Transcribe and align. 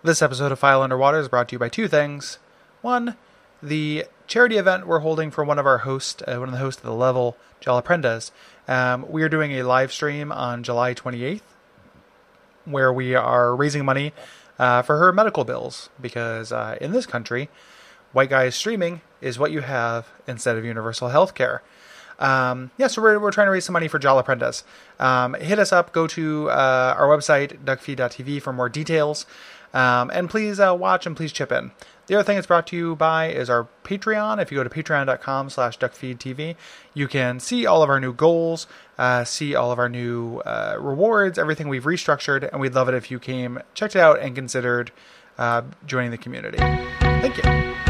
This 0.00 0.22
episode 0.22 0.52
of 0.52 0.60
File 0.60 0.82
Under 0.82 0.96
Water 0.96 1.18
is 1.18 1.28
brought 1.28 1.48
to 1.48 1.56
you 1.56 1.58
by 1.58 1.68
two 1.68 1.88
things. 1.88 2.38
One, 2.82 3.16
the 3.60 4.04
charity 4.28 4.56
event 4.56 4.86
we're 4.86 5.00
holding 5.00 5.32
for 5.32 5.42
one 5.42 5.58
of 5.58 5.66
our 5.66 5.78
hosts, 5.78 6.22
uh, 6.22 6.36
one 6.36 6.50
of 6.50 6.52
the 6.52 6.60
hosts 6.60 6.80
of 6.80 6.86
the 6.86 6.94
level, 6.94 7.36
Jalaprendas. 7.60 8.30
Um, 8.68 9.10
we 9.10 9.24
are 9.24 9.28
doing 9.28 9.54
a 9.54 9.64
live 9.64 9.92
stream 9.92 10.30
on 10.30 10.62
July 10.62 10.94
28th 10.94 11.40
where 12.64 12.92
we 12.92 13.16
are 13.16 13.56
raising 13.56 13.84
money 13.84 14.12
uh, 14.56 14.82
for 14.82 14.98
her 14.98 15.12
medical 15.12 15.42
bills 15.42 15.90
because 16.00 16.52
uh, 16.52 16.78
in 16.80 16.92
this 16.92 17.04
country, 17.04 17.48
white 18.12 18.30
guys 18.30 18.54
streaming 18.54 19.00
is 19.20 19.36
what 19.36 19.50
you 19.50 19.62
have 19.62 20.06
instead 20.28 20.56
of 20.56 20.64
universal 20.64 21.08
health 21.08 21.34
care. 21.34 21.60
Um, 22.20 22.70
yeah, 22.76 22.88
so 22.88 23.00
we're, 23.00 23.18
we're 23.18 23.30
trying 23.30 23.46
to 23.46 23.52
raise 23.52 23.64
some 23.64 23.72
money 23.72 23.88
for 23.88 23.98
Jalaprendas. 23.98 24.64
Um, 24.98 25.34
hit 25.34 25.58
us 25.58 25.72
up, 25.72 25.92
go 25.92 26.06
to 26.08 26.50
uh, 26.50 26.94
our 26.96 27.08
website, 27.08 27.64
duckfeed.tv, 27.64 28.42
for 28.42 28.52
more 28.52 28.68
details. 28.68 29.24
Um, 29.74 30.10
and 30.12 30.30
please 30.30 30.60
uh, 30.60 30.74
watch 30.74 31.06
and 31.06 31.16
please 31.16 31.32
chip 31.32 31.52
in. 31.52 31.72
The 32.06 32.14
other 32.14 32.24
thing 32.24 32.38
it's 32.38 32.46
brought 32.46 32.66
to 32.68 32.76
you 32.76 32.96
by 32.96 33.28
is 33.28 33.50
our 33.50 33.68
Patreon. 33.84 34.40
If 34.40 34.50
you 34.50 34.56
go 34.56 34.64
to 34.64 34.70
patreon.com 34.70 35.50
slash 35.50 35.78
duckfeedtv, 35.78 36.56
you 36.94 37.06
can 37.06 37.38
see 37.38 37.66
all 37.66 37.82
of 37.82 37.90
our 37.90 38.00
new 38.00 38.14
goals, 38.14 38.66
uh, 38.96 39.24
see 39.24 39.54
all 39.54 39.70
of 39.70 39.78
our 39.78 39.90
new 39.90 40.38
uh, 40.38 40.78
rewards, 40.80 41.38
everything 41.38 41.68
we've 41.68 41.84
restructured, 41.84 42.50
and 42.50 42.60
we'd 42.62 42.72
love 42.74 42.88
it 42.88 42.94
if 42.94 43.10
you 43.10 43.18
came, 43.18 43.60
checked 43.74 43.94
it 43.94 44.00
out, 44.00 44.20
and 44.20 44.34
considered 44.34 44.90
uh, 45.36 45.62
joining 45.86 46.10
the 46.10 46.18
community. 46.18 46.58
Thank 46.58 47.36
you. 47.36 47.87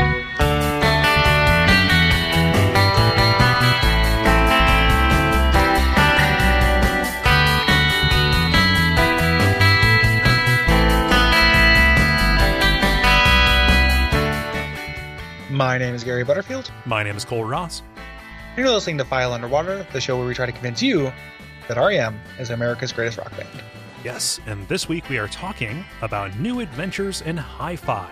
My 15.58 15.76
name 15.76 15.92
is 15.92 16.04
Gary 16.04 16.22
Butterfield. 16.22 16.70
My 16.86 17.02
name 17.02 17.16
is 17.16 17.24
Cole 17.24 17.42
Ross. 17.42 17.82
And 18.50 18.58
you're 18.58 18.70
listening 18.70 18.96
to 18.98 19.04
File 19.04 19.32
Under 19.32 19.48
Water, 19.48 19.84
the 19.92 20.00
show 20.00 20.16
where 20.16 20.24
we 20.24 20.32
try 20.32 20.46
to 20.46 20.52
convince 20.52 20.80
you 20.80 21.12
that 21.66 21.76
REM 21.76 22.16
is 22.38 22.50
America's 22.50 22.92
greatest 22.92 23.18
rock 23.18 23.36
band. 23.36 23.48
Yes, 24.04 24.38
and 24.46 24.68
this 24.68 24.88
week 24.88 25.08
we 25.08 25.18
are 25.18 25.26
talking 25.26 25.84
about 26.00 26.38
New 26.38 26.60
Adventures 26.60 27.22
in 27.22 27.36
Hi-Fi, 27.36 28.08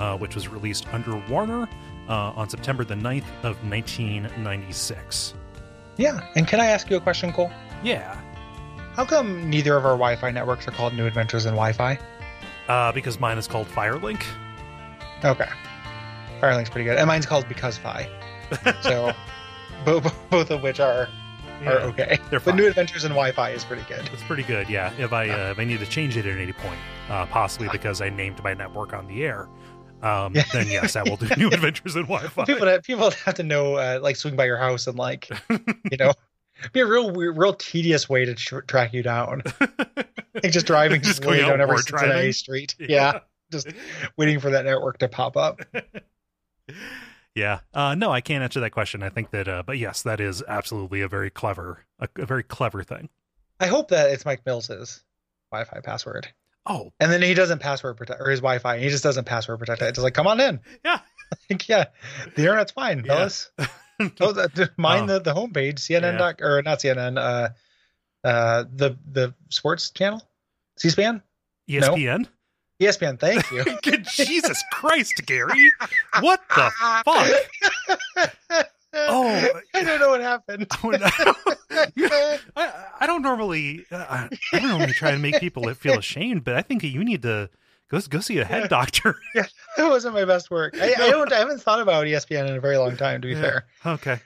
uh, 0.00 0.18
which 0.18 0.34
was 0.34 0.48
released 0.48 0.92
under 0.92 1.16
Warner 1.28 1.68
uh, 2.08 2.12
on 2.34 2.48
September 2.48 2.84
the 2.84 2.96
9th 2.96 3.22
of 3.44 3.56
1996. 3.70 5.34
Yeah, 5.96 6.26
and 6.34 6.48
can 6.48 6.58
I 6.58 6.66
ask 6.66 6.90
you 6.90 6.96
a 6.96 7.00
question, 7.00 7.32
Cole? 7.32 7.52
Yeah, 7.84 8.20
How 8.94 9.04
come 9.04 9.48
neither 9.48 9.76
of 9.76 9.84
our 9.84 9.92
Wi-Fi 9.92 10.32
networks 10.32 10.66
are 10.66 10.72
called 10.72 10.94
New 10.94 11.06
Adventures 11.06 11.46
in 11.46 11.52
Wi-Fi? 11.52 11.96
uh, 12.66 12.90
because 12.90 13.20
mine 13.20 13.38
is 13.38 13.46
called 13.46 13.68
Firelink. 13.68 14.24
Okay, 15.24 15.48
Firelink's 16.40 16.70
pretty 16.70 16.84
good, 16.84 16.98
and 16.98 17.06
mine's 17.06 17.26
called 17.26 17.48
Because 17.48 17.76
Fi. 17.78 18.08
So, 18.82 19.12
both 19.84 20.14
both 20.30 20.50
of 20.50 20.62
which 20.62 20.80
are 20.80 21.08
Yeah, 21.62 21.70
are 21.70 21.78
okay. 21.80 22.18
they're 22.30 22.40
But. 22.40 22.56
New 22.56 22.66
Adventures 22.66 23.04
in 23.04 23.10
Wi-Fi 23.10 23.50
is 23.50 23.64
pretty 23.64 23.82
good. 23.88 24.08
It's 24.12 24.22
pretty 24.24 24.42
good, 24.42 24.68
yeah. 24.68 24.92
If 24.98 25.12
I 25.12 25.28
uh, 25.28 25.50
if 25.50 25.58
I 25.58 25.64
need 25.64 25.80
to 25.80 25.86
change 25.86 26.16
it 26.16 26.26
at 26.26 26.38
any 26.38 26.52
point, 26.52 26.78
uh, 27.08 27.26
possibly 27.26 27.68
because 27.70 28.00
I 28.00 28.08
named 28.10 28.42
my 28.42 28.54
network 28.54 28.92
on 28.92 29.06
the 29.06 29.24
air, 29.24 29.48
um, 30.02 30.34
Yeah. 30.34 30.44
then 30.52 30.66
yes, 30.68 30.96
I 30.96 31.02
will 31.02 31.16
do 31.16 31.28
New 31.36 31.48
Adventures 31.48 31.96
in 31.96 32.02
Wi-Fi. 32.02 32.44
People 32.44 32.66
have, 32.66 32.82
people 32.82 33.10
have 33.10 33.34
to 33.34 33.42
know, 33.42 33.74
uh, 33.74 33.98
like, 34.02 34.16
swing 34.16 34.36
by 34.36 34.46
your 34.46 34.56
house 34.56 34.86
and 34.86 34.98
like, 34.98 35.28
you 35.90 35.96
know, 35.98 36.12
be 36.72 36.80
a 36.80 36.86
real 36.86 37.10
weird, 37.12 37.36
real 37.38 37.54
tedious 37.54 38.08
way 38.08 38.24
to 38.24 38.34
tr- 38.34 38.60
track 38.60 38.92
you 38.92 39.02
down. 39.02 39.42
Like 40.42 40.52
just 40.52 40.64
driving 40.66 41.02
Just 41.02 41.22
going 41.22 41.40
down 41.40 41.60
every 41.60 41.76
Cincinnati 41.78 42.06
driving? 42.08 42.32
street. 42.32 42.74
Yeah. 42.78 43.18
just 43.50 43.66
waiting 44.16 44.38
for 44.38 44.48
that 44.50 44.64
network 44.64 44.98
to 44.98 45.08
pop 45.08 45.36
up. 45.36 45.60
Yeah. 47.34 47.60
Uh, 47.72 47.94
no, 47.94 48.10
I 48.10 48.20
can't 48.20 48.42
answer 48.42 48.60
that 48.60 48.70
question. 48.70 49.02
I 49.02 49.08
think 49.08 49.30
that, 49.30 49.46
uh, 49.48 49.62
but 49.64 49.78
yes, 49.78 50.02
that 50.02 50.20
is 50.20 50.42
absolutely 50.48 51.00
a 51.00 51.08
very 51.08 51.30
clever, 51.30 51.84
a, 51.98 52.08
a 52.16 52.26
very 52.26 52.42
clever 52.42 52.82
thing. 52.82 53.08
I 53.60 53.66
hope 53.66 53.88
that 53.88 54.10
it's 54.10 54.24
Mike 54.24 54.44
Mills's 54.46 55.02
Wi-Fi 55.52 55.80
password, 55.80 56.28
Oh, 56.66 56.92
and 57.00 57.10
then 57.10 57.22
he 57.22 57.32
doesn't 57.34 57.58
password 57.60 57.96
protect 57.96 58.20
or 58.20 58.28
his 58.30 58.40
Wi-Fi. 58.40 58.78
He 58.78 58.88
just 58.90 59.02
doesn't 59.02 59.24
password 59.24 59.58
protect 59.58 59.80
it. 59.82 59.86
It's 59.88 59.98
like, 59.98 60.14
come 60.14 60.26
on 60.26 60.40
in. 60.40 60.60
Yeah. 60.84 61.00
Like, 61.48 61.68
yeah, 61.68 61.84
the 62.34 62.42
internet's 62.42 62.72
fine, 62.72 63.04
Yeah. 63.04 63.14
fellas. 63.14 63.50
Oh, 64.20 64.32
the, 64.32 64.50
the, 64.54 64.70
mind 64.78 65.10
Oh. 65.10 65.18
the 65.18 65.32
the 65.32 65.34
homepage, 65.34 65.74
CNN 65.76 66.16
doc 66.18 66.40
or 66.42 66.62
not 66.62 66.78
CNN, 66.80 67.18
uh, 67.18 67.50
uh, 68.26 68.64
the 68.74 68.96
the 69.12 69.34
sports 69.50 69.90
channel, 69.90 70.22
C-SPAN, 70.78 71.22
ESPN. 71.68 72.26
ESPN. 72.80 73.18
Thank 73.20 73.50
you. 73.50 73.64
Good 73.82 74.04
Jesus 74.06 74.62
Christ, 74.72 75.20
Gary! 75.26 75.70
What 76.20 76.40
the 76.54 76.70
fuck? 77.04 78.66
Oh. 78.92 79.48
I 79.72 79.84
don't 79.84 80.00
know 80.00 80.08
what 80.10 80.20
happened. 80.20 80.66
Oh, 80.82 80.90
no. 80.90 82.16
I, 82.56 82.72
I 83.00 83.06
don't 83.06 83.22
normally, 83.22 83.86
uh, 83.92 84.04
I 84.10 84.28
I 84.52 84.58
don't 84.58 84.68
normally 84.70 84.92
try 84.92 85.12
to 85.12 85.18
make 85.18 85.38
people 85.38 85.72
feel 85.74 85.96
ashamed, 85.98 86.42
but 86.42 86.56
I 86.56 86.62
think 86.62 86.82
you 86.82 87.04
need 87.04 87.22
to 87.22 87.48
go 87.88 88.00
go 88.08 88.18
see 88.18 88.38
a 88.38 88.44
head 88.44 88.68
doctor. 88.68 89.14
yeah, 89.36 89.46
that 89.76 89.88
wasn't 89.88 90.14
my 90.14 90.24
best 90.24 90.50
work. 90.50 90.74
I, 90.80 90.94
I 90.98 91.10
don't. 91.10 91.32
I 91.32 91.38
haven't 91.38 91.62
thought 91.62 91.80
about 91.80 92.04
ESPN 92.06 92.48
in 92.48 92.56
a 92.56 92.60
very 92.60 92.76
long 92.76 92.96
time, 92.96 93.22
to 93.22 93.28
be 93.28 93.34
Yeah. 93.34 93.40
fair. 93.40 93.66
Okay. 93.86 94.18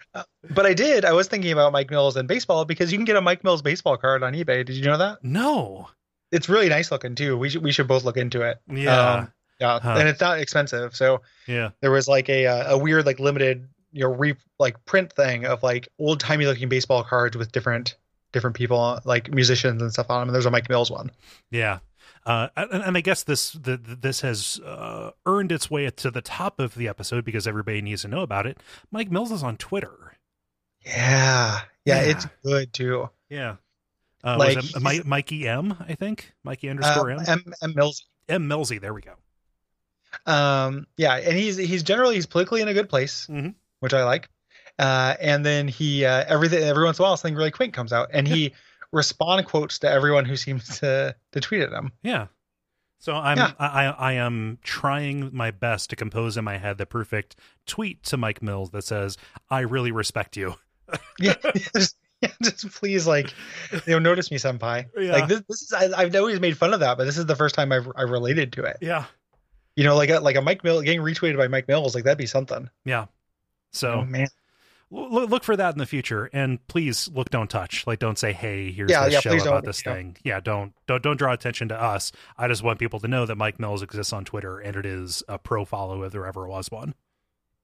But 0.51 0.65
I 0.65 0.73
did. 0.73 1.05
I 1.05 1.13
was 1.13 1.29
thinking 1.29 1.53
about 1.53 1.73
Mike 1.73 1.91
Mills 1.91 2.17
and 2.17 2.27
baseball 2.27 2.65
because 2.65 2.91
you 2.91 2.97
can 2.99 3.05
get 3.05 3.17
a 3.17 3.21
Mike 3.21 3.45
Mills 3.45 3.61
baseball 3.61 3.99
card 3.99 4.23
on 4.23 4.33
eBay. 4.33 4.65
Did 4.65 4.77
you 4.77 4.85
know 4.85 4.97
that? 4.99 5.23
No. 5.23 5.89
It's 6.33 6.49
really 6.49 6.69
nice 6.69 6.91
looking 6.91 7.15
too. 7.15 7.37
We 7.39 7.49
should 7.49 7.63
we 7.63 7.73
should 7.73 7.87
both 7.89 8.05
look 8.05 8.17
into 8.17 8.43
it. 8.43 8.59
Yeah. 8.69 9.13
Um, 9.13 9.33
yeah, 9.61 9.79
Huh. 9.81 9.97
and 9.99 10.09
it's 10.09 10.21
not 10.21 10.39
expensive. 10.41 10.97
So 10.97 11.23
yeah. 11.47 11.71
there 11.81 11.91
was 11.93 12.09
like 12.09 12.29
a 12.29 12.47
uh, 12.47 12.75
a 12.75 12.79
weird 12.79 13.07
like 13.07 13.21
limited 13.21 13.69
you 13.93 14.01
know 14.05 14.13
re 14.13 14.35
like 14.59 14.85
print 14.85 15.13
thing 15.13 15.47
of 15.47 15.63
like 15.63 15.89
old 15.99 16.19
timey 16.21 16.47
looking 16.47 16.69
baseball 16.69 17.05
cards 17.05 17.37
with 17.37 17.53
different 17.53 17.97
different 18.33 18.57
people 18.57 18.99
like 19.05 19.33
musicians 19.33 19.81
and 19.81 19.93
stuff 19.93 20.11
on 20.11 20.21
them. 20.21 20.29
And 20.29 20.35
there's 20.35 20.47
a 20.47 20.51
Mike 20.51 20.69
Mills 20.69 20.91
one. 20.91 21.13
Yeah. 21.53 21.79
Uh, 22.27 22.49
and, 22.57 22.83
and 22.83 22.97
I 22.97 23.01
guess 23.03 23.23
this 23.23 23.53
the, 23.53 23.77
this 23.77 24.23
has 24.23 24.59
uh, 24.65 25.11
earned 25.27 25.53
its 25.53 25.71
way 25.71 25.89
to 25.89 26.11
the 26.11 26.23
top 26.23 26.59
of 26.59 26.75
the 26.75 26.89
episode 26.89 27.25
because 27.25 27.47
everybody 27.47 27.81
needs 27.83 28.03
to 28.03 28.09
know 28.09 28.23
about 28.23 28.47
it. 28.47 28.59
Mike 28.91 29.11
Mills 29.11 29.31
is 29.31 29.43
on 29.45 29.57
Twitter. 29.59 30.17
Yeah, 30.85 31.61
yeah, 31.85 32.03
Yeah. 32.03 32.11
it's 32.11 32.27
good 32.43 32.73
too. 32.73 33.11
Yeah. 33.29 33.57
Uh, 34.25 34.37
Like, 34.39 34.57
was 34.57 34.75
it 34.75 35.07
Mikey 35.07 35.47
M? 35.47 35.77
I 35.87 35.95
think 35.95 36.33
Mikey 36.45 36.69
underscore 36.71 37.13
Um, 37.13 37.21
M. 37.21 37.27
M, 37.47 37.55
M 37.63 37.75
Mills. 37.75 38.05
M 38.29 38.49
Millsy. 38.49 38.81
There 38.81 38.95
we 38.95 39.03
go. 39.03 39.15
Um, 40.27 40.87
yeah, 40.97 41.17
and 41.17 41.37
he's 41.37 41.57
he's 41.57 41.83
generally 41.83 42.15
he's 42.15 42.27
politically 42.27 42.61
in 42.63 42.69
a 42.69 42.75
good 42.75 42.89
place, 42.89 43.27
Mhm. 43.31 43.55
which 43.81 43.93
I 43.95 44.05
like. 44.05 44.29
Uh, 44.79 45.15
and 45.21 45.45
then 45.45 45.69
he 45.69 46.05
uh, 46.05 46.25
everything 46.27 46.63
every 46.63 46.85
once 46.85 46.99
in 46.99 47.03
a 47.05 47.07
while 47.09 47.17
something 47.17 47.37
really 47.37 47.51
quaint 47.51 47.75
comes 47.75 47.93
out, 47.93 48.11
and 48.13 48.27
he 48.27 48.55
respond 48.93 49.47
quotes 49.47 49.81
to 49.81 49.91
everyone 49.91 50.25
who 50.25 50.37
seems 50.37 50.79
to 50.79 51.15
to 51.33 51.41
tweet 51.41 51.63
at 51.63 51.73
him. 51.73 51.93
Yeah. 52.03 52.27
So 53.01 53.15
I'm 53.15 53.37
Yeah. 53.37 53.53
I, 53.59 53.85
I 53.87 54.13
am 54.15 54.59
trying 54.63 55.31
my 55.37 55.51
best 55.51 55.91
to 55.91 55.97
compose 55.97 56.37
in 56.39 56.45
my 56.45 56.57
head 56.57 56.79
the 56.79 56.87
perfect 56.87 57.37
tweet 57.67 58.03
to 58.05 58.17
Mike 58.17 58.41
Mills 58.41 58.71
that 58.71 58.85
says, 58.85 59.19
"I 59.51 59.61
really 59.61 59.93
respect 59.93 60.37
you." 60.37 60.55
Yeah, 61.19 61.35
just, 61.75 61.97
yeah, 62.03 62.04
just 62.43 62.71
please 62.73 63.07
like 63.07 63.33
you 63.73 63.81
know 63.87 63.99
notice 63.99 64.31
me, 64.31 64.37
senpai. 64.39 64.87
Yeah. 64.97 65.13
Like 65.13 65.29
this, 65.29 65.43
this 65.49 65.63
is 65.63 65.73
I, 65.73 65.91
I've 66.03 66.15
always 66.15 66.41
made 66.41 66.57
fun 66.57 66.75
of 66.75 66.81
that, 66.81 66.97
but 66.99 67.05
this 67.05 67.19
is 67.19 67.27
the 67.27 67.37
first 67.37 67.55
time 67.55 67.73
I've 67.73 67.89
I 67.97 68.03
related 68.03 68.53
to 68.55 68.65
it. 68.65 68.79
Yeah. 68.81 69.05
You 69.77 69.85
know, 69.85 69.97
like 69.97 70.11
a 70.11 70.21
like 70.21 70.37
a 70.37 70.43
Mike 70.43 70.63
Mill 70.65 70.83
getting 70.83 71.01
retweeted 71.01 71.37
by 71.37 71.49
Mike 71.49 71.69
Mills, 71.69 71.95
like 71.95 72.05
that'd 72.05 72.19
be 72.19 72.27
something. 72.27 72.71
Yeah. 72.85 73.07
So 73.73 73.93
oh 73.93 74.05
man, 74.05 74.29
look, 74.91 75.31
look 75.31 75.43
for 75.45 75.57
that 75.57 75.75
in 75.75 75.79
the 75.79 75.87
future, 75.87 76.31
and 76.33 76.65
please 76.69 77.09
look, 77.13 77.31
don't 77.31 77.51
touch. 77.51 77.85
Like, 77.87 77.99
don't 77.99 78.17
say, 78.19 78.33
"Hey, 78.33 78.71
here's 78.71 78.91
Yeah, 78.91 79.07
this 79.07 79.15
yeah, 79.15 79.21
show 79.21 79.37
about 79.37 79.65
this 79.65 79.83
yeah. 79.85 79.93
thing." 79.95 80.17
Yeah, 80.23 80.39
don't 80.39 80.73
don't 80.87 81.03
don't 81.03 81.17
draw 81.17 81.33
attention 81.33 81.69
to 81.71 81.83
us. 81.83 82.13
I 82.39 82.47
just 82.47 82.63
want 82.63 82.79
people 82.79 83.01
to 83.01 83.09
know 83.09 83.27
that 83.27 83.35
Mike 83.37 83.59
Mills 83.59 83.83
exists 83.83 84.13
on 84.13 84.25
Twitter, 84.25 84.61
and 84.61 84.77
it 84.77 84.87
is 84.87 85.25
a 85.29 85.39
pro 85.39 85.65
follow 85.65 86.05
if 86.05 86.13
there 86.13 86.25
ever 86.27 86.47
was 86.47 86.71
one. 86.71 86.95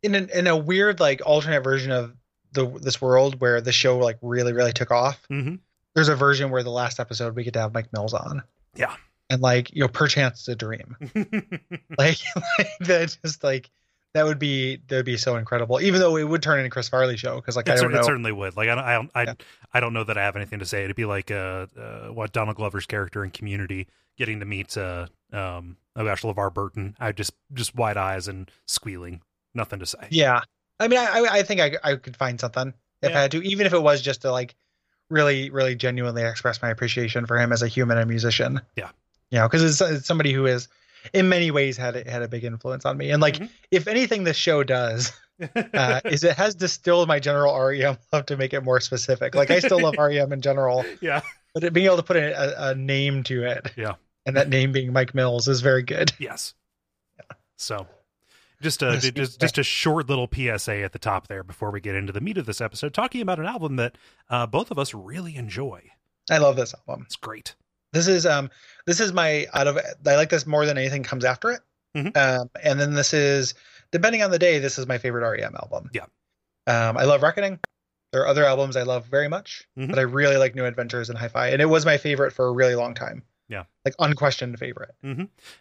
in 0.03 0.15
an, 0.17 0.31
in 0.35 0.47
a 0.49 0.57
weird 0.57 0.99
like 0.99 1.21
alternate 1.25 1.63
version 1.63 1.93
of 1.93 2.17
the 2.53 2.67
this 2.81 3.01
world 3.01 3.41
where 3.41 3.61
the 3.61 3.73
show 3.73 3.99
like 3.99 4.19
really 4.23 4.53
really 4.53 4.73
took 4.73 4.91
off. 4.91 5.27
Mm-hmm. 5.31 5.57
there's 5.95 6.09
a 6.09 6.17
version 6.17 6.51
where 6.51 6.63
the 6.63 6.71
last 6.71 7.01
episode 7.01 7.35
we 7.37 7.45
get 7.45 7.55
to 7.55 7.61
have 7.61 7.75
Mike 7.75 7.93
Mills 7.93 8.15
on. 8.15 8.43
Yeah. 8.75 8.95
And 9.29 9.41
like, 9.43 9.73
you 9.73 9.83
know, 9.83 9.89
perchance 9.89 10.41
it's 10.41 10.49
a 10.49 10.57
dream. 10.57 10.97
Like, 11.99 12.19
like 12.59 12.69
that 12.81 13.17
just 13.23 13.45
like 13.45 13.71
that 14.15 14.25
would 14.25 14.39
be 14.39 14.79
that 14.89 14.97
would 14.97 15.05
be 15.07 15.17
so 15.17 15.37
incredible. 15.37 15.81
Even 15.81 16.01
though 16.01 16.17
it 16.17 16.25
would 16.25 16.43
turn 16.43 16.59
into 16.59 16.71
Chris 16.71 16.89
Farley 16.89 17.17
show 17.17 17.37
because 17.37 17.57
like 17.57 17.69
It, 17.69 17.73
I 17.73 17.77
don't 17.77 17.93
know. 17.93 18.01
it 18.01 18.05
certainly 18.05 18.33
would. 18.33 18.57
Like 18.57 18.69
I 18.69 18.75
don't, 18.75 18.85
I 18.85 18.93
don't, 18.95 19.11
I, 19.15 19.23
Yeah. 19.25 19.35
I 19.73 19.81
don't 19.81 19.93
know 19.93 20.05
that 20.05 20.19
I 20.19 20.23
have 20.23 20.37
anything 20.37 20.59
to 20.59 20.67
say. 20.67 20.85
It'd 20.85 20.97
be 20.97 21.05
like 21.05 21.31
uh, 21.31 21.67
uh 21.79 22.09
what 22.09 22.33
Donald 22.33 22.57
Glover's 22.57 22.87
character 22.87 23.23
in 23.25 23.31
Community 23.31 23.87
getting 24.17 24.41
to 24.41 24.47
meet 24.47 24.77
uh 24.77 25.07
um 25.33 25.77
Ash 25.97 26.23
LeVar 26.23 26.53
Burton. 26.53 26.97
I 26.99 27.13
just 27.13 27.33
just 27.53 27.75
wide 27.77 27.97
eyes 27.97 28.27
and 28.27 28.51
squealing. 28.67 29.23
Nothing 29.55 29.79
to 29.81 29.87
say. 29.87 30.09
Yeah. 30.11 30.41
I 30.81 30.89
mean, 30.89 30.99
I 30.99 31.27
I- 31.31 31.43
think 31.43 31.61
I 31.61 31.77
I 31.85 31.95
could 31.97 32.17
find 32.17 32.41
something 32.41 32.75
if 33.03 33.11
Yeah. 33.11 33.19
I 33.19 33.23
had 33.23 33.31
to, 33.33 33.43
even 33.43 33.67
if 33.67 33.73
it 33.73 33.83
was 33.83 34.03
just 34.03 34.23
to 34.23 34.33
like 34.33 34.55
really 35.09 35.51
really 35.51 35.75
genuinely 35.75 36.23
express 36.23 36.61
my 36.63 36.71
appreciation 36.71 37.27
for 37.27 37.39
him 37.39 37.53
as 37.53 37.63
a 37.63 37.69
human 37.69 37.99
and 37.99 38.09
musician. 38.09 38.61
Yeah. 38.77 38.91
You 39.31 39.39
know, 39.39 39.49
because 39.49 39.63
it's, 39.63 39.81
it's 39.81 40.07
somebody 40.07 40.33
who 40.33 40.47
is 40.47 40.67
in 41.13 41.29
many 41.29 41.51
ways 41.51 41.77
had 41.77 41.95
had 42.09 42.23
a 42.23 42.29
big 42.29 42.45
influence 42.45 42.85
on 42.85 42.97
me. 42.97 43.11
And 43.11 43.23
like, 43.23 43.37
Mhm. 43.37 43.49
if 43.71 43.87
anything, 43.87 44.25
this 44.25 44.37
show 44.37 44.63
does 44.65 45.13
uh, 45.75 46.01
is 46.05 46.25
it 46.25 46.37
has 46.37 46.55
distilled 46.55 47.09
my 47.09 47.19
general 47.21 47.55
REM 47.59 47.97
love 48.13 48.27
to 48.27 48.37
make 48.37 48.53
it 48.53 48.63
more 48.63 48.81
specific. 48.81 49.35
Like, 49.35 49.51
I 49.51 49.61
still 49.61 49.81
love 49.81 49.95
REM 49.99 50.33
in 50.33 50.41
general, 50.43 50.85
yeah. 51.01 51.23
but 51.55 51.65
it, 51.65 51.73
being 51.73 51.87
able 51.87 51.97
to 51.97 52.03
put 52.03 52.17
a, 52.19 52.67
a, 52.67 52.71
a 52.71 52.75
name 52.75 53.23
to 53.25 53.45
it, 53.45 53.73
Yeah. 53.77 53.95
and 54.27 54.37
that 54.37 54.49
name 54.51 54.73
being 54.73 54.93
Mike 54.93 55.15
Mills 55.15 55.49
is 55.49 55.61
very 55.63 55.83
good. 55.83 56.13
Yes. 56.19 56.53
So, 57.57 57.87
just 58.61 58.83
a 58.83 58.99
just, 59.13 59.41
just 59.41 59.59
a 59.59 59.63
short 59.63 60.09
little 60.09 60.29
PSA 60.33 60.83
at 60.83 60.93
the 60.93 60.99
top 60.99 61.27
there 61.29 61.43
before 61.43 61.71
we 61.71 61.81
get 61.81 61.95
into 61.95 62.13
the 62.13 62.21
meat 62.21 62.39
of 62.39 62.47
this 62.47 62.61
episode, 62.61 62.93
talking 62.95 63.21
about 63.23 63.39
an 63.39 63.47
album 63.47 63.77
that 63.77 63.97
uh, 64.29 64.47
both 64.47 64.71
of 64.71 64.79
us 64.79 64.93
really 64.95 65.37
enjoy. 65.37 65.83
I 66.31 66.39
love 66.39 66.57
this 66.57 66.75
album. 66.87 67.05
It's 67.07 67.17
great. 67.17 67.55
This 67.93 68.07
is 68.07 68.25
um 68.27 68.51
this 68.87 69.01
is 69.01 69.13
my 69.13 69.47
out 69.55 69.67
of 69.67 69.79
I 70.07 70.17
like 70.17 70.31
this 70.31 70.47
more 70.47 70.65
than 70.67 70.79
anything 70.79 71.03
comes 71.03 71.25
after 71.25 71.51
it. 71.51 71.61
Mhm. 71.97 72.17
Um, 72.17 72.51
and 72.63 72.79
then 72.79 72.95
this 72.95 73.13
is 73.13 73.55
depending 73.91 74.23
on 74.23 74.31
the 74.31 74.39
day, 74.39 74.59
this 74.61 74.79
is 74.79 74.87
my 74.87 74.99
favorite 74.99 75.29
REM 75.29 75.57
album. 75.57 75.91
Yeah. 75.93 76.05
Um, 76.69 76.97
I 76.97 77.05
love 77.05 77.23
Reckoning. 77.23 77.59
There 78.13 78.23
are 78.23 78.27
other 78.29 78.45
albums 78.45 78.77
I 78.77 78.83
love 78.83 79.07
very 79.07 79.29
much, 79.29 79.67
Mhm. 79.79 79.89
but 79.89 79.99
I 79.99 80.03
really 80.03 80.37
like 80.37 80.55
New 80.55 80.65
Adventures 80.67 81.09
and 81.11 81.19
Hi-Fi, 81.19 81.49
and 81.49 81.61
it 81.63 81.67
was 81.67 81.85
my 81.87 81.97
favorite 81.97 82.33
for 82.33 82.47
a 82.47 82.53
really 82.53 82.75
long 82.77 82.95
time. 82.95 83.23
Yeah. 83.49 83.65
like 83.85 83.95
unquestioned 83.99 84.57
favorite. 84.61 84.95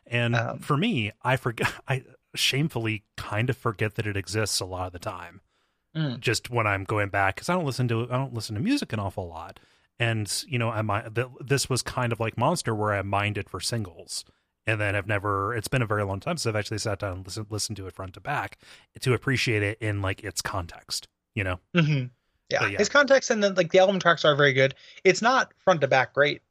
And 0.05 0.35
Um, 0.35 0.59
for 0.59 0.77
me, 0.77 1.11
I 1.23 1.37
forget. 1.37 1.73
I 1.87 2.03
shamefully 2.35 3.03
kind 3.17 3.49
of 3.49 3.57
forget 3.57 3.95
that 3.95 4.07
it 4.07 4.17
exists 4.17 4.59
a 4.59 4.65
lot 4.65 4.87
of 4.87 4.93
the 4.93 4.99
time. 4.99 5.41
Mm. 5.95 6.19
Just 6.19 6.49
when 6.49 6.67
I'm 6.67 6.83
going 6.83 7.09
back, 7.09 7.35
because 7.35 7.49
I 7.49 7.53
don't 7.55 7.65
listen 7.65 7.87
to 7.87 8.03
I 8.11 8.17
don't 8.17 8.33
listen 8.33 8.55
to 8.55 8.61
music 8.61 8.93
an 8.93 8.99
awful 8.99 9.27
lot, 9.27 9.59
and 9.97 10.31
you 10.47 10.59
know, 10.59 10.69
I 10.69 10.83
might 10.83 11.17
this 11.41 11.67
was 11.67 11.81
kind 11.81 12.11
of 12.11 12.19
like 12.19 12.37
Monster, 12.37 12.75
where 12.75 12.93
I 12.93 13.01
mined 13.01 13.39
it 13.39 13.49
for 13.49 13.59
singles, 13.59 14.23
and 14.67 14.79
then 14.79 14.95
I've 14.95 15.07
never. 15.07 15.55
It's 15.55 15.67
been 15.67 15.81
a 15.81 15.87
very 15.87 16.03
long 16.03 16.19
time 16.19 16.37
since 16.37 16.45
I've 16.45 16.55
actually 16.55 16.77
sat 16.77 16.99
down 16.99 17.13
and 17.17 17.25
listen 17.25 17.47
listen 17.49 17.73
to 17.75 17.87
it 17.87 17.95
front 17.95 18.13
to 18.13 18.21
back 18.21 18.59
to 19.01 19.13
appreciate 19.13 19.63
it 19.63 19.79
in 19.81 20.01
like 20.03 20.23
its 20.23 20.43
context. 20.43 21.07
You 21.33 21.43
know, 21.43 21.59
hmm 21.73 22.03
Yeah. 22.49 22.67
Yeah. 22.67 22.77
his 22.77 22.89
context 22.89 23.31
and 23.31 23.43
then 23.43 23.55
like 23.55 23.71
the 23.71 23.79
album 23.79 23.99
tracks 23.99 24.23
are 24.25 24.35
very 24.35 24.53
good. 24.53 24.75
It's 25.03 25.23
not 25.23 25.53
front 25.57 25.81
to 25.81 25.87
back 25.87 26.13
great. 26.13 26.43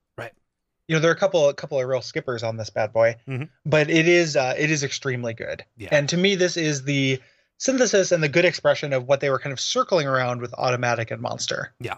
You 0.89 0.97
know, 0.97 1.01
there 1.01 1.11
are 1.11 1.15
a 1.15 1.19
couple 1.19 1.49
a 1.49 1.55
couple 1.55 1.79
of 1.81 1.87
real 1.87 2.01
skippers 2.03 2.43
on 2.43 2.57
this 2.57 2.71
bad 2.71 2.93
boy, 2.93 3.17
Mhm. 3.29 3.49
but 3.67 3.91
it 3.91 4.09
is 4.09 4.37
uh, 4.37 4.55
it 4.59 4.71
is 4.71 4.83
extremely 4.83 5.35
good. 5.35 5.65
Yeah. 5.77 5.91
And 5.93 6.09
to 6.09 6.17
me, 6.17 6.35
this 6.35 6.57
is 6.57 6.85
the 6.85 7.21
synthesis 7.59 8.11
and 8.11 8.23
the 8.23 8.29
good 8.29 8.45
expression 8.47 8.93
of 8.93 9.07
what 9.07 9.21
they 9.21 9.31
were 9.31 9.39
kind 9.39 9.53
of 9.53 9.61
circling 9.61 10.07
around 10.07 10.41
with 10.41 10.55
Automatic 10.55 11.11
and 11.11 11.21
Monster. 11.21 11.75
Yeah. 11.81 11.97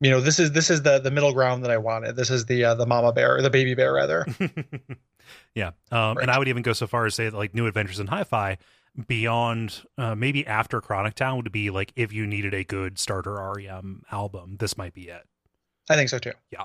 You 0.00 0.10
know, 0.10 0.20
this 0.20 0.38
is 0.40 0.52
this 0.52 0.68
is 0.70 0.82
the 0.82 0.98
the 0.98 1.10
middle 1.12 1.32
ground 1.32 1.64
that 1.64 1.70
I 1.70 1.76
wanted. 1.78 2.16
This 2.16 2.30
is 2.30 2.46
the 2.46 2.64
uh, 2.64 2.74
the 2.74 2.86
mama 2.86 3.12
bear 3.12 3.36
or 3.36 3.42
the 3.42 3.50
baby 3.50 3.74
bear 3.74 3.92
rather. 3.92 4.26
yeah. 5.54 5.68
Um, 5.92 6.16
Right. 6.16 6.18
And 6.22 6.30
I 6.30 6.38
would 6.38 6.48
even 6.48 6.62
go 6.62 6.72
so 6.72 6.86
far 6.86 7.06
as 7.06 7.14
say 7.14 7.24
that 7.28 7.36
like 7.36 7.54
New 7.54 7.66
Adventures 7.66 8.00
in 8.00 8.06
Hi-Fi 8.08 8.58
beyond 9.06 9.82
uh, 9.96 10.14
maybe 10.16 10.44
after 10.46 10.80
Chronic 10.80 11.14
Town 11.14 11.36
would 11.36 11.52
be 11.52 11.70
like 11.70 11.92
if 11.94 12.12
you 12.12 12.26
needed 12.26 12.52
a 12.54 12.64
good 12.64 12.98
starter 12.98 13.34
REM 13.34 14.02
album, 14.10 14.56
this 14.58 14.76
might 14.76 14.94
be 14.94 15.08
it. 15.08 15.22
I 15.88 15.94
think 15.94 16.08
so 16.08 16.18
too. 16.18 16.32
Yeah. 16.50 16.64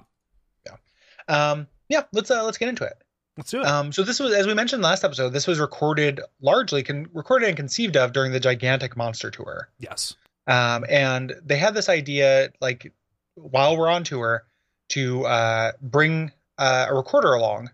Um, 1.28 1.68
yeah. 1.90 2.04
Let's 2.12 2.32
uh, 2.32 2.44
let's 2.44 2.58
get 2.58 2.70
into 2.70 2.84
it. 2.84 2.94
Let's 3.38 3.52
do 3.52 3.62
it. 3.62 3.66
Um, 3.66 3.92
so 3.92 4.04
this 4.04 4.20
was, 4.20 4.34
as 4.34 4.46
we 4.46 4.54
mentioned 4.54 4.84
last 4.84 5.04
episode, 5.04 5.30
this 5.30 5.48
was 5.48 5.60
recorded 5.60 6.22
largely 6.42 6.84
con- 6.84 7.08
recorded 7.14 7.48
and 7.48 7.58
conceived 7.58 7.98
of 7.98 8.14
during 8.14 8.32
the 8.32 8.40
gigantic 8.40 8.96
monster 8.96 9.32
tour. 9.32 9.70
yes. 9.80 10.16
Um, 10.46 10.84
and 10.90 11.34
they 11.44 11.56
had 11.56 11.74
this 11.74 11.88
idea, 11.88 12.52
like 12.60 12.92
while 13.36 13.78
we're 13.78 13.90
on 13.90 14.04
tour, 14.04 14.46
to 14.90 15.26
uh, 15.26 15.72
bring 15.82 16.32
uh, 16.58 16.88
a 16.90 16.94
recorder 16.94 17.34
along 17.34 17.72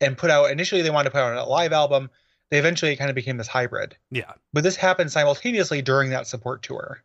and 0.00 0.16
put 0.18 0.30
out. 0.30 0.50
Initially, 0.50 0.82
they 0.82 0.90
wanted 0.90 1.08
to 1.08 1.10
put 1.12 1.20
out 1.20 1.36
a 1.36 1.44
live 1.44 1.72
album. 1.72 2.10
They 2.50 2.58
eventually 2.58 2.94
kind 2.96 3.10
of 3.10 3.16
became 3.16 3.36
this 3.38 3.48
hybrid. 3.48 3.96
Yeah. 4.10 4.32
But 4.52 4.64
this 4.64 4.76
happened 4.76 5.10
simultaneously 5.10 5.82
during 5.82 6.10
that 6.10 6.26
support 6.26 6.62
tour, 6.62 7.02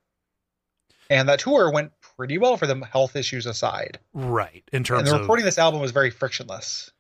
and 1.10 1.30
that 1.30 1.40
tour 1.40 1.72
went 1.72 1.92
pretty 2.18 2.38
well 2.38 2.58
for 2.58 2.68
them, 2.68 2.82
health 2.82 3.16
issues 3.16 3.46
aside. 3.46 4.00
Right. 4.14 4.64
In 4.72 4.84
terms 4.84 5.02
And 5.02 5.08
the 5.08 5.16
of 5.16 5.22
recording 5.22 5.46
this 5.46 5.58
album 5.58 5.82
was 5.82 5.92
very 5.92 6.12
frictionless. 6.12 6.92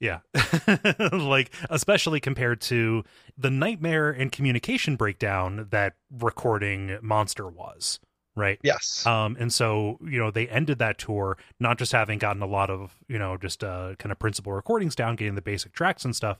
Yeah. 0.00 0.20
like 1.12 1.50
especially 1.70 2.20
compared 2.20 2.60
to 2.62 3.04
the 3.38 3.50
nightmare 3.50 4.10
and 4.10 4.30
communication 4.30 4.96
breakdown 4.96 5.68
that 5.70 5.94
recording 6.10 6.98
Monster 7.00 7.48
was, 7.48 8.00
right? 8.36 8.58
Yes. 8.62 9.06
Um 9.06 9.36
and 9.38 9.52
so, 9.52 9.98
you 10.04 10.18
know, 10.18 10.30
they 10.30 10.48
ended 10.48 10.78
that 10.80 10.98
tour 10.98 11.38
not 11.60 11.78
just 11.78 11.92
having 11.92 12.18
gotten 12.18 12.42
a 12.42 12.46
lot 12.46 12.70
of, 12.70 12.94
you 13.08 13.18
know, 13.18 13.36
just 13.36 13.62
uh 13.62 13.94
kind 13.98 14.12
of 14.12 14.18
principal 14.18 14.52
recordings 14.52 14.94
down, 14.94 15.16
getting 15.16 15.36
the 15.36 15.42
basic 15.42 15.72
tracks 15.72 16.04
and 16.04 16.14
stuff. 16.14 16.38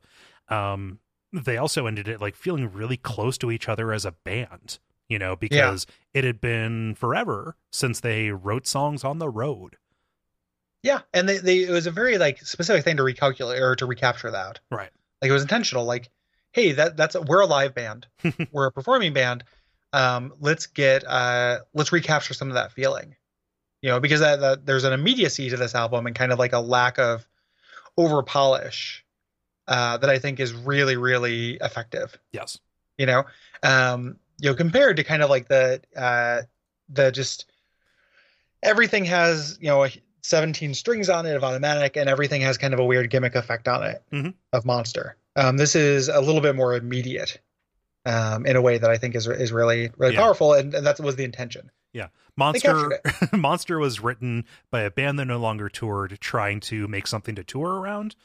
Um 0.48 0.98
they 1.32 1.56
also 1.56 1.86
ended 1.86 2.06
it 2.06 2.20
like 2.20 2.36
feeling 2.36 2.70
really 2.72 2.96
close 2.96 3.38
to 3.38 3.50
each 3.50 3.69
other 3.69 3.92
as 3.92 4.04
a 4.04 4.12
band, 4.12 4.78
you 5.08 5.18
know, 5.18 5.36
because 5.36 5.86
it 6.12 6.24
had 6.24 6.40
been 6.40 6.94
forever 6.94 7.56
since 7.70 8.00
they 8.00 8.30
wrote 8.30 8.66
songs 8.66 9.04
on 9.04 9.18
the 9.18 9.28
road. 9.28 9.76
Yeah, 10.82 11.00
and 11.14 11.28
they, 11.28 11.38
they 11.38 11.64
it 11.64 11.70
was 11.70 11.86
a 11.86 11.90
very 11.90 12.18
like 12.18 12.40
specific 12.42 12.84
thing 12.84 12.98
to 12.98 13.02
recalculate 13.02 13.60
or 13.60 13.74
to 13.76 13.86
recapture 13.86 14.30
that. 14.30 14.60
Right. 14.70 14.90
Like 15.22 15.30
it 15.30 15.32
was 15.32 15.42
intentional. 15.42 15.84
Like, 15.84 16.10
hey, 16.52 16.72
that 16.72 16.96
that's 16.96 17.14
a, 17.14 17.22
we're 17.22 17.40
a 17.40 17.46
live 17.46 17.74
band, 17.74 18.06
we're 18.52 18.66
a 18.66 18.72
performing 18.72 19.14
band. 19.14 19.44
Um, 19.92 20.34
let's 20.40 20.66
get 20.66 21.04
uh, 21.06 21.60
let's 21.72 21.92
recapture 21.92 22.34
some 22.34 22.48
of 22.48 22.54
that 22.54 22.72
feeling, 22.72 23.16
you 23.80 23.90
know, 23.90 24.00
because 24.00 24.20
that, 24.20 24.40
that 24.40 24.66
there's 24.66 24.84
an 24.84 24.92
immediacy 24.92 25.48
to 25.50 25.56
this 25.56 25.74
album 25.74 26.06
and 26.06 26.14
kind 26.14 26.32
of 26.32 26.38
like 26.38 26.52
a 26.52 26.58
lack 26.58 26.98
of 26.98 27.26
over 27.96 28.22
polish 28.22 29.04
uh, 29.68 29.96
that 29.98 30.10
I 30.10 30.18
think 30.18 30.40
is 30.40 30.52
really 30.52 30.96
really 30.96 31.52
effective. 31.62 32.18
Yes. 32.32 32.58
You 32.98 33.06
know, 33.06 33.24
um, 33.62 34.16
you 34.44 34.50
know, 34.50 34.55
compared 34.56 34.96
to 34.99 35.05
kind 35.05 35.23
of 35.23 35.31
like 35.31 35.49
the 35.49 35.81
uh, 35.96 36.43
the 36.91 37.11
just 37.11 37.46
everything 38.62 39.05
has 39.06 39.58
you 39.61 39.69
know 39.69 39.87
17 40.23 40.75
strings 40.75 41.08
on 41.08 41.26
it 41.26 41.35
of 41.37 41.44
automatic 41.44 41.96
and 41.96 42.08
everything 42.08 42.41
has 42.43 42.56
kind 42.58 42.73
of 42.75 42.81
a 42.81 42.85
weird 42.85 43.11
gimmick 43.11 43.35
effect 43.35 43.69
on 43.69 43.82
it 43.82 44.02
Mhm. 44.12 44.35
of 44.52 44.64
monster 44.64 45.17
um, 45.37 45.56
this 45.56 45.75
is 45.75 46.08
a 46.08 46.20
little 46.20 46.41
bit 46.41 46.55
more 46.56 46.75
immediate 46.75 47.41
um, 48.06 48.46
in 48.46 48.56
a 48.56 48.62
way 48.62 48.79
that 48.79 48.91
i 48.91 48.96
think 48.96 49.14
is 49.14 49.26
is 49.26 49.52
really 49.52 49.91
really 49.96 50.14
Yeah. 50.14 50.20
powerful 50.20 50.52
and, 50.55 50.75
and 50.75 50.87
that 50.87 51.00
was 51.00 51.17
the 51.17 51.25
intention 51.25 51.70
yeah 51.93 52.08
Monster 52.37 53.00
Monster 53.32 53.79
was 53.79 54.00
written 54.00 54.44
by 54.70 54.81
a 54.81 54.91
band 54.91 55.20
that 55.20 55.26
no 55.26 55.38
longer 55.38 55.69
toured, 55.69 56.19
trying 56.20 56.58
to 56.62 56.88
make 56.88 57.06
something 57.06 57.37
to 57.37 57.44
tour 57.44 57.75
around. 57.81 58.17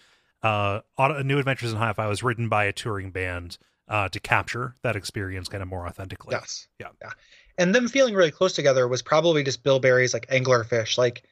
Uh, 0.41 0.79
New 1.23 1.37
Adventures 1.37 1.71
in 1.73 1.77
Hi-Fi 1.77 2.07
was 2.07 2.23
written 2.23 2.49
by 2.49 2.63
a 2.63 2.73
touring 2.73 3.11
band 3.11 3.59
uh, 3.89 4.07
to 4.09 4.19
capture 4.19 4.75
that 4.83 4.95
experience 4.95 5.47
kind 5.49 5.61
of 5.63 5.67
more 5.69 5.85
authentically. 5.87 6.35
yes 6.35 6.67
Yeah. 6.79 6.87
yeah 7.01 7.11
and 7.57 7.75
them 7.75 7.87
feeling 7.89 8.13
really 8.13 8.31
close 8.31 8.53
together 8.53 8.87
was 8.87 9.01
probably 9.01 9.43
just 9.43 9.63
bill 9.63 9.79
berry's 9.79 10.13
like 10.13 10.27
anglerfish 10.27 10.97
like 10.97 11.23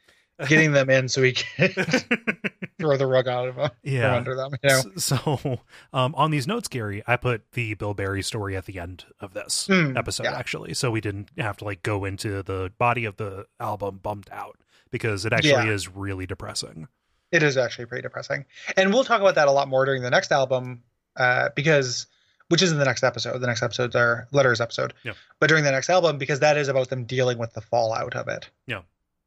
getting 0.48 0.72
them 0.74 0.90
in 0.90 1.08
so 1.10 1.24
he 1.24 1.32
can 1.32 1.70
throw 2.80 2.96
the 2.98 3.08
rug 3.08 3.28
out 3.28 3.48
of 3.48 3.56
them 3.56 3.70
yeah. 3.84 4.16
under 4.16 4.36
them 4.36 4.52
you 4.64 4.70
know 4.70 4.82
So, 4.98 5.60
um, 5.94 6.14
on 6.16 6.30
these 6.32 6.46
notes, 6.48 6.68
Gary, 6.68 7.02
I 7.08 7.16
put 7.18 7.52
the 7.54 7.74
Bill 7.74 7.94
Berry 7.96 8.22
story 8.22 8.56
at 8.56 8.66
the 8.66 8.80
end 8.80 9.06
of 9.20 9.34
this 9.34 9.66
Hmm, 9.68 9.98
episode, 9.98 10.24
yeah. 10.26 10.38
actually, 10.38 10.74
so 10.76 10.92
we 10.92 11.02
didn't 11.02 11.30
have 11.38 11.58
to 11.58 11.64
like 11.66 11.82
go 11.82 12.06
into 12.06 12.44
the 12.44 12.72
body 12.78 13.06
of 13.06 13.18
the 13.18 13.46
album 13.60 14.00
bumped 14.04 14.30
out 14.32 14.58
because 14.92 15.26
it 15.26 15.34
actually 15.34 15.52
Yeah. 15.68 15.72
is 15.72 15.88
really 15.90 16.26
depressing. 16.28 16.88
It 17.32 17.42
is 17.44 17.58
actually 17.58 17.86
pretty 17.88 18.04
depressing. 18.04 18.46
And 18.76 18.94
we'll 18.94 19.04
talk 19.04 19.22
about 19.22 19.36
that 19.36 19.48
a 19.48 19.52
lot 19.52 19.68
more 19.68 19.86
during 19.86 20.02
the 20.04 20.10
next 20.12 20.32
album, 20.32 20.84
uh, 21.16 21.50
because 21.56 22.06
which 22.50 22.62
is 22.62 22.72
in 22.72 22.80
the 22.80 22.86
next 22.86 23.04
episode. 23.04 23.40
The 23.40 23.48
next 23.48 23.62
episode's 23.64 23.96
our 23.96 24.28
letters 24.32 24.62
episode. 24.62 24.94
Yeah. 25.04 25.14
But 25.40 25.50
during 25.50 25.64
the 25.64 25.72
next 25.72 25.90
album, 25.90 26.18
because 26.18 26.40
that 26.40 26.58
is 26.58 26.68
about 26.68 26.90
them 26.90 27.04
dealing 27.06 27.38
with 27.38 27.54
the 27.54 27.62
fallout 27.62 28.16
of 28.16 28.28
it. 28.28 28.50
Yeah. 28.68 28.82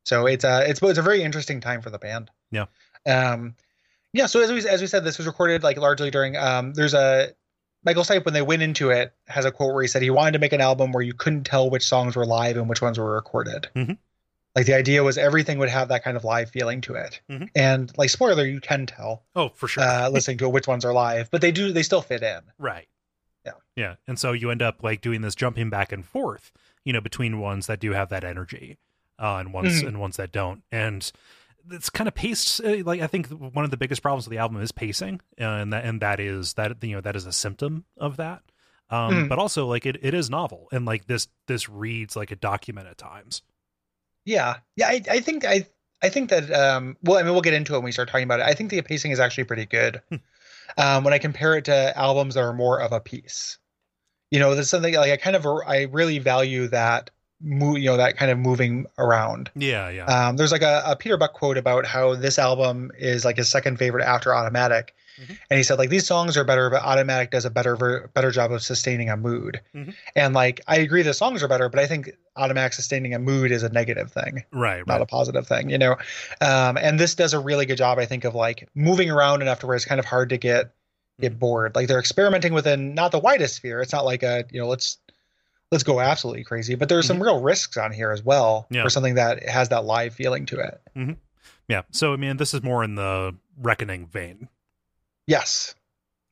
So 0.05 0.27
it's 0.27 0.45
a 0.45 0.69
it's 0.69 0.81
it's 0.83 0.99
a 0.99 1.03
very 1.03 1.23
interesting 1.23 1.61
time 1.61 1.83
for 1.83 1.91
the 1.91 1.99
band. 1.99 2.31
Yeah. 2.51 2.67
Um 3.07 3.55
yeah, 4.13 4.27
so 4.27 4.41
as 4.41 4.51
we 4.51 4.67
as 4.69 4.81
we 4.81 4.87
said, 4.87 5.05
this 5.05 5.19
was 5.19 5.27
recorded 5.27 5.63
like 5.63 5.77
largely 5.77 6.11
during 6.11 6.37
um 6.37 6.73
there's 6.75 6.95
a 6.95 7.29
Michael 7.85 8.03
Stipe 8.03 8.25
when 8.27 8.35
they 8.35 8.43
went 8.43 8.61
into 8.63 8.91
it 8.91 9.15
has 9.27 9.45
a 9.47 9.51
quote 9.51 9.73
where 9.73 9.83
he 9.83 9.89
said 9.89 10.03
he 10.03 10.11
wanted 10.11 10.33
to 10.33 10.39
make 10.39 10.53
an 10.53 10.61
album 10.61 10.93
where 10.93 11.03
you 11.03 11.15
couldn't 11.15 11.45
tell 11.45 11.71
which 11.71 11.85
songs 11.87 12.15
were 12.17 12.27
live 12.27 12.57
and 12.57 12.69
which 12.69 12.83
ones 12.83 12.99
were 12.99 13.13
recorded. 13.15 13.69
Mhm. 13.75 13.97
Like 14.55 14.67
the 14.67 14.75
idea 14.75 15.03
was 15.03 15.17
everything 15.17 15.59
would 15.59 15.69
have 15.71 15.89
that 15.89 16.03
kind 16.05 16.17
of 16.17 16.25
live 16.25 16.51
feeling 16.51 16.81
to 16.83 16.95
it. 16.95 17.21
Mhm. 17.31 17.49
And 17.55 17.91
like 17.97 18.11
spoiler, 18.11 18.45
you 18.45 18.61
can 18.61 18.85
tell 18.85 19.23
Oh, 19.35 19.51
for 19.55 19.67
sure. 19.69 19.83
uh, 19.83 20.09
listening 20.11 20.39
to 20.39 20.47
it 20.47 20.53
which 20.53 20.67
ones 20.69 20.85
are 20.85 20.93
live, 20.93 21.31
but 21.31 21.41
they 21.41 21.53
do 21.53 21.73
they 21.73 21.83
still 21.85 22.03
fit 22.03 22.23
in. 22.23 22.41
Right. 22.59 22.87
Yeah. 23.77 23.97
And 24.07 24.19
so 24.19 24.33
you 24.33 24.51
end 24.51 24.63
up 24.63 24.83
like 24.83 25.01
doing 25.01 25.21
this 25.23 25.35
jumping 25.35 25.71
back 25.71 25.93
and 25.93 26.05
forth, 26.05 26.53
you 26.85 26.93
know, 26.93 27.01
between 27.01 27.39
ones 27.41 27.67
that 27.67 27.81
do 27.81 27.93
have 27.93 28.09
that 28.11 28.25
energy, 28.25 28.79
uh, 29.19 29.37
and 29.37 29.53
ones 29.53 29.83
Mhm. 29.83 29.89
and 29.89 30.01
ones 30.01 30.17
that 30.17 30.33
don't. 30.33 30.63
And 30.73 31.11
it's 31.71 31.91
kind 31.91 32.09
of 32.09 32.15
paced. 32.15 32.61
uh, 32.65 32.79
Like 32.85 33.01
I 33.01 33.07
think 33.07 33.29
one 33.29 33.65
of 33.65 33.71
the 33.71 33.77
biggest 33.77 34.03
problems 34.03 34.27
with 34.27 34.33
the 34.33 34.39
album 34.39 34.61
is 34.61 34.73
pacing, 34.73 35.21
uh, 35.41 35.45
and 35.45 35.73
that 35.73 35.85
and 35.85 36.01
that 36.03 36.19
is 36.21 36.55
that 36.55 36.83
you 36.83 36.95
know 36.95 37.01
that 37.01 37.17
is 37.17 37.27
a 37.27 37.33
symptom 37.33 37.85
of 37.97 38.17
that. 38.17 38.43
Um, 38.91 39.13
Mhm. 39.15 39.29
But 39.29 39.39
also 39.39 39.67
like 39.67 39.87
it, 39.87 39.99
it 40.03 40.15
is 40.15 40.29
novel, 40.31 40.69
and 40.73 40.85
like 40.85 41.07
this 41.07 41.29
this 41.47 41.69
reads 41.69 42.17
like 42.17 42.31
a 42.33 42.37
document 42.37 42.89
at 42.89 42.99
times. 42.99 43.43
Yeah, 44.25 44.57
yeah. 44.77 44.89
I, 44.89 45.03
I 45.09 45.21
think 45.21 45.45
I 45.45 45.67
I 46.03 46.09
think 46.09 46.31
that 46.31 46.51
um 46.51 46.97
well 47.03 47.19
I 47.19 47.23
mean 47.23 47.33
we'll 47.33 47.41
get 47.43 47.55
into 47.55 47.75
it 47.75 47.79
when 47.79 47.85
we 47.85 47.93
start 47.93 48.09
talking 48.09 48.25
about 48.25 48.41
it. 48.41 48.47
I 48.47 48.55
think 48.55 48.71
the 48.71 48.81
pacing 48.83 49.13
is 49.13 49.21
actually 49.21 49.45
pretty 49.45 49.67
good. 49.67 50.01
Um, 50.77 51.05
when 51.05 51.15
I 51.15 51.19
compare 51.19 51.57
it 51.57 51.65
to 51.67 51.97
albums 51.97 52.35
that 52.35 52.41
are 52.41 52.53
more 52.53 52.81
of 52.81 52.93
a 52.93 53.01
piece. 53.01 53.59
You 54.31 54.39
know, 54.39 54.55
there's 54.55 54.71
something 54.71 54.95
like 54.95 55.11
I 55.11 55.17
kind 55.17 55.35
of 55.35 55.45
I 55.67 55.89
really 55.91 56.19
value 56.19 56.69
that 56.69 57.11
move, 57.41 57.79
you 57.79 57.87
know, 57.87 57.97
that 57.97 58.17
kind 58.17 58.31
of 58.31 58.39
moving 58.39 58.87
around. 58.99 59.51
Yeah, 59.55 59.89
yeah. 59.89 60.05
Um, 60.05 60.37
there's 60.37 60.53
like 60.53 60.63
a, 60.63 60.83
a 60.87 60.97
Peter 60.97 61.17
Buck 61.17 61.33
quote 61.33 61.57
about 61.57 61.87
how 61.87 62.15
this 62.15 62.39
album 62.39 62.93
is 62.99 63.25
like 63.25 63.37
his 63.39 63.49
second 63.49 63.79
favorite 63.79 64.05
after 64.05 64.35
Automatic, 64.35 64.95
Mhm. 65.21 65.39
and 65.51 65.57
he 65.59 65.63
said 65.63 65.79
like 65.79 65.91
these 65.91 66.07
songs 66.07 66.37
are 66.37 66.45
better, 66.45 66.71
but 66.71 66.83
Automatic 66.83 67.31
does 67.31 67.45
a 67.45 67.51
better 67.51 67.77
ver- 67.77 68.09
better 68.15 68.31
job 68.31 68.53
of 68.53 68.63
sustaining 68.63 69.11
a 69.11 69.17
mood. 69.17 69.61
Mhm. 69.75 69.95
And 70.17 70.35
like 70.35 70.61
I 70.67 70.77
agree, 70.79 71.03
the 71.03 71.13
songs 71.15 71.43
are 71.43 71.49
better, 71.49 71.69
but 71.69 71.79
I 71.79 71.87
think 71.87 72.11
Automatic 72.37 72.73
sustaining 72.73 73.13
a 73.15 73.19
mood 73.19 73.53
is 73.53 73.63
a 73.63 73.69
negative 73.69 74.11
thing 74.13 74.45
right, 74.53 74.87
not 74.87 74.95
right. 74.95 75.03
a 75.03 75.07
positive 75.07 75.47
thing, 75.47 75.69
you 75.71 75.79
know. 75.79 75.97
Um, 76.41 76.77
and 76.79 76.99
this 76.99 77.15
does 77.15 77.35
a 77.35 77.39
really 77.41 77.67
good 77.67 77.77
job, 77.79 77.99
I 77.99 78.07
think, 78.07 78.25
of 78.25 78.35
like 78.35 78.69
moving 78.75 79.11
around 79.11 79.43
enough 79.43 79.61
to 79.61 79.67
where 79.67 79.77
it's 79.77 79.85
kind 79.85 79.99
of 79.99 80.05
hard 80.07 80.31
to 80.31 80.39
get 80.39 80.73
get 81.21 81.39
bored. 81.39 81.75
Like 81.75 81.87
they're 81.87 81.99
experimenting 81.99 82.55
within 82.55 82.95
not 82.95 83.13
the 83.13 83.19
widest 83.19 83.57
sphere. 83.57 83.83
It's 83.83 83.93
not 83.93 84.07
like 84.07 84.23
a 84.23 84.45
you 84.51 84.61
know 84.61 84.69
let's 84.69 84.97
let's 85.71 85.85
go 85.85 86.01
absolutely 86.01 86.45
crazy, 86.45 86.75
but 86.77 86.89
there's 86.89 87.07
some 87.07 87.23
real 87.23 87.41
risks 87.43 87.77
on 87.77 87.93
here 87.93 88.11
as 88.11 88.25
well 88.25 88.67
Yeah. 88.71 88.83
for 88.83 88.91
something 88.91 89.15
that 89.17 89.47
has 89.49 89.69
that 89.69 89.85
live 89.85 90.15
feeling 90.15 90.47
to 90.47 90.59
it. 90.61 91.17
Yeah. 91.69 91.83
So 91.93 92.13
I 92.13 92.17
mean, 92.17 92.39
this 92.39 92.55
is 92.55 92.63
more 92.63 92.83
in 92.83 92.95
the 92.97 93.37
reckoning 93.57 94.07
vein. 94.07 94.49
Yes, 95.31 95.77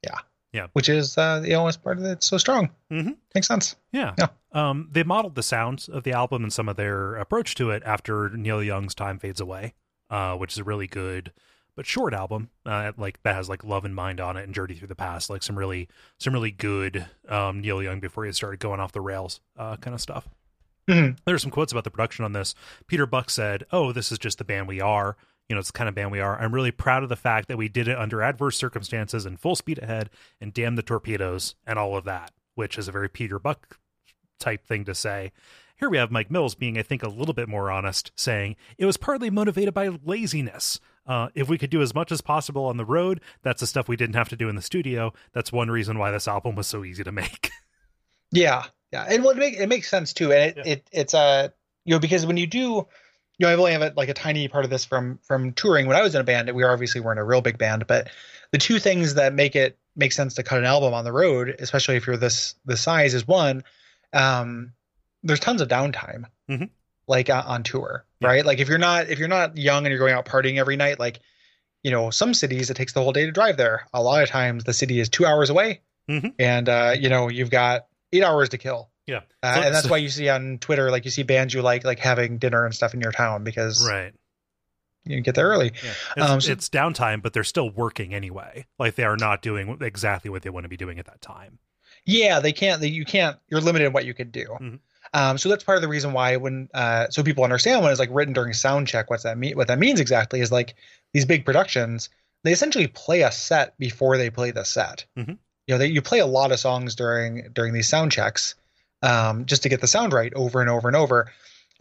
yeah, 0.05 0.19
Yeah. 0.53 0.67
Which 0.73 0.89
is 0.89 1.17
uh, 1.17 1.39
the 1.41 1.55
only 1.55 1.73
part 1.85 1.99
of 1.99 2.05
it 2.05 2.25
so 2.25 2.37
strong. 2.37 2.71
Mhm. 2.91 3.17
Makes 3.35 3.47
sense. 3.47 3.77
Yeah. 3.93 4.15
Yeah. 4.19 4.29
Um, 4.53 4.89
they 4.91 5.05
modeled 5.05 5.37
the 5.37 5.43
sounds 5.43 5.89
of 5.89 6.03
the 6.03 6.13
album 6.13 6.43
and 6.43 6.53
some 6.53 6.69
of 6.69 6.75
their 6.77 7.15
approach 7.15 7.55
to 7.57 7.71
it 7.71 7.83
after 7.87 8.29
Neil 8.31 8.61
Young's 8.63 8.95
Time 8.97 9.19
Fades 9.21 9.41
Away, 9.41 9.75
uh, 10.11 10.35
which 10.37 10.53
is 10.55 10.59
a 10.59 10.65
really 10.65 10.89
good 10.89 11.33
but 11.77 11.87
short 11.87 12.13
album. 12.13 12.51
Uh, 12.67 12.91
like 12.97 13.23
that 13.23 13.37
has 13.37 13.49
like 13.49 13.63
Love 13.63 13.85
in 13.85 13.95
Mind 13.95 14.21
on 14.21 14.37
it 14.37 14.43
and 14.43 14.53
Journey 14.55 14.75
Through 14.75 14.89
the 14.89 14.97
Past, 14.97 15.31
like 15.31 15.45
some 15.45 15.57
really 15.57 15.89
some 16.19 16.33
really 16.33 16.51
good 16.51 17.07
um, 17.29 17.61
Neil 17.61 17.81
Young 17.81 18.01
before 18.01 18.25
he 18.25 18.33
started 18.33 18.59
going 18.59 18.81
off 18.81 18.91
the 18.91 19.01
rails 19.01 19.41
uh, 19.57 19.77
kind 19.77 19.95
of 19.95 20.01
stuff. 20.01 20.27
Mhm. 20.89 21.19
There's 21.25 21.43
some 21.43 21.53
quotes 21.53 21.71
about 21.71 21.85
the 21.85 21.91
production 21.93 22.25
on 22.25 22.33
this. 22.33 22.55
Peter 22.89 23.07
Buck 23.07 23.31
said, 23.31 23.65
"Oh, 23.71 23.93
this 23.93 24.11
is 24.11 24.19
just 24.19 24.39
the 24.39 24.45
band 24.45 24.67
we 24.67 24.81
are." 24.81 25.17
You 25.49 25.55
know, 25.55 25.61
it's 25.61 25.71
the 25.71 25.79
kind 25.79 25.89
of 25.89 25.95
band 25.95 26.11
we 26.13 26.21
are. 26.21 26.39
I'm 26.39 26.55
really 26.55 26.71
proud 26.71 27.03
of 27.03 27.09
the 27.09 27.17
fact 27.17 27.49
that 27.49 27.57
we 27.57 27.69
did 27.69 27.89
it 27.89 27.97
under 27.99 28.23
adverse 28.23 28.57
circumstances 28.59 29.25
and 29.25 29.41
full 29.41 29.57
speed 29.57 29.79
ahead 29.83 30.11
and 30.41 30.53
damn 30.53 30.77
the 30.77 30.83
torpedoes 30.83 31.55
and 31.67 31.79
all 31.79 31.97
of 31.97 32.05
that, 32.05 32.33
which 32.55 32.77
is 32.77 32.87
a 32.89 32.93
very 32.93 33.09
Peter 33.09 33.39
Buck 33.39 33.79
type 34.39 34.67
thing 34.67 34.85
to 34.85 34.95
say. 34.95 35.33
Here 35.77 35.89
we 35.89 35.97
have 35.97 36.11
Mike 36.11 36.31
Mills 36.31 36.55
being, 36.55 36.77
I 36.77 36.83
think, 36.83 37.03
a 37.03 37.09
little 37.09 37.35
bit 37.35 37.49
more 37.49 37.71
honest, 37.71 38.11
saying 38.17 38.57
it 38.77 38.85
was 38.85 38.97
partly 38.97 39.31
motivated 39.31 39.73
by 39.73 39.89
laziness. 40.05 40.81
Uh, 41.07 41.29
if 41.35 41.49
we 41.49 41.57
could 41.57 41.71
do 41.71 41.81
as 41.81 41.95
much 41.95 42.13
as 42.13 42.21
possible 42.21 42.67
on 42.67 42.77
the 42.77 42.85
road, 42.85 43.21
that's 43.43 43.61
the 43.61 43.67
stuff 43.67 43.89
we 43.89 43.97
didn't 43.97 44.17
have 44.17 44.29
to 44.29 44.37
do 44.37 44.49
in 44.51 44.57
the 44.57 44.61
studio. 44.61 45.13
That's 45.33 45.51
one 45.53 45.71
reason 45.71 45.97
why 45.99 46.11
this 46.11 46.29
album 46.29 46.57
was 46.57 46.67
so 46.67 46.85
easy 46.85 47.05
to 47.05 47.13
make. 47.13 47.51
Yeah, 48.31 48.65
yeah, 48.93 49.07
and 49.09 49.23
well, 49.25 49.31
it, 49.33 49.39
make, 49.39 49.55
it 49.59 49.69
makes 49.69 49.89
sense 49.89 50.13
too, 50.13 50.33
and 50.33 50.51
it, 50.51 50.57
Yeah. 50.59 50.73
it 50.73 50.89
it's 50.93 51.15
uh 51.15 51.49
you 51.87 51.95
know 51.95 51.99
because 51.99 52.27
when 52.27 52.37
you 52.37 52.47
do, 52.47 52.87
you 53.39 53.47
know, 53.47 53.53
I've 53.53 53.59
only 53.59 53.73
have 53.73 53.83
a, 53.83 53.93
like 53.97 54.09
a 54.09 54.15
tiny 54.15 54.49
part 54.49 54.65
of 54.65 54.71
this 54.71 54.85
from 54.85 55.19
from 55.23 55.53
touring. 55.53 55.87
When 55.87 55.97
I 55.97 56.03
was 56.03 56.15
in 56.15 56.21
a 56.21 56.25
band, 56.25 56.51
we 56.55 56.65
obviously 56.65 57.01
weren't 57.01 57.21
a 57.21 57.25
real 57.25 57.41
big 57.41 57.57
band, 57.59 57.87
but 57.87 58.09
the 58.51 58.59
two 58.59 58.79
things 58.79 59.15
that 59.15 59.33
make 59.33 59.55
it 59.57 59.79
make 59.97 60.13
sense 60.13 60.35
to 60.35 60.43
cut 60.43 60.59
an 60.59 60.65
album 60.65 60.95
on 60.95 61.05
the 61.05 61.13
road, 61.13 61.57
especially 61.59 61.97
if 61.97 62.07
you're 62.07 62.17
this 62.17 62.55
this 62.65 62.81
size, 62.81 63.15
is 63.15 63.27
one, 63.27 63.65
um, 64.13 64.73
there's 65.23 65.41
tons 65.41 65.61
of 65.61 65.69
downtime, 65.69 66.25
Mhm. 66.51 66.71
like 67.07 67.31
uh, 67.31 67.43
on 67.47 67.63
tour, 67.63 68.05
Yeah. 68.21 68.29
right? 68.29 68.45
Like 68.47 68.59
if 68.59 68.69
you're 68.69 68.79
not 68.79 69.09
if 69.09 69.19
you're 69.19 69.29
not 69.29 69.57
young 69.57 69.85
and 69.85 69.91
you're 69.91 69.99
going 69.99 70.15
out 70.15 70.25
partying 70.27 70.59
every 70.59 70.77
night, 70.77 70.99
like 70.99 71.21
you 71.85 71.93
know, 71.93 72.11
some 72.11 72.35
cities 72.35 72.71
it 72.71 72.75
takes 72.75 72.93
the 72.93 73.01
whole 73.03 73.13
day 73.13 73.25
to 73.27 73.31
drive 73.33 73.57
there. 73.57 73.87
A 73.95 74.03
lot 74.03 74.23
of 74.23 74.29
times 74.29 74.65
the 74.65 74.73
city 74.73 74.99
is 74.99 75.09
two 75.09 75.25
hours 75.25 75.49
away, 75.49 75.81
Mhm. 76.11 76.35
and 76.39 76.69
uh, 76.69 76.95
you 76.99 77.09
know 77.09 77.29
you've 77.29 77.51
got 77.51 77.87
eight 78.13 78.25
hours 78.25 78.49
to 78.51 78.59
kill. 78.59 78.91
Yeah. 79.09 79.23
Uh, 79.43 79.55
So- 79.55 79.61
and 79.63 79.75
that's 79.75 79.85
so- 79.87 79.91
why 79.91 79.97
you 79.97 80.09
see 80.11 80.29
on 80.29 80.59
Twitter, 80.59 80.91
like 80.91 81.05
you 81.05 81.11
see 81.11 81.23
bands 81.25 81.53
you 81.55 81.63
like, 81.63 81.85
like 81.85 81.99
having 81.99 82.39
dinner 82.39 82.65
and 82.65 82.75
stuff 82.75 82.95
in 82.95 83.01
your 83.01 83.11
town 83.13 83.43
because 83.43 83.89
right. 83.89 84.13
you 85.05 85.17
can 85.17 85.23
get 85.23 85.35
there 85.35 85.49
early. 85.49 85.73
Yeah. 85.83 85.91
It's, 86.17 86.31
Um, 86.31 86.41
so- 86.41 86.53
it's 86.53 86.69
downtime, 86.69 87.23
but 87.23 87.33
they're 87.33 87.43
still 87.45 87.71
working 87.71 88.15
anyway. 88.15 88.67
Like 88.79 88.95
they 88.95 89.05
are 89.05 89.17
not 89.17 89.43
doing 89.43 89.79
exactly 89.81 90.31
what 90.31 90.43
they 90.43 90.51
want 90.51 90.65
to 90.65 90.69
be 90.69 90.77
doing 90.77 90.99
at 90.99 91.07
that 91.07 91.21
time. 91.21 91.59
Yeah, 92.05 92.41
they 92.41 92.53
can't. 92.53 92.81
They, 92.81 92.89
you 92.89 93.05
can't. 93.05 93.39
You're 93.49 93.61
limited 93.61 93.87
in 93.87 93.93
what 93.93 94.05
you 94.05 94.15
can 94.15 94.31
do. 94.31 94.47
Mhm. 94.61 94.79
Um, 95.15 95.39
so 95.39 95.49
that's 95.49 95.65
part 95.65 95.77
of 95.77 95.83
the 95.83 95.89
reason 95.89 96.13
why 96.13 96.37
when 96.37 96.69
uh, 96.75 97.09
so 97.09 97.23
people 97.23 97.45
understand 97.45 97.83
when 97.83 97.91
it's 97.91 97.99
like 98.01 98.11
written 98.13 98.35
during 98.35 98.53
sound 98.53 98.87
check, 98.89 99.09
what's 99.11 99.23
that 99.23 99.39
mean? 99.39 99.57
What 99.57 99.69
that 99.69 99.79
means 99.79 100.01
exactly 100.01 100.41
is 100.41 100.53
like 100.53 100.75
these 101.15 101.25
big 101.25 101.45
productions, 101.47 102.11
they 102.45 102.53
essentially 102.53 102.87
play 102.89 103.23
a 103.23 103.33
set 103.33 103.77
before 103.79 104.19
they 104.19 104.29
play 104.31 104.51
the 104.51 104.65
set. 104.65 105.07
Mhm. 105.17 105.39
You 105.67 105.75
know, 105.75 105.79
they, 105.79 105.87
you 105.87 106.03
play 106.03 106.19
a 106.19 106.27
lot 106.27 106.53
of 106.53 106.59
songs 106.61 106.95
during 106.95 107.51
during 107.53 107.73
these 107.73 107.89
sound 107.89 108.13
checks 108.13 108.55
um, 109.03 109.47
just 109.47 109.63
to 109.63 109.69
get 109.69 109.81
the 109.81 109.87
sound 109.87 110.13
right 110.13 110.33
over 110.35 110.61
and 110.61 110.71
over 110.71 110.89
and 110.89 110.97
over. 110.97 111.31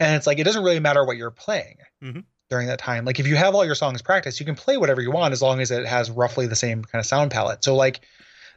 And 0.00 0.14
it's 0.16 0.26
like 0.26 0.38
it 0.38 0.44
doesn't 0.44 0.62
really 0.62 0.80
matter 0.80 1.04
what 1.04 1.16
you're 1.16 1.30
playing 1.30 1.76
Mhm. 2.02 2.24
during 2.50 2.68
that 2.68 2.78
time. 2.78 3.04
Like 3.04 3.18
if 3.18 3.26
you 3.26 3.36
have 3.36 3.54
all 3.54 3.64
your 3.64 3.74
songs 3.74 4.00
practiced, 4.02 4.38
you 4.40 4.46
can 4.46 4.54
play 4.54 4.76
whatever 4.76 5.00
you 5.00 5.10
want 5.10 5.32
as 5.32 5.42
long 5.42 5.60
as 5.60 5.70
it 5.70 5.86
has 5.86 6.10
roughly 6.10 6.46
the 6.46 6.56
same 6.56 6.84
kind 6.84 7.00
of 7.00 7.06
sound 7.06 7.30
palette. 7.30 7.64
So 7.64 7.74
like 7.74 8.00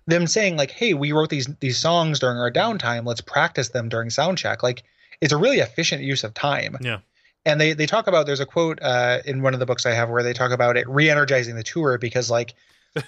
them 0.08 0.28
saying 0.28 0.58
like, 0.58 0.72
"Hey, 0.72 0.94
we 0.94 1.12
wrote 1.12 1.30
these 1.30 1.48
these 1.60 1.78
songs 1.80 2.20
during 2.20 2.38
our 2.38 2.52
downtime. 2.52 3.06
Let's 3.06 3.22
practice 3.22 3.70
them 3.70 3.90
during 3.90 4.10
sound 4.10 4.38
check." 4.38 4.62
Like 4.64 4.84
it's 5.22 5.34
a 5.34 5.38
really 5.38 5.60
efficient 5.60 6.02
use 6.04 6.24
of 6.24 6.34
time. 6.34 6.78
Yeah. 6.82 7.00
And 7.46 7.60
they 7.60 7.74
they 7.74 7.86
talk 7.88 8.06
about 8.08 8.26
there's 8.28 8.40
a 8.40 8.46
quote 8.46 8.80
uh, 8.82 9.20
in 9.26 9.42
one 9.42 9.54
of 9.56 9.60
the 9.60 9.66
books 9.66 9.86
I 9.88 9.94
have 9.94 10.10
where 10.10 10.22
they 10.24 10.34
talk 10.34 10.52
about 10.52 10.78
it 10.78 10.88
re-energizing 10.88 11.56
the 11.56 11.64
tour 11.64 11.98
because 11.98 12.30
like 12.30 12.54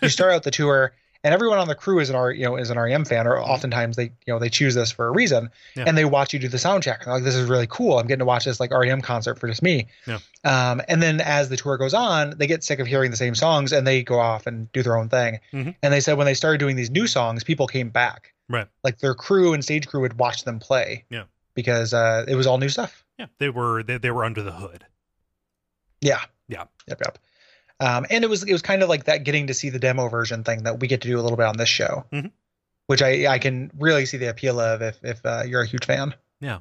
you 0.01 0.09
start 0.09 0.31
out 0.33 0.41
the 0.43 0.51
tour 0.51 0.93
and 1.23 1.33
everyone 1.33 1.57
on 1.57 1.67
the 1.67 1.75
crew 1.75 1.99
is 1.99 2.09
an 2.09 2.15
R 2.15 2.31
you 2.31 2.43
know 2.45 2.55
is 2.57 2.69
an 2.69 2.77
REM 2.77 3.05
fan 3.05 3.25
or 3.27 3.39
oftentimes 3.39 3.95
they 3.95 4.05
you 4.25 4.33
know 4.33 4.39
they 4.39 4.49
choose 4.49 4.75
this 4.75 4.91
for 4.91 5.07
a 5.07 5.11
reason 5.11 5.49
Yeah. 5.75 5.85
and 5.87 5.97
they 5.97 6.05
watch 6.05 6.33
you 6.33 6.39
do 6.39 6.47
the 6.47 6.57
sound 6.57 6.83
check 6.83 6.99
and 6.99 7.07
they're 7.07 7.13
like 7.15 7.23
this 7.23 7.35
is 7.35 7.49
really 7.49 7.67
cool 7.67 7.97
I'm 7.99 8.07
getting 8.07 8.19
to 8.19 8.25
watch 8.25 8.45
this 8.45 8.59
like 8.59 8.71
REM 8.71 9.01
concert 9.01 9.39
for 9.39 9.47
just 9.47 9.61
me 9.63 9.87
Yeah. 10.05 10.19
um, 10.43 10.81
and 10.87 11.01
then 11.01 11.21
as 11.21 11.49
the 11.49 11.57
tour 11.57 11.77
goes 11.77 11.93
on 11.93 12.37
they 12.37 12.47
get 12.47 12.63
sick 12.63 12.79
of 12.79 12.87
hearing 12.87 13.11
the 13.11 13.17
same 13.17 13.35
songs 13.35 13.71
and 13.71 13.85
they 13.87 14.03
go 14.03 14.19
off 14.19 14.47
and 14.47 14.71
do 14.73 14.83
their 14.83 14.97
own 14.97 15.09
thing 15.09 15.39
Mhm. 15.53 15.75
and 15.81 15.93
they 15.93 15.99
said 16.01 16.17
when 16.17 16.25
they 16.25 16.33
started 16.33 16.57
doing 16.59 16.75
these 16.75 16.91
new 16.91 17.07
songs 17.07 17.43
people 17.43 17.67
came 17.67 17.89
back 17.89 18.33
Right. 18.49 18.67
like 18.83 18.99
their 18.99 19.15
crew 19.15 19.53
and 19.53 19.63
stage 19.63 19.87
crew 19.87 20.01
would 20.01 20.19
watch 20.19 20.43
them 20.43 20.59
play 20.59 21.05
Yeah. 21.09 21.23
because 21.55 21.93
uh, 21.93 22.25
it 22.27 22.35
was 22.35 22.45
all 22.47 22.57
new 22.57 22.69
stuff 22.69 23.03
Yeah. 23.17 23.27
They 23.37 23.49
were 23.49 23.83
they, 23.83 23.97
they 23.97 24.11
were 24.11 24.25
under 24.25 24.43
the 24.43 24.51
hood. 24.51 24.85
yeah 26.01 26.19
Yeah. 26.47 26.65
yep 26.87 26.99
yep 27.01 27.17
um, 27.79 28.05
and 28.09 28.23
it 28.23 28.29
was 28.29 28.43
it 28.43 28.51
was 28.51 28.61
kind 28.61 28.83
of 28.83 28.89
like 28.89 29.05
that 29.05 29.23
getting 29.23 29.47
to 29.47 29.53
see 29.53 29.69
the 29.69 29.79
demo 29.79 30.07
version 30.09 30.43
thing 30.43 30.63
that 30.63 30.79
we 30.79 30.87
get 30.87 31.01
to 31.01 31.07
do 31.07 31.19
a 31.19 31.21
little 31.21 31.37
bit 31.37 31.45
on 31.45 31.57
this 31.57 31.69
show 31.69 32.05
Mhm. 32.13 32.31
which 32.87 33.01
I 33.01 33.27
I 33.27 33.39
can 33.39 33.71
really 33.77 34.05
see 34.05 34.17
the 34.17 34.29
appeal 34.29 34.59
of 34.59 34.81
if 34.81 34.97
if 35.03 35.25
uh, 35.25 35.43
you're 35.45 35.61
a 35.61 35.67
huge 35.67 35.85
fan 35.85 36.13
Yeah. 36.39 36.59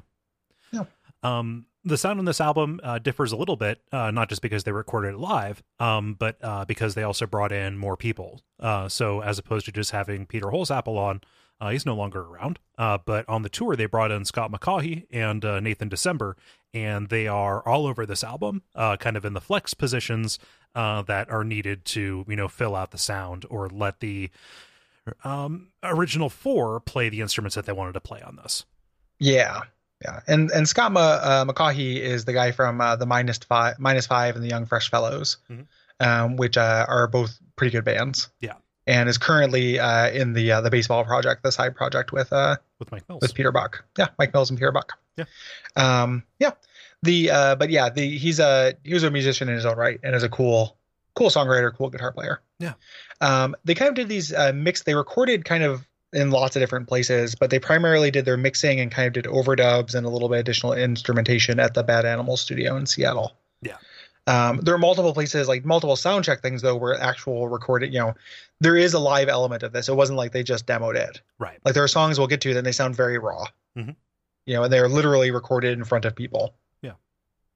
Yeah. 0.71 0.85
Um, 1.21 1.65
the 1.85 1.97
sound 1.97 2.17
on 2.19 2.25
this 2.25 2.39
album 2.39 2.79
uh, 2.81 2.97
differs 2.99 3.33
a 3.33 3.35
little 3.35 3.57
bit, 3.57 3.81
uh, 3.91 4.09
not 4.11 4.29
just 4.29 4.41
because 4.41 4.63
they 4.63 4.71
recorded 4.71 5.15
it 5.15 5.17
live, 5.17 5.61
um, 5.79 6.13
but 6.13 6.37
uh, 6.41 6.63
because 6.63 6.95
they 6.95 7.03
also 7.03 7.25
brought 7.25 7.51
in 7.51 7.77
more 7.77 7.97
people. 7.97 8.41
Uh, 8.59 8.87
so 8.87 9.21
as 9.21 9.37
opposed 9.37 9.65
to 9.65 9.71
just 9.73 9.91
having 9.91 10.25
Peter 10.25 10.47
Holsapple 10.47 10.97
on, 10.97 11.19
uh, 11.63 11.69
he's 11.69 11.85
no 11.85 11.95
longer 11.95 12.21
around. 12.21 12.59
Uh, 12.77 12.97
but 13.05 13.27
on 13.29 13.41
the 13.43 13.49
tour, 13.49 13.75
they 13.75 13.85
brought 13.85 14.11
in 14.11 14.25
Scott 14.25 14.51
McCaughey 14.51 15.05
and 15.11 15.45
uh, 15.45 15.59
Nathan 15.59 15.87
December, 15.89 16.35
and 16.73 17.09
they 17.09 17.27
are 17.27 17.65
all 17.67 17.85
over 17.87 18.05
this 18.05 18.23
album, 18.23 18.63
uh, 18.75 18.97
kind 18.97 19.15
of 19.15 19.23
in 19.25 19.33
the 19.33 19.41
flex 19.41 19.73
positions 19.73 20.39
uh, 20.75 21.01
that 21.03 21.29
are 21.29 21.43
needed 21.43 21.85
to, 21.85 22.25
you 22.27 22.35
know, 22.35 22.47
fill 22.47 22.75
out 22.75 22.91
the 22.91 22.97
sound 22.97 23.45
or 23.49 23.69
let 23.69 23.99
the 23.99 24.29
um, 25.23 25.67
original 25.83 26.29
four 26.29 26.79
play 26.79 27.09
the 27.09 27.21
instruments 27.21 27.55
that 27.55 27.65
they 27.65 27.73
wanted 27.73 27.93
to 27.93 27.99
play 27.99 28.21
on 28.21 28.35
this. 28.37 28.65
yeah 29.19 29.61
yeah 30.03 30.19
and 30.27 30.49
and 30.51 30.67
Scott 30.67 30.91
Ma, 30.91 30.99
uh, 31.21 31.45
McCaughey 31.45 31.97
is 31.97 32.25
the 32.25 32.33
guy 32.33 32.51
from 32.51 32.81
uh, 32.81 32.95
the 32.95 33.05
minus 33.05 33.37
five 33.37 33.77
minus 33.79 34.07
five 34.07 34.35
and 34.35 34.43
the 34.43 34.49
Young 34.49 34.65
Fresh 34.65 34.89
Fellows 34.89 35.37
Mhm. 35.49 35.65
um, 35.99 36.35
which 36.37 36.57
uh, 36.57 36.85
are 36.89 37.07
both 37.07 37.37
pretty 37.55 37.71
good 37.71 37.85
bands 37.85 38.29
Yeah. 38.41 38.53
And 38.87 39.07
is 39.09 39.17
currently 39.17 39.79
uh, 39.79 40.09
in 40.09 40.33
the 40.33 40.51
uh, 40.51 40.61
the 40.61 40.69
baseball 40.69 41.03
project 41.03 41.43
the 41.43 41.51
side 41.51 41.75
project 41.75 42.11
with 42.11 42.31
uh 42.33 42.57
With 42.79 42.91
Mike 42.91 43.07
Mills. 43.07 43.21
with 43.21 43.33
Peter 43.33 43.51
Buck. 43.51 43.83
Yeah, 43.97 44.07
Mike 44.19 44.33
Mills 44.33 44.49
and 44.49 44.59
Peter 44.59 44.71
Buck. 44.71 44.93
Yeah. 45.17 45.25
Um, 45.75 46.23
yeah. 46.39 46.51
The 47.03 47.31
uh, 47.31 47.55
but 47.55 47.69
yeah, 47.69 47.89
the 47.89 48.17
he's 48.17 48.39
a 48.39 48.75
he 48.83 48.93
was 48.93 49.03
a 49.03 49.11
musician 49.11 49.49
in 49.49 49.55
his 49.55 49.65
own 49.65 49.77
right 49.77 49.99
and 50.03 50.15
is 50.15 50.23
a 50.23 50.29
cool 50.29 50.77
cool 51.15 51.29
songwriter, 51.29 51.73
cool 51.75 51.89
guitar 51.89 52.11
player. 52.11 52.41
Yeah. 52.59 52.73
Um, 53.21 53.55
they 53.65 53.75
kind 53.75 53.89
of 53.89 53.95
did 53.95 54.09
these 54.09 54.33
uh, 54.33 54.51
mix. 54.53 54.83
They 54.83 54.95
recorded 54.95 55.45
kind 55.45 55.63
of 55.63 55.85
in 56.11 56.31
lots 56.31 56.55
of 56.55 56.61
different 56.61 56.87
places, 56.87 57.35
but 57.35 57.49
they 57.49 57.59
primarily 57.59 58.11
did 58.11 58.23
their 58.25 58.37
mixing 58.37 58.79
and 58.79 58.91
kind 58.91 59.07
of 59.07 59.13
did 59.13 59.25
overdubs 59.25 59.95
and 59.95 60.05
a 60.05 60.09
little 60.09 60.29
bit 60.29 60.39
additional 60.39 60.73
instrumentation 60.73 61.59
at 61.59 61.73
the 61.73 61.83
Bad 61.83 62.05
Animal 62.05 62.37
Studio 62.37 62.77
in 62.77 62.85
Seattle. 62.85 63.33
Yeah. 63.61 63.77
Um, 64.25 64.57
there 64.61 64.73
are 64.73 64.77
multiple 64.79 65.13
places, 65.13 65.47
like 65.49 65.65
multiple 65.65 65.95
sound 65.97 66.23
check 66.23 66.41
things 66.41 66.61
though, 66.61 66.75
where 66.77 66.99
actual 66.99 67.49
recorded, 67.49 67.93
you 67.93 67.99
know, 67.99 68.15
there 68.61 68.77
is 68.77 68.93
a 68.93 68.99
live 68.99 69.27
element 69.27 69.63
of 69.63 69.73
this. 69.73 69.89
It 69.89 69.95
wasn't 69.95 70.17
like 70.17 70.31
they 70.31 70.43
just 70.43 70.65
demoed 70.65 70.95
it. 70.95 71.21
right. 71.39 71.59
Like 71.65 71.73
there 71.73 71.83
are 71.83 71.87
songs 71.89 72.17
we'll 72.17 72.27
get 72.27 72.39
to 72.41 72.53
that 72.53 72.63
they 72.63 72.71
sound 72.71 72.95
very 72.95 73.17
raw. 73.17 73.45
Mm-hmm. 73.77 73.91
You 74.45 74.53
know, 74.55 74.63
and 74.63 74.71
they're 74.73 74.87
literally 74.87 75.31
recorded 75.31 75.77
in 75.77 75.83
front 75.83 76.05
of 76.05 76.15
people. 76.15 76.53
Yeah. 76.81 76.93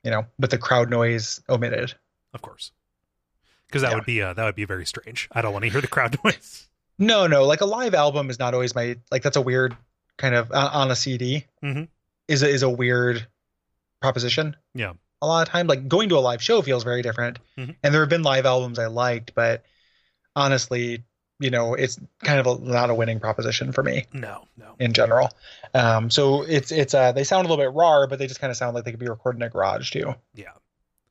You 0.03 0.11
know, 0.11 0.25
with 0.39 0.51
the 0.51 0.57
crowd 0.57 0.89
noise 0.89 1.41
omitted. 1.49 1.93
Of 2.33 2.41
course. 2.41 2.71
because 3.67 3.81
that 3.81 3.91
Yeah. 3.91 3.95
would 3.95 4.05
be 4.05 4.21
uh, 4.21 4.33
that 4.33 4.43
would 4.45 4.55
be 4.55 4.65
very 4.65 4.85
strange. 4.85 5.29
I 5.31 5.41
don't 5.41 5.53
want 5.53 5.63
to 5.63 5.71
hear 5.71 5.81
the 5.81 5.87
crowd 5.87 6.17
noise. 6.25 6.67
No, 6.99 7.27
no, 7.27 7.45
like 7.45 7.61
a 7.61 7.65
live 7.65 7.93
album 7.93 8.29
is 8.29 8.39
not 8.39 8.53
always 8.53 8.75
my 8.75 8.97
like. 9.11 9.23
That's 9.23 9.37
a 9.37 9.41
weird 9.41 9.75
kind 10.17 10.35
of 10.35 10.51
on, 10.51 10.67
on 10.73 10.91
a 10.91 10.95
CD. 10.95 11.45
Mm-hmm. 11.63 11.83
Is 12.27 12.43
a, 12.43 12.49
is 12.49 12.63
a 12.63 12.69
weird 12.69 13.25
proposition. 14.01 14.55
Yeah. 14.73 14.93
A 15.21 15.27
lot 15.27 15.47
of 15.47 15.51
times. 15.51 15.67
like 15.69 15.87
going 15.87 16.09
to 16.09 16.17
a 16.17 16.19
live 16.19 16.41
show 16.43 16.61
feels 16.61 16.83
very 16.83 17.01
different. 17.01 17.39
Mhm. 17.57 17.75
And 17.83 17.93
there 17.93 18.01
have 18.01 18.09
been 18.09 18.23
live 18.23 18.45
albums 18.45 18.77
I 18.79 18.87
liked, 18.87 19.33
but 19.35 19.63
honestly, 20.35 21.03
you 21.39 21.49
know, 21.51 21.73
it's 21.75 21.99
kind 22.23 22.39
of 22.39 22.47
a, 22.47 22.63
not 22.63 22.89
a 22.89 22.95
winning 22.95 23.19
proposition 23.19 23.71
for 23.71 23.83
me 23.83 24.05
No, 24.13 24.47
no. 24.57 24.75
in 24.79 24.93
general. 24.93 25.29
Um, 25.73 26.09
so 26.09 26.41
it's 26.43 26.71
it's 26.71 26.93
uh 26.93 27.11
they 27.11 27.23
sound 27.23 27.45
a 27.45 27.49
little 27.49 27.63
bit 27.63 27.73
raw, 27.75 28.05
but 28.07 28.17
they 28.19 28.27
just 28.27 28.39
kind 28.39 28.51
of 28.51 28.57
sound 28.57 28.75
like 28.75 28.85
they 28.85 28.91
could 28.91 28.99
be 28.99 29.09
recorded 29.09 29.39
in 29.39 29.43
a 29.43 29.49
garage 29.49 29.91
too. 29.91 30.15
Yeah. 30.33 30.51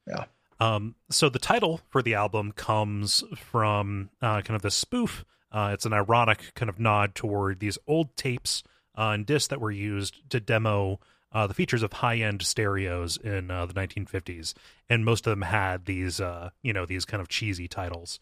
Yeah. 0.07 0.25
Um, 0.59 0.95
so 1.11 1.29
the 1.29 1.39
title 1.39 1.81
for 1.91 2.03
the 2.03 2.15
album 2.15 2.53
comes 2.53 3.23
from 3.37 4.11
uh, 4.23 4.41
kind 4.43 4.57
of 4.57 4.63
the 4.63 4.71
spoof. 4.71 5.25
Uh, 5.53 5.71
it's 5.75 5.85
an 5.85 5.93
ironic 5.93 6.53
kind 6.55 6.69
of 6.69 6.79
nod 6.81 7.15
toward 7.15 7.61
these 7.61 7.77
old 7.87 8.17
tapes 8.17 8.63
uh, 8.97 9.11
and 9.11 9.27
discs 9.27 9.49
that 9.49 9.61
were 9.61 9.71
used 9.71 10.29
to 10.31 10.41
demo 10.41 10.99
uh, 11.33 11.47
the 11.47 11.54
features 11.54 11.83
of 11.83 11.92
high-end 11.92 12.42
stereos 12.42 13.16
in 13.16 13.50
uh, 13.50 13.66
the 13.66 13.75
1950s, 13.75 14.54
and 14.88 15.04
most 15.04 15.26
of 15.26 15.30
them 15.30 15.42
had 15.42 15.85
these, 15.87 16.21
uh, 16.21 16.50
you 16.62 16.73
know, 16.73 16.87
these 16.87 17.04
kind 17.04 17.21
of 17.21 17.28
cheesy 17.28 17.68
titles, 17.68 18.21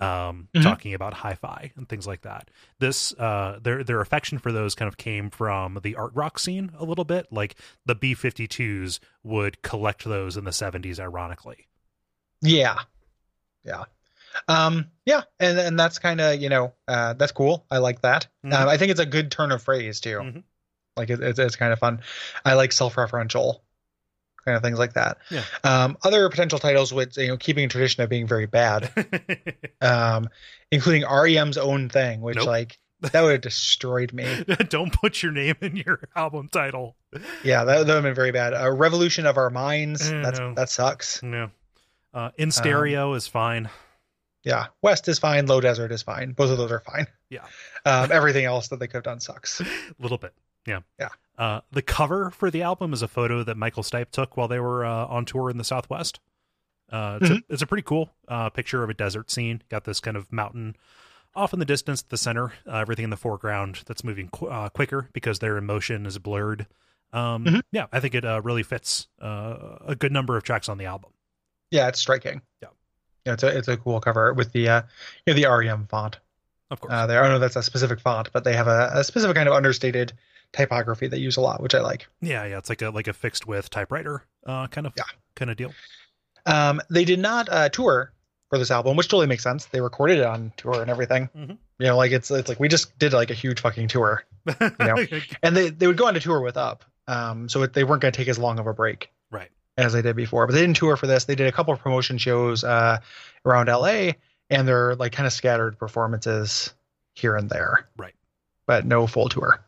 um, 0.00 0.48
Mhm. 0.54 0.62
talking 0.62 0.94
about 0.94 1.14
hi-fi 1.14 1.72
and 1.76 1.88
things 1.88 2.06
like 2.06 2.22
that. 2.22 2.50
This, 2.78 3.12
uh, 3.14 3.58
their 3.62 3.82
their 3.84 4.00
affection 4.00 4.38
for 4.38 4.52
those 4.52 4.74
kind 4.74 4.88
of 4.88 4.96
came 4.96 5.30
from 5.30 5.78
the 5.82 5.94
art 5.96 6.12
rock 6.14 6.38
scene 6.38 6.70
a 6.78 6.84
little 6.84 7.04
bit. 7.04 7.26
Like 7.32 7.56
the 7.86 7.94
B-52s 7.94 8.98
would 9.22 9.62
collect 9.62 10.04
those 10.04 10.36
in 10.36 10.44
the 10.44 10.52
70s, 10.52 10.98
ironically. 11.00 11.68
Yeah. 12.42 12.76
Yeah. 13.64 13.84
Um, 14.46 14.90
yeah, 15.06 15.22
and 15.40 15.58
and 15.58 15.78
that's 15.78 15.98
kind 15.98 16.20
of 16.20 16.40
you 16.40 16.48
know 16.48 16.74
uh, 16.86 17.14
that's 17.14 17.32
cool. 17.32 17.66
I 17.70 17.78
like 17.78 18.02
that. 18.02 18.28
Mhm. 18.44 18.52
Um, 18.52 18.68
I 18.68 18.76
think 18.76 18.90
it's 18.90 19.00
a 19.00 19.06
good 19.06 19.30
turn 19.30 19.50
of 19.52 19.62
phrase 19.62 20.00
too. 20.00 20.18
Mhm. 20.18 20.44
Like 20.98 21.10
it, 21.10 21.20
it's 21.20 21.38
it's 21.38 21.56
kind 21.56 21.72
of 21.72 21.78
fun. 21.78 22.00
I 22.44 22.54
like 22.54 22.72
self-referential 22.72 23.60
kind 24.44 24.56
of 24.56 24.62
things 24.62 24.78
like 24.78 24.94
that. 24.94 25.18
Yeah. 25.30 25.44
Um, 25.64 25.96
other 26.04 26.28
potential 26.28 26.58
titles 26.58 26.92
with 26.92 27.16
you 27.16 27.28
know 27.28 27.36
keeping 27.36 27.64
a 27.64 27.68
tradition 27.68 28.02
of 28.02 28.10
being 28.10 28.26
very 28.26 28.46
bad, 28.46 28.90
um, 29.80 30.28
including 30.70 31.04
REM's 31.08 31.58
own 31.58 31.88
thing, 31.88 32.20
which 32.20 32.36
Nope. 32.36 32.46
like 32.46 32.78
that 33.00 33.22
would 33.22 33.32
have 33.32 33.40
destroyed 33.40 34.12
me. 34.12 34.44
Don't 34.68 34.92
put 34.92 35.22
your 35.22 35.32
name 35.32 35.54
in 35.60 35.76
your 35.76 36.00
album 36.16 36.48
title. 36.50 36.96
Yeah, 37.44 37.64
that, 37.64 37.86
that 37.86 37.86
would 37.86 37.88
have 37.88 38.02
been 38.02 38.14
very 38.14 38.32
bad. 38.32 38.52
A 38.56 38.70
Revolution 38.72 39.24
of 39.26 39.36
Our 39.36 39.50
Minds. 39.50 40.10
Eh, 40.10 40.20
That's 40.20 40.38
no. 40.38 40.54
that 40.54 40.68
sucks. 40.68 41.22
No. 41.22 41.50
Uh, 42.12 42.30
in 42.36 42.50
stereo 42.50 43.12
is 43.14 43.26
fine. 43.28 43.68
Yeah, 44.44 44.66
West 44.82 45.08
is 45.08 45.18
fine. 45.18 45.46
Low 45.46 45.60
Desert 45.60 45.92
is 45.92 46.02
fine. 46.02 46.32
Both 46.32 46.50
of 46.50 46.58
those 46.58 46.72
are 46.72 46.80
fine. 46.80 47.06
Yeah. 47.28 47.44
Um, 47.84 48.10
everything 48.10 48.46
else 48.46 48.68
that 48.68 48.78
they 48.80 48.86
could 48.86 48.94
have 48.96 49.04
done 49.04 49.20
sucks. 49.20 49.60
A 49.60 49.66
little 50.00 50.16
bit. 50.16 50.32
Yeah. 50.68 50.80
Yeah. 51.00 51.08
Uh, 51.36 51.60
the 51.72 51.82
cover 51.82 52.30
for 52.30 52.50
the 52.50 52.62
album 52.62 52.92
is 52.92 53.02
a 53.02 53.08
photo 53.08 53.42
that 53.44 53.56
Michael 53.56 53.82
Stipe 53.82 54.10
took 54.10 54.36
while 54.36 54.48
they 54.48 54.60
were 54.60 54.84
uh, 54.84 55.06
on 55.06 55.24
tour 55.24 55.50
in 55.50 55.56
the 55.58 55.64
Southwest. 55.64 56.20
Uh, 56.90 57.18
it's, 57.20 57.30
Mm-hmm. 57.30 57.38
a, 57.38 57.52
it's 57.52 57.62
a 57.62 57.66
pretty 57.66 57.82
cool 57.82 58.10
uh, 58.28 58.48
picture 58.50 58.82
of 58.82 58.90
a 58.90 58.94
desert 58.94 59.30
scene. 59.30 59.62
Got 59.68 59.84
this 59.84 60.00
kind 60.00 60.16
of 60.16 60.32
mountain 60.32 60.76
off 61.34 61.52
in 61.52 61.58
the 61.58 61.64
distance, 61.64 62.02
the 62.02 62.16
center, 62.16 62.52
uh, 62.66 62.76
everything 62.78 63.04
in 63.04 63.10
the 63.10 63.16
foreground 63.16 63.80
that's 63.86 64.02
moving 64.02 64.28
qu- 64.28 64.46
uh, 64.48 64.68
quicker 64.70 65.08
because 65.12 65.38
their 65.38 65.56
emotion 65.56 66.06
is 66.06 66.18
blurred. 66.18 66.66
Um, 67.12 67.44
Mhm. 67.44 67.60
Yeah, 67.72 67.86
I 67.92 68.00
think 68.00 68.14
it 68.14 68.24
uh, 68.24 68.40
really 68.42 68.62
fits 68.62 69.06
uh, 69.22 69.76
a 69.86 69.94
good 69.96 70.12
number 70.12 70.36
of 70.36 70.42
tracks 70.42 70.68
on 70.68 70.78
the 70.78 70.86
album. 70.86 71.10
Yeah, 71.70 71.88
it's 71.88 72.00
striking. 72.00 72.42
Yeah. 72.62 72.68
Yeah, 73.26 73.34
it's 73.34 73.42
a 73.42 73.56
it's 73.58 73.68
a 73.68 73.76
cool 73.76 74.00
cover 74.00 74.32
with 74.32 74.52
the 74.52 74.68
uh 74.70 74.82
you 75.26 75.34
know, 75.34 75.40
the 75.40 75.46
REM 75.46 75.86
font. 75.86 76.18
Of 76.70 76.80
course. 76.80 76.92
Uh, 76.92 77.06
there, 77.06 77.22
I 77.22 77.28
know 77.28 77.38
that's 77.38 77.56
a 77.56 77.62
specific 77.62 78.00
font, 78.00 78.30
but 78.32 78.44
they 78.44 78.54
have 78.56 78.66
a, 78.68 78.90
a 78.94 79.04
specific 79.04 79.36
kind 79.36 79.48
of 79.48 79.54
understated 79.54 80.12
typography 80.52 81.06
they 81.08 81.18
use 81.18 81.36
a 81.36 81.40
lot, 81.40 81.62
which 81.62 81.74
I 81.74 81.80
like. 81.80 82.06
yeah, 82.20 82.44
yeah, 82.44 82.58
it's 82.58 82.68
like 82.68 82.82
a 82.82 82.90
like 82.90 83.08
a 83.08 83.12
fixed 83.12 83.46
width 83.46 83.70
typewriter 83.70 84.24
uh, 84.46 84.66
kind 84.68 84.86
of 84.86 84.92
Yeah. 84.96 85.04
kind 85.34 85.50
of 85.50 85.56
deal. 85.56 85.72
Um, 86.46 86.80
they 86.90 87.04
did 87.04 87.18
not 87.18 87.48
uh, 87.50 87.68
tour 87.68 88.12
for 88.48 88.58
this 88.58 88.70
album, 88.70 88.96
which 88.96 89.08
totally 89.08 89.26
makes 89.26 89.42
sense. 89.42 89.66
They 89.66 89.80
recorded 89.80 90.18
it 90.18 90.24
on 90.24 90.52
tour 90.56 90.80
and 90.80 90.90
everything. 90.90 91.28
Mhm. 91.36 91.58
You 91.78 91.86
know, 91.86 91.96
like 91.96 92.12
it's 92.12 92.30
it's 92.30 92.48
like 92.48 92.58
we 92.58 92.68
just 92.68 92.98
did 92.98 93.12
like 93.12 93.30
a 93.30 93.34
huge 93.34 93.60
fucking 93.60 93.88
tour, 93.88 94.24
you 94.46 94.54
know, 94.80 94.96
and 95.42 95.56
they 95.56 95.68
they 95.70 95.86
would 95.86 95.96
go 95.98 96.06
on 96.06 96.14
to 96.14 96.20
tour 96.20 96.40
with 96.40 96.56
Up. 96.56 96.84
Um, 97.06 97.48
so 97.48 97.62
it, 97.62 97.72
they 97.72 97.84
weren't 97.84 98.02
going 98.02 98.12
to 98.12 98.16
take 98.16 98.28
as 98.28 98.38
long 98.38 98.58
of 98.58 98.66
a 98.66 98.74
break 98.74 99.10
right. 99.30 99.48
as 99.78 99.92
they 99.94 100.02
did 100.02 100.14
before. 100.16 100.46
But 100.46 100.52
they 100.54 100.60
didn't 100.60 100.76
tour 100.76 100.96
for 100.96 101.06
this. 101.06 101.24
They 101.24 101.34
did 101.34 101.46
a 101.46 101.52
couple 101.52 101.72
of 101.72 101.80
promotion 101.80 102.18
shows 102.18 102.64
uh, 102.64 102.98
around 103.46 103.68
LA, 103.68 104.12
and 104.50 104.68
they're 104.68 104.94
like 104.94 105.12
kind 105.12 105.26
of 105.26 105.32
scattered 105.32 105.78
performances 105.78 106.74
here 107.14 107.34
and 107.36 107.48
there. 107.48 107.86
Right. 107.96 108.14
But 108.66 108.84
no 108.84 109.06
full 109.06 109.28
tour. 109.30 109.60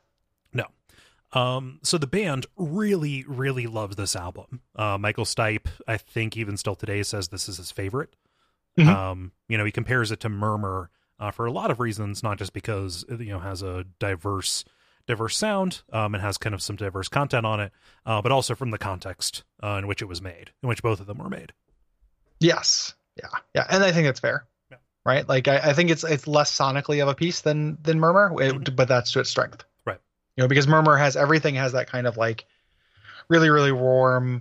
Um, 1.33 1.79
so 1.83 1.97
the 1.99 2.07
band 2.07 2.47
really, 2.57 3.25
really 3.29 3.67
loves 3.67 3.97
this 3.97 4.17
album. 4.17 4.63
Uh, 4.75 4.99
Michael 4.99 5.25
Stipe, 5.25 5.67
I 5.87 5.97
think 5.97 6.37
even 6.37 6.57
still 6.57 6.75
today 6.75 7.03
says 7.03 7.29
this 7.29 7.49
is 7.49 7.57
his 7.59 7.71
favorite. 7.71 8.15
Mhm. 8.79 8.87
Um, 8.89 9.33
you 9.49 9.57
know, 9.59 9.65
he 9.65 9.73
compares 9.73 10.11
it 10.11 10.21
to 10.21 10.29
Murmur 10.29 10.91
uh, 11.19 11.31
for 11.31 11.47
a 11.47 11.53
lot 11.53 11.71
of 11.71 11.81
reasons, 11.81 12.23
not 12.23 12.39
just 12.39 12.53
because 12.53 13.05
it, 13.09 13.21
you 13.21 13.33
know 13.33 13.41
has 13.41 13.63
a 13.63 13.85
diverse, 13.99 14.65
diverse 15.07 15.37
sound 15.37 15.83
um, 15.93 16.15
and 16.15 16.23
has 16.23 16.39
kind 16.39 16.55
of 16.55 16.63
some 16.63 16.77
diverse 16.77 17.09
content 17.09 17.45
on 17.47 17.61
it, 17.61 17.73
uh, 18.07 18.23
but 18.23 18.33
also 18.33 18.55
from 18.55 18.71
the 18.71 18.79
context 18.79 19.43
uh, 19.63 19.77
in 19.79 19.87
which 19.87 20.01
it 20.03 20.07
was 20.07 20.23
made, 20.23 20.51
in 20.63 20.69
which 20.69 20.83
both 20.83 20.99
of 21.01 21.07
them 21.07 21.19
were 21.19 21.29
made. 21.29 21.53
Yes. 22.39 22.95
Yeah. 23.17 23.29
Yeah. 23.55 23.67
And 23.69 23.85
I 23.85 23.93
think 23.93 24.07
that's 24.07 24.21
fair. 24.21 24.47
Yeah. 24.71 24.79
Right. 25.05 25.29
Like 25.29 25.47
I, 25.47 25.59
I 25.59 25.73
think 25.75 25.91
it's 25.91 26.05
it's 26.05 26.27
less 26.27 26.57
sonically 26.57 27.03
of 27.03 27.09
a 27.09 27.15
piece 27.15 27.43
than 27.43 27.77
than 27.83 28.01
Murmur, 28.01 28.33
it- 28.43 28.55
Mhm. 28.55 28.77
but 28.77 28.89
that's 28.89 29.13
to 29.13 29.21
its 29.21 29.31
strength. 29.31 29.65
You 30.41 30.45
know, 30.45 30.49
because 30.49 30.67
Murmur 30.67 30.97
has 30.97 31.17
everything 31.17 31.57
has 31.57 31.73
that 31.73 31.87
kind 31.87 32.07
of 32.07 32.17
like 32.17 32.47
really 33.29 33.51
really 33.51 33.73
warm, 33.73 34.41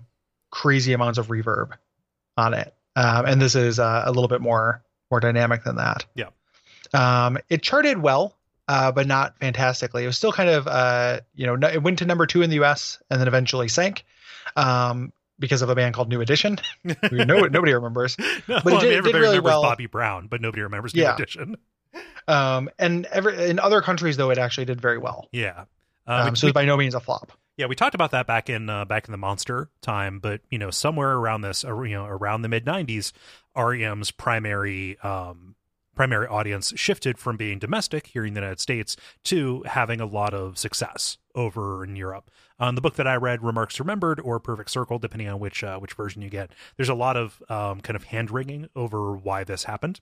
crazy 0.49 0.93
amounts 0.93 1.17
of 1.19 1.27
reverb 1.27 1.73
on 2.37 2.53
it, 2.53 2.73
um, 2.95 3.25
and 3.25 3.41
this 3.41 3.53
is 3.53 3.79
uh, 3.79 4.03
a 4.05 4.09
little 4.09 4.29
bit 4.29 4.39
more 4.39 4.81
more 5.11 5.19
dynamic 5.19 5.65
than 5.65 5.75
that. 5.75 6.05
Yeah. 6.15 6.29
Um, 6.93 7.37
it 7.49 7.61
charted 7.61 8.01
well. 8.01 8.33
Uh, 8.69 8.91
but 8.93 9.07
not 9.07 9.37
fantastically. 9.39 10.03
It 10.03 10.05
was 10.05 10.15
still 10.15 10.31
kind 10.31 10.47
of, 10.47 10.67
uh, 10.67 11.21
you 11.33 11.47
know, 11.47 11.67
it 11.67 11.81
went 11.81 11.97
to 11.99 12.05
number 12.05 12.27
two 12.27 12.43
in 12.43 12.51
the 12.51 12.57
U.S. 12.57 13.01
and 13.09 13.19
then 13.19 13.27
eventually 13.27 13.67
sank 13.67 14.05
um, 14.55 15.11
because 15.39 15.63
of 15.63 15.69
a 15.69 15.75
band 15.75 15.95
called 15.95 16.07
New 16.07 16.21
Edition. 16.21 16.59
no, 16.83 17.47
nobody 17.47 17.73
remembers. 17.73 18.15
no, 18.47 18.59
But 18.63 18.67
it 18.67 18.67
I 18.67 18.71
mean, 18.73 18.81
did- 18.91 19.03
did 19.05 19.15
really 19.15 19.25
remembers 19.39 19.43
well. 19.43 19.63
Bobby 19.63 19.87
Brown, 19.87 20.27
but 20.27 20.39
nobody 20.39 20.61
remembers 20.61 20.93
New 20.93 21.01
Yeah. 21.01 21.15
Edition. 21.15 21.57
Um, 22.27 22.69
and 22.77 23.07
every, 23.07 23.49
in 23.49 23.57
other 23.57 23.81
countries, 23.81 24.17
though, 24.17 24.29
it 24.29 24.37
actually 24.37 24.65
did 24.65 24.79
very 24.79 24.99
well. 24.99 25.27
Yeah. 25.31 25.63
Uh, 26.09 26.25
Um, 26.27 26.35
so 26.35 26.47
it's 26.47 26.53
by 26.53 26.65
no 26.65 26.75
means 26.75 26.95
a 26.95 26.99
flop. 26.99 27.31
Yeah, 27.55 27.67
we 27.67 27.75
talked 27.75 27.93
about 27.93 28.11
that 28.11 28.25
back 28.25 28.49
in 28.49 28.69
uh, 28.69 28.85
back 28.85 29.07
in 29.07 29.11
the 29.11 29.17
monster 29.17 29.69
time, 29.81 30.19
but 30.19 30.41
you 30.49 30.57
know, 30.57 30.71
somewhere 30.71 31.11
around 31.11 31.41
this, 31.41 31.63
or, 31.63 31.85
you 31.85 31.95
know, 31.95 32.05
around 32.05 32.41
the 32.41 32.49
mid 32.49 32.65
'90s, 32.65 33.11
REM's 33.55 34.11
primary 34.11 34.97
um, 34.99 35.55
primary 35.95 36.27
audience 36.27 36.71
shifted 36.77 37.19
from 37.19 37.35
being 37.35 37.59
domestic 37.59 38.07
here 38.07 38.25
in 38.25 38.33
the 38.33 38.39
United 38.39 38.61
States 38.61 38.95
to 39.25 39.61
having 39.65 39.99
a 39.99 40.05
lot 40.05 40.33
of 40.33 40.57
success 40.57 41.17
over 41.35 41.83
in 41.83 41.97
Europe. 41.97 42.31
On 42.57 42.75
the 42.75 42.81
book 42.81 42.95
that 42.95 43.05
I 43.07 43.15
read, 43.15 43.43
Remarks 43.43 43.79
Remembered 43.79 44.21
or 44.21 44.39
Perfect 44.39 44.71
Circle, 44.71 44.99
depending 44.99 45.27
on 45.27 45.39
which 45.39 45.63
uh, 45.63 45.77
which 45.79 45.93
version 45.93 46.21
you 46.21 46.29
get, 46.29 46.51
there's 46.77 46.89
a 46.89 46.95
lot 46.95 47.17
of 47.17 47.43
um, 47.49 47.81
kind 47.81 47.97
of 47.97 48.05
hand 48.05 48.31
wringing 48.31 48.69
over 48.75 49.11
why 49.13 49.43
this 49.43 49.65
happened. 49.65 49.99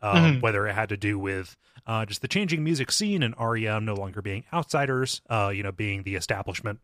Um, 0.00 0.36
Mhm. 0.36 0.42
Whether 0.42 0.66
it 0.68 0.74
had 0.74 0.88
to 0.90 0.96
do 0.96 1.18
with 1.18 1.56
uh, 1.86 2.04
just 2.06 2.20
the 2.22 2.28
changing 2.28 2.62
music 2.62 2.92
scene 2.92 3.22
and 3.22 3.34
REM 3.38 3.84
no 3.84 3.94
longer 3.94 4.20
being 4.22 4.44
outsiders, 4.52 5.22
uh, 5.30 5.50
you 5.54 5.62
know, 5.62 5.72
being 5.72 6.02
the 6.02 6.14
establishment, 6.16 6.80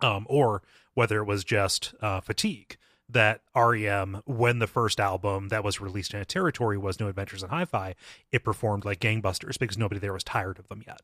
um, 0.00 0.26
or 0.28 0.62
whether 0.94 1.18
it 1.20 1.24
was 1.26 1.44
just 1.44 1.94
uh, 2.00 2.20
fatigue 2.20 2.76
that 3.08 3.42
REM, 3.54 4.22
when 4.24 4.58
the 4.60 4.66
first 4.66 4.98
album 4.98 5.48
that 5.48 5.62
was 5.62 5.80
released 5.80 6.14
in 6.14 6.20
a 6.20 6.24
territory 6.24 6.78
was 6.78 6.98
No 6.98 7.06
Adventures 7.08 7.42
in 7.42 7.50
Hi-Fi, 7.50 7.94
it 8.32 8.42
performed 8.42 8.84
like 8.84 8.98
gangbusters 8.98 9.58
because 9.58 9.76
nobody 9.76 10.00
there 10.00 10.12
was 10.14 10.24
tired 10.24 10.58
of 10.58 10.68
them 10.68 10.82
yet. 10.86 11.02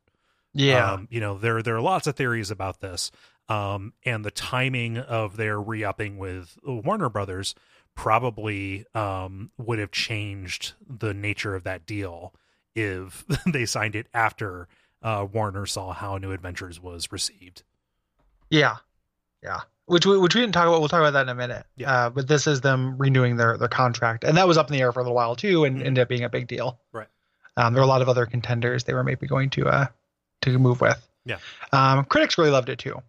Yeah. 0.52 0.92
Um, 0.92 1.08
you 1.10 1.20
know, 1.20 1.36
there 1.38 1.62
there 1.62 1.76
are 1.76 1.80
lots 1.80 2.06
of 2.06 2.16
theories 2.16 2.50
about 2.50 2.80
this. 2.80 3.10
Um, 3.48 3.92
and 4.04 4.24
the 4.24 4.30
timing 4.30 4.96
of 4.96 5.36
their 5.36 5.60
re-upping 5.60 6.18
with 6.18 6.56
Warner 6.64 7.08
Brothers 7.08 7.54
probably 7.94 8.86
um, 8.94 9.50
would 9.58 9.78
have 9.78 9.90
changed 9.90 10.72
the 10.88 11.12
nature 11.14 11.54
of 11.54 11.64
that 11.64 11.86
deal 11.86 12.32
if 12.74 13.24
they 13.46 13.66
signed 13.66 13.94
it 13.94 14.06
after 14.14 14.68
uh, 15.02 15.26
Warner 15.30 15.66
saw 15.66 15.92
how 15.92 16.16
New 16.18 16.32
Adventures 16.32 16.80
was 16.80 17.10
received. 17.12 17.62
yeah. 18.50 18.76
Yeah. 19.42 19.60
Which 19.86 20.04
we, 20.06 20.18
which 20.18 20.34
we 20.34 20.42
didn't 20.42 20.52
talk 20.54 20.68
about. 20.68 20.80
We'll 20.80 20.88
talk 20.90 21.00
about 21.00 21.14
that 21.14 21.22
in 21.22 21.28
a 21.30 21.34
minute. 21.34 21.64
Yeah. 21.74 21.92
Uh, 22.06 22.10
but 22.10 22.28
this 22.28 22.46
is 22.46 22.60
them 22.60 22.96
renewing 22.98 23.36
their, 23.36 23.56
their 23.56 23.68
contract. 23.68 24.22
And 24.22 24.36
that 24.36 24.46
was 24.46 24.56
up 24.58 24.68
in 24.68 24.74
the 24.74 24.82
air 24.82 24.92
for 24.92 25.00
a 25.00 25.02
little 25.02 25.16
while, 25.16 25.34
too, 25.34 25.64
and 25.64 25.78
Mhm. 25.78 25.86
ended 25.86 26.02
up 26.02 26.08
being 26.08 26.22
a 26.24 26.28
big 26.28 26.46
deal. 26.46 26.78
Right. 26.92 27.08
Um, 27.56 27.72
there 27.72 27.80
were 27.80 27.86
a 27.86 27.88
lot 27.88 28.02
of 28.02 28.08
other 28.08 28.26
contenders 28.26 28.84
they 28.84 28.92
were 28.94 29.02
maybe 29.02 29.26
going 29.26 29.48
to 29.50 29.66
uh, 29.66 29.86
to 30.42 30.58
move 30.58 30.80
with. 30.82 31.04
Yeah. 31.24 31.38
Um, 31.72 32.04
critics 32.04 32.36
really 32.38 32.50
loved 32.50 32.68
it, 32.68 32.78
too. 32.78 33.02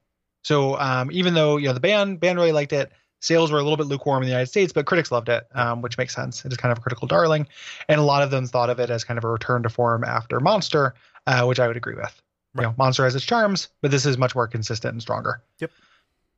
So 0.44 0.80
um, 0.80 1.12
even 1.12 1.34
though, 1.36 1.58
you 1.58 1.68
know, 1.68 1.74
the 1.74 1.80
band 1.82 2.20
band 2.22 2.40
really 2.40 2.52
liked 2.54 2.74
it, 2.74 2.92
Sales 3.22 3.52
were 3.52 3.60
a 3.60 3.64
little 3.64 3.78
bit 3.78 3.86
lukewarm 3.86 4.24
in 4.24 4.28
the 4.28 4.32
United 4.32 4.48
States, 4.48 4.74
but 4.74 4.86
critics 4.86 5.12
loved 5.12 5.30
it, 5.30 5.48
um, 5.54 5.82
which 5.82 5.98
makes 5.98 6.14
sense. 6.14 6.44
It 6.44 6.52
is 6.52 6.58
kind 6.58 6.72
of 6.72 6.80
a 6.80 6.82
critical 6.82 7.08
darling, 7.08 7.48
and 7.88 8.00
a 8.00 8.04
lot 8.04 8.24
of 8.24 8.32
them 8.32 8.48
thought 8.48 8.70
of 8.70 8.80
it 8.80 8.90
as 8.90 9.04
kind 9.04 9.18
of 9.18 9.24
a 9.24 9.30
return 9.30 9.64
to 9.64 9.70
form 9.70 10.04
after 10.04 10.40
Monster, 10.40 10.96
uh, 11.28 11.46
which 11.46 11.60
I 11.60 11.68
would 11.68 11.78
agree 11.78 11.96
with. 11.96 12.22
Right. 12.54 12.64
You 12.64 12.70
know, 12.70 12.76
Monster 12.78 13.06
has 13.06 13.16
its 13.16 13.24
charms, 13.24 13.70
but 13.82 13.92
this 13.92 14.06
is 14.06 14.18
much 14.18 14.36
more 14.36 14.48
consistent 14.48 14.94
and 14.94 15.02
stronger. 15.02 15.42
Yep. 15.60 15.72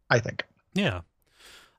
I 0.10 0.20
think. 0.20 0.44
Yeah. 0.74 1.02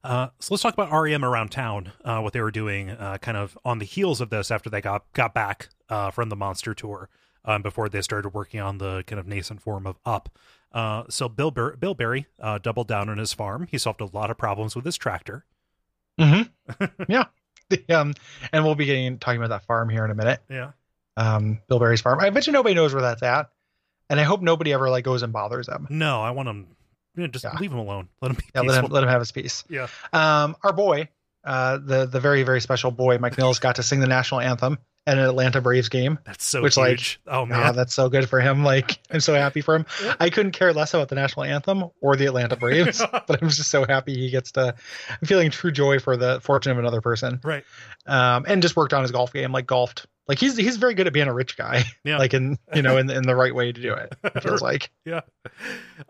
Uh, 0.02 0.28
so 0.38 0.52
let's 0.54 0.62
talk 0.62 0.74
about 0.74 0.90
REM 0.90 1.24
around 1.24 1.50
town, 1.50 1.92
uh, 2.04 2.20
what 2.20 2.32
they 2.32 2.40
were 2.40 2.50
doing 2.50 2.90
uh, 2.90 3.16
kind 3.18 3.38
of 3.38 3.56
on 3.64 3.78
the 3.78 3.86
heels 3.86 4.20
of 4.20 4.28
this 4.30 4.50
after 4.50 4.68
they 4.68 4.80
got, 4.80 5.10
got 5.14 5.32
back 5.32 5.68
uh, 5.88 6.10
from 6.10 6.28
the 6.28 6.36
Monster 6.36 6.74
Tour 6.74 7.08
um, 7.44 7.62
before 7.62 7.88
they 7.88 8.02
started 8.02 8.30
working 8.30 8.60
on 8.60 8.78
the 8.78 9.02
kind 9.06 9.18
of 9.18 9.26
nascent 9.26 9.62
form 9.62 9.86
of 9.86 9.96
Up. 10.04 10.28
Uh, 10.74 11.04
so 11.08 11.28
Bill, 11.28 11.50
Ber- 11.52 11.76
Bill 11.76 11.94
Berry 11.94 12.26
uh, 12.40 12.58
doubled 12.58 12.88
down 12.88 13.08
on 13.08 13.16
his 13.16 13.32
farm. 13.32 13.66
He 13.70 13.78
solved 13.78 14.00
a 14.00 14.06
lot 14.06 14.30
of 14.30 14.36
problems 14.36 14.74
with 14.76 14.84
his 14.84 14.96
tractor. 14.96 15.44
Mm-hmm. 16.20 16.84
yeah. 17.08 17.24
Um, 17.88 18.12
and 18.52 18.64
we'll 18.64 18.74
be 18.74 18.84
getting 18.84 19.18
talking 19.18 19.40
about 19.40 19.48
that 19.50 19.64
farm 19.66 19.88
here 19.88 20.04
in 20.04 20.10
a 20.10 20.14
minute. 20.14 20.40
Yeah. 20.50 20.72
Um, 21.16 21.60
Bill 21.68 21.78
Berry's 21.78 22.00
farm. 22.00 22.18
I 22.20 22.28
bet 22.30 22.46
you 22.48 22.52
nobody 22.52 22.74
knows 22.74 22.92
where 22.92 23.02
that's 23.02 23.22
at, 23.22 23.50
and 24.10 24.18
I 24.18 24.24
hope 24.24 24.42
nobody 24.42 24.72
ever 24.72 24.90
like 24.90 25.04
goes 25.04 25.22
and 25.22 25.32
bothers 25.32 25.66
them. 25.66 25.86
No, 25.90 26.20
I 26.22 26.32
want 26.32 26.48
him. 26.48 26.66
Yeah, 27.16 27.28
just 27.28 27.44
Yeah. 27.44 27.56
leave 27.60 27.72
him 27.72 27.78
alone. 27.78 28.08
Let 28.20 28.32
him 28.32 28.36
be 28.36 28.44
Yeah, 28.54 28.60
let 28.62 28.84
him 28.84 28.90
let 28.90 29.04
him 29.04 29.08
have 29.08 29.20
his 29.20 29.30
peace. 29.30 29.62
Yeah. 29.68 29.86
Um, 30.12 30.56
our 30.64 30.72
boy, 30.72 31.08
uh, 31.44 31.78
the 31.78 32.06
the 32.06 32.18
very 32.18 32.42
very 32.42 32.60
special 32.60 32.90
boy, 32.90 33.18
Mike 33.18 33.38
Mills, 33.38 33.60
got 33.60 33.76
to 33.76 33.82
sing 33.84 34.00
the 34.00 34.08
national 34.08 34.40
anthem 34.40 34.78
at 35.06 35.18
an 35.18 35.24
Atlanta 35.24 35.60
Braves 35.60 35.88
game. 35.88 36.18
That's 36.24 36.44
so 36.44 36.62
Which, 36.62 36.76
like, 36.76 36.90
huge. 36.98 37.20
oh 37.26 37.42
Ah, 37.42 37.44
man. 37.44 37.76
that's 37.76 37.92
so 37.94 38.08
good 38.08 38.28
for 38.28 38.40
him. 38.40 38.64
Like, 38.64 38.98
I'm 39.10 39.20
so 39.20 39.34
happy 39.34 39.60
for 39.60 39.74
him. 39.74 39.86
I 40.18 40.30
couldn't 40.30 40.52
care 40.52 40.72
less 40.72 40.94
about 40.94 41.08
the 41.10 41.14
national 41.14 41.44
anthem 41.44 41.84
or 42.00 42.16
the 42.16 42.26
Atlanta 42.26 42.56
Braves, 42.56 43.02
but 43.12 43.42
I'm 43.42 43.48
just 43.50 43.70
so 43.70 43.84
happy 43.84 44.14
he 44.14 44.30
gets 44.30 44.52
to. 44.52 44.74
I'm 45.10 45.26
feeling 45.26 45.50
true 45.50 45.70
joy 45.72 45.98
for 45.98 46.16
the 46.16 46.40
fortune 46.40 46.72
of 46.72 46.78
another 46.78 47.00
person. 47.02 47.40
right. 47.44 47.64
Um, 48.06 48.44
and 48.48 48.62
just 48.62 48.76
worked 48.76 48.92
on 48.94 49.02
his 49.02 49.10
golf 49.12 49.32
game, 49.32 49.52
like 49.52 49.66
golfed. 49.66 50.06
Like 50.26 50.38
he's 50.38 50.56
he's 50.56 50.76
very 50.78 50.94
good 50.94 51.06
at 51.06 51.12
being 51.12 51.28
a 51.28 51.34
rich 51.34 51.56
guy. 51.56 51.84
Yeah. 52.04 52.16
Like 52.18 52.32
in 52.32 52.58
you 52.74 52.80
know 52.82 52.96
in 52.96 53.10
in 53.10 53.24
the 53.24 53.36
right 53.36 53.54
way 53.54 53.72
to 53.72 53.80
do 53.80 53.92
it. 53.92 54.14
It 54.24 54.42
feels 54.42 54.62
like. 54.62 54.90
yeah. 55.04 55.20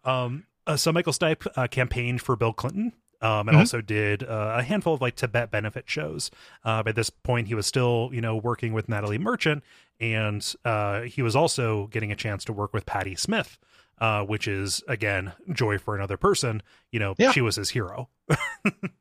Um, 0.04 0.44
uh, 0.66 0.76
so 0.76 0.92
Michael 0.92 1.12
Stipe 1.12 1.46
uh, 1.57 1.66
campaigned 1.66 2.22
for 2.22 2.37
Bill 2.37 2.52
Clinton. 2.52 2.92
Um, 3.25 3.49
and 3.49 3.57
Mhm. 3.57 3.61
also 3.61 3.81
did 3.81 4.23
uh, 4.23 4.57
a 4.59 4.63
handful 4.63 4.93
of 4.95 5.01
like 5.01 5.17
Tibet 5.17 5.51
benefit 5.51 5.89
shows. 5.89 6.31
Uh, 6.63 6.83
by 6.83 6.93
this 6.93 7.09
point, 7.11 7.49
he 7.49 7.55
was 7.55 7.67
still, 7.67 8.11
you 8.13 8.21
know, 8.21 8.37
working 8.37 8.73
with 8.75 8.89
Natalie 8.89 9.19
Merchant, 9.19 9.65
and 9.99 10.55
uh, 10.65 11.01
he 11.03 11.23
was 11.23 11.35
also 11.35 11.87
getting 11.87 12.13
a 12.13 12.17
chance 12.17 12.45
to 12.45 12.53
work 12.53 12.75
with 12.75 12.85
Patti 12.87 13.15
Smith, 13.17 13.59
uh, 13.99 14.23
which 14.25 14.47
is 14.47 14.83
again 14.89 15.33
joy 15.53 15.79
for 15.79 15.97
another 15.97 16.17
person. 16.19 16.63
You 16.93 17.01
know, 17.01 17.15
Yeah. 17.19 17.31
she 17.33 17.41
was 17.41 17.57
his 17.57 17.71
hero. 17.71 18.09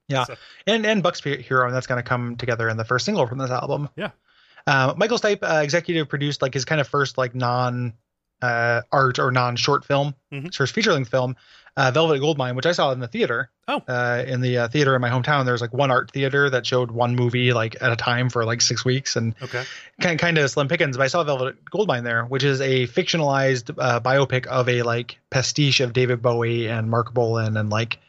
Yeah, 0.07 0.25
So- 0.25 0.35
and 0.67 0.85
and 0.85 1.01
Buck's 1.01 1.23
Hero, 1.23 1.65
and 1.65 1.73
that's 1.75 1.87
going 1.87 2.01
to 2.01 2.07
come 2.07 2.35
together 2.35 2.69
in 2.69 2.77
the 2.77 2.83
first 2.85 3.05
single 3.05 3.25
from 3.25 3.37
this 3.39 3.49
album. 3.49 3.89
Yeah. 3.95 4.11
Uh, 4.67 4.93
Michael 4.95 5.17
Stipe 5.17 5.39
uh, 5.43 5.61
executive 5.63 6.07
produced 6.07 6.41
like 6.41 6.53
his 6.53 6.65
kind 6.65 6.79
of 6.81 6.87
first 6.87 7.17
like 7.17 7.33
non 7.33 7.93
uh, 8.41 8.81
art 8.91 9.19
or 9.19 9.31
non 9.31 9.55
short 9.55 9.85
film, 9.85 10.13
Mhm. 10.31 10.47
his 10.47 10.55
first 10.57 10.73
feature 10.75 10.91
length 10.93 11.09
film, 11.09 11.35
uh, 11.75 11.91
Velvet 11.91 12.19
Goldmine, 12.19 12.55
which 12.55 12.65
I 12.65 12.71
saw 12.71 12.91
in 12.91 12.99
the 12.99 13.07
theater. 13.07 13.49
Oh. 13.67 13.81
Uh, 13.87 14.23
in 14.27 14.41
the 14.41 14.57
uh, 14.59 14.67
theater 14.67 14.93
in 14.95 15.01
my 15.01 15.09
hometown, 15.09 15.45
there's 15.45 15.61
like 15.61 15.73
one 15.73 15.89
art 15.89 16.11
theater 16.11 16.49
that 16.49 16.65
showed 16.65 16.91
one 16.91 17.15
movie 17.15 17.53
like 17.53 17.75
at 17.81 17.91
a 17.91 17.95
time 17.95 18.29
for 18.29 18.45
like 18.45 18.61
six 18.61 18.83
weeks, 18.85 19.15
and 19.15 19.33
Okay. 19.41 19.63
kind 20.01 20.19
kind 20.19 20.37
of 20.37 20.49
slim 20.51 20.67
pickings. 20.67 20.97
But 20.97 21.03
I 21.03 21.07
saw 21.07 21.23
Velvet 21.23 21.63
Goldmine 21.65 22.03
there, 22.03 22.25
which 22.25 22.43
is 22.43 22.61
a 22.61 22.87
fictionalized 22.87 23.73
uh, 23.77 23.99
biopic 24.01 24.45
of 24.47 24.67
a 24.69 24.83
like 24.83 25.19
pastiche 25.29 25.79
of 25.79 25.93
David 25.93 26.21
Bowie 26.21 26.67
and 26.67 26.89
Marc 26.89 27.13
Bolan 27.13 27.57
and 27.57 27.69
like 27.69 27.99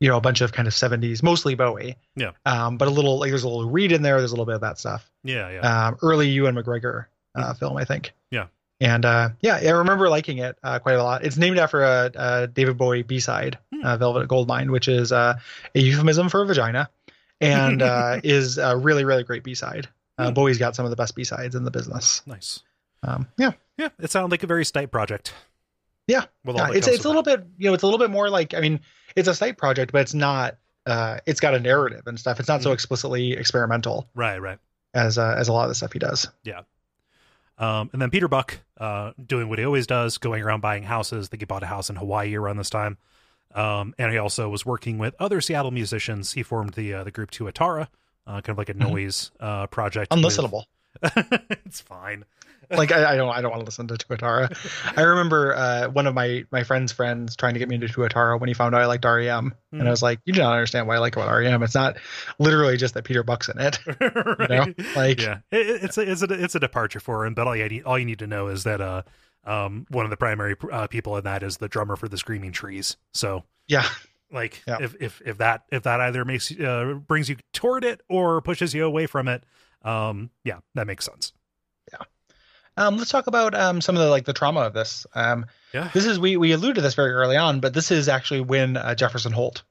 you 0.00 0.08
know 0.08 0.16
a 0.16 0.20
bunch 0.20 0.40
of 0.42 0.52
kind 0.52 0.68
of 0.68 0.74
70s, 0.74 1.22
mostly 1.22 1.54
Bowie. 1.54 1.96
Yeah. 2.16 2.32
Um, 2.44 2.76
but 2.76 2.88
a 2.88 2.90
little 2.90 3.18
like 3.20 3.30
there's 3.30 3.44
a 3.44 3.48
little 3.48 3.70
read 3.70 3.92
in 3.92 4.02
there. 4.02 4.18
There's 4.18 4.32
a 4.32 4.34
little 4.34 4.46
bit 4.46 4.56
of 4.56 4.60
that 4.62 4.78
stuff. 4.78 5.08
Yeah. 5.24 5.50
Yeah. 5.50 5.86
Um, 5.88 5.96
early 6.02 6.28
Ewan 6.28 6.54
McGregor 6.56 7.06
uh, 7.34 7.54
film, 7.54 7.76
I 7.76 7.84
think. 7.84 8.12
Yeah. 8.30 8.46
And 8.80 9.04
uh, 9.04 9.30
yeah, 9.40 9.56
I 9.56 9.70
remember 9.70 10.08
liking 10.08 10.38
it 10.38 10.56
uh, 10.62 10.78
quite 10.78 10.94
a 10.96 11.02
lot. 11.02 11.24
It's 11.24 11.36
named 11.36 11.58
after 11.58 11.82
a, 11.82 12.10
a 12.14 12.46
David 12.46 12.78
Bowie 12.78 13.02
B-side, 13.02 13.58
Hmm. 13.74 13.84
uh, 13.84 13.96
"Velvet 13.96 14.28
Goldmine," 14.28 14.70
which 14.70 14.86
is 14.88 15.10
uh, 15.12 15.34
a 15.74 15.78
euphemism 15.80 16.28
for 16.28 16.44
vagina, 16.44 16.88
and 17.40 17.82
uh, 17.82 18.20
is 18.24 18.58
a 18.58 18.76
really, 18.76 19.04
really 19.04 19.24
great 19.24 19.42
B-side. 19.42 19.88
Uh, 20.16 20.28
Hmm. 20.28 20.34
Bowie's 20.34 20.58
got 20.58 20.76
some 20.76 20.84
of 20.84 20.90
the 20.90 20.96
best 20.96 21.14
B-sides 21.16 21.54
in 21.56 21.64
the 21.64 21.70
business. 21.70 22.22
nice. 22.26 22.60
Um, 23.02 23.26
yeah, 23.36 23.52
Yeah. 23.76 23.88
It 24.00 24.10
sounded 24.10 24.30
like 24.32 24.42
a 24.42 24.46
very 24.48 24.64
Stipe 24.64 24.90
project. 24.90 25.32
Yeah. 26.08 26.24
Yeah 26.44 26.70
it's 26.72 26.86
it's 26.88 27.04
a 27.04 27.08
little 27.08 27.22
bit 27.22 27.44
you 27.58 27.68
know 27.68 27.74
it's 27.74 27.82
a 27.82 27.86
little 27.86 27.98
bit 27.98 28.10
more 28.10 28.28
like 28.30 28.54
I 28.54 28.60
mean 28.60 28.80
it's 29.14 29.28
a 29.28 29.32
Stipe 29.32 29.56
project, 29.58 29.92
but 29.92 30.00
it's 30.02 30.14
not. 30.14 30.56
Uh, 30.86 31.18
it's 31.26 31.38
got 31.40 31.54
a 31.54 31.60
narrative 31.60 32.06
and 32.06 32.18
stuff. 32.18 32.40
It's 32.40 32.48
not 32.48 32.62
so 32.62 32.70
Mhm. 32.70 32.74
explicitly 32.74 33.32
experimental. 33.32 34.08
Right. 34.14 34.38
Right. 34.38 34.58
as 34.94 35.18
uh, 35.18 35.34
as 35.36 35.48
a 35.48 35.52
lot 35.52 35.64
of 35.64 35.68
the 35.68 35.74
stuff 35.74 35.92
he 35.92 35.98
does. 35.98 36.28
Um, 37.58 37.90
and 37.92 38.00
then 38.00 38.10
Peter 38.10 38.28
Buck, 38.28 38.58
uh, 38.78 39.12
doing 39.24 39.48
what 39.48 39.58
he 39.58 39.64
always 39.64 39.86
does, 39.86 40.16
going 40.18 40.42
around 40.42 40.60
buying 40.60 40.84
houses. 40.84 41.26
I 41.26 41.28
think 41.30 41.42
he 41.42 41.46
bought 41.46 41.62
a 41.62 41.66
house 41.66 41.90
in 41.90 41.96
Hawaii 41.96 42.34
around 42.36 42.56
this 42.56 42.70
time. 42.70 42.98
Um, 43.54 43.94
and 43.98 44.12
he 44.12 44.18
also 44.18 44.48
was 44.48 44.64
working 44.66 44.98
with 44.98 45.14
other 45.18 45.40
Seattle 45.40 45.70
musicians. 45.70 46.32
He 46.32 46.42
formed 46.42 46.74
the 46.74 46.94
uh, 46.94 47.04
the 47.04 47.10
group 47.10 47.30
Tuatara, 47.30 47.88
uh, 48.26 48.32
kind 48.42 48.50
of 48.50 48.58
like 48.58 48.68
a 48.68 48.74
Mhm. 48.74 48.90
noise 48.90 49.30
uh, 49.40 49.66
project. 49.68 50.14
with- 50.14 50.22
Unlistenable. 50.22 50.64
it's 51.64 51.80
fine. 51.80 52.24
like 52.70 52.92
I, 52.92 53.12
I 53.12 53.16
don't 53.16 53.30
I 53.30 53.40
don't 53.40 53.50
want 53.50 53.60
to 53.60 53.64
listen 53.64 53.86
to 53.88 53.94
Tuatara. 53.94 54.52
I 54.96 55.02
remember 55.02 55.54
uh, 55.54 55.88
one 55.88 56.06
of 56.06 56.14
my 56.14 56.44
my 56.50 56.62
friend's 56.64 56.92
friends 56.92 57.36
trying 57.36 57.54
to 57.54 57.58
get 57.58 57.68
me 57.68 57.76
into 57.76 57.86
Tuatara 57.86 58.38
when 58.38 58.48
he 58.48 58.54
found 58.54 58.74
out 58.74 58.82
I 58.82 58.86
liked 58.86 59.04
REM, 59.04 59.54
and 59.72 59.82
Mhm. 59.82 59.86
I 59.86 59.90
was 59.90 60.02
like, 60.02 60.20
you 60.24 60.32
do 60.32 60.40
not 60.40 60.52
understand 60.52 60.86
why 60.86 60.96
I 60.96 60.98
like 60.98 61.16
about 61.16 61.30
REM. 61.32 61.62
It's 61.62 61.74
not 61.74 61.96
literally 62.38 62.76
just 62.76 62.94
that 62.94 63.04
Peter 63.04 63.22
Buck's 63.22 63.48
in 63.48 63.58
it. 63.58 63.78
right? 64.00 64.50
know, 64.50 64.66
like- 64.96 65.20
yeah, 65.22 65.38
it, 65.50 65.66
it- 65.68 65.84
it's 65.84 65.98
a, 65.98 66.10
it's 66.10 66.22
a 66.22 66.32
it's 66.32 66.54
a 66.54 66.60
departure 66.60 67.00
for 67.00 67.24
him. 67.24 67.34
But 67.34 67.46
all 67.46 67.56
you 67.56 67.68
need, 67.68 67.84
all 67.84 67.98
you 67.98 68.04
need 68.04 68.18
to 68.18 68.26
know 68.26 68.48
is 68.48 68.64
that 68.64 68.80
uh, 68.80 69.02
um, 69.44 69.86
one 69.90 70.04
of 70.04 70.10
the 70.10 70.16
primary 70.16 70.56
uh, 70.72 70.88
people 70.88 71.16
in 71.16 71.24
that 71.24 71.42
is 71.42 71.58
the 71.58 71.68
drummer 71.68 71.96
for 71.96 72.08
the 72.08 72.18
Screaming 72.18 72.52
Trees. 72.52 72.96
So 73.14 73.44
Yeah, 73.68 73.86
like 74.32 74.62
Yeah. 74.66 74.78
if 74.80 74.94
if 75.00 75.22
if 75.24 75.38
that 75.38 75.62
if 75.70 75.84
that 75.84 76.00
either 76.00 76.24
makes 76.24 76.50
uh 76.58 76.98
brings 77.06 77.28
you 77.30 77.36
toward 77.54 77.84
it 77.84 78.02
or 78.10 78.42
pushes 78.42 78.74
you 78.74 78.84
away 78.84 79.06
from 79.06 79.26
it 79.28 79.44
um 79.82 80.30
yeah 80.44 80.58
that 80.74 80.86
makes 80.86 81.04
sense 81.04 81.32
Yeah. 81.92 81.98
Um, 82.76 82.96
let's 82.96 83.10
talk 83.10 83.26
about 83.26 83.54
um, 83.56 83.80
some 83.80 83.96
of 83.96 84.02
the 84.02 84.08
like 84.08 84.24
the 84.24 84.32
trauma 84.32 84.60
of 84.60 84.72
this. 84.72 85.04
Um, 85.14 85.46
yeah 85.74 85.90
this 85.92 86.06
is 86.06 86.18
we 86.18 86.36
we 86.36 86.52
alluded 86.52 86.76
to 86.76 86.80
this 86.80 86.94
very 86.94 87.12
early 87.12 87.36
on, 87.36 87.58
but 87.60 87.74
this 87.74 87.90
is 87.90 88.08
actually 88.08 88.40
when 88.40 88.76
uh, 88.76 88.94
Jefferson 88.94 89.32
Holt 89.32 89.62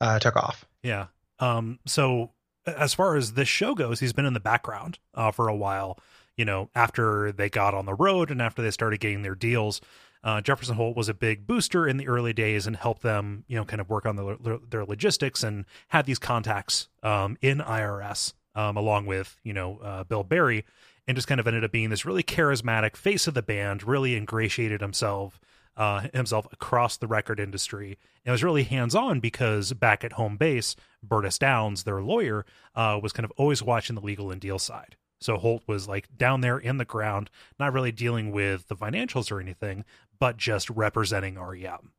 uh, 0.00 0.18
took 0.18 0.36
off. 0.36 0.64
yeah 0.82 1.06
um 1.40 1.78
so 1.86 2.32
as 2.66 2.92
far 2.94 3.16
as 3.16 3.32
this 3.34 3.48
show 3.48 3.74
goes 3.74 4.00
he's 4.00 4.12
been 4.12 4.26
in 4.26 4.34
the 4.34 4.40
background 4.40 4.98
uh 5.14 5.30
for 5.30 5.48
a 5.48 5.54
while 5.56 5.98
you 6.36 6.44
know 6.44 6.68
after 6.74 7.30
they 7.32 7.48
got 7.48 7.72
on 7.74 7.86
the 7.86 7.94
road 7.94 8.30
and 8.30 8.42
after 8.42 8.60
they 8.62 8.70
started 8.70 8.98
getting 9.00 9.22
their 9.22 9.34
deals 9.36 9.80
uh, 10.24 10.40
Jefferson 10.40 10.74
Holt 10.74 10.96
was 10.96 11.08
a 11.08 11.14
big 11.14 11.46
booster 11.46 11.86
in 11.86 11.96
the 11.96 12.08
early 12.08 12.32
days 12.32 12.66
and 12.66 12.74
helped 12.74 13.02
them, 13.02 13.44
you 13.46 13.56
know, 13.56 13.64
kind 13.64 13.80
of 13.80 13.88
work 13.88 14.04
on 14.04 14.16
the, 14.16 14.60
their 14.68 14.84
logistics 14.84 15.44
and 15.44 15.64
had 15.86 16.06
these 16.06 16.18
contacts 16.18 16.88
um, 17.04 17.36
in 17.40 17.58
IRS 17.58 18.32
um, 18.58 18.76
along 18.76 19.06
with, 19.06 19.38
you 19.44 19.52
know, 19.52 19.78
uh, 19.78 20.04
Bill 20.04 20.24
Berry, 20.24 20.64
and 21.06 21.16
just 21.16 21.28
kind 21.28 21.40
of 21.40 21.46
ended 21.46 21.62
up 21.64 21.70
being 21.70 21.90
this 21.90 22.04
really 22.04 22.24
charismatic 22.24 22.96
face 22.96 23.28
of 23.28 23.34
the 23.34 23.42
band. 23.42 23.84
Really 23.84 24.16
ingratiated 24.16 24.80
himself 24.80 25.40
uh, 25.76 26.08
himself 26.12 26.48
across 26.52 26.96
the 26.96 27.06
record 27.06 27.38
industry 27.38 27.96
and 28.24 28.32
was 28.32 28.42
really 28.42 28.64
hands 28.64 28.96
on 28.96 29.20
because 29.20 29.72
back 29.74 30.02
at 30.02 30.14
home 30.14 30.36
base, 30.36 30.74
Bertis 31.06 31.38
Downs, 31.38 31.84
their 31.84 32.02
lawyer, 32.02 32.44
uh, 32.74 32.98
was 33.00 33.12
kind 33.12 33.24
of 33.24 33.30
always 33.36 33.62
watching 33.62 33.94
the 33.94 34.02
legal 34.02 34.32
and 34.32 34.40
deal 34.40 34.58
side. 34.58 34.96
So 35.20 35.36
Holt 35.36 35.62
was 35.68 35.86
like 35.88 36.08
down 36.16 36.40
there 36.40 36.58
in 36.58 36.78
the 36.78 36.84
ground, 36.84 37.30
not 37.60 37.72
really 37.72 37.92
dealing 37.92 38.32
with 38.32 38.66
the 38.66 38.76
financials 38.76 39.30
or 39.30 39.40
anything, 39.40 39.84
but 40.18 40.36
just 40.36 40.68
representing 40.70 41.38
REM. 41.38 41.92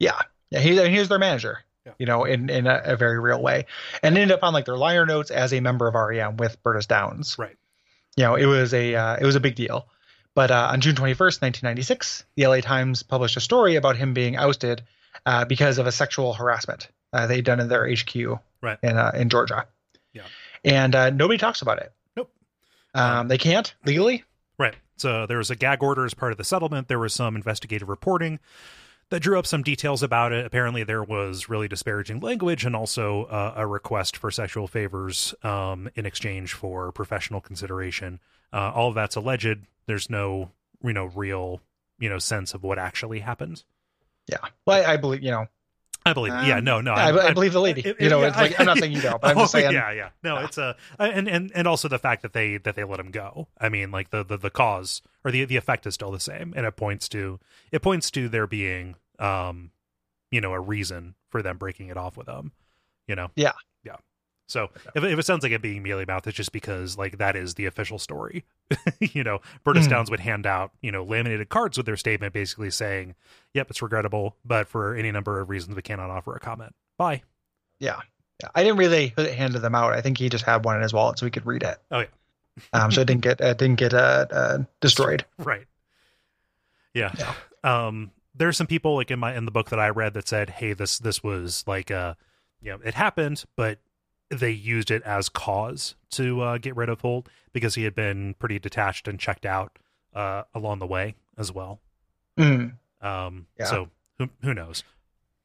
Yeah, 0.00 0.20
yeah, 0.50 0.60
he, 0.60 0.76
and 0.78 0.92
he 0.92 0.98
was 0.98 1.08
their 1.08 1.18
manager. 1.20 1.60
Yeah. 1.88 1.94
You 1.98 2.06
know, 2.06 2.24
in 2.24 2.48
in 2.50 2.66
a, 2.66 2.80
a 2.84 2.96
very 2.96 3.18
real 3.18 3.42
way, 3.42 3.66
and 4.02 4.16
ended 4.16 4.32
up 4.34 4.42
on 4.44 4.52
like 4.52 4.64
their 4.66 4.76
liner 4.76 5.06
notes 5.06 5.30
as 5.30 5.52
a 5.52 5.60
member 5.60 5.88
of 5.88 5.94
REM 5.94 6.36
with 6.36 6.62
Bertis 6.62 6.86
Downs. 6.86 7.36
Right. 7.38 7.56
You 8.16 8.24
know, 8.24 8.34
it 8.36 8.46
was 8.46 8.72
a 8.74 8.94
uh, 8.94 9.16
it 9.20 9.24
was 9.24 9.36
a 9.36 9.40
big 9.40 9.54
deal. 9.54 9.88
But 10.34 10.50
uh, 10.52 10.68
on 10.72 10.80
June 10.80 10.94
21st, 10.94 11.42
1996, 11.42 12.24
the 12.36 12.46
LA 12.46 12.60
Times 12.60 13.02
published 13.02 13.36
a 13.36 13.40
story 13.40 13.74
about 13.74 13.96
him 13.96 14.14
being 14.14 14.36
ousted 14.36 14.82
uh, 15.26 15.44
because 15.44 15.78
of 15.78 15.86
a 15.88 15.92
sexual 15.92 16.32
harassment 16.32 16.88
uh, 17.12 17.26
they'd 17.26 17.44
done 17.44 17.58
in 17.60 17.68
their 17.68 17.88
HQ 17.92 18.14
Right. 18.60 18.78
in 18.82 18.96
uh, 18.96 19.12
in 19.14 19.28
Georgia. 19.30 19.66
Yeah. 20.12 20.22
And 20.64 20.94
uh, 20.94 21.10
nobody 21.10 21.38
talks 21.38 21.62
about 21.62 21.78
it. 21.78 21.92
Nope. 22.16 22.30
Um, 22.94 23.28
they 23.28 23.38
can't 23.38 23.74
legally. 23.84 24.24
Right. 24.58 24.74
So 24.96 25.26
there 25.26 25.38
was 25.38 25.50
a 25.50 25.56
gag 25.56 25.82
order 25.82 26.04
as 26.04 26.14
part 26.14 26.32
of 26.32 26.38
the 26.38 26.44
settlement. 26.44 26.88
There 26.88 26.98
was 26.98 27.14
some 27.14 27.36
investigative 27.36 27.88
reporting 27.88 28.40
that 29.10 29.20
drew 29.20 29.38
up 29.38 29.46
some 29.46 29.62
details 29.62 30.02
about 30.02 30.32
it. 30.32 30.44
Apparently, 30.44 30.84
there 30.84 31.02
was 31.02 31.48
really 31.48 31.68
disparaging 31.68 32.20
language 32.20 32.64
and 32.64 32.76
also 32.76 33.24
uh, 33.24 33.54
a 33.56 33.66
request 33.66 34.16
for 34.16 34.30
sexual 34.30 34.66
favors 34.66 35.34
um, 35.42 35.88
in 35.94 36.04
exchange 36.06 36.52
for 36.52 36.92
professional 36.92 37.40
consideration. 37.40 38.20
Uh, 38.52 38.72
all 38.74 38.88
of 38.88 38.94
that's 38.94 39.16
alleged. 39.16 39.58
There's 39.86 40.10
no, 40.10 40.50
you 40.82 40.92
know, 40.92 41.06
real, 41.06 41.60
you 41.98 42.08
know, 42.08 42.18
sense 42.18 42.54
of 42.54 42.62
what 42.62 42.78
actually 42.78 43.20
happened. 43.20 43.64
Yeah. 44.26 44.38
Well, 44.66 44.84
I, 44.84 44.94
I 44.94 44.96
believe 44.96 45.22
you 45.22 45.30
know. 45.30 45.46
I 46.08 46.12
believe. 46.14 46.32
yeah, 46.32 46.58
Um, 46.58 46.64
no, 46.64 46.80
no. 46.80 46.94
Yeah, 46.94 47.06
I, 47.06 47.26
I 47.28 47.32
believe 47.32 47.52
the 47.52 47.60
lady. 47.60 47.82
it- 47.82 48.00
you 48.00 48.08
know, 48.08 48.20
yeah, 48.20 48.28
it's 48.28 48.36
like 48.36 48.58
I'm 48.58 48.66
not 48.66 48.78
saying 48.78 48.92
you 48.92 49.00
don't, 49.00 49.20
but 49.20 49.30
I'm 49.30 49.36
just 49.38 49.54
Oh, 49.54 49.58
saying. 49.58 49.72
yeah, 49.72 49.92
yeah. 49.92 50.08
No, 50.22 50.38
it's 50.38 50.58
a 50.58 50.74
and 50.98 51.28
and 51.28 51.52
and 51.54 51.68
also 51.68 51.88
the 51.88 51.98
fact 51.98 52.22
that 52.22 52.32
they 52.32 52.56
that 52.58 52.74
they 52.74 52.84
let 52.84 52.98
him 53.00 53.10
go. 53.10 53.48
I 53.60 53.68
mean, 53.68 53.90
like 53.90 54.10
the 54.10 54.24
the, 54.24 54.36
the 54.36 54.50
cause 54.50 55.02
or 55.24 55.30
the 55.30 55.44
the 55.44 55.56
effect 55.56 55.86
is 55.86 55.94
still 55.94 56.10
the 56.10 56.20
same, 56.20 56.52
and 56.56 56.66
it 56.66 56.76
points 56.76 57.08
to 57.10 57.38
it 57.70 57.82
points 57.82 58.10
to 58.12 58.28
there 58.28 58.46
being 58.46 58.96
um, 59.18 59.70
you 60.30 60.40
know, 60.40 60.52
a 60.52 60.60
reason 60.60 61.14
for 61.30 61.42
them 61.42 61.56
breaking 61.58 61.88
it 61.88 61.96
off 61.96 62.16
with 62.16 62.28
him. 62.28 62.52
You 63.06 63.14
know. 63.16 63.30
Yeah. 63.36 63.52
Yeah. 64.48 64.52
So 64.52 64.70
if, 64.94 65.04
if 65.04 65.18
it 65.18 65.26
sounds 65.26 65.42
like 65.42 65.52
it 65.52 65.62
being 65.62 65.82
mealy 65.82 66.04
mouth, 66.06 66.26
it's 66.26 66.36
just 66.36 66.52
because 66.52 66.96
like 66.98 67.18
that 67.18 67.36
is 67.36 67.54
the 67.54 67.66
official 67.66 67.98
story. 67.98 68.44
you 69.00 69.22
know, 69.24 69.40
Bertis 69.64 69.84
Mhm. 69.86 69.90
Downs 69.90 70.10
would 70.10 70.20
hand 70.20 70.46
out 70.46 70.72
you 70.82 70.90
know 70.90 71.04
laminated 71.04 71.48
cards 71.48 71.76
with 71.76 71.86
their 71.86 71.96
statement, 71.96 72.32
basically 72.32 72.70
saying, 72.70 73.14
"Yep, 73.54 73.70
it's 73.70 73.82
regrettable, 73.82 74.36
but 74.44 74.68
for 74.68 74.94
any 74.94 75.10
number 75.12 75.40
of 75.40 75.48
reasons, 75.50 75.76
we 75.76 75.82
cannot 75.82 76.10
offer 76.10 76.34
a 76.34 76.40
comment." 76.40 76.74
Bye. 76.96 77.22
Yeah. 77.78 78.00
Yeah. 78.42 78.48
I 78.54 78.62
didn't 78.62 78.78
really 78.78 79.12
hand 79.16 79.54
them 79.54 79.74
out. 79.74 79.92
I 79.92 80.00
think 80.00 80.18
he 80.18 80.28
just 80.28 80.44
had 80.44 80.64
one 80.64 80.76
in 80.76 80.82
his 80.82 80.92
wallet 80.92 81.18
so 81.18 81.26
he 81.26 81.30
could 81.30 81.44
read 81.46 81.62
it. 81.62 81.78
Oh, 81.90 82.00
yeah. 82.00 82.06
um, 82.72 82.90
so 82.90 83.00
it 83.02 83.06
didn't 83.06 83.22
get 83.22 83.40
uh, 83.40 83.54
didn't 83.54 83.78
get 83.78 83.94
uh, 83.94 84.26
uh, 84.30 84.58
destroyed. 84.80 85.24
right 85.38 85.66
yeah. 86.94 87.12
um 87.62 88.10
there's 88.34 88.56
some 88.56 88.66
people 88.66 88.96
like 88.96 89.10
in 89.10 89.18
my 89.18 89.36
in 89.36 89.44
the 89.44 89.50
book 89.50 89.70
that 89.70 89.78
i 89.78 89.88
read 89.88 90.14
that 90.14 90.26
said 90.26 90.50
hey 90.50 90.72
this 90.72 90.98
this 90.98 91.22
was 91.22 91.62
like 91.66 91.90
uh 91.90 92.14
you 92.60 92.70
know 92.72 92.78
it 92.84 92.94
happened 92.94 93.44
but 93.56 93.78
they 94.30 94.50
used 94.50 94.90
it 94.90 95.02
as 95.04 95.28
cause 95.28 95.94
to 96.10 96.40
uh 96.42 96.58
get 96.58 96.76
rid 96.76 96.88
of 96.88 97.00
holt 97.00 97.28
because 97.52 97.74
he 97.74 97.84
had 97.84 97.94
been 97.94 98.34
pretty 98.34 98.58
detached 98.58 99.08
and 99.08 99.18
checked 99.18 99.46
out 99.46 99.78
uh 100.14 100.42
along 100.54 100.78
the 100.78 100.86
way 100.86 101.14
as 101.36 101.52
well 101.52 101.80
Mm. 102.38 102.74
um 103.00 103.46
Yeah. 103.58 103.64
so 103.66 103.88
who, 104.18 104.28
who 104.42 104.54
knows 104.54 104.84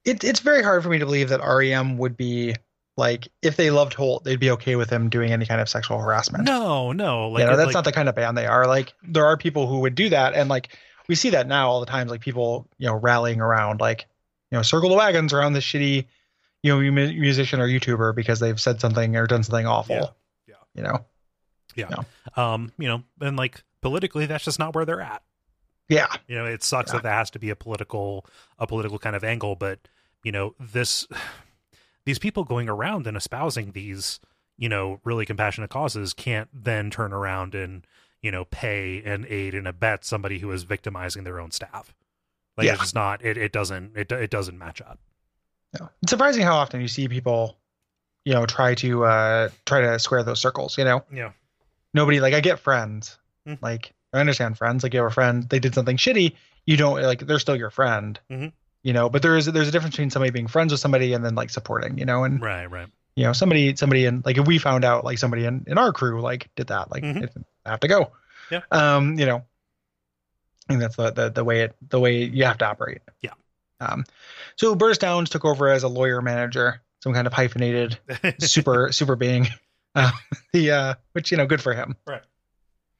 It, 0.05 0.23
it's 0.23 0.41
very 0.41 0.61
hard 0.63 0.83
for 0.83 0.89
me 0.89 0.99
to 0.99 1.05
believe 1.05 1.29
that 1.29 1.39
REM 1.41 1.97
would 1.97 2.15
be 2.17 2.55
like 2.95 3.27
if 3.41 3.55
they 3.57 3.71
loved 3.71 3.93
Holt, 3.95 4.23
they'd 4.23 4.39
be 4.39 4.51
okay 4.51 4.75
with 4.75 4.89
him 4.89 5.09
doing 5.09 5.31
any 5.31 5.45
kind 5.47 5.59
of 5.59 5.67
sexual 5.67 5.97
harassment. 5.97 6.43
no 6.43 6.91
no 6.91 7.29
like 7.29 7.41
you 7.41 7.49
know, 7.49 7.57
that's 7.57 7.67
like, 7.67 7.73
not 7.73 7.83
the 7.85 7.91
kind 7.91 8.07
of 8.09 8.13
band 8.15 8.37
they 8.37 8.45
are. 8.45 8.67
Like 8.67 8.93
there 9.01 9.25
are 9.25 9.35
people 9.37 9.65
who 9.67 9.79
would 9.79 9.95
do 9.95 10.09
that, 10.09 10.35
and 10.35 10.47
like 10.49 10.77
we 11.09 11.15
see 11.15 11.31
that 11.31 11.47
now 11.47 11.69
all 11.69 11.79
the 11.79 11.87
times. 11.87 12.11
Like 12.11 12.21
people, 12.21 12.67
you 12.77 12.85
know, 12.87 12.93
rallying 12.95 13.41
around, 13.41 13.81
like 13.81 14.05
you 14.51 14.57
know, 14.57 14.61
circle 14.61 14.89
the 14.89 14.95
wagons 14.95 15.33
around 15.33 15.53
this 15.53 15.63
shitty, 15.63 16.05
you 16.63 16.71
know, 16.73 16.79
musician 16.79 17.59
or 17.59 17.67
YouTuber 17.67 18.15
because 18.15 18.39
they've 18.39 18.59
said 18.59 18.79
something 18.81 19.15
or 19.15 19.27
done 19.27 19.43
something 19.43 19.67
awful. 19.67 19.95
Yeah. 19.95 20.05
Yeah. 20.47 20.55
You 20.75 20.83
know. 20.83 21.05
Yeah. 21.75 21.89
Um 22.35 22.71
you 22.77 22.87
know 22.87 23.03
and 23.21 23.35
like 23.37 23.63
politically 23.81 24.25
that's 24.25 24.45
just 24.45 24.59
not 24.59 24.73
where 24.75 24.85
they're 24.85 25.01
at 25.01 25.21
Yeah. 25.89 26.07
you 26.27 26.35
know 26.35 26.45
it 26.45 26.63
sucks 26.63 26.89
Yeah. 26.91 26.97
that 26.97 27.03
there 27.03 27.13
has 27.13 27.29
to 27.31 27.39
be 27.39 27.49
a 27.49 27.55
political 27.55 28.25
a 28.59 28.65
political 28.67 28.97
kind 28.99 29.15
of 29.15 29.23
angle 29.23 29.55
but 29.55 29.79
you 30.23 30.31
know 30.31 30.55
this 30.59 31.07
these 32.05 32.19
people 32.19 32.43
going 32.43 32.69
around 32.69 33.07
and 33.07 33.17
espousing 33.17 33.71
these 33.71 34.19
you 34.57 34.69
know 34.69 34.99
really 35.03 35.25
compassionate 35.25 35.69
causes 35.71 36.13
can't 36.13 36.47
then 36.53 36.89
turn 36.91 37.11
around 37.11 37.55
and 37.55 37.85
you 38.21 38.29
know 38.31 38.45
pay 38.45 39.01
and 39.03 39.25
aid 39.25 39.53
and 39.55 39.67
abet 39.67 40.05
somebody 40.05 40.39
who 40.39 40.51
is 40.51 40.63
victimizing 40.63 41.23
their 41.23 41.39
own 41.39 41.49
staff 41.51 41.95
like 42.55 42.65
Yeah. 42.67 42.73
it's 42.73 42.81
just 42.83 42.95
not 42.95 43.25
it, 43.25 43.35
it 43.35 43.51
doesn't 43.51 43.97
it, 43.97 44.11
it 44.11 44.29
doesn't 44.29 44.57
match 44.59 44.79
up 44.81 44.99
Yeah. 45.79 45.87
It's 46.01 46.11
surprising 46.11 46.43
how 46.43 46.55
often 46.55 46.81
you 46.81 46.87
see 46.87 47.07
people, 47.07 47.57
you 48.25 48.33
know, 48.33 48.45
try 48.45 48.75
to 48.75 49.05
uh 49.05 49.49
try 49.65 49.81
to 49.81 49.99
square 49.99 50.23
those 50.23 50.39
circles. 50.39 50.77
You 50.77 50.85
know, 50.85 51.03
yeah 51.11 51.31
nobody 51.93 52.19
like 52.19 52.33
I 52.33 52.39
get 52.41 52.59
friends. 52.59 53.17
Mhm. 53.47 53.59
Like 53.61 53.93
I 54.13 54.19
understand 54.19 54.57
friends. 54.57 54.83
Like 54.83 54.93
you 54.93 54.99
have 55.01 55.11
a 55.11 55.13
friend, 55.13 55.47
they 55.49 55.59
did 55.59 55.73
something 55.75 55.97
shitty. 55.97 56.33
You 56.65 56.77
don't 56.77 57.01
like 57.01 57.19
they're 57.19 57.39
still 57.39 57.55
your 57.55 57.69
friend. 57.71 58.19
Mhm. 58.29 58.51
You 58.83 58.93
know, 58.93 59.09
but 59.09 59.21
there 59.21 59.37
is 59.37 59.45
there's 59.45 59.67
a 59.67 59.71
difference 59.71 59.95
between 59.95 60.09
somebody 60.09 60.31
being 60.31 60.47
friends 60.47 60.71
with 60.71 60.79
somebody 60.81 61.13
and 61.13 61.23
then 61.23 61.35
like 61.35 61.49
supporting. 61.49 61.97
You 61.97 62.05
know, 62.05 62.23
and 62.23 62.41
right 62.41 62.65
right 62.69 62.87
you 63.15 63.23
know 63.25 63.33
somebody 63.33 63.75
somebody 63.75 64.05
in 64.05 64.23
like 64.25 64.37
if 64.37 64.47
we 64.47 64.57
found 64.57 64.83
out 64.83 65.05
like 65.05 65.17
somebody 65.19 65.45
in 65.45 65.63
in 65.67 65.77
our 65.77 65.91
crew 65.93 66.21
like 66.21 66.49
did 66.55 66.67
that 66.67 66.91
like 66.91 67.03
Mhm. 67.03 67.23
it, 67.23 67.33
I 67.65 67.69
have 67.71 67.79
to 67.81 67.87
go. 67.87 68.11
Yeah. 68.51 68.61
Um. 68.71 69.17
You 69.17 69.25
know. 69.25 69.45
And 70.69 70.81
that's 70.81 70.95
the, 70.95 71.11
the 71.11 71.29
the 71.29 71.43
way 71.43 71.61
it 71.61 71.75
the 71.89 71.99
way 71.99 72.23
you 72.23 72.45
have 72.45 72.57
to 72.59 72.65
operate. 72.65 73.01
Yeah. 73.21 73.31
Um. 73.79 74.05
So 74.55 74.75
Bertis 74.75 74.99
Downs 74.99 75.29
took 75.29 75.45
over 75.45 75.69
as 75.69 75.83
a 75.83 75.87
lawyer 75.87 76.21
manager, 76.21 76.81
some 77.03 77.13
kind 77.13 77.27
of 77.27 77.33
hyphenated 77.33 77.97
super 78.39 78.91
super 78.91 79.15
being. 79.15 79.47
Uh, 79.95 80.11
he 80.53 80.71
uh, 80.71 80.95
which 81.13 81.31
you 81.31 81.37
know, 81.37 81.45
good 81.45 81.61
for 81.61 81.73
him. 81.73 81.95
Right. 82.07 82.21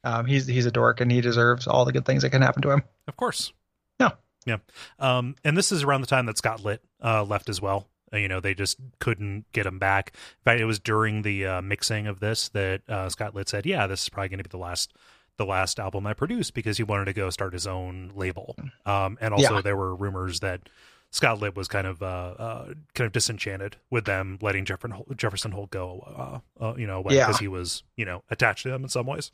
Um, 0.04 0.26
he's 0.26 0.46
he's 0.48 0.66
a 0.66 0.72
dork 0.72 1.00
and 1.02 1.12
he 1.12 1.22
deserves 1.22 1.68
all 1.68 1.86
the 1.86 1.94
good 1.94 2.06
things 2.06 2.24
that 2.24 2.30
can 2.30 2.42
happen 2.42 2.62
to 2.64 2.72
him. 2.72 2.84
Of 3.08 3.16
course. 3.16 3.54
Yeah. 4.00 4.12
Yeah. 4.46 4.58
Um, 5.00 5.36
and 5.44 5.56
this 5.56 5.72
is 5.72 5.84
around 5.84 6.02
the 6.02 6.08
time 6.08 6.26
that 6.26 6.38
Scott 6.38 6.64
Litt 6.64 6.82
uh, 7.04 7.24
left 7.24 7.50
as 7.50 7.62
well. 7.62 7.88
Uh, 8.14 8.18
you 8.18 8.28
know, 8.28 8.40
they 8.40 8.54
just 8.54 8.78
couldn't 9.00 9.46
get 9.54 9.66
him 9.66 9.80
back. 9.80 10.12
In 10.14 10.44
fact, 10.44 10.62
it 10.62 10.66
was 10.66 10.80
during 10.80 11.22
the 11.22 11.46
uh, 11.46 11.62
mixing 11.62 12.08
of 12.08 12.20
this 12.20 12.50
that 12.50 12.82
uh, 12.88 13.10
Scott 13.10 13.34
Litt 13.34 13.50
said, 13.50 13.66
"Yeah, 13.66 13.88
this 13.88 14.04
is 14.04 14.10
probably 14.10 14.30
going 14.30 14.40
to 14.40 14.44
be 14.44 14.50
the 14.50 14.58
last." 14.58 14.94
The 15.38 15.46
last 15.46 15.80
album 15.80 16.06
I 16.06 16.14
produced 16.14 16.54
because 16.54 16.78
he 16.78 16.84
wanted 16.84 17.06
to 17.06 17.14
go 17.14 17.30
start 17.32 17.54
his 17.54 17.66
own 17.66 18.12
label, 18.16 18.56
um, 18.86 19.18
and 19.20 19.34
also 19.34 19.56
Yeah. 19.56 19.62
there 19.62 19.76
were 19.76 19.96
rumors 19.96 20.42
that 20.42 20.70
Scott 21.10 21.40
Litt 21.40 21.56
was 21.56 21.68
kind 21.68 21.88
of 21.88 22.04
uh, 22.04 22.06
uh, 22.06 22.66
kind 22.94 23.06
of 23.08 23.12
disenchanted 23.12 23.78
with 23.90 24.06
them 24.06 24.38
letting 24.42 24.64
Jefferson 24.66 25.04
Jefferson 25.16 25.52
Holt 25.52 25.72
go, 25.72 26.42
uh, 26.60 26.64
uh, 26.64 26.76
you 26.78 26.86
know, 26.86 27.04
Yeah. 27.10 27.26
because 27.26 27.40
he 27.40 27.48
was 27.48 27.84
you 27.96 28.06
know 28.06 28.24
attached 28.30 28.64
to 28.64 28.70
them 28.70 28.84
in 28.84 28.90
some 28.90 29.06
ways. 29.08 29.32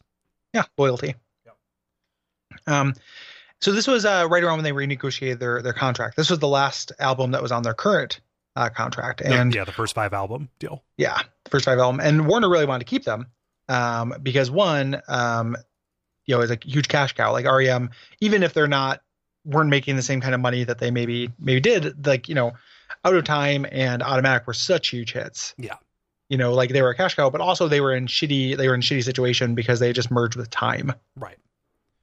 Yeah, 0.53 0.63
loyalty. 0.77 1.15
Um, 2.67 2.93
so 3.61 3.71
this 3.71 3.87
was 3.87 4.05
uh, 4.05 4.27
right 4.29 4.43
around 4.43 4.57
when 4.57 4.63
they 4.63 4.71
renegotiated 4.71 5.39
their 5.39 5.61
their 5.61 5.73
contract. 5.73 6.15
This 6.17 6.29
was 6.29 6.39
the 6.39 6.47
last 6.47 6.91
album 6.99 7.31
that 7.31 7.41
was 7.41 7.51
on 7.51 7.63
their 7.63 7.73
current 7.73 8.21
uh, 8.55 8.69
contract, 8.69 9.21
and 9.21 9.53
yeah, 9.53 9.63
the 9.65 9.71
first 9.71 9.93
five 9.95 10.13
album 10.13 10.49
deal. 10.59 10.83
yeah, 10.97 11.17
the 11.43 11.49
first 11.51 11.65
five 11.65 11.77
album. 11.79 11.99
And 11.99 12.27
Warner 12.27 12.49
really 12.49 12.65
wanted 12.65 12.85
to 12.85 12.89
keep 12.89 13.03
them 13.03 13.27
um, 13.67 14.13
because 14.23 14.49
one, 14.49 15.01
um, 15.07 15.55
you 16.29 16.35
know, 16.35 16.41
is 16.41 16.51
a 16.51 16.59
huge 16.63 16.87
cash 16.87 17.13
cow. 17.13 17.31
Like 17.31 17.45
REM, 17.45 17.89
even 18.21 18.43
if 18.43 18.53
they're 18.53 18.67
not 18.67 19.01
weren't 19.45 19.71
making 19.71 19.95
the 19.95 20.03
same 20.03 20.21
kind 20.21 20.35
of 20.35 20.39
money 20.39 20.63
that 20.63 20.77
they 20.77 20.91
maybe 20.91 21.31
maybe 21.39 21.59
did, 21.59 22.05
like 22.05 22.29
you 22.29 22.35
know, 22.35 22.51
Out 23.03 23.15
of 23.15 23.23
Time 23.23 23.65
and 23.71 24.03
Automatic 24.03 24.45
were 24.45 24.53
such 24.53 24.89
huge 24.89 25.11
hits. 25.11 25.55
Yeah. 25.57 25.77
You 26.29 26.37
know, 26.37 26.53
like 26.53 26.69
they 26.69 26.83
were 26.83 26.91
a 26.91 26.95
cash 26.95 27.15
cow, 27.15 27.31
but 27.31 27.41
also 27.41 27.67
they 27.67 27.81
were 27.81 27.95
in 27.95 28.05
shitty 28.05 28.55
they 28.57 28.67
were 28.67 28.75
in 28.75 28.81
shitty 28.81 29.03
situation 29.03 29.55
because 29.55 29.79
they 29.79 29.91
just 29.91 30.11
merged 30.11 30.35
with 30.35 30.51
Time. 30.51 30.93
Right. 31.15 31.39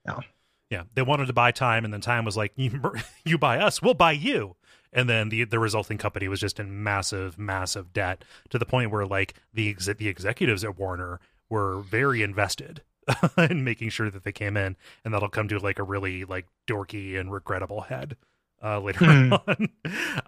Yeah. 0.04 0.18
Yeah. 0.70 0.82
They 0.94 1.02
wanted 1.02 1.26
to 1.26 1.32
buy 1.32 1.52
time, 1.52 1.84
and 1.84 1.94
then 1.94 2.00
time 2.00 2.24
was 2.24 2.36
like, 2.36 2.50
"You, 2.56 2.80
you 3.24 3.38
buy 3.38 3.58
us, 3.58 3.80
we'll 3.80 3.94
buy 3.94 4.10
you." 4.10 4.56
And 4.92 5.08
then 5.08 5.28
the 5.28 5.44
the 5.44 5.60
resulting 5.60 5.98
company 5.98 6.26
was 6.26 6.40
just 6.40 6.58
in 6.58 6.82
massive, 6.82 7.38
massive 7.38 7.92
debt 7.92 8.24
to 8.50 8.58
the 8.58 8.66
point 8.66 8.90
where 8.90 9.06
like 9.06 9.34
the 9.54 9.70
ex- 9.70 9.86
the 9.86 10.08
executives 10.08 10.64
at 10.64 10.76
Warner 10.76 11.20
were 11.48 11.78
very 11.78 12.22
invested 12.22 12.82
in 13.38 13.64
making 13.64 13.90
sure 13.90 14.10
that 14.10 14.24
they 14.24 14.32
came 14.32 14.56
in, 14.56 14.76
and 15.04 15.14
that'll 15.14 15.28
come 15.28 15.48
to 15.48 15.58
like 15.58 15.78
a 15.78 15.82
really 15.84 16.24
like 16.24 16.46
dorky 16.66 17.18
and 17.18 17.32
regrettable 17.32 17.82
head 17.82 18.16
uh, 18.64 18.80
later 18.80 19.04
Hmm. 19.04 19.32
on. 19.46 19.68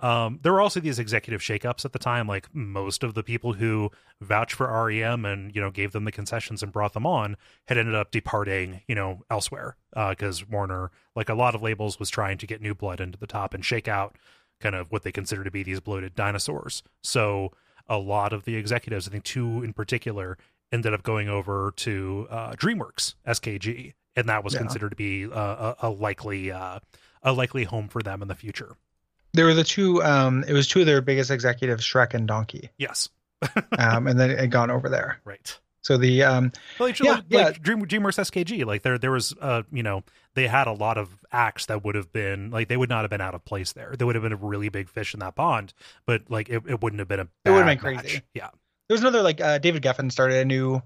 um, 0.02 0.38
there 0.42 0.52
were 0.52 0.60
also 0.60 0.80
these 0.80 0.98
executive 0.98 1.40
shakeups 1.40 1.84
at 1.84 1.92
the 1.92 1.98
time. 1.98 2.28
Like 2.28 2.54
most 2.54 3.02
of 3.02 3.14
the 3.14 3.22
people 3.22 3.54
who 3.54 3.90
vouched 4.20 4.54
for 4.54 4.66
REM 4.86 5.24
and 5.24 5.54
you 5.54 5.60
know 5.60 5.70
gave 5.70 5.92
them 5.92 6.04
the 6.04 6.12
concessions 6.12 6.62
and 6.62 6.72
brought 6.72 6.92
them 6.92 7.06
on 7.06 7.36
had 7.66 7.78
ended 7.78 7.94
up 7.94 8.10
departing, 8.10 8.82
you 8.86 8.94
know, 8.94 9.22
elsewhere 9.30 9.76
because 10.10 10.46
Warner, 10.48 10.90
like 11.16 11.28
a 11.28 11.34
lot 11.34 11.54
of 11.54 11.62
labels, 11.62 11.98
was 11.98 12.10
trying 12.10 12.38
to 12.38 12.46
get 12.46 12.60
new 12.60 12.74
blood 12.74 13.00
into 13.00 13.18
the 13.18 13.26
top 13.26 13.54
and 13.54 13.64
shake 13.64 13.88
out 13.88 14.16
kind 14.60 14.74
of 14.74 14.90
what 14.92 15.02
they 15.04 15.12
consider 15.12 15.42
to 15.44 15.50
be 15.50 15.62
these 15.62 15.80
bloated 15.80 16.14
dinosaurs. 16.14 16.82
So 17.02 17.52
a 17.88 17.96
lot 17.96 18.32
of 18.32 18.44
the 18.44 18.56
executives, 18.56 19.08
I 19.08 19.10
think 19.10 19.24
two 19.24 19.62
in 19.62 19.72
particular, 19.72 20.36
ended 20.72 20.92
up 20.94 21.02
going 21.02 21.28
over 21.28 21.72
to 21.76 22.26
uh, 22.30 22.52
DreamWorks 22.52 23.14
SKG, 23.26 23.94
and 24.16 24.28
that 24.28 24.44
was 24.44 24.54
Yeah. 24.54 24.60
considered 24.60 24.90
to 24.90 24.96
be 24.96 25.26
uh, 25.26 25.74
a, 25.82 25.88
a 25.88 25.90
likely 25.90 26.50
uh, 26.52 26.80
a 27.22 27.32
likely 27.32 27.64
home 27.64 27.88
for 27.88 28.02
them 28.02 28.22
in 28.22 28.28
the 28.28 28.34
future. 28.34 28.76
There 29.34 29.44
were 29.46 29.54
the 29.54 29.64
two. 29.64 30.02
Um, 30.02 30.44
it 30.48 30.52
was 30.52 30.66
two 30.68 30.80
of 30.80 30.86
their 30.86 31.00
biggest 31.00 31.30
executives, 31.30 31.84
Shrek 31.84 32.14
and 32.14 32.26
Donkey, 32.26 32.70
Yes, 32.78 33.08
um, 33.78 34.06
and 34.06 34.18
then 34.18 34.30
it 34.30 34.38
had 34.38 34.50
gone 34.50 34.70
over 34.70 34.88
there. 34.88 35.20
right. 35.24 35.58
So 35.80 35.96
the 35.96 36.22
um, 36.24 36.52
Well, 36.78 36.88
like, 36.90 36.98
Yeah, 37.00 37.12
like, 37.12 37.24
yeah. 37.28 37.44
like 37.44 37.62
Dream, 37.62 37.80
DreamWorks 37.86 38.18
SKG, 38.18 38.66
like 38.66 38.82
there, 38.82 38.98
there 38.98 39.12
was, 39.12 39.32
uh, 39.40 39.62
you 39.72 39.82
know, 39.82 40.02
they 40.34 40.46
had 40.46 40.66
a 40.66 40.72
lot 40.72 40.98
of 40.98 41.08
acts 41.32 41.66
that 41.66 41.82
would 41.84 41.94
have 41.94 42.12
been 42.12 42.50
like 42.50 42.68
they 42.68 42.76
would 42.76 42.90
not 42.90 43.02
have 43.02 43.10
been 43.10 43.20
out 43.22 43.34
of 43.34 43.44
place 43.44 43.72
there. 43.72 43.94
They 43.96 44.04
would 44.04 44.14
have 44.14 44.22
been 44.22 44.32
a 44.32 44.36
really 44.36 44.68
big 44.68 44.88
fish 44.90 45.14
in 45.14 45.20
that 45.20 45.34
pond, 45.36 45.72
but 46.04 46.22
like 46.28 46.48
it, 46.50 46.62
it 46.68 46.82
wouldn't 46.82 46.98
have 46.98 47.08
been 47.08 47.20
a. 47.20 47.28
It 47.44 47.50
would've 47.50 47.64
bad 47.66 47.80
been 47.80 47.92
match. 47.94 48.02
crazy. 48.02 48.22
Yeah, 48.34 48.48
there 48.88 48.94
was 48.94 49.00
another 49.02 49.22
like 49.22 49.40
uh, 49.40 49.58
David 49.58 49.82
Geffen 49.82 50.10
started 50.10 50.38
a 50.38 50.44
new 50.44 50.82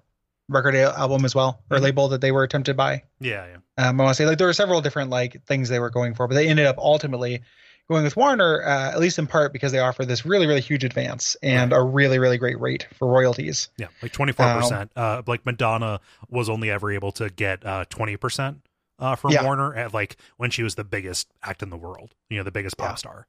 record 0.49 0.75
album 0.75 1.25
as 1.25 1.35
well, 1.35 1.63
or 1.71 1.79
Mhm. 1.79 1.83
label 1.83 2.09
that 2.09 2.21
they 2.21 2.33
were 2.33 2.47
tempted 2.47 2.77
by. 2.77 3.03
yeah, 3.21 3.47
yeah. 3.47 3.57
Um, 3.89 4.01
I 4.01 4.05
want 4.05 4.17
to 4.17 4.23
say 4.23 4.27
like 4.27 4.39
there 4.39 4.47
were 4.47 4.53
several 4.53 4.81
different 4.83 5.11
like 5.11 5.43
things 5.47 5.69
they 5.69 5.79
were 5.79 5.91
going 5.91 6.15
for, 6.15 6.29
but 6.29 6.35
they 6.35 6.49
ended 6.49 6.67
up 6.67 6.77
ultimately 6.79 7.43
going 7.89 8.05
with 8.05 8.17
Warner, 8.17 8.63
uh, 8.65 8.91
at 8.91 9.01
least 9.01 9.19
in 9.19 9.27
part 9.27 9.53
because 9.53 9.73
they 9.73 9.79
offer 9.79 10.05
this 10.05 10.27
really 10.27 10.47
really 10.47 10.61
huge 10.61 10.85
advance 10.85 11.37
and 11.43 11.73
a 11.73 11.81
really 11.81 12.19
really 12.19 12.39
great 12.39 12.61
rate 12.61 12.87
for 12.99 13.09
royalties. 13.09 13.69
Yeah, 13.79 13.87
like 14.03 14.13
twenty 14.13 14.33
four 14.33 14.47
Um, 14.47 14.61
percent. 14.61 14.93
Uh, 14.95 15.23
like 15.27 15.47
Madonna 15.47 16.01
was 16.29 16.49
only 16.49 16.71
ever 16.71 16.91
able 16.91 17.13
to 17.13 17.31
get 17.31 17.65
uh 17.65 17.85
twenty 17.89 18.17
percent 18.17 18.59
uh 18.99 19.15
from 19.17 19.33
Yeah. 19.33 19.45
Warner 19.45 19.75
at 19.75 19.95
like 19.95 20.17
when 20.37 20.51
she 20.51 20.63
was 20.63 20.75
the 20.75 20.85
biggest 20.85 21.29
act 21.43 21.63
in 21.63 21.71
the 21.71 21.77
world. 21.79 22.15
You 22.29 22.39
know, 22.39 22.45
the 22.45 22.53
biggest 22.53 22.77
pop 22.77 22.91
Yeah. 22.91 22.95
star. 22.97 23.27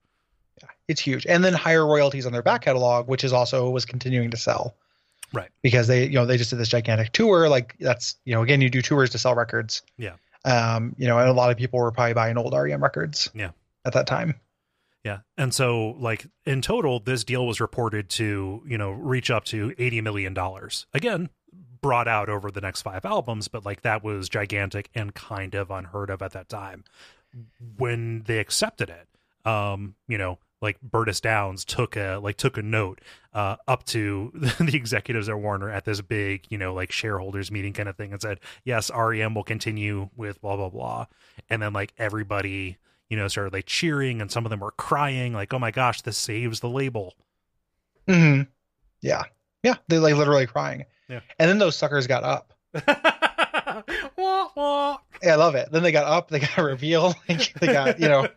Yeah, 0.62 0.70
it's 0.88 1.02
huge. 1.02 1.26
And 1.26 1.44
then 1.44 1.54
higher 1.54 1.86
royalties 1.86 2.26
on 2.26 2.32
their 2.32 2.42
back 2.42 2.62
catalog, 2.62 3.08
which 3.08 3.24
is 3.24 3.34
also 3.34 3.70
was 3.70 3.86
continuing 3.86 4.32
to 4.32 4.38
sell. 4.38 4.76
Right. 5.34 5.50
Because 5.62 5.88
they, 5.88 6.06
you 6.06 6.14
know, 6.14 6.26
they 6.26 6.38
just 6.38 6.52
did 6.52 6.60
this 6.60 6.70
gigantic 6.70 7.12
tour. 7.12 7.50
Like 7.50 7.76
that's, 7.80 8.16
you 8.24 8.36
know, 8.36 8.44
again, 8.44 8.62
you 8.62 8.70
do 8.70 8.82
tours 8.82 9.10
to 9.12 9.18
sell 9.18 9.34
records. 9.34 9.82
Yeah. 9.98 10.14
Um, 10.46 10.96
you 10.98 11.08
know, 11.08 11.18
and 11.18 11.28
a 11.28 11.34
lot 11.34 11.50
of 11.50 11.58
people 11.58 11.80
were 11.80 11.92
probably 11.92 12.14
buying 12.14 12.38
old 12.38 12.54
REM 12.54 12.84
records. 12.84 13.32
Yeah. 13.34 13.52
At 13.86 13.94
that 13.94 14.08
time. 14.08 14.36
Yeah. 15.04 15.20
And 15.38 15.54
so 15.54 15.96
like 16.00 16.28
in 16.46 16.62
total, 16.62 17.00
this 17.00 17.24
deal 17.24 17.46
was 17.46 17.60
reported 17.60 18.10
to, 18.12 18.64
you 18.66 18.78
know, 18.78 18.92
reach 18.92 19.32
up 19.32 19.44
to 19.46 19.74
eighty 19.78 20.02
million 20.02 20.34
dollars. 20.34 20.86
Again, 20.94 21.30
brought 21.82 22.08
out 22.08 22.30
over 22.30 22.50
the 22.50 22.62
next 22.62 22.84
five 22.84 23.04
albums, 23.04 23.50
but 23.50 23.66
like 23.66 23.82
that 23.82 24.04
was 24.04 24.30
gigantic 24.30 24.90
and 24.96 25.14
kind 25.14 25.56
of 25.56 25.70
unheard 25.72 26.10
of 26.10 26.22
at 26.22 26.32
that 26.32 26.48
time. 26.48 26.86
When 27.78 28.24
they 28.24 28.38
accepted 28.38 28.90
it, 28.90 29.08
um, 29.46 29.96
you 30.08 30.18
know, 30.18 30.40
like 30.64 30.78
Bertis 30.82 31.22
Downs 31.22 31.66
took 31.66 31.98
a 31.98 32.20
like 32.24 32.38
took 32.38 32.58
a 32.58 32.62
note 32.62 33.02
uh, 33.34 33.58
up 33.68 33.84
to 33.88 34.32
the 34.60 34.76
executives 34.76 35.28
at 35.28 35.38
Warner 35.38 35.70
at 35.70 35.86
this 35.86 36.02
big, 36.02 36.46
you 36.50 36.58
know, 36.58 36.74
like 36.74 36.92
shareholders 36.92 37.52
meeting 37.52 37.74
kind 37.74 37.90
of 37.90 37.98
thing 37.98 38.14
and 38.14 38.22
said, 38.22 38.40
"Yes, 38.64 38.90
REM 38.96 39.36
will 39.36 39.44
continue 39.44 40.10
with 40.16 40.42
blah 40.42 40.56
blah 40.56 40.70
blah," 40.70 41.06
and 41.50 41.62
then 41.62 41.74
like 41.74 41.94
everybody, 41.98 42.78
you 43.10 43.18
know, 43.18 43.28
started 43.28 43.54
like 43.54 43.66
cheering, 43.66 44.22
and 44.22 44.32
some 44.32 44.46
of 44.46 44.50
them 44.50 44.62
were 44.62 44.72
crying, 44.72 45.34
like, 45.34 45.54
"Oh 45.54 45.60
my 45.60 45.72
gosh, 45.72 46.02
this 46.02 46.18
saves 46.18 46.62
the 46.62 46.70
label." 46.70 47.14
Mm-hmm. 48.08 48.44
Yeah, 49.02 49.24
yeah, 49.64 49.76
they 49.90 50.00
like 50.00 50.16
literally 50.16 50.48
crying. 50.48 50.86
Yeah. 51.10 51.20
And 51.40 51.50
then 51.50 51.58
those 51.58 51.76
suckers 51.76 52.08
got 52.08 52.24
up. 52.24 52.54
wah, 54.18 54.48
wah. 54.56 54.98
Yeah, 55.22 55.34
I 55.34 55.36
love 55.36 55.56
it. 55.56 55.70
Then 55.72 55.84
they 55.84 55.92
got 55.92 56.06
up. 56.06 56.30
They 56.30 56.40
got 56.40 56.58
a 56.58 56.64
reveal. 56.64 57.14
Like 57.30 57.54
they 57.60 57.68
got 57.68 58.00
you 58.00 58.08
know 58.08 58.28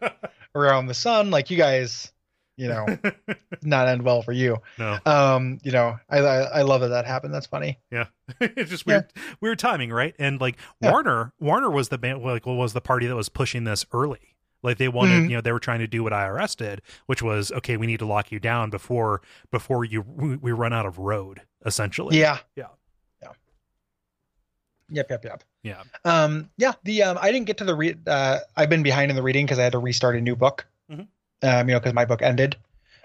around 0.56 0.86
the 0.86 0.94
sun. 0.94 1.30
Like 1.30 1.50
you 1.50 1.56
guys, 1.56 2.10
you 2.56 2.68
know, 2.68 2.86
not 3.62 3.86
end 3.88 4.02
well 4.02 4.22
for 4.22 4.32
you. 4.32 4.56
no, 4.78 4.98
Um, 5.04 5.58
you 5.62 5.72
know, 5.72 5.98
I 6.08 6.18
I, 6.18 6.36
I 6.58 6.62
love 6.62 6.80
that 6.80 6.88
that 6.88 7.04
happened. 7.06 7.34
That's 7.34 7.46
funny. 7.46 7.78
Yeah 7.90 8.06
it's 8.40 8.70
just 8.70 8.86
weird, 8.86 9.12
weird 9.40 9.58
timing, 9.58 9.92
right? 9.92 10.14
And 10.18 10.40
like 10.40 10.56
Yeah. 10.80 10.90
Warner, 10.92 11.32
Warner 11.38 11.70
was 11.70 11.90
the 11.90 11.98
band, 11.98 12.22
like 12.22 12.46
well, 12.46 12.56
was 12.56 12.72
the 12.72 12.80
party 12.80 13.06
that 13.06 13.14
was 13.16 13.28
pushing 13.28 13.64
this 13.64 13.84
early. 13.92 14.36
Like 14.62 14.78
they 14.78 14.88
wanted, 14.88 15.24
Mhm. 15.24 15.30
you 15.30 15.36
know, 15.36 15.40
they 15.42 15.52
were 15.52 15.60
trying 15.60 15.78
to 15.80 15.86
do 15.86 16.02
what 16.02 16.12
IRS 16.12 16.56
did, 16.56 16.82
which 17.04 17.22
was 17.22 17.52
okay. 17.52 17.76
We 17.76 17.86
need 17.86 17.98
to 18.00 18.06
lock 18.06 18.32
you 18.32 18.40
down 18.40 18.70
before 18.70 19.20
before 19.52 19.84
you 19.84 20.00
we, 20.00 20.36
we 20.36 20.50
run 20.50 20.72
out 20.72 20.86
of 20.86 20.98
road, 20.98 21.42
essentially. 21.64 22.18
Yeah. 22.18 22.38
Yeah. 22.56 22.68
Yeah. 23.22 23.32
Yep. 24.90 25.10
Yep. 25.10 25.24
Yep. 25.24 25.42
Yeah, 25.66 25.82
Um, 26.04 26.50
yeah, 26.56 26.72
the 26.84 27.02
um, 27.02 27.18
I 27.20 27.32
didn't 27.32 27.46
get 27.46 27.58
to 27.58 27.64
the 27.64 27.74
read. 27.74 28.06
Uh, 28.08 28.38
I've 28.56 28.70
been 28.70 28.82
behind 28.82 29.10
in 29.10 29.16
the 29.16 29.22
reading 29.22 29.44
because 29.46 29.58
I 29.58 29.64
had 29.64 29.72
to 29.72 29.78
restart 29.78 30.16
a 30.16 30.20
new 30.20 30.36
book. 30.36 30.66
Mhm. 30.90 31.08
Um, 31.42 31.68
you 31.68 31.74
know, 31.74 31.80
because 31.80 31.92
my 31.92 32.04
book 32.04 32.22
ended. 32.22 32.56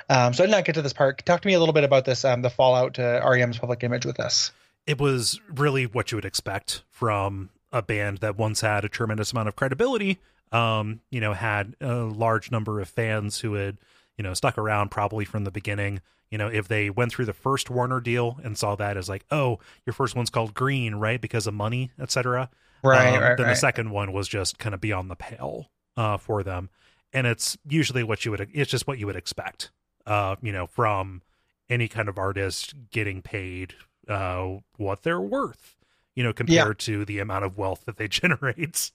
Um, 0.09 0.33
so 0.33 0.43
I 0.43 0.47
did 0.47 0.51
not 0.51 0.65
get 0.65 0.75
to 0.75 0.81
this 0.81 0.93
part. 0.93 1.25
Talk 1.25 1.41
to 1.41 1.47
me 1.47 1.53
a 1.53 1.59
little 1.59 1.73
bit 1.73 1.83
about 1.83 2.05
this. 2.05 2.23
Um, 2.25 2.41
the 2.41 2.49
fallout 2.49 2.95
to 2.95 3.21
REM's 3.25 3.57
public 3.57 3.83
image 3.83 4.05
with 4.05 4.17
this. 4.17 4.51
it 4.87 4.99
was 4.99 5.39
really 5.49 5.85
what 5.85 6.11
you 6.11 6.17
would 6.17 6.25
expect 6.25 6.83
from 6.89 7.49
a 7.71 7.81
band 7.81 8.17
that 8.19 8.35
once 8.37 8.61
had 8.61 8.83
a 8.83 8.89
tremendous 8.89 9.31
amount 9.31 9.47
of 9.47 9.55
credibility. 9.55 10.19
Um, 10.51 11.01
you 11.11 11.21
know, 11.21 11.33
had 11.33 11.75
a 11.79 11.95
large 12.03 12.51
number 12.51 12.81
of 12.81 12.89
fans 12.89 13.39
who 13.39 13.53
had, 13.53 13.77
you 14.17 14.23
know, 14.23 14.33
stuck 14.33 14.57
around 14.57 14.89
probably 14.91 15.23
from 15.23 15.43
the 15.45 15.51
beginning. 15.51 16.01
You 16.31 16.37
know, 16.37 16.47
if 16.47 16.67
they 16.67 16.89
went 16.89 17.11
through 17.11 17.25
the 17.25 17.33
first 17.33 17.69
Warner 17.69 17.99
deal 17.99 18.39
and 18.43 18.57
saw 18.57 18.75
that 18.75 18.95
as 18.95 19.09
like, 19.09 19.25
oh, 19.31 19.59
your 19.85 19.93
first 19.93 20.15
one's 20.15 20.29
called 20.29 20.53
Green, 20.53 20.95
right, 20.95 21.19
because 21.19 21.45
of 21.45 21.53
money, 21.53 21.91
etc. 21.99 22.49
Right. 22.83 23.13
Um, 23.13 23.21
right. 23.21 23.37
then 23.37 23.45
right. 23.45 23.51
the 23.51 23.55
second 23.55 23.91
one 23.91 24.13
was 24.13 24.27
just 24.27 24.57
kind 24.57 24.73
of 24.73 24.81
beyond 24.81 25.11
the 25.11 25.15
pale 25.15 25.69
uh, 25.97 26.17
for 26.17 26.41
them, 26.41 26.69
and 27.13 27.27
it's 27.27 27.57
usually 27.67 28.03
what 28.03 28.23
you 28.25 28.31
would. 28.31 28.49
It's 28.53 28.71
just 28.71 28.87
what 28.87 28.97
you 28.97 29.05
would 29.05 29.15
expect. 29.15 29.71
Uh, 30.07 30.35
you 30.41 30.51
know, 30.51 30.65
from 30.65 31.21
any 31.69 31.87
kind 31.87 32.09
of 32.09 32.17
artist 32.17 32.73
getting 32.89 33.21
paid 33.21 33.75
uh, 34.07 34.57
what 34.77 35.03
they're 35.03 35.21
worth. 35.21 35.75
You 36.15 36.25
know, 36.25 36.33
compared 36.33 36.79
to 36.79 37.05
the 37.05 37.19
amount 37.19 37.45
of 37.45 37.57
wealth 37.57 37.85
that 37.85 37.95
they 37.95 38.07
generate. 38.09 38.91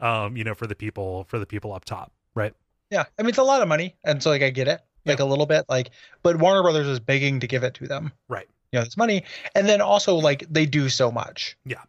um, 0.00 0.36
you 0.36 0.44
know, 0.44 0.54
for 0.54 0.66
the 0.66 0.74
people 0.74 1.24
for 1.24 1.38
the 1.38 1.46
people 1.46 1.72
up 1.72 1.84
top, 1.84 2.12
right? 2.34 2.54
Yeah, 2.90 3.04
I 3.18 3.22
mean 3.22 3.30
it's 3.30 3.38
a 3.38 3.42
lot 3.42 3.62
of 3.62 3.68
money, 3.68 3.96
and 4.04 4.22
so 4.22 4.30
like 4.30 4.42
I 4.42 4.50
get 4.50 4.68
it, 4.68 4.80
like 5.06 5.20
a 5.20 5.24
little 5.24 5.46
bit, 5.46 5.64
like, 5.68 5.90
but 6.22 6.36
Warner 6.38 6.62
Brothers 6.62 6.86
is 6.86 7.00
begging 7.00 7.40
to 7.40 7.46
give 7.46 7.62
it 7.64 7.74
to 7.74 7.86
them, 7.86 8.12
Right. 8.28 8.46
You 8.72 8.78
know, 8.80 8.84
this 8.84 8.96
money, 8.98 9.24
and 9.54 9.66
then 9.68 9.80
also 9.80 10.14
like 10.16 10.44
they 10.50 10.66
do 10.66 10.88
so 10.90 11.10
much. 11.10 11.56
Yeah. 11.64 11.82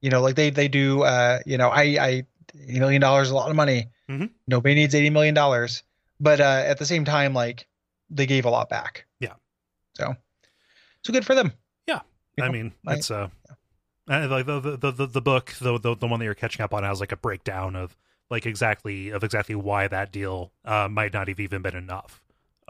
You 0.00 0.08
know, 0.10 0.22
like 0.22 0.34
they 0.34 0.48
they 0.50 0.66
do. 0.68 1.02
Uh, 1.02 1.40
you 1.44 1.58
know, 1.58 1.68
i 1.68 1.82
i 2.00 2.26
a 2.68 2.78
million 2.78 3.00
dollars 3.00 3.28
is 3.28 3.32
a 3.32 3.34
lot 3.34 3.50
of 3.50 3.56
money. 3.56 3.88
Mhm. 4.08 4.30
Nobody 4.48 4.74
needs 4.74 4.94
eighty 4.94 5.10
million 5.10 5.34
dollars, 5.34 5.82
but 6.20 6.40
uh, 6.40 6.62
at 6.66 6.78
the 6.78 6.86
same 6.86 7.04
time, 7.04 7.34
like 7.34 7.66
they 8.08 8.24
gave 8.26 8.46
a 8.46 8.50
lot 8.50 8.68
back. 8.70 9.04
Yeah. 9.20 9.34
So, 9.94 10.16
so 11.04 11.12
good 11.12 11.26
for 11.26 11.34
them. 11.34 11.52
Yeah. 11.86 12.00
You 12.38 12.44
I 12.44 12.46
know, 12.46 12.52
mean, 12.52 12.72
I- 12.86 12.94
it's 12.94 13.10
uh, 13.10 13.28
uh, 14.10 14.26
like 14.28 14.46
the, 14.46 14.58
the 14.60 14.90
the 14.90 15.06
the 15.06 15.20
book, 15.22 15.52
the, 15.60 15.78
the 15.78 15.94
the 15.96 16.06
one 16.06 16.18
that 16.18 16.24
you're 16.24 16.34
catching 16.34 16.62
up 16.62 16.72
on 16.72 16.82
has 16.82 16.98
like 17.00 17.12
a 17.12 17.16
breakdown 17.16 17.76
of 17.76 17.94
like 18.30 18.46
exactly 18.46 19.10
of 19.10 19.22
exactly 19.22 19.54
why 19.54 19.86
that 19.86 20.10
deal 20.10 20.50
uh 20.64 20.88
might 20.90 21.12
not 21.12 21.28
have 21.28 21.38
even 21.38 21.60
been 21.60 21.76
enough 21.76 22.21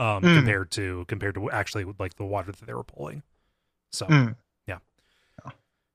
um 0.03 0.23
Mm. 0.23 0.37
compared 0.39 0.71
to 0.73 1.05
compared 1.07 1.35
to 1.37 1.51
actually 1.51 1.85
like 1.99 2.15
the 2.17 2.25
water 2.25 2.51
that 2.53 2.67
they 2.67 2.75
were 2.75 2.85
pulling. 2.85 3.23
So, 3.93 4.07
Mm. 4.07 4.37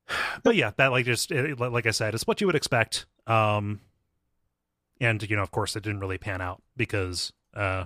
but 0.43 0.55
yeah, 0.55 0.71
that 0.77 0.87
like 0.91 1.05
just 1.05 1.31
it, 1.31 1.59
like 1.59 1.85
I 1.85 1.91
said, 1.91 2.13
it's 2.15 2.25
what 2.25 2.39
you 2.39 2.47
would 2.47 2.55
expect. 2.55 3.05
Um, 3.27 3.81
and 5.01 5.21
you 5.29 5.35
know, 5.35 5.43
of 5.43 5.51
course, 5.51 5.75
it 5.75 5.83
didn't 5.83 5.99
really 5.99 6.17
pan 6.17 6.39
out 6.41 6.61
because 6.77 7.33
uh, 7.53 7.85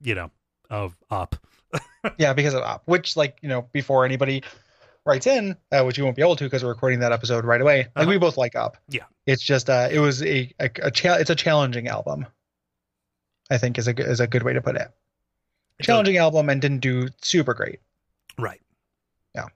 you 0.00 0.14
know, 0.14 0.30
of 0.70 0.96
up. 1.10 1.36
Yeah, 2.16 2.32
because 2.32 2.54
of 2.54 2.62
op, 2.62 2.82
which 2.86 3.16
like 3.16 3.38
you 3.42 3.48
know 3.48 3.68
before 3.72 4.04
anybody 4.04 4.42
writes 5.04 5.26
in, 5.26 5.56
uh, 5.72 5.82
which 5.84 5.98
you 5.98 6.04
won't 6.04 6.16
be 6.16 6.22
able 6.22 6.36
to 6.36 6.44
because 6.44 6.62
we're 6.64 6.70
recording 6.70 7.00
that 7.00 7.12
episode 7.12 7.44
right 7.44 7.60
away. 7.60 7.78
Like 7.78 7.90
Uh-huh. 7.96 8.08
we 8.08 8.18
both 8.18 8.36
like 8.36 8.56
up. 8.56 8.76
Yeah. 8.88 9.04
It's 9.26 9.42
just 9.42 9.68
uh, 9.70 9.88
it 9.90 9.98
was 10.00 10.22
a 10.22 10.52
a, 10.60 10.70
a 10.82 10.90
cha- 10.90 11.16
it's 11.16 11.30
a 11.30 11.34
challenging 11.34 11.86
album. 11.88 12.26
I 13.50 13.58
think 13.58 13.78
is 13.78 13.86
a 13.88 13.92
good- 13.92 14.06
is 14.08 14.20
a 14.20 14.26
good 14.26 14.42
way 14.42 14.54
to 14.54 14.60
put 14.62 14.76
it. 14.76 14.88
Challenging 15.82 16.16
album 16.16 16.48
and 16.48 16.60
didn't 16.60 16.80
do 16.80 17.08
super 17.22 17.54
great. 17.54 17.80
Right. 18.38 18.60
Yeah. 19.34 19.46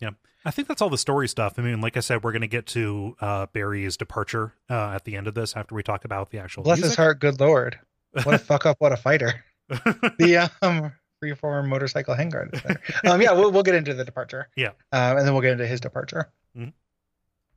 Yeah. 0.00 0.10
I 0.44 0.50
think 0.50 0.68
that's 0.68 0.82
all 0.82 0.90
the 0.90 0.98
story 0.98 1.28
stuff. 1.28 1.54
I 1.58 1.62
mean, 1.62 1.80
like 1.80 1.96
I 1.96 2.00
said, 2.00 2.22
we're 2.22 2.32
going 2.32 2.42
to 2.42 2.48
get 2.48 2.66
to 2.68 3.16
uh, 3.20 3.46
Barry's 3.52 3.96
departure 3.96 4.54
uh, 4.68 4.90
at 4.94 5.04
the 5.04 5.16
end 5.16 5.26
of 5.26 5.34
this 5.34 5.56
after 5.56 5.74
we 5.74 5.82
talk 5.82 6.04
about 6.04 6.30
the 6.30 6.38
actual 6.38 6.62
Bless 6.64 6.80
his 6.82 6.96
heart, 6.96 7.20
good 7.20 7.40
lord. 7.40 7.78
What 8.24 8.34
a 8.34 8.38
fuck 8.50 8.66
up, 8.66 8.76
what 8.80 8.92
a 8.92 8.96
fighter. 8.96 9.44
The 10.18 10.50
um 10.60 10.92
freeform 11.22 11.68
motorcycle 11.68 12.14
handguard. 12.14 12.50
there. 12.62 12.80
um 13.10 13.22
yeah, 13.22 13.32
we'll 13.32 13.50
we'll 13.52 13.62
get 13.62 13.74
into 13.76 13.94
the 13.94 14.04
departure. 14.04 14.48
Yeah. 14.56 14.70
Um 14.92 15.16
and 15.16 15.20
then 15.26 15.32
we'll 15.32 15.40
get 15.40 15.52
into 15.52 15.66
his 15.66 15.80
departure. 15.80 16.30
Mhm. 16.58 16.72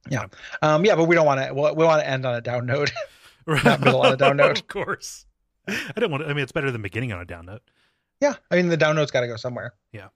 Yeah. 0.10 0.28
Um 0.62 0.86
yeah, 0.86 0.96
but 0.96 1.06
we 1.06 1.16
don't 1.16 1.26
want 1.26 1.42
to 1.42 1.54
we 1.54 1.62
we 1.72 1.84
want 1.84 2.02
to 2.02 2.08
end 2.08 2.26
on 2.26 2.36
a 2.36 2.42
down 2.42 2.68
note. 2.68 2.94
Not 3.48 3.82
middle 3.82 4.02
on 4.02 4.14
a 4.14 4.18
down 4.18 4.38
note. 4.38 4.60
Of 4.60 4.68
course. 4.68 5.26
I 5.68 6.00
don't 6.00 6.12
want 6.12 6.24
to, 6.24 6.30
I 6.30 6.34
mean, 6.34 6.44
it's 6.44 6.52
better 6.52 6.72
than 6.72 6.82
beginning 6.82 7.12
on 7.14 7.20
a 7.22 7.26
down 7.26 7.46
note. 7.46 7.62
Yeah, 8.22 8.36
I 8.50 8.56
mean 8.56 8.70
the 8.70 8.78
down 8.78 8.96
note's 8.96 9.12
got 9.12 9.22
to 9.22 9.28
go 9.28 9.36
somewhere. 9.36 9.74
Yeah. 9.92 10.08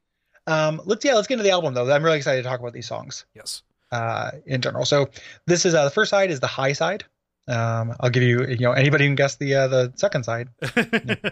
Um, 0.47 0.81
let's 0.85 1.03
yeah, 1.03 1.13
let's 1.15 1.27
get 1.27 1.33
into 1.35 1.43
the 1.43 1.51
album 1.51 1.73
though. 1.73 1.91
I'm 1.91 2.03
really 2.03 2.17
excited 2.17 2.41
to 2.43 2.47
talk 2.49 2.59
about 2.59 2.73
these 2.73 2.87
songs 2.87 3.25
Yes. 3.35 3.61
uh, 3.91 4.31
in 4.45 4.61
general. 4.61 4.85
So 4.85 5.09
this 5.45 5.65
is 5.65 5.75
uh, 5.75 5.83
the 5.83 5.89
first 5.91 6.09
side 6.09 6.31
is 6.31 6.39
the 6.39 6.47
high 6.47 6.73
side. 6.73 7.03
Um, 7.47 7.95
I'll 7.99 8.09
give 8.09 8.23
you 8.23 8.45
you 8.47 8.57
know 8.59 8.71
anybody 8.71 9.03
who 9.05 9.09
can 9.09 9.15
guess 9.15 9.35
the 9.35 9.53
uh, 9.55 9.67
the 9.67 9.93
second 9.95 10.23
side. 10.23 10.49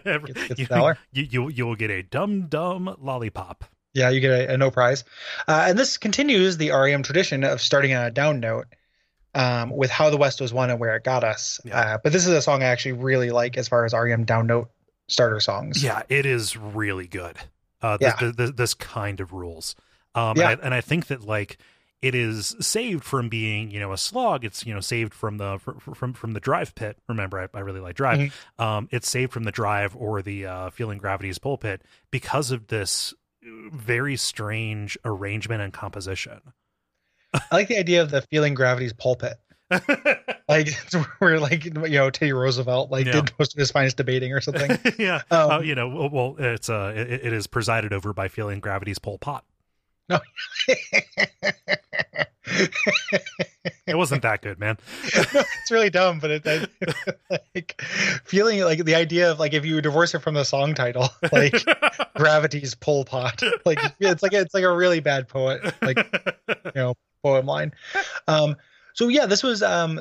Every- 0.06 0.34
gets 0.34 0.56
the 0.68 0.98
you, 1.14 1.24
you, 1.24 1.28
you, 1.44 1.50
you 1.50 1.66
will 1.68 1.76
get 1.76 1.90
a 1.92 2.04
dumb, 2.04 2.48
dumb 2.48 2.96
lollipop. 3.00 3.64
Yeah, 3.94 4.10
you 4.10 4.20
get 4.20 4.32
a, 4.50 4.54
a 4.54 4.58
no 4.58 4.70
prize. 4.70 5.04
Uh, 5.48 5.66
and 5.70 5.80
this 5.80 5.98
continues 5.98 6.58
the 6.58 6.72
REM 6.72 7.02
tradition 7.04 7.44
of 7.44 7.62
starting 7.62 7.94
on 7.96 8.04
a 8.06 8.12
down 8.12 8.40
note 8.40 8.68
um, 9.36 9.70
with 9.70 9.90
How 9.92 10.10
the 10.10 10.18
West 10.18 10.42
Was 10.42 10.54
Won 10.54 10.70
and 10.70 10.80
Where 10.80 10.96
It 10.96 11.04
Got 11.04 11.24
Us. 11.24 11.60
Yeah. 11.66 11.80
Uh, 11.80 11.98
but 12.04 12.12
this 12.14 12.26
is 12.26 12.34
a 12.34 12.42
song 12.42 12.64
I 12.64 12.68
actually 12.68 12.94
really 12.94 13.30
like 13.32 13.58
as 13.58 13.68
far 13.68 13.86
as 13.86 13.94
REM 13.94 14.24
down 14.26 14.48
note 14.48 14.70
starter 15.08 15.40
songs. 15.40 15.84
Yeah, 15.84 16.04
it 16.10 16.26
is 16.26 16.58
really 16.58 17.08
good. 17.08 17.38
Uh, 17.82 17.98
this, 17.98 18.14
Yeah. 18.22 18.32
this, 18.36 18.52
this 18.52 18.74
kind 18.74 19.20
of 19.20 19.34
rules. 19.34 19.76
Um, 20.16 20.36
Yeah. 20.38 20.52
and, 20.52 20.62
I, 20.62 20.66
and 20.66 20.74
I 20.74 20.82
think 20.82 21.08
that 21.08 21.24
like 21.24 21.58
it 22.02 22.14
is 22.14 22.56
saved 22.60 23.04
from 23.04 23.28
being 23.28 23.72
you 23.72 23.80
know 23.80 23.92
a 23.92 23.98
slog. 23.98 24.46
It's 24.46 24.66
you 24.66 24.74
know 24.74 24.80
saved 24.80 25.14
from 25.14 25.38
the 25.38 25.58
fr- 25.60 25.80
fr- 25.80 25.94
from 25.96 26.14
from 26.14 26.34
the 26.34 26.40
drive 26.40 26.76
pit. 26.76 26.98
Remember, 27.10 27.40
I, 27.40 27.58
I 27.58 27.62
really 27.62 27.80
like 27.80 27.96
drive. 27.96 28.20
Mm-hmm. 28.20 28.64
Um, 28.64 28.88
it's 28.92 29.10
saved 29.10 29.32
from 29.34 29.46
the 29.46 29.52
drive 29.52 29.96
or 29.96 30.22
the 30.22 30.46
uh, 30.46 30.70
feeling 30.70 31.00
gravity's 31.00 31.40
pulpit 31.40 31.82
because 32.12 32.52
of 32.52 32.68
this 32.68 33.14
very 33.72 34.16
strange 34.16 34.98
arrangement 35.06 35.62
and 35.62 35.74
composition. 35.74 36.40
I 37.34 37.42
like 37.56 37.68
the 37.68 37.78
idea 37.78 38.02
of 38.02 38.12
the 38.12 38.22
feeling 38.24 38.54
gravity's 38.54 38.94
pulpit. 38.94 39.34
Like 40.50 40.68
it's 40.68 40.94
where 41.20 41.42
like 41.42 41.66
you 41.66 41.72
know 41.72 42.10
Teddy 42.10 42.32
Roosevelt 42.32 42.90
like 42.90 43.06
Yeah. 43.06 43.12
did 43.20 43.34
most 43.38 43.54
of 43.54 43.60
his 43.60 43.70
finest 43.70 43.98
debating 43.98 44.32
or 44.32 44.40
something. 44.40 44.80
yeah, 44.98 45.24
Um, 45.30 45.52
uh, 45.52 45.60
you 45.60 45.76
know, 45.76 46.10
well, 46.10 46.38
it's 46.40 46.70
uh, 46.70 46.94
it, 46.96 47.10
it 47.26 47.34
is 47.34 47.48
presided 47.48 47.92
over 47.92 48.14
by 48.14 48.30
feeling 48.30 48.62
gravity's 48.62 48.98
pole 48.98 49.18
pot. 49.18 49.44
No, 50.08 50.20
it 53.86 53.96
wasn't 53.96 54.22
that 54.22 54.42
good, 54.42 54.60
man. 54.60 54.78
no, 55.34 55.42
it's 55.62 55.72
really 55.72 55.90
dumb, 55.90 56.20
but 56.20 56.32
it's 56.32 56.68
like 57.56 57.82
feeling 58.24 58.62
like 58.62 58.84
the 58.86 58.96
idea 58.96 59.32
of 59.32 59.40
like 59.40 59.54
if 59.54 59.66
you 59.66 59.82
divorce 59.82 60.14
it 60.16 60.20
from 60.20 60.34
the 60.34 60.44
song 60.46 60.74
title, 60.74 61.10
like 61.32 61.54
gravity's 62.16 62.74
Pol 62.76 63.04
Pot. 63.06 63.42
Like 63.66 63.80
it's 64.00 64.24
like 64.24 64.34
it's 64.34 64.54
like 64.54 64.64
a 64.64 64.74
really 64.74 65.00
bad 65.02 65.28
poet, 65.28 65.74
like 65.82 65.98
you 66.48 66.72
know, 66.76 66.96
poem 67.24 67.46
line. 67.46 67.74
Um, 68.28 68.56
so 68.94 69.08
yeah, 69.08 69.26
this 69.26 69.44
was 69.44 69.62
um, 69.64 70.00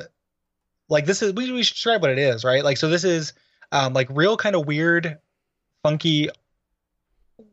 like 0.89 1.05
this 1.05 1.21
is 1.21 1.33
we 1.33 1.51
we 1.51 1.63
should 1.63 1.75
describe 1.75 2.01
what 2.01 2.11
it 2.11 2.19
is, 2.19 2.43
right? 2.43 2.63
Like 2.63 2.77
so 2.77 2.89
this 2.89 3.03
is 3.03 3.33
um 3.71 3.93
like 3.93 4.07
real 4.11 4.37
kind 4.37 4.55
of 4.55 4.65
weird, 4.65 5.17
funky 5.83 6.29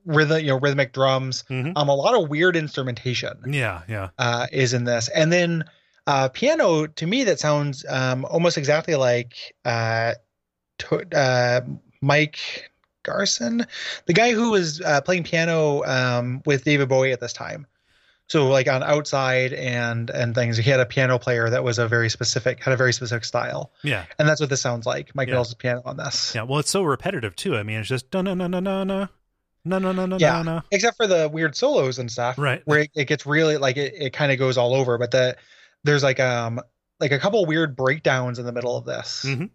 rhythm, 0.05 0.41
you 0.41 0.49
know, 0.49 0.59
rhythmic 0.61 0.93
drums. 0.93 1.45
Mhm. 1.51 1.73
Um, 1.77 1.89
a 1.89 1.95
lot 1.95 2.15
of 2.21 2.29
weird 2.29 2.57
instrumentation 2.57 3.37
Yeah, 3.47 3.83
yeah. 3.89 4.09
uh, 4.19 4.47
is 4.53 4.73
in 4.75 4.85
this, 4.85 5.09
and 5.09 5.33
then 5.33 5.65
uh, 6.07 6.29
piano 6.29 6.87
to 6.87 7.07
me 7.07 7.25
that 7.25 7.41
sounds 7.41 7.85
um, 7.89 8.25
almost 8.27 8.59
exactly 8.59 8.95
like 8.95 9.55
uh, 9.65 10.13
to, 10.79 11.17
uh, 11.17 11.61
Mike 12.03 12.71
Garson, 13.03 13.67
the 14.07 14.13
guy 14.13 14.33
who 14.33 14.51
was 14.51 14.81
uh, 14.83 15.01
playing 15.01 15.25
piano 15.25 15.83
um, 15.85 16.43
with 16.47 16.65
David 16.65 16.89
Bowie 16.89 17.13
at 17.13 17.21
this 17.21 17.33
time. 17.33 17.67
So 18.29 18.49
like 18.49 18.69
on 18.69 18.83
outside 18.83 19.53
and 19.53 20.09
and 20.11 20.35
things, 20.35 20.57
he 20.57 20.71
had 20.71 20.81
a 20.81 20.87
piano 20.87 21.19
player 21.19 21.51
that 21.51 21.63
was 21.63 21.79
a 21.79 21.87
very 21.87 22.09
specific 22.09 22.63
had 22.63 22.73
a 22.73 22.77
very 22.77 22.93
specific 22.93 23.25
style, 23.25 23.71
Yeah. 23.83 24.07
and 24.19 24.27
that's 24.29 24.41
what 24.41 24.49
this 24.51 24.61
sounds 24.63 24.87
like. 24.87 25.15
Mike 25.15 25.29
Yeah. 25.29 25.35
Mills' 25.35 25.53
piano 25.55 25.83
on 25.85 25.97
this. 25.99 26.35
Yeah. 26.35 26.43
Well, 26.45 26.59
it's 26.59 26.71
so 26.71 26.83
repetitive 26.83 27.37
too. 27.37 27.57
I 27.57 27.63
mean, 27.63 27.81
it's 27.81 27.89
just 27.89 28.07
no 28.15 28.23
no 28.23 28.33
no 28.35 28.47
no 28.47 28.61
no 28.61 28.83
no 28.85 29.09
no 29.67 29.79
no 29.79 29.93
no 29.93 30.07
no 30.07 30.17
Yeah. 30.19 30.43
no. 30.43 30.63
except 30.71 30.97
for 30.97 31.07
the 31.07 31.29
weird 31.31 31.55
solos 31.55 31.99
and 31.99 32.11
stuff 32.11 32.39
Right. 32.39 32.63
where 32.65 32.81
it, 32.81 32.91
it 32.95 33.05
gets 33.07 33.27
really 33.27 33.57
like 33.59 33.77
it, 33.77 33.95
it 33.95 34.13
kind 34.13 34.33
of 34.33 34.39
goes 34.39 34.57
all 34.59 34.75
over 34.75 34.97
but 34.99 35.11
the 35.11 35.37
there's 35.85 36.03
like 36.03 36.21
um 36.21 36.61
like 37.01 37.13
a 37.13 37.19
couple 37.19 37.45
weird 37.47 37.75
breakdowns 37.77 38.39
in 38.39 38.47
the 38.47 38.53
middle 38.53 38.77
of 38.77 38.85
this 38.87 39.25
Mhm. 39.27 39.51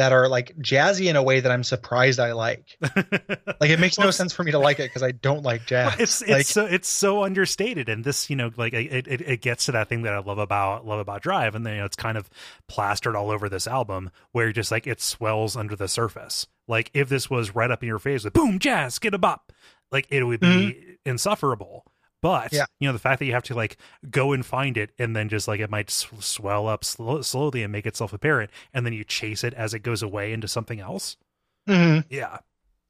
That 0.00 0.12
are 0.12 0.28
like 0.28 0.56
jazzy 0.58 1.08
in 1.08 1.16
a 1.16 1.22
way 1.22 1.40
that 1.40 1.52
i'm 1.52 1.62
surprised 1.62 2.18
i 2.18 2.32
like. 2.32 2.64
Like 3.60 3.68
it 3.68 3.78
makes 3.78 3.98
Well, 3.98 4.06
no 4.06 4.10
sense 4.10 4.32
for 4.32 4.42
me 4.42 4.52
to 4.52 4.58
like 4.58 4.78
it 4.78 4.84
because 4.84 5.02
i 5.02 5.10
don't 5.12 5.42
like 5.42 5.66
jazz. 5.66 6.00
It's 6.00 6.22
it's 6.22 6.30
like 6.30 6.46
so 6.46 6.64
it's 6.64 6.88
so 6.88 7.24
understated 7.24 7.90
and 7.90 8.02
this 8.02 8.30
you 8.30 8.36
know 8.36 8.50
like 8.56 8.72
it, 8.72 9.06
it 9.06 9.20
it 9.20 9.42
gets 9.42 9.66
to 9.66 9.72
that 9.72 9.88
thing 9.88 10.02
that 10.02 10.14
i 10.14 10.18
love 10.18 10.38
about 10.38 10.86
love 10.86 10.98
about 10.98 11.20
drive 11.20 11.54
and 11.54 11.66
then 11.66 11.74
you 11.74 11.78
know 11.80 11.84
it's 11.84 11.96
kind 11.96 12.16
of 12.16 12.30
plastered 12.68 13.14
all 13.14 13.30
over 13.30 13.50
this 13.50 13.66
album 13.66 14.10
where 14.32 14.50
just 14.52 14.70
like 14.70 14.86
it 14.86 15.00
swells 15.00 15.56
under 15.56 15.76
the 15.76 15.88
surface. 15.88 16.46
Like 16.68 16.90
if 16.94 17.08
this 17.08 17.28
was 17.28 17.54
right 17.54 17.70
up 17.70 17.82
in 17.82 17.88
your 17.88 17.98
face 17.98 18.24
with 18.24 18.32
boom 18.32 18.58
jazz 18.58 18.98
get 18.98 19.12
a 19.12 19.18
bop 19.18 19.52
like 19.90 20.06
it 20.10 20.22
would 20.22 20.40
be 20.40 20.46
mm-hmm. 20.46 20.92
insufferable 21.04 21.84
but 22.22 22.46
Mm-hmm. 22.46 22.56
Yeah. 22.56 22.64
you 22.78 22.88
know 22.88 22.92
the 22.92 22.98
fact 22.98 23.18
that 23.20 23.26
you 23.26 23.32
have 23.32 23.42
to 23.44 23.54
like 23.54 23.76
go 24.10 24.32
and 24.32 24.44
find 24.44 24.76
it 24.76 24.90
and 24.98 25.14
then 25.16 25.28
just 25.28 25.48
like 25.48 25.60
it 25.60 25.70
might 25.70 25.88
s- 25.90 26.06
swell 26.20 26.66
up 26.68 26.84
slow, 26.84 27.22
slowly 27.22 27.62
and 27.62 27.72
make 27.72 27.86
itself 27.86 28.12
apparent 28.12 28.50
and 28.74 28.84
then 28.84 28.92
you 28.92 29.04
chase 29.04 29.42
it 29.44 29.54
as 29.54 29.72
it 29.74 29.80
goes 29.80 30.02
away 30.02 30.32
into 30.32 30.46
something 30.48 30.80
else 30.80 31.16
Mhm. 31.68 32.04
yeah. 32.10 32.38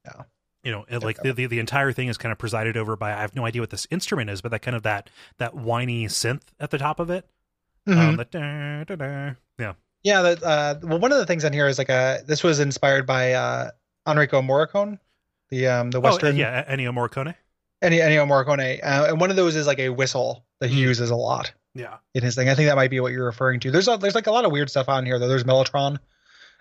Yeah. 0.05 0.23
You 0.63 0.73
know, 0.73 0.85
and 0.91 1.03
like 1.03 1.23
the, 1.23 1.33
the 1.33 1.47
the 1.47 1.59
entire 1.59 1.91
thing 1.93 2.09
is 2.09 2.19
kind 2.19 2.33
of 2.33 2.39
presided 2.39 2.77
over 2.77 2.95
by 2.97 3.13
I 3.13 3.21
have 3.23 3.35
no 3.35 3.47
idea 3.47 3.63
what 3.63 3.71
this 3.71 3.87
instrument 3.91 4.29
is, 4.31 4.41
but 4.43 4.51
that 4.51 4.61
kind 4.61 4.77
of 4.77 4.83
that 4.83 5.09
that 5.39 5.55
whiny 5.55 6.05
synth 6.07 6.43
at 6.61 6.71
the 6.71 6.77
top 6.79 7.01
of 7.01 7.09
it. 7.11 7.27
Mhm. 7.89 7.97
Um, 7.97 8.17
the 8.17 8.25
da, 8.27 8.85
da, 8.85 8.95
da. 8.97 9.35
Yeah. 9.59 9.73
yeah 10.03 10.21
that 10.23 10.43
uh 10.43 10.75
well 10.83 10.99
one 10.99 11.13
of 11.13 11.19
the 11.19 11.25
things 11.27 11.45
on 11.47 11.53
here 11.55 11.67
is 11.67 11.79
like 11.79 11.89
a 11.89 12.21
this 12.27 12.43
was 12.43 12.61
inspired 12.61 13.07
by 13.07 13.33
uh 13.33 13.71
enrico 14.07 14.43
morricone 14.43 14.99
the 15.49 15.67
um 15.67 15.91
the 15.91 15.99
Oh, 15.99 16.03
western 16.03 16.37
yeah, 16.37 16.63
Ennio 16.71 16.93
Morricone. 16.93 17.35
Ennio, 17.83 18.01
Ennio 18.01 18.27
morricone 18.29 18.79
uh, 18.83 19.07
and 19.09 19.21
one 19.21 19.31
of 19.31 19.37
those 19.37 19.57
is 19.57 19.67
like 19.67 19.79
a 19.79 19.89
whistle 19.89 20.45
that 20.61 20.69
he 20.71 20.77
Mm. 20.77 20.89
uses 20.89 21.11
a 21.11 21.17
lot 21.17 21.53
Yeah. 21.75 21.97
in 22.15 22.23
his 22.23 22.35
thing. 22.35 22.49
I 22.49 22.55
think 22.55 22.69
that 22.69 22.77
might 22.77 22.91
be 22.91 23.01
what 23.01 23.13
you're 23.13 23.25
referring 23.25 23.61
to. 23.61 23.71
There's 23.71 23.89
a, 23.89 23.97
there's 23.97 24.15
like 24.15 24.27
a 24.27 24.31
lot 24.33 24.45
of 24.45 24.53
weird 24.53 24.69
stuff 24.71 24.89
on 24.89 25.07
here 25.07 25.19
though. 25.19 25.29
There's 25.29 25.45
Mellotron. 25.45 25.99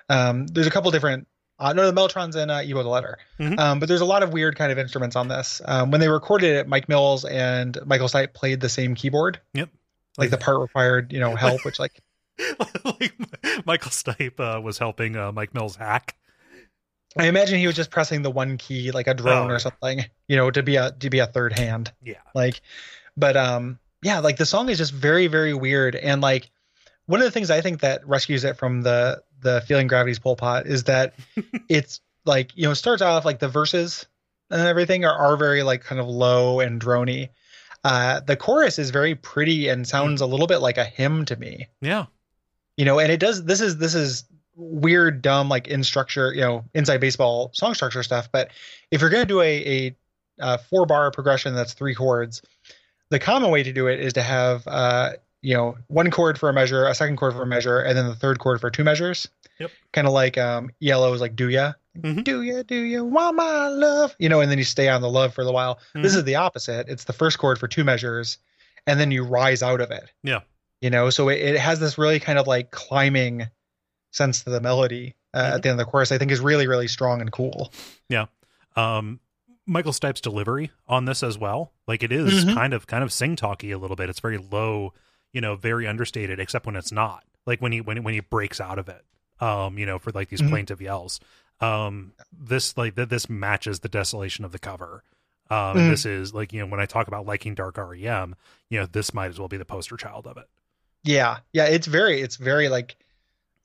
Um, 0.09 0.47
there's 0.47 0.67
a 0.67 0.71
couple 0.71 0.89
different. 0.91 1.27
Uh, 1.59 1.73
no, 1.73 1.91
the 1.91 2.01
Mellotron's 2.01 2.37
in 2.37 2.49
uh, 2.49 2.61
E-Bow 2.63 2.83
the 2.83 2.89
Letter. 2.89 3.17
Mhm. 3.39 3.59
Um, 3.59 3.79
but 3.79 3.89
there's 3.89 3.99
a 4.01 4.05
lot 4.05 4.23
of 4.23 4.31
weird 4.31 4.55
kind 4.55 4.71
of 4.71 4.79
instruments 4.79 5.17
on 5.17 5.27
this. 5.27 5.61
Um, 5.65 5.91
when 5.91 5.99
they 5.99 6.07
recorded 6.07 6.55
it, 6.55 6.67
Mike 6.69 6.87
Mills 6.87 7.25
and 7.25 7.77
Michael 7.85 8.07
Stipe 8.07 8.33
played 8.33 8.61
the 8.61 8.69
same 8.69 8.95
keyboard. 8.95 9.41
Yep. 9.53 9.69
Like 10.17 10.29
the 10.29 10.37
part 10.37 10.59
required, 10.59 11.11
you 11.11 11.19
know, 11.19 11.35
help, 11.35 11.65
which 11.65 11.77
like 11.79 11.99
like 12.85 13.13
Michael 13.65 13.91
Stipe 13.91 14.39
uh, 14.39 14.61
was 14.61 14.77
helping 14.77 15.17
uh, 15.17 15.31
Mike 15.33 15.53
Mills 15.53 15.75
hack. 15.75 16.15
I 17.17 17.27
imagine 17.27 17.57
he 17.59 17.67
was 17.67 17.75
just 17.75 17.89
pressing 17.91 18.21
the 18.21 18.29
one 18.31 18.57
key 18.57 18.91
like 18.91 19.07
a 19.07 19.13
drone 19.13 19.49
Oh, 19.49 19.53
or 19.55 19.59
something, 19.59 20.05
you 20.27 20.35
know, 20.37 20.51
to 20.51 20.61
be 20.63 20.75
a 20.75 20.91
to 20.91 21.09
be 21.09 21.19
a 21.19 21.25
third 21.27 21.57
hand. 21.57 21.91
Yeah. 22.03 22.15
like 22.35 22.61
but 23.17 23.35
um 23.35 23.79
yeah 24.03 24.19
like 24.19 24.37
the 24.37 24.45
song 24.45 24.69
is 24.69 24.77
just 24.77 24.93
very 24.93 25.27
very 25.27 25.53
weird 25.53 25.95
and 25.95 26.21
like 26.21 26.49
one 27.07 27.19
of 27.19 27.25
the 27.25 27.31
things 27.31 27.49
i 27.51 27.59
think 27.59 27.81
that 27.81 28.07
rescues 28.07 28.43
it 28.45 28.55
from 28.55 28.81
the 28.83 29.21
the 29.41 29.59
feeling 29.67 29.87
gravity's 29.87 30.19
pole 30.19 30.35
pot 30.37 30.67
is 30.67 30.85
that 30.85 31.15
it's 31.69 31.99
like 32.25 32.55
you 32.55 32.63
know 32.63 32.71
it 32.71 32.75
starts 32.75 33.01
off 33.01 33.25
like 33.25 33.39
the 33.39 33.49
verses 33.49 34.05
and 34.51 34.61
everything 34.61 35.03
are, 35.03 35.13
are 35.13 35.35
very 35.35 35.63
like 35.63 35.83
kind 35.83 35.99
of 35.99 36.07
low 36.07 36.59
and 36.61 36.79
drony 36.79 37.29
uh 37.83 38.19
the 38.21 38.37
chorus 38.37 38.79
is 38.79 38.91
very 38.91 39.15
pretty 39.15 39.67
and 39.67 39.85
sounds 39.87 40.21
a 40.21 40.25
little 40.25 40.47
bit 40.47 40.59
like 40.59 40.77
a 40.77 40.85
hymn 40.85 41.25
to 41.25 41.35
me 41.35 41.67
Yeah. 41.81 42.05
you 42.77 42.85
know 42.85 42.99
and 42.99 43.11
it 43.11 43.19
does 43.19 43.43
this 43.43 43.59
is 43.59 43.77
this 43.79 43.95
is 43.95 44.23
weird 44.59 45.21
dumb 45.21 45.47
like 45.47 45.67
in 45.69 45.83
structure 45.83 46.33
you 46.33 46.41
know 46.41 46.65
inside 46.73 46.97
baseball 46.99 47.49
song 47.53 47.73
structure 47.73 48.03
stuff 48.03 48.27
but 48.31 48.51
if 48.91 48.99
you're 48.99 49.09
going 49.09 49.23
to 49.23 49.27
do 49.27 49.39
a, 49.41 49.87
a, 49.87 49.95
uh 50.41 50.57
four 50.57 50.85
bar 50.85 51.09
progression 51.11 51.55
that's 51.55 51.73
three 51.73 51.95
chords 51.95 52.41
the 53.09 53.17
common 53.19 53.49
way 53.51 53.63
to 53.63 53.71
do 53.71 53.87
it 53.87 53.99
is 54.01 54.11
to 54.13 54.21
have 54.21 54.67
uh 54.67 55.11
you 55.41 55.55
know 55.55 55.77
one 55.87 56.11
chord 56.11 56.37
for 56.37 56.49
a 56.49 56.53
measure 56.53 56.85
a 56.85 56.93
second 56.93 57.15
chord 57.15 57.33
for 57.33 57.43
a 57.43 57.47
measure 57.47 57.79
and 57.79 57.97
then 57.97 58.05
the 58.07 58.15
third 58.15 58.39
chord 58.39 58.59
for 58.59 58.69
two 58.69 58.83
measures 58.83 59.29
Yep. 59.59 59.71
kind 59.93 60.07
of 60.07 60.13
like 60.13 60.37
um 60.37 60.69
yellow 60.81 61.13
is 61.13 61.21
like 61.21 61.35
do 61.37 61.49
ya 61.49 61.73
Mhm. 61.97 62.23
do 62.25 62.41
ya 62.41 62.61
do 62.67 62.75
ya 62.75 63.01
want 63.01 63.37
my 63.37 63.67
love 63.69 64.13
you 64.19 64.27
know 64.27 64.41
and 64.41 64.51
then 64.51 64.57
you 64.57 64.63
stay 64.65 64.89
on 64.89 65.01
the 65.01 65.09
love 65.09 65.33
for 65.33 65.43
a 65.43 65.51
while 65.51 65.79
this 65.95 66.13
Mhm. 66.13 66.17
is 66.17 66.23
the 66.25 66.35
opposite 66.35 66.89
it's 66.89 67.05
the 67.05 67.13
first 67.13 67.37
chord 67.39 67.57
for 67.57 67.67
two 67.69 67.83
measures 67.85 68.37
and 68.87 68.99
then 68.99 69.09
you 69.11 69.23
rise 69.23 69.63
out 69.63 69.79
of 69.79 69.89
it 69.91 70.11
Yeah. 70.23 70.41
you 70.81 70.89
know 70.89 71.09
so 71.09 71.29
it, 71.29 71.39
it 71.39 71.59
has 71.59 71.79
this 71.79 71.97
really 71.97 72.19
kind 72.19 72.37
of 72.37 72.45
like 72.45 72.71
climbing 72.71 73.47
sense 74.11 74.43
to 74.43 74.49
the 74.49 74.59
melody 74.61 75.15
uh, 75.33 75.39
Mhm. 75.43 75.51
at 75.55 75.61
the 75.63 75.69
end 75.69 75.79
of 75.79 75.85
the 75.85 75.91
chorus 75.91 76.11
i 76.11 76.17
think 76.17 76.31
is 76.31 76.39
really 76.39 76.67
really 76.67 76.87
strong 76.87 77.21
and 77.21 77.31
cool 77.31 77.71
Yeah. 78.09 78.25
Um, 78.75 79.19
Michael 79.65 79.93
Stipe's 79.93 80.21
delivery 80.21 80.71
on 80.87 81.05
this 81.05 81.21
as 81.21 81.37
well, 81.37 81.71
like 81.87 82.01
it 82.01 82.11
is 82.11 82.43
Mhm. 82.45 82.53
kind 82.55 82.73
of 82.73 82.87
kind 82.87 83.03
of 83.03 83.13
sing 83.13 83.35
talky 83.35 83.69
a 83.71 83.77
little 83.77 83.95
bit. 83.95 84.09
It's 84.09 84.19
very 84.19 84.37
low, 84.39 84.93
you 85.31 85.41
know, 85.41 85.55
very 85.55 85.85
understated, 85.85 86.39
except 86.39 86.65
when 86.65 86.75
it's 86.75 86.91
not. 86.91 87.23
Like 87.45 87.61
when 87.61 87.71
he 87.71 87.81
when 87.81 88.01
when 88.03 88.15
he 88.15 88.19
breaks 88.19 88.59
out 88.59 88.79
of 88.79 88.89
it, 88.89 89.05
um, 89.39 89.77
you 89.77 89.85
know, 89.85 89.99
for 89.99 90.09
like 90.11 90.29
these 90.29 90.41
Mhm. 90.41 90.49
plaintive 90.49 90.81
yells. 90.81 91.19
Um, 91.61 92.13
this 92.31 92.77
like 92.77 92.95
th- 92.95 93.09
this 93.09 93.29
matches 93.29 93.81
the 93.81 93.89
desolation 93.89 94.43
of 94.43 94.51
the 94.51 94.59
cover. 94.59 95.03
Um, 95.51 95.77
Mhm. 95.77 95.89
this 95.89 96.05
is 96.05 96.33
like 96.33 96.51
you 96.51 96.61
know 96.61 96.65
when 96.67 96.79
I 96.79 96.87
talk 96.87 97.07
about 97.07 97.27
liking 97.27 97.53
dark 97.53 97.77
REM, 97.77 98.35
you 98.69 98.79
know, 98.79 98.87
this 98.87 99.13
might 99.13 99.27
as 99.27 99.37
well 99.37 99.49
be 99.49 99.57
the 99.57 99.65
poster 99.65 99.97
child 99.97 100.25
of 100.25 100.37
it. 100.37 100.47
yeah 101.03 101.39
yeah 101.53 101.65
it's 101.65 101.87
very 101.87 102.21
it's 102.21 102.35
very 102.37 102.67
like 102.69 102.95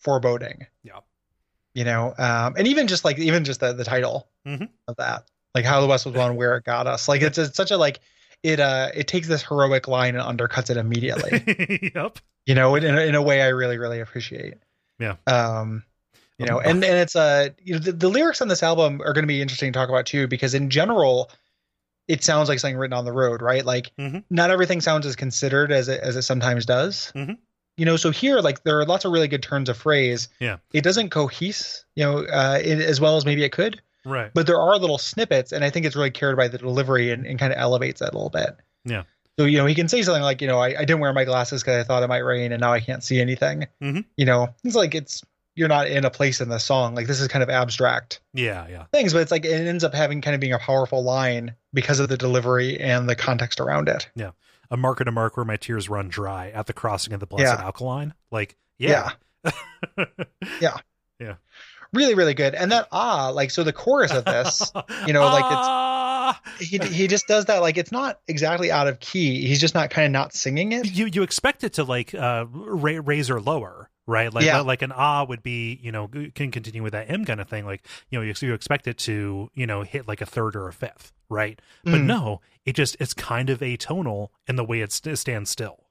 foreboding 0.04 0.66
Yeah. 0.82 1.00
you 1.74 1.84
know 1.84 2.14
um 2.18 2.54
and 2.56 2.68
even 2.68 2.86
just 2.86 3.04
like 3.04 3.18
even 3.18 3.44
just 3.44 3.60
the, 3.60 3.72
the 3.72 3.84
title 3.84 4.28
Mhm. 4.46 4.68
of 4.86 4.96
that 4.96 5.24
like 5.54 5.64
how 5.64 5.80
the 5.80 5.86
west 5.86 6.04
was 6.06 6.14
won 6.14 6.36
where 6.36 6.56
it 6.56 6.64
got 6.64 6.86
us 6.86 7.08
like 7.08 7.22
it's, 7.22 7.38
it's 7.38 7.56
such 7.56 7.70
a 7.70 7.76
like 7.76 8.00
it 8.42 8.60
uh 8.60 8.90
it 8.94 9.08
takes 9.08 9.26
this 9.26 9.42
heroic 9.42 9.88
line 9.88 10.14
and 10.16 10.38
undercuts 10.38 10.68
it 10.70 10.76
immediately 10.76 11.90
yep. 11.94 12.18
you 12.46 12.54
know 12.54 12.74
in, 12.74 12.84
a- 12.84 13.00
in 13.02 13.14
a 13.14 13.22
way 13.22 13.40
i 13.42 13.48
really 13.48 13.78
really 13.78 14.00
appreciate 14.00 14.54
Yeah. 14.98 15.16
um 15.26 15.82
you 16.38 16.46
know 16.46 16.60
and 16.60 16.84
and 16.84 16.96
it's 16.98 17.16
uh 17.16 17.48
you 17.62 17.72
know 17.74 17.78
the, 17.78 17.92
the 17.92 18.08
lyrics 18.08 18.42
on 18.42 18.48
this 18.48 18.62
album 18.62 19.00
are 19.00 19.12
going 19.14 19.22
to 19.24 19.28
be 19.28 19.40
interesting 19.40 19.72
to 19.72 19.78
talk 19.78 19.88
about 19.88 20.04
too 20.06 20.26
because 20.28 20.52
in 20.54 20.68
general 20.68 21.30
it 22.06 22.22
sounds 22.22 22.50
like 22.50 22.58
something 22.58 22.76
written 22.76 22.92
on 22.92 23.06
the 23.06 23.12
road 23.12 23.40
right 23.40 23.64
like 23.64 23.90
Mhm. 23.98 24.24
not 24.28 24.50
everything 24.50 24.80
sounds 24.82 25.06
as 25.06 25.16
considered 25.16 25.72
as 25.72 25.88
it 25.88 26.00
as 26.02 26.16
it 26.16 26.22
sometimes 26.22 26.66
does 26.66 27.10
Mhm. 27.14 27.38
You 27.76 27.84
know 27.84 27.96
so 27.96 28.10
here 28.10 28.38
like 28.40 28.62
there 28.64 28.78
are 28.78 28.84
lots 28.86 29.04
of 29.04 29.12
really 29.12 29.28
good 29.28 29.42
turns 29.42 29.68
of 29.68 29.76
phrase 29.76 30.28
Yeah. 30.40 30.58
it 30.72 30.82
doesn't 30.84 31.10
cohese 31.10 31.84
you 31.96 32.04
know 32.04 32.18
uh 32.24 32.58
in, 32.62 32.80
as 32.80 33.00
well 33.00 33.16
as 33.16 33.24
maybe 33.24 33.44
it 33.44 33.52
could 33.52 33.80
Right. 34.06 34.30
but 34.34 34.46
there 34.46 34.60
are 34.60 34.76
little 34.78 34.98
snippets 34.98 35.50
and 35.52 35.64
i 35.64 35.70
think 35.70 35.86
it's 35.86 35.96
really 35.96 36.10
carried 36.10 36.36
by 36.36 36.48
the 36.48 36.58
delivery 36.58 37.10
and, 37.10 37.26
and 37.26 37.38
kind 37.38 37.52
of 37.52 37.58
elevates 37.58 38.00
that 38.00 38.12
a 38.12 38.16
little 38.16 38.30
bit 38.30 38.56
Yeah. 38.84 39.04
so 39.38 39.46
you 39.46 39.56
know 39.58 39.66
he 39.66 39.74
can 39.74 39.88
say 39.88 40.02
something 40.02 40.22
like 40.22 40.40
you 40.42 40.46
know 40.48 40.58
i, 40.58 40.68
I 40.68 40.84
didn't 40.84 41.00
wear 41.00 41.12
my 41.12 41.24
glasses 41.24 41.62
because 41.62 41.80
i 41.80 41.84
thought 41.86 42.02
it 42.02 42.08
might 42.08 42.18
rain 42.18 42.52
and 42.52 42.60
now 42.60 42.72
i 42.72 42.80
can't 42.80 43.02
see 43.02 43.20
anything 43.20 43.66
Mhm. 43.82 44.04
you 44.16 44.26
know 44.26 44.48
it's 44.62 44.76
like 44.76 44.94
it's 44.94 45.22
you're 45.56 45.68
not 45.68 45.86
in 45.86 46.04
a 46.04 46.10
place 46.10 46.40
in 46.40 46.48
the 46.48 46.58
song 46.58 46.94
like 46.94 47.06
this 47.06 47.20
is 47.20 47.28
kind 47.28 47.42
of 47.42 47.48
abstract 47.48 48.20
yeah. 48.34 48.66
Yeah. 48.68 48.84
things 48.92 49.12
but 49.14 49.20
it's 49.22 49.30
like 49.30 49.44
it 49.44 49.66
ends 49.66 49.84
up 49.84 49.94
having 49.94 50.20
kind 50.20 50.34
of 50.34 50.40
being 50.40 50.52
a 50.52 50.58
powerful 50.58 51.02
line 51.02 51.54
because 51.72 51.98
of 52.00 52.08
the 52.08 52.16
delivery 52.16 52.78
and 52.80 53.08
the 53.08 53.16
context 53.16 53.58
around 53.60 53.88
it 53.88 54.08
A 54.74 54.76
mark 54.76 55.00
at 55.00 55.06
a 55.06 55.12
mark 55.12 55.36
where 55.36 55.44
my 55.46 55.56
tears 55.56 55.88
run 55.88 56.08
dry 56.08 56.50
at 56.50 56.66
the 56.66 56.72
crossing 56.72 57.12
of 57.12 57.20
the 57.20 57.26
blessed 57.26 57.44
Yeah. 57.58 57.64
alkaline. 57.64 58.12
Like, 58.32 58.56
yeah. 58.76 59.10
Yeah. 59.44 59.52
yeah. 60.60 60.76
yeah. 61.20 61.34
Really 61.92 62.14
really 62.16 62.34
good 62.34 62.56
and 62.56 62.72
that 62.72 62.88
ah 62.90 63.28
like 63.32 63.52
so 63.52 63.62
the 63.62 63.72
chorus 63.72 64.10
of 64.10 64.24
this 64.24 64.72
you 65.06 65.12
know, 65.12 65.22
like 65.26 65.44
it's- 65.44 65.64
Ah, 65.66 66.40
he 66.58 66.78
he 66.78 67.06
just 67.06 67.28
does 67.28 67.44
that 67.44 67.58
like 67.60 67.76
it's 67.76 67.92
not 67.92 68.18
exactly 68.26 68.72
out 68.72 68.88
of 68.88 68.98
key. 68.98 69.46
He's 69.46 69.60
just 69.60 69.74
not 69.74 69.90
kind 69.90 70.06
of 70.06 70.10
not 70.10 70.34
singing 70.34 70.72
it. 70.72 70.90
You 70.90 71.06
you 71.06 71.22
expect 71.22 71.62
it 71.62 71.74
to 71.74 71.84
like 71.84 72.12
uh 72.14 72.46
ra- 72.50 73.00
raise 73.04 73.30
or 73.30 73.40
lower, 73.40 73.88
right? 74.06 74.32
Like 74.32 74.44
Yeah. 74.44 74.60
like 74.60 74.82
an 74.82 74.92
ah 74.92 75.24
would 75.24 75.42
be 75.42 75.78
you 75.82 75.92
know 75.92 76.08
can 76.34 76.50
continue 76.50 76.82
with 76.82 76.92
that 76.92 77.10
M 77.10 77.24
kind 77.24 77.40
of 77.40 77.48
thing. 77.48 77.64
Like 77.64 77.86
you 78.10 78.18
know 78.18 78.22
you, 78.24 78.34
you 78.40 78.54
expect 78.54 78.86
it 78.86 78.98
to 78.98 79.50
you 79.54 79.66
know 79.66 79.82
hit 79.82 80.06
like 80.08 80.20
a 80.20 80.26
third 80.26 80.56
or 80.56 80.68
a 80.68 80.72
fifth, 80.72 81.12
right? 81.28 81.60
But 81.84 81.94
Mm. 81.94 82.04
no, 82.04 82.40
it 82.64 82.74
just 82.74 82.96
it's 83.00 83.14
kind 83.14 83.50
of 83.50 83.60
atonal 83.60 84.28
in 84.46 84.56
the 84.56 84.64
way 84.64 84.80
it 84.80 84.92
st- 84.92 85.18
stands 85.18 85.50
still. 85.50 85.84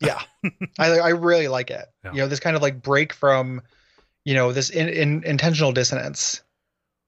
Yeah, 0.00 0.20
I 0.78 0.98
I 0.98 1.08
really 1.10 1.48
like 1.48 1.70
it. 1.70 1.86
Yeah. 2.04 2.12
You 2.12 2.18
know, 2.20 2.26
this 2.28 2.40
kind 2.40 2.56
of 2.56 2.62
like 2.62 2.82
break 2.82 3.12
from, 3.12 3.60
you 4.24 4.34
know, 4.34 4.52
this 4.52 4.70
in, 4.70 4.88
in 4.88 5.22
intentional 5.24 5.72
dissonance 5.72 6.40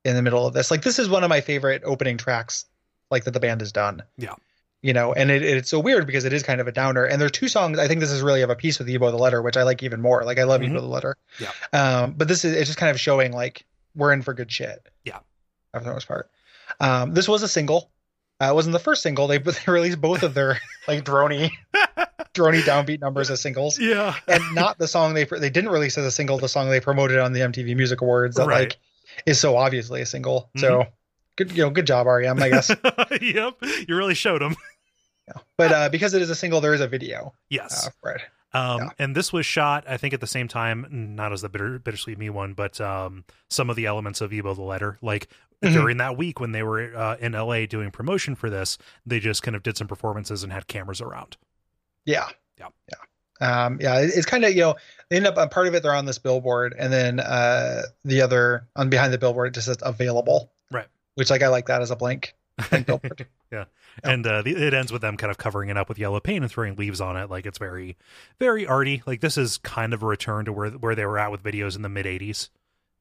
in 0.04 0.14
the 0.14 0.22
middle 0.22 0.46
of 0.46 0.52
this. 0.52 0.70
Like 0.70 0.82
this 0.82 0.98
is 0.98 1.08
one 1.08 1.24
of 1.24 1.30
my 1.30 1.40
favorite 1.40 1.82
opening 1.86 2.18
tracks, 2.18 2.66
like 3.10 3.24
that 3.24 3.30
the 3.30 3.40
band 3.40 3.60
has 3.62 3.72
done. 3.72 4.02
Yeah. 4.18 4.34
You 4.82 4.92
know, 4.92 5.12
and 5.12 5.30
it, 5.30 5.42
it's 5.42 5.70
so 5.70 5.78
weird 5.78 6.06
because 6.08 6.24
it 6.24 6.32
is 6.32 6.42
kind 6.42 6.60
of 6.60 6.66
a 6.66 6.72
downer. 6.72 7.04
And 7.04 7.20
there 7.20 7.26
are 7.26 7.30
two 7.30 7.46
songs. 7.46 7.78
I 7.78 7.86
think 7.86 8.00
this 8.00 8.10
is 8.10 8.20
really 8.20 8.42
of 8.42 8.50
a 8.50 8.56
piece 8.56 8.80
with 8.80 8.90
E-Bow 8.90 9.12
the 9.12 9.16
Letter, 9.16 9.40
which 9.40 9.56
I 9.56 9.62
like 9.62 9.82
even 9.84 10.02
more. 10.02 10.24
Like 10.24 10.40
I 10.40 10.42
love 10.42 10.60
Mhm. 10.60 10.70
E-Bow 10.70 10.80
the 10.80 10.86
Letter. 10.88 11.16
Yeah. 11.38 11.50
Um, 11.72 12.14
but 12.16 12.26
this 12.26 12.44
is 12.44 12.52
it's 12.56 12.66
just 12.66 12.78
kind 12.80 12.90
of 12.90 12.98
showing 12.98 13.32
like 13.32 13.64
we're 13.94 14.12
in 14.12 14.22
for 14.22 14.34
good 14.34 14.50
shit. 14.50 14.84
Yeah. 15.04 15.18
For 15.72 15.80
the 15.80 15.92
most 15.92 16.08
part. 16.08 16.30
Um, 16.80 17.14
this 17.14 17.28
was 17.28 17.42
a 17.44 17.48
single. 17.48 17.90
Uh, 18.42 18.46
it 18.50 18.54
wasn't 18.56 18.72
the 18.72 18.80
first 18.80 19.02
single. 19.02 19.28
They, 19.28 19.38
they 19.38 19.52
released 19.68 20.00
both 20.00 20.24
of 20.24 20.34
their 20.34 20.58
like 20.88 21.04
drony, 21.04 21.50
drony 22.34 22.62
downbeat 22.62 23.00
numbers 23.00 23.30
as 23.30 23.40
singles 23.40 23.78
Yeah. 23.78 24.16
and 24.26 24.42
not 24.54 24.78
the 24.78 24.88
song 24.88 25.14
they 25.14 25.24
they 25.24 25.50
didn't 25.50 25.70
release 25.70 25.96
as 25.96 26.04
a 26.06 26.10
single. 26.10 26.38
The 26.38 26.48
song 26.48 26.68
they 26.70 26.80
promoted 26.80 27.18
on 27.18 27.32
the 27.32 27.40
MTV 27.40 27.76
Music 27.76 28.00
Awards 28.00 28.34
that 28.36 28.46
Right. 28.48 28.60
like 28.70 28.78
is 29.26 29.38
so 29.38 29.56
obviously 29.56 30.00
a 30.00 30.06
single. 30.06 30.50
So 30.56 30.86
good, 31.36 31.52
you 31.52 31.62
know, 31.62 31.70
good 31.70 31.86
job 31.86 32.06
REM, 32.06 32.42
I 32.42 32.48
guess. 32.48 32.70
yep. 33.20 33.54
You 33.86 33.94
really 33.96 34.14
showed 34.14 34.40
them. 34.42 34.56
But 35.56 35.72
uh, 35.72 35.88
because 35.88 36.14
it 36.14 36.22
is 36.22 36.30
a 36.30 36.34
single, 36.34 36.60
there 36.60 36.74
is 36.74 36.80
a 36.80 36.88
video 36.88 37.32
Yes. 37.50 37.88
uh, 38.04 38.10
it. 38.10 38.22
Um, 38.54 38.80
Yeah. 38.80 38.88
and 38.98 39.16
this 39.16 39.32
was 39.32 39.46
shot, 39.46 39.84
I 39.88 39.96
think, 39.96 40.12
at 40.14 40.20
the 40.20 40.26
same 40.26 40.46
time, 40.48 40.86
not 40.90 41.32
as 41.32 41.40
the 41.42 41.48
bitter, 41.48 41.78
bittersweet 41.78 42.18
me 42.18 42.28
one, 42.30 42.52
but 42.52 42.80
um, 42.80 43.24
some 43.48 43.70
of 43.70 43.76
the 43.76 43.86
elements 43.86 44.20
of 44.20 44.32
E-Bow 44.32 44.54
the 44.54 44.62
Letter, 44.62 44.98
like 45.00 45.28
Mhm. 45.64 45.72
during 45.74 45.96
that 45.98 46.16
week 46.16 46.40
when 46.40 46.52
they 46.52 46.62
were 46.62 46.94
uh, 46.96 47.16
in 47.20 47.32
LA 47.34 47.66
doing 47.66 47.90
promotion 47.90 48.34
for 48.34 48.50
this, 48.50 48.76
they 49.06 49.20
just 49.20 49.42
kind 49.42 49.54
of 49.56 49.62
did 49.62 49.76
some 49.76 49.86
performances 49.86 50.42
and 50.42 50.52
had 50.52 50.66
cameras 50.66 51.00
around. 51.00 51.36
Yeah. 52.04 52.28
Yeah. 52.58 52.68
Yeah. 52.90 52.96
Um, 53.66 53.78
yeah, 53.80 53.98
it- 54.00 54.12
it's 54.14 54.26
kind 54.26 54.44
of 54.44 54.52
you 54.52 54.60
know 54.60 54.76
they 55.08 55.16
end 55.16 55.26
up 55.26 55.36
on 55.38 55.48
part 55.48 55.66
of 55.66 55.74
it 55.74 55.82
they're 55.82 55.94
on 55.94 56.04
this 56.04 56.18
billboard 56.18 56.74
and 56.78 56.92
then 56.92 57.18
uh 57.20 57.82
the 58.04 58.20
other 58.22 58.66
on 58.76 58.88
behind 58.88 59.12
the 59.12 59.18
billboard 59.18 59.48
it 59.48 59.54
just 59.54 59.66
says 59.66 59.78
available 59.82 60.52
Right. 60.70 60.86
which 61.16 61.28
like 61.30 61.42
I 61.42 61.48
like 61.48 61.66
that 61.66 61.82
as 61.82 61.90
a 61.90 61.96
blank, 61.96 62.34
blank 62.70 62.86
billboard 62.86 63.26
yeah. 63.52 63.64
Yeah. 64.04 64.10
And 64.10 64.26
uh, 64.26 64.42
the, 64.42 64.52
it 64.56 64.74
ends 64.74 64.90
with 64.92 65.02
them 65.02 65.16
kind 65.16 65.30
of 65.30 65.38
covering 65.38 65.68
it 65.70 65.76
up 65.76 65.88
with 65.88 65.98
yellow 65.98 66.20
paint 66.20 66.42
and 66.44 66.50
throwing 66.50 66.76
leaves 66.76 67.00
on 67.00 67.16
it. 67.16 67.28
Like 67.30 67.46
it's 67.46 67.58
very, 67.58 67.96
very 68.38 68.66
arty. 68.66 69.02
Like 69.06 69.20
this 69.20 69.36
is 69.36 69.58
kind 69.58 69.92
of 69.92 70.02
a 70.02 70.06
return 70.06 70.44
to 70.46 70.52
where 70.52 70.70
where 70.70 70.94
they 70.94 71.04
were 71.06 71.18
at 71.18 71.30
with 71.30 71.42
videos 71.42 71.76
in 71.76 71.82
the 71.82 71.88
mid 71.88 72.06
'80s, 72.06 72.48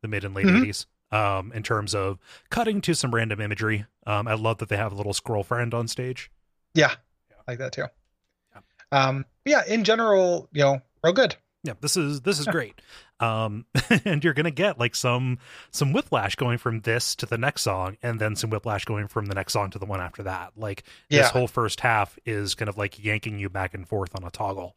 the 0.02 0.08
mid 0.08 0.24
and 0.26 0.34
late 0.36 0.46
Mhm. 0.48 0.64
'80s. 0.66 0.86
Um, 1.14 1.52
in 1.54 1.62
terms 1.64 1.94
of 1.94 2.20
cutting 2.50 2.80
to 2.82 2.94
some 2.94 3.14
random 3.14 3.42
imagery. 3.42 3.86
Um, 4.08 4.28
I 4.30 4.34
love 4.34 4.60
that 4.60 4.70
they 4.70 4.78
have 4.78 4.94
a 4.94 4.96
little 4.96 5.14
squirrel 5.14 5.44
friend 5.44 5.74
on 5.74 5.88
stage. 5.90 6.32
yeah, 6.74 6.94
I 7.32 7.52
like 7.52 7.60
that 7.60 7.74
too 7.74 7.86
Yeah. 8.56 8.62
um 8.92 9.26
yeah 9.46 9.64
in 9.68 9.84
general 9.84 10.48
you 10.54 10.62
know 10.64 10.82
real 11.04 11.14
good 11.14 11.36
yeah 11.64 11.74
this 11.82 11.98
is 11.98 12.22
this 12.22 12.40
is 12.40 12.46
Yeah. 12.46 12.52
great 12.58 12.82
um 13.22 13.66
and 14.06 14.24
you're 14.24 14.34
gonna 14.34 14.52
get 14.52 14.80
like 14.80 14.96
some 14.96 15.38
some 15.72 15.94
whiplash 15.94 16.36
going 16.36 16.58
from 16.58 16.82
this 16.82 17.16
to 17.16 17.26
the 17.26 17.38
next 17.38 17.62
song 17.62 17.98
and 18.02 18.20
then 18.20 18.36
some 18.36 18.50
whiplash 18.50 18.86
going 18.86 19.08
from 19.08 19.28
the 19.28 19.36
next 19.36 19.54
song 19.54 19.70
to 19.70 19.80
the 19.80 19.86
one 19.86 20.02
after 20.02 20.24
that 20.24 20.52
like 20.58 20.84
this 21.10 21.30
whole 21.30 21.48
first 21.48 21.80
half 21.82 22.18
is 22.26 22.56
kind 22.56 22.70
of 22.70 22.78
like 22.78 23.04
yanking 23.04 23.38
you 23.40 23.50
back 23.50 23.74
and 23.74 23.88
forth 23.88 24.16
on 24.16 24.24
a 24.24 24.32
toggle 24.32 24.76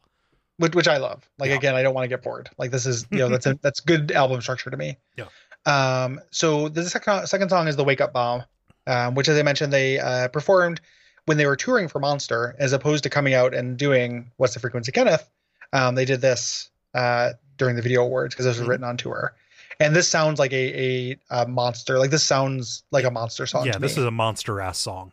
which, 0.57 0.73
which 0.73 0.87
I 0.87 0.97
love. 0.97 1.27
Like 1.37 1.49
Yeah. 1.49 1.57
again, 1.57 1.75
I 1.75 1.83
don't 1.83 1.93
want 1.93 2.05
to 2.05 2.07
get 2.07 2.23
bored. 2.23 2.49
Like 2.57 2.71
this 2.71 2.85
is 2.85 3.05
you 3.11 3.17
know 3.17 3.27
that's 3.27 3.45
a, 3.45 3.55
that's 3.61 3.81
good 3.81 4.13
album 4.13 4.39
structure 4.39 4.69
to 4.69 4.77
me. 4.77 4.97
Yeah. 5.17 5.25
Um. 5.65 6.21
So 6.31 6.69
the 6.69 6.89
second 6.89 7.27
second 7.27 7.49
song 7.49 7.67
is 7.67 7.75
the 7.75 7.83
Wake 7.83 7.99
Up 7.99 8.13
Bomb, 8.13 8.43
um, 8.87 9.15
which 9.15 9.27
as 9.27 9.37
I 9.37 9.41
mentioned 9.41 9.73
they 9.73 9.99
uh, 9.99 10.29
performed 10.29 10.79
when 11.25 11.37
they 11.37 11.45
were 11.45 11.57
touring 11.57 11.89
for 11.89 11.99
Monster, 11.99 12.55
as 12.57 12.71
opposed 12.71 13.03
to 13.03 13.09
coming 13.09 13.33
out 13.33 13.53
and 13.53 13.75
doing 13.77 14.31
What's 14.37 14.53
the 14.53 14.61
Frequency, 14.61 14.93
Kenneth. 14.93 15.29
Um, 15.73 15.95
they 15.95 16.05
did 16.05 16.21
this 16.21 16.69
uh 16.93 17.33
during 17.57 17.75
the 17.75 17.81
Video 17.81 18.03
Awards 18.03 18.33
because 18.35 18.45
this 18.45 18.57
was 18.57 18.65
Mhm. 18.65 18.69
written 18.69 18.83
on 18.83 18.97
tour. 18.97 19.35
And 19.79 19.93
this 19.95 20.07
sounds 20.07 20.39
like 20.39 20.53
a, 20.53 21.11
a, 21.11 21.17
a 21.31 21.47
monster. 21.47 21.99
Like 21.99 22.09
this 22.11 22.23
sounds 22.23 22.83
like 22.91 23.03
a 23.05 23.11
monster 23.11 23.45
song. 23.45 23.65
yeah 23.65 23.77
this 23.77 23.97
me. 23.97 24.03
is 24.03 24.07
a 24.07 24.11
monster 24.11 24.61
ass 24.61 24.77
song 24.77 25.11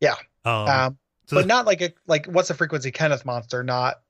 Yeah. 0.00 0.14
um, 0.44 0.68
um, 0.68 0.98
so 1.26 1.36
but 1.36 1.42
the- 1.42 1.46
not 1.48 1.66
like 1.66 1.80
a 1.82 1.92
like 2.06 2.26
what's 2.26 2.48
the 2.48 2.54
frequency 2.54 2.90
Kenneth 2.90 3.24
monster, 3.24 3.62
not 3.64 4.00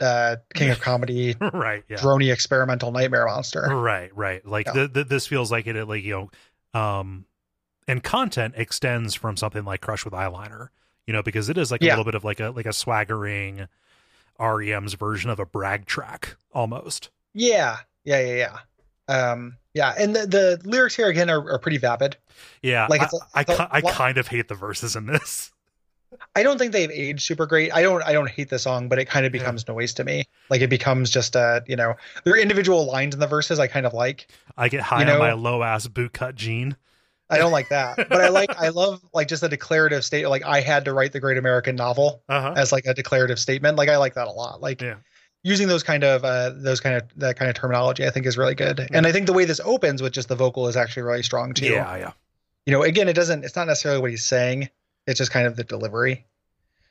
uh 0.00 0.36
King 0.54 0.70
of 0.70 0.80
Comedy 0.88 1.34
right 1.52 1.84
yeah 1.88 1.96
drony 1.98 2.32
experimental 2.32 2.90
nightmare 2.92 3.26
monster. 3.26 3.62
right 3.62 4.14
right 4.16 4.44
like 4.46 4.66
Yeah. 4.66 4.72
the, 4.72 4.88
the, 4.88 5.04
this 5.04 5.26
feels 5.26 5.50
like 5.52 5.66
it 5.66 5.86
like 5.88 6.02
you 6.04 6.28
know 6.74 6.80
um 6.80 7.24
and 7.88 8.02
content 8.02 8.54
extends 8.56 9.14
from 9.14 9.36
something 9.36 9.64
like 9.64 9.80
crush 9.80 10.04
with 10.04 10.14
eyeliner 10.14 10.68
you 11.06 11.12
know 11.12 11.22
because 11.22 11.48
it 11.48 11.58
is 11.58 11.70
like 11.70 11.82
a 11.82 11.86
little 11.86 12.04
bit 12.04 12.14
of 12.14 12.24
like 12.24 12.40
a 12.40 12.50
like 12.50 12.66
a 12.66 12.72
swaggering 12.72 13.66
rem's 14.50 14.94
version 14.94 15.30
of 15.30 15.38
a 15.40 15.46
brag 15.46 15.86
track 15.86 16.36
almost 16.52 17.10
Yeah, 17.34 17.78
yeah, 18.04 18.20
yeah, 18.20 18.34
yeah. 18.34 18.58
Um, 19.08 19.56
yeah, 19.74 19.94
and 19.98 20.14
the, 20.14 20.26
the 20.26 20.60
lyrics 20.64 20.94
here 20.94 21.08
again 21.08 21.28
are, 21.30 21.50
are 21.52 21.58
pretty 21.58 21.78
vapid. 21.78 22.16
yeah 22.62 22.86
Like, 22.88 23.00
I, 23.02 23.04
it's 23.04 23.14
I, 23.34 23.40
it's 23.42 23.50
a 23.50 23.56
ki- 23.56 23.68
I 23.70 23.80
kind 23.80 24.18
of 24.18 24.28
hate 24.28 24.48
the 24.48 24.54
verses 24.54 24.96
in 24.96 25.06
this 25.06 25.50
I 26.36 26.42
don't 26.42 26.58
think 26.58 26.72
they've 26.72 26.90
aged 26.90 27.22
super 27.22 27.46
great. 27.46 27.72
I 27.72 27.80
don't 27.80 28.02
I 28.04 28.12
don't 28.12 28.28
hate 28.28 28.50
the 28.50 28.58
song, 28.58 28.88
but 28.90 28.98
it 28.98 29.06
kind 29.06 29.24
of 29.24 29.34
Yeah. 29.34 29.40
becomes 29.40 29.66
noise 29.66 29.94
to 29.94 30.04
me. 30.04 30.24
Like 30.50 30.60
it 30.60 30.68
becomes 30.68 31.08
just 31.10 31.34
a 31.36 31.64
you 31.66 31.74
know, 31.74 31.94
there 32.24 32.34
are 32.34 32.38
individual 32.38 32.84
lines 32.84 33.14
in 33.14 33.20
the 33.20 33.26
verses 33.26 33.58
I 33.58 33.66
kind 33.66 33.86
of 33.86 33.94
like. 33.94 34.30
i 34.58 34.68
get 34.68 34.82
high 34.82 35.00
You 35.00 35.06
know- 35.06 35.14
on 35.14 35.18
my 35.20 35.32
low 35.32 35.62
ass 35.62 35.86
bootcut 35.88 36.34
jean 36.34 36.76
I 37.32 37.38
don't 37.38 37.52
like 37.52 37.68
that, 37.70 37.96
but 37.96 38.20
I 38.20 38.28
like 38.28 38.56
I 38.60 38.68
love 38.68 39.02
like 39.12 39.28
just 39.28 39.42
a 39.42 39.48
declarative 39.48 40.04
state. 40.04 40.26
Like 40.28 40.44
I 40.44 40.60
had 40.60 40.84
to 40.84 40.92
write 40.92 41.12
the 41.12 41.20
Great 41.20 41.38
American 41.38 41.74
Novel 41.76 42.22
uh-huh 42.28 42.54
as 42.56 42.70
like 42.72 42.86
a 42.86 42.94
declarative 42.94 43.38
statement. 43.38 43.76
Like 43.76 43.88
I 43.88 43.96
like 43.96 44.14
that 44.14 44.28
a 44.28 44.32
lot. 44.32 44.60
Like 44.60 44.80
Yeah. 44.82 44.96
using 45.42 45.66
those 45.68 45.82
kind 45.82 46.04
of 46.04 46.24
uh 46.24 46.50
those 46.54 46.80
kind 46.80 46.96
of 46.96 47.02
that 47.16 47.36
kind 47.38 47.48
of 47.48 47.56
terminology 47.56 48.06
I 48.06 48.10
think 48.10 48.26
is 48.26 48.36
really 48.38 48.54
good. 48.54 48.86
And 48.92 49.06
I 49.06 49.12
think 49.12 49.26
the 49.26 49.32
way 49.32 49.44
this 49.44 49.60
opens 49.64 50.02
with 50.02 50.12
just 50.12 50.28
the 50.28 50.36
vocal 50.36 50.68
is 50.68 50.76
actually 50.76 51.02
really 51.04 51.22
strong 51.22 51.52
too. 51.54 51.66
yeah 51.66 51.96
yeah 51.96 52.12
You 52.66 52.72
know, 52.72 52.82
again, 52.82 53.08
it 53.08 53.14
doesn't 53.14 53.44
it's 53.44 53.56
not 53.56 53.66
necessarily 53.66 54.00
what 54.00 54.10
he's 54.10 54.24
saying. 54.24 54.68
It's 55.06 55.18
just 55.18 55.30
kind 55.32 55.46
of 55.46 55.56
the 55.56 55.64
delivery 55.64 56.26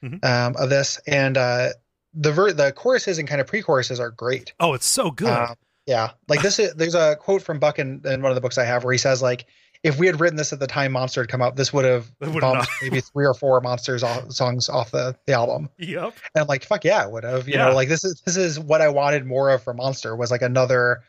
Mhm. 0.04 0.24
um 0.26 0.56
of 0.58 0.70
this. 0.70 1.00
And 1.08 1.38
uh 1.38 1.70
the 2.14 2.32
ver- 2.34 2.52
the 2.52 2.74
choruses 2.74 3.20
and 3.20 3.28
kind 3.28 3.39
of 3.39 3.48
pre-choruses 3.48 4.00
are 4.00 4.12
great. 4.12 4.54
oh 4.60 4.74
it's 4.74 4.86
so 4.86 5.12
good 5.12 5.30
Um, 5.30 5.56
yeah. 5.88 6.12
Like 6.28 6.42
this 6.42 6.60
is 6.60 6.74
there's 6.76 6.94
a 6.96 7.16
quote 7.16 7.42
from 7.42 7.58
Buck 7.60 7.80
in, 7.80 8.02
in 8.06 8.22
one 8.22 8.32
of 8.32 8.36
the 8.36 8.42
books 8.42 8.58
I 8.58 8.66
have 8.66 8.84
where 8.84 8.92
he 8.92 8.98
says 8.98 9.22
like 9.22 9.46
if 9.84 9.98
we 9.98 10.06
had 10.06 10.20
written 10.20 10.38
this 10.38 10.54
at 10.54 10.60
the 10.60 10.68
time 10.68 10.92
Monster 10.92 11.22
had 11.22 11.30
come 11.30 11.42
out, 11.42 11.56
this 11.56 11.74
would 11.74 11.86
have 11.86 12.12
bumped 12.20 12.70
maybe 12.82 13.02
three 13.02 13.26
or 13.26 13.34
four 13.34 13.60
Monsters 13.62 14.04
off, 14.04 14.32
songs 14.32 14.70
off 14.70 14.92
the, 14.92 15.16
the 15.26 15.34
album. 15.34 15.70
yep 15.78 16.14
And 16.36 16.42
I'm 16.42 16.48
like, 16.48 16.64
fuck 16.64 16.84
yeah, 16.86 17.04
it 17.04 17.12
would 17.12 17.24
have. 17.24 17.48
You 17.48 17.56
Yeah. 17.56 17.70
know, 17.70 17.76
like 17.76 17.90
this 17.90 18.04
is 18.04 18.22
this 18.26 18.38
is 18.38 18.60
what 18.60 18.82
I 18.82 18.90
wanted 18.90 19.26
more 19.26 19.50
of 19.50 19.64
for 19.64 19.74
Monster 19.74 20.16
was 20.16 20.30
like 20.32 20.42
another 20.44 21.04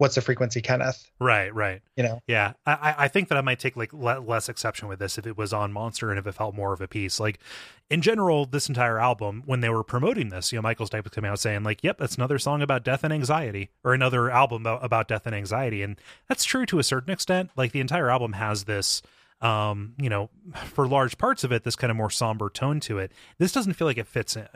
what's 0.00 0.14
the 0.14 0.20
frequency, 0.20 0.60
Kenneth? 0.62 1.10
right 1.20 1.54
right 1.54 1.82
You 1.96 2.02
know. 2.04 2.20
Yeah, 2.26 2.54
I, 2.66 2.94
I- 2.98 3.08
think 3.08 3.28
that 3.28 3.38
I 3.38 3.40
might 3.42 3.58
take 3.58 3.76
like 3.76 3.92
le- 3.92 4.20
less 4.20 4.48
exception 4.48 4.88
with 4.88 4.98
this 4.98 5.18
if 5.18 5.26
it 5.26 5.36
was 5.36 5.52
on 5.52 5.72
Monster 5.72 6.10
and 6.10 6.18
if 6.18 6.26
it 6.26 6.32
felt 6.32 6.54
more 6.54 6.72
of 6.72 6.80
a 6.80 6.88
piece. 6.88 7.20
Like 7.20 7.38
in 7.90 8.00
general, 8.00 8.46
this 8.46 8.68
entire 8.68 8.98
album, 8.98 9.42
when 9.46 9.60
they 9.60 9.68
were 9.68 9.82
promoting 9.84 10.28
this, 10.30 10.52
you 10.52 10.58
know, 10.58 10.62
Michael 10.62 10.86
Stipe 10.86 11.04
was 11.04 11.12
coming 11.12 11.30
out 11.30 11.38
saying 11.40 11.62
like, 11.64 11.82
"Yep, 11.84 11.98
that's 11.98 12.14
another 12.16 12.38
song 12.38 12.62
about 12.62 12.84
death 12.84 13.04
and 13.04 13.12
anxiety, 13.12 13.70
or 13.84 13.92
another 13.94 14.30
album 14.30 14.62
about, 14.62 14.84
about 14.84 15.08
death 15.08 15.26
and 15.26 15.34
anxiety," 15.34 15.82
and 15.82 15.96
that's 16.28 16.44
true 16.44 16.64
to 16.66 16.78
a 16.78 16.82
certain 16.82 17.12
extent. 17.12 17.50
Like 17.56 17.72
the 17.72 17.80
entire 17.80 18.08
album 18.10 18.32
has 18.34 18.64
this, 18.64 19.02
um, 19.40 19.94
you 19.98 20.08
know, 20.08 20.30
for 20.72 20.86
large 20.86 21.18
parts 21.18 21.44
of 21.44 21.50
it, 21.52 21.64
this 21.64 21.76
kind 21.76 21.90
of 21.90 21.96
more 21.96 22.10
somber 22.10 22.48
tone 22.48 22.78
to 22.80 22.98
it. 22.98 23.10
This 23.38 23.52
doesn't 23.52 23.72
feel 23.74 23.86
like 23.88 23.98
it 23.98 24.06
fits 24.06 24.36
in. 24.36 24.46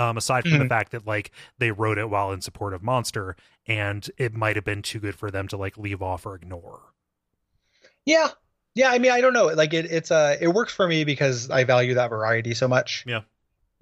Um, 0.00 0.16
aside 0.16 0.42
from 0.44 0.58
the 0.58 0.64
Mhm. 0.64 0.68
fact 0.68 0.92
that 0.92 1.06
like 1.06 1.32
they 1.58 1.72
wrote 1.72 1.98
it 1.98 2.08
while 2.08 2.30
in 2.32 2.40
support 2.40 2.72
of 2.72 2.82
Monster, 2.82 3.34
and 3.66 4.08
it 4.16 4.32
might 4.32 4.54
have 4.56 4.64
been 4.64 4.80
too 4.82 5.00
good 5.00 5.16
for 5.16 5.30
them 5.30 5.48
to 5.48 5.56
like 5.56 5.76
leave 5.76 6.00
off 6.02 6.24
or 6.24 6.36
ignore. 6.36 6.80
Yeah. 8.06 8.28
Yeah, 8.74 8.90
I 8.90 8.98
mean, 8.98 9.10
I 9.10 9.20
don't 9.20 9.32
know. 9.32 9.46
Like 9.46 9.74
it 9.74 9.86
it's 9.86 10.10
uh 10.10 10.36
it 10.40 10.48
works 10.48 10.72
for 10.72 10.86
me 10.86 11.04
because 11.04 11.50
I 11.50 11.64
value 11.64 11.94
that 11.94 12.10
variety 12.10 12.54
so 12.54 12.68
much. 12.68 13.04
Yeah. 13.06 13.22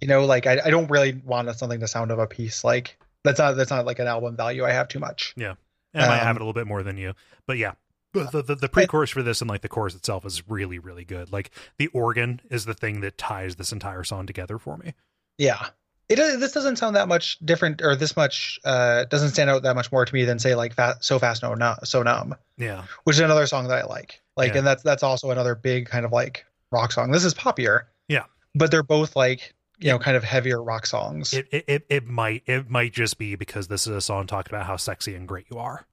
You 0.01 0.09
know, 0.09 0.25
like 0.25 0.47
I, 0.47 0.59
I 0.65 0.71
don't 0.71 0.91
really 0.91 1.21
want 1.25 1.55
something 1.57 1.81
to 1.81 1.89
sound 1.89 2.11
of 2.11 2.19
a 2.19 2.27
piece. 2.27 2.65
Like 2.65 2.97
that's 3.25 3.39
not 3.39 3.57
that's 3.57 3.71
not 3.71 3.85
like 3.85 3.99
an 3.99 4.07
album 4.07 4.37
value 4.37 4.65
I 4.65 4.73
have 4.73 4.89
too 4.89 4.99
much. 4.99 5.35
Yeah, 5.37 5.55
and 5.93 6.05
I 6.05 6.17
have 6.17 6.29
Um, 6.29 6.37
it 6.37 6.41
a 6.43 6.45
little 6.45 6.53
bit 6.55 6.67
more 6.67 6.83
than 6.83 6.97
you, 6.97 7.15
but 7.47 7.59
yeah. 7.59 7.73
The, 8.13 8.25
the, 8.31 8.43
the, 8.43 8.55
the 8.55 8.69
pre-chorus 8.71 9.11
for 9.11 9.23
this 9.23 9.43
and 9.43 9.51
like 9.51 9.61
the 9.61 9.69
chorus 9.69 9.95
itself 9.95 10.25
is 10.25 10.49
really 10.49 10.79
really 10.79 11.05
good. 11.05 11.31
Like 11.31 11.51
the 11.77 11.89
organ 11.89 12.41
is 12.51 12.65
the 12.65 12.73
thing 12.73 13.03
that 13.03 13.19
ties 13.19 13.57
this 13.57 13.73
entire 13.73 14.05
song 14.05 14.25
together 14.27 14.59
for 14.59 14.79
me. 14.79 14.95
Yeah. 15.37 15.67
It 16.09 16.17
this 16.17 16.53
doesn't 16.53 16.77
sound 16.77 16.95
that 16.97 17.09
much 17.09 17.39
different 17.45 17.83
or 17.83 17.97
this 17.97 18.17
much 18.17 18.61
uh 18.65 19.05
doesn't 19.07 19.31
stand 19.31 19.51
out 19.51 19.63
that 19.65 19.75
much 19.75 19.91
more 19.91 20.05
to 20.05 20.15
me 20.15 20.25
than 20.25 20.39
say 20.39 20.55
like 20.55 20.75
fast, 20.75 21.03
so 21.05 21.19
fast 21.19 21.43
no 21.43 21.55
no 21.55 21.75
so 21.85 22.03
numb 22.03 22.35
Yeah, 22.57 22.85
which 23.05 23.17
is 23.17 23.21
another 23.21 23.47
song 23.47 23.67
that 23.69 23.85
I 23.85 23.87
like 23.87 24.21
like 24.37 24.53
Yeah. 24.53 24.59
and 24.59 24.67
that's 24.67 24.83
that's 24.83 25.03
also 25.03 25.31
another 25.31 25.55
big 25.55 25.87
kind 25.87 26.05
of 26.05 26.13
like 26.13 26.45
rock 26.71 26.93
song. 26.93 27.11
This 27.11 27.25
is 27.25 27.35
poppier. 27.35 27.85
Yeah. 28.09 28.25
But 28.55 28.71
they're 28.71 28.83
both 28.83 29.17
like, 29.17 29.55
you 29.79 29.89
know, 29.91 29.99
kind 29.99 30.17
of 30.17 30.25
heavier 30.25 30.63
rock 30.63 30.87
songs. 30.87 31.33
It, 31.35 31.49
it 31.51 31.65
it 31.67 31.87
it 31.89 32.07
might 32.07 32.43
it 32.47 32.71
might 32.71 32.93
just 32.93 33.19
be 33.19 33.35
because 33.35 33.69
this 33.69 33.87
is 33.87 33.95
a 33.95 34.01
song 34.01 34.27
talking 34.27 34.55
about 34.55 34.67
how 34.67 34.77
sexy 34.77 35.15
and 35.15 35.27
great 35.27 35.47
you 35.51 35.59
are. 35.59 35.87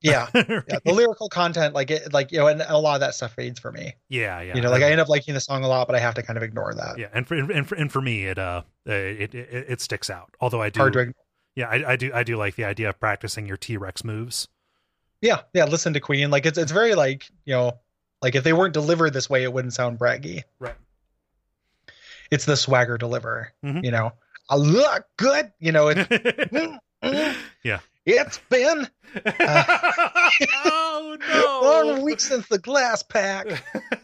Yeah. 0.00 0.28
yeah. 0.34 0.60
The 0.84 0.92
lyrical 0.92 1.28
content, 1.28 1.74
like 1.74 1.90
it 1.90 2.12
like, 2.12 2.32
you 2.32 2.38
know, 2.38 2.46
and 2.48 2.62
a 2.62 2.78
lot 2.78 2.94
of 2.94 3.00
that 3.00 3.14
stuff 3.14 3.34
fades 3.34 3.58
for 3.58 3.72
me. 3.72 3.94
yeah, 4.08 4.40
yeah. 4.40 4.54
You 4.54 4.60
know, 4.60 4.70
like 4.70 4.82
I 4.82 4.90
end 4.90 5.00
up 5.00 5.08
liking 5.08 5.34
the 5.34 5.40
song 5.40 5.64
a 5.64 5.68
lot, 5.68 5.86
but 5.86 5.96
I 5.96 6.00
have 6.00 6.14
to 6.14 6.22
kind 6.22 6.36
of 6.36 6.42
ignore 6.42 6.74
that. 6.74 6.98
yeah, 6.98 7.08
and 7.12 7.26
for 7.26 7.34
and 7.34 7.66
for, 7.68 7.74
and 7.74 7.90
for 7.90 8.00
me, 8.00 8.24
it 8.26 8.38
uh, 8.38 8.62
it, 8.84 9.34
it 9.34 9.66
it 9.68 9.80
sticks 9.80 10.10
out. 10.10 10.34
Although 10.40 10.62
I 10.62 10.70
do, 10.70 10.80
Hard 10.80 10.92
to 10.94 11.12
yeah, 11.54 11.68
I, 11.68 11.92
I 11.92 11.96
do 11.96 12.10
I 12.12 12.22
do 12.22 12.36
like 12.36 12.56
the 12.56 12.64
idea 12.64 12.88
of 12.90 13.00
practicing 13.00 13.46
your 13.46 13.56
T 13.56 13.76
Rex 13.76 14.04
moves. 14.04 14.48
Yeah, 15.22 15.40
yeah. 15.54 15.64
Listen 15.64 15.94
to 15.94 16.00
Queen. 16.00 16.30
Like 16.30 16.46
it's 16.46 16.58
it's 16.58 16.72
very 16.72 16.94
like, 16.94 17.28
you 17.44 17.54
know, 17.54 17.78
like 18.22 18.34
if 18.34 18.44
they 18.44 18.52
weren't 18.52 18.74
delivered 18.74 19.12
this 19.12 19.30
way, 19.30 19.42
it 19.42 19.52
wouldn't 19.52 19.72
sound 19.72 19.98
braggy. 19.98 20.42
Right. 20.58 20.74
It's 22.30 22.44
the 22.44 22.56
swagger 22.56 22.98
deliver. 22.98 23.52
Mhm. 23.64 23.84
You 23.84 23.90
know. 23.90 24.12
I 24.48 24.56
look 24.56 25.06
good. 25.16 25.50
You 25.58 25.72
know, 25.72 25.88
it, 25.88 25.96
mm. 25.98 26.78
Yeah. 27.64 27.80
It's 28.06 28.38
been 28.48 28.88
oh 30.64 31.16
one 31.18 31.18
no! 31.28 31.60
Long 31.92 32.02
week 32.02 32.20
since 32.20 32.46
the 32.48 32.58
glass 32.58 33.02
pack. 33.02 33.46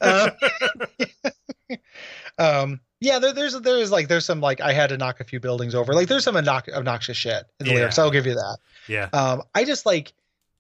Uh, 0.01 0.31
um, 2.39 2.81
yeah, 3.01 3.19
there, 3.19 3.33
there's 3.33 3.59
there's 3.61 3.91
like 3.91 4.09
there's 4.09 4.25
some 4.25 4.41
like 4.41 4.61
I 4.61 4.73
had 4.73 4.89
to 4.89 4.97
knock 4.97 5.21
a 5.21 5.25
few 5.25 5.41
buildings 5.41 5.75
over. 5.75 5.93
Like 5.95 6.09
there's 6.09 6.25
some 6.25 6.35
obnox- 6.35 6.73
obnoxious 6.73 7.17
shit 7.17 7.45
in 7.61 7.67
the 7.67 7.73
Yeah. 7.73 7.79
lyrics. 7.79 7.99
I'll 7.99 8.11
give 8.11 8.27
you 8.27 8.35
that. 8.35 8.59
yeah, 8.89 9.09
Um, 9.13 9.43
I 9.55 9.65
just 9.65 9.87
like 9.87 10.13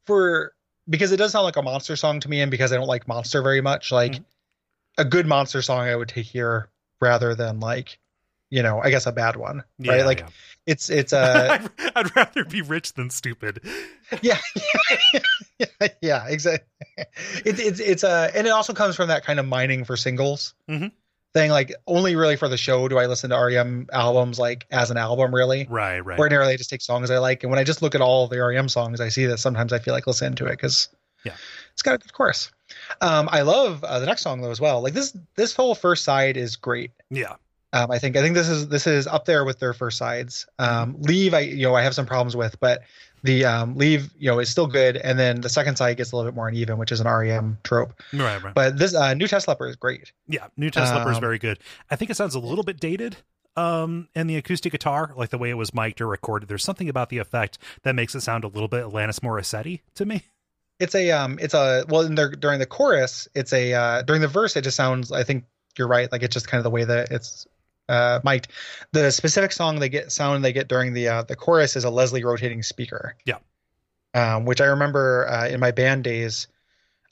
for 0.06 0.52
because 0.88 1.12
it 1.12 1.16
does 1.16 1.32
sound 1.32 1.44
like 1.44 1.56
a 1.56 1.62
monster 1.62 1.96
song 1.96 2.20
to 2.20 2.28
me, 2.28 2.40
and 2.40 2.50
because 2.50 2.72
I 2.72 2.76
don't 2.76 2.88
like 2.88 3.06
monster 3.08 3.42
very 3.42 3.60
much. 3.60 3.92
Like 3.92 4.12
Mhm. 4.12 4.24
a 4.98 5.04
good 5.04 5.26
monster 5.26 5.62
song, 5.62 5.80
I 5.88 5.94
would 5.96 6.08
take 6.08 6.26
here 6.26 6.68
rather 7.00 7.34
than 7.34 7.60
like 7.60 7.98
you 8.52 8.62
know 8.62 8.80
I 8.84 8.90
guess 8.90 9.06
a 9.06 9.12
bad 9.12 9.36
one. 9.36 9.64
Right? 9.80 10.04
like 10.04 10.20
yeah. 10.20 10.28
it's 10.66 10.90
it's 10.90 11.12
uh 11.22 11.58
I'd, 11.58 11.92
I'd 11.96 12.14
rather 12.16 12.44
be 12.44 12.60
rich 12.62 12.92
than 12.92 13.10
stupid. 13.10 13.60
yeah 14.20 14.38
yeah, 15.58 15.66
yeah 16.00 16.26
exactly 16.28 16.68
it's 17.44 17.60
it's 17.60 17.80
it's 17.80 18.04
uh 18.04 18.30
and 18.34 18.46
it 18.46 18.50
also 18.50 18.72
comes 18.74 18.94
from 18.96 19.08
that 19.08 19.24
kind 19.24 19.40
of 19.40 19.46
mining 19.46 19.84
for 19.84 19.96
singles 19.96 20.54
Mhm. 20.68 20.92
thing 21.32 21.50
like 21.50 21.72
only 21.86 22.14
really 22.16 22.36
for 22.36 22.48
the 22.48 22.56
show 22.58 22.88
do 22.88 22.98
i 22.98 23.06
listen 23.06 23.30
to 23.30 23.36
rem 23.36 23.86
albums 23.92 24.38
like 24.38 24.66
as 24.70 24.90
an 24.90 24.96
album 24.98 25.34
really 25.34 25.66
Right, 25.70 26.00
right. 26.00 26.18
ordinarily 26.18 26.52
i 26.52 26.56
just 26.56 26.68
take 26.70 26.82
songs 26.82 27.10
i 27.10 27.18
like 27.18 27.42
and 27.42 27.50
when 27.50 27.58
i 27.58 27.64
just 27.64 27.80
look 27.82 27.94
at 27.94 28.00
all 28.02 28.26
the 28.28 28.38
rem 28.38 28.68
songs 28.68 29.00
i 29.00 29.08
see 29.08 29.26
that 29.26 29.38
sometimes 29.38 29.72
i 29.72 29.78
feel 29.78 29.94
like 29.94 30.06
listening 30.06 30.34
to 30.36 30.46
it 30.46 30.50
because 30.52 30.88
Yeah. 31.24 31.34
it's 31.72 31.82
got 31.82 31.94
a 31.94 31.98
good 31.98 32.12
chorus 32.12 32.50
um 33.00 33.28
i 33.32 33.40
love 33.42 33.82
uh, 33.84 33.98
the 33.98 34.06
next 34.06 34.22
song 34.22 34.42
though 34.42 34.50
as 34.50 34.60
well 34.60 34.82
like 34.82 34.92
this 34.94 35.16
this 35.36 35.54
whole 35.54 35.74
first 35.74 36.04
side 36.04 36.36
is 36.36 36.56
great 36.56 36.90
Yeah, 37.10 37.36
um, 37.72 37.90
I 37.90 37.98
think 37.98 38.16
I 38.16 38.22
think 38.22 38.34
this 38.34 38.48
is 38.48 38.68
this 38.68 38.86
is 38.86 39.06
up 39.06 39.24
there 39.24 39.44
with 39.44 39.58
their 39.58 39.72
first 39.72 39.98
sides. 39.98 40.46
Um, 40.58 40.96
leave 41.00 41.34
I 41.34 41.40
you 41.40 41.62
know 41.62 41.74
I 41.74 41.82
have 41.82 41.94
some 41.94 42.06
problems 42.06 42.36
with, 42.36 42.58
but 42.60 42.82
the 43.22 43.44
um, 43.44 43.76
leave 43.76 44.10
you 44.18 44.30
know 44.30 44.38
is 44.40 44.48
still 44.48 44.66
good, 44.66 44.96
and 44.96 45.18
then 45.18 45.40
the 45.40 45.48
second 45.48 45.76
side 45.76 45.96
gets 45.96 46.12
a 46.12 46.16
little 46.16 46.30
bit 46.30 46.36
more 46.36 46.48
uneven, 46.48 46.76
which 46.78 46.92
is 46.92 47.00
an 47.00 47.06
REM 47.06 47.58
trope. 47.64 47.94
right, 48.12 48.42
right. 48.42 48.54
But 48.54 48.78
this 48.78 48.94
uh, 48.94 49.14
new 49.14 49.26
Test 49.26 49.48
Leper 49.48 49.68
is 49.68 49.76
great. 49.76 50.12
Yeah, 50.28 50.48
New 50.56 50.70
Test 50.70 50.92
Leper 50.94 51.10
is 51.10 51.16
Um, 51.16 51.20
very 51.20 51.38
good. 51.38 51.58
I 51.90 51.96
think 51.96 52.10
it 52.10 52.14
sounds 52.16 52.34
a 52.34 52.40
little 52.40 52.64
bit 52.64 52.78
dated 52.80 53.16
um 53.54 54.08
in 54.14 54.26
the 54.26 54.36
acoustic 54.36 54.72
guitar, 54.72 55.12
like 55.14 55.28
the 55.28 55.38
way 55.38 55.50
it 55.50 55.54
was 55.58 55.74
mic'd 55.74 56.00
or 56.00 56.06
recorded. 56.06 56.48
There's 56.48 56.64
something 56.64 56.88
about 56.88 57.10
the 57.10 57.18
effect 57.18 57.58
that 57.82 57.94
makes 57.94 58.14
it 58.14 58.22
sound 58.22 58.44
a 58.44 58.48
little 58.48 58.68
bit 58.68 58.84
Alanis 58.84 59.20
Morissette 59.20 59.80
to 59.94 60.04
me. 60.06 60.22
It's 60.80 60.94
a 60.94 61.10
um 61.10 61.38
it's 61.40 61.54
a 61.54 61.84
well 61.88 62.00
in 62.02 62.14
their 62.14 62.30
during 62.30 62.58
the 62.58 62.66
chorus 62.66 63.28
it's 63.34 63.52
a 63.52 63.72
uh, 63.74 64.02
during 64.02 64.20
the 64.22 64.28
verse 64.28 64.56
it 64.56 64.62
just 64.62 64.76
sounds 64.76 65.12
I 65.12 65.22
think 65.22 65.44
you're 65.78 65.86
right 65.86 66.10
like 66.10 66.22
it's 66.22 66.32
just 66.34 66.48
kind 66.48 66.58
of 66.58 66.64
the 66.64 66.70
way 66.70 66.84
that 66.84 67.10
it's 67.12 67.46
uh 67.92 68.20
mic'd. 68.24 68.48
The 68.92 69.10
specific 69.12 69.52
song 69.52 69.78
they 69.78 69.88
get 69.88 70.10
sound 70.12 70.44
they 70.44 70.52
get 70.52 70.68
during 70.68 70.92
the 70.94 71.08
uh, 71.08 71.22
the 71.22 71.36
chorus 71.36 71.76
is 71.76 71.84
a 71.84 71.90
Leslie 71.90 72.24
rotating 72.24 72.62
speaker. 72.62 73.14
Yeah. 73.24 73.38
Um, 74.14 74.44
which 74.44 74.60
I 74.60 74.66
remember 74.66 75.28
uh, 75.28 75.48
in 75.48 75.58
my 75.60 75.70
band 75.70 76.04
days, 76.04 76.46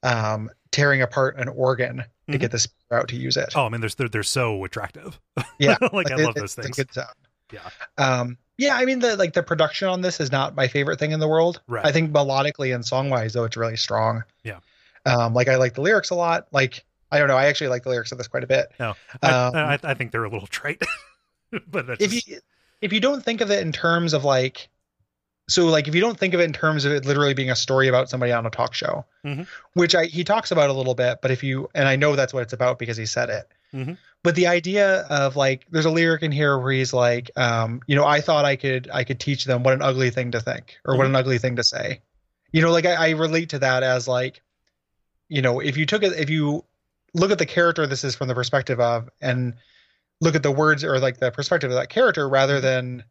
um, 0.03 0.51
tearing 0.71 1.03
apart 1.03 1.37
an 1.39 1.49
organ 1.49 2.05
to 2.31 2.37
Mhm. 2.37 2.41
get 2.41 2.51
this 2.51 2.69
out 2.91 3.09
to 3.09 3.17
use 3.17 3.37
it. 3.37 3.53
Oh, 3.57 3.67
I 3.67 3.69
mean, 3.69 3.81
they're 3.81 3.91
they're, 3.97 4.09
they're 4.09 4.23
so 4.23 4.65
attractive. 4.65 5.19
Yeah, 5.59 5.77
like 5.93 6.11
I 6.11 6.15
it- 6.21 6.25
love 6.25 6.35
those 6.35 6.55
things. 6.55 6.77
good 6.77 6.93
sound. 6.93 7.09
Yeah. 7.53 7.69
Um, 7.99 8.39
yeah, 8.59 8.77
I 8.77 8.85
mean 8.85 8.99
the 9.01 9.17
like 9.17 9.33
the 9.35 9.43
production 9.43 9.89
on 9.89 10.01
this 10.03 10.21
is 10.21 10.31
not 10.33 10.55
my 10.55 10.69
favorite 10.69 10.99
thing 10.99 11.13
in 11.13 11.21
the 11.21 11.29
world. 11.29 11.61
Right. 11.67 11.85
I 11.85 11.93
think 11.93 12.13
melodically 12.13 12.75
and 12.75 12.85
song 12.85 13.11
wise 13.11 13.33
though 13.33 13.45
it's 13.45 13.57
really 13.57 13.77
strong. 13.77 14.23
Yeah. 14.45 14.61
Um, 15.07 15.35
like 15.35 15.49
I 15.49 15.57
like 15.57 15.75
the 15.75 15.81
lyrics 15.81 16.11
a 16.11 16.15
lot. 16.15 16.47
Like 16.53 16.85
I 17.13 17.19
don't 17.19 17.29
know, 17.29 17.37
I 17.37 17.47
actually 17.47 17.69
like 17.69 17.83
the 17.83 17.89
lyrics 17.91 18.13
of 18.13 18.19
this 18.19 18.29
quite 18.29 18.45
a 18.45 18.47
bit. 18.47 18.69
No, 18.79 18.95
I, 19.23 19.31
Um, 19.31 19.55
I, 19.57 19.79
I 19.83 19.95
think 19.95 20.13
they're 20.13 20.25
a 20.25 20.31
little 20.31 20.47
trite, 20.49 20.83
but 21.69 21.87
that's 21.87 22.03
If 22.03 22.11
just- 22.13 22.29
you 22.29 22.39
if 22.81 22.93
you 22.95 23.01
don't 23.01 23.23
think 23.23 23.41
of 23.43 23.51
it 23.51 23.61
in 23.61 23.73
terms 23.73 24.15
of 24.15 24.25
like 24.25 24.69
so 25.49 25.67
like 25.67 25.89
if 25.89 25.95
you 25.95 26.01
don't 26.01 26.17
think 26.19 26.33
of 26.33 26.41
it 26.41 26.45
in 26.45 26.53
terms 26.53 26.85
of 26.85 26.93
it 26.93 27.05
literally 27.05 27.35
being 27.35 27.51
a 27.51 27.57
story 27.57 27.89
about 27.89 28.09
somebody 28.09 28.31
on 28.33 28.47
a 28.47 28.51
talk 28.51 28.73
show, 28.73 29.05
Mhm. 29.25 29.47
which 29.75 29.95
I 29.95 30.05
he 30.07 30.25
talks 30.25 30.51
about 30.53 30.71
a 30.71 30.73
little 30.73 30.95
bit, 30.95 31.19
but 31.23 31.31
if 31.31 31.43
you 31.43 31.69
and 31.75 31.89
I 31.89 31.97
know 31.97 32.15
that's 32.17 32.33
what 32.33 32.43
it's 32.45 32.53
about 32.53 32.79
because 32.79 32.97
he 32.97 33.07
said 33.07 33.29
it. 33.31 33.49
Mhm. 33.75 33.99
But 34.23 34.35
the 34.35 34.47
idea 34.47 35.01
of 35.11 35.35
like 35.37 35.67
there's 35.71 35.87
a 35.87 35.91
lyric 35.91 36.23
in 36.23 36.31
here 36.33 36.57
where 36.59 36.73
he's 36.73 36.93
like, 36.93 37.31
um, 37.37 37.81
you 37.87 37.97
know, 37.97 38.05
I 38.07 38.21
thought 38.21 38.45
I 38.45 38.55
could 38.57 38.89
I 38.93 39.03
could 39.05 39.19
teach 39.19 39.45
them 39.45 39.63
what 39.65 39.75
an 39.75 39.83
ugly 39.83 40.11
thing 40.11 40.31
to 40.33 40.41
think 40.41 40.77
or 40.85 40.97
what 40.97 41.07
an 41.07 41.17
ugly 41.17 41.39
thing 41.39 41.57
to 41.57 41.65
say. 41.65 42.01
You 42.53 42.63
know, 42.63 42.71
like 42.71 42.87
I, 42.87 42.95
I 42.95 43.11
relate 43.11 43.51
to 43.51 43.59
that 43.61 43.83
as 43.83 44.07
like, 44.09 44.43
you 45.29 45.43
know, 45.43 45.61
if 45.61 45.77
you 45.77 45.85
took 45.87 46.03
it 46.03 46.13
if 46.13 46.31
you 46.31 46.65
look 47.15 47.31
at 47.31 47.39
the 47.39 47.47
character 47.47 47.87
this 47.87 48.05
is 48.05 48.15
from 48.15 48.29
the 48.29 48.35
perspective 48.35 48.81
of 48.81 49.09
and 49.21 49.55
look 50.21 50.35
at 50.35 50.43
the 50.43 50.51
words 50.51 50.85
or 50.85 50.99
like 50.99 51.19
the 51.19 51.31
perspective 51.31 51.71
of 51.71 51.77
that 51.77 51.89
character 51.89 52.29
rather 52.29 52.61
than 52.61 53.05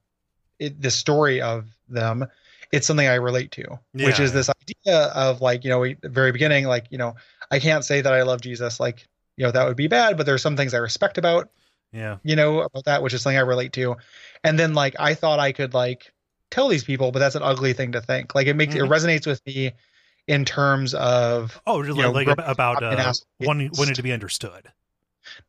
it, 0.60 0.82
the 0.82 0.92
story 0.92 1.42
of 1.42 1.66
them 1.88 2.26
it's 2.72 2.88
something 2.88 3.08
i 3.08 3.16
relate 3.16 3.52
to 3.52 3.80
which 3.94 4.20
is 4.20 4.32
this 4.34 4.50
idea 4.50 5.06
of 5.08 5.42
like 5.42 5.64
you 5.64 5.70
know 5.70 5.80
we, 5.80 5.96
the 5.96 6.10
very 6.10 6.32
beginning 6.32 6.66
like 6.66 6.86
you 6.92 6.98
know 6.98 7.16
i 7.52 7.60
can't 7.60 7.84
say 7.84 8.02
that 8.02 8.14
i 8.14 8.22
love 8.22 8.42
jesus 8.42 8.80
like 8.80 9.08
you 9.38 9.46
know 9.46 9.52
that 9.52 9.68
would 9.68 9.78
be 9.78 9.88
bad 9.88 10.18
but 10.18 10.26
there's 10.26 10.42
some 10.42 10.56
things 10.56 10.74
i 10.74 10.78
respect 10.78 11.18
about 11.18 11.50
yeah, 11.92 12.18
you 12.22 12.36
know 12.36 12.60
about 12.62 12.86
that 12.86 13.02
which 13.02 13.14
is 13.14 13.22
something 13.24 13.38
i 13.38 13.42
relate 13.42 13.74
to. 13.74 13.96
And 14.44 14.60
then 14.60 14.76
like 14.76 14.96
i 15.00 15.16
thought 15.16 15.40
i 15.40 15.52
could 15.52 15.74
like 15.74 16.14
tell 16.52 16.68
these 16.68 16.84
people 16.84 17.12
but 17.12 17.20
that's 17.20 17.36
an 17.36 17.42
ugly 17.42 17.74
thing 17.74 17.94
to 17.94 18.02
think. 18.02 18.36
Like 18.36 18.48
it 18.48 18.56
makes 18.56 18.76
Mhm. 18.76 18.86
it 18.86 18.90
resonates 18.90 19.26
with 19.26 19.42
me 19.48 19.72
in 20.30 20.46
terms 20.46 20.94
of 20.94 21.60
oh, 21.66 21.82
just 21.84 21.98
you 21.98 22.04
know, 22.04 22.12
like 22.12 22.28
about, 22.28 22.84
uh, 22.84 23.12
wanting 23.42 23.72
wanting 23.78 23.96
to 23.96 24.04
be 24.04 24.12
understood. 24.14 24.72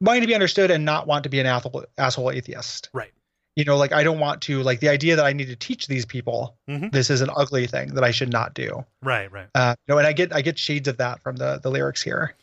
wanting 0.01 0.23
to 0.23 0.27
be 0.27 0.35
understood 0.35 0.71
and 0.71 0.85
not 0.87 1.07
want 1.07 1.23
to 1.25 1.29
be 1.29 1.39
an 1.39 1.47
asshole, 1.47 1.85
asshole 1.99 2.31
atheist 2.31 2.89
Right. 2.95 3.13
you 3.57 3.65
know 3.65 3.77
like 3.77 3.93
i 3.93 4.03
don't 4.03 4.19
want 4.19 4.41
to 4.43 4.63
like 4.63 4.81
the 4.81 4.89
idea 4.89 5.17
that 5.17 5.25
i 5.27 5.33
need 5.35 5.49
to 5.49 5.57
teach 5.57 5.87
these 5.87 6.05
people 6.07 6.57
Mhm. 6.69 6.91
this 6.93 7.11
is 7.11 7.21
an 7.21 7.31
ugly 7.37 7.67
thing 7.67 7.95
that 7.95 8.05
i 8.05 8.11
should 8.11 8.33
not 8.33 8.55
do 8.55 8.85
Right, 9.03 9.31
right. 9.31 9.49
uh 9.55 9.75
you 9.87 9.95
know 9.95 9.99
and 9.99 10.07
i 10.07 10.13
get 10.13 10.35
i 10.35 10.41
get 10.43 10.59
shades 10.59 10.89
of 10.89 10.97
that 10.97 11.23
from 11.23 11.37
the 11.37 11.61
the 11.63 11.71
lyrics 11.71 12.03
here 12.03 12.35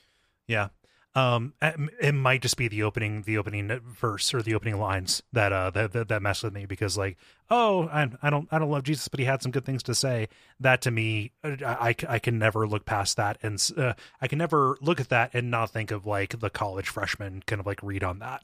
Yeah. 0.48 0.70
Um, 1.18 1.54
it 1.62 2.14
might 2.14 2.44
just 2.44 2.58
be 2.58 2.68
the 2.68 2.84
opening, 2.84 3.24
the 3.24 3.40
opening 3.40 3.80
verse 3.84 4.34
or 4.34 4.44
the 4.44 4.54
opening 4.54 4.80
lines 4.80 5.24
that 5.34 5.52
uh 5.52 5.72
that 5.72 5.92
that, 5.94 6.08
that 6.10 6.22
mess 6.22 6.44
with 6.44 6.54
me 6.54 6.66
because 6.68 6.96
like, 6.96 7.18
oh, 7.50 7.88
I, 7.88 8.10
I 8.22 8.30
don't 8.30 8.48
I 8.52 8.60
don't 8.60 8.70
love 8.70 8.84
Jesus, 8.84 9.08
but 9.08 9.20
he 9.20 9.26
had 9.26 9.42
some 9.42 9.52
good 9.52 9.66
things 9.66 9.82
to 9.84 9.96
say. 9.96 10.28
That 10.60 10.82
to 10.82 10.92
me, 10.92 11.32
I 11.44 11.58
I, 11.64 11.96
I 12.08 12.20
can 12.20 12.38
never 12.38 12.68
look 12.68 12.86
past 12.86 13.18
that, 13.18 13.38
and 13.42 13.66
uh, 13.78 13.94
I 14.22 14.28
can 14.28 14.38
never 14.38 14.78
look 14.80 15.00
at 15.00 15.10
that 15.10 15.32
and 15.34 15.50
not 15.50 15.72
think 15.72 15.90
of 15.90 16.06
like 16.06 16.40
the 16.40 16.50
college 16.52 16.90
freshman 16.90 17.42
kind 17.48 17.60
of 17.60 17.66
like 17.66 17.82
read 17.82 18.04
on 18.04 18.20
that 18.20 18.44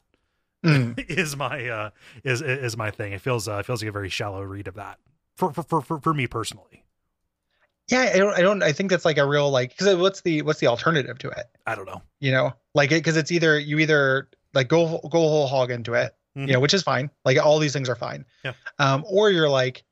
Mm. 0.64 0.98
is 1.10 1.36
my 1.36 1.68
uh 1.68 1.90
is 2.24 2.40
is 2.40 2.76
my 2.76 2.90
thing. 2.90 3.12
It 3.12 3.20
feels 3.20 3.46
uh 3.46 3.62
feels 3.62 3.82
like 3.82 3.90
a 3.90 3.92
very 3.92 4.08
shallow 4.08 4.42
read 4.42 4.66
of 4.66 4.74
that 4.74 4.98
for 5.36 5.52
for 5.52 5.62
for 5.62 5.80
for, 5.82 6.00
for 6.00 6.14
me 6.14 6.26
personally. 6.26 6.83
Yeah 7.90 8.10
i 8.14 8.16
don't 8.18 8.34
i 8.34 8.40
don't 8.40 8.62
i 8.62 8.72
think 8.72 8.90
that's 8.90 9.04
like 9.04 9.18
a 9.18 9.26
real 9.26 9.50
like 9.50 9.70
because 9.76 9.94
what's 9.96 10.20
the 10.22 10.42
what's 10.42 10.60
the 10.60 10.66
alternative 10.66 11.18
to 11.18 11.28
it 11.28 11.46
I 11.66 11.74
don't 11.74 11.86
know. 11.86 12.02
you 12.20 12.32
know 12.32 12.52
like 12.74 12.90
it 12.92 12.96
because 12.96 13.16
it's 13.16 13.30
either 13.32 13.58
you 13.58 13.78
either 13.78 14.28
like 14.54 14.68
go 14.68 14.98
go 15.10 15.18
whole 15.18 15.46
hog 15.46 15.70
into 15.70 15.94
it 15.94 16.14
Mhm. 16.36 16.48
you 16.48 16.52
know 16.52 16.58
which 16.60 16.74
is 16.74 16.82
fine 16.82 17.10
like 17.24 17.38
all 17.38 17.58
these 17.60 17.72
things 17.72 17.88
are 17.88 17.94
fine 17.94 18.24
Yeah. 18.44 18.54
um 18.80 19.04
or 19.08 19.30
you're 19.30 19.48
like 19.48 19.84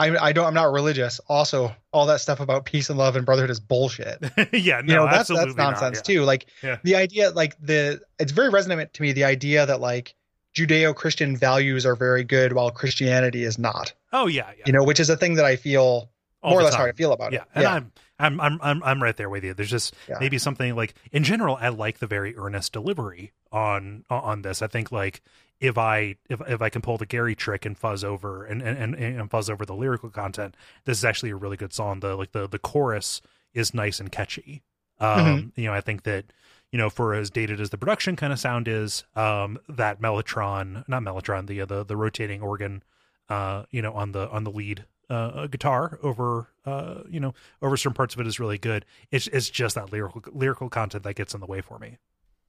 I, 0.00 0.16
I 0.16 0.32
don't 0.32 0.46
I'm 0.46 0.54
not 0.54 0.70
religious. 0.70 1.18
Also, 1.28 1.74
all 1.92 2.06
that 2.06 2.20
stuff 2.20 2.38
about 2.38 2.64
peace 2.64 2.88
and 2.88 2.96
love 2.96 3.16
and 3.16 3.26
brotherhood 3.26 3.50
is 3.50 3.58
bullshit. 3.58 4.22
yeah, 4.52 4.80
no, 4.80 4.92
you 4.92 4.94
know 5.00 5.06
that's 5.10 5.26
that's 5.28 5.56
nonsense 5.56 5.96
not. 5.98 6.04
too 6.04 6.22
like 6.22 6.46
Yeah. 6.62 6.78
the 6.84 6.94
idea 6.94 7.30
like 7.30 7.56
the 7.60 8.00
it's 8.20 8.30
very 8.30 8.48
resonant 8.48 8.94
to 8.94 9.02
me 9.02 9.10
the 9.10 9.24
idea 9.24 9.66
that 9.66 9.80
like 9.80 10.14
judeo-christian 10.56 11.36
values 11.36 11.84
are 11.86 11.94
very 11.96 12.24
good 12.24 12.52
while 12.52 12.70
christianity 12.70 13.42
is 13.44 13.58
not 13.58 13.92
Oh 14.12 14.26
yeah, 14.26 14.50
yeah. 14.56 14.64
you 14.66 14.72
know 14.72 14.84
which 14.84 15.00
is 15.00 15.10
a 15.10 15.16
thing 15.16 15.34
that 15.34 15.44
i 15.44 15.56
feel 15.56 16.10
more 16.42 16.60
or 16.60 16.62
less 16.62 16.74
how 16.74 16.84
i 16.84 16.92
feel 16.92 17.12
about 17.12 17.32
it. 17.32 17.42
yeah, 17.54 17.76
it 17.76 17.82
and 17.82 17.92
I'm, 18.18 18.40
I'm 18.40 18.40
I'm 18.40 18.58
I'm 18.62 18.82
I'm 18.84 19.02
right 19.02 19.16
there 19.16 19.30
with 19.30 19.44
you. 19.44 19.54
There's 19.54 19.70
just 19.70 19.94
Yeah. 20.08 20.18
maybe 20.20 20.38
something 20.38 20.74
like 20.76 20.94
in 21.12 21.24
general, 21.24 21.56
I 21.60 21.68
like 21.68 21.98
the 21.98 22.06
very 22.06 22.36
earnest 22.36 22.72
delivery 22.72 23.32
on 23.52 24.04
on 24.10 24.42
this. 24.42 24.62
I 24.62 24.66
think 24.66 24.92
like 24.92 25.20
if 25.60 25.76
I 25.78 26.16
if 26.28 26.40
if 26.48 26.62
I 26.62 26.68
can 26.68 26.82
pull 26.82 26.98
the 26.98 27.06
Gary 27.06 27.34
trick 27.34 27.64
and 27.66 27.76
fuzz 27.76 28.04
over 28.04 28.44
and 28.44 28.62
and, 28.62 28.94
and, 28.94 28.94
and 28.94 29.30
fuzz 29.30 29.50
over 29.50 29.64
the 29.66 29.74
lyrical 29.74 30.10
content, 30.10 30.56
this 30.84 30.98
is 30.98 31.04
actually 31.04 31.30
a 31.30 31.36
really 31.36 31.56
good 31.56 31.72
song. 31.72 32.00
The 32.00 32.14
like 32.16 32.32
the 32.32 32.46
the 32.48 32.58
chorus 32.58 33.20
is 33.54 33.74
nice 33.74 33.98
and 34.00 34.10
catchy. 34.12 34.62
Um, 35.00 35.18
Mm-hmm. 35.24 35.60
you 35.60 35.66
know, 35.66 35.74
I 35.74 35.80
think 35.80 36.02
that 36.04 36.24
you 36.70 36.78
know, 36.78 36.90
for 36.90 37.14
as 37.14 37.30
dated 37.30 37.60
as 37.60 37.70
the 37.70 37.78
production 37.78 38.14
kind 38.14 38.30
of 38.32 38.38
sound 38.38 38.68
is, 38.68 39.02
um, 39.16 39.58
that 39.70 40.02
Mellotron, 40.02 40.86
not 40.86 41.02
Mellotron, 41.02 41.46
the 41.46 41.64
the 41.64 41.84
the 41.84 41.96
rotating 41.96 42.42
organ, 42.42 42.82
uh, 43.28 43.64
you 43.70 43.80
know, 43.80 43.92
on 43.94 44.12
the 44.12 44.28
on 44.30 44.44
the 44.44 44.50
lead 44.50 44.84
uh, 45.10 45.46
guitar 45.46 45.98
over 46.02 46.48
uh, 46.66 47.02
you 47.08 47.20
know 47.20 47.34
over 47.62 47.76
certain 47.76 47.94
parts 47.94 48.14
of 48.14 48.20
it 48.20 48.26
is 48.26 48.38
really 48.40 48.58
good. 48.58 48.84
It's 49.10 49.26
it's 49.28 49.48
just 49.50 49.74
that 49.74 49.92
lyrical 49.92 50.22
lyrical 50.32 50.68
content 50.68 51.04
that 51.04 51.14
gets 51.14 51.34
in 51.34 51.40
the 51.40 51.46
way 51.46 51.60
for 51.60 51.78
me. 51.78 51.98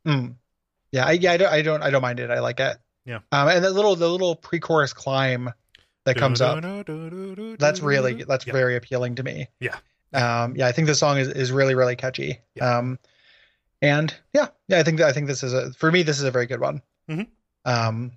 Mm. 0.05 0.36
Yeah, 0.91 1.05
I, 1.05 1.12
yeah, 1.12 1.34
I 1.34 1.38
don't, 1.38 1.53
I 1.53 1.62
don't, 1.62 1.84
I 1.84 1.89
don't 1.91 2.01
mind 2.01 2.20
it. 2.20 2.32
I 2.32 2.39
like 2.39 2.60
it. 2.60 2.78
Yeah. 3.05 3.20
Um, 3.32 3.47
and 3.47 3.64
the 3.64 3.70
little, 3.70 3.95
the 3.95 4.10
little 4.10 4.36
pre-chorus 4.36 4.91
climb 4.91 5.51
that 6.05 6.16
comes 6.16 6.41
up, 6.41 6.64
that's 7.60 7.80
really, 7.82 8.24
that's 8.24 8.47
Yeah. 8.47 8.53
very 8.53 8.76
appealing 8.76 9.14
to 9.16 9.24
me. 9.24 9.49
Yeah. 9.60 9.76
Um, 10.14 10.55
yeah, 10.55 10.66
I 10.66 10.72
think 10.72 10.88
the 10.88 10.95
song 10.95 11.20
is, 11.20 11.28
is 11.28 11.51
really, 11.51 11.76
really 11.76 11.95
catchy. 11.95 12.39
Yeah. 12.55 12.78
Um, 12.78 12.97
and 13.84 14.12
yeah, 14.34 14.47
yeah, 14.68 14.80
I 14.80 14.84
think, 14.84 14.99
I 14.99 15.12
think 15.12 15.28
this 15.28 15.43
is 15.43 15.53
a, 15.53 15.72
for 15.74 15.91
me, 15.91 16.01
this 16.01 16.18
is 16.18 16.24
a 16.24 16.32
very 16.32 16.47
good 16.47 16.60
one. 16.60 16.82
Mhm. 17.07 17.28
Um, 17.66 18.14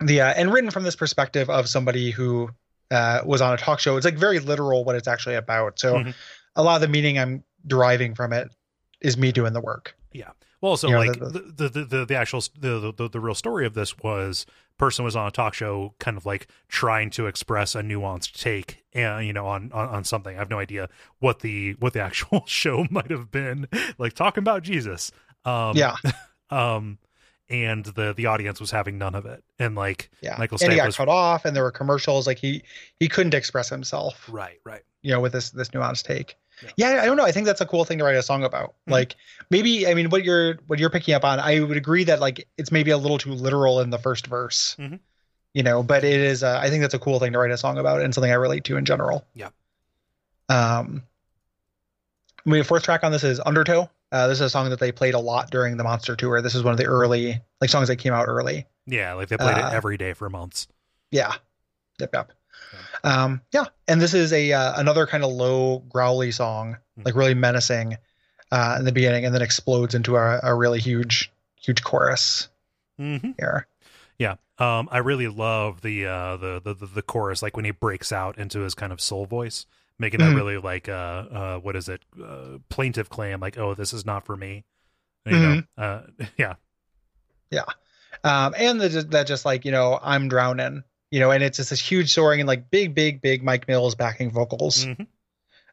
the, 0.00 0.20
uh, 0.20 0.34
and 0.36 0.52
written 0.52 0.70
from 0.70 0.84
this 0.84 0.94
perspective 0.94 1.50
of 1.50 1.68
somebody 1.68 2.12
who, 2.12 2.50
uh, 2.90 3.20
was 3.24 3.40
on 3.40 3.52
a 3.52 3.56
talk 3.56 3.80
show. 3.80 3.96
It's 3.96 4.04
like 4.04 4.16
very 4.18 4.38
literal 4.38 4.84
what 4.84 4.96
it's 4.96 5.08
actually 5.08 5.34
about. 5.34 5.78
So 5.78 5.96
Mhm. 5.96 6.14
a 6.56 6.62
lot 6.62 6.76
of 6.76 6.80
the 6.80 6.88
meaning 6.88 7.18
I'm 7.18 7.44
deriving 7.66 8.14
from 8.14 8.32
it 8.32 8.48
is 9.00 9.16
me 9.16 9.30
doing 9.32 9.52
the 9.52 9.60
work. 9.60 9.94
Yeah. 10.12 10.30
Well, 10.60 10.76
so 10.76 10.88
You 10.88 10.94
know, 10.94 10.98
like 11.00 11.18
the- 11.18 11.52
the, 11.56 11.68
the, 11.68 11.84
the 11.84 12.04
the 12.06 12.14
actual 12.16 12.40
the, 12.58 12.92
the 12.96 13.08
the 13.08 13.20
real 13.20 13.34
story 13.34 13.64
of 13.66 13.74
this 13.74 13.96
was 13.98 14.44
person 14.76 15.04
was 15.04 15.14
on 15.14 15.26
a 15.26 15.30
talk 15.30 15.54
show, 15.54 15.94
kind 16.00 16.16
of 16.16 16.24
like 16.26 16.48
trying 16.68 17.10
to 17.10 17.26
express 17.26 17.74
a 17.76 17.82
nuanced 17.82 18.40
take, 18.40 18.82
and 18.92 19.24
you 19.26 19.32
know, 19.32 19.46
on, 19.46 19.70
on 19.72 19.88
on 19.88 20.04
something. 20.04 20.34
I 20.34 20.38
have 20.38 20.50
no 20.50 20.58
idea 20.58 20.88
what 21.20 21.40
the 21.40 21.72
what 21.78 21.92
the 21.92 22.00
actual 22.08 22.44
show 22.46 22.86
might 22.90 23.10
have 23.10 23.30
been, 23.30 23.68
like 23.98 24.14
talking 24.14 24.42
about 24.42 24.62
Jesus. 24.62 25.12
Um, 25.44 25.76
yeah. 25.76 25.94
Um, 26.50 26.98
and 27.50 27.84
the 27.84 28.12
the 28.14 28.26
audience 28.26 28.60
was 28.60 28.70
having 28.70 28.98
none 28.98 29.14
of 29.14 29.24
it, 29.26 29.42
and 29.58 29.74
like 29.74 30.10
Yeah. 30.20 30.36
Michael 30.38 30.58
and 30.60 30.70
he 30.72 30.76
Stipe 30.78 30.82
got 30.82 30.86
was 30.86 30.96
cut 30.96 31.08
off 31.08 31.44
and 31.44 31.56
there 31.56 31.62
were 31.62 31.70
commercials. 31.72 32.26
Like 32.26 32.38
he, 32.38 32.62
he 33.00 33.08
couldn't 33.08 33.34
express 33.34 33.68
himself. 33.68 34.28
right, 34.30 34.58
right. 34.64 34.82
you 35.02 35.10
know, 35.12 35.20
with 35.20 35.32
this 35.32 35.50
this 35.50 35.68
nuanced 35.70 36.04
take. 36.04 36.36
Yeah. 36.76 36.92
Yeah. 36.94 37.02
I 37.02 37.06
don't 37.06 37.16
know. 37.16 37.24
I 37.24 37.32
think 37.32 37.46
that's 37.46 37.60
a 37.60 37.66
cool 37.66 37.84
thing 37.84 37.98
to 37.98 38.04
write 38.04 38.16
a 38.16 38.22
song 38.22 38.42
about. 38.44 38.70
Mhm. 38.88 38.92
Like 38.92 39.16
maybe 39.50 39.86
I 39.86 39.94
mean 39.94 40.10
what 40.10 40.24
you're 40.24 40.58
what 40.66 40.78
you're 40.78 40.90
picking 40.90 41.14
up 41.14 41.24
on, 41.24 41.38
I 41.40 41.60
would 41.60 41.76
agree 41.76 42.04
that 42.04 42.20
like 42.20 42.46
it's 42.58 42.70
maybe 42.72 42.90
a 42.90 42.98
little 42.98 43.18
too 43.18 43.32
literal 43.32 43.80
in 43.80 43.90
the 43.90 43.98
first 43.98 44.26
verse. 44.26 44.76
Mhm. 44.78 44.98
You 45.54 45.62
know, 45.62 45.82
but 45.82 46.04
it 46.04 46.20
is 46.20 46.42
uh, 46.42 46.58
I 46.62 46.68
think 46.68 46.82
that's 46.82 46.94
a 46.94 46.98
cool 46.98 47.18
thing 47.18 47.32
to 47.32 47.38
write 47.38 47.50
a 47.50 47.56
song 47.56 47.78
about 47.78 48.02
and 48.02 48.12
something 48.14 48.30
I 48.30 48.34
relate 48.34 48.64
to 48.64 48.76
in 48.76 48.84
general. 48.84 49.26
Yeah. 49.34 49.48
Um 50.48 51.02
I 52.46 52.50
mean, 52.50 52.60
the 52.60 52.64
fourth 52.64 52.82
track 52.82 53.04
on 53.04 53.12
this 53.12 53.24
is 53.24 53.40
Undertow. 53.40 53.90
Uh, 54.10 54.26
this 54.26 54.38
is 54.38 54.42
a 54.42 54.50
song 54.50 54.70
that 54.70 54.80
they 54.80 54.90
played 54.92 55.14
a 55.14 55.18
lot 55.18 55.50
during 55.50 55.76
the 55.76 55.84
Monster 55.84 56.16
tour. 56.16 56.40
This 56.40 56.54
is 56.54 56.62
one 56.62 56.72
of 56.72 56.78
the 56.78 56.86
early 56.86 57.40
like 57.60 57.70
songs 57.70 57.88
that 57.88 57.96
came 57.96 58.12
out 58.12 58.26
early. 58.26 58.66
Yeah, 58.86 59.14
like 59.14 59.28
they 59.28 59.36
played 59.36 59.58
Uh, 59.58 59.68
it 59.68 59.74
every 59.74 59.96
day 59.98 60.14
for 60.14 60.30
months. 60.30 60.66
Yeah. 61.10 61.34
Yep. 62.00 62.10
Yep. 62.14 62.32
Um, 63.04 63.42
yeah. 63.52 63.64
And 63.86 64.00
this 64.00 64.14
is 64.14 64.32
a 64.32 64.52
uh, 64.52 64.80
another 64.80 65.06
kind 65.06 65.24
of 65.24 65.30
low 65.30 65.80
growly 65.90 66.32
song, 66.32 66.76
Mhm. 66.98 67.04
like 67.04 67.14
really 67.16 67.34
menacing 67.34 67.96
uh, 68.50 68.76
in 68.78 68.84
the 68.84 68.92
beginning, 68.92 69.24
and 69.26 69.34
then 69.34 69.42
explodes 69.42 69.94
into 69.94 70.16
a, 70.16 70.40
a 70.42 70.54
really 70.54 70.80
huge, 70.80 71.30
huge 71.60 71.82
chorus 71.82 72.48
hmm 72.96 73.18
here. 73.38 73.66
Yeah. 74.18 74.36
Um, 74.58 74.88
I 74.90 74.98
really 74.98 75.28
love 75.28 75.82
the, 75.82 76.06
uh, 76.06 76.36
the, 76.36 76.60
the, 76.64 76.74
the, 76.74 76.86
the 76.86 77.02
chorus, 77.02 77.42
like 77.42 77.54
when 77.56 77.64
he 77.64 77.70
breaks 77.70 78.10
out 78.10 78.36
into 78.38 78.60
his 78.60 78.74
kind 78.74 78.92
of 78.92 79.00
soul 79.00 79.24
voice, 79.26 79.66
making 79.98 80.20
that 80.20 80.32
Mhm. 80.32 80.36
really 80.36 80.58
like, 80.58 80.88
uh, 80.88 80.92
uh, 80.92 81.58
what 81.58 81.74
is 81.76 81.88
it? 81.88 82.00
Uh, 82.22 82.58
plaintive 82.68 83.08
claim, 83.10 83.40
like, 83.40 83.58
oh, 83.58 83.74
this 83.74 83.92
is 83.92 84.04
not 84.06 84.24
for 84.24 84.36
me. 84.36 84.64
You 85.26 85.32
Mm-hmm. 85.32 85.60
know, 85.76 85.84
uh, 85.84 86.02
yeah. 86.38 86.54
Yeah. 87.50 87.64
Um, 88.24 88.54
and 88.56 88.80
the, 88.80 88.88
that 89.10 89.26
just 89.26 89.44
like 89.44 89.64
you 89.64 89.70
know 89.72 89.98
I'm 90.02 90.28
drowning, 90.28 90.82
you 91.10 91.20
know, 91.20 91.30
and 91.30 91.42
it's 91.42 91.56
just 91.58 91.70
this 91.70 91.80
huge 91.80 92.12
soaring 92.12 92.40
and 92.40 92.46
like 92.48 92.70
big, 92.70 92.94
big, 92.94 93.20
big 93.20 93.42
Mike 93.42 93.68
Mills 93.68 93.94
backing 93.94 94.30
vocals 94.30 94.84
Mhm. 94.86 95.06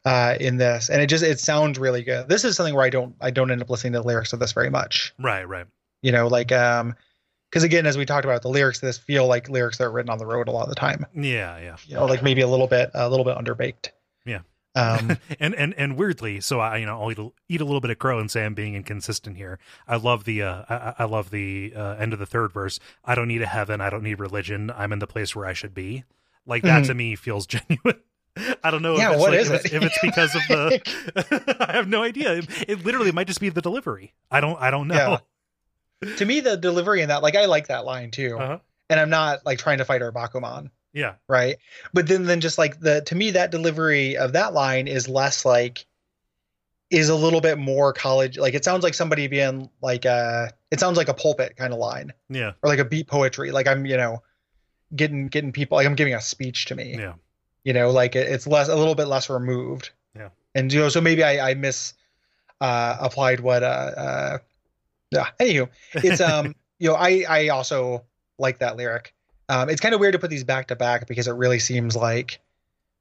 uh, 0.05 0.35
in 0.39 0.57
this, 0.57 0.89
and 0.89 1.01
it 1.01 1.07
just 1.07 1.23
it 1.23 1.39
sounds 1.39 1.79
really 1.79 2.03
good. 2.03 2.29
This 2.29 2.43
is 2.43 2.55
something 2.55 2.75
where 2.75 2.85
I 2.85 2.89
don't 2.89 3.15
I 3.21 3.31
don't 3.31 3.51
end 3.51 3.61
up 3.61 3.69
listening 3.69 3.93
to 3.93 3.99
the 4.01 4.07
lyrics 4.07 4.33
of 4.33 4.39
this 4.39 4.51
very 4.51 4.69
much. 4.69 5.13
Right, 5.19 5.43
right. 5.47 5.65
you 6.01 6.11
know 6.11 6.27
like 6.27 6.51
um 6.51 6.95
because 7.49 7.63
again 7.63 7.85
as 7.87 7.97
we 7.97 8.05
talked 8.05 8.25
about 8.25 8.41
the 8.41 8.49
lyrics 8.49 8.79
this 8.79 8.97
feel 8.97 9.27
like 9.27 9.49
lyrics 9.49 9.77
that 9.77 9.85
are 9.85 9.91
written 9.91 10.09
on 10.09 10.17
the 10.19 10.25
road 10.25 10.47
a 10.47 10.51
lot 10.51 10.63
of 10.63 10.69
the 10.69 10.75
time 10.75 11.05
Yeah, 11.15 11.57
yeah. 11.57 11.77
you 11.87 11.95
know 11.95 12.05
like 12.05 12.21
maybe 12.21 12.41
a 12.41 12.47
little 12.47 12.67
bit 12.67 12.91
a 12.93 13.09
little 13.09 13.23
bit 13.25 13.37
underbaked 13.37 13.89
Yeah. 14.25 14.39
um 14.75 15.17
and 15.39 15.55
and 15.55 15.73
and 15.75 15.97
weirdly, 15.97 16.41
so 16.41 16.59
I 16.59 16.77
you 16.77 16.85
know 16.85 17.01
I'll 17.01 17.11
eat 17.11 17.19
a, 17.19 17.29
eat 17.47 17.61
a 17.61 17.65
little 17.65 17.81
bit 17.81 17.91
of 17.91 17.99
crow 17.99 18.19
and 18.19 18.29
say 18.29 18.43
I'm 18.45 18.53
being 18.53 18.75
inconsistent 18.75 19.37
here. 19.37 19.57
I 19.87 19.95
love 19.97 20.23
the 20.25 20.41
uh, 20.43 20.63
I, 20.69 20.93
I 20.99 21.03
love 21.05 21.29
the 21.29 21.73
uh, 21.75 21.95
end 21.99 22.11
of 22.13 22.19
the 22.19 22.25
third 22.25 22.51
verse. 22.51 22.79
I 23.03 23.15
don't 23.15 23.27
need 23.27 23.41
a 23.41 23.45
heaven. 23.47 23.79
I 23.81 23.89
don't 23.89 24.03
need 24.03 24.19
religion. 24.19 24.71
I'm 24.75 24.91
in 24.91 24.99
the 24.99 25.07
place 25.07 25.35
where 25.35 25.45
I 25.45 25.53
should 25.53 25.73
be. 25.73 26.03
Like 26.45 26.63
that 26.63 26.83
Mhm. 26.83 26.87
to 26.87 26.93
me 26.93 27.15
feels 27.15 27.45
genuine. 27.55 28.01
I 28.63 28.69
don't 28.69 28.81
know. 28.81 28.97
Yeah, 28.97 29.11
if 29.11 29.13
it's 29.13 29.21
what 29.21 29.31
like, 29.31 29.39
is 29.39 29.49
if, 29.49 29.55
it's, 29.55 29.65
it? 29.65 29.73
if 29.73 29.83
it's 29.83 29.99
because 30.03 30.35
of 30.35 30.41
the. 30.49 31.55
I 31.69 31.71
have 31.73 31.87
no 31.87 32.03
idea. 32.03 32.33
It, 32.39 32.47
it 32.67 32.85
literally 32.85 33.11
might 33.13 33.27
just 33.27 33.39
be 33.39 33.47
the 33.49 33.61
delivery. 33.61 34.13
I 34.29 34.41
don't. 34.41 34.59
I 34.59 34.71
don't 34.71 34.87
know. 34.89 35.19
to 36.17 36.25
me 36.25 36.41
the 36.41 36.57
delivery 36.57 37.01
in 37.01 37.07
that 37.07 37.23
like 37.23 37.35
i 37.35 37.45
like 37.45 37.67
that 37.67 37.85
line 37.85 38.11
too 38.11 38.37
Uh-huh. 38.37 38.59
and 38.89 38.99
i'm 38.99 39.09
not 39.09 39.43
like 39.45 39.57
trying 39.57 39.77
to 39.77 39.85
fight 39.85 40.01
our 40.01 40.11
bakuman 40.11 40.69
Yeah. 40.95 41.15
right 41.27 41.57
but 41.93 42.07
then 42.07 42.23
then 42.23 42.39
just 42.41 42.57
like 42.57 42.79
the 42.79 43.01
to 43.01 43.15
me 43.15 43.31
that 43.31 43.51
delivery 43.51 44.15
of 44.17 44.33
that 44.33 44.53
line 44.53 44.87
is 44.87 45.07
less 45.09 45.43
like 45.45 45.85
is 46.89 47.09
a 47.09 47.15
little 47.15 47.41
bit 47.41 47.57
more 47.57 47.91
college 47.93 48.37
like 48.37 48.53
it 48.53 48.63
sounds 48.63 48.83
like 48.83 48.93
somebody 48.93 49.27
being 49.27 49.69
like 49.81 50.05
uh 50.05 50.47
it 50.71 50.79
sounds 50.79 50.97
like 50.97 51.09
a 51.09 51.13
pulpit 51.13 51.57
kind 51.57 51.73
of 51.73 51.79
line 51.79 52.13
Yeah. 52.29 52.53
or 52.63 52.69
like 52.69 52.79
a 52.79 52.85
beat 52.85 53.07
poetry 53.07 53.51
like 53.51 53.67
i'm 53.67 53.85
you 53.85 53.97
know 53.97 54.21
getting 54.95 55.27
getting 55.27 55.51
people 55.51 55.75
like 55.77 55.85
i'm 55.87 55.95
giving 55.95 56.13
a 56.13 56.21
speech 56.21 56.65
to 56.67 56.75
me 56.75 56.95
Yeah. 56.97 57.13
you 57.63 57.73
know 57.73 57.89
like 57.91 58.15
it, 58.15 58.27
it's 58.27 58.45
less 58.47 58.69
a 58.69 58.75
little 58.75 58.95
bit 58.95 59.07
less 59.07 59.29
removed 59.29 59.89
Yeah. 60.15 60.29
and 60.53 60.71
you 60.71 60.79
know 60.79 60.89
so 60.89 61.01
maybe 61.01 61.23
i 61.23 61.49
i 61.49 61.53
miss 61.55 61.93
uh 62.61 62.95
applied 63.01 63.39
what 63.41 63.63
uh 63.63 63.65
uh 63.97 64.37
yeah 65.11 65.27
anywho 65.41 65.67
it's 65.95 66.21
um 66.21 66.53
you 66.79 66.89
know 66.89 66.95
i 66.95 67.25
i 67.27 67.47
also 67.49 68.05
like 68.37 68.59
that 68.59 68.77
lyric 68.77 69.13
um 69.49 69.69
it's 69.69 69.81
kind 69.81 69.93
of 69.93 69.99
weird 69.99 70.13
to 70.13 70.19
put 70.19 70.29
these 70.29 70.43
back 70.43 70.67
to 70.67 70.75
back 70.75 71.07
because 71.07 71.27
it 71.27 71.33
really 71.33 71.59
seems 71.59 71.95
like 71.95 72.39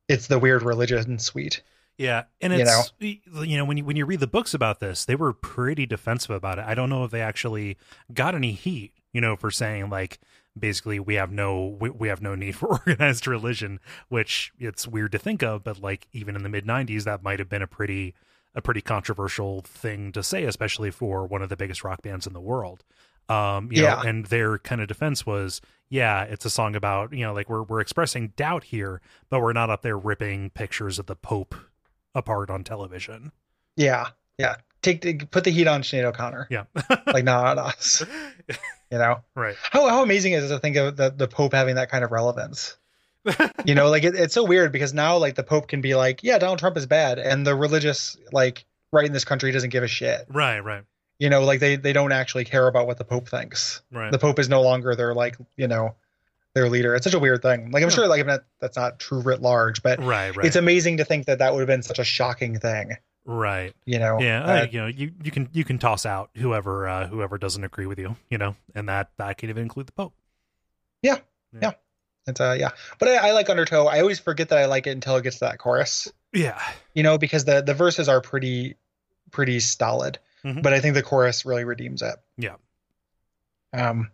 it's 0.08 0.26
the 0.26 0.38
weird 0.38 0.62
religion 0.62 1.18
suite 1.18 1.62
Yeah, 1.96 2.24
and 2.40 2.52
You 2.52 2.60
it's 2.60 2.92
you 3.00 3.56
know, 3.56 3.64
when 3.64 3.76
you 3.76 3.84
when 3.84 3.96
you 3.96 4.04
read 4.04 4.20
the 4.20 4.26
books 4.26 4.52
about 4.52 4.80
this, 4.80 5.04
they 5.04 5.14
were 5.14 5.32
pretty 5.32 5.86
defensive 5.86 6.30
about 6.30 6.58
it. 6.58 6.64
I 6.66 6.74
don't 6.74 6.90
know 6.90 7.04
if 7.04 7.10
they 7.10 7.20
actually 7.20 7.76
got 8.12 8.34
any 8.34 8.52
heat, 8.52 8.92
you 9.12 9.20
know, 9.20 9.36
for 9.36 9.50
saying 9.50 9.90
like 9.90 10.18
basically 10.58 10.98
we 10.98 11.14
have 11.14 11.30
no 11.30 11.76
we, 11.80 11.90
we 11.90 12.08
have 12.08 12.20
no 12.20 12.34
need 12.34 12.56
for 12.56 12.68
organized 12.68 13.26
religion, 13.26 13.80
which 14.08 14.52
it's 14.58 14.88
weird 14.88 15.12
to 15.12 15.18
think 15.18 15.42
of, 15.42 15.62
but 15.62 15.80
like 15.80 16.08
even 16.12 16.34
in 16.36 16.42
the 16.42 16.48
mid 16.48 16.66
'90s, 16.66 17.04
that 17.04 17.22
might 17.22 17.38
have 17.38 17.48
been 17.48 17.62
a 17.62 17.68
pretty 17.68 18.14
a 18.56 18.62
pretty 18.62 18.80
controversial 18.80 19.62
thing 19.62 20.12
to 20.12 20.22
say, 20.22 20.44
especially 20.44 20.90
for 20.90 21.26
one 21.26 21.42
of 21.42 21.48
the 21.48 21.56
biggest 21.56 21.82
rock 21.84 22.02
bands 22.02 22.26
in 22.26 22.32
the 22.32 22.40
world. 22.40 22.84
Um, 23.28 23.70
you 23.72 23.82
Yeah. 23.82 23.94
know, 23.96 24.00
and 24.02 24.26
their 24.26 24.58
kind 24.58 24.80
of 24.80 24.88
defense 24.88 25.24
was, 25.24 25.60
yeah, 25.88 26.24
it's 26.24 26.44
a 26.44 26.50
song 26.50 26.76
about, 26.76 27.12
you 27.12 27.24
know, 27.24 27.32
like 27.32 27.48
we're 27.48 27.62
we're 27.62 27.80
expressing 27.80 28.28
doubt 28.36 28.64
here, 28.64 29.00
but 29.30 29.40
we're 29.40 29.52
not 29.52 29.70
up 29.70 29.82
there 29.82 29.96
ripping 29.98 30.50
pictures 30.50 30.98
of 30.98 31.06
the 31.06 31.16
Pope 31.16 31.54
apart 32.14 32.50
on 32.50 32.62
television. 32.64 33.32
yeah 33.76 34.08
yeah 34.38 34.56
take 34.82 35.00
the, 35.00 35.14
put 35.26 35.44
the 35.44 35.50
heat 35.50 35.66
on 35.66 35.82
Sinead 35.82 36.04
O'Connor 36.04 36.46
Yeah. 36.50 36.64
like 37.06 37.24
not 37.24 37.44
on 37.46 37.58
us 37.58 38.02
you 38.90 38.98
know 38.98 39.22
right. 39.34 39.56
how 39.62 39.88
how 39.88 40.02
amazing 40.02 40.32
is 40.34 40.44
it 40.44 40.48
to 40.54 40.58
think 40.60 40.76
of 40.76 40.96
the, 40.96 41.10
the 41.10 41.26
Pope 41.26 41.52
having 41.54 41.74
that 41.76 41.90
kind 41.90 42.04
of 42.04 42.12
relevance 42.12 42.76
you 43.64 43.74
know 43.74 43.88
like 43.90 44.04
it, 44.04 44.14
it's 44.14 44.34
so 44.34 44.44
weird 44.44 44.70
because 44.70 44.92
now 44.92 45.16
like 45.16 45.34
the 45.34 45.42
pope 45.42 45.66
can 45.68 45.80
be 45.80 45.94
like 45.94 46.22
yeah 46.22 46.36
donald 46.38 46.58
trump 46.58 46.76
is 46.76 46.84
bad 46.86 47.18
and 47.18 47.46
the 47.46 47.54
religious 47.56 48.16
like 48.32 48.64
right 48.92 49.06
in 49.06 49.12
this 49.12 49.24
country 49.24 49.50
doesn't 49.50 49.70
give 49.70 49.82
a 49.82 49.88
shit 49.88 50.26
right, 50.28 50.60
right, 50.60 50.84
you 51.18 51.30
know 51.30 51.42
like 51.42 51.60
they 51.60 51.76
they 51.76 51.92
don't 51.92 52.12
actually 52.12 52.44
care 52.44 52.66
about 52.66 52.86
what 52.86 52.98
the 52.98 53.04
pope 53.04 53.28
thinks 53.28 53.82
right. 53.92 54.10
the 54.12 54.18
pope 54.18 54.38
is 54.38 54.48
no 54.48 54.62
longer 54.62 54.94
their 54.94 55.14
like 55.14 55.36
you 55.56 55.68
know 55.68 55.94
their 56.54 56.68
leader 56.68 56.94
it's 56.94 57.04
such 57.04 57.14
a 57.14 57.18
weird 57.18 57.42
thing 57.42 57.70
like 57.70 57.82
i'm 57.82 57.88
Yeah. 57.88 57.94
sure 57.94 58.06
like 58.08 58.24
that, 58.26 58.44
that's 58.60 58.76
not 58.76 58.98
true 58.98 59.20
writ 59.20 59.40
large 59.42 59.82
but 59.82 59.98
right, 60.02 60.34
right. 60.36 60.46
it's 60.46 60.56
amazing 60.56 60.98
to 60.98 61.04
think 61.04 61.26
that 61.26 61.38
that 61.38 61.52
would 61.52 61.60
have 61.60 61.68
been 61.68 61.82
such 61.82 61.98
a 61.98 62.04
shocking 62.04 62.58
thing 62.58 62.96
right. 63.24 63.74
you 63.86 63.98
know 63.98 64.20
Yeah, 64.20 64.44
Uh, 64.44 64.60
uh, 64.62 64.66
you 64.70 64.80
know, 64.80 64.86
you, 64.86 65.12
you 65.22 65.30
can 65.30 65.48
you 65.52 65.64
can 65.64 65.78
toss 65.78 66.04
out 66.06 66.30
whoever 66.36 66.86
uh, 66.88 67.06
whoever 67.06 67.38
doesn't 67.38 67.64
agree 67.64 67.86
with 67.86 67.98
you, 67.98 68.16
you 68.30 68.38
know, 68.38 68.54
and 68.74 68.88
that 68.88 69.10
that 69.16 69.38
can 69.38 69.48
even 69.50 69.62
include 69.62 69.86
the 69.86 69.92
Pope. 69.92 70.12
Yeah 71.02 71.18
yeah, 71.52 71.60
yeah. 71.62 71.72
it's 72.26 72.40
uh 72.40 72.56
yeah 72.58 72.70
but 72.98 73.08
I, 73.08 73.28
I 73.28 73.30
like 73.32 73.48
undertow 73.48 73.86
i 73.86 74.00
always 74.00 74.18
forget 74.18 74.48
that 74.48 74.58
i 74.58 74.66
like 74.66 74.86
it 74.86 74.90
until 74.90 75.16
it 75.16 75.22
gets 75.22 75.38
to 75.38 75.44
that 75.46 75.58
chorus 75.58 76.12
Yeah, 76.32 76.60
you 76.94 77.02
know 77.02 77.16
because 77.18 77.44
the 77.44 77.62
the 77.62 77.74
verses 77.74 78.08
are 78.08 78.20
pretty 78.20 78.76
pretty 79.30 79.58
stolid 79.60 80.18
Mhm. 80.44 80.62
but 80.62 80.72
i 80.74 80.80
think 80.80 80.94
the 80.94 81.02
chorus 81.02 81.44
really 81.46 81.64
redeems 81.64 82.02
it 82.02 82.16
Yeah. 82.36 82.56
um 83.72 84.10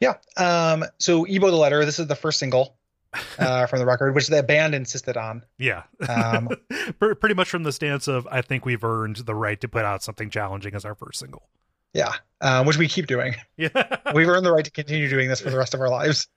yeah 0.00 0.14
um 0.36 0.84
so 0.98 1.26
E-Bow 1.26 1.50
the 1.50 1.56
letter 1.56 1.84
this 1.84 1.98
is 1.98 2.06
the 2.06 2.16
first 2.16 2.38
single 2.38 2.76
uh, 3.38 3.64
from 3.66 3.78
the 3.78 3.86
record, 3.86 4.14
which 4.14 4.26
the 4.26 4.42
band 4.42 4.74
insisted 4.74 5.16
on. 5.16 5.42
Yeah. 5.56 5.84
Um, 6.06 6.50
Pretty 6.98 7.34
much 7.34 7.48
from 7.48 7.62
the 7.62 7.72
stance 7.72 8.08
of, 8.08 8.28
I 8.30 8.42
think 8.42 8.66
we've 8.66 8.84
earned 8.84 9.16
the 9.16 9.34
right 9.34 9.58
to 9.62 9.68
put 9.68 9.86
out 9.86 10.02
something 10.02 10.28
challenging 10.28 10.74
as 10.74 10.84
our 10.84 10.94
first 10.94 11.20
single. 11.20 11.48
yeah, 11.94 12.12
um, 12.42 12.66
which 12.66 12.76
we 12.76 12.88
keep 12.88 13.06
doing. 13.06 13.34
Yeah. 13.56 13.68
We've 14.14 14.28
earned 14.28 14.44
the 14.44 14.52
right 14.52 14.64
to 14.66 14.70
continue 14.70 15.08
doing 15.08 15.28
this 15.28 15.40
for 15.40 15.48
the 15.48 15.56
rest 15.56 15.72
of 15.72 15.80
our 15.80 15.88
lives. 15.88 16.28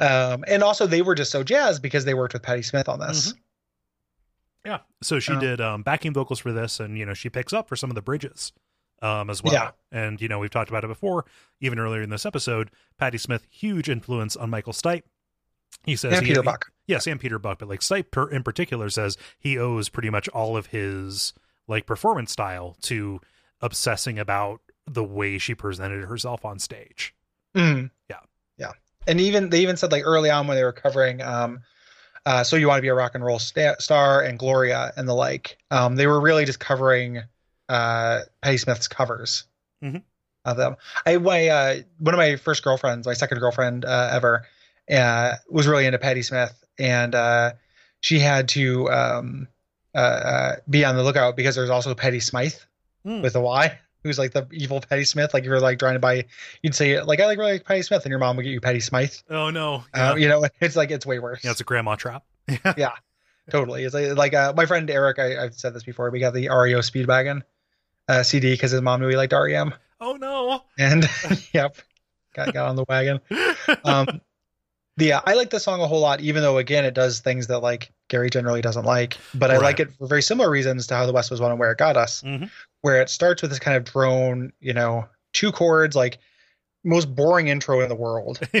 Um, 0.00 0.42
and 0.48 0.62
also, 0.62 0.86
they 0.86 1.02
were 1.02 1.14
just 1.14 1.30
so 1.30 1.42
jazzed 1.42 1.82
because 1.82 2.06
they 2.06 2.14
worked 2.14 2.32
with 2.32 2.42
Patti 2.42 2.62
Smith 2.62 2.88
on 2.88 2.98
this. 2.98 3.34
Yeah. 4.66 4.78
So 5.02 5.18
she 5.20 5.32
Oh. 5.32 5.40
did 5.40 5.60
um, 5.60 5.82
backing 5.82 6.12
vocals 6.12 6.40
for 6.40 6.52
this, 6.52 6.80
and 6.80 6.98
you 6.98 7.06
know 7.06 7.14
she 7.14 7.30
picks 7.30 7.52
up 7.52 7.68
for 7.68 7.76
some 7.76 7.90
of 7.90 7.94
the 7.94 8.02
bridges 8.02 8.52
um, 9.00 9.30
as 9.30 9.42
well. 9.42 9.52
Yeah. 9.54 9.70
And 9.92 10.20
you 10.20 10.28
know 10.28 10.38
we've 10.40 10.50
talked 10.50 10.68
about 10.70 10.84
it 10.84 10.88
before, 10.88 11.24
even 11.60 11.78
earlier 11.78 12.02
in 12.02 12.10
this 12.10 12.26
episode. 12.26 12.70
Patti 12.98 13.16
Smith, 13.18 13.46
huge 13.50 13.88
influence 13.88 14.36
on 14.36 14.50
Michael 14.50 14.72
Stipe. 14.72 15.02
He 15.84 15.94
says 15.96 16.14
And 16.18 16.26
he, 16.26 16.32
Peter 16.32 16.42
Buck. 16.42 16.72
yes, 16.86 17.06
and 17.06 17.20
Peter 17.20 17.38
Buck, 17.38 17.60
but 17.60 17.68
like 17.68 17.80
Stipe 17.80 18.10
per, 18.10 18.28
in 18.28 18.42
particular 18.42 18.90
says 18.90 19.16
he 19.38 19.56
owes 19.58 19.88
pretty 19.88 20.10
much 20.10 20.28
all 20.30 20.56
of 20.56 20.66
his 20.66 21.32
like 21.68 21.86
performance 21.86 22.32
style 22.32 22.76
to 22.82 23.20
obsessing 23.60 24.18
about 24.18 24.60
the 24.86 25.04
way 25.04 25.38
she 25.38 25.54
presented 25.54 26.04
herself 26.04 26.44
on 26.44 26.58
stage. 26.58 27.14
Mm. 27.56 27.90
Yeah. 28.10 28.16
Yeah. 28.58 28.72
And 29.06 29.20
even 29.20 29.50
they 29.50 29.60
even 29.60 29.76
said 29.76 29.92
like 29.92 30.02
early 30.04 30.30
on 30.30 30.46
when 30.46 30.56
they 30.56 30.64
were 30.64 30.72
covering 30.72 31.20
um 31.22 31.60
uh 32.26 32.44
so 32.44 32.56
you 32.56 32.68
want 32.68 32.76
to 32.78 32.82
be 32.82 32.88
a 32.88 32.94
rock 32.94 33.14
and 33.14 33.24
roll 33.24 33.38
sta- 33.38 33.76
star 33.78 34.20
and 34.20 34.38
Gloria 34.38 34.92
and 34.96 35.08
the 35.08 35.14
like 35.14 35.56
um 35.70 35.96
they 35.96 36.06
were 36.06 36.20
really 36.20 36.44
just 36.44 36.60
covering 36.60 37.22
uh 37.70 38.20
Patti 38.42 38.58
Smith's 38.58 38.88
covers 38.88 39.44
Mhm. 39.82 40.02
of 40.44 40.56
them. 40.56 40.76
I 41.06 41.16
my 41.18 41.48
uh 41.48 41.76
one 41.98 42.14
of 42.14 42.18
my 42.18 42.36
first 42.36 42.62
girlfriends, 42.62 43.06
my 43.06 43.14
second 43.14 43.38
girlfriend 43.38 43.84
uh, 43.84 44.10
ever 44.12 44.46
uh 44.90 45.34
was 45.48 45.66
really 45.66 45.86
into 45.86 45.98
Patti 45.98 46.22
Smith 46.22 46.52
and 46.78 47.14
uh 47.14 47.52
she 48.00 48.18
had 48.18 48.48
to 48.50 48.90
um 48.90 49.48
be 50.68 50.84
on 50.84 50.96
the 50.96 51.02
lookout 51.02 51.36
because 51.36 51.54
there's 51.54 51.70
also 51.70 51.94
Patti 51.94 52.20
Smyth 52.20 52.66
Hmm. 53.04 53.22
with 53.22 53.34
a 53.36 53.40
Y, 53.40 53.78
who's 54.06 54.18
like 54.18 54.32
the 54.32 54.46
evil 54.52 54.80
Patty 54.80 55.04
Smith. 55.04 55.34
Like 55.34 55.42
if 55.42 55.46
you're 55.48 55.60
like 55.60 55.78
trying 55.78 55.94
to 55.94 55.98
buy, 56.00 56.24
you'd 56.62 56.74
say 56.74 57.00
like 57.02 57.20
I 57.20 57.26
like 57.26 57.38
really 57.38 57.52
like 57.52 57.64
Patty 57.64 57.82
Smith, 57.82 58.04
and 58.04 58.10
your 58.10 58.18
mom 58.18 58.36
would 58.36 58.44
get 58.44 58.50
you 58.50 58.60
Patty 58.60 58.80
Smyth. 58.80 59.22
Oh 59.28 59.50
no! 59.50 59.84
Yeah, 59.94 60.10
Uh, 60.12 60.14
you 60.16 60.28
know, 60.28 60.44
it's 60.60 60.76
like 60.76 60.90
it's 60.90 61.04
way 61.06 61.18
worse. 61.18 61.44
yeah 61.44 61.50
it's 61.50 61.60
a 61.60 61.64
grandma 61.64 61.94
trap. 61.96 62.24
Yeah, 62.76 62.92
totally. 63.50 63.84
It's 63.84 63.94
like, 63.94 64.16
like 64.16 64.34
uh, 64.34 64.52
my 64.56 64.66
friend 64.66 64.88
Eric. 64.90 65.18
I, 65.18 65.44
I've 65.44 65.54
said 65.54 65.74
this 65.74 65.82
before. 65.84 66.10
We 66.10 66.20
got 66.20 66.32
the 66.34 66.48
REO 66.48 66.78
Speedwagon 66.78 67.42
uh, 68.08 68.22
CD 68.22 68.52
because 68.52 68.70
his 68.70 68.80
mom 68.80 69.00
knew 69.00 69.08
he 69.08 69.16
liked 69.16 69.32
REM, 69.32 69.74
oh 70.00 70.14
no! 70.16 70.62
and 70.78 71.08
yep, 71.52 71.76
got 72.34 72.52
got 72.54 72.68
on 72.68 72.76
the 72.76 72.84
wagon. 72.88 73.20
Um, 73.84 74.20
uh, 74.98 75.20
I 75.26 75.34
like 75.34 75.50
the 75.50 75.60
song 75.60 75.80
a 75.80 75.86
whole 75.86 76.00
lot, 76.00 76.20
even 76.20 76.42
though 76.42 76.58
again 76.58 76.84
it 76.84 76.94
does 76.94 77.20
things 77.20 77.48
that 77.48 77.58
like 77.60 77.92
Gary 78.08 78.30
generally 78.30 78.60
doesn't 78.60 78.84
like. 78.84 79.16
But 79.34 79.50
I 79.50 79.58
like 79.58 79.80
it 79.80 79.92
for 79.98 80.06
very 80.06 80.22
similar 80.22 80.48
reasons 80.50 80.86
to 80.88 80.94
how 80.94 81.06
the 81.06 81.12
West 81.12 81.30
was 81.30 81.40
won 81.40 81.50
and 81.50 81.58
where 81.60 81.72
it 81.72 81.78
got 81.78 81.96
us. 81.96 82.22
Mhm. 82.22 82.50
Where 82.82 83.00
it 83.02 83.08
starts 83.10 83.42
with 83.42 83.50
this 83.50 83.58
kind 83.60 83.76
of 83.76 83.84
drone, 83.84 84.52
you 84.60 84.72
know, 84.72 85.06
two 85.32 85.50
chords, 85.52 85.96
like 85.96 86.18
most 86.84 87.14
boring 87.16 87.48
intro 87.48 87.80
in 87.80 87.88
the 87.88 87.94
world. 87.96 88.40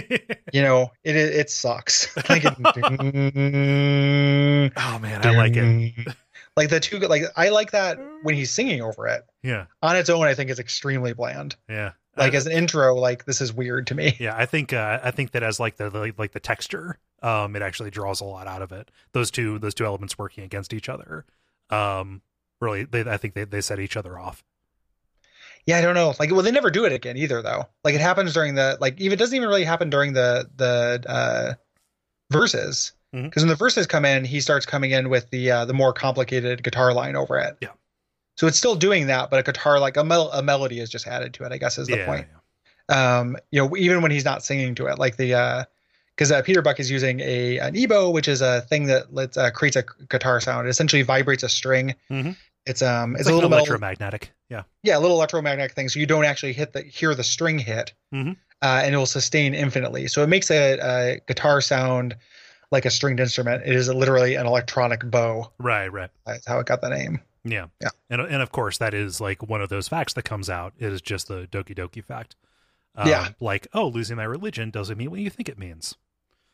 You 0.52 0.62
know, 0.62 0.92
it 1.04 1.16
it, 1.16 1.34
it 1.34 1.50
sucks. 1.50 2.14
like, 2.30 2.44
it, 2.44 2.54
oh 4.76 4.98
man, 4.98 5.26
I 5.26 5.30
like 5.36 5.56
it. 5.56 5.94
Like 6.56 6.70
the 6.70 6.80
two, 6.80 6.98
like 7.00 7.24
I 7.36 7.48
like 7.50 7.72
that 7.72 7.98
when 8.22 8.34
he's 8.34 8.50
singing 8.50 8.80
over 8.80 9.06
it. 9.08 9.24
Yeah, 9.42 9.66
On 9.82 9.96
its 9.96 10.08
own, 10.08 10.24
I 10.26 10.34
think 10.34 10.50
it's 10.50 10.60
extremely 10.60 11.12
bland. 11.12 11.56
yeah. 11.68 11.92
Like 12.16 12.34
I- 12.34 12.36
as 12.36 12.46
an 12.46 12.52
intro, 12.52 12.94
like 12.94 13.24
this 13.24 13.40
is 13.40 13.52
weird 13.52 13.86
to 13.88 13.94
me. 13.94 14.16
yeah, 14.20 14.34
I 14.36 14.46
think 14.46 14.72
uh, 14.72 15.00
I 15.02 15.10
think 15.10 15.32
that 15.32 15.42
as 15.42 15.60
like 15.60 15.76
the, 15.76 15.90
the 15.90 16.12
like 16.16 16.32
the 16.32 16.40
texture, 16.40 16.98
um, 17.22 17.56
it 17.56 17.62
actually 17.62 17.90
draws 17.90 18.20
a 18.20 18.24
lot 18.24 18.46
out 18.46 18.62
of 18.62 18.72
it. 18.72 18.90
Those 19.12 19.30
two 19.30 19.58
those 19.58 19.74
two 19.74 19.84
elements 19.84 20.18
working 20.18 20.44
against 20.44 20.72
each 20.72 20.88
other, 20.88 21.24
um, 21.70 22.22
really, 22.60 22.84
they 22.84 23.00
I 23.00 23.16
think 23.16 23.34
they 23.34 23.44
they 23.44 23.60
set 23.60 23.78
each 23.80 23.96
other 23.96 24.18
off. 24.18 24.42
Yeah, 25.66 25.78
I 25.78 25.80
don't 25.80 25.94
know. 25.96 26.14
Like, 26.20 26.30
well, 26.30 26.42
they 26.42 26.52
never 26.52 26.70
do 26.70 26.84
it 26.84 26.92
again 26.92 27.16
either, 27.16 27.42
though. 27.42 27.64
Like, 27.82 27.96
it 27.96 28.00
happens 28.00 28.32
during 28.32 28.54
the 28.54 28.78
like, 28.80 29.00
even 29.00 29.16
it 29.16 29.18
doesn't 29.18 29.34
even 29.34 29.48
really 29.48 29.64
happen 29.64 29.90
during 29.90 30.12
the 30.12 30.48
the 30.56 31.02
uh, 31.08 31.54
verses 32.30 32.92
because 33.12 33.42
when 33.42 33.48
the 33.48 33.54
verses 33.56 33.86
come 33.86 34.04
in, 34.04 34.24
he 34.24 34.40
starts 34.40 34.66
coming 34.66 34.90
in 34.90 35.08
with 35.08 35.30
the 35.30 35.50
uh, 35.50 35.64
the 35.64 35.72
more 35.72 35.92
complicated 35.92 36.62
guitar 36.62 36.92
line 36.92 37.16
over 37.16 37.38
it. 37.38 37.56
Yeah. 37.60 37.70
So 38.36 38.46
it's 38.46 38.58
still 38.58 38.74
doing 38.76 39.06
that, 39.06 39.30
but 39.30 39.38
a 39.38 39.42
guitar 39.42 39.80
like 39.80 39.96
a, 39.96 40.04
mel- 40.04 40.30
a 40.32 40.42
melody 40.42 40.80
is 40.80 40.90
just 40.90 41.06
added 41.06 41.34
to 41.34 41.44
it. 41.44 41.52
I 41.52 41.58
guess 41.58 41.78
is 41.78 41.88
the 41.88 41.96
yeah, 41.98 42.06
point. 42.06 42.26
Um, 42.88 43.36
you 43.50 43.62
know, 43.62 43.76
even 43.76 44.02
when 44.02 44.10
he's 44.10 44.24
not 44.24 44.44
singing 44.44 44.74
to 44.76 44.86
it, 44.86 44.98
like 44.98 45.16
the 45.16 45.34
uh, 45.34 45.64
because 46.14 46.30
uh, 46.32 46.42
Peter 46.42 46.62
Buck 46.62 46.78
is 46.80 46.90
using 46.90 47.20
a 47.20 47.58
an 47.58 47.76
E-Bow, 47.76 48.10
which 48.10 48.28
is 48.28 48.42
a 48.42 48.60
thing 48.62 48.86
that 48.86 49.12
lets 49.12 49.36
uh, 49.36 49.50
creates 49.50 49.76
a 49.76 49.84
guitar 50.08 50.40
sound. 50.40 50.66
It 50.66 50.70
essentially 50.70 51.02
vibrates 51.02 51.42
a 51.42 51.48
string. 51.48 51.94
Mhm. 52.10 52.36
It's 52.64 52.82
um, 52.82 53.12
it's, 53.12 53.22
It's, 53.22 53.28
a 53.28 53.32
like 53.32 53.34
little 53.36 53.50
metal, 53.50 53.66
electromagnetic. 53.66 54.32
Yeah, 54.48 54.62
yeah, 54.82 54.98
a 54.98 55.00
little 55.00 55.16
electromagnetic 55.16 55.72
thing, 55.72 55.88
so 55.88 55.98
you 55.98 56.06
don't 56.06 56.24
actually 56.24 56.52
hit 56.52 56.72
the 56.72 56.82
hear 56.82 57.14
the 57.14 57.24
string 57.24 57.58
hit, 57.58 57.92
Mhm. 58.14 58.36
uh, 58.62 58.82
and 58.84 58.94
it 58.94 58.98
will 58.98 59.06
sustain 59.06 59.54
infinitely. 59.54 60.08
So 60.08 60.22
it 60.22 60.28
makes 60.28 60.50
a, 60.50 60.78
a 60.78 61.20
guitar 61.26 61.60
sound 61.60 62.16
like 62.70 62.84
a 62.84 62.90
stringed 62.90 63.20
instrument. 63.20 63.62
It 63.66 63.74
is 63.74 63.88
literally 63.88 64.34
an 64.34 64.46
electronic 64.46 65.08
bow. 65.08 65.50
right, 65.58 65.88
right. 65.88 66.10
That's 66.26 66.46
how 66.46 66.58
it 66.58 66.66
got 66.66 66.80
the 66.80 66.90
name. 66.90 67.20
Yeah. 67.50 67.66
Yeah. 67.80 67.88
And 68.10 68.20
and 68.20 68.42
of 68.42 68.52
course 68.52 68.78
that 68.78 68.94
is 68.94 69.20
like 69.20 69.42
one 69.42 69.60
of 69.60 69.68
those 69.68 69.88
facts 69.88 70.12
that 70.14 70.24
comes 70.24 70.50
out. 70.50 70.74
It 70.78 70.92
is 70.92 71.00
just 71.00 71.28
the 71.28 71.46
Doki 71.46 71.74
Doki 71.76 72.02
fact. 72.04 72.36
Um, 72.94 73.08
Yeah. 73.08 73.28
Like, 73.40 73.66
oh, 73.74 73.88
losing 73.88 74.16
my 74.16 74.24
religion 74.24 74.70
doesn't 74.70 74.96
mean 74.98 75.10
what 75.10 75.20
you 75.20 75.30
think 75.30 75.48
it 75.48 75.58
means. 75.58 75.96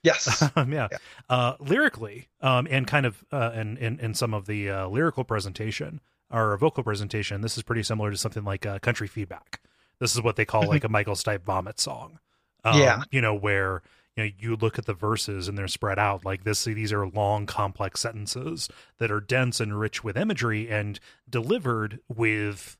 Yes. 0.02 0.42
um, 0.56 0.72
yeah. 0.72 0.88
Yeah. 0.90 0.98
Uh, 1.30 1.54
lyrically, 1.60 2.28
um, 2.40 2.66
and 2.68 2.86
kind 2.86 3.06
of, 3.06 3.24
uh, 3.30 3.52
in, 3.54 3.76
in, 3.76 4.00
in 4.00 4.14
some 4.14 4.34
of 4.34 4.46
the 4.46 4.68
uh, 4.68 4.88
lyrical 4.88 5.22
presentation 5.22 6.00
or 6.30 6.56
vocal 6.56 6.82
presentation, 6.82 7.40
this 7.40 7.56
is 7.56 7.62
pretty 7.62 7.84
similar 7.84 8.10
to 8.10 8.16
something 8.16 8.42
like 8.44 8.66
uh, 8.66 8.80
country 8.80 9.06
feedback. 9.06 9.60
This 10.00 10.14
is 10.16 10.20
what 10.22 10.34
they 10.34 10.44
call 10.44 10.66
like 10.66 10.82
a 10.82 10.88
Michael 10.88 11.14
Stipe 11.14 11.42
vomit 11.42 11.78
song. 11.78 12.18
Um, 12.64 12.80
Yeah. 12.80 13.02
You 13.12 13.20
know, 13.20 13.34
where, 13.34 13.82
you 14.16 14.24
know, 14.24 14.30
you 14.38 14.56
look 14.56 14.78
at 14.78 14.84
the 14.84 14.94
verses 14.94 15.48
and 15.48 15.56
they're 15.56 15.68
spread 15.68 15.98
out 15.98 16.24
like 16.24 16.44
this. 16.44 16.64
These 16.64 16.92
are 16.92 17.06
long, 17.06 17.46
complex 17.46 18.00
sentences 18.00 18.68
that 18.98 19.10
are 19.10 19.20
dense 19.20 19.60
and 19.60 19.78
rich 19.78 20.04
with 20.04 20.16
imagery 20.16 20.68
and 20.70 21.00
delivered 21.28 22.00
with 22.08 22.76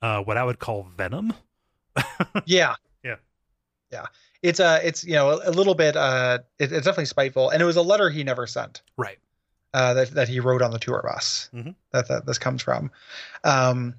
uh, 0.00 0.22
what 0.22 0.36
I 0.36 0.44
would 0.44 0.58
call 0.58 0.84
venom. 0.96 1.32
yeah. 2.44 2.76
Yeah. 3.02 3.16
Yeah. 3.90 4.06
It's 4.42 4.60
a, 4.60 4.86
it's 4.86 5.02
you 5.02 5.14
know 5.14 5.40
a, 5.44 5.50
little 5.50 5.74
bit. 5.74 5.96
Uh, 5.96 6.38
it, 6.58 6.70
it's 6.70 6.84
definitely 6.84 7.06
spiteful, 7.06 7.50
and 7.50 7.60
it 7.60 7.64
was 7.64 7.76
a 7.76 7.82
letter 7.82 8.10
he 8.10 8.22
never 8.22 8.46
sent. 8.46 8.82
Right. 8.96 9.18
Uh, 9.74 9.94
that 9.94 10.10
that 10.12 10.28
he 10.28 10.38
wrote 10.40 10.62
on 10.62 10.70
the 10.70 10.78
tour 10.78 11.02
bus. 11.02 11.50
Mhm. 11.52 11.74
That 11.92 12.08
that 12.08 12.26
this 12.26 12.38
comes 12.38 12.62
from. 12.62 12.92
Um, 13.42 13.94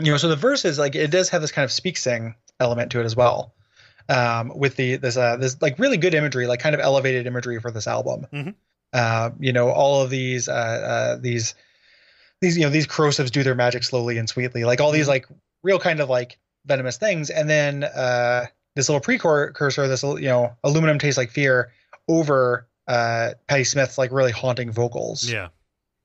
you 0.00 0.10
know, 0.10 0.16
so 0.16 0.28
the 0.28 0.36
verses 0.36 0.78
like 0.78 0.96
it 0.96 1.10
does 1.10 1.28
have 1.28 1.42
this 1.42 1.52
kind 1.52 1.64
of 1.64 1.70
speak 1.70 1.96
sing 1.96 2.34
element 2.58 2.90
to 2.92 3.00
it 3.00 3.04
as 3.04 3.14
well. 3.14 3.54
Um, 4.08 4.52
with 4.56 4.76
the 4.76 4.96
this 4.96 5.16
uh 5.16 5.36
this 5.36 5.60
like 5.62 5.78
really 5.78 5.96
good 5.96 6.14
imagery, 6.14 6.46
like 6.46 6.60
kind 6.60 6.74
of 6.74 6.80
elevated 6.80 7.26
imagery 7.26 7.60
for 7.60 7.70
this 7.70 7.86
album. 7.86 8.26
Mhm. 8.32 8.54
Uh, 8.92 9.30
you 9.38 9.52
know, 9.52 9.68
all 9.70 10.02
of 10.02 10.10
these 10.10 10.48
uh, 10.48 10.52
uh 10.52 11.16
these 11.16 11.54
these 12.40 12.56
you 12.56 12.64
know 12.64 12.70
these 12.70 12.86
corrosives 12.86 13.30
do 13.30 13.42
their 13.42 13.54
magic 13.54 13.84
slowly 13.84 14.18
and 14.18 14.28
sweetly, 14.28 14.64
like 14.64 14.80
all 14.80 14.90
these 14.90 15.08
like 15.08 15.26
real 15.62 15.78
kind 15.78 16.00
of 16.00 16.08
like 16.08 16.38
venomous 16.66 16.96
things, 16.96 17.30
and 17.30 17.48
then 17.48 17.84
uh 17.84 18.46
this 18.76 18.88
little 18.88 19.00
precursor, 19.00 19.86
this 19.88 20.02
you 20.02 20.20
know 20.22 20.56
aluminum 20.64 20.98
tastes 20.98 21.18
like 21.18 21.30
fear 21.30 21.72
over 22.08 22.66
uh 22.88 23.30
Patti 23.46 23.64
Smith's 23.64 23.98
like 23.98 24.10
really 24.12 24.32
haunting 24.32 24.72
vocals 24.72 25.30
Yeah. 25.30 25.48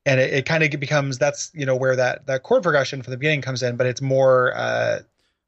and 0.04 0.20
it, 0.20 0.32
it 0.32 0.46
kind 0.46 0.62
of 0.62 0.78
becomes 0.78 1.18
that's 1.18 1.50
you 1.54 1.66
know 1.66 1.74
where 1.74 1.96
that 1.96 2.26
that 2.26 2.42
chord 2.44 2.62
progression 2.62 3.02
from 3.02 3.10
the 3.12 3.16
beginning 3.16 3.42
comes 3.42 3.62
in 3.62 3.76
but 3.76 3.86
it's 3.86 4.00
more 4.02 4.52
uh 4.54 5.00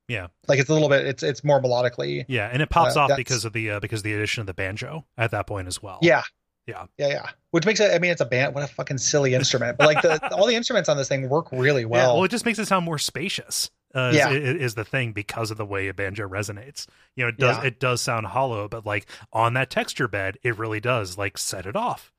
Yeah. 0.08 0.28
like 0.48 0.58
it's 0.58 0.70
a 0.70 0.72
little 0.72 0.88
bit 0.88 1.06
it's 1.06 1.22
it's 1.22 1.44
more 1.44 1.60
melodically 1.60 2.24
Yeah, 2.28 2.48
and 2.50 2.62
it 2.62 2.70
pops 2.70 2.96
Uh, 2.96 3.00
off 3.02 3.10
because 3.16 3.44
of 3.44 3.52
the 3.52 3.72
uh, 3.72 3.80
because 3.80 4.00
of 4.00 4.04
the 4.04 4.14
addition 4.14 4.40
of 4.40 4.46
the 4.46 4.54
banjo 4.54 5.04
at 5.16 5.30
that 5.32 5.46
point 5.46 5.68
as 5.68 5.82
well. 5.82 5.98
yeah 6.02 6.22
Yeah. 6.66 6.86
yeah 6.98 7.08
yeah 7.08 7.26
which 7.50 7.64
makes 7.66 7.78
it 7.80 7.94
i 7.94 7.98
mean 7.98 8.10
it's 8.10 8.20
a 8.20 8.26
band 8.26 8.54
what 8.54 8.64
a 8.64 8.66
fucking 8.68 8.98
silly 8.98 9.34
instrument 9.34 9.76
but 9.78 9.86
like 9.86 10.02
the 10.02 10.34
all 10.34 10.46
the 10.46 10.54
instruments 10.56 10.88
on 10.88 10.96
this 10.96 11.08
thing 11.08 11.28
work 11.28 11.48
really 11.52 11.82
Yeah, 11.82 11.86
well 11.88 12.14
well, 12.16 12.24
it 12.24 12.30
just 12.30 12.44
makes 12.46 12.58
it 12.58 12.66
sound 12.66 12.84
more 12.84 12.98
spacious. 12.98 13.70
Uh, 13.94 14.12
Yeah. 14.14 14.30
is, 14.30 14.60
is 14.60 14.74
the 14.74 14.84
thing 14.84 15.12
because 15.12 15.50
of 15.50 15.56
the 15.56 15.64
way 15.64 15.88
a 15.88 15.94
banjo 15.94 16.28
resonates. 16.28 16.86
You 17.16 17.24
know, 17.24 17.28
it 17.28 17.38
does 17.38 17.56
Yeah. 17.56 17.64
it 17.64 17.80
does 17.80 18.02
sound 18.02 18.26
hollow, 18.26 18.68
but 18.68 18.84
like 18.84 19.06
on 19.32 19.54
that 19.54 19.70
texture 19.70 20.06
bed, 20.08 20.36
it 20.42 20.58
really 20.58 20.78
does 20.80 21.16
like 21.16 21.38
set 21.38 21.64
it 21.64 21.74
off. 21.74 22.12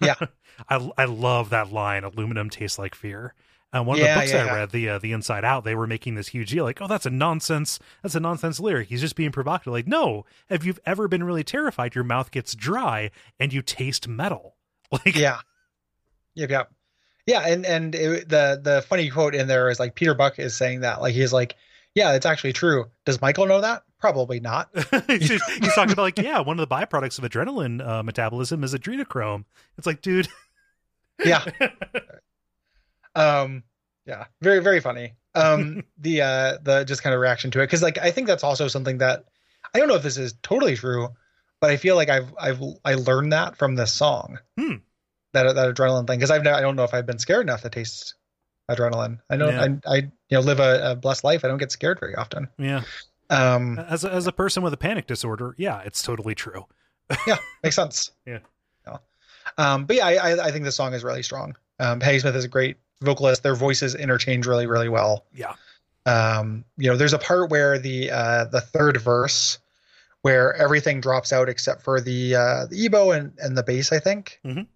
Yeah. 0.00 0.14
I 0.68 0.90
I 0.98 1.04
love 1.04 1.50
that 1.50 1.72
line. 1.72 2.02
Aluminum 2.04 2.50
tastes 2.50 2.78
like 2.80 2.94
fear. 2.96 3.34
And 3.72 3.86
one 3.86 3.98
of 3.98 4.04
Yeah, 4.04 4.14
the 4.14 4.20
books 4.20 4.32
yeah, 4.32 4.42
I 4.42 4.44
yeah. 4.46 4.54
read, 4.54 4.70
the 4.70 4.88
uh, 4.88 4.98
the 4.98 5.12
Inside 5.12 5.44
Out, 5.44 5.64
they 5.64 5.74
were 5.74 5.86
making 5.86 6.14
this 6.14 6.28
huge 6.28 6.50
deal, 6.50 6.64
like, 6.64 6.80
oh, 6.80 6.86
that's 6.86 7.06
a 7.06 7.10
nonsense, 7.10 7.78
that's 8.02 8.14
a 8.14 8.20
nonsense 8.20 8.60
lyric. 8.60 8.88
He's 8.88 9.00
just 9.00 9.16
being 9.16 9.32
provocative. 9.32 9.72
Like, 9.72 9.86
no, 9.86 10.24
if 10.48 10.64
you've 10.64 10.80
ever 10.86 11.08
been 11.08 11.24
really 11.24 11.44
terrified, 11.44 11.94
your 11.94 12.04
mouth 12.04 12.30
gets 12.30 12.54
dry 12.54 13.10
and 13.40 13.52
you 13.52 13.62
taste 13.62 14.08
metal. 14.08 14.54
Like, 14.92 15.16
yeah 15.16 15.40
yep 16.36 16.48
yep 16.48 16.70
yeah 17.26 17.40
and 17.40 17.66
and 17.66 17.92
it, 17.96 18.28
the 18.28 18.60
the 18.62 18.82
funny 18.88 19.10
quote 19.10 19.34
in 19.34 19.48
there 19.48 19.68
is 19.68 19.80
like 19.80 19.96
peter 19.96 20.14
buck 20.14 20.38
is 20.38 20.56
saying 20.56 20.82
that 20.82 21.00
like 21.00 21.12
he's 21.12 21.32
like 21.32 21.56
yeah 21.96 22.12
it's 22.12 22.24
actually 22.24 22.52
true 22.52 22.84
does 23.04 23.20
michael 23.20 23.46
know 23.46 23.60
that 23.60 23.82
probably 23.98 24.38
not. 24.38 24.68
he's, 25.08 25.28
he's 25.28 25.74
talking 25.74 25.92
about 25.92 26.02
like, 26.02 26.18
yeah, 26.18 26.38
one 26.40 26.58
of 26.60 26.68
the 26.68 26.72
byproducts 26.72 27.18
of 27.18 27.24
adrenaline 27.24 27.84
uh, 27.84 28.02
metabolism 28.02 28.62
is 28.62 28.74
adrenochrome. 28.74 29.44
It's 29.78 29.86
like, 29.86 30.02
dude, 30.02 30.28
Yeah. 31.24 31.44
um 33.16 33.62
yeah, 34.06 34.26
very 34.40 34.60
very 34.60 34.80
funny. 34.80 35.14
Um 35.34 35.82
the 35.98 36.22
uh 36.22 36.58
the 36.62 36.84
just 36.84 37.02
kind 37.02 37.14
of 37.14 37.20
reaction 37.20 37.50
to 37.52 37.60
it 37.60 37.66
cuz 37.68 37.82
like 37.82 37.98
I 37.98 38.10
think 38.10 38.26
that's 38.26 38.44
also 38.44 38.68
something 38.68 38.98
that 38.98 39.24
I 39.74 39.78
don't 39.78 39.88
know 39.88 39.96
if 39.96 40.02
this 40.02 40.16
is 40.16 40.34
totally 40.42 40.76
true, 40.76 41.08
but 41.60 41.70
I 41.70 41.76
feel 41.76 41.96
like 41.96 42.08
I've 42.08 42.32
I've 42.38 42.60
I 42.84 42.94
learned 42.94 43.32
that 43.32 43.56
from 43.56 43.74
this 43.74 43.92
song. 43.92 44.38
Hmm. 44.58 44.74
That 45.32 45.54
that 45.54 45.74
adrenaline 45.74 46.06
thing 46.06 46.20
cuz 46.20 46.30
I've 46.30 46.42
never, 46.44 46.56
I 46.56 46.60
don't 46.60 46.76
know 46.76 46.84
if 46.84 46.94
I've 46.94 47.06
been 47.06 47.18
scared 47.18 47.42
enough 47.42 47.62
to 47.62 47.70
taste 47.70 48.14
adrenaline. 48.70 49.18
I 49.30 49.36
know 49.36 49.50
Yeah. 49.50 49.62
I 49.86 49.94
I 49.94 49.96
you 49.96 50.10
know 50.32 50.40
live 50.40 50.60
a, 50.60 50.92
a 50.92 50.96
blessed 50.96 51.24
life. 51.24 51.44
I 51.44 51.48
don't 51.48 51.58
get 51.58 51.72
scared 51.72 52.00
very 52.00 52.14
often. 52.14 52.48
yeah. 52.58 52.82
Um 53.28 53.78
As 53.78 54.04
a, 54.04 54.12
as 54.12 54.26
a 54.28 54.32
person 54.32 54.62
with 54.62 54.72
a 54.72 54.76
panic 54.76 55.06
disorder, 55.08 55.54
yeah, 55.58 55.80
it's 55.84 56.00
totally 56.02 56.34
true. 56.34 56.66
yeah, 57.26 57.38
makes 57.62 57.74
sense. 57.76 58.10
Yeah. 58.24 58.38
Yeah. 58.86 58.98
Um, 59.58 59.84
but 59.84 59.96
yeah, 59.96 60.06
I, 60.06 60.14
I, 60.14 60.46
I 60.46 60.50
think 60.52 60.64
this 60.64 60.76
song 60.76 60.94
is 60.94 61.02
really 61.04 61.22
strong. 61.22 61.56
Um, 61.78 61.98
Patti 62.00 62.18
Smith 62.20 62.34
is 62.36 62.44
a 62.44 62.48
great 62.48 62.76
vocalist. 63.00 63.42
Their 63.42 63.54
voices 63.54 63.94
interchange 63.94 64.46
really, 64.46 64.66
really 64.66 64.88
well. 64.88 65.24
Yeah. 65.34 65.54
Um, 66.06 66.64
you 66.76 66.88
know, 66.90 66.96
there's 66.96 67.12
a 67.12 67.18
part 67.18 67.50
where 67.50 67.78
the 67.78 68.10
uh, 68.10 68.44
the 68.44 68.60
third 68.60 68.96
verse 69.00 69.58
where 70.22 70.54
everything 70.54 71.00
drops 71.00 71.32
out 71.32 71.48
except 71.48 71.82
for 71.82 72.00
the 72.00 72.34
uh, 72.34 72.66
the 72.66 72.76
E-Bow 72.84 73.12
and, 73.12 73.32
and 73.38 73.56
the 73.56 73.62
bass, 73.62 73.92
I 73.92 73.98
think, 73.98 74.40
Mhm. 74.44 74.66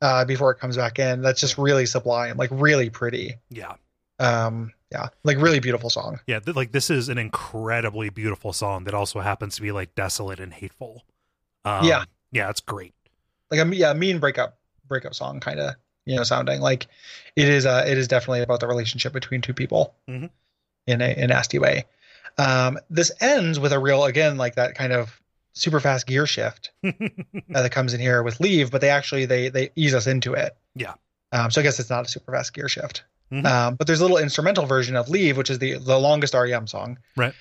uh, 0.00 0.24
before 0.24 0.50
it 0.52 0.58
comes 0.58 0.76
back 0.76 0.98
in. 0.98 1.22
That's 1.22 1.40
just 1.40 1.58
really 1.58 1.86
sublime, 1.86 2.36
like 2.36 2.50
really 2.52 2.90
pretty. 2.90 3.34
Yeah. 3.50 3.74
Um, 4.18 4.72
yeah, 4.92 5.08
like 5.24 5.38
really 5.38 5.58
beautiful 5.60 5.90
song. 5.90 6.20
Yeah. 6.26 6.38
Th- 6.40 6.56
like 6.56 6.72
this 6.72 6.88
is 6.90 7.08
an 7.08 7.18
incredibly 7.18 8.08
beautiful 8.08 8.52
song 8.52 8.84
that 8.84 8.94
also 8.94 9.20
happens 9.20 9.56
to 9.56 9.62
be 9.62 9.72
like 9.72 9.94
desolate 9.94 10.38
and 10.40 10.52
hateful. 10.54 11.04
Um, 11.64 11.84
Yeah. 11.84 12.04
Yeah. 12.32 12.48
It's 12.50 12.60
great. 12.60 12.94
like 13.50 13.60
a 13.60 13.76
yeah 13.76 13.92
mean 13.92 14.18
breakup 14.18 14.58
breakup 14.88 15.14
song 15.14 15.38
kind 15.40 15.58
of 15.60 15.74
you 16.06 16.16
know 16.16 16.22
sounding 16.22 16.60
like 16.60 16.86
it 17.36 17.48
is 17.48 17.66
uh 17.66 17.84
it 17.86 17.98
is 17.98 18.08
definitely 18.08 18.40
about 18.40 18.60
the 18.60 18.66
relationship 18.66 19.12
between 19.12 19.42
two 19.42 19.52
people 19.54 19.94
Mhm. 20.08 20.30
in 20.86 21.02
a, 21.02 21.14
a 21.14 21.26
nasty 21.26 21.58
way 21.58 21.84
um 22.38 22.78
this 22.88 23.10
ends 23.20 23.58
with 23.60 23.72
a 23.72 23.78
real 23.78 24.04
again 24.04 24.36
like 24.38 24.54
that 24.54 24.74
kind 24.74 24.92
of 24.92 25.20
super 25.52 25.80
fast 25.80 26.06
gear 26.06 26.26
shift 26.26 26.70
uh, 26.84 26.92
that 27.50 27.72
comes 27.72 27.92
in 27.94 28.00
here 28.00 28.22
with 28.22 28.40
leave 28.40 28.70
but 28.70 28.80
they 28.80 28.90
actually 28.90 29.26
they 29.26 29.48
they 29.48 29.70
ease 29.76 29.94
us 29.94 30.06
into 30.06 30.32
it 30.34 30.56
Yeah. 30.74 30.94
um 31.32 31.50
so 31.50 31.60
i 31.60 31.64
guess 31.64 31.78
it's 31.80 31.90
not 31.90 32.06
a 32.06 32.08
super 32.08 32.32
fast 32.32 32.54
gear 32.54 32.68
shift 32.68 33.04
Mhm. 33.32 33.44
um 33.44 33.74
but 33.74 33.88
there's 33.88 33.98
a 34.00 34.04
little 34.04 34.18
instrumental 34.18 34.66
version 34.66 34.94
of 34.94 35.08
leave 35.08 35.36
which 35.36 35.50
is 35.50 35.58
the 35.58 35.78
the 35.78 35.98
longest 35.98 36.32
rem 36.34 36.66
song 36.68 36.98
Right. 37.16 37.34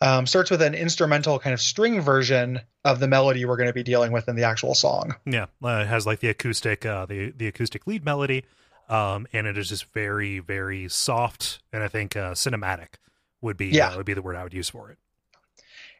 Um, 0.00 0.26
starts 0.26 0.50
with 0.50 0.60
an 0.62 0.74
instrumental 0.74 1.38
kind 1.38 1.54
of 1.54 1.60
string 1.60 2.00
version 2.00 2.60
of 2.84 3.00
the 3.00 3.08
melody 3.08 3.44
we're 3.44 3.56
going 3.56 3.68
to 3.68 3.72
be 3.72 3.82
dealing 3.82 4.12
with 4.12 4.28
in 4.28 4.36
the 4.36 4.44
actual 4.44 4.74
song 4.74 5.14
Yeah, 5.24 5.46
uh, 5.64 5.68
it 5.82 5.86
has 5.86 6.06
like 6.06 6.20
the 6.20 6.28
acoustic, 6.28 6.84
uh, 6.84 7.06
the 7.06 7.30
the 7.30 7.46
acoustic 7.48 7.86
lead 7.86 8.04
melody, 8.04 8.44
um, 8.88 9.26
and 9.32 9.46
it 9.46 9.56
is 9.58 9.68
just 9.68 9.86
very, 9.92 10.38
very 10.38 10.88
soft, 10.88 11.60
and 11.72 11.82
I 11.82 11.88
think 11.88 12.16
uh, 12.16 12.32
cinematic 12.32 12.94
would 13.40 13.56
be 13.56 13.66
Yeah. 13.68 13.88
uh, 13.88 13.96
would 13.96 14.06
be 14.06 14.14
the 14.14 14.22
word 14.22 14.36
I 14.36 14.42
would 14.42 14.54
use 14.54 14.68
for 14.68 14.90
it. 14.90 14.98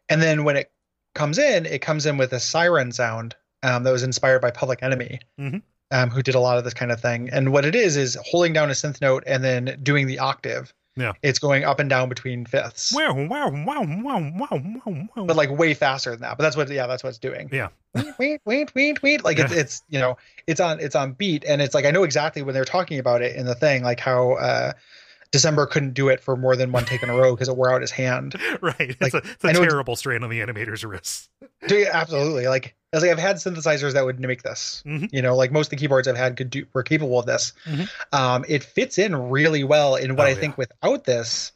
And 0.09 0.23
then 0.23 0.45
when 0.45 0.57
it 0.57 0.71
comes 1.15 1.39
in, 1.39 1.67
it 1.67 1.81
comes 1.81 2.07
in 2.07 2.17
with 2.19 2.33
a 2.33 2.41
siren 2.41 2.93
sound 2.93 3.35
um, 3.63 3.83
that 3.85 3.91
was 3.91 4.03
inspired 4.03 4.41
by 4.43 4.51
Public 4.51 4.83
Enemy, 4.83 5.19
Mhm. 5.41 5.63
um, 5.91 6.11
who 6.11 6.23
did 6.23 6.35
a 6.35 6.41
lot 6.41 6.59
of 6.59 6.65
this 6.65 6.75
kind 6.75 6.93
of 6.93 7.01
thing. 7.01 7.31
And 7.33 7.53
what 7.53 7.65
it 7.65 7.75
is 7.75 7.97
is 7.97 8.17
holding 8.23 8.53
down 8.53 8.69
a 8.69 8.75
synth 8.75 9.01
note 9.01 9.25
and 9.27 9.43
then 9.43 9.79
doing 9.83 10.07
the 10.07 10.19
octave. 10.21 10.73
Yeah. 10.97 11.13
It's 11.23 11.39
going 11.39 11.65
up 11.65 11.79
and 11.79 11.91
down 11.91 12.09
between 12.09 12.47
fifths, 12.47 12.93
Wow, 12.95 13.13
wow, 13.27 13.51
wow, 13.51 13.85
wow, 13.85 14.33
wow, 14.35 14.49
wow, 14.51 15.07
wow. 15.15 15.25
but 15.27 15.37
like 15.37 15.51
way 15.51 15.75
faster 15.75 16.11
than 16.11 16.21
that. 16.21 16.39
But 16.39 16.45
that's 16.45 16.57
what, 16.57 16.71
yeah, 16.71 16.87
that's 16.87 17.03
what 17.03 17.11
it's 17.11 17.19
doing. 17.19 17.51
Yeah. 17.53 17.69
Wait, 18.19 18.41
wait, 18.45 18.75
wait, 18.75 19.03
wait. 19.03 19.25
Like 19.25 19.39
it's, 19.39 19.53
it's, 19.53 19.83
you 19.89 19.99
know, 19.99 20.17
it's 20.47 20.61
on, 20.61 20.81
it's 20.81 20.95
on 20.95 21.13
beat, 21.13 21.45
and 21.45 21.63
it's 21.63 21.75
like 21.75 21.85
I 21.85 21.91
know 21.91 22.03
exactly 22.03 22.43
when 22.43 22.55
they're 22.55 22.65
talking 22.65 22.99
about 22.99 23.23
it 23.23 23.37
in 23.37 23.47
the 23.47 23.55
thing, 23.55 23.83
like 23.83 24.01
how 24.01 24.33
uh, 24.33 24.73
December 25.37 25.67
couldn't 25.67 25.95
do 25.95 26.09
it 26.09 26.21
for 26.21 26.37
more 26.37 26.57
than 26.57 26.73
one 26.73 26.85
take 26.85 27.03
in 27.03 27.11
a 27.11 27.15
row 27.17 27.35
because 27.35 27.49
it 27.49 27.57
wore 27.57 27.73
out 27.73 27.81
his 27.81 27.91
hand. 27.91 28.35
right, 28.63 28.75
it's 28.79 29.01
like, 29.01 29.15
a, 29.15 29.19
it's 29.19 29.45
a 29.45 29.49
it's- 29.49 29.59
terrible 29.69 29.97
strain 29.97 30.23
on 30.23 30.31
the 30.31 30.41
animator's 30.41 30.85
wrists. 30.85 31.29
Dude, 31.69 31.87
absolutely. 31.89 32.47
Like, 32.49 32.75
I 32.93 32.97
was 32.97 33.03
like, 33.03 33.13
I've 33.13 33.19
had 33.19 33.37
synthesizers 33.37 33.93
that 33.95 34.05
would 34.05 34.19
mimic 34.21 34.43
this. 34.43 34.83
Mhm. 34.87 35.09
You 35.13 35.21
know, 35.23 35.37
like 35.37 35.53
most 35.53 35.67
of 35.67 35.71
the 35.71 35.77
keyboards 35.77 36.09
I've 36.09 36.17
had 36.17 36.37
could 36.37 36.51
do 36.51 36.65
were 36.73 36.83
capable 36.83 37.19
of 37.19 37.27
this. 37.27 37.53
Mhm. 37.67 37.89
Um, 38.13 38.45
it 38.49 38.65
fits 38.65 38.99
in 38.99 39.15
really 39.31 39.65
well 39.65 39.97
in 39.97 40.17
what 40.17 40.27
Oh, 40.27 40.31
I 40.31 40.35
think 40.35 40.57
without 40.57 41.05
this. 41.05 41.53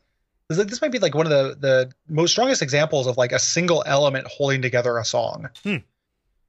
This, 0.48 0.58
this 0.66 0.82
might 0.82 0.90
be 0.92 0.98
like 0.98 1.14
one 1.14 1.26
of 1.26 1.30
the 1.30 1.56
the 1.60 1.92
most 2.08 2.32
strongest 2.32 2.60
examples 2.60 3.06
of 3.06 3.16
like 3.16 3.32
a 3.32 3.38
single 3.38 3.82
element 3.86 4.26
holding 4.26 4.60
together 4.62 4.98
a 4.98 5.04
song. 5.04 5.48
Hmm. 5.62 5.76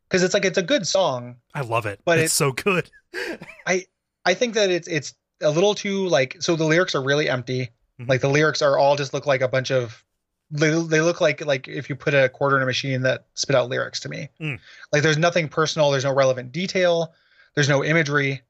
Because 0.10 0.24
it's 0.24 0.34
like 0.34 0.44
it's 0.44 0.58
a 0.58 0.64
good 0.64 0.86
song. 0.88 1.38
I 1.54 1.62
love 1.62 1.86
it, 1.86 2.02
But 2.04 2.18
it's 2.20 2.34
it- 2.34 2.36
so 2.36 2.52
good. 2.52 2.90
I 3.68 3.86
I 4.26 4.34
think 4.34 4.56
that 4.56 4.70
it's 4.72 4.88
it's 4.88 5.14
a 5.42 5.50
little 5.50 5.76
too 5.76 6.08
like 6.08 6.38
so 6.40 6.56
the 6.56 6.66
lyrics 6.66 6.96
are 6.96 7.04
really 7.04 7.30
empty. 7.30 7.70
Mhm. 8.00 8.10
Like 8.10 8.22
the 8.22 8.30
lyrics 8.30 8.62
are 8.62 8.78
all 8.78 8.96
just 8.96 9.14
look 9.14 9.26
like 9.26 9.42
a 9.42 9.48
bunch 9.48 9.72
of 9.72 10.04
they, 10.52 10.70
they 10.70 11.02
look 11.02 11.22
like 11.22 11.46
like 11.46 11.68
if 11.68 11.90
you 11.90 11.96
put 11.96 12.14
a 12.14 12.30
quarter 12.30 12.58
in 12.58 12.64
a 12.64 12.66
machine 12.66 13.04
that 13.04 13.26
spit 13.36 13.56
out 13.56 13.70
lyrics 13.70 14.02
to 14.02 14.10
me. 14.10 14.30
Mm. 14.40 14.60
Like 14.92 15.02
there's 15.02 15.18
nothing 15.18 15.48
personal, 15.48 15.92
there's 15.92 16.04
no 16.04 16.14
relevant 16.14 16.52
detail, 16.52 17.14
there's 17.56 17.70
no 17.70 17.84
imagery. 17.84 18.42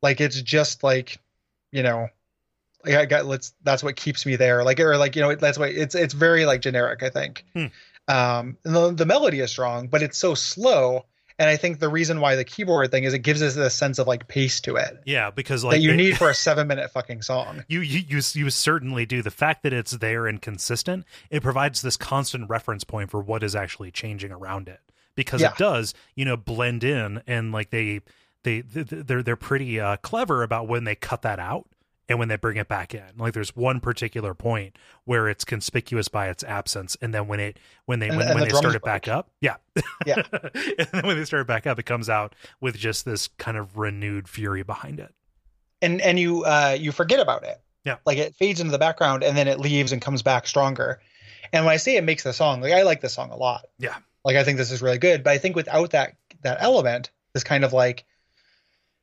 Like 0.00 0.20
it's 0.20 0.40
just 0.40 0.84
like, 0.84 1.18
you 1.72 1.82
know, 1.82 2.08
like 2.84 2.94
I 2.94 3.06
got 3.06 3.26
let's 3.26 3.54
that's 3.64 3.82
what 3.82 3.96
keeps 3.96 4.24
me 4.24 4.36
there. 4.36 4.62
Like 4.62 4.78
or 4.78 4.96
like, 4.96 5.16
you 5.16 5.22
know, 5.22 5.34
that's 5.34 5.58
why 5.58 5.66
it's 5.68 5.96
it's 5.96 6.14
very 6.14 6.46
like 6.46 6.60
generic, 6.60 7.02
I 7.02 7.10
think. 7.10 7.44
Hmm. 7.54 7.66
Um 8.06 8.56
the, 8.62 8.92
the 8.92 9.06
melody 9.06 9.40
is 9.40 9.50
strong, 9.50 9.88
but 9.88 10.02
it's 10.02 10.16
so 10.18 10.34
slow. 10.34 11.06
And 11.38 11.48
I 11.48 11.56
think 11.56 11.78
the 11.78 11.88
reason 11.88 12.20
why 12.20 12.34
the 12.34 12.44
keyboard 12.44 12.90
thing 12.90 13.04
is 13.04 13.14
it 13.14 13.20
gives 13.20 13.42
us 13.42 13.54
a 13.56 13.70
sense 13.70 13.98
of 14.00 14.06
like 14.08 14.26
pace 14.26 14.60
to 14.62 14.74
it 14.76 15.00
Yeah, 15.06 15.30
because 15.30 15.62
like 15.64 15.74
that 15.76 15.80
you 15.80 15.90
they- 15.90 15.96
need 15.96 16.18
for 16.18 16.28
a 16.30 16.34
seven 16.48 16.66
minute 16.66 16.90
fucking 16.90 17.22
song. 17.22 17.64
You, 17.68 17.80
you 17.80 18.00
you 18.08 18.20
you 18.34 18.50
certainly 18.50 19.06
do. 19.06 19.22
The 19.22 19.30
fact 19.30 19.62
that 19.62 19.72
it's 19.72 19.92
there 19.92 20.26
and 20.26 20.42
consistent, 20.42 21.04
it 21.30 21.42
provides 21.42 21.82
this 21.82 21.96
constant 21.96 22.50
reference 22.50 22.82
point 22.84 23.10
for 23.10 23.20
what 23.20 23.42
is 23.42 23.54
actually 23.54 23.90
changing 23.92 24.32
around 24.32 24.68
it. 24.68 24.80
Because 25.14 25.40
Yeah. 25.40 25.50
it 25.52 25.58
does, 25.58 25.94
you 26.14 26.24
know, 26.24 26.36
blend 26.36 26.82
in 26.84 27.22
and 27.26 27.52
like 27.52 27.70
they 27.70 28.00
they 28.42 28.60
they're 28.62 29.22
they're 29.22 29.36
pretty 29.36 29.78
uh, 29.80 29.96
clever 29.98 30.42
about 30.42 30.66
when 30.68 30.84
they 30.84 30.94
cut 30.94 31.22
that 31.22 31.38
out 31.38 31.66
and 32.08 32.18
when 32.18 32.28
they 32.28 32.36
bring 32.36 32.56
it 32.56 32.68
back 32.68 32.94
in. 32.94 33.02
Like 33.16 33.34
there's 33.34 33.54
one 33.54 33.80
particular 33.80 34.32
point 34.34 34.76
where 35.04 35.28
it's 35.28 35.44
conspicuous 35.44 36.08
by 36.08 36.28
its 36.28 36.42
absence, 36.44 36.96
and 37.02 37.12
then 37.12 37.26
when 37.28 37.40
it 37.40 37.58
when 37.86 37.98
they 37.98 38.08
And- 38.08 38.16
when, 38.16 38.26
and 38.28 38.34
when 38.40 38.48
the 38.48 38.52
they 38.54 38.58
start 38.58 38.74
it 38.74 38.82
back 38.82 39.04
break. 39.04 39.14
up, 39.14 39.30
yeah, 39.40 39.56
Yeah. 40.06 40.22
and 40.32 40.88
then 40.92 41.06
when 41.06 41.16
they 41.18 41.24
start 41.24 41.42
it 41.42 41.46
back 41.46 41.66
up, 41.66 41.78
it 41.78 41.84
comes 41.84 42.08
out 42.08 42.34
with 42.60 42.76
just 42.76 43.04
this 43.04 43.28
kind 43.38 43.56
of 43.56 43.76
renewed 43.76 44.28
fury 44.28 44.62
behind 44.62 45.00
it. 45.00 45.14
And 45.82 46.00
and 46.00 46.18
you 46.18 46.44
uh 46.44 46.76
you 46.78 46.92
forget 46.92 47.20
about 47.20 47.44
it. 47.44 47.60
Yeah. 47.84 47.96
Like 48.04 48.18
it 48.18 48.34
fades 48.34 48.60
into 48.60 48.72
the 48.72 48.78
background 48.78 49.22
and 49.22 49.36
then 49.36 49.46
it 49.48 49.60
leaves 49.60 49.92
and 49.92 50.02
comes 50.02 50.22
back 50.22 50.46
stronger. 50.46 51.00
And 51.52 51.64
when 51.64 51.72
I 51.72 51.76
say 51.78 51.96
it 51.96 52.04
makes 52.04 52.24
the 52.24 52.32
song, 52.32 52.60
like 52.60 52.72
I 52.72 52.82
like 52.82 53.00
the 53.00 53.08
song 53.08 53.30
a 53.30 53.36
lot. 53.36 53.66
Yeah. 53.78 53.96
Like 54.24 54.36
I 54.36 54.44
think 54.44 54.58
this 54.58 54.72
is 54.72 54.82
really 54.82 54.98
good, 54.98 55.22
but 55.24 55.30
I 55.30 55.38
think 55.38 55.56
without 55.56 55.90
that 55.90 56.16
that 56.42 56.58
element, 56.60 57.10
this 57.32 57.44
kind 57.44 57.64
of 57.64 57.72
like 57.72 58.04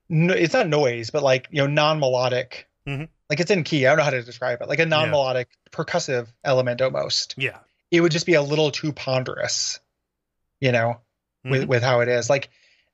no, 0.10 0.34
it's 0.34 0.54
not 0.54 0.68
noise, 0.68 1.10
but 1.10 1.24
like 1.24 1.48
you 1.52 1.62
know 1.62 1.68
non-melodic. 1.68 2.68
Mhm. 2.88 3.10
Like 3.30 3.40
it's 3.40 3.52
in 3.52 3.64
key. 3.64 3.86
I 3.86 3.90
don't 3.90 3.98
know 3.98 4.04
how 4.04 4.10
to 4.12 4.22
describe 4.24 4.62
it. 4.62 4.70
Like 4.70 4.80
a 4.80 4.86
non-melodic 4.86 5.48
percussive 5.72 6.28
element 6.44 6.82
almost. 6.82 7.34
Yeah, 7.38 7.58
It 7.92 8.02
would 8.02 8.12
just 8.12 8.26
be 8.26 8.34
a 8.36 8.42
little 8.42 8.72
too 8.72 8.94
ponderous, 8.94 9.80
you 10.60 10.72
know, 10.72 11.02
with 11.44 11.64
Mhm. 11.64 11.68
with 11.68 11.84
how 11.84 12.02
it 12.02 12.10
is. 12.10 12.30
Like 12.30 12.50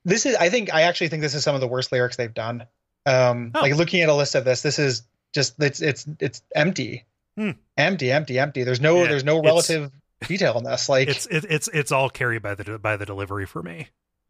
this 0.06 0.26
is 0.26 0.36
I 0.36 0.50
think 0.50 0.74
I 0.74 0.84
actually 0.84 1.10
think 1.10 1.22
this 1.22 1.36
is 1.36 1.44
some 1.44 1.56
of 1.56 1.62
the 1.62 1.68
worst 1.68 1.92
lyrics 1.92 2.16
they've 2.16 2.34
done. 2.34 2.66
Um 3.06 3.52
Oh. 3.56 3.62
like 3.62 3.76
looking 3.76 4.02
at 4.02 4.10
a 4.10 4.14
list 4.14 4.36
of 4.36 4.46
this, 4.46 4.62
this 4.62 4.80
is 4.80 5.04
just 5.34 5.56
it's 5.62 5.82
it's 5.82 6.06
it's 6.20 6.42
empty. 6.56 7.06
Hmm. 7.38 7.52
Empty, 7.78 8.12
empty, 8.12 8.40
empty. 8.40 8.64
There's 8.64 8.82
no 8.82 9.02
Yeah, 9.04 9.10
there's 9.10 9.24
no 9.24 9.40
it's- 9.40 9.46
relative 9.52 9.92
detail 10.28 10.58
in 10.58 10.64
this. 10.64 10.88
Like 10.90 11.08
it's 11.10 11.26
it, 11.26 11.46
it's 11.50 11.68
it's 11.74 11.92
all 11.92 12.10
carried 12.10 12.42
by 12.42 12.56
the 12.56 12.78
by 12.80 12.96
the 12.98 13.06
delivery 13.06 13.46
for 13.46 13.62
me. 13.64 13.90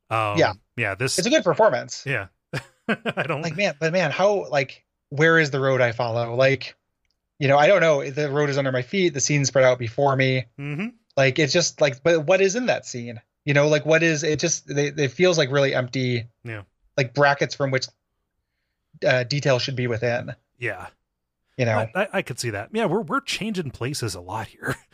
Um, 0.10 0.38
Yeah. 0.38 0.54
yeah. 0.76 0.96
This 0.96 1.18
it's 1.20 1.28
a 1.28 1.32
good 1.32 1.44
performance. 1.44 2.04
yeah. 2.06 2.28
I 2.88 3.24
don't 3.24 3.42
Like 3.42 3.56
man, 3.56 3.76
but 3.80 3.94
man, 3.94 4.12
how 4.12 4.50
like 4.50 4.84
where 5.12 5.38
is 5.38 5.52
the 5.52 5.60
road 5.60 5.80
I 5.82 5.92
follow? 5.92 6.36
Like 6.36 6.76
you 7.40 7.48
know, 7.48 7.58
I 7.58 7.68
don't 7.68 7.82
know. 7.82 8.08
The 8.10 8.30
road 8.30 8.50
is 8.50 8.58
under 8.58 8.72
my 8.72 8.82
feet. 8.82 9.14
The 9.14 9.20
scene 9.20 9.46
spread 9.46 9.66
out 9.66 9.80
before 9.80 10.16
me. 10.16 10.46
hmm 10.58 10.88
Like 11.16 11.40
it's 11.40 11.54
just 11.54 11.80
like, 11.82 12.04
but 12.04 12.26
what 12.26 12.42
is 12.42 12.56
in 12.56 12.66
that 12.68 12.86
scene? 12.86 13.22
You 13.46 13.54
know, 13.54 13.68
like 13.68 13.86
what 13.86 14.04
is 14.04 14.24
it? 14.24 14.40
Just 14.40 14.68
they, 14.68 14.88
it 14.88 15.12
feels 15.12 15.38
like 15.38 15.52
really 15.52 15.74
empty. 15.74 16.28
Yeah. 16.44 16.64
Like 16.98 17.14
brackets 17.14 17.56
from 17.56 17.72
which 17.72 17.88
uh, 19.06 19.24
detail 19.24 19.60
should 19.60 19.76
be 19.76 19.88
within. 19.88 20.36
Yeah. 20.60 20.88
You 21.62 21.66
know. 21.66 21.88
I, 21.94 22.02
I, 22.02 22.08
I 22.14 22.22
could 22.24 22.40
see 22.40 22.50
that. 22.50 22.70
Yeah, 22.74 22.86
we're 22.86 23.02
we're 23.02 23.22
changing 23.22 23.70
places 23.70 24.16
a 24.16 24.20
lot 24.20 24.48
here. 24.48 24.76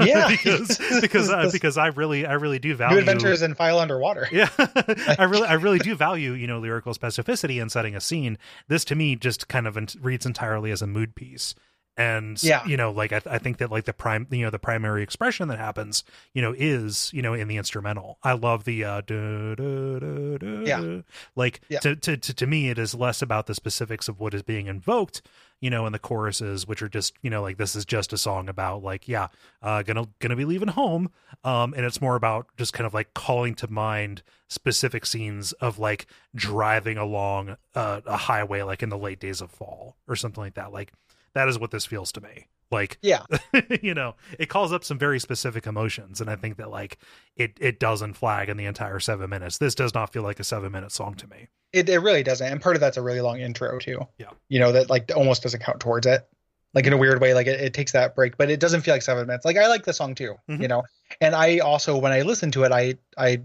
Yeah. 0.00 0.28
because 0.28 0.78
because 1.00 1.28
uh, 1.28 1.50
because 1.52 1.76
I 1.76 1.88
really 1.88 2.24
I 2.24 2.34
really 2.34 2.60
do 2.60 2.76
value 2.76 2.94
New 2.94 3.00
adventures 3.00 3.42
in 3.42 3.54
File 3.54 3.80
Under 3.80 3.98
Water. 3.98 4.28
Yeah, 4.32 4.48
I 4.56 5.24
really, 5.28 5.48
I 5.48 5.54
really 5.54 5.80
do 5.80 5.96
value, 5.96 6.34
you 6.34 6.46
know, 6.46 6.60
lyrical 6.60 6.94
specificity 6.94 7.60
in 7.60 7.68
setting 7.68 7.96
a 7.96 8.00
scene. 8.00 8.38
This 8.68 8.84
to 8.84 8.94
me 8.94 9.16
just 9.16 9.48
kind 9.48 9.66
of 9.66 9.76
reads 10.00 10.24
entirely 10.24 10.70
as 10.70 10.82
a 10.82 10.86
mood 10.86 11.16
piece, 11.16 11.56
and 11.96 12.42
Yeah. 12.42 12.64
you 12.66 12.76
know 12.76 12.90
like 12.90 13.12
I, 13.12 13.22
I 13.26 13.38
think 13.38 13.58
that 13.58 13.70
like 13.70 13.84
the 13.84 13.92
prime 13.92 14.26
you 14.30 14.42
know 14.44 14.50
the 14.50 14.58
primary 14.58 15.02
expression 15.02 15.48
that 15.48 15.58
happens 15.58 16.04
you 16.34 16.42
know 16.42 16.54
is 16.56 17.10
you 17.14 17.22
know 17.22 17.32
in 17.34 17.48
the 17.48 17.56
instrumental 17.56 18.18
i 18.22 18.32
love 18.32 18.64
the 18.64 18.84
uh 18.84 19.00
duh, 19.00 19.54
duh, 19.54 19.98
duh, 19.98 20.38
duh, 20.38 20.62
Yeah. 20.66 21.00
like 21.34 21.60
Yeah. 21.68 21.80
to, 21.80 21.96
to 21.96 22.16
to 22.16 22.34
to 22.34 22.46
me 22.46 22.68
it 22.68 22.78
is 22.78 22.94
less 22.94 23.22
about 23.22 23.46
the 23.46 23.54
specifics 23.54 24.08
of 24.08 24.20
what 24.20 24.34
is 24.34 24.42
being 24.42 24.66
invoked 24.66 25.22
you 25.60 25.70
know 25.70 25.86
in 25.86 25.92
the 25.92 25.98
choruses 25.98 26.66
which 26.66 26.82
are 26.82 26.88
just 26.88 27.14
you 27.22 27.30
know 27.30 27.40
like 27.40 27.56
this 27.56 27.74
is 27.74 27.86
just 27.86 28.12
a 28.12 28.18
song 28.18 28.48
about 28.48 28.82
like 28.82 29.08
yeah 29.08 29.28
uh 29.62 29.82
gonna 29.82 30.04
gonna 30.18 30.36
be 30.36 30.44
leaving 30.44 30.68
home 30.68 31.10
um 31.44 31.72
and 31.74 31.86
it's 31.86 32.00
more 32.02 32.14
about 32.16 32.46
just 32.58 32.74
kind 32.74 32.86
of 32.86 32.92
like 32.92 33.14
calling 33.14 33.54
to 33.54 33.66
mind 33.70 34.22
specific 34.48 35.06
scenes 35.06 35.52
of 35.54 35.78
like 35.78 36.06
driving 36.34 36.98
along 36.98 37.56
uh, 37.74 38.00
a 38.06 38.16
highway 38.16 38.62
like 38.62 38.82
in 38.82 38.90
the 38.90 38.98
late 38.98 39.18
days 39.18 39.40
of 39.40 39.50
fall 39.50 39.96
or 40.06 40.14
something 40.14 40.42
like 40.44 40.54
that 40.54 40.72
like 40.72 40.92
that 41.36 41.48
is 41.48 41.58
what 41.58 41.70
this 41.70 41.86
feels 41.86 42.10
to 42.12 42.20
me 42.20 42.46
like 42.70 42.98
Yeah. 43.02 43.22
you 43.82 43.94
know 43.94 44.14
it 44.38 44.46
calls 44.48 44.72
up 44.72 44.82
some 44.84 44.98
very 44.98 45.20
specific 45.20 45.66
emotions 45.66 46.20
and 46.20 46.28
i 46.28 46.36
think 46.36 46.56
that 46.56 46.70
like 46.70 46.98
it 47.36 47.52
it 47.60 47.78
doesn't 47.78 48.14
flag 48.14 48.48
in 48.48 48.56
the 48.56 48.64
entire 48.66 48.98
seven 49.00 49.30
minutes 49.30 49.58
this 49.58 49.74
does 49.74 49.94
not 49.94 50.12
feel 50.12 50.22
like 50.22 50.40
a 50.40 50.44
seven 50.44 50.72
minute 50.72 50.92
song 50.92 51.14
to 51.14 51.26
me 51.28 51.48
It, 51.72 51.88
it 51.88 51.98
really 51.98 52.22
doesn't. 52.22 52.46
And 52.50 52.60
part 52.60 52.74
of 52.76 52.80
that's 52.80 52.96
a 52.96 53.02
really 53.02 53.20
long 53.20 53.38
intro 53.40 53.78
too. 53.78 54.00
Yeah. 54.18 54.30
You 54.48 54.60
know, 54.60 54.72
that 54.72 54.88
like 54.88 55.12
almost 55.14 55.42
doesn't 55.42 55.60
count 55.62 55.78
towards 55.80 56.06
it. 56.06 56.26
Like 56.74 56.86
in 56.86 56.92
a 56.92 56.96
weird 56.96 57.20
way, 57.20 57.34
like 57.34 57.46
it, 57.46 57.60
it 57.60 57.74
takes 57.74 57.92
that 57.92 58.14
break, 58.14 58.36
but 58.38 58.50
it 58.50 58.60
doesn't 58.60 58.80
feel 58.82 58.94
like 58.94 59.02
seven 59.02 59.26
minutes. 59.26 59.44
Like 59.44 59.56
I 59.58 59.66
like 59.68 59.84
the 59.84 59.92
song 59.92 60.14
too, 60.14 60.36
Mhm. 60.48 60.62
you 60.62 60.68
know. 60.68 60.82
And 61.20 61.34
I 61.34 61.58
also 61.58 61.98
when 61.98 62.12
I 62.12 62.22
listen 62.22 62.50
to 62.52 62.64
it, 62.64 62.72
I 62.72 62.94
I 63.18 63.42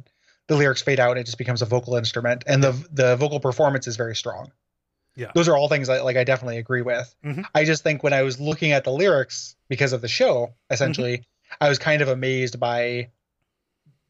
the 0.48 0.56
lyrics 0.56 0.82
fade 0.82 1.00
out 1.00 1.12
and 1.12 1.20
it 1.20 1.26
just 1.26 1.38
becomes 1.38 1.62
a 1.62 1.66
vocal 1.66 1.96
instrument. 1.96 2.44
And 2.48 2.64
the 2.64 2.72
the 2.92 3.16
vocal 3.18 3.40
performance 3.40 3.88
is 3.88 3.98
very 3.98 4.16
strong. 4.16 4.52
Yeah. 5.16 5.32
Those 5.36 5.48
are 5.50 5.58
all 5.58 5.68
things 5.68 5.90
I 5.90 6.02
like 6.02 6.16
I 6.18 6.24
definitely 6.24 6.58
agree 6.58 6.82
with. 6.82 7.14
Mhm. 7.24 7.46
I 7.54 7.66
just 7.66 7.84
think 7.84 8.02
when 8.04 8.14
I 8.14 8.22
was 8.24 8.40
looking 8.40 8.72
at 8.72 8.84
the 8.86 8.92
lyrics 8.92 9.56
because 9.70 9.94
of 9.94 10.02
the 10.02 10.08
show, 10.08 10.54
essentially, 10.70 11.24
I 11.60 11.68
was 11.70 11.80
kind 11.80 12.02
of 12.02 12.08
amazed 12.08 12.60
by 12.60 13.10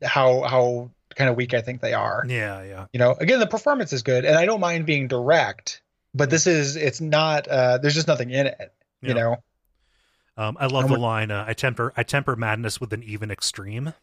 how 0.03 0.41
how 0.41 0.91
kind 1.15 1.29
of 1.29 1.35
weak 1.35 1.53
I 1.53 1.61
think 1.61 1.81
they 1.81 1.93
are 1.93 2.23
yeah 2.27 2.63
yeah 2.63 2.85
you 2.93 2.99
know 2.99 3.11
again 3.19 3.39
the 3.39 3.45
performance 3.47 3.91
is 3.93 4.01
good 4.01 4.23
and 4.25 4.37
i 4.37 4.45
don't 4.45 4.61
mind 4.61 4.85
being 4.85 5.07
direct 5.09 5.81
but 6.13 6.29
this 6.29 6.47
is 6.47 6.75
it's 6.77 7.01
not 7.01 7.47
uh 7.49 7.77
there's 7.79 7.93
just 7.93 8.07
nothing 8.07 8.31
in 8.31 8.47
it 8.47 8.73
Yeah. 9.01 9.09
you 9.09 9.13
know 9.15 9.35
um 10.37 10.57
i 10.59 10.67
love 10.67 10.85
And 10.85 10.93
the 10.95 10.99
line 10.99 11.29
uh, 11.29 11.43
i 11.47 11.53
temper 11.53 11.91
i 11.97 12.03
temper 12.03 12.35
madness 12.37 12.79
with 12.79 12.93
an 12.93 13.03
even 13.03 13.29
extreme 13.29 13.93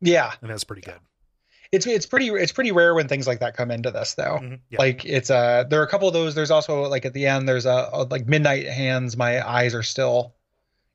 yeah 0.00 0.32
and 0.40 0.50
that's 0.50 0.64
pretty 0.64 0.82
good 0.82 0.98
it's 1.72 1.86
it's 1.86 2.06
pretty 2.06 2.28
it's 2.28 2.52
pretty 2.52 2.72
rare 2.72 2.94
when 2.94 3.06
things 3.08 3.26
like 3.26 3.40
that 3.40 3.56
come 3.56 3.70
into 3.70 3.90
this 3.90 4.14
though. 4.14 4.38
Mhm. 4.42 4.60
yeah. 4.70 4.78
Like 4.78 5.04
it's 5.04 5.30
uh 5.30 5.64
there 5.70 5.80
are 5.80 5.84
a 5.84 5.88
couple 5.88 6.08
of 6.08 6.14
those. 6.14 6.34
There's 6.34 6.50
also 6.50 6.82
like 6.88 7.04
at 7.04 7.12
the 7.14 7.26
end 7.26 7.48
there's 7.48 7.66
a, 7.66 7.88
a 7.92 8.02
like 8.04 8.26
midnight 8.26 8.66
hands 8.66 9.16
my 9.16 9.46
eyes 9.48 9.74
are 9.74 9.82
still 9.82 10.34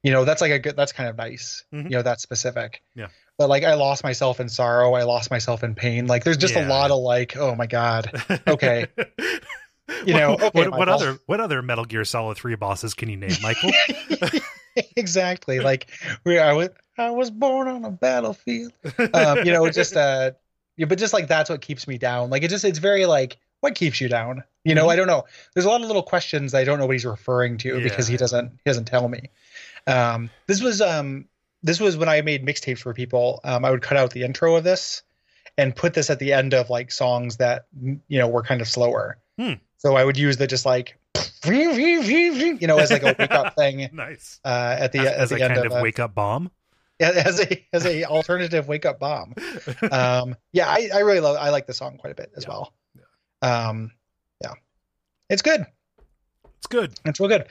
you 0.03 0.11
know 0.11 0.26
that's 0.26 0.41
like 0.41 0.51
a 0.51 0.59
good 0.59 0.76
that's 0.76 0.91
kind 0.91 1.09
of 1.09 1.17
nice 1.17 1.63
Mhm. 1.73 1.84
you 1.86 1.89
know 1.91 2.01
that's 2.01 2.21
specific. 2.23 2.82
Yeah. 2.95 3.07
but 3.38 3.49
like 3.49 3.63
i 3.63 3.73
lost 3.76 4.03
myself 4.03 4.39
in 4.39 4.49
sorrow. 4.49 4.93
I 4.93 5.03
lost 5.03 5.32
myself 5.32 5.63
in 5.63 5.76
pain. 5.76 6.07
Like 6.07 6.23
there's 6.23 6.38
just 6.38 6.55
Yeah, 6.55 6.67
a 6.67 6.69
lot 6.69 6.91
of 6.91 6.99
like 6.99 7.36
oh 7.38 7.55
my 7.55 7.67
god. 7.67 8.11
Okay. 8.47 8.88
you 10.05 10.13
know, 10.15 10.32
what, 10.32 10.43
okay, 10.43 10.67
what, 10.67 10.78
what 10.80 10.89
other 10.89 11.17
what 11.26 11.39
other 11.39 11.61
metal 11.61 11.86
gear 11.86 12.03
solid 12.05 12.38
3 12.38 12.55
bosses 12.55 12.93
can 12.93 13.07
you 13.09 13.17
name 13.17 13.32
michael? 13.41 13.71
Exactly. 14.97 15.59
Like 15.61 15.89
we 16.26 16.38
I 16.38 16.51
was 16.53 16.69
I 16.97 17.11
was 17.11 17.32
born 17.32 17.67
on 17.69 17.86
a 17.86 17.91
battlefield. 17.91 18.73
Um, 19.13 19.39
you 19.45 19.53
know, 19.53 19.69
just 19.69 19.95
uh 19.95 20.32
yeah, 20.78 20.86
but 20.86 20.97
just 20.97 21.13
like 21.13 21.28
that's 21.28 21.49
what 21.49 21.61
keeps 21.61 21.88
me 21.88 21.97
down. 21.97 22.30
Like 22.30 22.43
it 22.43 22.49
just 22.49 22.65
it's 22.65 22.80
very 22.80 23.05
like 23.05 23.38
what 23.61 23.76
keeps 23.76 23.99
you 23.99 24.07
down? 24.09 24.43
You 24.63 24.76
know, 24.76 24.88
Mhm. 24.88 24.91
I 24.91 24.95
don't 24.95 25.07
know. 25.07 25.23
There's 25.53 25.65
a 25.65 25.69
lot 25.69 25.82
of 25.82 25.88
little 25.88 26.03
questions 26.03 26.53
I 26.53 26.63
don't 26.63 26.80
know 26.80 26.86
what 26.86 26.93
he's 26.93 27.05
referring 27.05 27.57
to 27.59 27.82
because 27.82 28.07
he 28.07 28.17
doesn't 28.17 28.51
he 28.51 28.61
doesn't 28.69 28.86
tell 28.86 29.07
me. 29.07 29.30
Um 29.88 30.30
this 30.47 30.61
was 30.61 30.82
um 30.82 31.26
this 31.63 31.80
was 31.80 31.97
when 31.97 32.09
I 32.09 32.21
made 32.21 32.45
mixtapes 32.45 32.80
for 32.80 32.93
people. 32.93 33.39
Um 33.43 33.65
I 33.65 33.71
would 33.71 33.82
cut 33.82 33.97
out 33.97 34.11
the 34.11 34.23
intro 34.23 34.55
of 34.55 34.63
this 34.63 35.03
and 35.57 35.76
put 35.76 35.93
this 35.93 36.09
at 36.09 36.19
the 36.19 36.34
end 36.34 36.53
of 36.53 36.69
like 36.69 36.91
songs 36.91 37.38
that 37.38 37.65
you 37.82 38.19
know 38.19 38.28
were 38.28 38.43
kind 38.43 38.61
of 38.61 38.67
slower. 38.67 39.17
Hmm. 39.39 39.53
So 39.78 39.95
I 39.95 40.03
would 40.03 40.17
use 40.17 40.38
the 40.38 40.47
just 40.47 40.65
like 40.65 40.97
you 42.61 42.67
know 42.67 42.78
as 42.78 42.91
like 42.91 43.03
a 43.03 43.15
wake 43.17 43.32
up 43.32 43.55
thing 43.55 43.89
nice 43.93 44.39
uh, 44.43 44.76
at 44.80 44.91
the 44.91 44.99
as, 44.99 45.05
at 45.05 45.15
as 45.17 45.30
the 45.30 45.36
a 45.38 45.39
end 45.45 45.53
kind 45.55 45.65
of, 45.67 45.73
of 45.73 45.82
wake 45.82 45.99
up 45.99 46.15
bomb 46.15 46.49
as 46.99 47.39
a 47.39 47.65
as 47.73 47.85
a 47.85 48.05
alternative 48.05 48.67
wake 48.67 48.85
up 48.85 48.99
bomb. 48.99 49.33
Um, 49.91 50.35
yeah, 50.53 50.67
I, 50.67 50.89
I 50.93 50.99
really 50.99 51.19
love 51.19 51.37
I 51.39 51.49
like 51.49 51.67
the 51.67 51.73
song 51.73 51.97
quite 51.97 52.11
a 52.11 52.15
bit 52.15 52.31
as 52.37 52.43
Yeah. 52.45 52.49
well. 52.49 52.73
Um, 53.41 53.91
yeah, 54.41 54.53
it's 55.29 55.41
good. 55.41 55.65
it's 56.57 56.67
good 56.67 56.93
It's 57.05 57.19
real 57.19 57.29
good. 57.29 57.45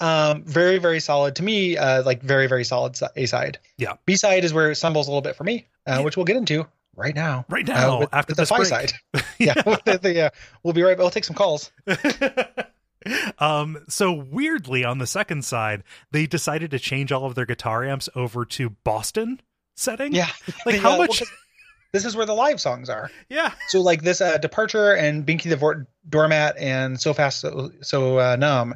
Um, 0.00 0.44
very 0.44 0.78
very 0.78 1.00
solid 1.00 1.36
to 1.36 1.42
me. 1.42 1.76
Uh, 1.76 2.02
like 2.02 2.22
very 2.22 2.46
very 2.46 2.64
solid 2.64 2.96
A 3.16 3.26
side. 3.26 3.58
Yeah. 3.78 3.94
B 4.06 4.16
side 4.16 4.44
is 4.44 4.52
where 4.52 4.70
it 4.70 4.76
stumbles 4.76 5.08
a 5.08 5.10
little 5.10 5.22
bit 5.22 5.36
for 5.36 5.44
me, 5.44 5.66
uh, 5.88 5.96
Yeah. 5.98 6.00
which 6.04 6.16
we'll 6.16 6.26
get 6.26 6.36
into 6.36 6.66
right 6.96 7.14
now. 7.14 7.44
right 7.48 7.68
uh, 7.68 7.72
now 7.72 7.98
with- 8.00 8.08
after 8.12 8.32
with 8.36 8.48
the 8.48 8.54
break. 8.54 8.68
side. 8.68 8.92
yeah, 9.38 9.54
the, 9.84 10.26
uh, 10.26 10.30
we'll 10.62 10.74
be 10.74 10.82
right. 10.82 10.96
We'll 10.98 11.10
take 11.10 11.24
some 11.24 11.36
calls. 11.36 11.70
um 13.38 13.78
so 13.88 14.12
weirdly 14.12 14.84
on 14.84 14.98
the 14.98 15.06
second 15.06 15.44
side 15.44 15.82
they 16.10 16.26
decided 16.26 16.70
to 16.70 16.78
change 16.78 17.10
all 17.12 17.24
of 17.24 17.34
their 17.34 17.46
guitar 17.46 17.84
amps 17.84 18.08
over 18.14 18.44
to 18.44 18.70
boston 18.84 19.40
setting 19.76 20.14
Yeah, 20.14 20.28
like 20.66 20.74
The, 20.76 20.80
how 20.80 20.94
uh, 20.94 20.98
well, 20.98 21.08
this 21.92 22.04
is 22.04 22.14
where 22.14 22.26
the 22.26 22.34
live 22.34 22.60
songs 22.60 22.90
are. 22.90 23.10
yeah 23.30 23.52
So 23.68 23.80
like 23.80 24.02
this 24.02 24.20
uh, 24.20 24.36
departure 24.38 24.92
and 24.94 25.24
Binky 25.26 25.48
the 25.48 25.56
Vor- 25.56 25.86
doormat 26.08 26.56
and 26.58 27.00
so 27.00 27.14
fast 27.14 27.40
so, 27.40 27.70
so 27.80 28.18
uh, 28.18 28.36
numb, 28.36 28.74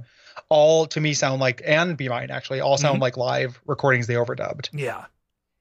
all 0.48 0.86
to 0.86 1.00
me 1.00 1.12
sound 1.14 1.40
like 1.40 1.60
and 1.64 1.96
Be 1.96 2.08
Mine 2.08 2.30
actually 2.30 2.60
all 2.60 2.78
sound 2.78 2.98
Mhm. 2.98 3.02
like 3.02 3.16
live 3.16 3.60
recordings 3.66 4.06
they 4.06 4.14
overdubbed. 4.14 4.70
yeah 4.72 5.04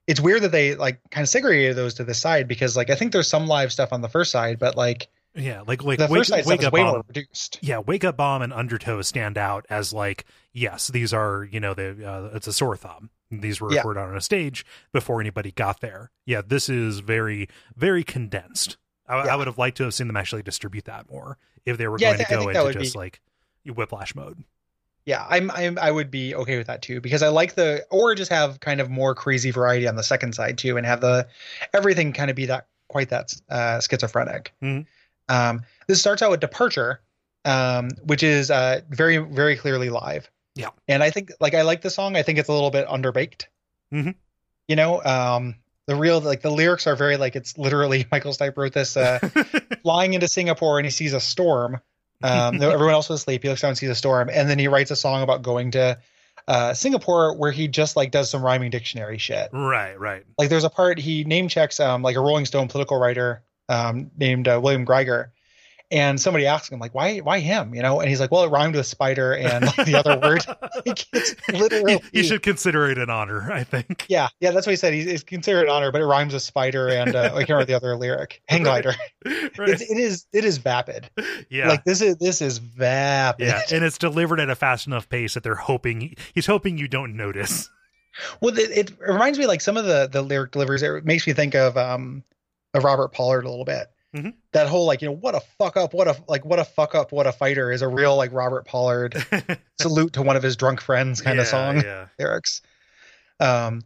It's 0.07 0.20
weird 0.22 0.43
that 0.43 0.51
they 0.53 0.76
like 0.76 0.99
kind 1.11 1.24
of 1.24 1.30
segregated 1.30 1.76
those 1.76 1.95
to 1.95 2.03
the 2.05 2.14
side 2.14 2.47
because 2.47 2.78
like 2.78 2.89
I 2.89 2.95
think 2.95 3.11
there's 3.11 3.28
some 3.28 3.45
live 3.47 3.72
stuff 3.74 3.91
on 3.91 4.01
the 4.01 4.09
first 4.09 4.32
side, 4.32 4.57
but 4.59 4.76
like 4.78 5.07
yeah 5.36 5.62
like 5.66 5.84
like 5.84 5.98
the 6.00 6.08
wake, 6.08 6.28
wake 6.46 6.64
up 6.64 6.74
way 6.74 6.82
bomb 6.84 6.92
more 6.94 7.04
reduced. 7.08 7.58
yeah 7.62 7.80
wake 7.80 8.04
up 8.04 8.16
bomb 8.18 8.42
and 8.42 8.54
undertow 8.54 9.02
stand 9.02 9.38
out 9.38 9.66
as 9.70 9.92
like 9.94 10.26
yes 10.52 10.90
these 10.90 11.14
are 11.14 11.44
you 11.52 11.60
know 11.60 11.74
the 11.74 12.08
uh, 12.08 12.30
it's 12.36 12.48
a 12.48 12.54
sore 12.54 12.78
thumb 12.78 13.10
these 13.32 13.60
were 13.60 13.72
Yeah. 13.72 13.80
recorded 13.80 14.02
on 14.02 14.16
a 14.16 14.22
stage 14.22 14.66
before 14.92 15.20
anybody 15.20 15.52
got 15.52 15.82
there 15.82 16.12
yeah 16.26 16.42
this 16.46 16.70
is 16.70 17.00
very 17.00 17.50
very 17.76 18.04
condensed 18.04 18.78
I, 19.08 19.16
I 19.30 19.36
would 19.36 19.48
have 19.48 19.58
liked 19.58 19.78
to 19.78 19.84
have 19.84 19.94
seen 19.94 20.08
them 20.08 20.16
actually 20.18 20.44
distribute 20.44 20.86
that 20.86 21.10
more 21.12 21.38
if 21.66 21.78
they 21.78 21.88
were 21.88 21.98
Yeah, 22.00 22.10
going 22.12 22.22
I 22.22 22.24
to 22.26 22.54
go 22.54 22.68
into 22.68 22.80
just 22.80 22.94
be- 22.94 23.00
like 23.00 23.22
whiplash 23.66 24.14
mode 24.16 24.44
Yeah, 25.06 25.26
I'm, 25.28 25.50
I'm 25.52 25.78
I 25.80 25.90
would 25.92 26.12
be 26.12 26.36
okay 26.36 26.58
with 26.58 26.68
that 26.68 26.82
too 26.84 27.02
because 27.02 27.24
I 27.24 27.30
like 27.30 27.56
the 27.56 27.86
or 27.90 28.14
just 28.16 28.32
have 28.32 28.60
kind 28.60 28.80
of 28.82 28.90
more 28.90 29.16
crazy 29.16 29.50
variety 29.52 29.88
on 29.88 29.96
the 29.96 30.04
second 30.04 30.34
side 30.36 30.58
too 30.60 30.78
and 30.78 30.86
have 30.86 31.02
the 31.02 31.28
everything 31.74 32.14
kind 32.14 32.30
of 32.30 32.36
be 32.36 32.46
that 32.46 32.68
quite 32.88 33.10
that 33.10 33.34
uh, 33.50 33.80
schizophrenic. 33.82 34.54
Mhm. 34.62 34.86
Um, 35.30 35.61
this 35.88 35.99
starts 35.99 36.21
out 36.21 36.32
with 36.32 36.39
departure, 36.39 37.01
um, 37.45 37.89
which 38.03 38.24
is 38.24 38.51
uh, 38.51 38.82
very 38.89 39.17
very 39.17 39.55
clearly 39.55 39.89
live. 39.89 40.30
Yeah. 40.55 40.69
and 40.88 41.01
I 41.01 41.09
think 41.09 41.32
like 41.39 41.55
I 41.55 41.63
like 41.63 41.82
the 41.82 41.89
song. 41.89 42.15
I 42.15 42.21
think 42.21 42.38
it's 42.38 42.49
a 42.49 42.53
little 42.53 42.69
bit 42.71 42.88
underbaked. 42.88 43.45
Mhm. 43.91 44.15
You 44.67 44.76
know, 44.76 45.03
um, 45.03 45.55
the 45.88 45.95
real 45.95 46.21
like 46.21 46.41
the 46.41 46.51
lyrics 46.51 46.86
are 46.88 46.95
very 46.95 47.17
like 47.17 47.36
it's 47.36 47.57
literally 47.57 48.05
Michael 48.11 48.34
Stipe 48.34 48.55
wrote 48.55 48.74
this. 48.74 48.95
Uh, 48.95 49.19
flying 49.84 50.13
into 50.13 50.28
Singapore 50.28 50.78
and 50.80 50.86
he 50.86 50.91
sees 50.91 51.13
a 51.13 51.19
storm. 51.19 51.80
Um, 52.21 52.61
everyone 52.61 52.93
else 52.93 53.09
was 53.09 53.19
asleep. 53.21 53.43
He 53.43 53.49
looks 53.49 53.61
down 53.61 53.69
and 53.69 53.78
sees 53.78 53.89
a 53.89 53.95
storm, 53.95 54.30
and 54.32 54.49
then 54.49 54.57
he 54.57 54.69
writes 54.69 54.91
a 54.91 54.95
song 54.95 55.24
about 55.24 55.41
going 55.41 55.71
to 55.71 55.97
uh, 56.47 56.74
Singapore 56.74 57.36
where 57.36 57.51
he 57.51 57.67
just 57.67 57.95
like 57.97 58.12
does 58.12 58.29
some 58.29 58.41
rhyming 58.41 58.70
dictionary 58.70 59.17
shit. 59.17 59.50
right 59.51 60.00
right 60.00 60.24
Like 60.37 60.50
there's 60.50 60.63
a 60.63 60.70
part 60.70 61.00
he 61.00 61.24
name 61.25 61.47
checks 61.50 61.79
um, 61.82 62.01
like 62.01 62.16
a 62.16 62.21
Rolling 62.21 62.45
Stone 62.45 62.70
political 62.70 62.97
writer 62.97 63.43
um, 63.70 64.12
named 64.18 64.48
uh, 64.48 64.60
William 64.62 64.86
Greider, 64.86 65.28
and 65.92 66.20
somebody 66.20 66.48
asked 66.48 66.72
him 66.72 66.80
like 66.80 66.96
why 66.96 67.20
why 67.20 67.40
him 67.40 67.76
you 67.76 67.82
know, 67.82 68.00
and 68.00 68.10
he's 68.10 68.20
like 68.20 68.32
well 68.32 68.44
it 68.44 68.50
rhymed 68.50 68.76
with 68.76 68.86
spider 68.86 69.34
and 69.36 69.66
like, 69.66 69.76
the 69.86 69.96
other 69.96 70.20
word. 70.20 70.44
Like, 70.86 71.06
it's 71.14 71.36
literally 71.54 72.02
you, 72.12 72.24
should 72.24 72.42
consider 72.42 72.90
it 72.90 72.98
an 72.98 73.10
honor 73.10 73.50
i 73.54 73.64
think 73.64 74.06
yeah 74.10 74.28
yeah 74.42 74.52
that's 74.52 74.66
what 74.66 74.72
he 74.72 74.76
said. 74.76 74.94
He's, 74.94 75.06
it's 75.06 75.24
considered 75.24 75.66
an 75.66 75.70
honor, 75.70 75.92
but 75.94 76.02
it 76.02 76.06
rhymes 76.06 76.34
with 76.34 76.42
spider 76.42 76.90
and 76.90 77.16
uh, 77.16 77.30
I 77.34 77.38
can't 77.46 77.52
remember 77.52 77.66
the 77.66 77.76
other 77.76 77.96
lyric. 77.96 78.42
Hang 78.50 78.64
glider. 78.64 78.96
right. 79.26 79.52
It's, 79.70 79.82
it 79.84 79.98
is 79.98 80.26
it 80.34 80.44
is 80.44 80.58
vapid. 80.58 81.10
yeah 81.50 81.70
Like 81.70 81.86
this 81.86 82.02
is 82.02 82.18
this 82.18 82.42
is 82.42 82.58
vapid. 82.58 83.48
yeah 83.48 83.62
and 83.72 83.84
it's 83.86 83.98
delivered 83.98 84.40
at 84.42 84.50
a 84.50 84.56
fast 84.56 84.88
enough 84.88 85.08
pace 85.08 85.36
that 85.36 85.44
they're 85.44 85.56
hoping 85.56 86.16
he's 86.34 86.48
hoping 86.48 86.78
you 86.78 86.88
don't 86.90 87.16
notice 87.16 87.70
Well, 88.42 88.58
it, 88.58 88.72
it 88.72 89.00
reminds 89.00 89.40
me 89.40 89.46
like 89.48 89.62
some 89.62 89.78
of 89.78 89.86
the 89.86 90.10
the 90.12 90.22
lyric 90.22 90.52
deliveries. 90.52 90.82
It 90.84 91.06
makes 91.06 91.26
me 91.28 91.34
think 91.34 91.56
of 91.56 91.78
um 91.78 92.24
of 92.74 92.83
Robert 92.83 93.09
Pollard 93.09 93.45
a 93.45 93.50
little 93.50 93.66
bit. 93.66 93.87
Mhm. 94.16 94.33
That 94.51 94.67
whole 94.67 94.86
like 94.86 95.01
you 95.01 95.08
know 95.08 95.16
what 95.16 95.33
a 95.33 95.39
fuck 95.58 95.75
up, 95.75 95.93
what 95.93 96.08
a 96.08 96.16
like 96.28 96.45
what 96.45 96.59
a 96.59 96.66
fuck 96.66 96.93
up, 96.93 97.12
what 97.12 97.25
a 97.25 97.32
fighter 97.32 97.71
is 97.71 97.82
a 97.82 97.87
real 97.87 98.16
like 98.16 98.32
Robert 98.32 98.66
Pollard 98.66 99.16
salute 99.82 100.13
to 100.13 100.21
one 100.21 100.36
of 100.36 100.43
his 100.43 100.55
drunk 100.55 100.82
friends 100.82 101.20
kind 101.21 101.37
Yeah, 101.37 101.41
of 101.41 101.47
song 101.47 101.78
yeah 101.82 102.08
lyrics. 102.20 102.62
Um, 103.39 103.82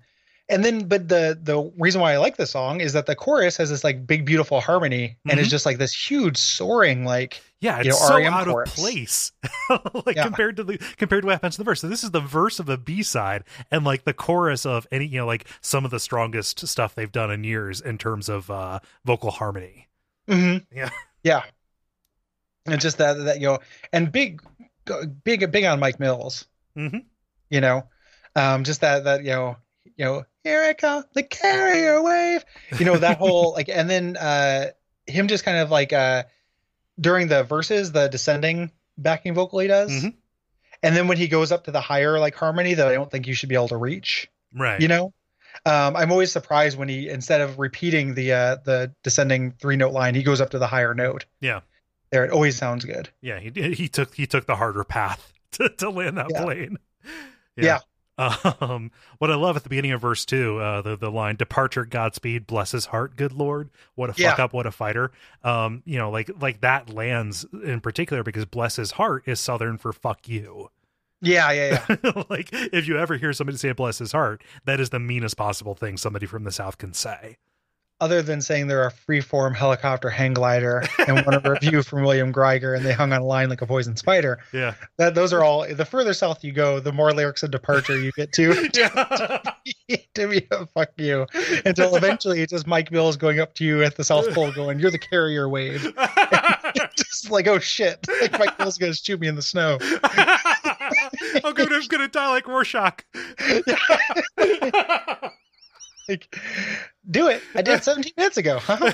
and 0.50 0.64
then 0.64 0.88
but 0.88 1.08
the 1.10 1.38
the 1.42 1.72
reason 1.78 2.00
why 2.02 2.14
I 2.14 2.18
like 2.18 2.38
the 2.38 2.46
song 2.48 2.82
is 2.82 2.94
that 2.94 3.06
the 3.06 3.16
chorus 3.16 3.58
has 3.58 3.70
this 3.70 3.84
like 3.84 4.08
big 4.08 4.26
beautiful 4.26 4.62
harmony 4.62 5.18
and 5.28 5.40
it's 5.40 5.48
Mhm. 5.50 5.52
just 5.52 5.66
like 5.66 5.78
this 5.78 5.94
huge 5.94 6.38
soaring 6.38 7.04
like 7.06 7.42
Yeah, 7.60 7.78
it's 7.78 7.86
you 7.86 7.92
know, 7.92 7.98
so 7.98 8.16
REM 8.18 8.34
out 8.34 8.48
chorus. 8.48 8.70
of 8.70 8.76
place, 8.76 9.32
like 10.06 10.16
Yeah. 10.16 10.24
compared 10.24 10.56
to 10.58 10.64
the 10.64 10.78
compared 10.98 11.24
to 11.24 11.28
what 11.28 11.34
happens 11.34 11.58
in 11.58 11.64
the 11.64 11.70
verse. 11.70 11.82
So 11.82 11.88
this 11.90 12.04
is 12.04 12.12
the 12.12 12.22
verse 12.22 12.60
of 12.60 12.66
the 12.66 12.78
B 12.78 13.04
side, 13.04 13.44
and 13.72 13.84
like 13.84 14.04
the 14.06 14.14
chorus 14.14 14.66
of 14.66 14.88
any, 14.92 15.06
you 15.06 15.20
know, 15.20 15.26
like 15.26 15.46
some 15.62 15.84
of 15.86 15.92
the 15.92 16.00
strongest 16.00 16.68
stuff 16.68 16.96
they've 16.96 17.12
done 17.12 17.32
in 17.32 17.44
years 17.44 17.82
in 17.82 17.98
terms 17.98 18.30
of 18.30 18.50
uh 18.52 18.80
vocal 19.06 19.32
harmony. 19.32 19.88
Mhm. 20.30 20.66
Yeah. 20.72 20.90
yeah 21.24 21.44
and 22.66 22.82
just 22.82 22.98
that 22.98 23.14
that 23.14 23.40
you 23.40 23.48
know 23.48 23.60
and 23.94 24.12
big 24.12 24.42
big 25.24 25.52
big 25.52 25.64
on 25.66 25.80
Mike 25.80 26.00
Mills 26.00 26.46
hmm 26.76 26.98
you 27.50 27.62
know 27.62 27.84
um 28.36 28.64
just 28.64 28.82
that 28.82 29.04
that 29.06 29.24
you 29.24 29.32
know 29.32 29.58
you 29.96 30.06
know 30.06 30.24
comes 30.78 31.06
the 31.14 31.24
carrier 31.24 32.02
wave 32.02 32.44
you 32.80 32.86
know 32.86 32.98
that 32.98 33.18
whole 33.18 33.54
like 33.54 33.70
and 33.70 33.90
then 33.90 34.16
uh 34.18 34.66
him 35.06 35.28
just 35.28 35.44
kind 35.44 35.58
of 35.58 35.70
like 35.72 35.94
uh 35.94 36.24
during 37.00 37.28
the 37.28 37.44
verses 37.44 37.92
the 37.92 38.08
descending 38.08 38.72
backing 38.98 39.34
vocal 39.34 39.60
he 39.60 39.68
does 39.68 39.92
Mhm. 39.92 40.14
and 40.84 40.96
then 40.96 41.08
when 41.08 41.18
he 41.18 41.28
goes 41.28 41.52
up 41.52 41.64
to 41.66 41.72
the 41.72 41.82
higher 41.82 42.20
like 42.20 42.36
harmony 42.36 42.74
that 42.74 42.88
i 42.88 42.94
don't 42.94 43.10
think 43.12 43.28
you 43.28 43.34
should 43.34 43.50
be 43.50 43.56
able 43.56 43.68
to 43.70 43.78
reach 43.78 44.30
Right. 44.54 44.80
you 44.82 44.88
know 44.88 45.14
um 45.66 45.96
i'm 45.96 46.12
always 46.12 46.32
surprised 46.32 46.78
when 46.78 46.90
he 46.90 47.10
instead 47.10 47.42
of 47.42 47.60
repeating 47.60 48.14
the 48.16 48.34
uh 48.34 48.56
the 48.66 48.94
descending 49.04 49.52
three 49.52 49.76
note 49.76 49.94
line 49.94 50.16
he 50.16 50.24
goes 50.24 50.42
up 50.42 50.52
to 50.52 50.60
the 50.60 50.68
higher 50.68 50.94
note 50.94 51.26
Yeah. 51.40 51.62
there 52.12 52.26
it 52.26 52.32
always 52.32 52.58
sounds 52.58 52.86
good 52.86 53.10
Yeah. 53.22 53.40
He 53.40 53.50
did- 53.50 53.74
he 53.76 53.88
took 53.88 54.14
he 54.16 54.28
took 54.28 54.46
the 54.46 54.56
harder 54.56 54.84
path 54.84 55.34
to, 55.54 55.70
to 55.70 55.90
land 55.90 56.18
that 56.18 56.28
Yeah. 56.32 56.44
plane. 56.44 56.78
Yeah. 57.56 57.80
Um, 58.18 58.92
what 59.20 59.30
I 59.30 59.36
love 59.36 59.56
at 59.58 59.64
the 59.64 59.70
beginning 59.70 59.92
of 59.92 60.02
verse 60.02 60.26
two, 60.26 60.58
uh, 60.60 60.82
the 60.82 60.98
the 60.98 61.12
line 61.12 61.36
"Departure, 61.36 61.86
Godspeed, 61.86 62.48
bless 62.48 62.72
his 62.72 62.88
heart, 62.88 63.16
good 63.16 63.32
Lord." 63.32 63.70
What 63.96 64.10
a 64.10 64.14
fuck 64.14 64.38
Yeah. 64.40 64.44
up, 64.44 64.54
what 64.54 64.66
a 64.66 64.72
fighter. 64.72 65.12
Um, 65.44 65.84
you 65.86 65.98
know, 65.98 66.10
like 66.10 66.32
like 66.40 66.62
that 66.62 66.90
lands 66.90 67.46
in 67.64 67.80
particular 67.82 68.24
because 68.24 68.46
"bless 68.46 68.78
his 68.78 68.92
heart" 68.92 69.24
is 69.28 69.40
Southern 69.40 69.78
for 69.78 69.94
"fuck 69.94 70.28
you." 70.28 70.70
yeah 71.20 71.52
yeah 71.52 71.84
yeah 71.90 72.24
like 72.30 72.50
if 72.52 72.88
you 72.88 72.96
ever 72.96 73.18
hear 73.18 73.34
somebody 73.34 73.58
say 73.58 73.72
"bless 73.72 73.98
his 74.00 74.12
heart," 74.12 74.44
that 74.66 74.80
is 74.80 74.90
the 74.92 75.00
meanest 75.00 75.36
possible 75.38 75.74
thing 75.76 75.98
somebody 75.98 76.26
from 76.26 76.44
the 76.44 76.52
South 76.52 76.78
can 76.78 76.94
say. 76.94 77.38
Other 78.00 78.22
than 78.22 78.42
saying 78.42 78.68
they're 78.68 78.86
a 78.86 78.92
freeform 78.92 79.56
helicopter 79.56 80.10
hang 80.10 80.36
glider 80.36 80.84
and 81.08 81.26
one 81.26 81.34
a 81.34 81.40
review 81.50 81.82
from 81.82 82.04
William 82.04 82.32
Greider 82.32 82.76
and 82.76 82.86
they 82.86 82.94
hung 82.94 83.12
on 83.12 83.22
a 83.22 83.26
line 83.26 83.50
like 83.50 83.64
a 83.64 83.66
poison 83.66 83.96
spider. 83.96 84.38
Yeah. 84.54 84.76
That 84.98 85.16
those 85.16 85.34
are 85.34 85.44
all 85.44 85.68
the 85.68 85.86
further 85.86 86.14
south 86.14 86.44
you 86.44 86.52
go, 86.52 86.80
the 86.80 86.92
more 86.92 87.12
lyrics 87.12 87.42
of 87.42 87.50
departure 87.50 87.98
you 87.98 88.12
get 88.12 88.32
to 88.34 88.54
to 90.14 90.28
be 90.28 90.38
a 90.38 90.42
oh, 90.52 90.68
fuck 90.76 90.90
you. 90.98 91.26
Until 91.66 91.96
eventually 91.96 92.42
it's 92.42 92.52
just 92.52 92.68
Mike 92.68 92.92
Mills 92.92 93.18
going 93.18 93.40
up 93.40 93.56
to 93.56 93.66
you 93.66 93.84
at 93.84 93.96
the 93.96 94.04
South 94.04 94.32
Pole 94.32 94.52
going, 94.52 94.80
You're 94.80 94.92
the 94.92 95.00
carrier 95.00 95.50
wave. 95.50 95.82
just 96.96 97.32
like, 97.32 97.48
oh 97.48 97.58
shit. 97.60 98.06
Like 98.22 98.38
Mike 98.38 98.60
Mills 98.60 98.78
gonna 98.78 98.94
shoot 98.94 99.20
me 99.20 99.28
in 99.28 99.36
the 99.36 99.42
snow. 99.42 99.80
I'm 101.44 101.54
gonna, 101.54 101.76
I'm 101.76 101.88
gonna 101.88 102.08
die 102.08 102.30
like 102.30 102.48
Rorschach. 102.48 103.04
Like 106.08 106.34
do 107.10 107.28
it. 107.28 107.42
I 107.54 107.62
did 107.62 107.84
17 107.84 108.14
minutes 108.18 108.38
ago. 108.38 108.60
Huh? 108.62 108.92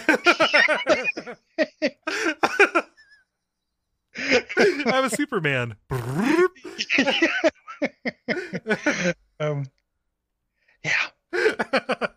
I'm 4.85 5.05
a 5.05 5.09
Superman. 5.09 5.75
um 9.39 9.65
yeah. 10.83 11.07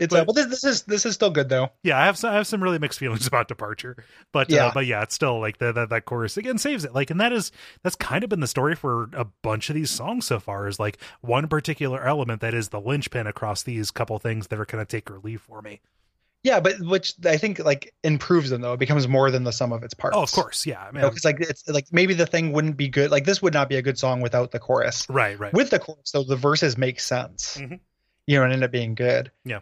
It's 0.00 0.14
uh, 0.14 0.24
but, 0.24 0.26
but 0.26 0.34
this, 0.34 0.46
this 0.46 0.64
is 0.64 0.82
this 0.82 1.06
is 1.06 1.14
still 1.14 1.30
good 1.30 1.48
though. 1.48 1.70
yeah, 1.82 1.98
I 2.00 2.06
have 2.06 2.16
some, 2.18 2.30
I 2.30 2.34
have 2.36 2.46
some 2.46 2.62
really 2.62 2.78
mixed 2.78 2.98
feelings 2.98 3.26
about 3.28 3.48
departure, 3.48 3.96
but 4.32 4.50
Yeah. 4.50 4.66
uh, 4.66 4.70
but 4.74 4.86
yeah, 4.86 5.02
it's 5.02 5.14
still 5.14 5.40
like 5.40 5.58
the, 5.58 5.72
that 5.72 5.88
that 5.90 6.04
chorus 6.04 6.36
again 6.36 6.58
saves 6.58 6.84
it. 6.84 6.94
Like, 6.94 7.10
and 7.10 7.20
that 7.20 7.32
is 7.32 7.52
that's 7.82 7.96
kind 7.96 8.24
of 8.24 8.30
been 8.30 8.40
the 8.40 8.46
story 8.46 8.74
for 8.74 9.08
a 9.12 9.24
bunch 9.42 9.68
of 9.70 9.74
these 9.74 9.90
songs 9.90 10.26
so 10.26 10.40
far. 10.40 10.68
Is 10.68 10.78
like 10.80 10.98
one 11.20 11.48
particular 11.48 12.04
element 12.06 12.40
that 12.40 12.54
is 12.54 12.68
the 12.70 12.80
linchpin 12.80 13.26
across 13.26 13.62
these 13.62 13.90
couple 13.90 14.18
things 14.18 14.48
that 14.48 14.58
are 14.58 14.66
kind 14.66 14.80
of 14.80 14.88
take 14.88 15.10
or 15.10 15.18
leave 15.18 15.40
for 15.40 15.62
me. 15.62 15.80
Yeah, 16.42 16.60
but 16.60 16.78
which 16.80 17.14
I 17.24 17.38
think 17.38 17.58
like 17.58 17.94
improves 18.02 18.50
them 18.50 18.60
though. 18.60 18.74
It 18.74 18.78
becomes 18.78 19.08
more 19.08 19.30
than 19.30 19.44
the 19.44 19.50
sum 19.52 19.72
of 19.72 19.82
its 19.82 19.94
parts. 19.94 20.14
Oh, 20.14 20.22
of 20.22 20.30
course, 20.30 20.66
yeah. 20.66 20.78
I 20.82 20.86
You 20.88 20.92
mean, 20.92 21.00
know, 21.02 21.08
'cause, 21.08 21.24
like 21.24 21.40
it's 21.40 21.66
like 21.68 21.86
maybe 21.90 22.12
the 22.12 22.26
thing 22.26 22.52
wouldn't 22.52 22.76
be 22.76 22.88
good. 22.88 23.10
Like 23.10 23.24
this 23.24 23.40
would 23.40 23.54
not 23.54 23.70
be 23.70 23.76
a 23.76 23.82
good 23.82 23.98
song 23.98 24.20
without 24.20 24.50
the 24.50 24.58
chorus. 24.58 25.08
right, 25.08 25.38
right. 25.38 25.54
With 25.54 25.70
the 25.70 25.78
chorus 25.78 26.10
though, 26.12 26.22
the 26.22 26.36
verses 26.36 26.76
make 26.76 27.00
sense. 27.00 27.56
Mhm. 27.58 27.80
You 28.26 28.38
know, 28.38 28.44
and 28.44 28.52
end 28.52 28.62
up 28.62 28.70
being 28.70 28.94
good. 28.94 29.30
Yeah. 29.46 29.60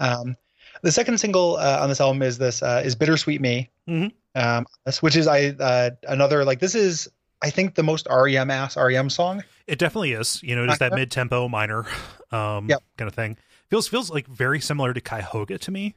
Um, 0.00 0.36
the 0.82 0.92
second 0.92 1.18
single 1.18 1.56
uh, 1.56 1.78
on 1.80 1.88
this 1.88 2.00
album 2.00 2.22
is 2.22 2.38
this 2.38 2.62
uh, 2.62 2.82
is 2.84 2.94
"Bittersweet 2.94 3.40
Me," 3.40 3.70
Mhm. 3.88 4.12
um, 4.34 4.66
which 5.00 5.16
is 5.16 5.26
I 5.26 5.48
uh, 5.60 5.90
another 6.08 6.44
like 6.44 6.60
this 6.60 6.74
is 6.74 7.08
I 7.42 7.50
think 7.50 7.74
the 7.74 7.82
most 7.82 8.06
REM 8.10 8.50
ass 8.50 8.76
REM 8.76 9.08
song. 9.10 9.42
It 9.66 9.78
definitely 9.78 10.12
is. 10.12 10.42
You 10.42 10.56
know, 10.56 10.64
it 10.64 10.70
is 10.70 10.78
that 10.78 10.92
Uh-huh. 10.92 10.98
mid 11.00 11.10
tempo 11.10 11.48
minor 11.48 11.86
um 12.32 12.68
Yep. 12.68 12.82
kind 12.98 13.08
of 13.08 13.14
thing. 13.14 13.36
Feels 13.70 13.88
feels 13.88 14.10
like 14.10 14.26
very 14.26 14.60
similar 14.60 14.92
to 14.92 15.00
Cuyahoga 15.00 15.58
to 15.58 15.70
me, 15.70 15.94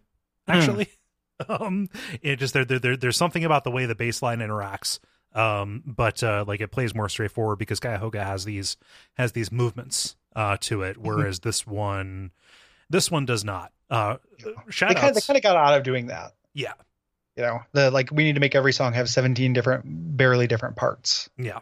Hmm. 0.47 0.53
actually. 0.53 0.89
um 1.49 1.89
it 2.21 2.37
just 2.37 2.53
there, 2.53 2.65
there 2.65 2.79
there 2.79 2.97
there's 2.97 3.17
something 3.17 3.43
about 3.45 3.63
the 3.63 3.71
way 3.71 3.85
the 3.85 3.95
bass 3.95 4.21
line 4.21 4.39
interacts. 4.39 4.99
Um, 5.33 5.83
but 5.85 6.23
uh 6.23 6.45
like 6.47 6.61
it 6.61 6.71
plays 6.71 6.95
more 6.95 7.09
straightforward 7.09 7.59
because 7.59 7.79
Cuyahoga 7.79 8.23
has 8.23 8.45
these 8.45 8.77
has 9.17 9.33
these 9.33 9.51
movements 9.51 10.15
uh 10.35 10.57
to 10.61 10.81
it, 10.83 10.97
Mm-hmm. 10.97 11.07
whereas 11.07 11.39
this 11.41 11.65
one 11.67 12.31
this 12.89 13.11
one 13.11 13.25
does 13.25 13.43
not. 13.43 13.71
Uh 13.89 14.17
shout 14.69 14.89
They 14.89 14.95
kind, 14.95 15.09
of, 15.09 15.15
they 15.15 15.21
kind 15.21 15.37
of 15.37 15.43
got 15.43 15.55
out 15.55 15.77
of 15.77 15.83
doing 15.83 16.07
that. 16.07 16.33
Yeah. 16.53 16.73
You 17.35 17.43
know, 17.43 17.59
the 17.71 17.91
like 17.91 18.09
we 18.11 18.23
need 18.23 18.33
to 18.33 18.41
make 18.41 18.55
every 18.55 18.73
song 18.73 18.93
have 18.93 19.09
17 19.09 19.53
different, 19.53 19.83
barely 19.85 20.47
different 20.47 20.75
parts. 20.75 21.29
Yeah. 21.37 21.59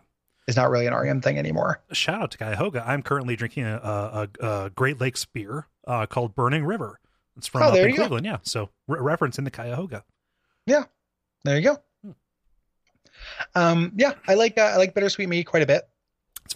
It's 0.48 0.56
not 0.56 0.70
really 0.70 0.86
an 0.86 0.94
REM 0.94 1.22
thing 1.22 1.38
anymore. 1.40 1.82
Shout 1.92 2.22
out 2.22 2.32
to 2.32 2.38
Cuyahoga. 2.38 2.84
I'm 2.88 3.02
currently 3.02 3.36
drinking 3.36 3.66
a, 3.66 4.28
a, 4.42 4.46
a, 4.46 4.70
Great 4.70 5.02
Lakes 5.02 5.26
beer 5.26 5.68
uh, 5.88 6.06
called 6.06 6.36
Burning 6.36 6.64
River. 6.64 7.00
It's 7.36 7.48
from 7.48 7.64
Oh, 7.64 7.70
up 7.70 7.76
in 7.76 7.90
you 7.90 7.98
go. 7.98 8.04
Cleveland. 8.04 8.26
Yeah. 8.28 8.38
So 8.44 8.70
re- 8.88 9.00
reference 9.00 9.38
in 9.40 9.44
the 9.44 9.52
Cuyahoga. 9.52 10.04
Yeah. 10.68 10.84
There 11.44 11.58
you 11.58 11.64
go. 11.64 11.78
Hmm. 12.04 12.12
Um, 13.56 13.92
yeah, 13.96 14.14
I 14.28 14.36
like 14.36 14.58
uh, 14.58 14.62
I 14.62 14.78
like 14.78 14.94
Bittersweet 14.94 15.28
Me 15.28 15.44
quite 15.44 15.64
a 15.64 15.66
bit. 15.68 15.88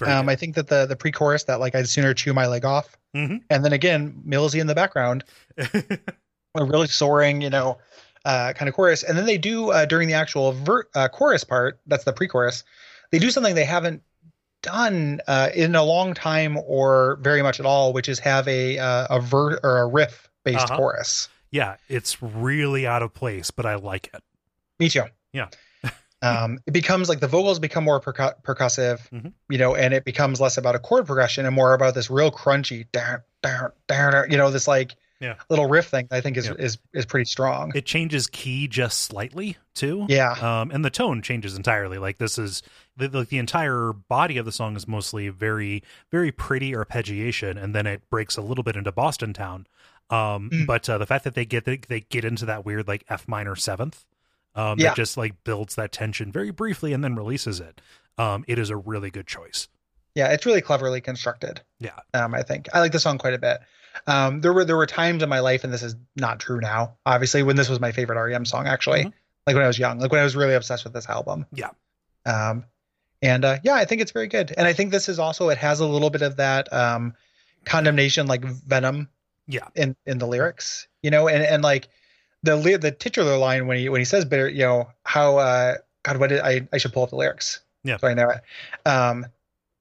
Um, 0.02 0.30
I 0.30 0.36
think 0.36 0.56
that 0.56 0.68
the 0.68 0.86
the 0.86 0.96
pre-chorus 0.96 1.44
that 1.46 1.60
like 1.60 1.76
I'd 1.76 1.90
sooner 1.90 2.14
chew 2.14 2.34
my 2.34 2.48
leg 2.48 2.64
off, 2.66 2.98
Mhm. 3.16 3.42
and 3.50 3.66
then 3.66 3.74
again 3.74 4.22
Millsy 4.28 4.60
in 4.62 4.68
the 4.68 4.76
background, 4.76 5.24
a 5.58 6.64
really 6.64 6.88
soaring, 6.88 7.42
you 7.42 7.50
know, 7.50 7.78
uh, 8.26 8.54
kind 8.54 8.70
of 8.70 8.76
chorus. 8.76 9.04
And 9.04 9.18
then 9.18 9.26
they 9.26 9.38
do 9.38 9.72
uh, 9.72 9.86
during 9.86 10.08
the 10.08 10.14
actual 10.14 10.52
ver- 10.54 10.88
uh, 10.96 11.08
chorus 11.10 11.44
part, 11.44 11.80
that's 11.88 12.04
the 12.04 12.14
pre-chorus. 12.14 12.64
They 13.12 13.20
do 13.20 13.32
something 13.32 13.56
they 13.56 13.66
haven't 13.66 14.02
done 14.62 15.22
uh, 15.28 15.50
in 15.56 15.76
a 15.76 15.84
long 15.84 16.14
time 16.14 16.58
or 16.66 17.18
very 17.22 17.42
much 17.42 17.60
at 17.60 17.66
all, 17.66 17.92
which 17.94 18.08
is 18.10 18.20
have 18.20 18.48
a 18.48 18.78
uh, 18.78 19.08
a 19.10 19.20
ver 19.20 19.60
or 19.64 19.80
a 19.80 19.88
riff 19.88 20.30
based 20.44 20.60
Uh-huh. 20.66 20.78
chorus. 20.78 21.30
yeah, 21.52 21.76
it's 21.88 22.22
really 22.22 22.86
out 22.86 23.02
of 23.02 23.14
place, 23.14 23.50
but 23.52 23.66
I 23.66 23.76
like 23.76 24.10
it. 24.14 24.22
Me 24.80 24.88
too. 24.90 25.04
Yeah. 25.34 25.48
Um, 26.22 26.60
it 26.66 26.72
becomes 26.72 27.08
like 27.10 27.20
the 27.20 27.28
vocals 27.28 27.60
become 27.60 27.84
more 27.84 28.02
percu- 28.02 28.34
percussive, 28.44 29.00
Mhm. 29.12 29.32
you 29.50 29.58
know, 29.58 29.76
and 29.76 29.94
it 29.94 30.04
becomes 30.06 30.42
less 30.42 30.58
about 30.58 30.76
a 30.76 30.80
chord 30.80 31.06
progression 31.06 31.46
and 31.46 31.56
more 31.56 31.74
about 31.74 31.94
this 31.96 32.10
real 32.10 32.32
crunchy, 32.32 32.86
down, 32.92 33.20
down, 33.42 33.72
down, 33.88 34.30
you 34.30 34.38
know, 34.38 34.52
this 34.52 34.68
like 34.68 34.96
Yeah. 35.22 35.36
little 35.50 35.68
riff 35.68 35.88
thing. 35.88 36.08
I 36.12 36.22
think 36.22 36.38
is 36.38 36.48
Yeah. 36.48 36.54
is 36.60 36.78
is 36.94 37.06
pretty 37.06 37.26
strong. 37.26 37.72
It 37.76 37.86
changes 37.86 38.28
key 38.28 38.68
just 38.68 39.00
slightly 39.00 39.58
too. 39.76 40.06
yeah, 40.10 40.32
Um, 40.42 40.72
and 40.72 40.84
the 40.84 40.90
tone 40.90 41.22
changes 41.22 41.56
entirely. 41.56 41.98
Like 41.98 42.18
this 42.20 42.38
is 42.38 42.64
the, 42.98 43.08
the 43.08 43.24
the 43.26 43.38
entire 43.38 43.94
body 43.94 44.38
of 44.38 44.46
the 44.46 44.52
song 44.52 44.76
is 44.76 44.88
mostly 44.88 45.30
very 45.30 45.84
very 46.12 46.32
pretty 46.32 46.72
arpeggiation, 46.74 47.62
and 47.62 47.74
then 47.76 47.86
it 47.88 48.10
breaks 48.10 48.36
a 48.38 48.42
little 48.42 48.64
bit 48.64 48.76
into 48.76 48.92
Boston 48.92 49.34
Town. 49.34 49.68
Um, 50.10 50.50
Mm. 50.52 50.66
but 50.66 50.90
uh, 50.90 50.98
the 50.98 51.06
fact 51.06 51.24
that 51.24 51.36
they 51.36 51.46
get 51.46 51.66
they, 51.66 51.78
they 51.78 52.00
get 52.02 52.26
into 52.26 52.46
that 52.46 52.66
weird 52.66 52.88
like 52.88 53.04
F 53.10 53.28
minor 53.28 53.56
seventh, 53.56 54.06
um, 54.56 54.80
Yeah. 54.80 54.90
that 54.90 54.96
just 54.96 55.18
like 55.18 55.44
builds 55.44 55.76
that 55.76 55.92
tension 55.92 56.32
very 56.32 56.52
briefly 56.52 56.94
and 56.94 57.04
then 57.04 57.16
releases 57.16 57.60
it. 57.60 57.82
Um, 58.18 58.44
it 58.48 58.60
is 58.60 58.70
a 58.70 58.76
really 58.78 59.10
good 59.12 59.28
choice. 59.28 59.68
yeah, 60.16 60.28
it's 60.34 60.46
really 60.46 60.60
cleverly 60.62 61.00
constructed. 61.02 61.62
Yeah. 61.80 61.92
Um, 62.14 62.34
I 62.34 62.42
think 62.44 62.68
I 62.74 62.80
like 62.80 62.92
the 62.92 63.00
song 63.00 63.18
quite 63.20 63.34
a 63.36 63.38
bit. 63.38 63.60
Um, 64.08 64.42
there 64.42 64.52
were 64.52 64.66
there 64.66 64.76
were 64.76 64.86
times 64.88 65.24
in 65.24 65.30
my 65.30 65.40
life, 65.40 65.64
and 65.64 65.72
this 65.72 65.84
is 65.84 65.96
not 66.16 66.40
true 66.40 66.60
now. 66.60 66.98
Obviously, 67.06 67.44
when 67.44 67.56
this 67.56 67.70
was 67.70 67.80
my 67.80 67.92
favorite 67.92 68.22
REM 68.22 68.44
song, 68.46 68.68
actually, 68.68 69.06
Mhm. 69.06 69.14
like 69.48 69.56
when 69.56 69.64
I 69.64 69.68
was 69.68 69.80
young, 69.80 70.00
like 70.00 70.12
when 70.12 70.20
I 70.20 70.24
was 70.24 70.36
really 70.36 70.56
obsessed 70.56 70.84
with 70.84 70.94
this 70.94 71.08
album. 71.08 71.46
Yeah. 71.54 71.70
Um, 72.26 72.66
and 73.22 73.46
uh, 73.46 73.58
yeah, 73.64 73.76
I 73.76 73.86
think 73.86 74.02
it's 74.02 74.12
very 74.12 74.28
good. 74.28 74.54
And 74.58 74.68
I 74.68 74.74
think 74.74 74.92
this 74.92 75.08
is 75.10 75.20
also 75.20 75.50
it 75.50 75.58
has 75.60 75.80
a 75.80 75.86
little 75.86 76.10
bit 76.10 76.22
of 76.22 76.36
that 76.38 76.72
um, 76.74 77.14
condemnation, 77.66 78.28
like 78.28 78.44
Venom, 78.44 79.10
Yeah. 79.48 79.68
in 79.76 79.96
in 80.06 80.18
the 80.18 80.28
lyrics, 80.28 80.88
you 81.02 81.12
know, 81.12 81.28
and 81.30 81.44
and 81.44 81.64
like 81.64 81.88
the 82.44 82.78
the 82.82 82.92
titular 82.92 83.38
line 83.38 83.68
when 83.68 83.78
he 83.78 83.90
when 83.90 84.02
he 84.02 84.06
says 84.06 84.26
bitter, 84.26 84.48
you 84.50 84.64
know, 84.64 84.90
how 85.04 85.38
uh, 85.38 85.76
God, 86.04 86.18
what 86.18 86.28
did 86.30 86.42
I 86.42 86.68
I 86.72 86.78
should 86.78 86.94
pull 86.94 87.04
up 87.04 87.10
the 87.10 87.16
lyrics. 87.16 87.60
Yeah. 87.84 87.98
so 87.98 88.08
I 88.08 88.14
know 88.14 88.30
it. 88.30 88.42
Um, 88.88 89.26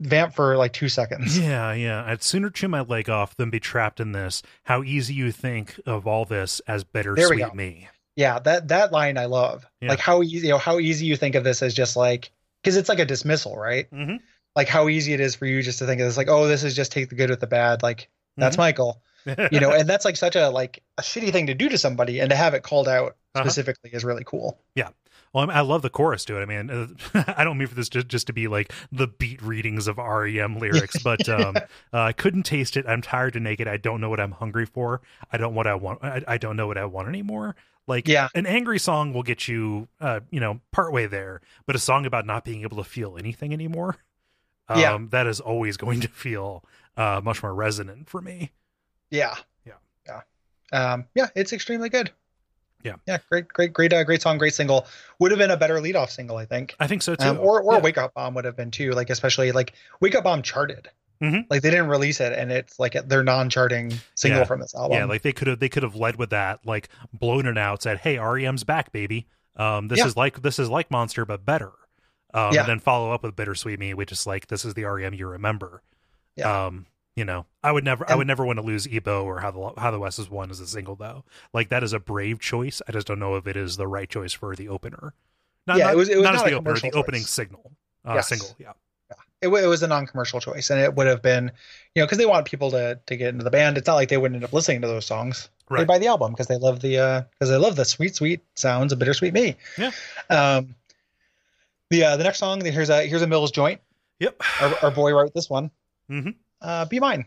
vamp 0.00 0.34
for 0.34 0.56
like 0.56 0.72
two 0.72 0.88
seconds. 0.88 1.38
Yeah, 1.38 1.72
yeah. 1.72 2.04
I'd 2.06 2.22
sooner 2.22 2.50
chew 2.50 2.68
my 2.68 2.80
leg 2.82 3.10
off 3.10 3.36
than 3.36 3.50
be 3.50 3.60
trapped 3.60 4.00
in 4.00 4.12
this. 4.12 4.42
How 4.64 4.82
easy 4.82 5.14
you 5.14 5.32
think 5.32 5.78
of 5.86 6.06
all 6.06 6.24
this 6.24 6.60
as 6.68 6.84
bittersweet 6.84 7.38
go. 7.40 7.52
me. 7.52 7.88
Yeah, 8.16 8.38
that 8.40 8.68
that 8.68 8.92
line 8.92 9.16
I 9.18 9.26
love. 9.26 9.66
Yeah. 9.80 9.90
Like 9.90 10.00
how 10.00 10.22
easy, 10.22 10.46
you 10.48 10.52
know, 10.52 10.58
how 10.58 10.78
easy 10.78 11.06
you 11.06 11.16
think 11.16 11.34
of 11.34 11.44
this 11.44 11.62
as 11.62 11.74
just 11.74 11.96
like 11.96 12.30
because 12.62 12.76
it's 12.76 12.88
like 12.88 12.98
a 12.98 13.04
dismissal, 13.04 13.56
right? 13.56 13.90
Mm-hmm. 13.92 14.16
Like 14.56 14.68
how 14.68 14.88
easy 14.88 15.12
it 15.12 15.20
is 15.20 15.36
for 15.36 15.46
you 15.46 15.62
just 15.62 15.78
to 15.78 15.86
think 15.86 16.00
of 16.00 16.06
this 16.08 16.16
like, 16.16 16.28
oh, 16.28 16.48
this 16.48 16.64
is 16.64 16.74
just 16.74 16.90
take 16.90 17.08
the 17.10 17.14
good 17.14 17.30
with 17.30 17.40
the 17.40 17.46
bad. 17.46 17.82
Like 17.82 18.08
that's 18.36 18.54
Mm-hmm. 18.56 18.60
Michael, 18.62 19.02
you 19.52 19.60
know, 19.60 19.70
and 19.72 19.88
that's 19.88 20.04
like 20.04 20.16
such 20.16 20.36
a 20.36 20.48
like 20.50 20.82
a 20.96 21.02
shitty 21.02 21.32
thing 21.32 21.46
to 21.48 21.54
do 21.54 21.68
to 21.68 21.78
somebody, 21.78 22.20
and 22.20 22.30
to 22.30 22.36
have 22.36 22.54
it 22.54 22.62
called 22.62 22.88
out 22.88 23.16
Uh-huh. 23.34 23.44
specifically 23.44 23.90
is 23.92 24.04
really 24.04 24.24
cool. 24.24 24.58
Yeah. 24.74 24.88
Well, 25.34 25.44
I, 25.44 25.46
mean, 25.46 25.56
I 25.56 25.60
love 25.60 25.82
the 25.82 25.90
chorus 25.90 26.24
to 26.26 26.38
it. 26.38 26.42
I 26.42 26.46
mean, 26.46 26.70
uh, 26.70 27.24
I 27.36 27.44
don't 27.44 27.58
mean 27.58 27.68
for 27.68 27.74
this 27.74 27.90
just, 27.90 28.08
just 28.08 28.26
to 28.28 28.32
be 28.32 28.48
like 28.48 28.72
the 28.90 29.06
beat 29.06 29.42
readings 29.42 29.86
of 29.86 29.98
REM 29.98 30.58
lyrics, 30.58 31.02
but 31.04 31.28
um, 31.28 31.56
uh, 31.56 31.62
I 31.92 32.12
couldn't 32.12 32.44
taste 32.44 32.76
it. 32.78 32.86
I'm 32.88 33.02
tired 33.02 33.34
and 33.36 33.44
naked. 33.44 33.68
I 33.68 33.76
don't 33.76 34.00
know 34.00 34.08
what 34.08 34.20
I'm 34.20 34.32
hungry 34.32 34.64
for. 34.64 35.02
I 35.30 35.36
don't 35.36 35.54
what 35.54 35.66
I 35.66 35.74
want. 35.74 36.02
I, 36.02 36.22
I 36.26 36.38
don't 36.38 36.56
know 36.56 36.66
what 36.66 36.78
I 36.78 36.86
want 36.86 37.08
anymore. 37.08 37.56
Like, 37.86 38.08
Yeah. 38.08 38.28
an 38.34 38.46
angry 38.46 38.78
song 38.78 39.12
will 39.12 39.22
get 39.22 39.48
you, 39.48 39.88
uh, 40.00 40.20
you 40.30 40.40
know, 40.40 40.60
partway 40.72 41.06
there, 41.06 41.40
but 41.66 41.76
a 41.76 41.78
song 41.78 42.06
about 42.06 42.24
not 42.26 42.44
being 42.44 42.62
able 42.62 42.76
to 42.78 42.84
feel 42.84 43.16
anything 43.18 43.52
anymore, 43.52 43.96
um, 44.68 44.78
Yeah. 44.80 44.98
that 45.10 45.26
is 45.26 45.40
always 45.40 45.76
going 45.76 46.00
to 46.00 46.08
feel 46.08 46.64
uh, 46.96 47.20
much 47.22 47.42
more 47.42 47.54
resonant 47.54 48.08
for 48.08 48.20
me. 48.22 48.50
Yeah, 49.10 49.34
Yeah. 49.64 49.72
yeah, 50.06 50.20
um, 50.72 51.06
yeah. 51.14 51.28
It's 51.34 51.52
extremely 51.52 51.88
good. 51.88 52.10
Yeah. 52.84 52.94
yeah, 53.06 53.18
great, 53.28 53.48
great, 53.48 53.72
great, 53.72 53.92
uh, 53.92 54.04
great 54.04 54.22
song, 54.22 54.38
great 54.38 54.54
single. 54.54 54.86
Would 55.18 55.32
have 55.32 55.38
been 55.38 55.50
a 55.50 55.56
better 55.56 55.76
leadoff 55.80 56.10
single, 56.10 56.36
I 56.36 56.44
think. 56.44 56.76
I 56.78 56.86
think 56.86 57.02
so 57.02 57.16
too. 57.16 57.26
Um, 57.26 57.38
or 57.40 57.60
or 57.60 57.74
Yeah. 57.74 57.80
Wake 57.80 57.98
Up 57.98 58.14
Bomb 58.14 58.34
would 58.34 58.44
have 58.44 58.56
been 58.56 58.70
too. 58.70 58.92
Like 58.92 59.10
especially 59.10 59.50
like 59.50 59.72
Wake 60.00 60.14
Up 60.14 60.24
Bomb 60.24 60.42
charted. 60.42 60.88
Mhm. 61.20 61.46
Like 61.50 61.62
they 61.62 61.70
didn't 61.70 61.88
release 61.88 62.20
it, 62.20 62.32
and 62.32 62.52
it's 62.52 62.78
like 62.78 62.92
their 63.08 63.24
non-charting 63.24 63.92
single 64.14 64.40
Yeah. 64.42 64.44
from 64.46 64.60
this 64.60 64.74
album. 64.76 64.96
Yeah, 64.96 65.04
like 65.06 65.22
they 65.22 65.32
could 65.32 65.48
have 65.48 65.58
they 65.58 65.68
could 65.68 65.82
have 65.82 65.96
led 65.96 66.14
with 66.16 66.30
that, 66.30 66.64
like 66.64 66.88
blown 67.12 67.46
it 67.48 67.58
out, 67.58 67.82
said, 67.82 67.98
"Hey, 67.98 68.16
REM's 68.18 68.62
back, 68.62 68.92
baby. 68.92 69.26
Um, 69.56 69.88
this 69.88 69.98
Yeah. 69.98 70.06
is 70.06 70.16
like 70.16 70.42
this 70.42 70.60
is 70.60 70.68
like 70.70 70.88
Monster, 70.92 71.24
but 71.24 71.44
better." 71.44 71.72
Um, 72.32 72.52
Yeah. 72.54 72.60
and 72.60 72.68
then 72.68 72.78
follow 72.78 73.10
up 73.10 73.24
with 73.24 73.34
Bittersweet 73.34 73.80
Me, 73.80 73.92
which 73.94 74.12
is 74.12 74.24
like 74.24 74.46
this 74.46 74.64
is 74.64 74.74
the 74.74 74.84
REM 74.84 75.14
you 75.14 75.26
remember. 75.26 75.82
Yeah. 76.36 76.66
Um, 76.66 76.86
you 77.18 77.24
know, 77.24 77.46
I 77.64 77.72
would 77.72 77.84
never, 77.84 78.08
I 78.08 78.14
would 78.14 78.28
never 78.28 78.46
want 78.46 78.58
to 78.60 78.64
lose 78.64 78.86
E-Bow 78.86 79.24
or 79.24 79.40
how 79.40 79.50
the 79.50 79.80
how 79.80 79.90
the 79.90 79.98
West 79.98 80.18
is 80.20 80.30
won 80.30 80.50
as 80.50 80.60
a 80.60 80.66
single 80.66 80.94
though. 80.94 81.24
Like 81.52 81.68
that 81.70 81.82
is 81.82 81.92
a 81.92 81.98
brave 81.98 82.38
choice. 82.38 82.80
I 82.88 82.92
just 82.92 83.06
don't 83.08 83.18
know 83.18 83.34
if 83.34 83.46
it 83.48 83.56
is 83.56 83.76
the 83.76 83.88
right 83.88 84.08
choice 84.08 84.32
for 84.32 84.54
the 84.54 84.68
opener. 84.68 85.14
Not, 85.66 85.78
Yeah, 85.78 85.84
not, 85.86 85.94
it 85.94 85.96
was- 85.96 86.08
it 86.08 86.16
was 86.16 86.24
not 86.24 86.34
as 86.36 86.42
the 86.44 86.52
opener, 86.52 86.74
the 86.78 86.92
opening 86.92 87.22
signal, 87.22 87.72
uh, 88.04 88.14
Yes. 88.14 88.28
single. 88.28 88.54
Yeah, 88.58 88.72
it, 89.42 89.48
it 89.48 89.66
was 89.66 89.82
a 89.82 89.88
non-commercial 89.88 90.40
choice, 90.40 90.70
and 90.70 90.80
it 90.80 90.94
would 90.94 91.06
have 91.08 91.20
been, 91.22 91.50
you 91.94 92.00
know, 92.02 92.06
because 92.06 92.18
they 92.18 92.26
want 92.26 92.46
people 92.46 92.70
to 92.70 93.00
to 93.06 93.16
get 93.16 93.28
into 93.30 93.42
the 93.44 93.50
band. 93.50 93.76
It's 93.76 93.86
not 93.88 93.96
like 93.96 94.08
they 94.08 94.16
wouldn't 94.16 94.36
end 94.36 94.44
up 94.44 94.52
listening 94.52 94.80
to 94.82 94.86
those 94.88 95.04
songs. 95.06 95.50
They 95.68 95.74
Right. 95.76 95.86
buy 95.86 95.98
the 95.98 96.06
album 96.06 96.32
because 96.32 96.46
they 96.46 96.56
love 96.56 96.80
the 96.80 96.98
uh 96.98 97.22
because 97.32 97.50
they 97.50 97.56
love 97.58 97.74
the 97.76 97.84
sweet, 97.84 98.14
sweet 98.14 98.40
sounds 98.54 98.92
of 98.92 98.98
Bittersweet 99.00 99.34
Me. 99.34 99.56
Yeah. 99.76 99.90
Um. 100.30 100.74
The 101.90 102.04
uh, 102.04 102.16
the 102.16 102.24
next 102.24 102.38
song 102.38 102.62
here's 102.64 102.90
a 102.90 103.02
here's 103.06 103.22
a 103.22 103.26
Mills 103.26 103.50
joint. 103.50 103.80
Yep. 104.20 104.42
Our, 104.60 104.74
our 104.84 104.90
boy 104.90 105.12
wrote 105.12 105.32
this 105.34 105.48
one. 105.50 105.70
Mhm. 106.10 106.34
Uh, 106.60 106.84
be 106.86 107.00
mine. 107.00 107.26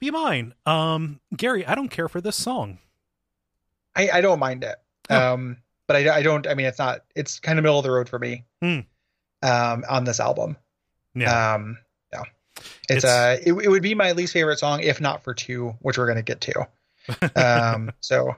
Be 0.00 0.10
mine. 0.10 0.54
Um, 0.66 1.20
Gary, 1.36 1.64
I 1.66 1.74
don't 1.74 1.88
care 1.88 2.08
for 2.08 2.20
this 2.20 2.36
song. 2.36 2.78
I, 3.94 4.08
I 4.14 4.20
don't 4.20 4.38
mind 4.38 4.64
it. 4.64 4.76
Huh. 5.10 5.34
Um, 5.34 5.58
but 5.86 5.96
I, 5.96 6.16
I 6.16 6.22
don't. 6.22 6.46
I 6.46 6.54
mean, 6.54 6.66
it's 6.66 6.78
not. 6.78 7.00
It's 7.14 7.38
kind 7.40 7.58
of 7.58 7.62
middle 7.62 7.78
of 7.78 7.84
the 7.84 7.90
road 7.90 8.08
for 8.08 8.18
me. 8.18 8.44
Hmm. 8.62 8.80
Um, 9.42 9.84
on 9.88 10.04
this 10.04 10.20
album. 10.20 10.56
Yeah. 11.14 11.54
Um, 11.54 11.78
yeah. 12.12 12.22
It's, 12.88 13.04
It's- 13.04 13.04
uh, 13.04 13.38
it, 13.44 13.52
it 13.64 13.68
would 13.68 13.82
be 13.82 13.94
my 13.94 14.12
least 14.12 14.32
favorite 14.32 14.58
song 14.58 14.80
if 14.80 15.00
not 15.00 15.22
for 15.24 15.34
two, 15.34 15.74
which 15.80 15.98
we're 15.98 16.06
gonna 16.06 16.22
get 16.22 16.40
to. 16.42 16.66
Um, 17.36 17.90
so 18.00 18.36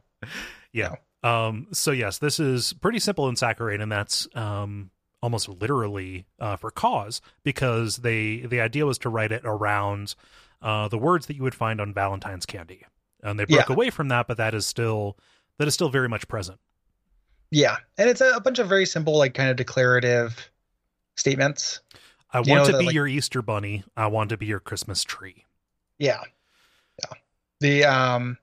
Yeah. 0.73 0.95
Um, 1.23 1.69
so 1.73 1.91
yes, 1.91 2.19
this 2.19 2.41
is 2.41 2.73
pretty 2.75 2.99
simple 2.99 3.29
and 3.29 3.39
saccharine, 3.39 3.81
and 3.83 3.93
that's 3.93 4.27
um, 4.35 4.91
almost 5.25 5.49
literally 5.49 6.27
uh, 6.39 6.55
for 6.57 6.71
cause 6.71 7.23
because 7.45 7.97
they 7.99 8.41
the 8.41 8.61
idea 8.61 8.85
was 8.85 8.99
to 8.99 9.09
write 9.09 9.33
it 9.33 9.41
around 9.45 10.15
uh, 10.61 10.87
the 10.89 10.99
words 10.99 11.25
that 11.27 11.37
you 11.37 11.43
would 11.43 11.55
find 11.55 11.81
on 11.81 11.95
Valentine's 11.95 12.45
candy, 12.45 12.83
and 13.23 13.39
they 13.41 13.45
broke 13.47 13.69
Yeah. 13.69 13.75
away 13.75 13.89
from 13.91 14.09
that, 14.09 14.27
but 14.29 14.37
that 14.37 14.55
is 14.55 14.67
still 14.67 15.17
that 15.59 15.67
is 15.67 15.73
still 15.75 15.89
very 15.89 16.09
much 16.09 16.29
present. 16.29 16.59
yeah, 17.51 17.77
and 17.97 18.11
it's 18.11 18.21
a, 18.21 18.31
a 18.37 18.41
bunch 18.41 18.59
of 18.59 18.69
very 18.69 18.85
simple, 18.87 19.17
like 19.17 19.33
kind 19.35 19.49
of 19.49 19.57
declarative 19.57 20.51
statements. 21.17 21.81
I 22.33 22.41
You 22.41 22.51
want 22.53 22.67
to 22.67 22.73
that, 22.73 22.79
be 22.81 22.87
like- 22.87 22.95
your 22.95 23.07
Easter 23.07 23.41
bunny. 23.43 23.85
I 23.97 24.09
want 24.09 24.31
to 24.31 24.37
be 24.37 24.47
your 24.47 24.61
Christmas 24.61 25.05
tree. 25.05 25.45
Yeah, 25.99 26.21
yeah. 27.03 27.17
The 27.61 27.85
um, 27.85 28.37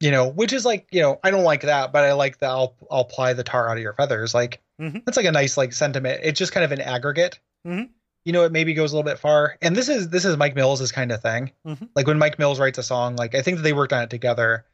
you 0.00 0.10
know, 0.10 0.28
which 0.28 0.52
is 0.52 0.64
like 0.64 0.88
you 0.90 1.00
know, 1.02 1.20
I 1.22 1.30
don't 1.30 1.44
like 1.44 1.62
that, 1.62 1.92
but 1.92 2.04
I 2.04 2.12
like 2.14 2.38
the 2.38 2.46
I'll 2.46 2.74
I'll 2.90 3.04
ply 3.04 3.34
the 3.34 3.44
tar 3.44 3.68
out 3.70 3.76
of 3.76 3.82
your 3.82 3.92
feathers. 3.92 4.34
Like 4.34 4.60
Mhm. 4.80 5.04
that's 5.04 5.16
like 5.16 5.26
a 5.26 5.32
nice 5.32 5.56
like 5.56 5.72
sentiment. 5.72 6.20
It's 6.24 6.38
just 6.38 6.52
kind 6.52 6.64
of 6.64 6.72
an 6.72 6.80
aggregate. 6.80 7.38
Mhm. 7.66 7.90
You 8.24 8.32
know, 8.32 8.44
it 8.44 8.52
maybe 8.52 8.74
goes 8.74 8.92
a 8.92 8.96
little 8.96 9.08
bit 9.08 9.18
far. 9.18 9.56
And 9.62 9.76
this 9.76 9.88
is 9.88 10.08
this 10.08 10.24
is 10.24 10.36
Mike 10.36 10.54
Mills' 10.56 10.90
kind 10.92 11.12
of 11.12 11.20
thing. 11.22 11.52
Mhm. 11.66 11.88
Like 11.94 12.06
when 12.06 12.18
Mike 12.18 12.38
Mills 12.38 12.58
writes 12.58 12.78
a 12.78 12.82
song, 12.82 13.16
like 13.16 13.34
I 13.34 13.42
think 13.42 13.58
that 13.58 13.62
they 13.62 13.72
worked 13.72 13.92
on 13.92 14.02
it 14.02 14.10
together. 14.10 14.64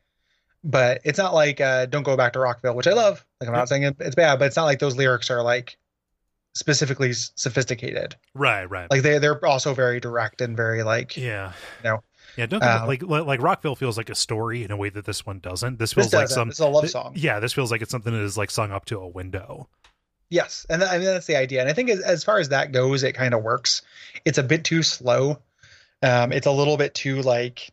But 0.63 1.01
it's 1.05 1.19
not 1.19 1.33
like 1.35 1.61
uh, 1.61 1.87
"Don't 1.87 2.03
Go 2.03 2.17
Back 2.17 2.35
to 2.35 2.39
Rockville," 2.39 2.75
which 2.77 2.87
I 2.87 2.93
love. 2.93 3.25
Like 3.41 3.49
I'm 3.49 3.55
not 3.55 3.69
saying 3.69 3.83
it's 3.99 4.15
bad, 4.15 4.39
but 4.39 4.45
it's 4.47 4.57
not 4.57 4.65
like 4.67 4.79
those 4.79 4.95
lyrics 4.97 5.31
are 5.31 5.43
like 5.43 5.79
specifically 6.55 7.13
sophisticated. 7.13 8.17
Right, 8.35 8.65
right. 8.65 8.91
Like 8.91 9.03
they 9.03 9.19
they're 9.19 9.45
also 9.45 9.73
very 9.75 10.01
direct 10.01 10.41
and 10.41 10.57
very 10.57 10.83
like 10.83 11.17
yeah. 11.17 11.53
No. 11.85 12.03
Yeah, 12.37 12.47
don't 12.47 12.63
Um, 12.63 12.87
like 12.87 13.03
like 13.03 13.41
Rockville 13.43 13.75
feels 13.75 13.97
like 13.97 14.09
a 14.11 14.15
story 14.15 14.63
in 14.63 14.71
a 14.71 14.77
way 14.77 14.89
that 14.91 15.05
this 15.05 15.27
one 15.27 15.41
doesn't. 15.41 15.79
This 15.79 15.95
this 15.95 16.05
feels 16.05 16.13
like 16.15 16.29
some 16.29 16.51
It's 16.51 16.61
a 16.61 16.67
love 16.67 16.83
th- 16.83 16.93
song. 16.93 17.13
Yeah, 17.17 17.41
this 17.41 17.53
feels 17.53 17.71
like 17.71 17.83
it's 17.83 17.91
something 17.91 18.13
that 18.13 18.23
is 18.23 18.37
like 18.39 18.51
sung 18.51 18.71
up 18.71 18.85
to 18.87 18.99
a 19.01 19.09
window. 19.09 19.69
Yes, 20.31 20.65
and 20.71 20.81
th- 20.81 20.91
I 20.91 20.97
mean 20.99 21.07
that's 21.07 21.27
the 21.27 21.37
idea. 21.37 21.61
And 21.61 21.69
I 21.69 21.73
think 21.73 21.91
as, 21.91 22.01
as 22.01 22.25
far 22.25 22.39
as 22.39 22.51
that 22.51 22.73
goes, 22.73 23.03
it 23.03 23.13
kind 23.15 23.35
of 23.35 23.43
works. 23.43 23.83
It's 24.25 24.39
a 24.39 24.43
bit 24.43 24.65
too 24.65 24.83
slow. 24.83 25.39
Um, 26.03 26.33
it's 26.33 26.47
a 26.47 26.53
little 26.53 26.77
bit 26.77 26.95
too 26.95 27.21
like 27.23 27.71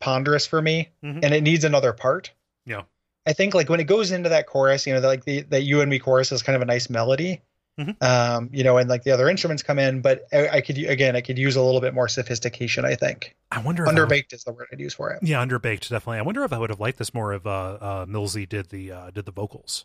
ponderous 0.00 0.46
for 0.46 0.60
me, 0.60 0.90
Mhm. 1.02 1.20
and 1.24 1.34
it 1.34 1.42
needs 1.42 1.64
another 1.64 1.92
part. 1.92 2.30
Yeah. 2.66 2.82
I 3.26 3.32
think 3.32 3.54
like 3.54 3.68
when 3.68 3.80
it 3.80 3.84
goes 3.84 4.12
into 4.12 4.28
that 4.28 4.46
chorus, 4.46 4.86
you 4.86 4.94
know, 4.94 5.00
the, 5.00 5.08
like 5.08 5.24
the 5.24 5.40
that 5.48 5.62
you 5.62 5.80
and 5.80 5.90
me 5.90 5.98
chorus 5.98 6.30
is 6.32 6.42
kind 6.42 6.54
of 6.54 6.62
a 6.62 6.66
nice 6.66 6.88
melody. 6.90 7.40
Mhm. 7.80 8.02
Um, 8.02 8.48
you 8.52 8.64
know, 8.64 8.78
and 8.78 8.88
like 8.88 9.02
the 9.02 9.10
other 9.10 9.28
instruments 9.28 9.62
come 9.62 9.78
in, 9.78 10.00
but 10.00 10.26
I, 10.32 10.48
I 10.48 10.60
could 10.62 10.78
again, 10.78 11.14
I 11.16 11.20
could 11.20 11.36
use 11.38 11.56
a 11.56 11.62
little 11.62 11.80
bit 11.80 11.92
more 11.92 12.08
sophistication. 12.08 12.84
I 12.86 12.94
think 12.94 13.36
I 13.50 13.60
wonder 13.60 13.82
if 13.84 13.90
I 13.90 13.92
underbaked 13.92 14.32
is 14.32 14.44
the 14.44 14.52
word 14.52 14.68
I'd 14.72 14.80
use 14.80 14.94
for 14.94 15.10
it. 15.10 15.22
yeah, 15.22 15.44
underbaked 15.44 15.88
definitely. 15.88 16.18
I 16.18 16.22
wonder 16.22 16.42
if 16.44 16.52
I 16.52 16.58
would 16.58 16.70
have 16.70 16.80
liked 16.80 16.98
this 16.98 17.12
more 17.12 17.34
if 17.34 17.46
uh, 17.46 17.50
uh 17.50 18.06
Millsy 18.06 18.48
did 18.48 18.68
the 18.70 18.92
uh 18.92 19.10
did 19.10 19.26
the 19.26 19.32
vocals. 19.32 19.84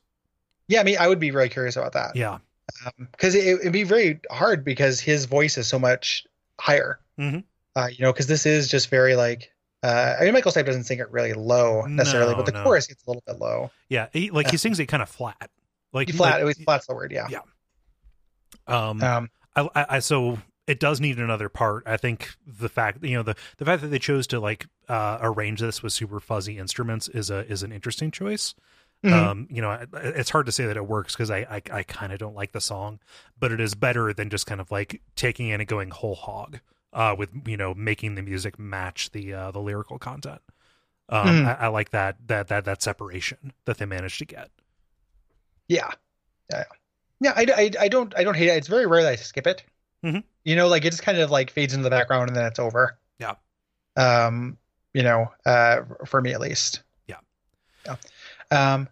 Yeah, 0.71 0.79
I 0.79 0.83
mean, 0.83 0.97
I 0.99 1.07
would 1.07 1.19
be 1.19 1.29
very 1.31 1.49
curious 1.49 1.75
about 1.75 1.93
that. 1.93 2.15
Yeah. 2.15 2.37
because 3.11 3.35
it, 3.35 3.45
it'd 3.59 3.73
be 3.73 3.83
very 3.83 4.21
hard 4.31 4.63
because 4.63 4.99
his 5.01 5.25
voice 5.25 5.57
is 5.57 5.67
so 5.67 5.77
much 5.77 6.25
higher. 6.59 6.99
Mhm. 7.19 7.43
Uh, 7.75 7.87
you 7.91 8.03
know, 8.05 8.11
because 8.13 8.27
this 8.27 8.45
is 8.45 8.69
just 8.69 8.89
very 8.89 9.15
like. 9.15 9.51
Uh, 9.83 10.15
I 10.19 10.23
mean, 10.23 10.33
Michael 10.33 10.51
Stipe 10.51 10.65
doesn't 10.65 10.83
sing 10.85 10.99
it 10.99 11.09
really 11.11 11.33
low 11.33 11.81
necessarily, 11.87 12.31
No, 12.31 12.37
but 12.37 12.45
the 12.45 12.51
no. 12.53 12.63
chorus 12.63 12.87
gets 12.87 13.03
a 13.05 13.09
little 13.09 13.23
bit 13.25 13.39
low. 13.39 13.71
Yeah. 13.89 14.07
He, 14.13 14.29
like 14.31 14.49
he 14.51 14.57
sings 14.57 14.79
it 14.79 14.85
kind 14.85 15.01
of 15.03 15.09
flat. 15.09 15.49
Like 15.91 16.07
He 16.07 16.13
flat, 16.15 16.43
like, 16.43 16.57
it 16.57 16.63
flat's 16.63 16.87
the 16.87 16.93
word, 16.95 17.11
yeah. 17.11 17.27
um 18.67 19.01
Um, 19.03 19.29
I, 19.55 19.67
I, 19.75 19.85
I 19.89 19.99
so 19.99 20.37
it 20.67 20.79
does 20.79 21.01
need 21.01 21.17
another 21.17 21.49
part. 21.49 21.83
I 21.85 21.97
think 21.97 22.29
the 22.45 22.69
fact 22.69 23.03
you 23.03 23.15
know 23.17 23.23
the 23.23 23.35
the 23.57 23.65
fact 23.65 23.81
that 23.81 23.89
they 23.89 23.99
chose 23.99 24.27
to 24.27 24.39
like 24.39 24.67
uh 24.87 25.17
arrange 25.21 25.59
this 25.59 25.81
with 25.83 25.93
super 25.93 26.19
fuzzy 26.19 26.57
instruments 26.57 27.09
is 27.09 27.29
a 27.29 27.45
is 27.51 27.63
an 27.63 27.71
interesting 27.71 28.11
choice. 28.11 28.53
Mhm. 29.03 29.11
Um, 29.13 29.47
you 29.49 29.61
know, 29.61 29.85
it's 29.93 30.29
hard 30.29 30.45
to 30.45 30.51
say 30.51 30.65
that 30.65 30.77
it 30.77 30.85
works 30.87 31.13
because 31.13 31.31
I 31.31 31.39
I, 31.39 31.61
I 31.79 31.83
kind 31.83 32.13
of 32.13 32.19
don't 32.19 32.35
like 32.35 32.51
the 32.51 32.61
song, 32.61 32.99
but 33.39 33.51
it 33.51 33.59
is 33.59 33.73
better 33.75 34.13
than 34.13 34.29
just 34.29 34.45
kind 34.45 34.61
of 34.61 34.69
like 34.71 35.01
taking 35.15 35.49
it 35.49 35.59
and 35.59 35.67
going 35.67 35.89
whole 35.89 36.15
hog. 36.15 36.59
Uh, 36.93 37.15
with 37.17 37.29
you 37.47 37.55
know 37.55 37.73
making 37.73 38.15
the 38.15 38.21
music 38.21 38.59
match 38.59 39.11
the 39.11 39.33
uh, 39.33 39.51
the 39.51 39.59
lyrical 39.59 39.97
content. 39.97 40.41
Um, 41.07 41.27
Mhm. 41.27 41.45
I, 41.47 41.65
I 41.65 41.67
like 41.69 41.91
that 41.91 42.17
that 42.27 42.49
that 42.49 42.65
that 42.65 42.81
separation 42.83 43.53
that 43.65 43.77
they 43.77 43.85
managed 43.85 44.19
to 44.19 44.25
get. 44.25 44.49
yeah, 45.67 45.89
yeah, 46.51 46.63
yeah. 47.21 47.33
I, 47.35 47.45
I, 47.55 47.71
I 47.81 47.87
don't 47.87 48.13
I 48.17 48.23
don't 48.23 48.35
hate 48.35 48.49
it. 48.49 48.57
It's 48.57 48.67
very 48.67 48.85
rare 48.87 49.03
that 49.03 49.11
I 49.13 49.15
skip 49.15 49.47
it. 49.47 49.63
Mhm. 50.03 50.23
You 50.43 50.55
know, 50.55 50.67
like 50.67 50.83
it 50.83 50.89
just 50.91 51.03
kind 51.03 51.17
of 51.17 51.31
like 51.31 51.49
fades 51.51 51.73
into 51.73 51.83
the 51.83 51.89
background 51.89 52.29
and 52.29 52.35
then 52.35 52.45
it's 52.45 52.59
over. 52.59 52.97
Yeah. 53.19 53.35
Um, 53.95 54.57
you 54.93 55.03
know, 55.03 55.31
uh, 55.45 55.81
for 56.05 56.21
me 56.21 56.33
at 56.33 56.41
least. 56.41 56.81
Yeah. 57.07 57.17
Yeah. 57.85 57.95
Um, 58.51 58.87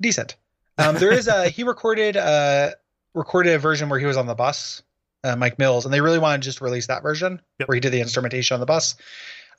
decent. 0.00 0.36
Um, 0.78 0.96
there 0.96 1.12
is 1.12 1.28
a 1.28 1.48
he 1.50 1.62
recorded 1.64 2.16
uh 2.16 2.70
recorded 3.14 3.54
a 3.54 3.58
version 3.58 3.88
where 3.88 3.98
he 3.98 4.06
was 4.06 4.16
on 4.16 4.26
the 4.26 4.34
bus, 4.34 4.82
uh, 5.24 5.36
Mike 5.36 5.58
Mills, 5.58 5.84
and 5.84 5.92
they 5.92 6.00
really 6.00 6.18
wanted 6.18 6.42
to 6.42 6.46
just 6.46 6.60
release 6.60 6.86
that 6.86 7.02
version 7.02 7.40
Yep. 7.58 7.68
where 7.68 7.74
he 7.76 7.80
did 7.80 7.92
the 7.92 8.00
instrumentation 8.00 8.54
on 8.54 8.60
the 8.60 8.66
bus. 8.66 8.96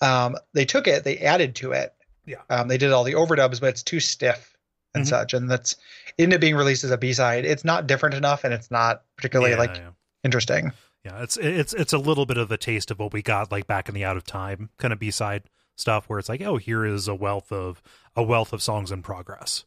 Um, 0.02 0.36
they 0.54 0.66
took 0.66 0.88
it, 0.88 1.04
they 1.04 1.20
added 1.20 1.56
to 1.58 1.72
it. 1.72 1.94
Yeah. 2.26 2.38
Um, 2.50 2.68
they 2.68 2.78
did 2.78 2.92
all 2.92 3.04
the 3.04 3.14
overdubs, 3.14 3.60
but 3.62 3.68
it's 3.70 3.84
too 3.84 4.00
stiff 4.00 4.58
and 4.96 5.06
Mhm. 5.06 5.10
such, 5.10 5.34
and 5.34 5.50
that's 5.50 5.76
ended 6.18 6.38
up 6.38 6.42
being 6.42 6.56
released 6.56 6.84
as 6.84 6.92
a 6.92 6.98
B 6.98 7.14
side. 7.14 7.46
It's 7.46 7.64
not 7.64 7.86
different 7.88 8.16
enough, 8.16 8.44
and 8.44 8.54
it's 8.54 8.72
not 8.72 9.04
particularly 9.18 9.52
Yeah, 9.52 9.58
like 9.60 9.76
yeah. 9.76 9.90
interesting. 10.24 10.72
Yeah, 11.06 11.22
it's 11.22 11.38
it's 11.38 11.74
it's 11.74 11.94
a 11.94 11.98
little 11.98 12.26
bit 12.26 12.38
of 12.38 12.52
a 12.52 12.58
taste 12.58 12.90
of 12.90 12.98
what 13.00 13.12
we 13.14 13.22
got 13.22 13.52
like 13.52 13.68
back 13.68 13.88
in 13.90 13.94
the 13.96 14.06
Out 14.06 14.16
of 14.18 14.24
Time 14.24 14.70
kind 14.78 14.94
of 14.94 15.00
B 15.00 15.12
side 15.12 15.44
stuff, 15.76 16.06
where 16.08 16.18
it's 16.20 16.30
like, 16.30 16.42
oh, 16.42 16.58
here 16.58 16.86
is 16.86 17.08
a 17.08 17.16
wealth 17.16 17.52
of 17.52 17.82
a 18.16 18.24
wealth 18.24 18.54
of 18.54 18.62
songs 18.62 18.92
in 18.92 19.02
progress. 19.02 19.66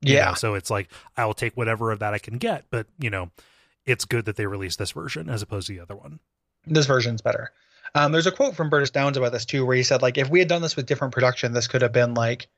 You 0.00 0.14
Yeah. 0.14 0.26
know, 0.30 0.34
so 0.34 0.54
it's 0.54 0.70
like 0.70 0.90
I'll 1.16 1.34
take 1.34 1.56
whatever 1.56 1.90
of 1.90 2.00
that 2.00 2.12
I 2.14 2.18
can 2.18 2.38
get, 2.38 2.64
but 2.70 2.86
you 2.98 3.10
know, 3.10 3.30
it's 3.86 4.04
good 4.04 4.24
that 4.26 4.36
they 4.36 4.46
released 4.46 4.78
this 4.78 4.90
version 4.92 5.28
as 5.30 5.42
opposed 5.42 5.66
to 5.68 5.74
the 5.74 5.80
other 5.80 5.96
one. 5.96 6.20
this 6.66 6.86
version's 6.86 7.20
better. 7.20 7.52
Um, 7.94 8.10
there's 8.10 8.26
a 8.26 8.32
quote 8.32 8.56
from 8.56 8.70
Bertis 8.70 8.90
Downs 8.90 9.16
about 9.18 9.32
this 9.32 9.44
too, 9.44 9.66
where 9.66 9.76
he 9.76 9.82
said 9.82 10.00
like, 10.02 10.16
if 10.18 10.30
we 10.30 10.38
had 10.38 10.48
done 10.48 10.62
this 10.62 10.76
with 10.76 10.86
different 10.86 11.12
production, 11.12 11.52
this 11.52 11.68
could 11.68 11.82
have 11.82 11.92
been 11.92 12.14
like 12.14 12.48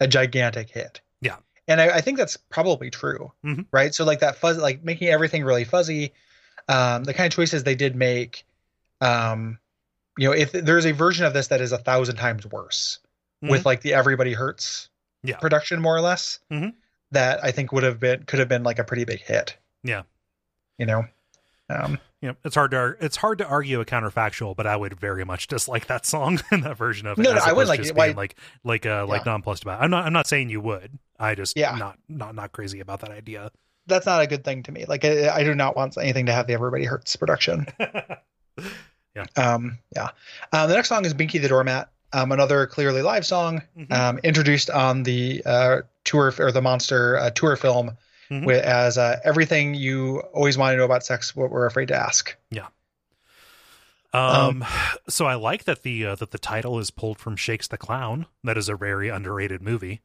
a 0.00 0.06
gigantic 0.06 0.70
hit. 0.70 1.00
Yeah. 1.20 1.36
and 1.66 1.80
I, 1.80 1.96
I 1.96 2.00
think 2.00 2.16
that's 2.18 2.36
probably 2.36 2.88
true, 2.90 3.32
Mhm. 3.44 3.66
right? 3.72 3.92
So 3.94 4.04
like 4.04 4.20
that 4.20 4.36
fuzz, 4.36 4.56
like 4.58 4.82
making 4.84 5.08
everything 5.08 5.44
really 5.44 5.64
fuzzy, 5.64 6.12
um, 6.68 7.02
the 7.04 7.12
kind 7.12 7.26
of 7.26 7.34
choices 7.36 7.64
they 7.64 7.74
did 7.74 7.94
make, 7.96 8.44
um, 9.00 9.58
you 10.16 10.28
know, 10.28 10.34
if 10.34 10.52
there's 10.52 10.86
a 10.86 10.92
version 10.92 11.26
of 11.26 11.32
this 11.34 11.48
that 11.48 11.60
is 11.60 11.72
a 11.72 11.78
thousand 11.78 12.16
times 12.16 12.46
worse 12.46 12.98
with 13.42 13.64
like 13.66 13.80
the 13.82 13.94
Everybody 13.94 14.32
Hurts 14.32 14.88
Yeah. 15.22 15.36
production, 15.38 15.80
more 15.80 15.96
or 15.96 16.00
less, 16.00 16.38
Mhm. 16.50 16.74
that 17.12 17.42
I 17.44 17.50
think 17.52 17.72
would 17.72 17.82
have 17.84 17.98
been 18.00 18.22
could 18.24 18.38
have 18.38 18.48
been 18.48 18.62
like 18.62 18.78
a 18.78 18.84
pretty 18.84 19.04
big 19.04 19.20
hit. 19.20 19.56
Yeah. 19.82 20.02
you 20.78 20.86
know. 20.86 21.04
Um, 21.70 21.98
you 22.22 22.28
know, 22.28 22.36
it's 22.44 22.54
hard 22.54 22.70
to 22.70 22.96
it's 23.00 23.16
hard 23.16 23.38
to 23.38 23.46
argue 23.46 23.80
a 23.80 23.84
counterfactual, 23.84 24.56
but 24.56 24.66
I 24.66 24.74
would 24.76 24.98
very 24.98 25.24
much 25.24 25.46
dislike 25.48 25.86
that 25.86 26.06
song 26.06 26.40
and 26.50 26.62
that 26.64 26.76
version 26.76 27.06
of 27.06 27.18
it. 27.18 27.22
No, 27.22 27.32
no, 27.34 27.40
I 27.44 27.52
wouldn't 27.52 27.68
like 27.68 27.80
just 27.80 27.90
it. 27.90 27.96
Why- 27.96 28.12
like 28.12 28.36
like 28.64 28.86
uh 28.86 29.06
like 29.06 29.24
Yeah. 29.26 29.32
nonplussed 29.32 29.62
about. 29.64 29.80
It. 29.80 29.84
I'm 29.84 29.90
not 29.90 30.06
I'm 30.06 30.12
not 30.12 30.26
saying 30.26 30.50
you 30.50 30.60
would. 30.60 30.98
I 31.18 31.34
just 31.34 31.56
Yeah. 31.56 31.74
not 31.76 31.98
not 32.08 32.34
not 32.34 32.52
crazy 32.52 32.80
about 32.80 33.00
that 33.00 33.10
idea. 33.10 33.50
that's 33.86 34.04
not 34.06 34.20
a 34.20 34.26
good 34.26 34.44
thing 34.44 34.62
to 34.62 34.70
me. 34.72 34.84
Like 34.86 35.04
I, 35.04 35.30
I 35.30 35.42
do 35.44 35.54
not 35.54 35.74
want 35.74 35.96
anything 35.96 36.26
to 36.26 36.32
have 36.32 36.46
the 36.46 36.52
Everybody 36.52 36.84
Hurts 36.84 37.16
production. 37.16 37.66
Yeah. 39.16 39.24
Um, 39.36 39.78
yeah. 39.96 40.08
Um, 40.52 40.68
the 40.68 40.76
next 40.76 40.88
song 40.88 41.04
is 41.04 41.12
Binky 41.14 41.40
the 41.42 41.48
Doormat, 41.48 41.88
um, 42.12 42.32
another 42.32 42.66
clearly 42.66 43.02
live 43.02 43.24
song, 43.26 43.62
Mhm. 43.78 43.92
um, 43.92 44.18
introduced 44.24 44.70
on 44.70 45.02
the 45.02 45.42
uh, 45.44 45.76
tour 46.04 46.32
or 46.38 46.52
the 46.52 46.62
Monster 46.62 47.16
uh, 47.18 47.30
tour 47.30 47.56
film 47.56 47.96
Mhm. 48.30 48.44
with, 48.46 48.62
as 48.64 48.98
uh, 48.98 49.20
everything 49.24 49.74
you 49.74 50.20
always 50.34 50.56
want 50.58 50.72
to 50.74 50.76
know 50.78 50.84
about 50.84 51.04
sex, 51.04 51.34
what 51.36 51.50
we're 51.50 51.66
afraid 51.66 51.88
to 51.88 51.94
ask. 51.96 52.34
Yeah 52.50 52.66
um, 54.14 54.64
so 55.08 55.26
I 55.26 55.34
like 55.34 55.64
that 55.64 55.82
the 55.82 56.06
uh, 56.06 56.14
that 56.14 56.30
the 56.30 56.38
title 56.38 56.78
is 56.78 56.90
pulled 56.90 57.18
from 57.18 57.36
Shakes 57.36 57.68
the 57.68 57.76
Clown. 57.76 58.24
That 58.42 58.56
is 58.56 58.68
a 58.70 58.74
very 58.74 59.10
underrated 59.10 59.60
movie. 59.60 60.00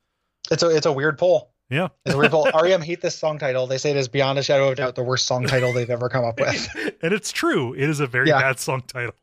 It's 0.52 0.62
a 0.62 0.70
it's 0.76 0.86
a 0.86 0.92
weird 0.92 1.18
pull. 1.18 1.52
Yeah. 1.70 1.88
It's 2.06 2.14
a 2.14 2.18
weird 2.18 2.32
pull. 2.32 2.50
REM 2.62 2.82
hate 2.82 3.00
this 3.02 3.18
song 3.18 3.40
title. 3.40 3.66
They 3.66 3.78
say 3.78 3.92
it 3.92 3.98
is 3.98 4.10
beyond 4.10 4.38
a 4.38 4.44
shadow 4.44 4.70
of 4.70 4.76
doubt 4.76 4.96
the 4.96 5.04
worst 5.04 5.26
song 5.26 5.46
title 5.48 5.72
they've 5.72 5.90
ever 5.90 6.10
come 6.10 6.26
up 6.26 6.38
with. 6.40 6.68
and 7.02 7.14
it's 7.14 7.32
true. 7.32 7.74
It 7.74 7.90
is 7.90 8.02
a 8.02 8.08
very 8.08 8.28
Yeah. 8.28 8.42
bad 8.42 8.60
song 8.60 8.82
title. 8.86 9.16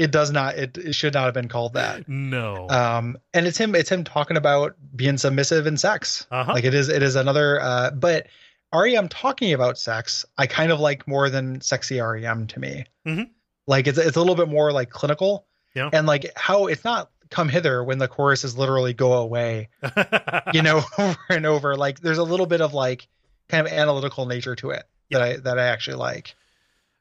It 0.00 0.10
does 0.10 0.30
not. 0.30 0.56
It, 0.56 0.78
it 0.78 0.94
should 0.94 1.14
not 1.14 1.24
have 1.26 1.34
been 1.34 1.48
called 1.48 1.74
that. 1.74 2.08
No. 2.08 2.68
um 2.68 3.18
and 3.34 3.46
it's 3.46 3.58
him 3.58 3.74
it's 3.74 3.90
him 3.90 4.04
talking 4.04 4.36
about 4.36 4.76
being 4.96 5.18
submissive 5.18 5.66
in 5.66 5.76
sex 5.76 6.26
Uh-huh. 6.30 6.52
like 6.54 6.64
it 6.64 6.74
is 6.74 6.88
it 6.88 7.02
is 7.02 7.16
another 7.16 7.60
uh 7.60 7.90
but 7.90 8.26
rem 8.72 9.08
talking 9.08 9.52
about 9.52 9.78
sex 9.78 10.24
i 10.38 10.46
kind 10.46 10.70
of 10.72 10.78
like 10.80 11.06
more 11.08 11.28
than 11.28 11.60
sexy 11.60 12.00
rem 12.00 12.46
to 12.46 12.60
me 12.60 12.84
Mhm. 13.06 13.28
like 13.66 13.86
it's 13.86 13.98
it's 13.98 14.16
a 14.16 14.20
little 14.20 14.36
bit 14.36 14.48
more 14.48 14.72
like 14.72 14.90
clinical 14.90 15.46
Yeah. 15.74 15.90
and 15.92 16.06
like 16.06 16.30
how 16.36 16.66
it's 16.66 16.84
not 16.84 17.10
come 17.30 17.48
hither 17.48 17.82
when 17.84 17.98
the 17.98 18.08
chorus 18.08 18.42
is 18.44 18.56
literally 18.56 18.92
go 18.94 19.12
away 19.14 19.68
you 20.54 20.62
know 20.62 20.82
over 20.98 21.18
and 21.28 21.46
over 21.46 21.76
like 21.76 22.00
there's 22.00 22.18
a 22.18 22.24
little 22.24 22.46
bit 22.46 22.60
of 22.60 22.72
like 22.74 23.06
kind 23.48 23.66
of 23.66 23.72
analytical 23.72 24.26
nature 24.26 24.54
to 24.56 24.70
it 24.70 24.84
that 25.10 25.20
i 25.22 25.36
that 25.36 25.58
i 25.58 25.64
actually 25.66 25.96
like 25.96 26.34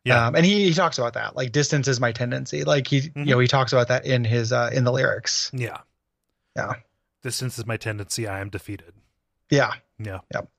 Yeah. 0.09 0.27
um 0.27 0.35
and 0.35 0.45
he, 0.45 0.65
he 0.67 0.73
talks 0.73 0.97
about 0.97 1.13
that 1.13 1.35
like 1.35 1.51
distance 1.51 1.87
is 1.87 1.99
my 1.99 2.11
tendency 2.11 2.63
like 2.63 2.87
he 2.87 3.01
Mhm. 3.01 3.25
you 3.25 3.31
know 3.31 3.39
he 3.39 3.47
talks 3.47 3.71
about 3.73 3.87
that 3.87 4.05
in 4.05 4.23
his 4.25 4.51
uh 4.51 4.69
in 4.73 4.83
the 4.83 4.91
lyrics 4.91 5.49
yeah. 5.53 5.77
Yeah. 6.55 6.73
Distance 7.23 7.57
is 7.59 7.65
my 7.65 7.77
tendency. 7.77 8.27
I 8.27 8.39
am 8.39 8.49
defeated. 8.49 8.93
yeah 9.49 9.73
Yeah. 9.97 10.19
Yep. 10.33 10.49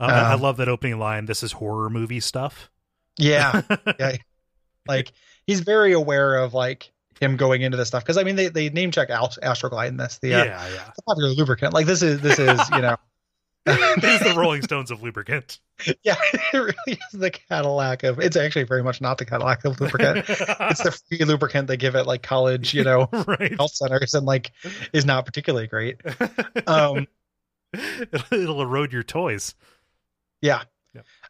Um, 0.00 0.10
I- 0.10 0.32
I 0.32 0.34
love 0.34 0.56
that 0.58 0.68
opening 0.68 0.98
line. 0.98 1.26
This 1.26 1.42
is 1.42 1.52
horror 1.52 1.88
movie 1.90 2.20
stuff. 2.20 2.70
yeah 3.18 3.62
yeah 3.98 4.16
like 4.88 5.12
he's 5.46 5.60
very 5.60 5.92
aware 5.92 6.36
of 6.36 6.52
like 6.54 6.90
him 7.20 7.36
going 7.36 7.62
into 7.62 7.76
this 7.76 7.86
stuff 7.88 8.02
because 8.02 8.18
i 8.18 8.24
mean 8.24 8.34
they, 8.34 8.48
they 8.48 8.68
name 8.70 8.90
check 8.90 9.08
Ast- 9.08 9.38
astroglide 9.40 9.86
in 9.88 9.96
this 9.96 10.18
the, 10.18 10.30
yeah, 10.30 10.40
uh, 10.40 10.68
yeah. 10.74 10.90
the 10.96 11.02
popular 11.06 11.30
lubricant 11.30 11.72
like 11.72 11.86
this 11.86 12.02
is 12.02 12.20
this 12.20 12.38
is 12.40 12.60
you 12.70 12.80
know 12.82 12.96
it 13.96 14.04
is 14.04 14.20
the 14.20 14.38
Rolling 14.38 14.62
Stones 14.62 14.90
of 14.90 15.02
lubricant. 15.02 15.58
yeah 16.02 16.16
it 16.32 16.54
really 16.54 16.74
is 17.12 17.20
the 17.20 17.30
cadillac 17.30 18.02
of 18.02 18.20
it's 18.20 18.36
actually 18.36 18.64
very 18.64 18.82
much 18.82 19.00
not 19.00 19.18
the 19.18 19.24
cadillac 19.24 19.64
of 19.64 19.80
lubricant 19.80 20.18
it's 20.28 20.82
the 20.82 20.92
free 21.08 21.24
lubricant 21.24 21.66
they 21.66 21.76
give 21.76 21.96
at 21.96 22.06
like 22.06 22.22
college 22.22 22.74
you 22.74 22.84
know 22.84 23.08
right. 23.26 23.56
health 23.56 23.74
centers 23.74 24.14
and 24.14 24.24
like 24.24 24.52
is 24.92 25.04
not 25.04 25.26
particularly 25.26 25.66
great 25.66 26.00
um 26.68 27.08
it'll, 27.74 28.34
it'll 28.38 28.62
erode 28.62 28.92
your 28.92 29.02
toys. 29.02 29.54
Yeah. 30.40 30.62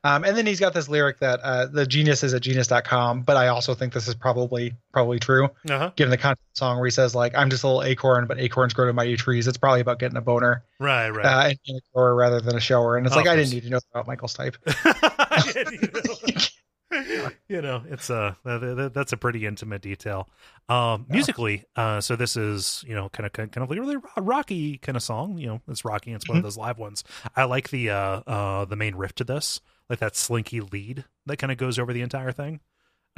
Um 0.05 0.23
and 0.23 0.37
then 0.37 0.47
he's 0.47 0.61
got 0.61 0.75
this 0.75 0.89
lyric 0.89 1.19
that 1.21 1.41
uh 1.43 1.67
the 1.67 1.87
genius 1.87 2.23
is 2.23 2.33
at 2.35 2.43
genius.com 2.43 3.23
but 3.23 3.37
i 3.37 3.49
also 3.49 3.75
think 3.75 3.93
this 3.93 4.07
is 4.07 4.15
probably 4.15 4.75
probably 4.93 5.19
true 5.19 5.47
Uh-huh. 5.69 5.91
given 5.97 6.11
the 6.11 6.17
content 6.19 6.39
of 6.41 6.55
the 6.55 6.59
song 6.59 6.77
where 6.77 6.87
he 6.87 6.91
says 6.91 7.15
like 7.15 7.35
i'm 7.35 7.49
just 7.51 7.65
a 7.65 7.67
little 7.67 7.83
acorn 7.83 8.27
but 8.27 8.39
acorns 8.39 8.73
grow 8.75 8.87
to 8.87 8.93
mighty 8.93 9.17
trees 9.17 9.49
it's 9.49 9.59
probably 9.59 9.81
about 9.81 9.99
getting 9.99 10.17
a 10.17 10.21
boner 10.21 10.63
Right, 10.79 11.09
right. 11.11 11.25
uh, 11.27 11.55
and 11.69 11.79
a 11.79 11.81
grower 11.95 12.15
rather 12.15 12.41
than 12.41 12.55
a 12.57 12.61
shower 12.61 12.97
and 12.97 13.07
it's 13.07 13.15
Oh, 13.17 13.19
like 13.19 13.29
i 13.29 13.35
didn't 13.35 13.53
need 13.53 13.63
to 13.65 13.71
know 13.71 13.81
about 13.93 14.07
michael 14.07 14.29
Stipe 14.29 14.57
you 17.49 17.61
know, 17.61 17.83
it's 17.89 18.09
a 18.11 18.37
that, 18.45 18.61
that- 18.61 18.95
that's 18.95 19.13
a 19.13 19.17
pretty 19.17 19.47
intimate 19.47 19.83
detail. 19.83 20.29
Um, 20.69 21.07
musically, 21.09 21.65
uh, 21.75 22.01
so 22.01 22.15
this 22.15 22.37
is 22.37 22.85
you 22.87 22.95
know 22.95 23.09
kind 23.09 23.27
of 23.27 23.33
kind 23.33 23.57
of 23.57 23.69
like 23.71 23.79
really 23.81 23.97
rocky 24.17 24.79
kind 24.79 24.95
of 24.97 25.03
song. 25.03 25.39
You 25.39 25.47
know, 25.49 25.61
it's 25.69 25.85
rocky. 25.85 26.13
It's 26.13 26.29
one 26.29 26.37
of 26.39 26.45
those 26.45 26.57
live 26.57 26.79
ones. 26.79 27.03
I 27.35 27.45
like 27.45 27.71
the 27.71 27.91
uh, 27.91 27.97
uh, 28.27 28.65
the 28.67 28.77
main 28.77 28.95
riff 28.95 29.15
to 29.17 29.25
this, 29.25 29.61
like 29.91 29.99
that 30.01 30.17
slinky 30.17 30.61
lead 30.61 31.05
that 31.27 31.37
kind 31.39 31.51
of 31.53 31.59
goes 31.59 31.79
over 31.79 31.93
the 31.93 32.03
entire 32.03 32.33
thing. 32.33 32.61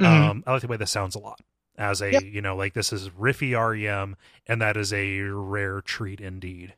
Mhm. 0.01 0.29
Um, 0.29 0.43
I 0.45 0.53
like 0.53 0.61
the 0.61 0.67
way 0.67 0.77
this 0.77 0.91
sounds 0.91 1.15
a 1.15 1.19
lot. 1.19 1.39
As 1.77 2.01
a 2.01 2.11
Yep. 2.11 2.23
you 2.23 2.41
know, 2.41 2.55
like 2.55 2.73
this 2.73 2.91
is 2.91 3.09
riffy 3.09 3.53
REM, 3.55 4.15
and 4.47 4.61
that 4.61 4.77
is 4.77 4.91
a 4.93 5.19
rare 5.21 5.81
treat 5.81 6.19
indeed. 6.21 6.75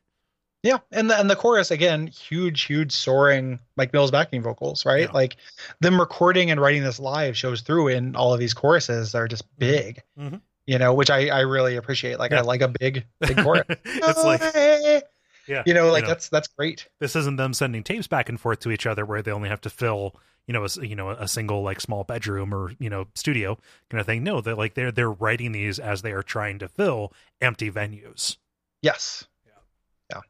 yeah 0.61 0.80
and 0.91 1.10
the, 1.10 1.18
and 1.18 1.30
the 1.30 1.38
chorus 1.38 1.72
again 1.72 2.07
huge 2.07 2.64
huge 2.64 2.91
soaring 2.91 3.60
mike 3.78 3.94
mills 3.94 4.11
backing 4.11 4.41
vocals 4.41 4.86
right 4.86 5.03
Yeah. 5.07 5.11
like 5.14 5.38
them 5.80 5.98
recording 5.98 6.52
and 6.52 6.60
writing 6.60 6.84
this 6.84 6.99
live 6.99 7.38
shows 7.38 7.61
through 7.61 7.88
in 7.88 8.14
all 8.14 8.34
of 8.34 8.41
these 8.41 8.53
choruses 8.53 9.16
are 9.16 9.30
just 9.30 9.45
big 9.57 10.03
Mhm. 10.20 10.41
you 10.68 10.78
know 10.78 10.94
which 10.94 11.10
i 11.10 11.28
i 11.30 11.40
really 11.40 11.78
appreciate 11.78 12.20
like 12.20 12.32
Yeah. 12.32 12.40
i 12.40 12.41
like 12.41 12.60
a 12.60 12.68
big 12.68 13.06
big 13.22 13.38
chorus 13.41 13.64
it's 13.86 14.22
like 14.26 14.41
yeah, 15.49 15.63
you 15.65 15.73
know 15.73 15.91
like 15.91 16.01
you 16.01 16.03
know. 16.03 16.07
that's 16.09 16.30
that's 16.30 16.47
great 16.47 16.88
this 16.99 17.15
isn't 17.15 17.35
them 17.35 17.53
sending 17.53 17.84
tapes 17.84 18.07
back 18.07 18.30
and 18.30 18.39
forth 18.39 18.59
to 18.59 18.71
each 18.71 18.85
other 18.85 19.05
where 19.05 19.21
they 19.21 19.31
only 19.31 19.49
have 19.49 19.61
to 19.61 19.69
fill 19.69 20.15
you 20.47 20.53
know 20.53 20.63
a, 20.65 20.85
you 20.85 20.95
know 20.95 21.09
a 21.09 21.27
single 21.27 21.63
like 21.63 21.81
small 21.81 22.03
bedroom 22.03 22.53
or 22.53 22.71
you 22.80 22.89
know 22.89 23.07
studio 23.15 23.57
kind 23.89 23.99
of 23.99 24.05
thing 24.05 24.23
no 24.23 24.39
they're 24.39 24.55
like 24.55 24.76
they're 24.76 24.91
they're 24.91 25.11
writing 25.11 25.51
these 25.51 25.80
as 25.80 26.01
they 26.01 26.11
are 26.11 26.23
trying 26.23 26.59
to 26.59 26.67
fill 26.67 27.11
empty 27.41 27.69
venues 27.69 28.38
Yes. 28.81 29.26
Yeah. 29.45 30.21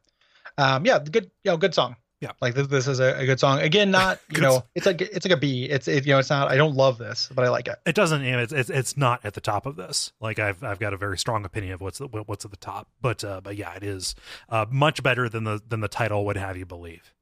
Yeah. 0.58 0.76
Um, 0.76 0.86
yeah. 0.86 1.00
Good. 1.00 1.32
You 1.44 1.52
know, 1.52 1.58
good 1.58 1.74
song. 1.74 1.96
Yeah. 2.22 2.32
Like 2.42 2.54
this, 2.54 2.68
this 2.68 2.88
is 2.88 3.00
a, 3.00 3.18
a 3.18 3.26
good 3.26 3.40
song. 3.40 3.60
Again, 3.60 3.92
not 3.92 4.20
you 4.34 4.42
know, 4.42 4.64
it's 4.76 4.86
like 4.86 5.02
it's 5.02 5.26
like 5.26 5.38
a 5.38 5.40
B. 5.40 5.66
It's 5.66 5.88
it, 5.88 6.06
you 6.06 6.14
know, 6.14 6.20
it's 6.20 6.30
not. 6.30 6.50
I 6.52 6.58
don't 6.58 6.76
love 6.76 6.98
this, 6.98 7.30
but 7.34 7.46
I 7.46 7.50
like 7.50 7.68
it. 7.68 7.80
it 7.86 7.96
doesn't 7.96 8.24
it's, 8.24 8.52
it's 8.52 8.70
it's 8.70 8.98
not 8.98 9.24
at 9.24 9.34
the 9.36 9.42
top 9.42 9.66
of 9.66 9.76
this 9.76 10.12
like 10.20 10.38
i've 10.40 10.64
i've 10.64 10.80
got 10.80 10.94
a 10.94 10.98
very 10.98 11.18
strong 11.18 11.46
opinion 11.46 11.74
of 11.74 11.82
what's 11.82 12.00
the, 12.00 12.08
what's 12.08 12.44
at 12.46 12.52
the 12.52 12.58
top 12.58 12.88
but 13.02 13.24
uh 13.24 13.40
but 13.42 13.56
yeah 13.56 13.74
it 13.76 13.84
is 13.84 14.16
uh 14.50 14.66
much 14.70 15.02
better 15.02 15.30
than 15.30 15.44
the 15.46 15.62
than 15.68 15.80
the 15.80 15.88
title 15.88 16.26
would 16.26 16.38
have 16.38 16.58
you 16.58 16.66
believe 16.66 17.14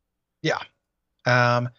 Yeah. 0.41 0.60
Um, 1.26 1.69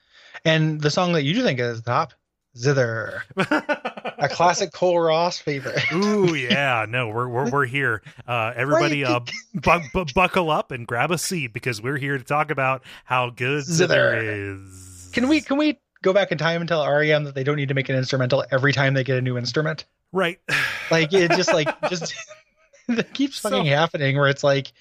and 0.44 0.80
the 0.80 0.90
song 0.90 1.12
that 1.14 1.22
you 1.24 1.34
do 1.34 1.42
think 1.42 1.58
is 1.58 1.82
the 1.82 1.90
top, 1.90 2.12
Zither, 2.56 3.22
a 4.18 4.28
classic 4.28 4.72
Cole 4.72 4.98
Ross 5.00 5.38
favorite. 5.38 5.80
Ooh 5.92 6.34
yeah, 6.34 6.86
no, 6.88 7.08
we're 7.08 7.28
we're 7.28 7.50
we're 7.50 7.66
here. 7.66 8.02
Uh, 8.26 8.52
everybody, 8.54 9.04
uh, 9.04 9.20
bu- 9.54 9.80
bu- 9.92 10.04
buckle 10.14 10.50
up 10.50 10.70
and 10.70 10.86
grab 10.86 11.10
a 11.10 11.18
seat 11.18 11.52
because 11.52 11.80
we're 11.80 11.96
here 11.98 12.18
to 12.18 12.24
talk 12.24 12.50
about 12.50 12.82
how 13.04 13.30
good 13.30 13.64
Zither 13.64 14.14
is. 14.56 15.10
Can 15.12 15.28
we 15.28 15.40
can 15.40 15.56
we 15.56 15.78
go 16.02 16.12
back 16.12 16.30
in 16.32 16.38
time 16.38 16.60
and 16.60 16.68
tell 16.68 16.86
REM 16.86 17.24
that 17.24 17.34
they 17.34 17.44
don't 17.44 17.56
need 17.56 17.68
to 17.68 17.74
make 17.74 17.88
an 17.88 17.96
instrumental 17.96 18.44
every 18.50 18.72
time 18.72 18.94
they 18.94 19.04
get 19.04 19.16
a 19.18 19.22
new 19.22 19.38
instrument? 19.38 19.84
Right. 20.12 20.38
Like 20.90 21.12
it 21.12 21.30
just 21.32 21.52
like 21.52 21.68
just 21.90 22.14
it 22.88 23.12
keeps 23.12 23.38
So- 23.40 23.50
fucking 23.50 23.66
happening 23.66 24.16
where 24.16 24.28
it's 24.28 24.42
like, 24.42 24.72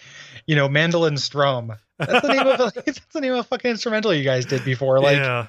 you 0.45 0.55
know, 0.55 0.69
mandolin 0.69 1.18
strum. 1.18 1.73
That's 1.99 2.26
the 2.26 2.34
name 2.34 2.47
of 2.47 2.59
a, 2.61 2.72
that's 2.85 2.99
the 3.11 3.19
name 3.19 3.34
of 3.34 3.39
a 3.39 3.43
fucking 3.43 3.72
instrumental 3.72 4.14
you 4.14 4.23
guys 4.23 4.45
did 4.45 4.64
before. 4.64 5.01
Like 5.01 5.18
yeah. 5.18 5.47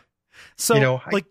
So 0.56 0.74
you 0.74 0.80
know, 0.80 1.00
I- 1.06 1.10
like 1.12 1.26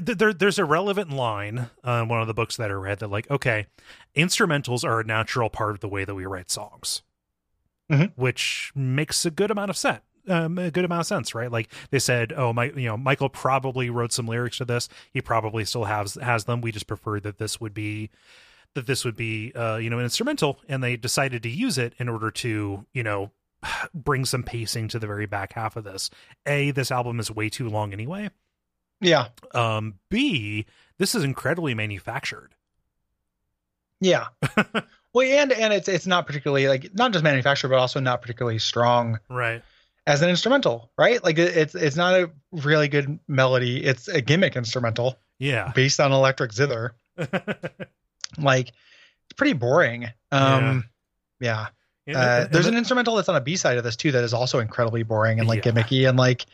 there, 0.00 0.14
there 0.14 0.32
there's 0.32 0.58
a 0.58 0.64
relevant 0.64 1.10
line 1.10 1.70
uh, 1.86 2.00
in 2.02 2.08
one 2.08 2.20
of 2.20 2.26
the 2.26 2.34
books 2.34 2.56
that 2.56 2.70
I 2.70 2.74
read 2.74 3.00
that 3.00 3.08
like 3.08 3.30
okay, 3.30 3.66
instrumentals 4.16 4.84
are 4.84 5.00
a 5.00 5.04
natural 5.04 5.50
part 5.50 5.72
of 5.72 5.80
the 5.80 5.88
way 5.88 6.04
that 6.04 6.14
we 6.14 6.26
write 6.26 6.50
songs. 6.50 7.02
Mhm. 7.90 8.12
Which 8.16 8.72
makes 8.74 9.26
a 9.26 9.30
good 9.30 9.50
amount 9.50 9.70
of 9.70 9.76
sense. 9.76 10.00
um, 10.28 10.56
a 10.56 10.70
good 10.70 10.84
amount 10.84 11.00
of 11.00 11.06
sense, 11.06 11.34
right? 11.34 11.50
Like 11.50 11.68
they 11.90 11.98
said, 11.98 12.32
oh 12.32 12.52
my, 12.52 12.66
you 12.76 12.86
know, 12.86 12.96
Michael 12.96 13.28
probably 13.28 13.90
wrote 13.90 14.12
some 14.12 14.26
lyrics 14.26 14.58
to 14.58 14.64
this. 14.64 14.88
He 15.12 15.20
probably 15.20 15.64
still 15.64 15.84
has 15.84 16.14
has 16.14 16.44
them. 16.44 16.60
We 16.60 16.70
just 16.70 16.86
preferred 16.86 17.24
that 17.24 17.38
this 17.38 17.60
would 17.60 17.74
be 17.74 18.08
that 18.74 18.86
this 18.86 19.04
would 19.04 19.16
be 19.16 19.52
uh, 19.54 19.76
you 19.76 19.90
know 19.90 19.98
an 19.98 20.04
instrumental, 20.04 20.60
and 20.68 20.82
they 20.82 20.96
decided 20.96 21.42
to 21.42 21.48
use 21.50 21.76
it 21.76 21.94
in 21.98 22.08
order 22.08 22.30
to 22.30 22.86
you 22.94 23.02
know 23.02 23.32
bring 23.94 24.24
some 24.24 24.44
pacing 24.44 24.86
to 24.88 24.98
the 25.00 25.08
very 25.08 25.26
back 25.26 25.54
half 25.54 25.74
of 25.76 25.82
this. 25.84 26.08
A, 26.46 26.70
this 26.70 26.92
album 26.92 27.18
is 27.18 27.30
way 27.30 27.48
too 27.48 27.68
long 27.68 27.92
anyway. 27.92 28.30
Yeah. 29.02 29.28
Um, 29.54 29.94
B, 30.08 30.64
this 30.98 31.14
is 31.14 31.22
incredibly 31.24 31.74
manufactured. 31.74 32.54
Yeah. 34.00 34.28
well, 35.12 35.26
and 35.42 35.52
and 35.52 35.72
it's 35.72 35.88
it's 35.88 36.06
not 36.06 36.26
particularly 36.26 36.68
like 36.68 36.94
not 36.94 37.12
just 37.12 37.22
manufactured, 37.22 37.68
but 37.68 37.78
also 37.78 38.00
not 38.00 38.22
particularly 38.22 38.58
strong 38.58 39.18
Right. 39.28 39.62
as 40.06 40.22
an 40.22 40.30
instrumental, 40.30 40.90
right? 40.96 41.22
Like 41.22 41.38
it- 41.38 41.56
it's 41.56 41.74
it's 41.74 41.96
not 41.96 42.14
a 42.14 42.30
really 42.52 42.88
good 42.88 43.18
melody. 43.28 43.84
It's 43.84 44.08
a 44.08 44.20
gimmick 44.20 44.56
instrumental 44.56 45.18
Yeah. 45.38 45.72
based 45.74 46.00
on 46.00 46.12
electric 46.12 46.52
zither. 46.52 46.94
Like 48.38 48.68
it's 48.68 49.34
pretty 49.36 49.52
boring. 49.52 50.08
Um, 50.30 50.88
yeah. 51.40 51.66
And- 52.06 52.16
Uh, 52.16 52.20
and 52.44 52.50
there's 52.52 52.66
an 52.66 52.76
instrumental 52.76 53.14
that's 53.16 53.28
on 53.28 53.36
a 53.36 53.40
B 53.40 53.56
side 53.56 53.78
of 53.78 53.84
this 53.84 53.96
too 53.96 54.12
that 54.12 54.24
is 54.24 54.34
also 54.34 54.58
incredibly 54.58 55.02
boring 55.04 55.38
and 55.38 55.48
like 55.48 55.64
Yeah. 55.64 55.72
gimmicky 55.72 56.08
and 56.08 56.18
like 56.18 56.46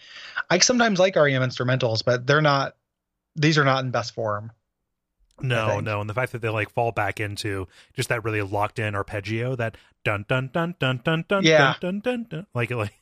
I 0.51 0.59
sometimes 0.59 0.99
like 0.99 1.17
REM 1.17 1.43
instrumentals, 1.43 2.05
but 2.05 2.27
they're 2.27 2.41
not. 2.43 2.77
These 3.37 3.57
are 3.59 3.65
not 3.65 3.85
in 3.85 3.91
best 3.91 4.15
form. 4.15 4.53
no, 5.41 5.79
no, 5.79 6.01
and 6.01 6.11
the 6.11 6.15
fact 6.15 6.33
that 6.33 6.43
they 6.43 6.49
like 6.49 6.69
fall 6.71 6.91
back 6.91 7.21
into 7.21 7.69
just 7.95 8.09
that 8.09 8.25
really 8.25 8.43
locked 8.43 8.79
in 8.81 8.95
arpeggio, 8.97 9.55
that 9.57 9.77
dun 10.05 10.25
dun 10.29 10.51
dun 10.53 10.75
dun 10.81 11.01
dun 11.05 11.25
dun 11.29 11.45
Yeah. 11.45 11.75
dun 11.81 12.01
dun 12.01 12.25
dun, 12.25 12.27
dun 12.29 12.47
like 12.55 12.71
like 12.73 12.95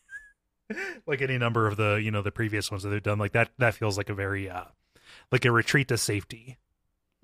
like 1.06 1.22
any 1.22 1.38
number 1.38 1.66
of 1.66 1.76
the 1.76 1.94
you 1.94 2.10
know 2.10 2.22
the 2.22 2.30
previous 2.32 2.70
ones 2.70 2.82
that 2.82 2.90
they've 2.90 3.02
done, 3.02 3.18
like 3.18 3.32
that 3.32 3.50
that 3.58 3.74
feels 3.74 3.96
like 3.96 4.10
a 4.10 4.14
very 4.14 4.50
uh 4.50 4.64
like 5.32 5.44
a 5.44 5.50
retreat 5.50 5.88
to 5.88 5.96
safety. 5.96 6.58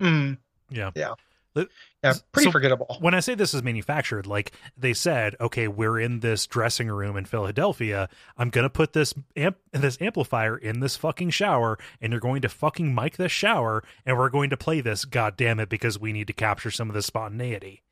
Mm, 0.01 0.37
Yeah. 0.69 0.91
Yeah. 0.95 1.13
Yeah, 1.55 2.13
pretty 2.31 2.45
so- 2.45 2.51
forgettable. 2.51 2.97
when 2.99 3.13
I 3.13 3.19
say 3.19 3.35
this 3.35 3.53
is 3.53 3.61
manufactured, 3.63 4.25
like 4.27 4.51
they 4.75 4.93
said, 4.93 5.35
okay, 5.39 5.67
we're 5.67 5.99
in 5.99 6.19
this 6.19 6.47
dressing 6.47 6.87
room 6.89 7.15
in 7.15 7.25
Philadelphia. 7.25 8.09
I'm 8.37 8.49
gonna 8.49 8.69
put 8.69 8.93
this 8.93 9.13
amp 9.35 9.57
this 9.71 9.97
amplifier 10.01 10.57
in 10.57 10.79
this 10.79 10.97
fucking 10.97 11.29
shower, 11.29 11.77
and 12.01 12.11
you're 12.11 12.19
going 12.19 12.41
to 12.41 12.49
fucking 12.49 12.93
mic 12.93 13.17
this 13.17 13.31
shower, 13.31 13.83
and 14.05 14.17
we're 14.17 14.29
going 14.29 14.49
to 14.49 14.57
play 14.57 14.81
this. 14.81 15.05
God 15.05 15.37
damn 15.37 15.59
it, 15.59 15.69
because 15.69 15.99
we 15.99 16.11
need 16.11 16.27
to 16.27 16.33
capture 16.33 16.71
some 16.71 16.89
of 16.89 16.93
the 16.95 17.01
spontaneity. 17.03 17.83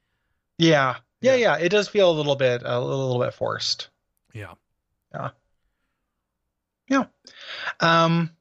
Yeah. 0.57 0.97
yeah, 1.21 1.35
Yeah. 1.35 1.57
yeah, 1.57 1.63
It 1.63 1.69
does 1.69 1.87
feel 1.87 2.09
a 2.11 2.13
little 2.13 2.35
bit 2.35 2.61
a 2.65 2.79
little, 2.79 3.07
little 3.07 3.21
bit 3.23 3.33
forced. 3.33 3.89
Yeah, 4.33 4.53
yeah, 5.13 5.29
yeah, 6.89 7.03
Um, 7.79 8.31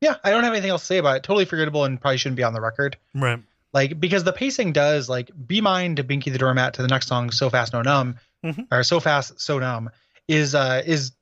yeah, 0.00 0.16
I 0.24 0.30
don't 0.30 0.44
have 0.44 0.52
anything 0.52 0.70
else 0.70 0.82
to 0.82 0.86
say 0.86 0.98
about 0.98 1.16
it. 1.16 1.22
Totally 1.22 1.44
forgettable 1.44 1.84
and 1.84 2.00
probably 2.00 2.16
shouldn't 2.18 2.36
be 2.36 2.42
on 2.42 2.52
the 2.54 2.60
record. 2.60 2.96
right. 3.14 3.40
Like 3.72 3.98
because 3.98 4.24
the 4.24 4.32
pacing 4.32 4.72
does 4.72 5.08
like 5.08 5.30
"Be 5.46 5.60
Mine" 5.60 5.96
to 5.96 6.04
"Binky 6.04 6.30
the 6.32 6.38
Doormat" 6.38 6.74
to 6.74 6.82
the 6.82 6.88
next 6.88 7.06
song 7.08 7.30
"So 7.30 7.48
Fast 7.50 7.72
No 7.72 7.82
Numb" 7.82 8.16
Mhm. 8.44 8.66
or 8.70 8.82
"So 8.82 9.00
Fast 9.00 9.40
So 9.40 9.58
Numb" 9.58 9.90
is 10.28 10.54
uh 10.54 10.82
is 10.84 11.12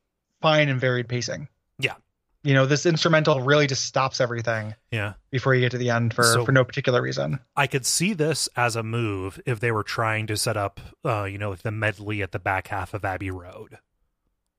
fine 0.43 0.69
and 0.69 0.81
varied 0.81 1.09
pacing. 1.09 1.49
Yeah. 1.79 1.95
You 2.43 2.55
know, 2.55 2.65
this 2.67 2.87
instrumental 2.87 3.41
really 3.43 3.67
just 3.67 3.85
stops 3.85 4.19
everything 4.21 4.75
Yeah, 4.91 5.13
before 5.31 5.55
you 5.55 5.61
get 5.61 5.73
to 5.73 5.79
the 5.79 5.91
end 5.91 6.15
for 6.15 6.23
So- 6.25 6.45
for 6.47 6.53
no 6.53 6.65
particular 6.65 7.03
reason. 7.03 7.39
I 7.55 7.67
could 7.67 7.85
see 7.85 8.15
this 8.15 8.49
as 8.57 8.77
a 8.77 8.83
move 8.83 9.39
if 9.45 9.61
they 9.61 9.71
were 9.71 9.83
trying 9.83 10.27
to 10.29 10.37
set 10.39 10.57
up, 10.57 10.81
uh, 11.05 11.25
you 11.25 11.37
know, 11.37 11.51
like 11.51 11.61
the 11.63 11.71
medley 11.71 12.23
at 12.23 12.33
the 12.33 12.39
back 12.39 12.69
half 12.69 12.95
of 12.95 13.05
Abbey 13.05 13.31
Road. 13.31 13.79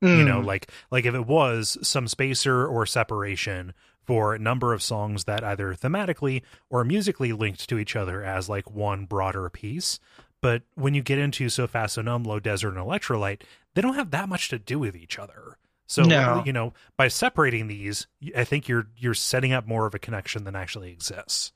you 0.03 0.23
know 0.23 0.41
Mm, 0.41 0.45
like 0.45 0.67
like 0.89 1.05
if 1.05 1.13
it 1.13 1.27
was 1.27 1.77
some 1.83 2.07
spacer 2.07 2.65
or 2.65 2.87
separation 2.87 3.73
for 4.05 4.33
a 4.33 4.39
number 4.39 4.73
of 4.73 4.81
songs 4.83 5.23
that 5.25 5.43
either 5.43 5.73
thematically 5.73 6.41
or 6.69 6.83
musically 6.83 7.31
linked 7.33 7.67
to 7.69 7.77
each 7.77 7.95
other 7.95 8.23
as 8.23 8.49
like 8.49 8.69
one 8.71 9.05
broader 9.05 9.49
piece 9.49 9.99
but 10.41 10.63
when 10.75 10.93
you 10.95 11.01
get 11.03 11.19
into 11.19 11.49
so 11.49 11.67
fast 11.67 11.93
so 11.95 12.01
numb 12.01 12.23
low 12.23 12.39
desert 12.39 12.69
and 12.69 12.77
Electrolite 12.77 13.41
they 13.75 13.81
don't 13.81 13.93
have 13.95 14.11
that 14.11 14.27
much 14.29 14.49
to 14.49 14.57
do 14.59 14.79
with 14.79 14.95
each 14.95 15.19
other 15.19 15.57
so 15.87 16.03
No. 16.03 16.41
you 16.45 16.51
know 16.53 16.73
by 16.97 17.07
separating 17.07 17.67
these 17.67 18.07
i 18.35 18.43
think 18.43 18.67
you're 18.67 18.87
you're 18.97 19.13
setting 19.13 19.53
up 19.53 19.67
more 19.67 19.85
of 19.85 19.93
a 19.93 19.99
connection 19.99 20.43
than 20.43 20.55
actually 20.55 20.91
exists 20.91 21.51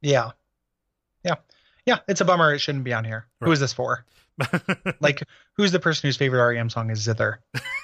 yeah, 0.00 0.30
yeah, 1.24 1.34
yeah. 1.84 1.98
It's 2.06 2.20
a 2.20 2.24
bummer. 2.24 2.54
It 2.54 2.60
shouldn't 2.60 2.84
be 2.84 2.92
on 2.94 3.04
here. 3.04 3.26
Who 3.40 3.46
Right. 3.46 3.52
is 3.54 3.58
this 3.60 3.72
for? 3.72 4.04
Like, 5.00 5.24
who's 5.54 5.72
the 5.72 5.80
person 5.80 6.06
whose 6.06 6.16
favorite 6.16 6.54
REM 6.54 6.70
song 6.70 6.90
is 6.90 7.00
"Zither"? 7.00 7.40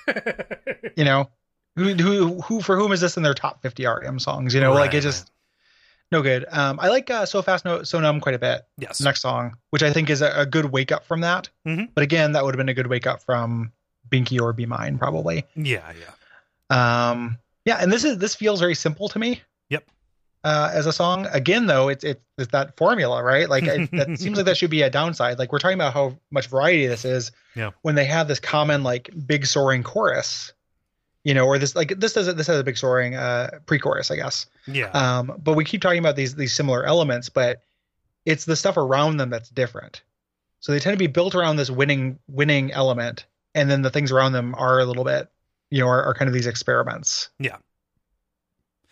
You 0.97 1.05
know, 1.05 1.31
who 1.77 1.95
who 1.95 2.41
who 2.43 2.61
for 2.61 2.77
whom 2.77 2.93
is 2.93 3.01
this 3.01 3.17
in 3.17 3.23
their 3.23 3.35
top 3.35 3.63
50 3.63 3.87
REM 3.87 4.19
songs? 4.19 4.55
You 4.55 4.61
know, 4.61 4.73
like 4.73 4.91
Right, 4.93 4.95
it 4.95 5.01
just 5.03 5.31
no 6.13 6.23
good. 6.23 6.45
Um, 6.51 6.79
I 6.81 6.89
like 6.89 7.11
uh, 7.11 7.27
"So 7.27 7.43
Fast 7.43 7.65
No 7.65 7.83
So 7.83 7.99
Numb" 8.01 8.21
quite 8.21 8.35
a 8.35 8.39
bit. 8.39 8.63
yes 8.79 9.01
next 9.01 9.21
song, 9.23 9.57
which 9.71 9.83
I 9.83 9.93
think 9.93 10.11
is 10.11 10.23
a, 10.23 10.31
a 10.41 10.47
good 10.47 10.67
wake 10.67 10.93
up 10.93 11.05
from 11.07 11.23
that. 11.23 11.49
Mhm. 11.67 11.89
But 11.95 12.05
again, 12.05 12.33
that 12.33 12.45
would 12.45 12.55
have 12.55 12.59
been 12.59 12.69
a 12.69 12.75
good 12.75 12.87
wake 12.87 13.07
up 13.07 13.23
from 13.23 13.73
Binky 14.11 14.41
or 14.41 14.53
Be 14.53 14.67
Mine, 14.67 14.99
probably. 14.99 15.45
yeah 15.57 15.93
yeah 15.99 17.11
Um, 17.11 17.39
yeah, 17.65 17.79
and 17.81 17.91
this 17.93 18.05
is 18.05 18.19
this 18.19 18.35
feels 18.35 18.61
very 18.61 18.75
simple 18.75 19.09
to 19.09 19.19
me. 19.19 19.41
Yep. 19.71 19.85
Uh, 20.45 20.71
as 20.75 20.85
a 20.87 20.93
song, 20.93 21.27
again 21.33 21.67
though, 21.67 21.89
it's 21.89 22.05
it's, 22.05 22.21
it's 22.37 22.53
that 22.53 22.77
formula, 22.77 23.23
right? 23.23 23.49
Like 23.49 23.65
it, 23.65 23.91
that 23.93 24.19
seems 24.19 24.37
like 24.37 24.47
that 24.47 24.57
should 24.59 24.71
be 24.71 24.83
a 24.83 24.91
downside. 24.91 25.39
Like 25.39 25.51
we're 25.53 25.59
talking 25.59 25.79
about 25.79 25.95
how 25.95 26.19
much 26.31 26.49
variety 26.49 26.87
this 26.87 27.05
is. 27.07 27.33
Yeah. 27.57 27.71
When 27.83 27.95
they 27.95 28.05
have 28.05 28.29
this 28.29 28.41
common 28.41 28.83
like 28.83 29.11
big 29.27 29.47
soaring 29.47 29.83
chorus, 29.83 30.53
you 31.25 31.35
know, 31.35 31.47
or 31.47 31.59
this 31.59 31.75
like 31.75 31.99
this 31.99 32.13
does 32.13 32.29
it 32.29 32.37
this 32.37 32.47
has 32.47 32.59
a 32.59 32.65
big 32.65 32.77
soaring 32.77 33.15
uh 33.17 33.59
pre-chorus, 33.67 34.11
I 34.11 34.17
guess. 34.17 34.47
yeah 34.67 34.91
Um, 34.91 35.33
but 35.43 35.55
we 35.55 35.65
keep 35.65 35.83
talking 35.83 35.99
about 35.99 36.17
these 36.17 36.35
these 36.37 36.53
similar 36.53 36.85
elements, 36.85 37.29
but 37.29 37.63
it's 38.25 38.45
the 38.45 38.57
stuff 38.57 38.77
around 38.77 39.17
them 39.17 39.31
that's 39.31 39.49
different. 39.51 40.03
So 40.61 40.73
they 40.73 40.81
tend 40.81 40.95
to 40.95 40.99
be 40.99 41.09
built 41.09 41.35
around 41.35 41.57
this 41.57 41.71
winning 41.71 42.19
winning 42.29 42.73
element, 42.73 43.27
and 43.55 43.71
then 43.71 43.83
the 43.83 43.91
things 43.91 44.13
around 44.13 44.33
them 44.33 44.55
are 44.57 44.81
a 44.81 44.85
little 44.87 45.05
bit, 45.05 45.31
you 45.71 45.81
know, 45.81 45.89
are, 45.89 46.03
are 46.05 46.15
kind 46.15 46.29
of 46.29 46.35
these 46.35 46.47
experiments. 46.47 47.29
Yeah. 47.39 47.57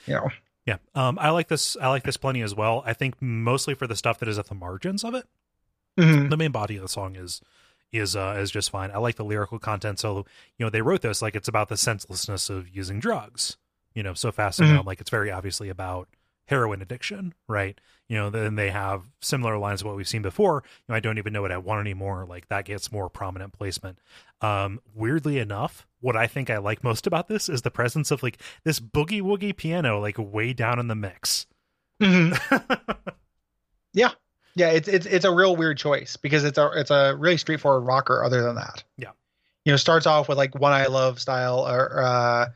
You 0.06 0.14
know. 0.14 0.30
Yeah, 0.66 0.76
um, 0.94 1.18
I 1.18 1.30
like 1.30 1.48
this. 1.48 1.76
I 1.80 1.88
like 1.88 2.04
this 2.04 2.16
plenty 2.16 2.40
as 2.40 2.54
well. 2.54 2.82
I 2.86 2.92
think 2.92 3.20
mostly 3.20 3.74
for 3.74 3.86
the 3.86 3.96
stuff 3.96 4.18
that 4.20 4.28
is 4.28 4.38
at 4.38 4.46
the 4.46 4.54
margins 4.54 5.02
of 5.02 5.14
it. 5.14 5.26
Mhm. 5.98 6.30
The 6.30 6.36
main 6.36 6.52
body 6.52 6.76
of 6.76 6.82
the 6.82 6.88
song 6.88 7.16
is 7.16 7.40
is 7.92 8.16
uh, 8.16 8.36
is 8.38 8.50
just 8.50 8.70
fine. 8.70 8.90
I 8.90 8.98
like 8.98 9.16
the 9.16 9.24
lyrical 9.24 9.58
content. 9.58 9.98
So 10.00 10.24
you 10.58 10.64
know 10.66 10.70
they 10.70 10.82
wrote 10.82 11.02
this 11.02 11.20
like 11.22 11.34
it's 11.36 11.48
about 11.48 11.68
the 11.68 11.76
senselessness 11.76 12.48
of 12.50 12.68
using 12.68 13.00
drugs. 13.00 13.56
You 13.94 14.02
know, 14.02 14.14
so 14.14 14.32
fast 14.32 14.58
and 14.60 14.68
Mhm. 14.70 14.74
numb. 14.76 14.86
Like 14.86 15.00
it's 15.00 15.10
very 15.10 15.30
obviously 15.30 15.68
about 15.68 16.08
heroin 16.46 16.80
addiction, 16.82 17.34
right? 17.48 17.78
You 18.08 18.16
know, 18.16 18.30
then 18.30 18.54
they 18.56 18.70
have 18.70 19.04
similar 19.20 19.56
lines 19.58 19.80
of 19.82 19.86
what 19.86 19.96
we've 19.96 20.08
seen 20.08 20.22
before. 20.22 20.62
You 20.66 20.84
know, 20.88 20.94
I 20.96 21.00
don't 21.00 21.18
even 21.18 21.32
know 21.32 21.42
what 21.42 21.52
I 21.52 21.58
want 21.58 21.80
anymore. 21.80 22.26
Like 22.28 22.48
that 22.48 22.64
gets 22.64 22.90
more 22.90 23.08
prominent 23.10 23.52
placement. 23.52 23.98
Um, 24.40 24.80
weirdly 24.94 25.38
enough, 25.38 25.86
what 26.00 26.16
I 26.16 26.26
think 26.26 26.50
I 26.50 26.56
like 26.58 26.82
most 26.82 27.06
about 27.06 27.28
this 27.28 27.48
is 27.48 27.62
the 27.62 27.70
presence 27.70 28.10
of 28.10 28.22
like 28.22 28.38
this 28.64 28.80
boogie 28.80 29.22
woogie 29.22 29.56
piano, 29.56 30.00
like 30.00 30.16
way 30.18 30.52
down 30.52 30.78
in 30.78 30.88
the 30.88 30.94
mix. 30.94 31.46
Mhm. 32.00 32.36
Yeah, 33.94 34.12
it's 34.56 34.88
it's 34.88 35.06
it's 35.06 35.24
a 35.24 35.32
real 35.32 35.56
weird 35.56 35.78
choice 35.78 36.16
because 36.16 36.44
it's 36.44 36.58
a 36.58 36.70
it's 36.74 36.90
a 36.90 37.14
really 37.16 37.36
straightforward 37.38 37.84
rocker. 37.84 38.22
Other 38.24 38.42
than 38.42 38.56
that, 38.56 38.84
Yeah. 38.96 39.10
you 39.64 39.72
know, 39.72 39.76
starts 39.76 40.06
off 40.06 40.28
with 40.28 40.38
like 40.38 40.54
one 40.54 40.72
I 40.72 40.86
love 40.86 41.20
style 41.20 41.66
or 41.66 42.02
uh, 42.02 42.48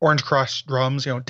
Orange 0.00 0.24
Crush 0.24 0.62
drums. 0.62 1.04
You 1.06 1.14
know, 1.14 1.22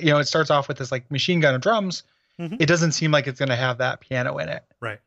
you 0.00 0.06
know, 0.12 0.18
it 0.18 0.24
starts 0.28 0.50
off 0.50 0.68
with 0.68 0.78
this 0.78 0.90
like 0.92 1.10
machine 1.10 1.40
gun 1.40 1.54
of 1.54 1.60
drums. 1.60 2.02
Mhm. 2.40 2.60
It 2.60 2.66
doesn't 2.66 2.92
seem 2.92 3.10
like 3.12 3.26
it's 3.26 3.38
going 3.38 3.48
to 3.48 3.56
have 3.56 3.78
that 3.78 4.00
piano 4.00 4.36
in 4.38 4.48
it. 4.48 4.62
Right. 4.80 4.98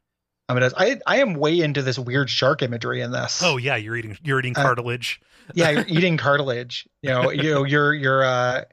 I 0.47 0.53
mean, 0.55 0.67
I 0.75 0.99
I 1.05 1.17
am 1.17 1.35
way 1.35 1.59
into 1.59 1.81
this 1.83 1.99
weird 1.99 2.27
shark 2.29 2.63
imagery 2.63 3.01
in 3.01 3.11
this. 3.11 3.41
Oh 3.43 3.57
yeah, 3.57 3.75
you're 3.75 3.95
eating 3.95 4.17
you're 4.23 4.39
eating 4.39 4.57
Uh, 4.57 4.63
cartilage. 4.63 5.21
yeah, 5.53 5.69
you're 5.69 5.85
eating 5.87 6.17
cartilage. 6.17 6.87
You 7.03 7.09
know, 7.11 7.29
you 7.29 7.53
know, 7.53 7.63
you're 7.65 7.93
you're 7.93 8.23
uh, 8.23 8.63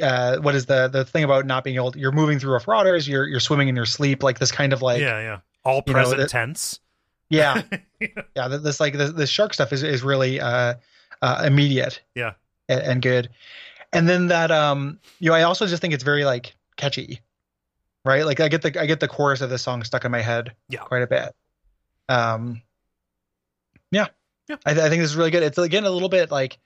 uh, 0.00 0.38
what 0.38 0.54
is 0.54 0.66
the 0.66 0.88
the 0.88 1.04
thing 1.04 1.24
about 1.24 1.46
not 1.46 1.64
being 1.64 1.76
able? 1.76 1.92
To, 1.92 1.98
you're 1.98 2.12
moving 2.12 2.38
through 2.38 2.52
rough 2.52 2.66
waters. 2.66 3.06
You're 3.08 3.26
you're 3.26 3.40
swimming 3.40 3.68
in 3.68 3.76
your 3.76 3.86
sleep, 3.86 4.22
like 4.22 4.38
this 4.38 4.52
kind 4.52 4.72
of 4.72 4.82
like 4.82 5.00
yeah, 5.00 5.20
yeah. 5.20 5.38
All 5.64 5.82
know, 5.86 5.92
present 5.92 6.18
that- 6.18 6.28
tense. 6.30 6.78
yeah 7.32 7.62
yeah 8.36 8.48
this 8.48 8.78
like 8.78 8.92
this, 8.92 9.10
this 9.12 9.30
shark 9.30 9.54
stuff 9.54 9.72
is 9.72 9.82
is 9.82 10.02
really 10.02 10.38
uh, 10.38 10.74
uh 11.22 11.42
immediate 11.46 12.02
Yeah. 12.14 12.32
and, 12.68 12.80
and 12.82 13.02
good 13.02 13.30
and 13.90 14.06
then 14.06 14.26
that 14.26 14.50
um 14.50 14.98
you 15.18 15.30
know 15.30 15.34
i 15.34 15.42
also 15.44 15.66
just 15.66 15.80
think 15.80 15.94
it's 15.94 16.04
very 16.04 16.26
like 16.26 16.54
catchy 16.76 17.20
right 18.04 18.26
like 18.26 18.40
i 18.40 18.48
get 18.48 18.60
the 18.60 18.78
i 18.78 18.84
get 18.84 19.00
the 19.00 19.08
chorus 19.08 19.40
of 19.40 19.48
this 19.48 19.62
song 19.62 19.82
stuck 19.82 20.04
in 20.04 20.10
my 20.12 20.20
head 20.20 20.52
Yeah. 20.68 20.80
quite 20.80 21.00
a 21.00 21.06
bit 21.06 21.34
um 22.10 22.60
yeah 23.90 24.08
Yeah. 24.48 24.56
I, 24.66 24.74
th- 24.74 24.84
I 24.84 24.90
think 24.90 25.00
this 25.00 25.10
is 25.10 25.16
really 25.16 25.30
good 25.30 25.42
it's 25.42 25.56
again 25.56 25.84
a 25.84 25.90
little 25.90 26.10
bit 26.10 26.30
like 26.30 26.58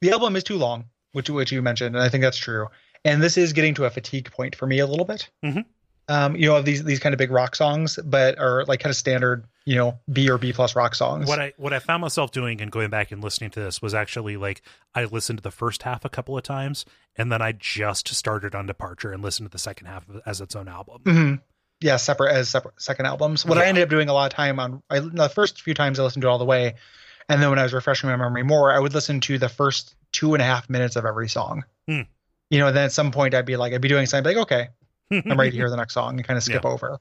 the 0.00 0.10
album 0.10 0.34
is 0.34 0.42
too 0.42 0.56
long 0.56 0.86
which 1.14 1.30
which 1.30 1.50
you 1.50 1.60
mentioned 1.62 1.96
and 1.96 2.04
i 2.04 2.08
think 2.08 2.22
that's 2.22 2.36
true 2.38 2.66
and 3.04 3.22
this 3.22 3.36
is 3.38 3.52
getting 3.52 3.74
to 3.74 3.84
a 3.86 3.90
fatigue 3.90 4.30
point 4.30 4.54
for 4.54 4.66
me 4.66 4.78
a 4.78 4.86
little 4.86 5.04
bit 5.06 5.30
Mhm. 5.44 5.64
um, 6.08 6.36
you 6.36 6.46
know, 6.48 6.56
of 6.56 6.66
these 6.66 6.84
these 6.84 6.98
kind 7.00 7.14
of 7.14 7.18
big 7.18 7.30
rock 7.30 7.56
songs, 7.56 7.98
but 8.04 8.38
are 8.38 8.64
like 8.66 8.80
kind 8.80 8.90
of 8.90 8.96
standard, 8.96 9.46
you 9.64 9.74
know, 9.76 9.98
B 10.12 10.28
or 10.28 10.36
B 10.36 10.52
plus 10.52 10.76
rock 10.76 10.94
songs. 10.94 11.26
What 11.26 11.38
I 11.40 11.54
what 11.56 11.72
I 11.72 11.78
found 11.78 12.02
myself 12.02 12.30
doing 12.30 12.60
and 12.60 12.70
going 12.70 12.90
back 12.90 13.10
and 13.10 13.22
listening 13.24 13.48
to 13.52 13.60
this 13.60 13.80
was 13.80 13.94
actually 13.94 14.36
like 14.36 14.60
I 14.94 15.04
listened 15.04 15.38
to 15.38 15.42
the 15.42 15.50
first 15.50 15.82
half 15.84 16.04
a 16.04 16.10
couple 16.10 16.36
of 16.36 16.42
times, 16.42 16.84
and 17.16 17.32
then 17.32 17.40
I 17.40 17.52
just 17.52 18.08
started 18.08 18.54
on 18.54 18.66
Departure 18.66 19.12
and 19.12 19.22
listened 19.22 19.48
to 19.48 19.52
the 19.52 19.58
second 19.58 19.86
half 19.86 20.04
as 20.26 20.42
its 20.42 20.54
own 20.54 20.68
album. 20.68 21.00
Mhm. 21.04 21.40
Yeah, 21.80 21.96
separate 21.96 22.34
as 22.34 22.50
separate 22.50 22.80
second 22.82 23.06
albums. 23.06 23.46
What 23.46 23.56
I 23.56 23.64
ended 23.64 23.84
up 23.84 23.88
doing 23.88 24.10
a 24.10 24.12
lot 24.12 24.30
of 24.30 24.36
time 24.36 24.60
on, 24.60 24.82
I, 24.90 24.98
the 25.00 25.30
first 25.30 25.62
few 25.62 25.72
times 25.72 25.98
I 25.98 26.02
listened 26.02 26.20
to 26.20 26.28
it 26.28 26.30
all 26.30 26.38
the 26.38 26.44
way, 26.44 26.74
and 27.30 27.40
then 27.42 27.48
when 27.48 27.58
I 27.58 27.62
was 27.62 27.72
refreshing 27.72 28.10
my 28.10 28.16
memory 28.16 28.42
more, 28.42 28.70
I 28.70 28.78
would 28.78 28.92
listen 28.92 29.20
to 29.22 29.38
the 29.38 29.48
first 29.48 29.94
two 30.14 30.32
and 30.34 30.40
a 30.40 30.44
half 30.46 30.70
minutes 30.70 30.96
of 30.96 31.04
every 31.04 31.28
song. 31.28 31.64
Hmm. 31.86 32.02
You 32.48 32.60
know, 32.60 32.72
then 32.72 32.84
at 32.84 32.92
some 32.92 33.10
point 33.10 33.34
I'd 33.34 33.44
be 33.44 33.56
like, 33.56 33.72
I'd 33.74 33.80
be 33.80 33.88
doing 33.88 34.06
something, 34.06 34.26
I'd 34.26 34.32
be 34.32 34.38
like, 34.38 34.46
okay, 34.46 34.68
I'm 35.28 35.38
ready 35.38 35.50
to 35.50 35.56
hear 35.56 35.68
the 35.74 35.76
next 35.76 35.92
song 35.94 36.16
and 36.16 36.26
kind 36.26 36.36
of 36.36 36.42
skip 36.44 36.64
over. 36.64 36.98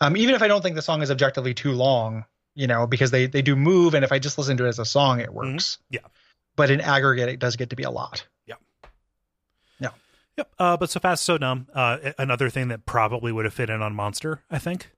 Um, 0.00 0.16
even 0.16 0.34
if 0.34 0.42
I 0.42 0.48
don't 0.48 0.62
think 0.62 0.76
the 0.76 0.82
song 0.82 1.02
is 1.02 1.10
objectively 1.10 1.52
too 1.52 1.72
long, 1.72 2.24
you 2.54 2.66
know, 2.66 2.86
because 2.86 3.10
they 3.10 3.26
they 3.26 3.42
do 3.42 3.54
move, 3.54 3.94
and 3.94 4.04
if 4.04 4.10
I 4.12 4.18
just 4.18 4.38
listen 4.38 4.56
to 4.56 4.64
it 4.64 4.68
as 4.68 4.78
a 4.78 4.84
song, 4.84 5.20
it 5.20 5.32
works. 5.32 5.76
Mm-hmm. 5.76 5.94
Yeah. 5.94 6.08
But 6.56 6.70
in 6.70 6.80
aggregate, 6.80 7.28
it 7.28 7.38
does 7.38 7.56
get 7.56 7.70
to 7.70 7.76
be 7.76 7.82
a 7.82 7.90
lot. 7.90 8.26
Yeah. 8.46 8.54
Yeah. 9.78 9.90
Yep. 10.38 10.52
Uh, 10.58 10.76
but 10.78 10.90
so 10.90 11.00
fast, 11.00 11.24
so 11.24 11.36
dumb. 11.38 11.68
Uh, 11.74 12.12
another 12.18 12.48
thing 12.50 12.68
that 12.68 12.86
probably 12.86 13.30
would 13.30 13.44
have 13.44 13.54
fit 13.54 13.70
in 13.70 13.82
on 13.82 13.94
Monster, 13.94 14.42
I 14.50 14.58
think. 14.58 14.90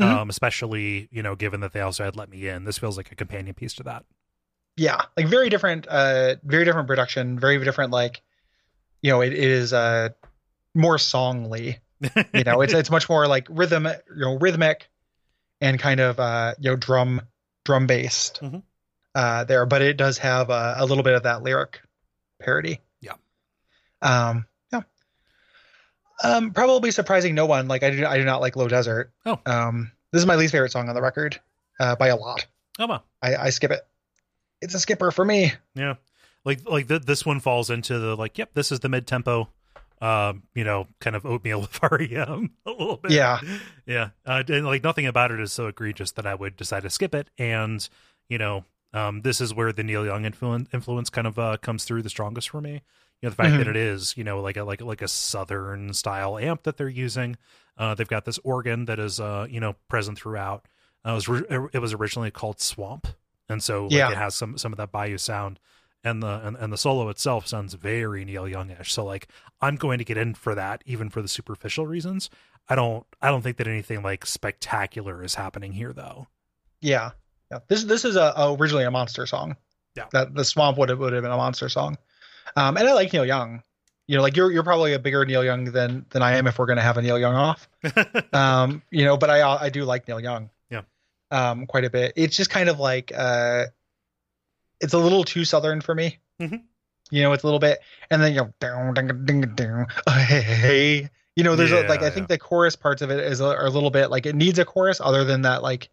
Mhm. 0.00 0.04
Um, 0.04 0.30
especially 0.30 1.08
you 1.10 1.22
know, 1.22 1.36
given 1.36 1.60
that 1.60 1.72
they 1.72 1.80
also 1.80 2.04
had 2.04 2.16
Let 2.16 2.30
Me 2.30 2.48
In, 2.48 2.64
this 2.64 2.78
feels 2.78 2.96
like 2.96 3.12
a 3.12 3.14
companion 3.14 3.54
piece 3.54 3.74
to 3.74 3.82
that. 3.84 4.04
Yeah 4.76 5.02
like 5.16 5.26
very 5.26 5.48
different 5.48 5.86
uh 5.86 6.36
very 6.44 6.64
different 6.64 6.86
production 6.86 7.38
very 7.38 7.62
different 7.64 7.90
like 7.92 8.22
you 9.02 9.10
know 9.10 9.20
it, 9.22 9.32
it 9.32 9.38
is 9.38 9.72
uh 9.72 10.08
more 10.74 10.96
songly. 10.96 11.78
You 12.34 12.44
know 12.44 12.60
it's 12.60 12.74
it's 12.74 12.90
much 12.90 13.08
more 13.08 13.26
like 13.26 13.46
rhythm 13.48 13.86
you 13.86 13.92
know 14.16 14.36
rhythmic 14.38 14.88
and 15.62 15.78
kind 15.78 16.00
of 16.00 16.20
uh 16.20 16.54
you 16.58 16.70
know 16.70 16.76
drum 16.76 17.22
drum 17.64 17.86
based 17.86 18.40
Mhm. 18.42 18.62
uh 19.14 19.44
there 19.44 19.64
but 19.64 19.80
it 19.80 19.96
does 19.96 20.18
have 20.18 20.50
a, 20.50 20.74
a 20.78 20.84
little 20.84 21.02
bit 21.02 21.14
of 21.14 21.22
that 21.22 21.42
lyric 21.42 21.80
parody. 22.38 22.80
Yeah. 23.00 23.14
um 24.02 24.44
yeah. 24.72 24.82
Um 26.22 26.52
probably 26.52 26.90
surprising 26.90 27.34
no 27.34 27.46
one 27.46 27.68
like 27.68 27.82
i 27.82 27.90
do 27.90 28.04
i 28.04 28.18
do 28.18 28.24
not 28.24 28.40
like 28.42 28.56
low 28.56 28.68
desert. 28.68 29.12
Oh. 29.24 29.38
um 29.46 29.90
this 30.12 30.20
is 30.20 30.26
my 30.26 30.34
least 30.36 30.52
favorite 30.52 30.72
song 30.72 30.88
on 30.90 30.94
the 30.94 31.00
record 31.02 31.40
uh 31.80 31.96
by 31.96 32.08
a 32.08 32.16
lot. 32.16 32.44
Oh 32.78 32.98
i 33.22 33.36
i 33.36 33.50
skip 33.50 33.70
it 33.70 33.86
it's 34.62 34.74
a 34.74 34.80
skipper 34.80 35.10
for 35.10 35.24
me 35.24 35.52
yeah. 35.74 35.94
Like 36.44 36.60
like 36.68 36.86
th- 36.88 37.02
this 37.02 37.26
one 37.26 37.40
falls 37.40 37.70
into 37.70 37.98
the 37.98 38.16
like, 38.16 38.38
yep, 38.38 38.50
this 38.54 38.70
is 38.70 38.78
the 38.80 38.88
mid 38.88 39.06
tempo. 39.06 39.48
Um, 40.00 40.42
you 40.54 40.62
know, 40.62 40.86
kind 41.00 41.16
of 41.16 41.24
oatmeal 41.26 41.60
with 41.62 41.82
REM 41.82 42.50
a 42.66 42.70
little 42.70 42.98
bit. 42.98 43.10
Yeah. 43.12 43.40
yeah. 43.86 44.10
Uh, 44.24 44.42
and 44.48 44.64
like 44.66 44.84
nothing 44.84 45.06
about 45.06 45.32
it 45.32 45.40
is 45.40 45.52
so 45.52 45.66
egregious 45.66 46.12
that 46.12 46.26
I 46.26 46.34
would 46.36 46.54
decide 46.56 46.84
to 46.84 46.90
skip 46.90 47.14
it. 47.14 47.30
And 47.38 47.86
you 48.28 48.38
know, 48.38 48.64
um, 48.92 49.22
this 49.22 49.40
is 49.40 49.52
where 49.54 49.72
the 49.72 49.82
Neil 49.82 50.04
Young 50.06 50.24
influence 50.24 50.68
influence 50.72 51.10
kind 51.10 51.26
of 51.26 51.38
uh, 51.38 51.56
comes 51.56 51.84
through 51.84 52.02
the 52.02 52.10
strongest 52.10 52.50
for 52.50 52.60
me. 52.60 52.82
You 53.22 53.26
know, 53.26 53.30
the 53.30 53.36
fact 53.36 53.54
Mhm. 53.54 53.58
that 53.58 53.68
it 53.68 53.76
is 53.76 54.16
you 54.16 54.22
know 54.22 54.40
like 54.40 54.56
a 54.56 54.62
like 54.64 54.80
like 54.82 55.02
a 55.02 55.08
southern 55.08 55.94
style 55.94 56.38
amp 56.38 56.62
that 56.64 56.76
they're 56.76 56.88
using. 56.88 57.36
Uh, 57.76 57.94
they've 57.94 58.06
got 58.06 58.24
this 58.24 58.38
organ 58.44 58.84
that 58.84 58.98
is 59.00 59.18
uh 59.18 59.46
you 59.50 59.58
know 59.58 59.74
present 59.88 60.16
throughout. 60.18 60.64
Uh, 61.04 61.10
it 61.10 61.14
was 61.14 61.28
re- 61.28 61.68
it 61.72 61.78
was 61.80 61.92
originally 61.94 62.30
called 62.30 62.60
Swamp, 62.60 63.08
and 63.48 63.62
so 63.62 63.84
like, 63.84 63.92
Yeah. 63.92 64.10
it 64.10 64.16
has 64.16 64.34
some 64.34 64.58
some 64.58 64.72
of 64.72 64.76
that 64.78 64.92
Bayou 64.92 65.18
sound. 65.18 65.58
And 66.04 66.22
the 66.22 66.40
and, 66.46 66.56
and 66.56 66.72
the 66.72 66.76
solo 66.78 67.08
itself 67.08 67.48
sounds 67.48 67.74
very 67.74 68.24
Neil 68.24 68.46
Youngish. 68.46 68.92
So 68.92 69.04
like 69.04 69.26
I'm 69.60 69.74
going 69.76 69.98
to 69.98 70.04
get 70.04 70.16
in 70.16 70.34
for 70.34 70.54
that, 70.54 70.82
even 70.86 71.10
for 71.10 71.20
the 71.20 71.26
superficial 71.28 71.84
reasons. 71.86 72.30
I 72.68 72.76
don't 72.76 73.04
I 73.20 73.28
don't 73.28 73.42
think 73.42 73.56
that 73.56 73.66
anything 73.66 74.02
like 74.02 74.24
spectacular 74.24 75.24
is 75.24 75.34
happening 75.34 75.72
here 75.72 75.92
though. 75.92 76.28
Yeah, 76.80 77.10
yeah. 77.50 77.58
This 77.66 77.82
this 77.84 78.04
is 78.04 78.14
a, 78.14 78.32
a 78.36 78.54
originally 78.54 78.84
a 78.84 78.90
monster 78.90 79.26
song. 79.26 79.56
Yeah. 79.96 80.04
That 80.12 80.34
the 80.34 80.44
swamp 80.44 80.78
would 80.78 80.90
have 80.90 80.98
would 81.00 81.12
have 81.12 81.22
been 81.22 81.32
a 81.32 81.36
monster 81.36 81.68
song. 81.68 81.98
Um, 82.54 82.76
and 82.76 82.88
I 82.88 82.92
like 82.92 83.12
Neil 83.12 83.24
Young. 83.26 83.62
You 84.06 84.16
know, 84.16 84.22
like 84.22 84.36
you're 84.36 84.52
you're 84.52 84.62
probably 84.62 84.92
a 84.92 85.00
bigger 85.00 85.24
Neil 85.24 85.42
Young 85.42 85.64
than 85.64 86.06
than 86.10 86.22
I 86.22 86.36
am 86.36 86.46
if 86.46 86.56
we're 86.58 86.66
gonna 86.66 86.82
have 86.82 86.98
a 86.98 87.02
Neil 87.02 87.18
Young 87.18 87.34
off. 87.34 87.68
Um, 88.32 88.82
you 88.92 89.04
know, 89.04 89.16
but 89.16 89.30
I 89.30 89.40
I 89.42 89.68
do 89.70 89.84
like 89.84 90.06
Neil 90.06 90.20
Young. 90.20 90.50
Yeah. 91.30 91.50
Um, 91.50 91.66
quite 91.66 91.84
a 91.84 91.90
bit. 91.90 92.12
It's 92.16 92.36
just 92.36 92.50
kind 92.50 92.68
of 92.68 92.78
like 92.78 93.12
uh, 93.14 93.64
it's 94.80 94.94
a 94.94 94.98
little 94.98 95.24
too 95.24 95.44
southern 95.44 95.80
for 95.80 95.94
me. 95.94 96.18
Mhm. 96.40 96.62
You 97.10 97.22
know, 97.22 97.32
it's 97.32 97.44
a 97.44 97.46
little 97.46 97.60
bit, 97.60 97.78
and 98.10 98.20
then 98.22 98.32
you 98.34 98.40
know, 98.42 98.52
down, 98.60 98.94
ding, 98.94 99.24
ding, 99.24 99.54
ding, 99.54 99.86
hey. 100.08 101.08
You 101.36 101.44
know, 101.44 101.54
there's 101.54 101.70
a, 101.72 101.86
like 101.86 102.02
I 102.02 102.08
think 102.10 102.28
the 102.28 102.38
chorus 102.38 102.76
parts 102.76 103.02
of 103.02 103.10
it 103.10 103.20
is 103.20 103.40
a, 103.40 103.44
are 103.46 103.66
a 103.66 103.70
little 103.70 103.90
bit 103.90 104.10
like 104.10 104.24
it 104.24 104.34
needs 104.34 104.58
a 104.58 104.64
chorus 104.64 105.00
other 105.02 105.22
than 105.24 105.42
that 105.42 105.62
like 105.62 105.90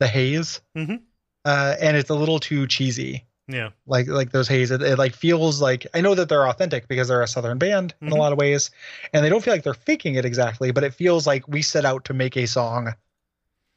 the 0.00 0.06
haze, 0.06 0.60
Mhm. 0.76 1.00
uh, 1.46 1.76
and 1.80 1.96
it's 1.96 2.10
a 2.10 2.14
little 2.14 2.38
too 2.38 2.66
cheesy. 2.66 3.24
yeah. 3.48 3.70
Like 3.86 4.06
like 4.06 4.30
those 4.32 4.48
haze, 4.48 4.70
it, 4.70 4.82
it 4.82 4.98
like 4.98 5.14
feels 5.14 5.60
like 5.62 5.86
I 5.94 6.00
know 6.02 6.14
that 6.14 6.28
they're 6.28 6.46
authentic 6.46 6.88
because 6.88 7.08
they're 7.08 7.22
a 7.22 7.26
southern 7.28 7.58
band 7.58 7.94
in 8.02 8.08
a 8.08 8.10
Mhm. 8.14 8.18
lot 8.18 8.32
of 8.32 8.38
ways, 8.38 8.70
and 9.14 9.24
they 9.24 9.28
don't 9.30 9.42
feel 9.42 9.54
like 9.54 9.62
they're 9.64 9.72
faking 9.74 10.14
it 10.16 10.24
exactly, 10.26 10.70
but 10.72 10.84
it 10.84 10.92
feels 10.94 11.26
like 11.26 11.48
we 11.48 11.62
set 11.62 11.84
out 11.86 12.04
to 12.06 12.14
make 12.14 12.36
a 12.36 12.46
song 12.46 12.92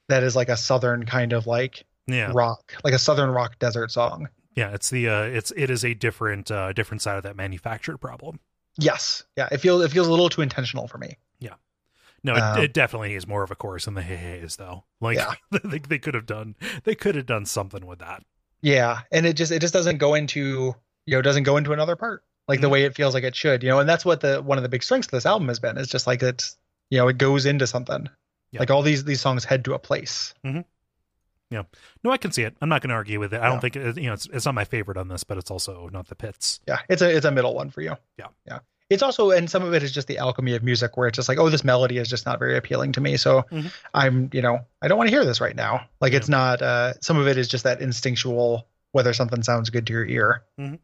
that 0.10 0.24
is 0.24 0.36
like 0.36 0.50
a 0.50 0.58
southern 0.58 1.06
kind 1.06 1.34
of 1.34 1.48
like 1.48 1.86
Yeah. 2.08 2.32
rock, 2.34 2.76
like 2.84 2.94
a 2.94 3.00
southern 3.00 3.30
rock 3.30 3.60
desert 3.60 3.92
song. 3.92 4.30
Yeah, 4.56 4.72
it's 4.74 4.90
the 4.90 5.10
uh 5.10 5.22
it's 5.24 5.52
it 5.58 5.70
is 5.70 5.84
a 5.84 5.94
different 5.94 6.50
uh 6.52 6.72
different 6.74 7.02
side 7.02 7.18
of 7.18 7.24
that 7.24 7.36
manufactured 7.36 7.98
problem. 7.98 8.40
Yes, 8.78 9.24
yeah, 9.38 9.48
it 9.52 9.58
feels 9.60 9.84
it 9.84 9.92
feels 9.92 10.08
a 10.08 10.12
little 10.12 10.30
too 10.30 10.42
intentional 10.42 10.88
for 10.88 10.98
me. 10.98 11.18
Yeah, 11.40 11.56
no, 12.24 12.36
it, 12.36 12.42
Um, 12.42 12.64
it 12.64 12.74
definitely 12.74 13.16
is 13.16 13.28
more 13.28 13.44
of 13.44 13.52
a 13.52 13.56
chorus 13.56 13.86
than 13.86 13.94
the 13.96 14.02
hey 14.02 14.16
hey's 14.40 14.56
though. 14.56 14.86
Like 15.02 15.18
Yeah. 15.18 15.34
they 15.64 15.80
they 15.80 16.00
could 16.00 16.14
have 16.14 16.26
done 16.26 16.56
they 16.84 16.96
could 16.96 17.16
have 17.16 17.26
done 17.26 17.46
something 17.46 17.86
with 17.86 18.00
that. 18.00 18.24
Yeah, 18.62 19.02
and 19.12 19.26
it 19.26 19.34
just 19.36 19.52
it 19.52 19.60
just 19.60 19.74
doesn't 19.74 19.98
go 19.98 20.14
into 20.14 20.74
you 21.06 21.16
know 21.18 21.22
doesn't 21.22 21.44
go 21.44 21.58
into 21.58 21.74
another 21.74 21.96
part 21.96 22.24
like 22.48 22.62
the 22.62 22.68
Mhm. 22.68 22.72
way 22.72 22.84
it 22.86 22.96
feels 22.96 23.14
like 23.14 23.24
it 23.24 23.36
should. 23.36 23.62
You 23.64 23.70
know, 23.70 23.80
and 23.80 23.90
that's 23.90 24.06
what 24.06 24.22
the 24.22 24.42
one 24.42 24.58
of 24.58 24.64
the 24.64 24.70
big 24.70 24.84
strengths 24.84 25.08
of 25.08 25.12
this 25.12 25.26
album 25.26 25.48
has 25.50 25.60
been. 25.60 25.78
is 25.78 25.88
just 25.88 26.08
like 26.08 26.22
it's 26.24 26.58
you 26.90 26.98
know 26.98 27.08
it 27.10 27.18
goes 27.18 27.46
into 27.46 27.68
something. 27.68 28.08
Yeah. 28.52 28.60
Like 28.60 28.72
all 28.72 28.82
these 28.82 29.04
these 29.04 29.22
songs 29.22 29.44
head 29.46 29.66
to 29.66 29.74
a 29.74 29.80
place. 29.80 30.34
Yeah. 31.52 31.64
No, 32.04 32.12
I 32.12 32.18
can 32.18 32.32
see 32.32 32.42
it. 32.44 32.56
I'm 32.62 32.70
not 32.70 32.82
going 32.82 32.90
to 32.90 32.96
argue 32.96 33.20
with 33.20 33.34
it. 33.34 33.38
I 33.40 33.46
Yeah. 33.46 33.50
don't 33.50 33.60
think 33.62 33.76
it, 33.76 33.98
you 33.98 34.08
know 34.08 34.14
it's, 34.14 34.28
it's 34.34 34.46
not 34.46 34.56
my 34.56 34.66
favorite 34.66 34.98
on 34.98 35.08
this, 35.10 35.24
but 35.24 35.38
it's 35.38 35.52
also 35.52 35.90
not 35.94 36.08
the 36.08 36.16
pits. 36.16 36.60
Yeah, 36.68 36.80
it's 36.90 37.02
a 37.02 37.16
it's 37.16 37.26
a 37.26 37.32
middle 37.32 37.54
one 37.54 37.70
for 37.70 37.82
you. 37.82 37.96
Yeah. 38.18 38.28
yeah. 38.48 38.60
It's 38.90 39.02
also 39.04 39.32
and 39.32 39.50
some 39.50 39.64
of 39.64 39.74
it 39.74 39.84
is 39.84 39.92
just 39.92 40.08
the 40.08 40.18
alchemy 40.18 40.56
of 40.56 40.64
music, 40.64 40.96
where 40.98 41.08
it's 41.08 41.16
just 41.16 41.28
like, 41.30 41.38
oh, 41.40 41.50
this 41.50 41.64
melody 41.64 41.98
is 41.98 42.08
just 42.10 42.26
not 42.26 42.40
very 42.40 42.58
appealing 42.58 42.92
to 42.94 43.02
me, 43.02 43.18
so 43.18 43.44
Mhm. 43.52 43.72
I'm 43.94 44.30
you 44.34 44.42
know 44.42 44.60
I 44.82 44.88
don't 44.88 44.98
want 44.98 45.10
to 45.10 45.16
hear 45.16 45.26
this 45.26 45.40
right 45.42 45.56
now. 45.56 45.88
Like 46.02 46.14
Yeah. 46.14 46.18
it's 46.20 46.30
not. 46.30 46.62
uh 46.62 46.94
Some 47.02 47.18
of 47.18 47.28
it 47.28 47.38
is 47.38 47.48
just 47.48 47.64
that 47.64 47.82
instinctual 47.82 48.68
whether 48.92 49.14
something 49.14 49.44
sounds 49.44 49.70
good 49.70 49.86
to 49.88 49.94
your 49.94 50.06
ear. 50.06 50.44
Mhm. 50.60 50.80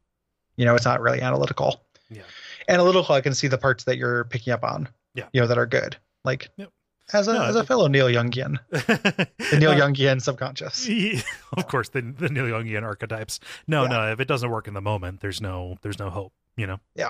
You 0.57 0.65
know, 0.65 0.75
it's 0.75 0.85
not 0.85 1.01
really 1.01 1.21
analytical. 1.21 1.81
Yeah. 2.09 2.23
Analytical, 2.67 3.15
I 3.15 3.21
can 3.21 3.33
see 3.33 3.47
the 3.47 3.57
parts 3.57 3.85
that 3.85 3.97
you're 3.97 4.25
picking 4.25 4.51
up 4.53 4.63
on. 4.63 4.89
Yeah. 5.15 5.27
You 5.33 5.41
know 5.41 5.47
that 5.47 5.57
are 5.57 5.65
good. 5.65 5.97
Like 6.23 6.49
Yep. 6.57 6.69
As 7.13 7.27
a 7.27 7.33
No, 7.33 7.43
as 7.43 7.55
a 7.55 7.63
fellow 7.65 7.87
Neil 7.87 8.07
Youngian, 8.07 8.57
the 8.69 9.57
Neil 9.59 9.73
Youngian 9.73 10.21
subconscious. 10.21 10.87
Yeah, 10.89 11.21
of 11.57 11.67
course, 11.67 11.89
the 11.89 12.01
the 12.01 12.29
Neil 12.29 12.45
Youngian 12.45 12.83
archetypes. 12.83 13.39
No, 13.67 13.83
Yeah. 13.83 13.89
no, 13.89 14.11
if 14.11 14.19
it 14.19 14.27
doesn't 14.27 14.49
work 14.49 14.67
in 14.67 14.73
the 14.73 14.81
moment, 14.81 15.19
there's 15.21 15.41
no 15.41 15.77
there's 15.81 15.99
no 15.99 16.09
hope. 16.09 16.33
You 16.55 16.67
know. 16.67 16.79
Yeah. 16.95 17.09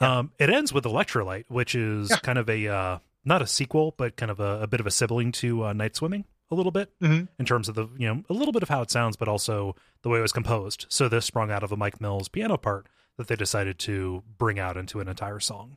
Yeah. 0.00 0.18
Um, 0.18 0.32
it 0.38 0.50
ends 0.50 0.72
with 0.72 0.84
Electrolite, 0.84 1.44
which 1.48 1.74
is 1.74 2.08
kind 2.22 2.38
of 2.38 2.48
a 2.48 2.68
uh, 2.68 2.98
not 3.24 3.42
a 3.42 3.46
sequel, 3.46 3.94
but 3.96 4.16
kind 4.16 4.30
of 4.30 4.40
a, 4.40 4.62
a 4.62 4.66
bit 4.66 4.80
of 4.80 4.86
a 4.86 4.90
sibling 4.90 5.32
to 5.32 5.64
uh, 5.66 5.72
Night 5.72 5.96
Swimming 5.96 6.24
a 6.50 6.54
little 6.54 6.72
bit 6.72 6.90
Mhm. 7.02 7.28
in 7.38 7.44
terms 7.44 7.68
of 7.68 7.74
the 7.74 7.88
you 7.98 8.08
know 8.08 8.22
a 8.30 8.32
little 8.32 8.52
bit 8.52 8.62
of 8.62 8.68
how 8.70 8.80
it 8.80 8.90
sounds, 8.90 9.16
but 9.16 9.28
also 9.28 9.76
the 10.02 10.08
way 10.08 10.18
it 10.18 10.22
was 10.22 10.32
composed. 10.32 10.86
So 10.88 11.08
this 11.08 11.26
sprung 11.26 11.50
out 11.50 11.62
of 11.62 11.72
a 11.72 11.76
Mike 11.76 12.00
Mills 12.00 12.28
piano 12.28 12.56
part 12.56 12.86
that 13.18 13.26
they 13.26 13.36
decided 13.36 13.78
to 13.80 14.22
bring 14.38 14.58
out 14.58 14.76
into 14.78 15.00
an 15.00 15.08
entire 15.08 15.40
song. 15.40 15.76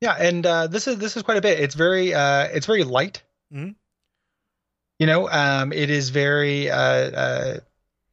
Yeah, 0.00 0.12
and 0.12 0.44
uh, 0.44 0.66
this 0.66 0.86
is 0.86 0.98
this 0.98 1.16
is 1.16 1.22
quite 1.22 1.38
a 1.38 1.40
bit. 1.40 1.58
It's 1.58 1.74
very 1.74 2.12
uh, 2.12 2.44
it's 2.44 2.66
very 2.66 2.84
light. 2.84 3.22
Mhm. 3.52 3.74
You 4.98 5.06
know, 5.06 5.28
um, 5.30 5.72
it 5.72 5.90
is 5.90 6.10
very 6.10 6.70
uh, 6.70 6.76
uh, 6.76 7.60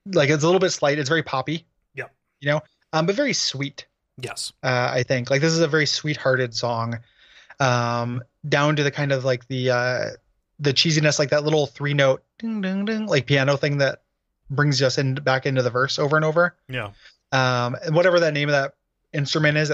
like 0.06 0.30
it's 0.30 0.44
a 0.44 0.46
little 0.46 0.60
bit 0.60 0.72
slight. 0.72 1.00
It's 1.00 1.10
very 1.10 1.24
poppy. 1.24 1.66
Yeah. 1.94 2.06
You 2.40 2.52
know, 2.52 2.62
um, 2.92 3.06
but 3.06 3.16
very 3.16 3.34
sweet. 3.34 3.86
Yes. 4.18 4.54
Uh, 4.62 4.90
I 4.92 5.04
think 5.04 5.30
like 5.30 5.42
this 5.42 5.54
is 5.54 5.60
a 5.60 5.68
very 5.68 5.86
sweet-hearted 5.86 6.54
song, 6.54 7.00
um, 7.60 8.22
down 8.48 8.76
to 8.76 8.84
the 8.84 8.92
kind 8.92 9.12
of 9.12 9.26
like 9.26 9.48
the 9.48 9.72
uh, 9.72 10.06
the 10.60 10.74
cheesiness, 10.74 11.20
like 11.20 11.30
that 11.32 11.44
little 11.44 11.68
three-note 11.68 12.24
ding 12.40 12.62
ding 12.62 12.86
ding 12.86 13.08
like 13.08 13.26
piano 13.26 13.58
thing 13.58 13.80
that 13.80 14.02
brings 14.50 14.82
us 14.82 14.98
in 14.98 15.16
back 15.16 15.46
into 15.46 15.62
the 15.62 15.70
verse 15.70 15.98
over 16.00 16.16
and 16.16 16.26
over. 16.26 16.56
Yeah. 16.70 16.92
Um, 17.32 17.76
and 17.84 17.96
whatever 17.96 18.20
that 18.20 18.34
name 18.34 18.50
of 18.50 18.54
that 18.54 18.76
instrument 19.14 19.58
is, 19.58 19.72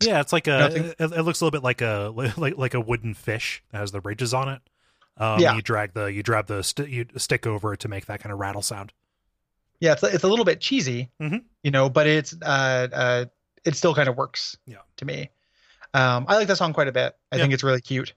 Yeah, 0.00 0.20
it's 0.20 0.32
like 0.32 0.46
a. 0.46 0.94
It, 0.98 1.12
it 1.12 1.22
looks 1.22 1.40
a 1.40 1.44
little 1.44 1.50
bit 1.50 1.64
like 1.64 1.80
a 1.80 2.12
like 2.36 2.56
like 2.56 2.74
a 2.74 2.80
wooden 2.80 3.14
fish 3.14 3.62
that 3.70 3.78
has 3.78 3.92
the 3.92 4.00
ridges 4.00 4.32
on 4.34 4.48
it. 4.48 4.60
Um, 5.16 5.40
Yeah. 5.40 5.54
You 5.56 5.62
drag 5.62 5.94
the 5.94 6.06
you 6.06 6.22
drag 6.22 6.46
the 6.46 6.62
st- 6.62 6.88
you 6.88 7.06
stick 7.16 7.46
over 7.46 7.72
it 7.74 7.80
to 7.80 7.88
make 7.88 8.06
that 8.06 8.20
kind 8.20 8.32
of 8.32 8.38
rattle 8.38 8.62
sound. 8.62 8.92
yeah, 9.80 9.92
it's 9.92 10.02
it's 10.02 10.24
a 10.24 10.28
little 10.28 10.44
bit 10.44 10.60
cheesy, 10.60 11.10
Mhm. 11.20 11.42
you 11.62 11.70
know, 11.70 11.88
but 11.88 12.06
it's 12.06 12.34
uh 12.42 12.88
uh 12.92 13.24
it 13.64 13.74
still 13.76 13.94
kind 13.94 14.08
of 14.08 14.16
works. 14.16 14.56
Yeah. 14.66 14.78
To 14.98 15.04
me, 15.04 15.30
um, 15.94 16.26
I 16.28 16.36
like 16.36 16.46
that 16.48 16.56
song 16.56 16.72
quite 16.72 16.88
a 16.88 16.92
bit. 16.92 17.16
I 17.32 17.36
Yeah. 17.36 17.42
think 17.42 17.54
it's 17.54 17.64
really 17.64 17.80
cute. 17.80 18.12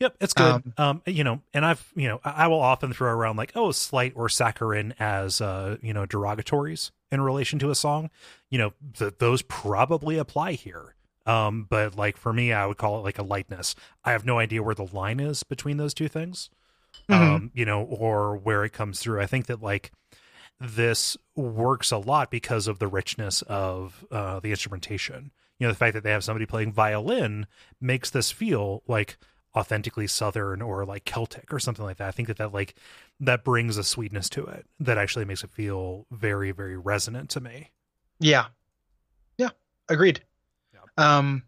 Yep, 0.00 0.16
it's 0.20 0.32
good. 0.34 0.44
Um, 0.52 0.74
Um, 0.76 1.02
you 1.06 1.22
know, 1.22 1.40
and 1.54 1.64
I've, 1.64 1.92
you 1.94 2.08
know, 2.08 2.20
I 2.24 2.30
I 2.30 2.46
will 2.48 2.60
often 2.60 2.92
throw 2.92 3.12
around 3.12 3.36
like, 3.36 3.52
oh, 3.54 3.70
slight 3.70 4.12
or 4.16 4.28
saccharine 4.28 4.92
as, 4.98 5.40
uh, 5.40 5.76
you 5.82 5.94
know, 5.94 6.04
derogatories 6.04 6.90
in 7.14 7.20
relation 7.22 7.58
to 7.60 7.70
a 7.70 7.74
song. 7.74 8.10
You 8.50 8.58
know, 8.58 8.72
th- 8.98 9.14
those 9.18 9.42
probably 9.42 10.18
apply 10.18 10.52
here. 10.52 10.94
Um, 11.26 11.66
but 11.68 11.96
like 11.96 12.18
for 12.18 12.32
me, 12.32 12.52
I 12.52 12.66
would 12.66 12.76
call 12.76 12.98
it 12.98 13.02
like 13.02 13.18
a 13.18 13.22
lightness. 13.22 13.74
I 14.04 14.12
have 14.12 14.26
no 14.26 14.38
idea 14.38 14.62
where 14.62 14.74
the 14.74 14.88
line 14.92 15.20
is 15.20 15.42
between 15.42 15.78
those 15.78 15.94
two 15.94 16.08
things. 16.08 16.50
Mhm. 17.08 17.14
Um, 17.14 17.50
you 17.54 17.64
know, 17.64 17.82
or 17.82 18.36
where 18.36 18.64
it 18.64 18.72
comes 18.72 19.00
through. 19.00 19.20
I 19.20 19.26
think 19.26 19.46
that 19.46 19.62
like 19.62 19.90
this 20.60 21.16
works 21.34 21.90
a 21.90 21.98
lot 21.98 22.30
because 22.30 22.68
of 22.68 22.78
the 22.78 22.86
richness 22.86 23.42
of 23.42 24.04
uh, 24.10 24.40
the 24.40 24.50
instrumentation. 24.50 25.30
You 25.58 25.66
know, 25.66 25.72
the 25.72 25.78
fact 25.78 25.94
that 25.94 26.02
they 26.04 26.10
have 26.10 26.24
somebody 26.24 26.46
playing 26.46 26.72
violin 26.72 27.46
makes 27.80 28.10
this 28.10 28.30
feel 28.30 28.82
like 28.86 29.16
authentically 29.56 30.06
southern 30.06 30.60
or 30.60 30.84
like 30.84 31.04
celtic 31.04 31.52
or 31.52 31.58
something 31.60 31.84
like 31.84 31.96
that 31.98 32.08
i 32.08 32.10
think 32.10 32.26
that 32.28 32.38
that 32.38 32.52
like 32.52 32.74
that 33.20 33.44
brings 33.44 33.76
a 33.76 33.84
sweetness 33.84 34.28
to 34.28 34.44
it 34.44 34.66
that 34.80 34.98
actually 34.98 35.24
makes 35.24 35.44
it 35.44 35.50
feel 35.50 36.06
very 36.10 36.50
very 36.50 36.76
resonant 36.76 37.30
to 37.30 37.40
me 37.40 37.70
Yeah. 38.20 38.46
Yeah. 39.38 39.50
Agreed. 39.88 40.22
Yeah. 40.72 40.80
Um 41.18 41.42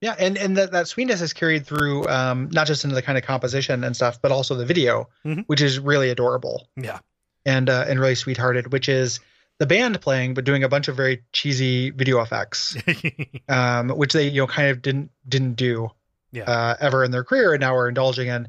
yeah, 0.00 0.14
and, 0.18 0.36
and 0.36 0.56
that, 0.58 0.72
that 0.72 0.86
sweetness 0.86 1.22
is 1.22 1.32
carried 1.32 1.64
through 1.66 2.06
um 2.08 2.48
not 2.52 2.66
just 2.66 2.84
into 2.84 2.94
the 2.94 3.02
kind 3.02 3.16
of 3.16 3.24
composition 3.24 3.84
and 3.84 3.94
stuff, 3.96 4.20
but 4.20 4.32
also 4.32 4.54
the 4.54 4.66
video, 4.66 5.08
Mhm. 5.24 5.44
which 5.46 5.60
is 5.62 5.78
really 5.78 6.10
adorable 6.10 6.68
yeah 6.76 6.98
and 7.46 7.70
uh, 7.70 7.84
and 7.88 8.00
really 8.00 8.14
sweethearted, 8.14 8.72
which 8.72 8.88
is 8.88 9.20
the 9.58 9.66
band 9.66 10.00
playing 10.00 10.34
but 10.34 10.44
doing 10.44 10.64
a 10.64 10.68
bunch 10.68 10.88
of 10.88 10.96
very 10.96 11.22
cheesy 11.32 11.90
video 11.90 12.20
effects, 12.20 12.76
um, 13.48 13.90
which 13.90 14.12
they 14.12 14.28
you 14.28 14.40
know 14.42 14.46
kind 14.46 14.68
of 14.70 14.82
didn't 14.82 15.10
didn't 15.28 15.54
do 15.54 15.90
Yeah. 16.34 16.44
uh, 16.44 16.76
ever 16.80 17.04
in 17.04 17.10
their 17.10 17.24
career, 17.24 17.52
and 17.54 17.60
now 17.60 17.74
are 17.74 17.88
indulging 17.88 18.28
in, 18.28 18.48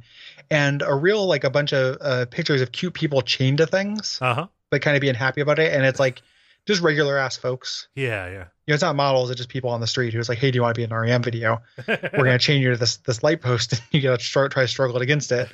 and 0.52 0.82
a 0.82 0.94
real 0.94 1.26
like 1.28 1.44
a 1.44 1.50
bunch 1.50 1.72
of 1.74 1.98
uh, 2.02 2.26
pictures 2.26 2.62
of 2.62 2.72
cute 2.72 2.94
people 2.94 3.22
chained 3.22 3.60
to 3.60 3.68
things, 3.68 4.20
uh-huh 4.22 4.48
but 4.72 4.82
kind 4.82 4.98
of 4.98 5.02
being 5.02 5.16
happy 5.16 5.42
about 5.42 5.60
it, 5.60 5.72
and 5.74 5.86
it's 5.86 6.00
like 6.00 6.22
just 6.66 6.82
regular 6.82 7.18
ass 7.18 7.38
folks. 7.38 7.88
yeah 7.96 8.26
yeah. 8.28 8.46
You 8.66 8.72
know, 8.72 8.74
it's 8.74 8.82
not 8.82 8.96
models; 8.96 9.30
it's 9.30 9.38
just 9.38 9.50
people 9.50 9.70
on 9.70 9.80
the 9.80 9.86
street 9.88 10.12
who's 10.14 10.28
like, 10.28 10.40
"Hey, 10.40 10.50
do 10.50 10.56
you 10.58 10.64
want 10.64 10.74
to 10.74 10.80
be 10.80 10.84
in 10.84 10.92
an 10.92 10.98
REM 10.98 11.22
video? 11.22 11.62
We're 11.88 12.10
gonna 12.12 12.40
chain 12.40 12.60
you 12.62 12.72
to 12.72 12.78
this 12.78 12.98
this 12.98 13.22
light 13.22 13.40
post, 13.42 13.74
and 13.74 13.82
you 13.92 14.02
gotta 14.02 14.22
str- 14.22 14.48
try 14.48 14.64
to 14.64 14.68
struggle 14.68 14.98
against 14.98 15.32
it." 15.32 15.48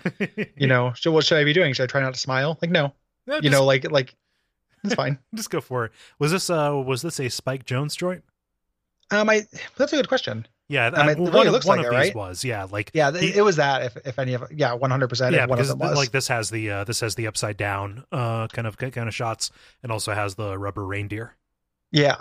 You 0.56 0.68
know, 0.68 0.94
so 0.98 1.12
what 1.12 1.26
should 1.26 1.38
I 1.38 1.44
be 1.44 1.52
doing? 1.52 1.74
Should 1.74 1.84
I 1.84 1.88
try 1.88 2.00
not 2.00 2.14
to 2.14 2.20
smile? 2.20 2.58
Like, 2.62 2.72
no, 2.72 2.94
you 3.42 3.50
know, 3.50 3.66
like 3.66 3.92
like 3.92 4.16
it's 4.86 4.94
fine. 5.04 5.20
just 5.36 5.50
go 5.50 5.60
for 5.60 5.86
it 5.86 5.92
was 6.20 6.32
this 6.32 6.50
uh 6.50 6.72
was 6.74 7.02
this 7.02 7.20
a 7.20 7.30
Spike 7.30 7.66
Jonze 7.66 7.98
joint 7.98 8.24
Um, 9.12 9.30
I 9.30 9.46
that's 9.76 9.92
a 9.92 9.98
good 9.98 10.08
question. 10.08 10.48
Yeah 10.72 10.90
I 10.94 11.08
mean, 11.08 11.28
it 11.28 11.34
one 11.34 11.48
looks 11.50 11.66
one 11.66 11.78
like 11.80 11.88
of 11.88 11.94
it, 11.94 11.96
these 11.98 12.08
right? 12.08 12.16
was 12.16 12.44
yeah 12.44 12.66
like 12.72 12.92
Yeah, 12.94 13.12
th- 13.12 13.24
He- 13.34 13.38
it 13.38 13.42
was 13.44 13.58
that. 13.58 13.84
If 13.84 13.98
if 14.06 14.18
any 14.20 14.34
of 14.34 14.44
yeah, 14.52 14.74
one 14.74 14.90
hundred 14.90 15.10
percent. 15.10 15.36
yeah 15.36 15.46
One 15.46 15.60
of 15.60 15.68
because 15.78 15.98
like 15.98 16.12
this 16.12 16.28
has 16.30 16.50
the 16.50 16.72
uh 16.72 16.84
this 16.86 17.00
has 17.02 17.16
the 17.16 17.28
upside 17.28 17.58
down 17.58 18.06
uh 18.12 18.48
kind 18.48 18.66
of 18.68 18.78
kind 18.78 18.98
of 18.98 19.14
shots 19.14 19.52
and 19.84 19.92
also 19.92 20.14
has 20.14 20.36
the 20.36 20.58
rubber 20.58 20.86
reindeer 20.86 21.36
yeah, 21.92 22.16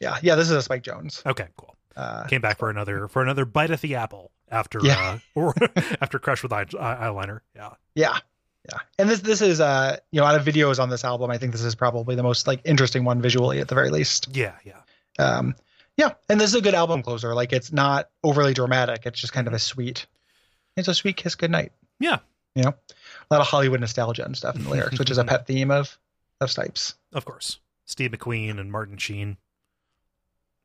yeah, 0.00 0.18
yeah. 0.22 0.34
This 0.34 0.50
is 0.50 0.56
a 0.56 0.62
Spike 0.62 0.82
Jonze. 0.82 1.24
okay 1.26 1.48
cool 1.56 1.76
Uh, 1.96 2.24
came 2.26 2.40
back 2.42 2.58
for 2.58 2.68
another 2.70 3.08
for 3.08 3.22
another 3.22 3.44
bite 3.44 3.70
at 3.70 3.80
the 3.80 3.94
apple 3.94 4.30
after 4.50 4.78
Yeah. 4.82 4.98
uh 5.00 5.18
or 5.34 5.54
after 6.00 6.18
crush 6.18 6.42
with 6.42 6.52
eye, 6.52 6.66
eye- 6.78 7.06
eyeliner 7.06 7.40
yeah 7.56 7.70
yeah, 7.94 8.18
yeah. 8.70 8.78
And 8.98 9.08
this 9.08 9.20
this 9.20 9.40
is 9.40 9.60
uh 9.60 9.96
you 10.10 10.20
know 10.20 10.26
out 10.26 10.34
of 10.34 10.44
videos 10.44 10.78
on 10.78 10.90
this 10.90 11.04
album, 11.04 11.30
I 11.30 11.38
think 11.38 11.52
this 11.52 11.62
is 11.64 11.74
probably 11.74 12.16
the 12.16 12.22
most 12.22 12.46
like 12.46 12.60
interesting 12.64 13.04
one 13.04 13.22
visually 13.22 13.60
at 13.60 13.68
the 13.68 13.74
very 13.74 13.90
least. 13.90 14.28
yeah 14.36 14.56
yeah 14.64 14.80
Um, 15.18 15.54
yeah, 15.96 16.12
and 16.28 16.40
this 16.40 16.50
is 16.50 16.56
a 16.56 16.60
good 16.60 16.74
album 16.74 17.02
closer. 17.02 17.34
Like 17.34 17.52
it's 17.52 17.72
not 17.72 18.08
overly 18.22 18.54
dramatic. 18.54 19.02
It's 19.06 19.20
just 19.20 19.32
kind 19.32 19.46
of 19.46 19.52
a 19.54 19.58
sweet. 19.58 20.06
It's 20.76 20.88
a 20.88 20.94
sweet 20.94 21.16
kiss 21.16 21.34
goodnight. 21.36 21.72
Yeah. 22.00 22.18
You 22.54 22.64
know, 22.64 22.70
a 23.30 23.34
lot 23.34 23.40
of 23.40 23.46
Hollywood 23.46 23.80
nostalgia 23.80 24.24
and 24.24 24.36
stuff 24.36 24.54
in 24.56 24.64
the 24.64 24.70
lyrics, 24.70 24.98
which 24.98 25.10
is 25.10 25.18
a 25.18 25.24
pet 25.32 25.46
theme 25.46 25.70
of 25.70 25.98
of 26.40 26.50
Stipes. 26.50 26.94
of 27.12 27.24
course 27.24 27.58
steve 27.86 28.10
mcqueen 28.10 28.58
and 28.58 28.72
martin 28.72 28.96
sheen 28.96 29.36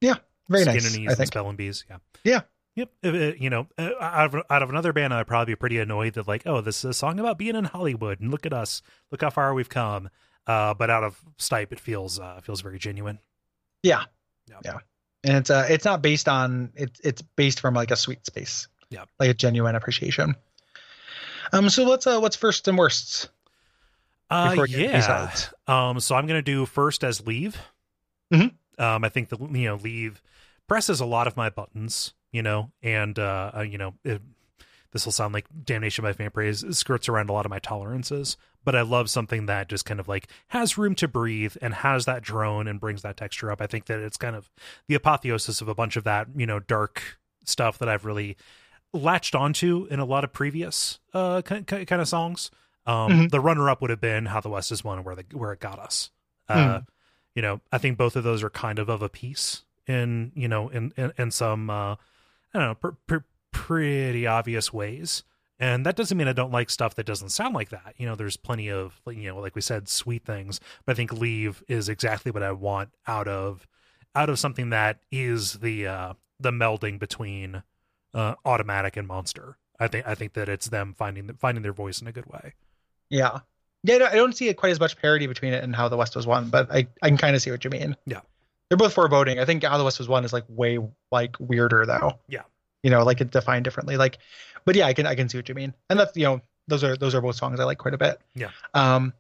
Yeah, 0.02 0.16
Very 0.50 0.64
skin 0.64 0.74
nice. 0.76 0.96
and 0.96 1.08
I 1.08 1.12
and 1.12 1.18
think. 1.18 1.28
spelling 1.28 1.56
bees 1.56 1.86
yeah 1.90 1.98
Yeah. 2.24 2.42
Yep, 2.76 2.90
it- 3.04 3.38
you 3.40 3.50
know, 3.50 3.68
uh, 3.78 3.90
out 4.00 4.34
of, 4.34 4.44
out 4.50 4.64
of 4.64 4.70
another 4.70 4.94
band, 4.94 5.14
I'd 5.14 5.28
probably 5.28 5.54
be 5.54 5.58
pretty 5.58 5.80
annoyed 5.80 6.14
that 6.14 6.28
like, 6.30 6.44
oh, 6.48 6.62
this 6.62 6.78
is 6.80 6.86
a 6.86 6.94
song 6.94 7.20
about 7.20 7.38
being 7.38 7.56
in 7.56 7.66
Hollywood, 7.66 8.22
and 8.22 8.32
look 8.32 8.46
at 8.46 8.54
us, 8.54 8.82
look 9.12 9.20
how 9.22 9.30
far 9.32 9.54
we've 9.54 9.68
come. 9.68 10.10
Uh, 10.48 10.74
but 10.74 10.90
out 10.90 11.04
of 11.04 11.20
Stipe, 11.38 11.74
it 11.74 11.80
feels 11.80 12.20
uh, 12.20 12.40
feels 12.42 12.62
very 12.62 12.80
genuine. 12.80 13.20
Yeah. 13.84 14.04
Yeah. 14.48 14.60
Yeah. 14.64 14.78
And 15.24 15.38
it's 15.38 15.50
uh 15.50 15.68
it's 15.70 15.86
not 15.86 16.02
based 16.02 16.28
on 16.28 16.72
it's 16.76 17.00
it's 17.04 17.22
based 17.22 17.60
from 17.60 17.74
like 17.74 17.92
a 17.92 17.96
sweet 17.96 18.26
space. 18.26 18.68
Yeah. 18.90 19.06
Like 19.20 19.30
a 19.30 19.34
genuine 19.34 19.76
appreciation. 19.76 20.36
Um 21.52 21.70
so 21.70 21.84
what's 21.86 22.08
uh 22.08 22.20
what's 22.20 22.36
first 22.36 22.68
and 22.68 22.78
worsts? 22.78 23.30
Uh, 24.30 24.52
before 24.52 24.64
we 24.64 24.70
get 24.70 24.80
into 24.82 24.98
yeah. 24.98 25.32
Um, 25.68 26.00
so 26.00 26.16
I'm 26.16 26.28
gonna 26.28 26.42
do 26.42 26.66
first 26.66 27.04
as 27.04 27.26
leave. 27.26 27.58
Mhm. 28.32 28.54
Um, 28.78 29.04
I 29.04 29.10
think 29.10 29.30
the 29.30 29.38
you 29.38 29.68
know 29.68 29.76
leave 29.76 30.22
presses 30.68 31.00
a 31.00 31.06
lot 31.06 31.28
of 31.28 31.36
my 31.36 31.50
buttons, 31.50 32.14
you 32.32 32.44
know, 32.44 32.72
and 32.84 33.18
uh, 33.18 33.52
uh 33.58 33.62
you 33.62 33.78
know, 33.78 33.96
it, 34.04 34.22
this 34.92 35.06
will 35.06 35.12
sound 35.12 35.34
like 35.34 35.46
damnation 35.66 36.04
by 36.04 36.14
fan 36.14 36.32
praise 36.32 36.64
skirts 36.78 37.10
around 37.10 37.30
a 37.30 37.34
lot 37.34 37.46
of 37.46 37.50
my 37.50 37.60
tolerances, 37.60 38.38
but 38.70 38.76
I 38.76 38.82
love 38.84 39.10
something 39.10 39.48
that 39.48 39.68
just 39.68 39.84
kind 39.86 40.00
of 40.00 40.08
like 40.08 40.28
has 40.50 40.78
room 40.78 40.94
to 40.96 41.08
breathe 41.08 41.56
and 41.60 41.74
has 41.74 42.06
that 42.06 42.22
drone 42.22 42.68
and 42.68 42.80
brings 42.80 43.02
that 43.02 43.18
texture 43.18 43.52
up. 43.52 43.62
I 43.62 43.66
think 43.68 43.86
that 43.86 44.00
it's 44.00 44.16
kind 44.18 44.36
of 44.36 44.52
the 44.88 44.94
apotheosis 44.94 45.60
of 45.60 45.68
a 45.68 45.74
bunch 45.74 45.96
of 45.96 46.04
that 46.04 46.28
you 46.36 46.46
know 46.46 46.60
dark 46.60 47.18
stuff 47.46 47.80
that 47.80 47.90
I've 47.90 48.06
really 48.06 48.38
latched 48.94 49.34
onto 49.34 49.88
in 49.90 50.00
a 50.00 50.06
lot 50.06 50.24
of 50.24 50.32
previous 50.34 51.00
uh 51.16 51.42
kind, 51.42 51.66
kind 51.66 51.94
of 51.94 52.08
songs. 52.08 52.52
Um, 52.86 53.12
Mhm. 53.12 53.32
The 53.32 53.40
runner 53.40 53.70
up 53.72 53.82
would 53.82 53.90
have 53.90 54.02
been 54.02 54.28
"How 54.28 54.40
the 54.40 54.50
West 54.50 54.72
Is 54.72 54.84
Won," 54.84 55.04
where 55.04 55.16
the 55.16 55.26
where 55.34 55.52
it 55.52 55.60
got 55.60 55.80
us. 55.80 56.12
Uh, 56.48 56.56
Mm. 56.56 56.86
You 57.36 57.42
know, 57.42 57.62
I 57.72 57.78
think 57.80 57.98
both 57.98 58.16
of 58.16 58.24
those 58.24 58.44
are 58.44 58.50
kind 58.52 58.78
of 58.80 58.88
of 58.90 59.02
a 59.02 59.10
piece 59.10 59.64
in 59.88 60.32
you 60.36 60.48
know 60.48 60.70
in 60.70 60.94
in, 60.96 61.12
in 61.18 61.32
some 61.32 61.70
uh, 61.72 61.94
I 61.94 61.98
don't 62.54 62.62
know 62.64 62.76
pr- 62.76 62.98
pr- 63.08 63.26
pretty 63.52 64.28
obvious 64.28 64.72
ways. 64.72 65.24
And 65.60 65.86
that 65.86 65.96
doesn't 65.96 66.18
mean 66.18 66.28
I 66.28 66.34
don't 66.34 66.54
like 66.54 66.70
stuff 66.70 66.96
that 66.96 67.06
doesn't 67.06 67.30
sound 67.30 67.54
like 67.54 67.70
that. 67.70 67.94
You 67.98 68.06
know, 68.06 68.16
there's 68.16 68.38
plenty 68.38 68.72
of 68.72 69.02
you 69.08 69.30
know, 69.30 69.40
like 69.40 69.56
we 69.56 69.62
said, 69.62 69.90
sweet 69.90 70.24
things. 70.26 70.60
But 70.86 70.94
I 70.94 70.96
think 70.96 71.12
"Leave" 71.12 71.64
is 71.68 71.90
exactly 71.90 72.32
what 72.32 72.44
I 72.44 72.52
want 72.54 72.90
out 73.08 73.28
of 73.28 73.68
out 74.16 74.30
of 74.30 74.40
something 74.40 74.70
that 74.70 75.00
is 75.12 75.54
the 75.54 75.88
uh, 75.88 76.14
the 76.40 76.52
melding 76.52 76.98
between 76.98 77.64
uh, 78.14 78.36
automatic 78.46 78.96
and 78.96 79.08
monster. 79.08 79.58
I 79.80 79.88
think 79.88 80.08
I 80.08 80.16
think 80.16 80.34
that 80.34 80.48
it's 80.50 80.68
them 80.70 80.94
finding 80.98 81.30
finding 81.36 81.62
their 81.62 81.74
voice 81.74 82.02
in 82.02 82.08
a 82.08 82.12
good 82.12 82.26
way. 82.26 82.54
Yeah. 83.10 83.40
Yeah, 83.84 84.10
I 84.12 84.16
don't- 84.16 84.36
see 84.36 84.50
it 84.50 84.56
quite 84.58 84.72
as 84.72 84.80
much 84.80 84.98
parity 84.98 85.26
between 85.26 85.54
it 85.54 85.64
and 85.64 85.74
how 85.74 85.88
the 85.88 85.96
West 85.96 86.14
was 86.14 86.28
won, 86.28 86.50
but 86.50 86.70
I, 86.70 86.88
I 87.02 87.08
can 87.08 87.18
kind 87.18 87.34
of 87.34 87.42
see 87.42 87.50
what 87.50 87.64
you 87.64 87.70
mean. 87.70 87.96
Yeah. 88.06 88.20
They're 88.70 88.78
both 88.78 88.94
foreboding. 88.94 89.40
I 89.40 89.46
think 89.46 89.64
how 89.64 89.78
the 89.78 89.86
West 89.86 90.00
was 90.00 90.10
won 90.10 90.26
is 90.26 90.34
like 90.34 90.44
way 90.50 90.80
like 91.12 91.36
weirder 91.40 91.86
though. 91.86 92.20
Yeah. 92.28 92.44
You 92.84 92.90
know, 92.92 93.04
like 93.04 93.22
it's 93.22 93.32
defined 93.32 93.64
differently. 93.64 93.96
Like 93.96 94.18
but 94.70 94.76
yeah, 94.76 94.86
I 94.86 94.94
can 94.94 95.08
I 95.08 95.16
can 95.16 95.28
see 95.30 95.40
what 95.40 95.50
you 95.50 95.56
mean. 95.56 95.74
And 95.90 96.00
that's 96.00 96.16
you 96.16 96.26
know, 96.26 96.42
those 96.68 96.84
are 96.84 96.96
those 96.96 97.16
are 97.16 97.22
both 97.22 97.36
songs 97.38 97.60
I 97.60 97.64
like 97.64 97.80
quite 97.80 97.96
a 97.96 97.98
bit. 97.98 98.22
Yeah. 98.36 98.50
Um 98.76 99.14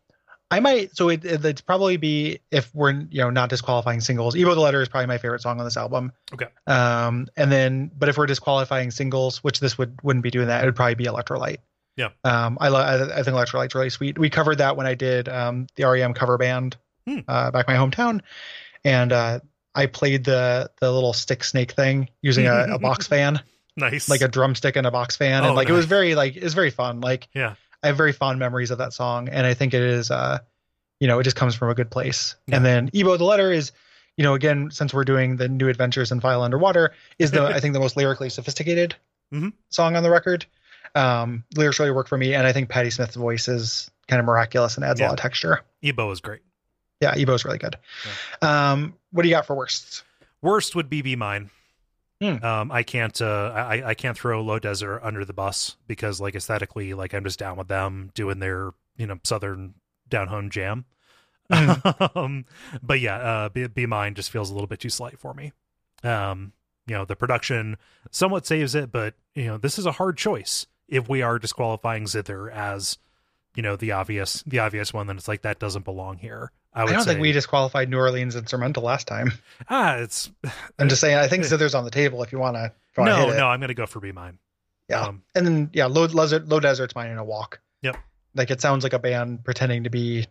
I 0.52 0.60
might 0.60 0.96
so 0.96 1.10
it 1.10 1.26
it- 1.26 1.44
it'd 1.44 1.66
probably 1.66 1.98
be 1.98 2.42
if 2.52 2.70
we're 2.76 2.92
you 2.92 3.22
know 3.24 3.32
not 3.32 3.50
disqualifying 3.50 4.00
singles. 4.00 4.36
E-Bow 4.36 4.54
the 4.54 4.62
Letter 4.62 4.80
is 4.84 4.88
probably 4.90 5.08
my 5.08 5.18
favorite 5.18 5.42
song 5.42 5.58
on 5.58 5.66
this 5.66 5.76
album. 5.76 6.12
Okay. 6.32 6.46
Um 6.68 7.26
and 7.36 7.52
then 7.52 7.90
but 7.98 8.10
if 8.10 8.18
we're 8.20 8.28
disqualifying 8.28 8.92
singles, 8.92 9.44
which 9.44 9.60
this 9.60 9.76
would 9.80 9.98
wouldn't 10.04 10.22
be 10.22 10.30
doing 10.30 10.50
that, 10.50 10.62
it 10.64 10.68
would 10.68 10.76
probably 10.76 10.94
be 10.94 11.06
Electrolite. 11.06 11.58
Yeah. 11.96 12.10
Um 12.24 12.60
I 12.62 12.68
love 12.68 13.10
I, 13.12 13.20
I 13.20 13.24
think 13.24 13.36
Electrolite's 13.36 13.74
really 13.74 13.90
sweet. 13.90 14.20
We 14.20 14.30
covered 14.30 14.60
that 14.60 14.78
when 14.78 14.86
I 14.86 14.94
did 14.94 15.28
um 15.30 15.66
the 15.78 15.86
REM 15.86 16.14
cover 16.14 16.38
band 16.38 16.78
Hmm. 17.08 17.22
uh 17.28 17.50
back 17.50 17.68
in 17.68 17.74
my 17.74 17.80
hometown. 17.84 18.22
And 18.86 19.12
uh 19.12 19.40
I 19.74 19.88
played 19.88 20.26
the 20.26 20.70
the 20.80 20.92
little 20.92 21.14
stick 21.14 21.44
snake 21.44 21.72
thing 21.72 22.10
using 22.22 22.46
a, 22.46 22.76
a 22.76 22.80
box 22.80 23.08
fan 23.14 23.42
Nice, 23.80 24.10
like 24.10 24.22
a 24.22 24.28
drumstick 24.28 24.76
and 24.76 24.86
a 24.86 24.92
box 24.92 25.16
fan. 25.18 25.44
Oh, 25.44 25.48
and 25.48 25.56
like 25.56 25.70
it 25.70 25.74
was 25.74 25.86
very 25.86 26.16
like 26.16 26.36
it 26.36 26.44
was 26.44 26.54
very 26.54 26.70
fun. 26.72 27.02
Like 27.02 27.28
Yeah. 27.34 27.56
i 27.84 27.88
have 27.88 27.98
very 27.98 28.12
fond 28.14 28.40
memories 28.40 28.72
of 28.72 28.78
that 28.80 28.94
song. 28.94 29.30
And 29.30 29.46
i 29.48 29.54
think 29.54 29.74
it 29.74 29.82
is 29.82 30.12
uh 30.12 30.40
you 31.00 31.08
know 31.08 31.20
it 31.20 31.24
just 31.24 31.36
comes 31.36 31.56
from 31.56 31.70
a 31.70 31.76
good 31.76 31.90
place. 31.90 32.36
Yeah. 32.48 32.58
and 32.58 32.66
then 32.66 32.90
E-Bow 32.94 33.18
the 33.18 33.24
letter 33.24 33.52
is 33.52 33.72
you 34.18 34.24
know 34.24 34.34
again 34.34 34.70
since 34.72 34.94
we're 34.94 35.06
doing 35.06 35.38
the 35.38 35.48
new 35.48 35.70
adventures 35.70 36.12
in 36.12 36.20
File 36.20 36.42
Under 36.42 36.58
Water 36.58 36.94
is 37.18 37.32
the 37.32 37.44
i 37.56 37.60
think 37.60 37.74
the 37.74 37.80
most 37.80 37.96
lyrically 37.98 38.30
sophisticated 38.30 38.96
Mhm. 39.34 39.54
song 39.70 39.96
on 39.96 40.04
the 40.04 40.10
record. 40.10 40.46
Um 40.96 41.44
lyrics 41.56 41.80
really 41.80 41.92
work 41.92 42.08
for 42.08 42.18
me. 42.18 42.34
And 42.34 42.46
i 42.48 42.52
think 42.52 42.68
Patti 42.70 42.90
Smith's 42.90 43.16
voice 43.16 43.48
is 43.48 43.90
kind 44.08 44.20
of 44.20 44.26
miraculous 44.26 44.76
and 44.76 44.84
adds 44.84 45.00
a 45.00 45.04
lot 45.04 45.14
of 45.14 45.20
texture. 45.20 45.62
E-Bow 45.82 46.12
is 46.12 46.20
great. 46.20 46.42
yeah 47.00 47.14
E-Bow's 47.16 47.46
really 47.46 47.60
good. 47.60 47.78
Um 48.42 48.96
what 49.12 49.24
do 49.24 49.30
you 49.30 49.36
got 49.36 49.46
for 49.46 49.56
worst? 49.56 50.04
Worst 50.42 50.76
would 50.76 50.90
be 50.90 51.02
be 51.02 51.16
mine. 51.16 51.50
Hmm. 52.22 52.44
Um, 52.44 52.72
I 52.72 52.84
can't. 52.84 53.20
Uh, 53.22 53.52
I 53.56 53.90
I 53.90 53.94
can't 53.94 54.18
throw 54.18 54.42
Low 54.42 54.60
Desert 54.60 55.00
under 55.04 55.24
the 55.24 55.34
bus 55.34 55.78
because, 55.88 56.20
like, 56.20 56.36
aesthetically, 56.36 56.94
like 56.94 57.14
I'm 57.14 57.24
just 57.24 57.40
down 57.40 57.58
with 57.58 57.70
them 57.70 58.12
doing 58.14 58.40
their 58.40 58.72
you 58.98 59.08
know 59.08 59.20
southern 59.24 59.76
down 60.10 60.28
home 60.28 60.50
jam. 60.50 60.86
Mhm. 61.52 62.16
um, 62.16 62.46
but 62.84 63.00
yeah, 63.00 63.16
uh, 63.18 63.50
be, 63.50 63.68
be 63.68 63.86
mine 63.86 64.16
just 64.16 64.32
feels 64.32 64.50
a 64.50 64.54
little 64.54 64.68
bit 64.68 64.80
too 64.80 64.90
slight 64.90 65.18
for 65.18 65.34
me. 65.34 65.54
Um, 66.04 66.54
you 66.88 66.96
know, 66.96 67.06
the 67.06 67.16
production 67.16 67.78
somewhat 68.12 68.46
saves 68.46 68.76
it, 68.76 68.92
but 68.92 69.14
you 69.36 69.46
know, 69.46 69.58
this 69.58 69.80
is 69.80 69.86
a 69.86 69.94
hard 69.94 70.18
choice 70.18 70.68
if 70.88 71.08
we 71.08 71.22
are 71.22 71.40
disqualifying 71.40 72.06
Zither 72.06 72.52
as, 72.52 72.98
you 73.56 73.64
know, 73.64 73.76
the 73.76 73.92
obvious 73.92 74.44
the 74.46 74.60
obvious 74.60 74.94
one, 74.94 75.08
then 75.08 75.18
it's 75.18 75.28
like 75.28 75.44
that 75.44 75.60
doesn't 75.60 75.86
belong 75.86 76.18
here. 76.18 76.52
I, 76.74 76.84
I, 76.84 76.86
don't 76.92 77.02
say, 77.04 77.12
think 77.12 77.22
we 77.22 77.32
disqualified 77.32 77.90
New 77.90 77.98
Orleans 77.98 78.36
and 78.36 78.44
instrumental 78.44 78.84
last 78.84 79.08
time. 79.08 79.32
ah, 79.70 79.96
it's 79.96 80.30
I'm 80.78 80.90
just 80.90 81.02
saying. 81.02 81.18
I 81.18 81.28
think 81.28 81.44
Zither's 81.46 81.76
on 81.76 81.84
the 81.84 81.92
table 81.92 82.22
if 82.24 82.32
you 82.32 82.40
want 82.40 82.56
to. 82.56 82.72
no, 82.98 83.30
no. 83.30 83.48
I'm 83.48 83.60
gonna 83.60 83.74
go 83.74 83.86
for 83.86 84.00
Be 84.00 84.12
Mine. 84.12 84.38
Yeah. 84.90 85.02
Um, 85.02 85.24
And 85.36 85.46
then 85.46 85.70
yeah, 85.74 85.86
low 85.86 86.08
desert, 86.08 86.48
low 86.48 86.60
desert's 86.60 86.96
mine 86.96 87.12
in 87.12 87.18
a 87.18 87.24
walk. 87.24 87.60
Yep. 87.82 87.98
Like 88.36 88.52
it 88.52 88.62
sounds 88.62 88.84
like 88.84 88.94
a 88.94 89.00
band 89.00 89.44
pretending 89.44 89.84
to 89.86 89.90
be 89.90 90.26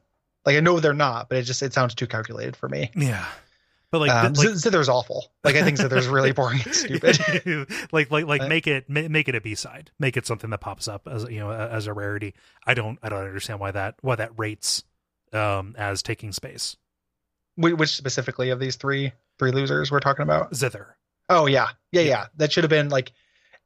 like 0.44 0.56
I 0.56 0.60
know 0.60 0.81
they're 0.81 0.94
not, 0.94 1.28
but 1.28 1.39
it 1.39 1.43
just 1.43 1.62
it 1.62 1.73
sounds 1.73 1.94
too 1.94 2.06
calculated 2.06 2.56
for 2.56 2.69
me. 2.69 2.90
yeah, 2.97 3.27
but 3.90 4.01
like, 4.01 4.10
um, 4.10 4.32
like 4.35 4.48
Zither's 4.48 4.89
awful. 4.89 5.31
Like 5.44 5.56
I 5.56 5.62
think 5.62 5.78
Zither's 5.78 6.06
really 6.09 6.32
boring 6.32 6.60
and 6.65 6.74
stupid. 6.74 7.19
like 7.93 8.10
like 8.10 8.27
like 8.27 8.43
Uh, 8.43 8.48
make 8.48 8.66
it 8.66 8.89
make 8.89 9.28
it 9.28 9.35
a 9.35 9.40
b-side 9.40 9.90
make 9.98 10.16
it 10.16 10.27
something 10.27 10.51
that 10.51 10.60
pops 10.60 10.89
up 10.89 11.09
as 11.10 11.24
you 11.24 11.39
know 11.39 11.51
as 11.51 11.86
a 11.86 11.93
rarity 11.93 12.35
i 12.66 12.74
don't 12.74 12.98
i 13.02 13.09
don't 13.09 13.24
understand 13.24 13.60
why 13.60 13.70
that 13.70 13.94
why 14.02 14.15
that 14.15 14.31
rates 14.36 14.85
um 15.34 15.74
as 15.78 16.02
taking 16.02 16.32
space 16.32 16.76
Which 17.56 17.90
specifically 17.90 18.50
of 18.50 18.60
these 18.60 18.76
three 18.76 19.12
three 19.38 19.50
losers 19.52 19.90
we're 19.90 20.00
talking 20.00 20.22
about? 20.22 20.55
zither 20.55 20.96
Oh 21.28 21.46
yeah, 21.46 21.68
yeah, 21.92 22.00
Yeah. 22.02 22.09
yeah. 22.09 22.26
That 22.36 22.52
should 22.52 22.64
have 22.64 22.70
been 22.70 22.88
like 22.88 23.12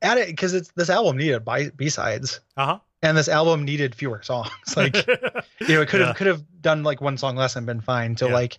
add 0.02 0.18
it 0.18 0.26
because 0.28 0.52
it's 0.54 0.70
this 0.72 0.90
album 0.90 1.16
needed 1.16 1.44
by 1.44 1.70
B 1.70 1.88
sides, 1.88 2.40
uh-huh 2.56 2.78
and 3.04 3.16
this 3.16 3.28
album 3.28 3.64
needed 3.64 3.94
fewer 3.94 4.22
songs. 4.22 4.50
Like 4.76 4.94
you 5.60 5.74
know, 5.74 5.82
it 5.82 5.88
could 5.88 6.00
have 6.00 6.08
Yeah. 6.10 6.14
could 6.14 6.26
have 6.28 6.42
done 6.60 6.82
like 6.82 7.00
one 7.00 7.16
song 7.18 7.36
less 7.36 7.54
and 7.56 7.66
been 7.66 7.80
fine. 7.80 8.16
So 8.16 8.26
Yeah. 8.28 8.34
like, 8.34 8.58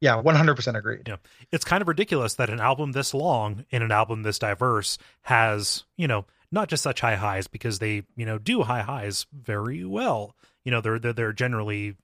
yeah, 0.00 0.16
one 0.16 0.34
hundred 0.36 0.54
percent 0.56 0.76
agreed. 0.76 1.08
Yeah. 1.08 1.16
it's 1.50 1.64
kind 1.64 1.82
of 1.82 1.88
ridiculous 1.88 2.34
that 2.34 2.50
an 2.50 2.60
album 2.60 2.92
this 2.92 3.12
long 3.14 3.64
and 3.72 3.82
an 3.82 3.90
album 3.90 4.22
this 4.22 4.38
diverse 4.38 4.98
has 5.22 5.84
you 5.96 6.06
know 6.06 6.26
not 6.52 6.68
just 6.68 6.82
such 6.84 7.00
high 7.00 7.16
highs 7.16 7.46
because 7.48 7.78
they 7.80 8.04
you 8.16 8.26
know 8.26 8.38
do 8.38 8.62
high 8.62 8.82
highs 8.82 9.26
very 9.32 9.84
well 9.84 10.36
you 10.64 10.70
know 10.70 10.80
they're 10.80 10.98
they're, 11.00 11.12
they're 11.12 11.32
generally 11.32 11.96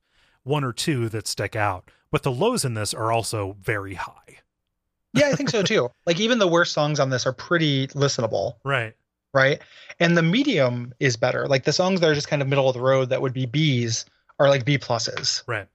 one 0.44 0.64
or 0.64 0.72
two 0.72 1.08
that 1.08 1.26
stick 1.28 1.54
out 1.56 1.90
but 2.10 2.22
the 2.22 2.30
lows 2.32 2.64
in 2.64 2.74
this 2.74 2.92
are 2.94 3.12
also 3.12 3.56
very 3.60 3.94
high 3.94 4.38
Yeah, 5.12 5.26
I 5.28 5.32
think 5.32 5.50
so 5.50 5.62
too. 5.62 5.90
like 6.06 6.20
even 6.20 6.38
the 6.38 6.46
worst 6.48 6.72
songs 6.72 7.00
on 7.00 7.10
this 7.10 7.26
are 7.26 7.32
pretty 7.32 7.88
listenable, 7.88 8.54
right 8.64 8.94
right? 9.32 9.60
And 10.00 10.16
the 10.16 10.22
medium 10.22 10.92
is 10.98 11.16
better. 11.16 11.46
Like 11.46 11.62
the 11.64 11.72
songs 11.72 12.00
that 12.00 12.10
are 12.10 12.14
just 12.14 12.26
kind 12.28 12.42
of 12.42 12.48
middle 12.48 12.68
of 12.68 12.74
the 12.74 12.80
road 12.80 13.10
that 13.10 13.22
would 13.22 13.32
be 13.32 13.46
B's 13.46 14.04
are 14.40 14.48
like 14.48 14.64
B 14.64 14.76
pluses. 14.78 15.42
right 15.46 15.68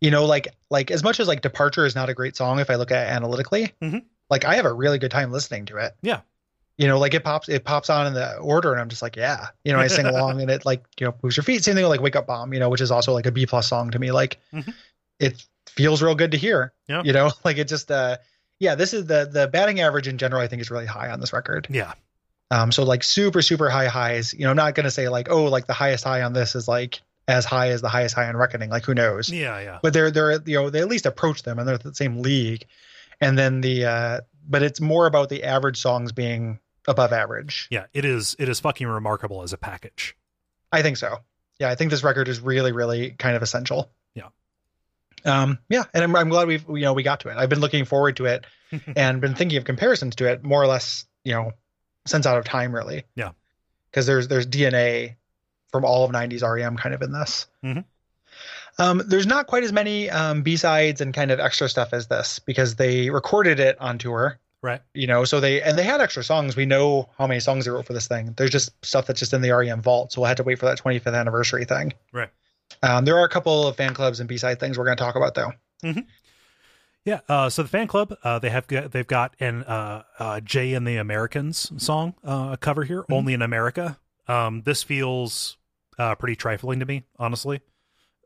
You 0.00 0.10
know, 0.10 0.24
like 0.26 0.48
like 0.70 0.90
as 0.90 1.02
much 1.02 1.18
as 1.20 1.28
like 1.28 1.40
Departure 1.42 1.86
is 1.86 1.94
not 1.94 2.08
a 2.10 2.14
great 2.14 2.36
song 2.36 2.58
if 2.60 2.68
I 2.70 2.74
look 2.74 2.90
at 2.90 3.06
it 3.06 3.10
analytically, 3.10 3.72
Mhm. 3.82 4.04
like 4.30 4.44
I 4.44 4.56
have 4.56 4.66
a 4.66 4.72
really 4.72 4.98
good 4.98 5.10
time 5.10 5.32
listening 5.32 5.64
to 5.66 5.76
it. 5.78 5.94
Yeah. 6.02 6.20
You 6.78 6.86
know, 6.88 6.98
like 6.98 7.12
it 7.12 7.24
pops 7.24 7.48
it 7.48 7.64
pops 7.64 7.90
on 7.90 8.06
in 8.06 8.14
the 8.14 8.36
order 8.38 8.72
and 8.72 8.80
I'm 8.80 8.88
just 8.88 9.02
like, 9.02 9.16
yeah. 9.16 9.48
You 9.64 9.72
know, 9.72 9.80
I 9.80 9.88
sing 9.88 10.06
along 10.06 10.40
and 10.40 10.50
it 10.50 10.64
like, 10.64 10.84
you 11.00 11.06
know, 11.06 11.14
moves 11.22 11.36
your 11.36 11.44
feet. 11.44 11.64
Same 11.64 11.74
thing 11.74 11.82
with 11.82 11.90
like 11.90 12.00
Wake 12.00 12.14
Up 12.16 12.26
Bomb, 12.28 12.54
you 12.54 12.60
know, 12.60 12.68
which 12.70 12.80
is 12.80 12.90
also 12.92 13.12
like 13.12 13.26
a 13.26 13.32
B 13.32 13.46
plus 13.46 13.66
song 13.68 13.90
to 13.90 13.98
me. 13.98 14.12
Like 14.12 14.38
Mhm. 14.54 14.72
it 15.18 15.44
feels 15.68 16.00
real 16.02 16.14
good 16.14 16.30
to 16.32 16.38
hear. 16.38 16.72
Yeah. 16.88 17.02
You 17.04 17.12
know, 17.12 17.32
like 17.44 17.58
it 17.58 17.66
just 17.68 17.90
uh 17.90 18.16
yeah, 18.60 18.74
this 18.76 18.94
is 18.94 19.06
the 19.06 19.28
the 19.30 19.48
batting 19.48 19.80
average 19.80 20.06
in 20.08 20.18
general 20.18 20.40
I 20.40 20.46
think 20.48 20.62
is 20.62 20.70
really 20.70 20.86
high 20.86 21.10
on 21.10 21.18
this 21.20 21.32
record. 21.32 21.66
yeah 21.68 21.92
Um, 22.50 22.70
so 22.72 22.84
like 22.84 23.02
super, 23.02 23.42
super 23.42 23.68
high 23.68 23.88
highs. 23.88 24.32
You 24.32 24.44
know, 24.44 24.50
I'm 24.50 24.56
not 24.56 24.74
gonna 24.76 24.90
say 24.90 25.08
like, 25.08 25.28
oh, 25.30 25.44
like 25.46 25.66
the 25.66 25.72
highest 25.74 26.04
high 26.04 26.22
on 26.22 26.32
this 26.32 26.54
is 26.54 26.68
like 26.68 27.00
as 27.26 27.44
high 27.44 27.70
as 27.70 27.80
the 27.82 27.88
highest 27.88 28.14
high 28.14 28.28
on 28.28 28.36
Reckoning. 28.36 28.70
Like 28.70 28.84
who 28.84 28.94
knows? 28.94 29.30
yeah 29.32 29.58
yeah 29.60 29.78
But 29.82 29.92
they're 29.94 30.10
they're 30.12 30.40
you 30.46 30.54
know 30.56 30.70
they 30.70 30.80
at 30.80 30.88
least 30.88 31.06
approach 31.06 31.42
them 31.42 31.58
and 31.58 31.66
they're 31.66 31.76
the 31.78 31.92
same 31.94 32.22
league. 32.22 32.64
And 33.20 33.36
then 33.36 33.60
the 33.62 33.84
uh, 33.84 34.20
but 34.48 34.62
it's 34.62 34.80
more 34.80 35.06
about 35.06 35.28
the 35.28 35.42
average 35.44 35.76
songs 35.80 36.12
being 36.12 36.58
above 36.88 37.12
average. 37.12 37.68
yeah 37.70 37.86
it 37.94 38.04
is 38.04 38.34
it 38.40 38.48
is 38.48 38.58
fucking 38.58 38.86
remarkable 38.88 39.42
as 39.42 39.52
a 39.52 39.58
package 39.58 40.16
I 40.72 40.82
think 40.82 40.96
so. 40.98 41.18
Yeah, 41.58 41.70
I 41.70 41.74
think 41.76 41.90
this 41.90 42.04
record 42.04 42.28
is 42.28 42.40
really, 42.40 42.72
really 42.72 43.12
kind 43.12 43.34
of 43.34 43.42
essential. 43.42 43.90
Yeah. 44.14 44.28
Um, 45.24 45.58
yeah, 45.68 45.84
and 45.94 46.04
I'm, 46.04 46.14
I'm 46.14 46.28
glad 46.28 46.46
we've 46.46 46.64
you 46.68 46.82
know 46.82 46.92
we 46.92 47.02
got 47.02 47.20
to 47.20 47.28
it. 47.30 47.36
I've 47.38 47.48
been 47.48 47.60
looking 47.60 47.84
forward 47.86 48.16
to 48.18 48.26
it 48.26 48.44
and 48.96 49.20
been 49.20 49.34
thinking 49.34 49.56
of 49.58 49.64
comparisons 49.64 50.16
to 50.16 50.26
it 50.30 50.44
more 50.44 50.62
or 50.62 50.66
less, 50.66 51.06
you 51.24 51.32
know, 51.32 51.52
since 52.06 52.26
out 52.26 52.36
of 52.38 52.44
time 52.44 52.74
really. 52.74 53.04
Yeah. 53.14 53.30
Because 53.90 54.06
there's 54.06 54.28
there's 54.28 54.46
DNA 54.46 55.16
from 55.72 55.84
all 55.84 56.04
of 56.04 56.10
90s 56.12 56.42
REM 56.42 56.76
kind 56.76 56.94
of 56.94 57.02
in 57.02 57.12
this. 57.12 57.46
Mhm. 57.64 57.84
Um, 58.78 59.02
there's 59.06 59.26
not 59.26 59.46
quite 59.48 59.64
as 59.64 59.72
many 59.72 60.08
um, 60.10 60.42
B-sides 60.42 61.00
and 61.00 61.12
kind 61.12 61.30
of 61.30 61.40
extra 61.40 61.68
stuff 61.68 61.92
as 61.92 62.06
this 62.06 62.38
because 62.38 62.76
they 62.76 63.10
recorded 63.10 63.58
it 63.58 63.80
on 63.80 63.98
tour 63.98 64.38
right 64.62 64.80
you 64.94 65.06
know 65.06 65.24
so 65.24 65.38
they 65.40 65.62
and 65.62 65.78
they 65.78 65.84
had 65.84 66.00
extra 66.00 66.22
songs 66.24 66.56
we 66.56 66.66
know 66.66 67.08
how 67.18 67.26
many 67.26 67.40
songs 67.40 67.64
they 67.64 67.70
wrote 67.70 67.86
for 67.86 67.92
this 67.92 68.08
thing 68.08 68.34
there's 68.36 68.50
just 68.50 68.70
stuff 68.84 69.06
that's 69.06 69.20
just 69.20 69.32
in 69.32 69.40
the 69.40 69.50
rem 69.50 69.80
vault 69.80 70.12
so 70.12 70.20
we'll 70.20 70.28
have 70.28 70.36
to 70.36 70.42
wait 70.42 70.58
for 70.58 70.66
that 70.66 70.78
25th 70.78 71.14
anniversary 71.18 71.64
thing 71.64 71.92
Right. 72.12 72.30
um, 72.82 73.04
there 73.04 73.16
are 73.16 73.24
a 73.24 73.28
couple 73.28 73.66
of 73.68 73.76
fan 73.76 73.94
clubs 73.94 74.20
and 74.20 74.28
b-side 74.28 74.58
things 74.60 74.76
we're 74.78 74.84
going 74.84 74.96
to 74.96 75.02
talk 75.02 75.14
about 75.16 75.34
though 75.34 75.52
Yeah. 77.04 77.20
Uh, 77.26 77.48
so 77.48 77.62
the 77.62 77.68
fan 77.70 77.86
club, 77.86 78.14
uh, 78.22 78.38
they 78.38 78.50
have 78.50 78.66
got, 78.66 78.90
they've 78.92 79.06
got 79.06 79.34
an 79.40 79.62
uh, 79.64 80.02
uh, 80.18 80.40
Jay 80.40 80.74
and 80.74 80.86
the 80.86 80.96
Americans 80.96 81.72
song 81.82 82.12
uh, 82.22 82.56
cover 82.56 82.84
here, 82.84 83.00
Mm-hmm. 83.02 83.12
only 83.14 83.32
in 83.32 83.40
America. 83.40 83.98
Um, 84.26 84.60
this 84.62 84.82
feels 84.82 85.56
uh, 85.98 86.16
pretty 86.16 86.36
trifling 86.36 86.80
to 86.80 86.84
me, 86.86 87.04
honestly. 87.18 87.62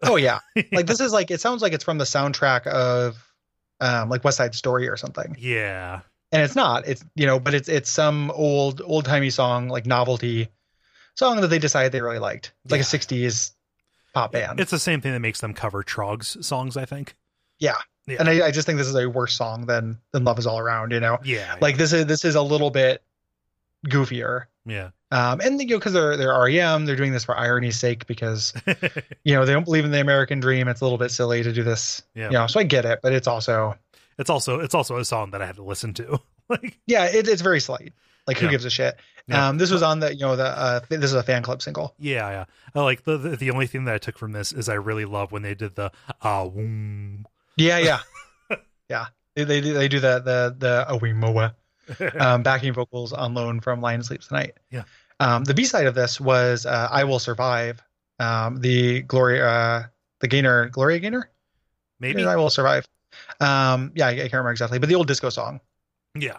oh 0.03 0.17
yeah 0.17 0.41
like 0.73 0.87
this 0.87 0.99
is 0.99 1.13
like 1.13 1.31
it 1.31 1.41
sounds 1.41 1.63
like 1.63 1.73
it's 1.73 1.85
from 1.85 1.99
the 1.99 2.05
soundtrack 2.05 2.67
of 2.67 3.25
um, 3.81 4.09
like 4.09 4.25
west 4.25 4.39
side 4.39 4.53
story 4.55 4.89
or 4.89 4.97
something 4.97 5.37
Yeah. 5.39 6.01
And 6.33 6.43
it's 6.43 6.57
not 6.57 6.87
it's 6.89 7.05
you 7.15 7.27
know 7.27 7.39
but 7.39 7.55
it's 7.55 7.69
it's 7.69 7.91
some 7.91 8.31
old 8.33 8.81
old 8.85 9.05
timey 9.05 9.31
song 9.31 9.69
like 9.69 9.87
novelty 9.87 10.49
song 11.15 11.41
that 11.41 11.49
they 11.49 11.59
decided 11.59 11.93
they 11.93 12.01
really 12.01 12.19
liked 12.19 12.53
it's 12.65 12.73
like 12.73 12.79
Yeah. 12.81 13.19
a 13.19 13.25
60s 13.25 13.53
pop 14.15 14.33
band 14.33 14.59
It's 14.61 14.71
the 14.71 14.79
same 14.79 15.01
thing 15.01 15.13
that 15.13 15.21
makes 15.21 15.41
them 15.41 15.55
cover 15.55 15.83
Trog's 15.83 16.45
songs, 16.47 16.77
I 16.77 16.85
think. 16.85 17.15
Yeah. 17.59 17.77
Yeah. 18.07 18.17
and 18.19 18.29
I, 18.29 18.47
I 18.47 18.51
just 18.51 18.67
think 18.67 18.79
this 18.79 18.89
is 18.89 18.97
a 18.97 19.09
worse 19.09 19.33
song 19.35 19.67
than 19.67 19.99
than 20.11 20.25
love 20.25 20.39
is 20.39 20.47
all 20.47 20.59
around 20.59 20.91
you 20.91 20.99
know 20.99 21.19
yeah. 21.23 21.55
like 21.61 21.77
this 21.77 21.93
is 21.93 22.05
this 22.07 22.25
is 22.25 22.35
a 22.35 22.43
little 22.43 22.71
bit 22.71 23.01
goofier 23.87 24.47
yeah. 24.67 24.91
um 25.13 25.41
and 25.41 25.61
you 25.61 25.67
know 25.69 25.79
because 25.79 25.93
they're 25.93 26.17
they're 26.17 26.37
rem 26.37 26.85
they're 26.85 26.97
doing 26.97 27.13
this 27.13 27.25
for 27.25 27.37
irony's 27.39 27.79
sake 27.79 28.07
because 28.09 28.55
you 29.25 29.35
know 29.35 29.45
they 29.45 29.53
don't 29.53 29.65
believe 29.65 29.85
in 29.85 29.91
the 29.93 30.01
american 30.01 30.41
dream 30.41 30.67
it's 30.69 30.81
a 30.81 30.85
little 30.85 30.99
bit 30.99 31.11
silly 31.13 31.43
to 31.45 31.53
do 31.53 31.63
this 31.63 32.03
yeah. 32.15 32.27
you 32.27 32.33
know 32.33 32.47
so 32.49 32.59
i 32.59 32.63
get 32.65 32.85
it 32.85 32.99
but 33.03 33.13
it's 33.13 33.27
also 33.29 33.77
It's 34.23 34.31
also 34.31 34.61
it's 34.61 34.75
also 34.75 34.97
a 34.97 35.05
song 35.05 35.33
that 35.33 35.43
I 35.43 35.47
had 35.47 35.57
to 35.57 35.63
listen 35.63 35.93
to. 35.95 36.19
like 36.49 36.79
yeah 36.87 37.05
it, 37.07 37.29
it's 37.29 37.43
very 37.43 37.61
slight 37.61 37.93
like 38.27 38.39
who 38.39 38.47
Yeah. 38.47 38.51
gives 38.53 38.65
a 38.65 38.71
shit 38.71 38.97
Yeah. 39.29 39.49
um 39.49 39.59
this 39.59 39.71
was 39.71 39.83
on 39.83 40.01
the 40.01 40.13
you 40.15 40.21
know 40.21 40.35
the 40.37 40.47
uh 40.47 40.81
this 40.89 41.05
is 41.05 41.15
a 41.15 41.23
fan 41.23 41.43
club 41.43 41.61
single 41.63 41.95
yeah, 41.99 42.29
yeah. 42.75 42.81
Like 42.83 43.05
the, 43.05 43.17
the 43.19 43.37
the 43.37 43.51
only 43.51 43.67
thing 43.67 43.85
that 43.85 43.95
I 43.95 43.99
took 43.99 44.17
from 44.19 44.33
this 44.33 44.53
is 44.53 44.69
I 44.69 44.75
really 44.75 45.05
love 45.05 45.31
when 45.33 45.43
they 45.43 45.55
did 45.55 45.75
the 45.77 45.91
ah 46.23 46.45
woom. 46.45 47.25
yeah 47.57 47.79
yeah 47.79 48.01
yeah 48.89 49.07
they, 49.35 49.45
they 49.45 49.61
do 49.61 49.73
they 49.75 49.89
do 49.89 50.01
the 50.01 50.19
the 50.21 50.57
the 50.59 50.87
Awimoa 50.89 51.55
um, 52.21 52.43
backing 52.43 52.73
vocals 52.73 53.13
on 53.13 53.35
loan 53.35 53.61
from 53.61 53.81
Lion 53.81 54.03
Sleeps 54.05 54.29
Tonight. 54.29 54.55
Yeah. 54.71 54.85
Um, 55.21 55.43
the 55.45 55.53
B 55.55 55.65
side 55.65 55.87
of 55.87 55.95
this 55.97 56.21
was 56.21 56.65
uh, 56.65 56.89
"I 56.91 57.03
Will 57.05 57.19
Survive." 57.19 57.83
Um, 58.21 58.61
the 58.61 59.03
Gloria, 59.03 59.47
uh, 59.47 59.83
the 60.21 60.29
Gaynor, 60.29 60.69
Gloria 60.69 61.01
Gaynor. 61.01 61.29
Maybe. 61.99 62.25
"I 62.25 62.37
Will 62.37 62.51
Survive." 62.51 62.87
Um, 63.43 63.93
yeah, 63.95 64.07
I, 64.07 64.11
I 64.11 64.15
can't 64.17 64.33
remember 64.35 64.51
exactly, 64.53 64.79
but 64.79 64.89
the 64.89 64.95
old 64.95 65.09
disco 65.09 65.29
song. 65.31 65.61
Yeah. 66.15 66.39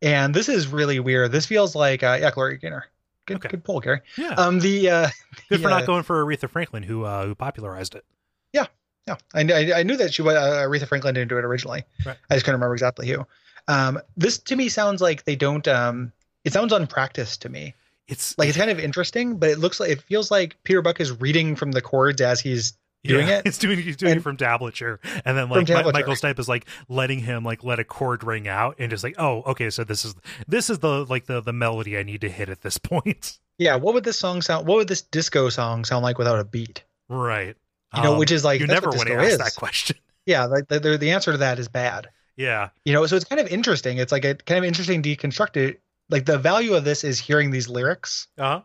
And 0.00 0.32
this 0.34 0.48
is 0.48 0.68
really 0.68 1.00
weird. 1.00 1.32
This 1.32 1.46
feels 1.46 1.74
like 1.74 2.02
uh, 2.02 2.18
yeah, 2.20 2.30
Gloria 2.30 2.56
Gaynor. 2.58 2.86
Good, 3.26 3.38
Okay. 3.38 3.48
good 3.48 3.64
pull, 3.64 3.80
Gary. 3.80 4.00
Yeah. 4.16 4.28
Um, 4.30 4.60
the 4.60 4.88
uh, 4.90 5.08
Good 5.50 5.60
for 5.60 5.68
not 5.68 5.86
going 5.86 6.02
for 6.02 6.24
Aretha 6.24 6.48
Franklin, 6.48 6.82
who 6.82 7.04
uh, 7.04 7.26
who 7.26 7.34
popularized 7.34 7.94
it. 7.94 8.04
Yeah, 8.52 8.66
yeah, 9.06 9.16
I, 9.34 9.40
I, 9.42 9.80
I 9.80 9.82
knew 9.82 9.96
that 9.96 10.14
she 10.14 10.22
was 10.22 10.34
uh, 10.36 10.64
Aretha 10.66 10.86
Franklin 10.86 11.14
didn't 11.14 11.28
do 11.28 11.36
it 11.38 11.44
originally. 11.44 11.82
Right. 12.06 12.16
I 12.30 12.34
just 12.34 12.44
couldn't 12.46 12.60
remember 12.60 12.74
exactly 12.74 13.08
who. 13.08 13.26
Um, 13.66 14.00
this 14.16 14.38
to 14.38 14.56
me 14.56 14.68
sounds 14.68 15.02
like 15.02 15.24
they 15.24 15.36
don't. 15.36 15.66
Um, 15.68 16.12
it 16.44 16.52
sounds 16.52 16.72
unpracticed 16.72 17.42
to 17.42 17.48
me. 17.48 17.74
It's 18.06 18.38
Like 18.38 18.48
it's 18.48 18.56
kind 18.56 18.70
of 18.70 18.78
interesting, 18.78 19.36
but 19.36 19.50
it 19.50 19.58
looks 19.58 19.80
like 19.80 19.90
it 19.90 20.00
feels 20.02 20.30
like 20.30 20.56
Peter 20.62 20.80
Buck 20.80 21.00
is 21.00 21.12
reading 21.20 21.56
from 21.56 21.72
the 21.72 21.82
chords 21.82 22.20
as 22.22 22.40
he's 22.40 22.72
doing 23.04 23.28
yeah, 23.28 23.38
it. 23.38 23.42
He's 23.46 23.58
doing 23.58 23.78
he's 23.78 23.96
doing 23.96 24.16
it 24.18 24.22
from 24.22 24.36
tablature, 24.36 24.98
and 25.24 25.36
then 25.36 25.48
like. 25.48 25.68
Michael 25.68 26.14
Stipe 26.14 26.38
is 26.38 26.48
like 26.48 26.66
letting 26.88 27.20
him 27.20 27.44
like 27.44 27.64
let 27.64 27.78
a 27.78 27.84
chord 27.84 28.24
ring 28.24 28.48
out, 28.48 28.76
and 28.78 28.90
just 28.90 29.04
like, 29.04 29.14
oh, 29.18 29.42
okay, 29.42 29.70
so 29.70 29.84
this 29.84 30.04
is 30.04 30.14
this 30.46 30.70
is 30.70 30.80
the 30.80 31.04
like 31.06 31.26
the 31.26 31.40
the 31.40 31.52
melody 31.52 31.98
I 31.98 32.02
need 32.02 32.20
to 32.22 32.28
hit 32.28 32.48
at 32.48 32.62
this 32.62 32.78
point, 32.78 33.38
Yeah. 33.58 33.76
What 33.76 33.94
would 33.94 34.04
this 34.04 34.18
song 34.18 34.42
sound? 34.42 34.66
What 34.66 34.76
would 34.76 34.88
this 34.88 35.02
disco 35.02 35.48
song 35.48 35.84
sound 35.84 36.02
like 36.02 36.18
without 36.18 36.38
a 36.38 36.44
beat? 36.44 36.84
right? 37.08 37.56
You 37.96 38.02
know, 38.02 38.12
Um, 38.12 38.18
which 38.18 38.30
is 38.30 38.44
like 38.44 38.60
you 38.60 38.66
never 38.66 38.90
want 38.90 39.08
to 39.08 39.14
ask 39.14 39.32
is. 39.32 39.38
that 39.38 39.54
question. 39.54 39.96
Yeah, 40.26 40.44
like 40.44 40.68
the, 40.68 40.78
the 40.78 40.98
the 40.98 41.12
answer 41.12 41.32
to 41.32 41.38
that 41.38 41.58
is 41.58 41.68
bad. 41.68 42.10
Yeah, 42.36 42.68
You 42.84 42.92
know, 42.92 43.06
so 43.06 43.16
it's 43.16 43.24
kind 43.24 43.40
of 43.40 43.48
interesting. 43.48 43.96
It's 43.96 44.12
like 44.12 44.26
a 44.26 44.34
kind 44.34 44.58
of 44.58 44.64
interesting 44.64 45.02
deconstructed. 45.02 45.78
Like 46.10 46.26
the 46.26 46.36
value 46.36 46.74
of 46.74 46.84
this 46.84 47.02
is 47.02 47.18
hearing 47.18 47.50
these 47.50 47.66
lyrics 47.66 48.28
uh-huh. 48.36 48.60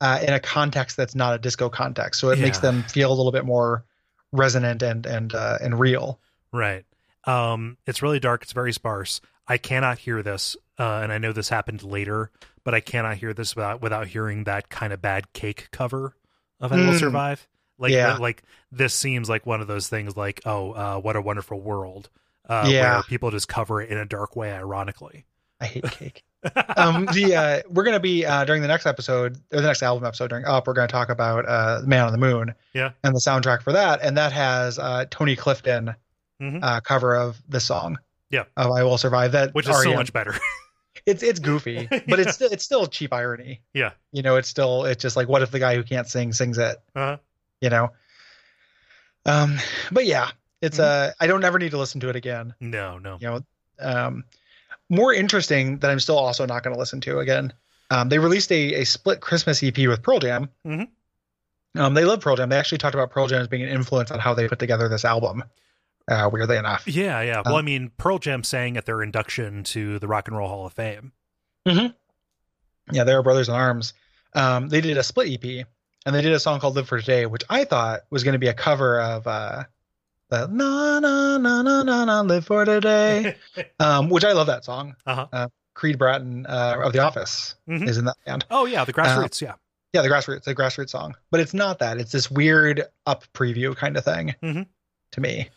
Uh, 0.00 0.18
in 0.26 0.32
a 0.32 0.40
context 0.40 0.96
that's 0.96 1.14
not 1.14 1.34
a 1.34 1.38
disco 1.38 1.68
context, 1.68 2.20
so 2.20 2.30
it 2.30 2.38
makes 2.38 2.58
them 2.58 2.82
feel 2.84 3.10
a 3.12 3.14
little 3.14 3.32
bit 3.32 3.44
more 3.44 3.84
resonant 4.32 4.82
and 4.82 5.06
and 5.06 5.34
uh, 5.34 5.58
and 5.60 5.78
real. 5.78 6.18
right. 6.52 6.84
Um, 7.24 7.76
it's 7.86 8.00
really 8.02 8.18
dark. 8.18 8.42
It's 8.42 8.52
very 8.52 8.72
sparse. 8.72 9.20
I 9.46 9.58
cannot 9.58 9.98
hear 9.98 10.22
this, 10.22 10.56
uh, 10.78 11.00
and 11.02 11.12
I 11.12 11.18
know 11.18 11.32
this 11.32 11.48
happened 11.50 11.82
later, 11.82 12.30
but 12.64 12.74
I 12.74 12.80
cannot 12.80 13.18
hear 13.18 13.34
this 13.34 13.54
without 13.54 13.82
without 13.82 14.06
hearing 14.06 14.44
that 14.44 14.68
kind 14.70 14.92
of 14.92 15.02
bad 15.02 15.32
cake 15.34 15.68
cover 15.70 16.14
of 16.60 16.72
"I 16.72 16.76
Will 16.76 16.92
Mm. 16.94 16.98
Survive." 16.98 17.46
Like, 17.78 17.92
Yeah. 17.92 18.16
like 18.16 18.42
this 18.70 18.94
seems 18.94 19.28
like 19.28 19.44
one 19.46 19.60
of 19.60 19.66
those 19.66 19.88
things. 19.88 20.16
Like, 20.16 20.40
oh, 20.46 20.72
uh, 20.72 20.98
what 21.00 21.16
a 21.16 21.20
wonderful 21.20 21.60
world. 21.60 22.08
Uh, 22.48 22.68
Yeah. 22.70 22.94
where 22.94 23.02
people 23.02 23.30
just 23.30 23.48
cover 23.48 23.80
it 23.82 23.90
in 23.90 23.98
a 23.98 24.04
dark 24.06 24.34
way, 24.36 24.52
ironically. 24.52 25.24
I 25.60 25.66
hate 25.66 25.90
cake. 25.90 26.24
Um, 26.76 27.06
the 27.06 27.34
uh, 27.34 27.68
we're 27.70 27.84
gonna 27.84 28.00
be 28.00 28.24
uh, 28.24 28.44
during 28.44 28.62
the 28.62 28.68
next 28.68 28.86
episode 28.86 29.36
or 29.52 29.60
the 29.60 29.66
next 29.66 29.82
album 29.82 30.04
episode 30.06 30.28
during 30.30 30.44
up. 30.44 30.66
We're 30.66 30.72
gonna 30.74 30.88
talk 30.88 31.08
about 31.10 31.46
uh, 31.48 31.82
Man 31.84 32.06
on 32.06 32.12
the 32.12 32.18
Moon. 32.18 32.54
Yeah. 32.72 32.92
And 33.04 33.14
the 33.14 33.20
soundtrack 33.20 33.62
for 33.62 33.72
that, 33.72 34.00
and 34.02 34.16
that 34.16 34.32
has 34.32 34.78
uh, 34.78 35.04
Tony 35.10 35.36
Clifton 35.36 35.94
Mhm. 36.40 36.60
uh, 36.62 36.80
cover 36.80 37.14
of 37.16 37.40
the 37.48 37.60
song. 37.60 37.98
Yeah. 38.30 38.44
Of 38.56 38.70
I 38.70 38.82
Will 38.84 38.96
Survive. 38.96 39.32
That 39.32 39.54
Which 39.54 39.68
is 39.68 39.82
so 39.82 39.94
much 39.94 40.12
better. 40.12 40.34
It's 41.06 41.22
it's 41.22 41.38
goofy, 41.40 41.86
but 42.08 42.18
it's 42.20 42.34
still 42.34 42.50
it's 42.52 42.64
still 42.64 42.86
cheap 42.86 43.12
irony. 43.12 43.62
Yeah. 43.72 43.92
You 44.12 44.22
know, 44.22 44.36
it's 44.36 44.48
still 44.48 44.84
it's 44.84 45.00
just 45.00 45.16
like 45.16 45.28
what 45.28 45.40
if 45.40 45.50
the 45.50 45.58
guy 45.58 45.74
who 45.76 45.82
can't 45.82 46.06
sing 46.06 46.32
sings 46.32 46.58
it? 46.58 46.76
uh 46.94 47.16
You 47.60 47.70
know. 47.70 47.90
Um, 49.24 49.58
but 49.92 50.04
yeah, 50.04 50.30
it's 50.60 50.78
Mm-hmm. 50.78 51.10
uh 51.10 51.12
I 51.20 51.26
don't 51.26 51.44
ever 51.44 51.58
need 51.58 51.70
to 51.70 51.78
listen 51.78 52.00
to 52.00 52.08
it 52.10 52.16
again. 52.16 52.54
No, 52.60 52.98
no. 52.98 53.16
You 53.20 53.28
know, 53.28 53.40
um, 53.80 54.24
more 54.90 55.14
interesting 55.14 55.78
that 55.78 55.90
I'm 55.90 56.00
still 56.00 56.18
also 56.18 56.44
not 56.44 56.62
going 56.62 56.74
to 56.74 56.78
listen 56.78 57.00
to 57.02 57.20
again. 57.20 57.52
Um, 57.90 58.08
they 58.10 58.18
released 58.18 58.52
a 58.52 58.74
a 58.82 58.84
split 58.84 59.20
Christmas 59.20 59.62
EP 59.62 59.76
with 59.88 60.02
Pearl 60.02 60.18
Jam. 60.18 60.50
Mhm. 60.66 60.88
Um, 61.76 61.94
they 61.94 62.04
love 62.04 62.20
Pearl 62.20 62.36
Jam. 62.36 62.48
They 62.50 62.58
actually 62.58 62.78
talked 62.78 62.94
about 62.94 63.10
Pearl 63.10 63.26
Jam 63.28 63.40
as 63.40 63.48
being 63.48 63.62
an 63.62 63.68
influence 63.70 64.10
on 64.10 64.18
how 64.18 64.34
they 64.34 64.46
put 64.48 64.58
together 64.58 64.88
this 64.88 65.04
album. 65.04 65.42
Uh, 66.08 66.28
weirdly 66.32 66.56
enough. 66.56 66.86
Yeah, 66.88 67.20
yeah. 67.22 67.42
Well, 67.44 67.54
Uh, 67.54 67.58
I 67.58 67.62
mean, 67.62 67.92
Pearl 67.96 68.18
Jam 68.18 68.42
sang 68.42 68.76
at 68.76 68.84
their 68.86 69.00
induction 69.02 69.62
to 69.64 69.98
the 70.00 70.08
Rock 70.08 70.26
and 70.28 70.36
Roll 70.36 70.48
Hall 70.48 70.66
of 70.66 70.72
Fame. 70.72 71.12
Yeah, 72.92 73.04
they 73.04 73.14
were 73.14 73.22
brothers 73.22 73.48
in 73.48 73.54
arms. 73.54 73.92
Um, 74.34 74.68
they 74.68 74.80
did 74.80 74.96
a 74.96 75.02
split 75.04 75.28
EP, 75.44 75.66
and 76.06 76.14
they 76.14 76.22
did 76.22 76.32
a 76.32 76.40
song 76.40 76.58
called 76.60 76.74
"Live 76.76 76.88
for 76.88 76.98
Today," 77.00 77.26
which 77.26 77.44
I 77.48 77.64
thought 77.64 78.00
was 78.10 78.24
going 78.24 78.32
to 78.32 78.38
be 78.38 78.48
a 78.48 78.54
cover 78.54 79.00
of 79.00 79.26
uh, 79.26 79.64
the 80.30 80.46
"Na 80.48 80.98
Na 81.00 81.38
Na 81.38 81.62
Na 81.62 81.82
Na 81.82 82.04
Na 82.04 82.20
Live 82.22 82.46
for 82.46 82.64
Today," 82.64 83.36
um, 83.80 84.08
which 84.08 84.24
I 84.24 84.32
love 84.32 84.46
that 84.46 84.64
song. 84.64 84.94
Uh-huh. 85.06 85.48
Creed 85.74 85.98
Bratton 85.98 86.46
uh, 86.46 86.76
of 86.82 86.92
The 86.92 86.98
Office 87.00 87.54
Mhm. 87.68 87.88
is 87.88 87.96
in 87.98 88.04
that 88.06 88.16
band. 88.26 88.44
oh, 88.50 88.66
yeah, 88.66 88.84
the 88.84 88.92
grassroots. 88.92 89.40
yeah. 89.40 89.54
Yeah, 89.92 90.02
the 90.02 90.08
grassroots, 90.08 90.44
the 90.44 90.54
grassroots 90.54 90.90
song, 90.90 91.14
but 91.30 91.40
it's 91.40 91.52
not 91.54 91.78
that. 91.80 91.98
It's 91.98 92.12
this 92.12 92.30
weird 92.30 92.84
up 93.06 93.24
preview 93.34 93.74
kind 93.74 93.96
of 93.96 94.04
thing 94.04 94.34
Mhm. 94.42 94.66
to 95.12 95.20
me. 95.20 95.48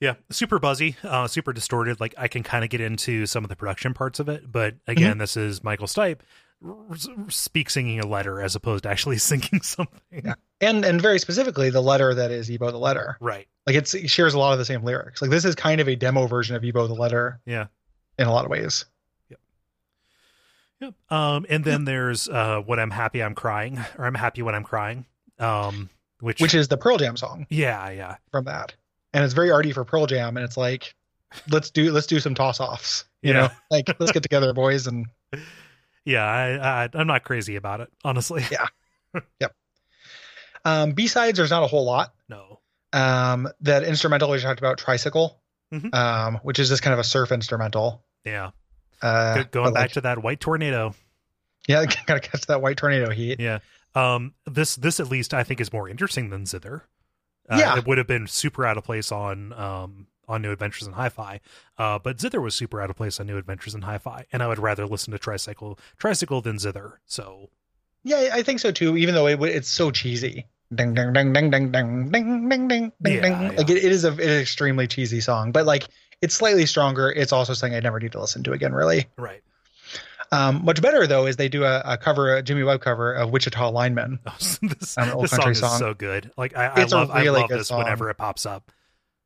Yeah, 0.00 0.14
super 0.30 0.58
buzzy, 0.58 0.96
uh, 1.04 1.28
super 1.28 1.52
distorted. 1.52 2.00
Like 2.00 2.14
I 2.18 2.26
can 2.28 2.42
kind 2.42 2.64
of 2.64 2.70
get 2.70 2.80
into 2.80 3.24
some 3.24 3.44
of 3.44 3.50
the 3.50 3.56
production 3.56 3.94
parts 3.94 4.18
of 4.18 4.28
it, 4.28 4.50
but 4.50 4.74
again, 4.88 5.18
this 5.18 5.36
is 5.36 5.62
Michael 5.62 5.86
Stipe 5.86 6.18
speak 7.28 7.70
singing 7.70 8.00
a 8.00 8.06
letter 8.06 8.40
as 8.40 8.54
opposed 8.54 8.84
to 8.84 8.90
actually 8.90 9.18
singing 9.18 9.62
something. 9.62 9.98
Yeah. 10.24 10.34
And 10.60 10.84
and 10.84 11.00
very 11.00 11.18
specifically, 11.18 11.70
the 11.70 11.80
letter 11.82 12.14
that 12.14 12.30
is 12.30 12.50
E-Bow 12.50 12.70
the 12.70 12.78
letter. 12.78 13.16
Right. 13.20 13.46
Like 13.66 13.76
it's 13.76 13.94
it 13.94 14.08
shares 14.10 14.34
a 14.34 14.38
lot 14.38 14.52
of 14.52 14.58
the 14.58 14.64
same 14.64 14.82
lyrics. 14.84 15.20
Like 15.22 15.30
this 15.30 15.44
is 15.44 15.54
kind 15.54 15.80
of 15.80 15.88
a 15.88 15.96
demo 15.96 16.26
version 16.26 16.54
of 16.56 16.64
E-Bow 16.64 16.86
the 16.86 16.94
letter 16.94 17.40
Yeah. 17.46 17.66
in 18.18 18.26
a 18.28 18.32
lot 18.32 18.44
of 18.44 18.50
ways. 18.50 18.84
Yep. 19.28 19.40
Yep. 20.80 20.94
Um, 21.10 21.46
and 21.48 21.64
then 21.64 21.84
there's 21.84 22.28
uh, 22.28 22.60
when 22.64 22.78
I'm 22.78 22.90
happy, 22.90 23.22
I'm 23.22 23.34
crying, 23.34 23.78
or 23.98 24.04
I'm 24.06 24.14
happy 24.14 24.42
when 24.42 24.54
I'm 24.54 24.64
crying. 24.64 25.06
Um, 25.38 25.88
which, 26.20 26.40
Which 26.40 26.54
is 26.54 26.68
the 26.68 26.76
Pearl 26.76 26.98
Jam 26.98 27.16
song 27.16 27.46
yeah, 27.50 27.90
yeah, 27.90 28.16
from 28.30 28.44
that. 28.44 28.74
And 29.12 29.24
it's 29.24 29.34
very 29.34 29.50
arty 29.50 29.72
for 29.72 29.84
Pearl 29.84 30.06
Jam, 30.06 30.36
and 30.36 30.44
it's 30.44 30.56
like, 30.56 30.94
let's 31.50 31.70
do 31.70 31.90
let's 31.90 32.06
do 32.06 32.20
some 32.20 32.34
toss 32.36 32.60
offs. 32.60 33.04
You 33.22 33.32
Yeah. 33.32 33.40
know, 33.40 33.48
like 33.70 33.88
let's 33.98 34.12
get 34.12 34.22
together, 34.22 34.52
boys, 34.52 34.86
and 34.86 35.06
yeah. 36.04 36.24
I, 36.24 36.84
I 36.84 36.88
I'm 36.94 37.06
not 37.06 37.24
crazy 37.24 37.56
about 37.56 37.80
it, 37.80 37.88
honestly. 38.04 38.44
Yeah. 38.50 38.66
Yep. 39.40 39.54
Um, 40.64 40.92
B 40.92 41.06
sides. 41.06 41.36
There's 41.36 41.50
not 41.50 41.62
a 41.62 41.66
whole 41.66 41.84
lot. 41.84 42.14
No. 42.28 42.60
Um, 42.92 43.48
that 43.60 43.82
instrumental 43.84 44.30
we 44.30 44.38
talked 44.38 44.58
about, 44.60 44.78
tricycle, 44.78 45.40
Mhm. 45.72 45.94
um, 45.94 46.36
which 46.42 46.58
is 46.58 46.68
just 46.70 46.82
kind 46.82 46.94
of 46.94 47.00
a 47.00 47.04
surf 47.04 47.30
instrumental. 47.32 48.04
Yeah. 48.24 48.50
Uh, 49.02 49.42
Go- 49.42 49.44
Going 49.64 49.74
back 49.74 49.80
like, 49.82 49.92
to 49.92 50.00
that 50.02 50.22
white 50.22 50.40
tornado. 50.40 50.94
yeah, 51.68 51.84
gotta 52.06 52.20
catch 52.20 52.46
that 52.46 52.62
white 52.62 52.76
tornado 52.76 53.10
heat. 53.10 53.38
Yeah. 53.40 53.58
Um. 53.94 54.32
This 54.46 54.76
this 54.76 54.98
at 55.00 55.08
least 55.10 55.34
I 55.34 55.44
think 55.44 55.60
is 55.60 55.72
more 55.72 55.88
interesting 55.88 56.30
than 56.30 56.46
Zither. 56.46 56.82
Uh, 57.50 57.56
Yeah. 57.58 57.76
It 57.78 57.86
would 57.86 57.98
have 57.98 58.06
been 58.06 58.26
super 58.26 58.64
out 58.64 58.78
of 58.78 58.84
place 58.84 59.10
on 59.12 59.52
um 59.52 60.06
on 60.32 60.42
New 60.42 60.50
Adventures 60.50 60.88
in 60.88 60.94
Hi-Fi. 60.94 61.40
Uh, 61.78 61.98
but 61.98 62.18
Zither 62.20 62.40
was 62.40 62.54
super 62.54 62.80
out 62.80 62.90
of 62.90 62.96
place 62.96 63.20
on 63.20 63.26
New 63.26 63.36
Adventures 63.38 63.74
in 63.74 63.82
Hi-Fi, 63.82 64.26
and 64.32 64.42
I 64.42 64.48
would 64.48 64.58
rather 64.58 64.86
listen 64.86 65.12
to 65.12 65.18
Tricycle 65.18 65.78
Tricycle 65.98 66.40
than 66.40 66.58
Zither. 66.58 67.00
So 67.06 67.50
Yeah, 68.02 68.30
I 68.32 68.42
think 68.42 68.58
so 68.60 68.72
too. 68.72 68.96
Even 68.96 69.14
though 69.14 69.26
it, 69.26 69.40
it's 69.42 69.68
so 69.68 69.90
cheesy. 69.90 70.46
Ding 70.74 70.94
ding 70.94 71.12
ding 71.12 71.32
ding 71.34 71.50
ding 71.50 71.70
ding 71.70 72.10
ding 72.10 72.48
ding 72.48 72.48
ding 72.48 72.68
ding 72.68 72.92
Yeah, 73.04 73.20
ding. 73.20 73.32
yeah. 73.32 73.52
Like 73.58 73.68
it, 73.70 73.76
it 73.84 73.92
is 73.92 74.04
a 74.04 74.12
it 74.14 74.20
is 74.20 74.26
an 74.36 74.40
extremely 74.40 74.86
cheesy 74.86 75.20
song, 75.20 75.52
but 75.52 75.66
like 75.66 75.86
it's 76.22 76.34
slightly 76.34 76.64
stronger. 76.66 77.10
It's 77.10 77.30
also 77.32 77.52
something 77.52 77.74
I 77.76 77.80
never 77.80 78.00
need 78.00 78.12
to 78.12 78.20
listen 78.20 78.42
to 78.44 78.52
again. 78.52 78.72
Really, 78.72 79.04
right. 79.18 79.42
um, 80.30 80.64
much 80.64 80.80
better 80.80 81.06
though 81.06 81.26
is 81.26 81.36
they 81.36 81.50
do 81.50 81.64
a, 81.64 81.82
a 81.84 81.98
cover, 81.98 82.36
a 82.36 82.42
Jimmy 82.42 82.62
Webb 82.62 82.80
cover 82.80 83.12
of 83.12 83.30
Wichita 83.30 83.70
Lineman. 83.70 84.18
Oh, 84.26 84.34
this 84.62 84.96
An 84.96 85.10
old 85.10 85.24
this 85.24 85.30
song 85.32 85.40
country 85.40 85.52
is 85.52 85.78
so 85.78 85.92
good. 85.92 86.30
Like 86.38 86.56
I, 86.56 86.68
I 86.68 86.84
love 86.84 87.10
I 87.10 87.20
really 87.22 87.40
love 87.40 87.50
good 87.50 87.60
this 87.60 87.68
song. 87.68 87.80
whenever 87.80 88.08
it 88.08 88.16
pops 88.16 88.46
up. 88.46 88.72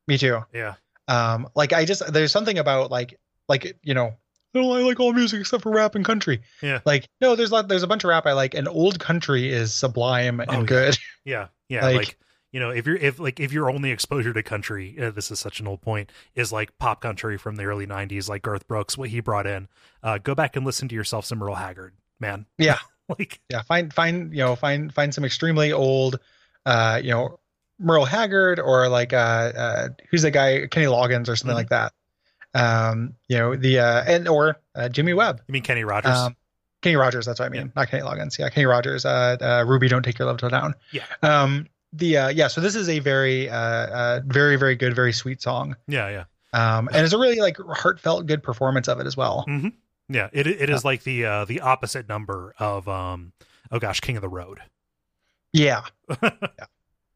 Me 0.08 0.18
too. 0.18 0.44
Yeah. 0.52 0.74
Um, 1.08 1.48
like 1.54 1.72
I 1.72 1.84
just 1.84 2.12
there's 2.12 2.32
something 2.32 2.58
about 2.58 2.90
like 2.90 3.18
like 3.48 3.78
you 3.82 3.94
know. 3.94 4.14
Oh, 4.54 4.72
I 4.72 4.80
like 4.80 4.98
all 5.00 5.12
music 5.12 5.40
except 5.40 5.64
for 5.64 5.70
rap 5.70 5.94
and 5.96 6.04
country. 6.04 6.40
Yeah. 6.62 6.80
Like 6.86 7.06
no, 7.20 7.36
there's 7.36 7.52
lot, 7.52 7.68
there's 7.68 7.82
a 7.82 7.86
bunch 7.86 8.04
of 8.04 8.08
rap 8.08 8.24
I 8.24 8.32
like, 8.32 8.54
and 8.54 8.66
old 8.66 8.98
country 8.98 9.50
is 9.52 9.74
sublime 9.74 10.40
and 10.40 10.50
Oh, 10.50 10.62
good. 10.64 10.96
Yeah. 11.26 11.48
Yeah. 11.68 11.84
Like, 11.84 11.96
Like- 11.96 12.18
you 12.52 12.60
know, 12.60 12.70
if 12.70 12.86
you're 12.86 12.96
if 12.96 13.18
like 13.18 13.38
if 13.38 13.52
your 13.52 13.68
only 13.70 13.90
exposure 13.90 14.32
to 14.32 14.42
country, 14.42 14.96
uh, 14.98 15.10
this 15.10 15.30
is 15.30 15.38
such 15.38 15.60
an 15.60 15.66
old 15.66 15.82
point, 15.82 16.10
is 16.34 16.52
like 16.52 16.78
pop 16.78 17.02
country 17.02 17.36
from 17.36 17.56
the 17.56 17.64
early 17.64 17.86
'90s, 17.86 18.30
like 18.30 18.40
Garth 18.42 18.66
Brooks, 18.66 18.96
what 18.96 19.10
he 19.10 19.20
brought 19.20 19.46
in. 19.46 19.68
Uh, 20.02 20.16
go 20.16 20.34
back 20.34 20.56
and 20.56 20.64
listen 20.64 20.88
to 20.88 20.94
yourself 20.94 21.26
some 21.26 21.38
Merle 21.38 21.56
Haggard, 21.56 21.92
man. 22.18 22.46
Yeah. 22.56 22.78
like 23.18 23.40
yeah 23.50 23.60
find 23.62 23.92
find 23.92 24.32
you 24.32 24.38
know 24.38 24.56
find 24.56 24.94
find 24.94 25.12
some 25.14 25.24
extremely 25.24 25.72
old 25.72 26.18
uh 26.64 26.98
you 27.02 27.10
know 27.10 27.38
merle 27.78 28.04
haggard 28.04 28.58
or 28.60 28.88
like 28.88 29.12
uh 29.12 29.16
uh 29.56 29.88
who's 30.10 30.22
the 30.22 30.30
guy 30.30 30.66
kenny 30.68 30.86
loggins 30.86 31.28
or 31.28 31.36
something 31.36 31.54
Mhm. 31.54 31.58
like 31.58 31.68
that 31.68 31.92
um 32.54 33.14
you 33.28 33.36
know 33.36 33.54
the 33.56 33.78
uh 33.78 34.02
and 34.06 34.28
or 34.28 34.56
uh, 34.74 34.88
jimmy 34.88 35.12
webb 35.14 35.42
you 35.46 35.52
mean 35.52 35.62
Kenny 35.62 35.84
Rogers? 35.84 36.16
um 36.16 36.36
kenny 36.82 36.96
rogers 36.96 37.26
that's 37.26 37.40
what 37.40 37.46
i 37.46 37.48
mean 37.48 37.72
not 37.76 37.88
kenny 37.88 38.02
loggins 38.02 38.38
yeah 38.38 38.48
kenny 38.48 38.66
rogers 38.66 39.04
uh, 39.04 39.36
uh 39.40 39.64
ruby 39.66 39.88
don't 39.88 40.02
take 40.04 40.18
your 40.18 40.26
love 40.26 40.38
till 40.38 40.48
down 40.48 40.74
Yeah. 40.92 41.02
um 41.22 41.66
the 41.92 42.16
uh 42.16 42.28
yeah 42.28 42.48
so 42.48 42.60
this 42.60 42.74
is 42.74 42.88
a 42.88 42.98
very 43.00 43.48
uh 43.50 43.56
uh 43.56 44.20
very 44.26 44.56
very 44.56 44.76
good 44.76 44.94
very 44.94 45.12
sweet 45.12 45.42
song 45.42 45.76
yeah. 45.88 46.08
Yeah. 46.08 46.24
um 46.76 46.88
and 46.92 47.04
it's 47.04 47.12
a 47.12 47.18
really 47.18 47.40
like 47.40 47.56
heartfelt 47.58 48.26
good 48.26 48.42
performance 48.42 48.88
of 48.88 49.00
it 49.00 49.06
as 49.06 49.16
well 49.16 49.42
hmm 49.46 49.68
Yeah. 50.08 50.28
It 50.32 50.46
it 50.46 50.70
is 50.70 50.84
like 50.84 51.02
the 51.02 51.24
uh 51.26 51.44
the 51.46 51.60
opposite 51.60 52.08
number 52.08 52.54
of 52.58 52.88
um 52.88 53.32
oh 53.72 53.78
gosh 53.78 54.00
King 54.00 54.16
of 54.16 54.22
the 54.22 54.28
Road. 54.28 54.60
Yeah. 55.52 55.82
yeah. 56.22 56.66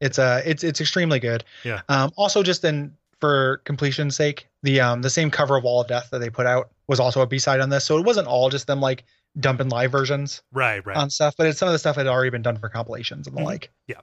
It's 0.01 0.19
uh 0.19 0.41
it's 0.45 0.63
it's 0.63 0.81
extremely 0.81 1.19
good. 1.19 1.45
Yeah. 1.63 1.81
Um 1.87 2.11
also 2.17 2.43
just 2.43 2.63
in 2.65 2.93
for 3.21 3.57
completion's 3.65 4.15
sake, 4.15 4.49
the 4.63 4.81
um 4.81 5.01
the 5.01 5.09
same 5.09 5.31
cover 5.31 5.55
of 5.55 5.63
Wall 5.63 5.79
of 5.81 5.87
Death 5.87 6.09
that 6.11 6.19
they 6.19 6.29
put 6.29 6.45
out 6.45 6.71
was 6.87 6.99
also 6.99 7.21
a 7.21 7.27
B-side 7.27 7.61
on 7.61 7.69
this. 7.69 7.85
So 7.85 7.97
it 7.97 8.05
wasn't 8.05 8.27
all 8.27 8.49
just 8.49 8.67
them 8.67 8.81
like 8.81 9.03
dumping 9.39 9.69
live 9.69 9.91
versions 9.93 10.41
right. 10.51 10.85
Right. 10.85 10.97
on 10.97 11.09
stuff, 11.09 11.35
but 11.37 11.47
it's 11.47 11.57
some 11.59 11.69
of 11.69 11.71
the 11.71 11.79
stuff 11.79 11.95
had 11.95 12.07
already 12.07 12.31
been 12.31 12.41
done 12.41 12.57
for 12.57 12.67
compilations 12.67 13.27
and 13.27 13.37
the 13.37 13.41
Mhm. 13.41 13.45
like. 13.45 13.71
Yeah. 13.87 14.01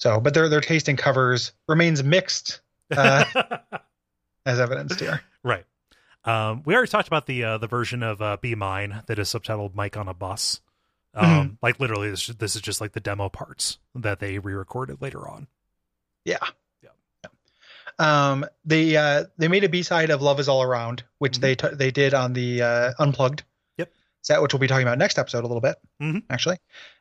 So 0.00 0.18
but 0.18 0.34
their 0.34 0.48
their 0.48 0.60
taste 0.62 0.88
in 0.88 0.96
covers 0.96 1.52
remains 1.68 2.02
mixed 2.02 2.60
uh, 2.96 3.24
as 4.46 4.58
evidenced 4.60 4.98
here. 5.00 5.20
right. 5.42 5.64
Um, 6.24 6.62
we 6.64 6.74
already 6.74 6.90
talked 6.90 7.06
about 7.06 7.26
the 7.26 7.44
uh, 7.44 7.58
the 7.58 7.66
version 7.66 8.02
of 8.02 8.22
uh, 8.22 8.38
"Be 8.40 8.54
Mine" 8.54 9.02
that 9.06 9.18
is 9.18 9.28
subtitled 9.28 9.74
"Mike 9.74 9.96
on 9.98 10.08
a 10.08 10.14
Bus." 10.14 10.60
Um, 11.14 11.24
Mm-hmm. 11.26 11.54
Like 11.62 11.78
literally, 11.80 12.10
this, 12.10 12.26
this 12.26 12.56
is 12.56 12.62
just 12.62 12.80
like 12.80 12.92
the 12.92 13.00
demo 13.00 13.28
parts 13.28 13.78
that 13.94 14.18
they 14.20 14.38
re-recorded 14.38 15.00
later 15.00 15.28
on. 15.28 15.46
Yeah. 16.24 16.38
Yeah. 16.82 16.90
Um, 17.98 18.44
they 18.64 18.96
uh, 18.96 19.24
they 19.38 19.48
made 19.48 19.64
a 19.64 19.68
B 19.68 19.82
side 19.82 20.10
of 20.10 20.20
"Love 20.22 20.40
Is 20.40 20.48
All 20.48 20.62
Around," 20.62 21.04
which 21.18 21.38
Mhm. 21.38 21.40
they 21.40 21.54
t- 21.54 21.68
they 21.74 21.90
did 21.90 22.14
on 22.14 22.32
the 22.32 22.62
uh, 22.62 22.92
Unplugged. 22.98 23.44
Yep. 23.78 23.92
Set, 24.22 24.42
which 24.42 24.52
we'll 24.52 24.58
be 24.60 24.66
talking 24.66 24.86
about 24.86 24.98
next 24.98 25.18
episode 25.18 25.44
a 25.44 25.46
little 25.46 25.60
bit, 25.60 25.76
Mhm. 26.02 26.22
actually. 26.28 26.56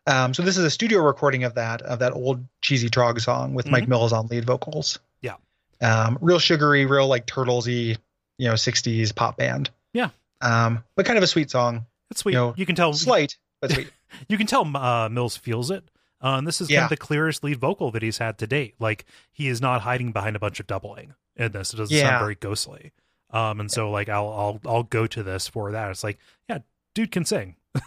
Um, 0.06 0.34
so 0.34 0.44
this 0.44 0.58
is 0.58 0.66
a 0.66 0.70
studio 0.70 1.00
recording 1.00 1.46
of 1.46 1.56
that 1.56 1.82
of 1.82 2.00
that 2.00 2.14
old 2.14 2.46
cheesy 2.62 2.90
Troggs 2.90 3.22
song 3.22 3.54
with 3.56 3.68
Mike 3.68 3.86
Mhm. 3.86 3.90
Mills 3.90 4.14
on 4.14 4.28
lead 4.28 4.46
vocals. 4.46 5.00
Yeah. 5.22 5.38
Um, 5.82 6.18
real 6.22 6.40
sugary, 6.40 6.86
real 6.86 7.08
like 7.08 7.26
turtlesy, 7.26 7.98
you 8.38 8.48
know, 8.48 8.54
'60s 8.56 9.16
pop 9.16 9.38
band. 9.38 9.72
Yeah. 9.94 10.10
Um, 10.42 10.84
but 10.96 11.06
kind 11.06 11.18
of 11.18 11.24
a 11.24 11.28
sweet 11.28 11.50
song, 11.50 11.86
It's 12.12 12.20
sweet. 12.22 12.34
You 12.34 12.38
know, 12.40 12.54
you 12.58 12.66
can 12.68 12.76
tell 12.76 12.94
slight 12.94 13.38
but 13.62 13.72
sweet. 13.72 13.90
you 14.30 14.38
can 14.38 14.48
tell 14.48 14.66
uh, 14.78 15.10
Mills 15.10 15.38
feels 15.38 15.72
it. 15.72 15.84
Uh, 16.22 16.38
and 16.38 16.48
this 16.48 16.62
is 16.62 16.70
kind 16.70 16.84
of 16.84 16.90
the 16.90 16.96
clearest 16.98 17.44
lead 17.44 17.60
vocal 17.60 17.92
that 17.92 18.02
he's 18.02 18.18
had 18.18 18.38
to 18.38 18.48
date. 18.48 18.76
Like 18.80 19.06
he 19.34 19.50
is 19.50 19.60
not 19.60 19.82
hiding 19.82 20.12
behind 20.14 20.36
a 20.38 20.40
bunch 20.40 20.60
of 20.62 20.68
doubling 20.68 21.14
in 21.36 21.52
this. 21.52 21.74
It 21.74 21.78
doesn't 21.78 21.96
Yeah. 21.96 22.04
sound 22.12 22.22
very 22.24 22.36
ghostly. 22.36 22.94
Um, 23.32 23.60
and 23.60 23.70
so 23.72 23.92
like 23.92 24.08
I'll 24.10 24.30
I'll 24.30 24.62
I'll 24.66 24.84
go 24.84 25.06
to 25.08 25.22
this 25.24 25.48
for 25.50 25.72
that. 25.74 25.92
It's 25.92 26.04
like, 26.04 26.20
yeah, 26.50 26.60
dude 26.96 27.12
can 27.12 27.26
sing. 27.26 27.56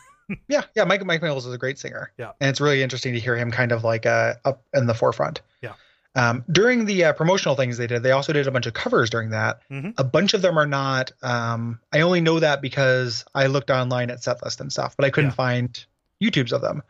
Yeah, 0.49 0.63
yeah. 0.75 0.83
Mike 0.83 1.05
Mike 1.07 1.23
Mills 1.23 1.47
is 1.47 1.55
a 1.55 1.59
great 1.59 1.79
singer. 1.79 2.11
Yeah. 2.19 2.33
and 2.41 2.51
it's 2.51 2.61
really 2.61 2.83
interesting 2.83 3.15
to 3.15 3.21
hear 3.21 3.37
him 3.37 3.53
kind 3.53 3.71
of 3.71 3.85
like 3.85 4.07
uh, 4.07 4.35
up 4.45 4.65
in 4.75 4.87
the 4.87 4.95
forefront. 4.95 5.41
Yeah. 5.63 5.75
Um, 6.17 6.45
during 6.51 6.85
the 6.87 7.05
uh, 7.05 7.13
promotional 7.13 7.55
things 7.55 7.77
they 7.79 7.87
did, 7.87 8.03
they 8.03 8.11
also 8.11 8.33
did 8.33 8.49
a 8.49 8.51
bunch 8.51 8.67
of 8.67 8.73
covers 8.75 9.09
during 9.09 9.31
that. 9.31 9.61
Mhm. 9.71 9.95
A 9.99 10.03
bunch 10.05 10.35
of 10.35 10.43
them 10.43 10.59
are 10.59 10.67
not. 10.67 11.13
Um, 11.23 11.79
I 11.93 12.01
only 12.01 12.21
know 12.21 12.41
that 12.41 12.61
because 12.61 13.25
I 13.37 13.47
looked 13.47 13.71
online 13.71 14.11
at 14.11 14.19
setlist 14.19 14.61
and 14.61 14.73
stuff, 14.73 14.97
but 14.97 15.05
I 15.05 15.11
couldn't 15.11 15.31
Yeah. 15.31 15.35
find 15.37 15.87
YouTubes 16.23 16.53
of 16.53 16.61
them. 16.63 16.83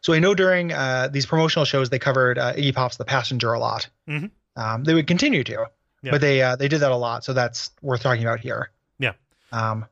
So 0.00 0.12
I 0.12 0.18
know 0.18 0.34
during 0.34 0.72
uh, 0.72 1.08
these 1.10 1.26
promotional 1.26 1.64
shows 1.64 1.90
they 1.90 1.98
covered 1.98 2.38
uh, 2.38 2.52
Iggy 2.54 2.74
Pop's 2.74 2.96
"The 2.96 3.04
Passenger" 3.04 3.52
a 3.52 3.58
lot. 3.58 3.88
Mhm. 4.08 4.30
Um, 4.56 4.84
they 4.84 4.94
would 4.94 5.06
continue 5.06 5.42
to, 5.44 5.66
Yeah. 6.02 6.10
but 6.12 6.20
they 6.20 6.42
uh, 6.42 6.56
they 6.56 6.68
did 6.68 6.80
that 6.80 6.90
a 6.92 6.96
lot, 6.96 7.24
so 7.24 7.32
that's 7.32 7.70
worth 7.82 8.02
talking 8.02 8.22
about 8.22 8.40
here. 8.40 8.70
Yeah. 8.98 9.12
Um, 9.52 9.86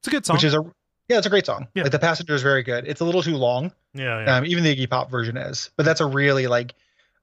It's 0.00 0.08
a 0.08 0.10
good 0.10 0.26
song. 0.26 0.36
which 0.36 0.44
is 0.44 0.54
a 0.54 0.62
yeah, 1.08 1.18
it's 1.18 1.26
a 1.26 1.30
great 1.30 1.46
song. 1.46 1.68
Yeah. 1.74 1.82
Like 1.84 1.92
the 1.92 1.98
passenger 1.98 2.34
is 2.34 2.42
very 2.42 2.62
good. 2.62 2.86
It's 2.86 3.00
a 3.00 3.04
little 3.04 3.22
too 3.22 3.36
long. 3.36 3.72
yeah, 3.92 4.24
yeah. 4.24 4.36
Um, 4.36 4.46
even 4.46 4.64
the 4.64 4.74
Iggy 4.74 4.88
Pop 4.88 5.10
version 5.10 5.36
is, 5.36 5.70
but 5.76 5.84
that's 5.84 6.00
a 6.00 6.06
really 6.06 6.46
like 6.46 6.74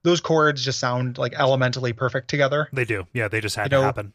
those 0.04 0.20
chords 0.20 0.64
just 0.64 0.78
sound 0.80 1.18
like 1.18 1.34
elementally 1.34 1.92
perfect 1.92 2.28
together. 2.28 2.68
they 2.72 2.84
do. 2.84 3.06
Yeah, 3.12 3.28
they 3.28 3.40
just 3.40 3.56
had 3.56 3.64
you 3.66 3.68
to 3.70 3.76
know, 3.76 3.82
happen. 3.82 4.12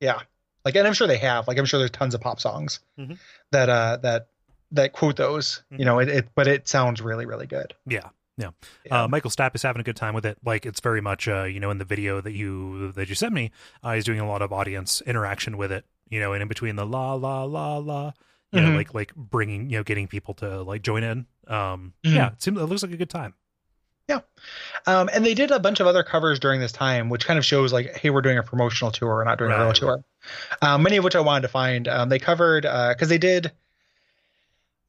Yeah, 0.00 0.20
like 0.64 0.74
and 0.76 0.86
I'm 0.86 0.92
sure 0.94 1.06
they 1.06 1.18
have. 1.18 1.48
Like 1.48 1.58
I'm 1.58 1.64
sure 1.64 1.78
there's 1.78 1.90
tons 1.90 2.14
of 2.14 2.20
pop 2.20 2.38
songs 2.40 2.80
Mhm. 2.98 3.18
that 3.50 3.68
uh 3.68 3.96
that 4.02 4.28
that 4.72 4.92
quote 4.92 5.16
those. 5.16 5.62
Mhm. 5.72 5.78
You 5.78 5.84
know, 5.84 5.98
it, 5.98 6.08
it 6.08 6.28
but 6.34 6.46
it 6.48 6.68
sounds 6.68 7.00
really 7.00 7.26
really 7.26 7.46
good. 7.46 7.74
Yeah. 7.86 8.08
Yeah. 8.38 8.50
Uh, 8.90 9.08
Michael 9.08 9.30
Stipe 9.30 9.54
is 9.54 9.62
having 9.62 9.80
a 9.80 9.82
good 9.82 9.96
time 9.96 10.12
with 10.14 10.26
it. 10.26 10.36
Like 10.44 10.66
it's 10.66 10.80
very 10.80 11.00
much, 11.00 11.26
uh, 11.26 11.44
you 11.44 11.58
know, 11.58 11.70
in 11.70 11.78
the 11.78 11.86
video 11.86 12.20
that 12.20 12.32
you 12.32 12.92
that 12.92 13.08
you 13.08 13.14
sent 13.14 13.32
me, 13.32 13.50
uh, 13.82 13.94
he's 13.94 14.04
doing 14.04 14.20
a 14.20 14.28
lot 14.28 14.42
of 14.42 14.52
audience 14.52 15.00
interaction 15.06 15.56
with 15.56 15.72
it. 15.72 15.86
You 16.10 16.20
know, 16.20 16.34
and 16.34 16.42
in 16.42 16.48
between 16.48 16.76
the 16.76 16.84
la 16.86 17.14
la 17.14 17.44
la 17.44 17.78
la, 17.78 18.12
you 18.52 18.60
know, 18.60 18.68
Mhm. 18.70 18.76
like 18.76 18.92
like 18.94 19.14
bringing, 19.14 19.70
you 19.70 19.78
know, 19.78 19.82
getting 19.84 20.06
people 20.06 20.34
to 20.34 20.62
like 20.62 20.82
join 20.82 21.02
in. 21.02 21.26
Um, 21.48 21.94
Mhm. 22.04 22.14
yeah, 22.14 22.26
it 22.32 22.42
seems 22.42 22.60
it 22.60 22.64
looks 22.64 22.82
like 22.82 22.92
a 22.92 22.96
good 22.98 23.08
time. 23.10 23.32
Yeah, 24.08 24.20
um, 24.86 25.08
and 25.12 25.26
they 25.26 25.34
did 25.34 25.50
a 25.50 25.58
bunch 25.58 25.80
of 25.80 25.86
other 25.88 26.04
covers 26.04 26.38
during 26.38 26.60
this 26.60 26.70
time, 26.70 27.08
which 27.08 27.26
kind 27.26 27.38
of 27.40 27.44
shows 27.44 27.72
like, 27.72 27.96
hey, 27.96 28.10
we're 28.10 28.20
doing 28.22 28.38
a 28.38 28.42
promotional 28.44 28.92
tour, 28.92 29.08
we're 29.08 29.24
not 29.24 29.36
doing 29.38 29.50
a 29.50 29.58
real 29.58 29.72
tour. 29.72 30.04
Um, 30.62 30.82
many 30.84 30.96
of 30.98 31.02
which 31.04 31.16
I 31.16 31.20
wanted 31.20 31.40
to 31.42 31.48
find. 31.48 31.88
Um, 31.88 32.08
they 32.08 32.20
covered 32.20 32.62
because 32.62 33.08
they 33.08 33.18
did. 33.18 33.50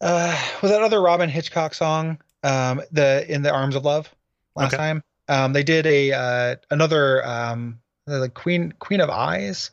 Uh, 0.02 0.40
was 0.62 0.72
that 0.72 0.82
other 0.82 1.02
Robyn 1.02 1.30
Hitchcock 1.30 1.74
song? 1.74 2.20
Um, 2.44 2.82
the 2.92 3.26
in 3.28 3.42
the 3.42 3.52
Arms 3.52 3.76
of 3.76 3.84
Love 3.84 4.14
last 4.56 4.74
Okay. 4.74 4.78
time. 4.78 5.04
Um, 5.28 5.54
they 5.54 5.64
did 5.64 5.86
a 5.86 6.12
uh, 6.14 6.56
another 6.72 7.26
um, 7.26 7.80
the 8.06 8.30
Queen 8.30 8.74
Queen 8.80 9.02
of 9.02 9.10
Eyes. 9.10 9.72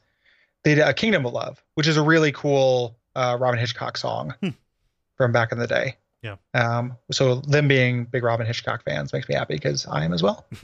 They 0.65 0.75
did 0.75 0.87
a 0.87 0.95
Kingdom 0.95 1.27
of 1.27 1.33
Love, 1.35 1.63
which 1.75 1.87
is 1.87 1.97
a 1.99 2.03
really 2.03 2.33
cool 2.33 2.97
uh, 3.15 3.37
Robyn 3.39 3.59
Hitchcock 3.61 3.97
song 3.99 4.35
Hmm. 4.41 4.49
from 5.17 5.31
back 5.33 5.53
in 5.53 5.59
the 5.59 5.67
day. 5.67 5.97
Yeah. 6.23 6.37
Um, 6.55 6.97
so 7.13 7.37
them 7.37 7.69
being 7.69 8.07
big 8.07 8.23
Robyn 8.25 8.47
Hitchcock 8.47 8.83
fans 8.83 9.13
makes 9.13 9.29
me 9.29 9.35
happy 9.35 9.55
because 9.55 9.87
I 9.87 10.05
am 10.05 10.13
as 10.15 10.23
well. 10.23 10.47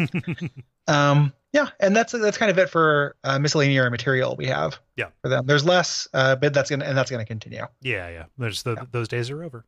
Um, 0.88 1.32
yeah, 1.52 1.68
and 1.80 1.94
that's 1.96 2.12
that's 2.12 2.38
kind 2.38 2.50
of 2.50 2.58
it 2.58 2.70
for 2.70 3.16
uh, 3.24 3.38
miscellaneous 3.38 3.90
material 3.90 4.36
we 4.36 4.46
have. 4.46 4.78
Yeah. 4.96 5.06
For 5.22 5.28
them, 5.28 5.46
there's 5.46 5.64
less, 5.64 6.06
uh, 6.14 6.36
but 6.36 6.52
that's 6.54 6.70
gonna 6.70 6.84
and 6.84 6.96
that's 6.96 7.10
gonna 7.10 7.24
continue. 7.24 7.66
yeah, 7.80 8.08
yeah. 8.08 8.24
There's 8.38 8.62
the, 8.62 8.74
Yeah. 8.74 8.84
those 8.92 9.08
days 9.08 9.30
are 9.30 9.42
over. 9.42 9.64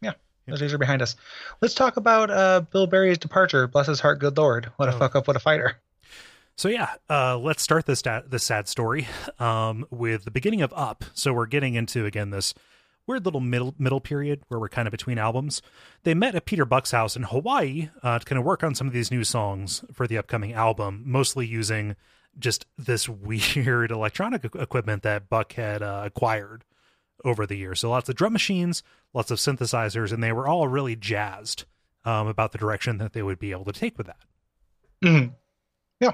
Yeah. 0.00 0.12
Those 0.46 0.60
days 0.60 0.72
are 0.72 0.78
behind 0.78 1.02
us. 1.02 1.16
Let's 1.60 1.74
talk 1.74 1.96
about 1.98 2.30
uh, 2.30 2.62
Bill 2.72 2.86
Berry's 2.86 3.18
departure. 3.18 3.66
Bless 3.66 3.86
his 3.86 4.00
heart, 4.00 4.18
good 4.20 4.36
lord. 4.38 4.70
What 4.76 4.88
a 4.88 4.94
Oh. 4.94 4.98
fuck 4.98 5.14
up, 5.16 5.26
what 5.28 5.36
a 5.36 5.40
fighter. 5.40 5.76
So 6.56 6.68
yeah, 6.68 6.94
uh, 7.08 7.38
let's 7.38 7.62
start 7.62 7.86
this 7.86 8.02
da- 8.02 8.22
this 8.26 8.42
sad 8.44 8.66
story 8.66 9.06
um, 9.38 9.86
with 9.90 10.24
the 10.24 10.30
beginning 10.32 10.62
of 10.62 10.72
Up. 10.74 11.04
So 11.14 11.32
we're 11.32 11.46
getting 11.46 11.74
into 11.74 12.04
again 12.06 12.30
this 12.30 12.52
weird 13.08 13.24
little 13.24 13.40
middle 13.40 13.74
middle 13.78 14.00
period 14.00 14.42
where 14.48 14.60
we're 14.60 14.68
kind 14.68 14.86
of 14.86 14.92
between 14.92 15.18
albums. 15.18 15.62
They 16.04 16.14
met 16.14 16.34
at 16.34 16.44
Peter 16.44 16.64
Buck's 16.64 16.90
house 16.92 17.16
in 17.16 17.24
Hawaii 17.24 17.88
uh, 18.02 18.18
to 18.18 18.24
kind 18.24 18.38
of 18.38 18.44
work 18.44 18.62
on 18.62 18.74
some 18.74 18.86
of 18.86 18.92
these 18.92 19.10
new 19.10 19.24
songs 19.24 19.84
for 19.92 20.06
the 20.06 20.18
upcoming 20.18 20.52
album, 20.52 21.02
mostly 21.06 21.46
using 21.46 21.96
just 22.38 22.66
this 22.76 23.08
weird 23.08 23.90
electronic 23.90 24.44
equipment 24.44 25.02
that 25.02 25.28
Buck 25.28 25.54
had 25.54 25.82
uh, 25.82 26.02
acquired 26.04 26.64
over 27.24 27.46
the 27.46 27.56
years. 27.56 27.80
So 27.80 27.90
lots 27.90 28.08
of 28.08 28.14
drum 28.14 28.32
machines, 28.32 28.82
lots 29.12 29.30
of 29.32 29.38
synthesizers, 29.38 30.12
and 30.12 30.22
they 30.22 30.30
were 30.32 30.46
all 30.46 30.68
really 30.68 30.94
jazzed 30.94 31.64
um, 32.04 32.28
about 32.28 32.52
the 32.52 32.58
direction 32.58 32.98
that 32.98 33.12
they 33.12 33.22
would 33.22 33.38
be 33.40 33.50
able 33.50 33.64
to 33.64 33.72
take 33.72 33.98
with 33.98 34.06
that. 34.06 34.20
Mhm. 35.02 35.32
Yeah. 36.00 36.12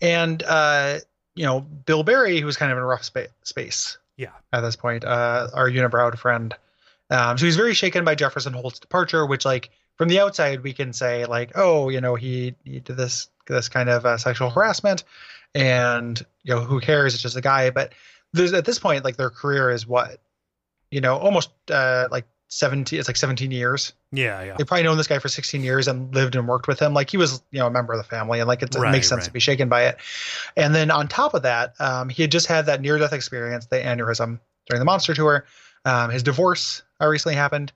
And, 0.00 0.42
uh, 0.42 0.98
you 1.36 1.44
know, 1.44 1.60
Bill 1.60 2.02
Berry, 2.02 2.40
who 2.40 2.46
was 2.46 2.56
kind 2.56 2.72
of 2.72 2.78
in 2.78 2.82
a 2.82 2.86
rough 2.86 3.04
spa- 3.04 3.26
space 3.44 3.98
Yeah. 4.16 4.30
at 4.52 4.60
this 4.60 4.76
point, 4.76 5.04
uh, 5.04 5.48
our 5.52 5.68
unibrowed 5.68 6.18
friend. 6.18 6.54
Um, 7.10 7.36
so 7.36 7.44
he's 7.44 7.56
very 7.56 7.74
shaken 7.74 8.04
by 8.04 8.14
Jefferson 8.14 8.52
Holt's 8.52 8.78
departure, 8.78 9.26
which, 9.26 9.44
like, 9.44 9.70
from 9.96 10.08
the 10.08 10.20
outside, 10.20 10.62
we 10.62 10.72
can 10.72 10.92
say, 10.92 11.24
like, 11.26 11.52
oh, 11.54 11.88
you 11.88 12.00
know, 12.00 12.14
he, 12.14 12.54
he 12.64 12.80
did 12.80 12.96
this 12.96 13.28
this 13.46 13.68
kind 13.68 13.90
of 13.90 14.06
uh, 14.06 14.16
sexual 14.16 14.48
harassment, 14.50 15.04
and 15.54 16.24
you 16.42 16.54
know, 16.54 16.60
who 16.60 16.80
cares? 16.80 17.14
It's 17.14 17.22
just 17.22 17.36
a 17.36 17.42
guy. 17.42 17.70
But 17.70 17.92
at 18.36 18.64
this 18.64 18.78
point, 18.78 19.04
like, 19.04 19.16
their 19.16 19.30
career 19.30 19.70
is 19.70 19.86
what, 19.86 20.18
you 20.90 21.00
know, 21.00 21.16
almost 21.16 21.50
uh, 21.70 22.08
like 22.10 22.26
seventeen. 22.48 22.98
It's 22.98 23.08
like 23.08 23.16
seventeen 23.16 23.50
years. 23.50 23.92
Yeah, 24.12 24.42
yeah. 24.42 24.54
They've 24.56 24.66
probably 24.66 24.84
known 24.84 24.96
this 24.96 25.08
guy 25.08 25.18
for 25.18 25.28
16 25.28 25.62
years 25.64 25.88
and 25.88 26.14
lived 26.14 26.36
and 26.36 26.46
worked 26.46 26.68
with 26.68 26.78
him. 26.78 26.94
Like 26.94 27.10
he 27.10 27.16
was, 27.16 27.42
you 27.50 27.58
know, 27.58 27.66
a 27.66 27.70
member 27.70 27.92
of 27.92 27.98
the 27.98 28.04
family, 28.04 28.38
and 28.40 28.46
like 28.46 28.62
it's, 28.62 28.76
Right, 28.76 28.88
it 28.88 28.92
makes 28.92 29.08
sense 29.08 29.20
right. 29.20 29.24
to 29.26 29.32
be 29.32 29.40
shaken 29.40 29.68
by 29.68 29.86
it. 29.86 29.98
And 30.56 30.74
then 30.74 30.90
on 30.90 31.08
top 31.08 31.34
of 31.34 31.42
that, 31.42 31.74
um, 31.80 32.08
he 32.08 32.22
had 32.22 32.30
just 32.30 32.46
had 32.46 32.66
that 32.66 32.80
near-death 32.80 33.12
experience, 33.12 33.66
the 33.66 33.76
aneurysm 33.76 34.38
during 34.68 34.78
the 34.78 34.84
Monster 34.84 35.14
tour. 35.14 35.44
Um, 35.84 36.10
his 36.10 36.22
divorce 36.22 36.82
uh, 37.00 37.06
recently 37.08 37.34
happened, 37.34 37.72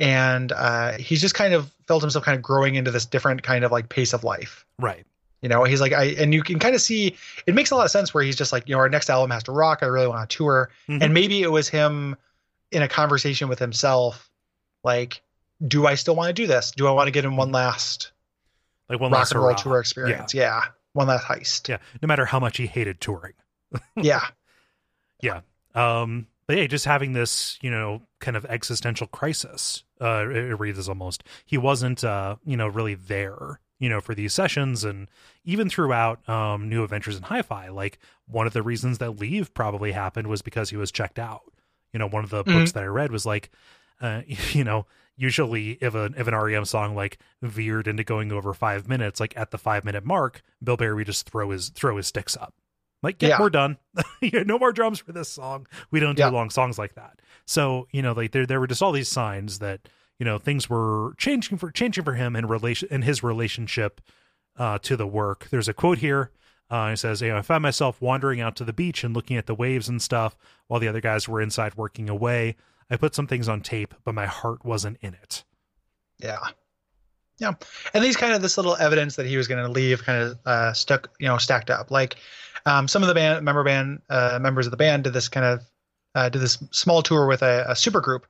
and 0.00 0.52
uh, 0.52 0.92
he's 0.98 1.20
just 1.20 1.34
kind 1.34 1.54
of 1.54 1.70
felt 1.86 2.02
himself 2.02 2.24
kind 2.24 2.36
of 2.36 2.42
growing 2.42 2.74
into 2.74 2.90
this 2.90 3.06
different 3.06 3.42
kind 3.42 3.64
of 3.64 3.72
like 3.72 3.88
pace 3.88 4.12
of 4.12 4.24
life. 4.24 4.66
Right. 4.78 5.06
You 5.42 5.48
know, 5.48 5.64
he's 5.64 5.80
like, 5.80 5.92
I 5.92 6.04
and 6.18 6.34
you 6.34 6.42
can 6.42 6.58
kind 6.58 6.74
of 6.74 6.80
see 6.80 7.14
it 7.46 7.54
makes 7.54 7.70
a 7.70 7.76
lot 7.76 7.84
of 7.84 7.90
sense 7.90 8.12
where 8.12 8.24
he's 8.24 8.36
just 8.36 8.52
like, 8.52 8.68
you 8.68 8.74
know, 8.74 8.80
our 8.80 8.88
next 8.88 9.08
album 9.10 9.30
has 9.30 9.44
to 9.44 9.52
rock. 9.52 9.80
I 9.82 9.86
really 9.86 10.08
want 10.08 10.28
to 10.28 10.36
tour, 10.36 10.70
Mhm. 10.88 11.02
and 11.02 11.14
maybe 11.14 11.42
it 11.42 11.50
was 11.52 11.68
him 11.68 12.16
in 12.72 12.82
a 12.82 12.88
conversation 12.88 13.48
with 13.48 13.58
himself, 13.58 14.30
like, 14.84 15.22
do 15.66 15.86
I 15.86 15.94
still 15.94 16.14
want 16.16 16.28
to 16.28 16.32
do 16.34 16.46
this? 16.46 16.70
Do 16.72 16.86
I 16.86 16.92
want 16.92 17.06
to 17.06 17.10
get 17.10 17.24
in 17.24 17.36
one 17.36 17.52
last 17.52 18.12
Like 18.88 19.00
one 19.00 19.10
rock 19.10 19.20
last 19.20 19.32
and 19.32 19.40
roll 19.42 19.54
tour 19.54 19.78
experience? 19.80 20.34
Yeah. 20.34 20.62
one 20.92 21.06
last 21.08 21.24
heist. 21.24 21.68
Yeah, 21.68 21.78
no 22.02 22.06
matter 22.06 22.24
how 22.26 22.40
much 22.40 22.56
he 22.58 22.66
hated 22.66 23.00
touring. 23.00 23.34
Yeah, 25.22 25.40
Um, 25.74 26.26
but 26.46 26.56
yeah, 26.56 26.66
just 26.66 26.84
having 26.84 27.12
this, 27.12 27.58
you 27.60 27.70
know, 27.70 28.02
kind 28.20 28.36
of 28.36 28.44
existential 28.46 29.06
crisis. 29.06 29.82
Uh, 30.00 30.28
it, 30.30 30.36
it 30.36 30.54
reads 30.60 30.78
as 30.78 30.88
almost 30.88 31.24
he 31.44 31.58
wasn't, 31.58 32.04
uh, 32.04 32.36
you 32.44 32.56
know, 32.56 32.68
really 32.68 32.94
there, 32.94 33.60
you 33.78 33.88
know, 33.88 34.00
for 34.00 34.14
these 34.14 34.32
sessions, 34.32 34.84
and 34.84 35.08
even 35.44 35.68
throughout 35.68 36.26
um, 36.28 36.68
New 36.68 36.84
Adventures 36.84 37.16
in 37.16 37.22
Hi-Fi. 37.24 37.68
Like 37.68 37.98
one 38.26 38.46
of 38.46 38.52
the 38.52 38.62
reasons 38.62 38.98
that 38.98 39.18
leave 39.18 39.52
probably 39.54 39.92
happened 39.92 40.28
was 40.28 40.42
because 40.42 40.70
he 40.70 40.76
was 40.76 40.92
checked 40.92 41.18
out. 41.18 41.42
You 41.92 41.98
know, 41.98 42.08
one 42.08 42.24
of 42.24 42.30
the 42.30 42.44
Mhm. 42.44 42.52
books 42.54 42.72
that 42.72 42.82
I 42.82 42.86
read 42.86 43.10
was 43.12 43.24
like, 43.26 43.50
uh, 44.00 44.22
you 44.52 44.64
know, 44.64 44.86
usually 45.16 45.72
if 45.80 45.94
a 45.94 46.10
if 46.16 46.26
an 46.26 46.34
REM 46.34 46.64
song 46.64 46.94
like 46.94 47.18
veered 47.42 47.88
into 47.88 48.04
going 48.04 48.32
over 48.32 48.52
five 48.52 48.88
minutes, 48.88 49.20
like 49.20 49.36
at 49.36 49.50
the 49.50 49.58
five 49.58 49.84
minute 49.84 50.04
mark, 50.04 50.42
Bill 50.62 50.76
Berry 50.76 50.94
would 50.94 51.06
just 51.06 51.28
throw 51.28 51.50
his 51.50 51.70
throw 51.70 51.96
his 51.96 52.06
sticks 52.06 52.36
up. 52.36 52.54
Like, 53.02 53.20
yeah, 53.22 53.30
Yeah. 53.30 53.40
we're 53.40 53.50
done. 53.50 53.78
Yeah, 54.20 54.42
no 54.42 54.58
more 54.58 54.72
drums 54.72 54.98
for 54.98 55.12
this 55.12 55.28
song. 55.28 55.66
We 55.90 56.00
don't 56.00 56.16
do 56.16 56.22
Yeah. 56.22 56.28
long 56.28 56.50
songs 56.50 56.78
like 56.78 56.94
that. 56.94 57.20
So, 57.46 57.86
you 57.92 58.02
know, 58.02 58.12
like 58.12 58.32
there 58.32 58.46
there 58.46 58.60
were 58.60 58.66
just 58.66 58.82
all 58.82 58.92
these 58.92 59.08
signs 59.08 59.58
that, 59.60 59.88
you 60.18 60.24
know, 60.24 60.38
things 60.38 60.68
were 60.68 61.14
changing 61.18 61.58
for 61.58 61.70
changing 61.70 62.04
for 62.04 62.14
him 62.14 62.34
in 62.36 62.46
relation 62.46 62.88
in 62.90 63.02
his 63.02 63.22
relationship 63.22 64.00
uh 64.58 64.78
to 64.80 64.96
the 64.96 65.06
work. 65.06 65.48
There's 65.50 65.68
a 65.68 65.74
quote 65.74 65.98
here. 65.98 66.30
Uh, 66.70 66.90
it 66.92 66.96
says, 66.96 67.22
you 67.22 67.28
know, 67.28 67.36
I 67.36 67.42
found 67.42 67.62
myself 67.62 68.00
wandering 68.00 68.40
out 68.40 68.56
to 68.56 68.64
the 68.64 68.72
beach 68.72 69.04
and 69.04 69.14
looking 69.14 69.36
at 69.36 69.46
the 69.46 69.54
waves 69.54 69.88
and 69.88 70.02
stuff 70.02 70.36
while 70.66 70.80
the 70.80 70.88
other 70.88 71.00
guys 71.00 71.28
were 71.28 71.40
inside 71.40 71.76
working 71.76 72.10
away. 72.10 72.56
I 72.90 72.96
put 72.96 73.14
some 73.14 73.26
things 73.26 73.48
on 73.48 73.60
tape, 73.60 73.94
but 74.04 74.14
my 74.14 74.26
heart 74.26 74.64
wasn't 74.64 74.98
in 75.00 75.14
it. 75.14 75.44
yeah, 76.18 76.38
yeah. 77.38 77.52
And 77.92 78.02
these 78.02 78.16
kind 78.16 78.32
of 78.32 78.42
this 78.42 78.56
little 78.56 78.76
evidence 78.76 79.16
that 79.16 79.26
he 79.26 79.36
was 79.36 79.48
going 79.48 79.62
to 79.62 79.70
leave, 79.70 80.04
kind 80.04 80.22
of 80.22 80.38
uh, 80.46 80.72
stuck, 80.72 81.10
you 81.20 81.26
know, 81.28 81.38
stacked 81.38 81.70
up. 81.70 81.90
Like 81.90 82.16
um, 82.64 82.88
some 82.88 83.02
of 83.02 83.08
the 83.08 83.14
band 83.14 83.44
member 83.44 83.62
band 83.64 84.02
uh, 84.08 84.38
members 84.40 84.66
of 84.66 84.70
the 84.70 84.76
band 84.76 85.04
did 85.04 85.12
this 85.12 85.28
kind 85.28 85.46
of 85.46 85.62
uh, 86.14 86.28
did 86.28 86.40
this 86.40 86.58
small 86.70 87.02
tour 87.02 87.26
with 87.26 87.42
a, 87.42 87.66
a 87.68 87.76
super 87.76 88.00
group 88.00 88.26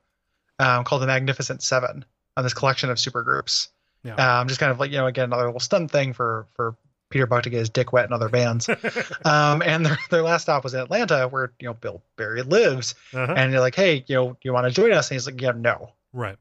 um, 0.59 0.83
called 0.83 1.01
the 1.01 1.07
Magnificent 1.07 1.61
Seven 1.63 2.03
on 2.35 2.43
this 2.43 2.53
collection 2.53 2.89
of 2.89 2.99
super 2.99 3.23
groups. 3.23 3.69
Yeah. 4.03 4.39
Um, 4.39 4.47
just 4.47 4.59
kind 4.59 4.71
of 4.71 4.79
like 4.79 4.91
you 4.91 4.97
know, 4.97 5.07
again, 5.07 5.25
another 5.25 5.45
little 5.45 5.59
stunt 5.59 5.91
thing 5.91 6.13
for 6.13 6.47
for 6.55 6.75
Peter 7.09 7.25
Buck 7.25 7.43
to 7.43 7.49
get 7.49 7.59
his 7.59 7.69
dick 7.69 7.93
wet 7.93 8.05
in 8.05 8.13
other 8.13 8.29
bands. 8.29 8.69
um, 9.25 9.61
and 9.61 9.85
their 9.85 9.97
their 10.09 10.21
last 10.23 10.43
stop 10.43 10.63
was 10.63 10.73
in 10.73 10.79
Atlanta, 10.81 11.27
where 11.27 11.51
you 11.59 11.67
know 11.67 11.73
Bill 11.73 12.01
Berry 12.17 12.41
lives. 12.43 12.95
Uh-huh. 13.13 13.33
And 13.35 13.51
you're 13.51 13.61
like, 13.61 13.75
hey, 13.75 14.03
you 14.07 14.15
know, 14.15 14.37
you 14.43 14.53
want 14.53 14.65
to 14.67 14.71
join 14.71 14.91
us? 14.91 15.09
And 15.09 15.15
he's 15.15 15.25
like, 15.25 15.39
yeah, 15.41 15.51
no. 15.55 15.91
right. 16.13 16.37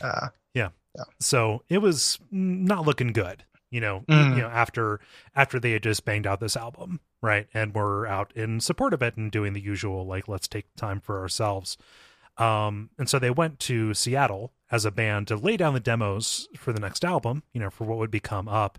Uh, 0.00 0.28
yeah. 0.54 0.68
So 1.20 1.62
it 1.68 1.78
was 1.78 2.18
not 2.30 2.86
looking 2.86 3.12
good, 3.12 3.44
you 3.70 3.82
know, 3.82 4.02
Mm. 4.08 4.36
you 4.36 4.40
know, 4.42 4.48
after 4.48 4.98
after 5.34 5.60
they 5.60 5.72
had 5.72 5.82
just 5.82 6.06
banged 6.06 6.26
out 6.26 6.40
this 6.40 6.56
album, 6.56 7.00
right? 7.20 7.46
And 7.52 7.74
were 7.74 8.06
out 8.06 8.32
in 8.34 8.60
support 8.60 8.94
of 8.94 9.02
it 9.02 9.14
and 9.18 9.30
doing 9.30 9.52
the 9.52 9.60
usual, 9.60 10.06
like, 10.06 10.26
let's 10.26 10.48
take 10.48 10.74
time 10.74 11.00
for 11.00 11.20
ourselves. 11.20 11.76
Um, 12.38 12.88
and 12.98 13.10
so 13.10 13.18
they 13.18 13.28
went 13.30 13.58
to 13.60 13.92
Seattle 13.92 14.52
as 14.70 14.86
a 14.86 14.90
band 14.90 15.28
to 15.28 15.36
lay 15.36 15.58
down 15.58 15.74
the 15.74 15.80
demos 15.80 16.48
for 16.56 16.72
the 16.72 16.80
next 16.80 17.04
album, 17.04 17.42
you 17.52 17.60
know, 17.60 17.68
for 17.68 17.84
what 17.84 17.98
would 17.98 18.10
become 18.10 18.48
up. 18.48 18.78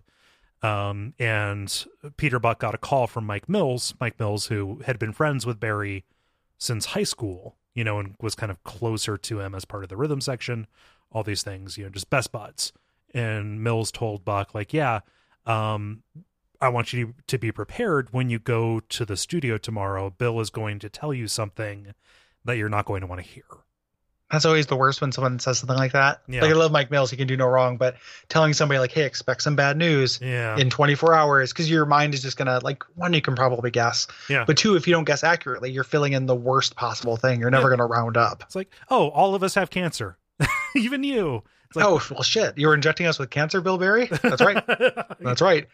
Um, 0.62 1.14
and 1.18 1.86
Peter 2.16 2.38
Buck 2.38 2.58
got 2.58 2.74
a 2.74 2.78
call 2.78 3.06
from 3.06 3.24
Mike 3.24 3.48
Mills, 3.48 3.94
Mike 4.00 4.18
Mills, 4.18 4.46
who 4.46 4.80
had 4.86 4.98
been 4.98 5.12
friends 5.12 5.46
with 5.46 5.60
Berry 5.60 6.04
since 6.58 6.86
high 6.86 7.04
school, 7.04 7.56
you 7.74 7.84
know, 7.84 8.00
and 8.00 8.16
was 8.20 8.34
kind 8.34 8.50
of 8.50 8.62
closer 8.64 9.16
to 9.16 9.40
him 9.40 9.54
as 9.54 9.64
part 9.64 9.84
of 9.84 9.88
the 9.88 9.96
rhythm 9.96 10.20
section, 10.20 10.66
all 11.12 11.22
these 11.22 11.42
things, 11.42 11.78
you 11.78 11.84
know, 11.84 11.90
just 11.90 12.10
best 12.10 12.32
buds. 12.32 12.72
And 13.14 13.62
Mills 13.62 13.92
told 13.92 14.24
Buck, 14.24 14.54
like, 14.54 14.74
yeah, 14.74 15.00
um, 15.46 16.02
I 16.60 16.68
want 16.70 16.92
you 16.92 17.14
to 17.28 17.38
be 17.38 17.52
prepared 17.52 18.12
when 18.12 18.28
you 18.28 18.38
go 18.40 18.80
to 18.80 19.04
the 19.04 19.16
studio 19.16 19.58
tomorrow. 19.58 20.10
Bill 20.10 20.40
is 20.40 20.50
going 20.50 20.80
to 20.80 20.88
tell 20.88 21.14
you 21.14 21.28
something 21.28 21.94
that 22.44 22.56
you're 22.56 22.68
not 22.68 22.84
going 22.84 23.00
to 23.02 23.06
want 23.06 23.22
to 23.22 23.26
hear. 23.26 23.44
That's 24.30 24.44
always 24.44 24.66
the 24.66 24.76
worst 24.76 25.00
when 25.00 25.10
someone 25.10 25.38
says 25.38 25.58
something 25.58 25.76
like 25.78 25.92
that. 25.92 26.20
Yeah. 26.28 26.42
Like 26.42 26.50
I 26.50 26.54
love 26.54 26.70
Mike 26.70 26.90
Mills; 26.90 27.10
he 27.10 27.16
can 27.16 27.26
do 27.26 27.36
no 27.36 27.46
wrong. 27.46 27.78
But 27.78 27.96
telling 28.28 28.52
somebody 28.52 28.78
like, 28.78 28.92
"Hey, 28.92 29.04
expect 29.04 29.42
some 29.42 29.56
bad 29.56 29.76
news 29.78 30.18
Yeah. 30.22 30.56
in 30.58 30.68
24 30.68 31.14
hours," 31.14 31.52
because 31.52 31.70
your 31.70 31.86
mind 31.86 32.12
is 32.12 32.20
just 32.22 32.36
gonna 32.36 32.60
like 32.62 32.82
one, 32.94 33.14
you 33.14 33.22
can 33.22 33.34
probably 33.34 33.70
guess, 33.70 34.06
yeah. 34.28 34.44
but 34.46 34.58
two, 34.58 34.76
if 34.76 34.86
you 34.86 34.92
don't 34.92 35.04
guess 35.04 35.24
accurately, 35.24 35.70
you're 35.70 35.82
filling 35.84 36.12
in 36.12 36.26
the 36.26 36.34
worst 36.36 36.76
possible 36.76 37.16
thing. 37.16 37.40
You're 37.40 37.50
never 37.50 37.70
gonna 37.70 37.86
round 37.86 38.16
up. 38.18 38.42
It's 38.42 38.54
like, 38.54 38.70
oh, 38.90 39.08
all 39.08 39.34
of 39.34 39.42
us 39.42 39.54
have 39.54 39.70
cancer, 39.70 40.18
even 40.76 41.04
you. 41.04 41.42
It's 41.68 41.76
like, 41.76 41.84
oh 41.84 42.00
well, 42.10 42.22
shit! 42.22 42.56
You 42.56 42.68
were 42.68 42.74
injecting 42.74 43.06
us 43.06 43.18
with 43.18 43.28
cancer, 43.30 43.60
Bill 43.60 43.76
Berry. 43.76 44.06
That's 44.06 44.40
right. 44.40 44.64
That's 45.20 45.42
right. 45.42 45.66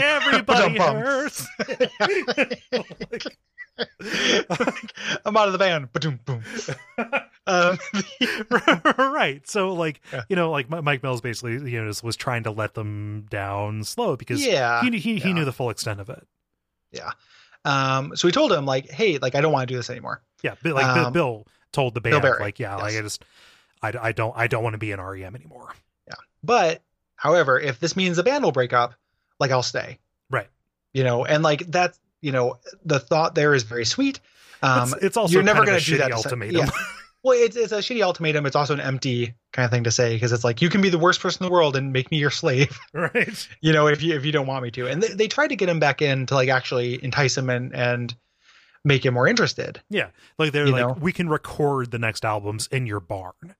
Everybody 0.00 0.78
hurts. 0.78 1.46
I'm 5.24 5.36
out 5.36 5.46
of 5.46 5.52
the 5.52 5.58
band. 5.58 5.92
Ba-doom, 5.92 6.20
boom. 6.24 6.42
Um, 7.46 7.78
right. 9.12 9.46
So, 9.48 9.72
like, 9.72 10.00
Yeah. 10.12 10.22
you 10.28 10.36
know, 10.36 10.50
like 10.50 10.68
Mike 10.68 11.02
Mills 11.02 11.20
basically, 11.20 11.52
you 11.70 11.80
know, 11.80 11.88
just 11.88 12.04
was 12.04 12.16
trying 12.16 12.42
to 12.44 12.50
let 12.50 12.74
them 12.74 13.26
down 13.30 13.84
slow 13.84 14.16
because 14.16 14.44
yeah. 14.44 14.82
he 14.82 14.90
he, 14.98 15.18
he 15.18 15.28
yeah. 15.28 15.32
knew 15.32 15.44
the 15.44 15.52
full 15.52 15.70
extent 15.70 16.00
of 16.00 16.10
it. 16.10 16.26
Yeah. 16.92 17.10
Um, 17.64 18.16
so 18.16 18.28
we 18.28 18.32
told 18.32 18.52
him 18.52 18.66
like, 18.66 18.90
hey, 18.90 19.18
like 19.18 19.34
I 19.34 19.40
don't 19.40 19.52
want 19.52 19.68
to 19.68 19.72
do 19.72 19.78
this 19.78 19.90
anymore. 19.90 20.22
Yeah, 20.42 20.54
like 20.64 20.84
Um, 20.84 21.12
Bill 21.12 21.46
told 21.72 21.94
the 21.94 22.00
band, 22.00 22.22
like, 22.22 22.58
yeah, 22.58 22.76
like. 22.76 22.94
I 22.94 23.00
just, 23.00 23.24
I, 23.82 23.92
I 24.00 24.12
don't, 24.12 24.34
I 24.36 24.46
don't 24.46 24.62
want 24.62 24.74
to 24.74 24.78
be 24.78 24.92
in 24.92 25.00
REM 25.00 25.34
anymore. 25.34 25.74
Yeah. 26.06 26.14
But 26.42 26.82
however, 27.16 27.58
if 27.58 27.80
this 27.80 27.96
means 27.96 28.16
the 28.16 28.22
band 28.22 28.44
will 28.44 28.52
break 28.52 28.72
up, 28.72 28.94
like 29.38 29.50
I'll 29.50 29.62
stay. 29.62 29.98
Right. 30.30 30.48
You 30.92 31.04
know, 31.04 31.24
and 31.24 31.42
like 31.42 31.66
that's 31.66 31.98
you 32.20 32.32
know 32.32 32.58
the 32.84 33.00
thought 33.00 33.34
there 33.34 33.54
is 33.54 33.64
very 33.64 33.84
sweet. 33.84 34.20
Um, 34.62 34.92
it's, 34.94 35.02
it's 35.02 35.16
also 35.16 35.32
you're 35.32 35.42
never 35.42 35.64
going 35.64 35.78
to 35.78 35.84
do 35.84 35.98
that. 35.98 36.10
shitty 36.10 36.14
ultimatum. 36.14 36.56
Yeah. 36.56 36.70
Well, 37.24 37.38
it's 37.38 37.56
it's 37.56 37.70
a 37.70 37.78
shitty 37.78 38.02
ultimatum. 38.02 38.46
It's 38.46 38.56
also 38.56 38.74
an 38.74 38.80
empty 38.80 39.34
kind 39.52 39.64
of 39.64 39.70
thing 39.70 39.84
to 39.84 39.92
say 39.92 40.14
because 40.14 40.32
it's 40.32 40.42
like 40.42 40.60
you 40.60 40.68
can 40.68 40.80
be 40.80 40.88
the 40.88 40.98
worst 40.98 41.20
person 41.20 41.44
in 41.44 41.48
the 41.48 41.52
world 41.52 41.76
and 41.76 41.92
make 41.92 42.10
me 42.10 42.18
your 42.18 42.30
slave. 42.30 42.76
right. 42.92 43.48
you 43.60 43.72
know, 43.72 43.86
if 43.86 44.02
you 44.02 44.16
if 44.16 44.24
you 44.24 44.32
don't 44.32 44.48
want 44.48 44.64
me 44.64 44.72
to. 44.72 44.88
And 44.88 45.02
they, 45.02 45.08
they 45.08 45.28
tried 45.28 45.48
to 45.48 45.56
get 45.56 45.68
him 45.68 45.78
back 45.78 46.02
in 46.02 46.26
to 46.26 46.34
like 46.34 46.48
actually 46.48 47.02
entice 47.02 47.38
him 47.38 47.48
and 47.48 47.72
and 47.74 48.14
make 48.84 49.04
it 49.06 49.10
more 49.12 49.26
interested. 49.28 49.80
Yeah, 49.88 50.08
like 50.38 50.52
they're 50.52 50.66
You 50.66 50.72
like, 50.72 50.80
know? 50.86 50.92
we 51.00 51.12
can 51.12 51.28
record 51.28 51.90
the 51.90 51.98
next 51.98 52.24
albums 52.24 52.66
in 52.68 52.86
your 52.86 53.00
barn. 53.00 53.54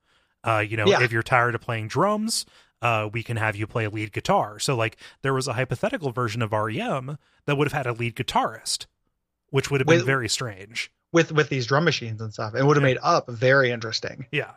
Uh, 0.45 0.59
you 0.67 0.77
know, 0.77 0.87
Yeah. 0.87 1.03
if 1.03 1.13
you're 1.13 1.23
tired 1.23 1.55
of 1.55 1.61
playing 1.61 1.89
drums, 1.89 2.45
uh, 2.81 3.09
we 3.13 3.23
can 3.23 3.37
have 3.37 3.55
you 3.55 3.67
play 3.67 3.87
lead 3.87 4.13
guitar. 4.13 4.59
So, 4.59 4.75
like, 4.75 4.97
there 5.23 5.33
was 5.33 5.47
a 5.47 5.53
hypothetical 5.53 6.11
version 6.11 6.43
of 6.43 6.53
REM 6.53 7.17
that 7.47 7.57
would 7.57 7.67
have 7.71 7.73
had 7.73 7.87
a 7.87 7.93
lead 7.93 8.17
guitarist, 8.17 8.87
which 9.51 9.71
would 9.71 9.81
have 9.81 9.87
been 9.87 9.99
With- 9.99 10.07
very 10.07 10.29
strange. 10.29 10.91
with 11.13 11.31
with 11.31 11.49
these 11.51 11.67
drum 11.67 11.85
machines 11.85 12.21
and 12.23 12.33
stuff. 12.33 12.55
It 12.55 12.65
would 12.65 12.77
have 12.77 12.83
Yeah. 12.83 12.95
made 12.95 12.99
up 13.03 13.29
very 13.31 13.71
interesting. 13.71 14.27
Yeah, 14.33 14.53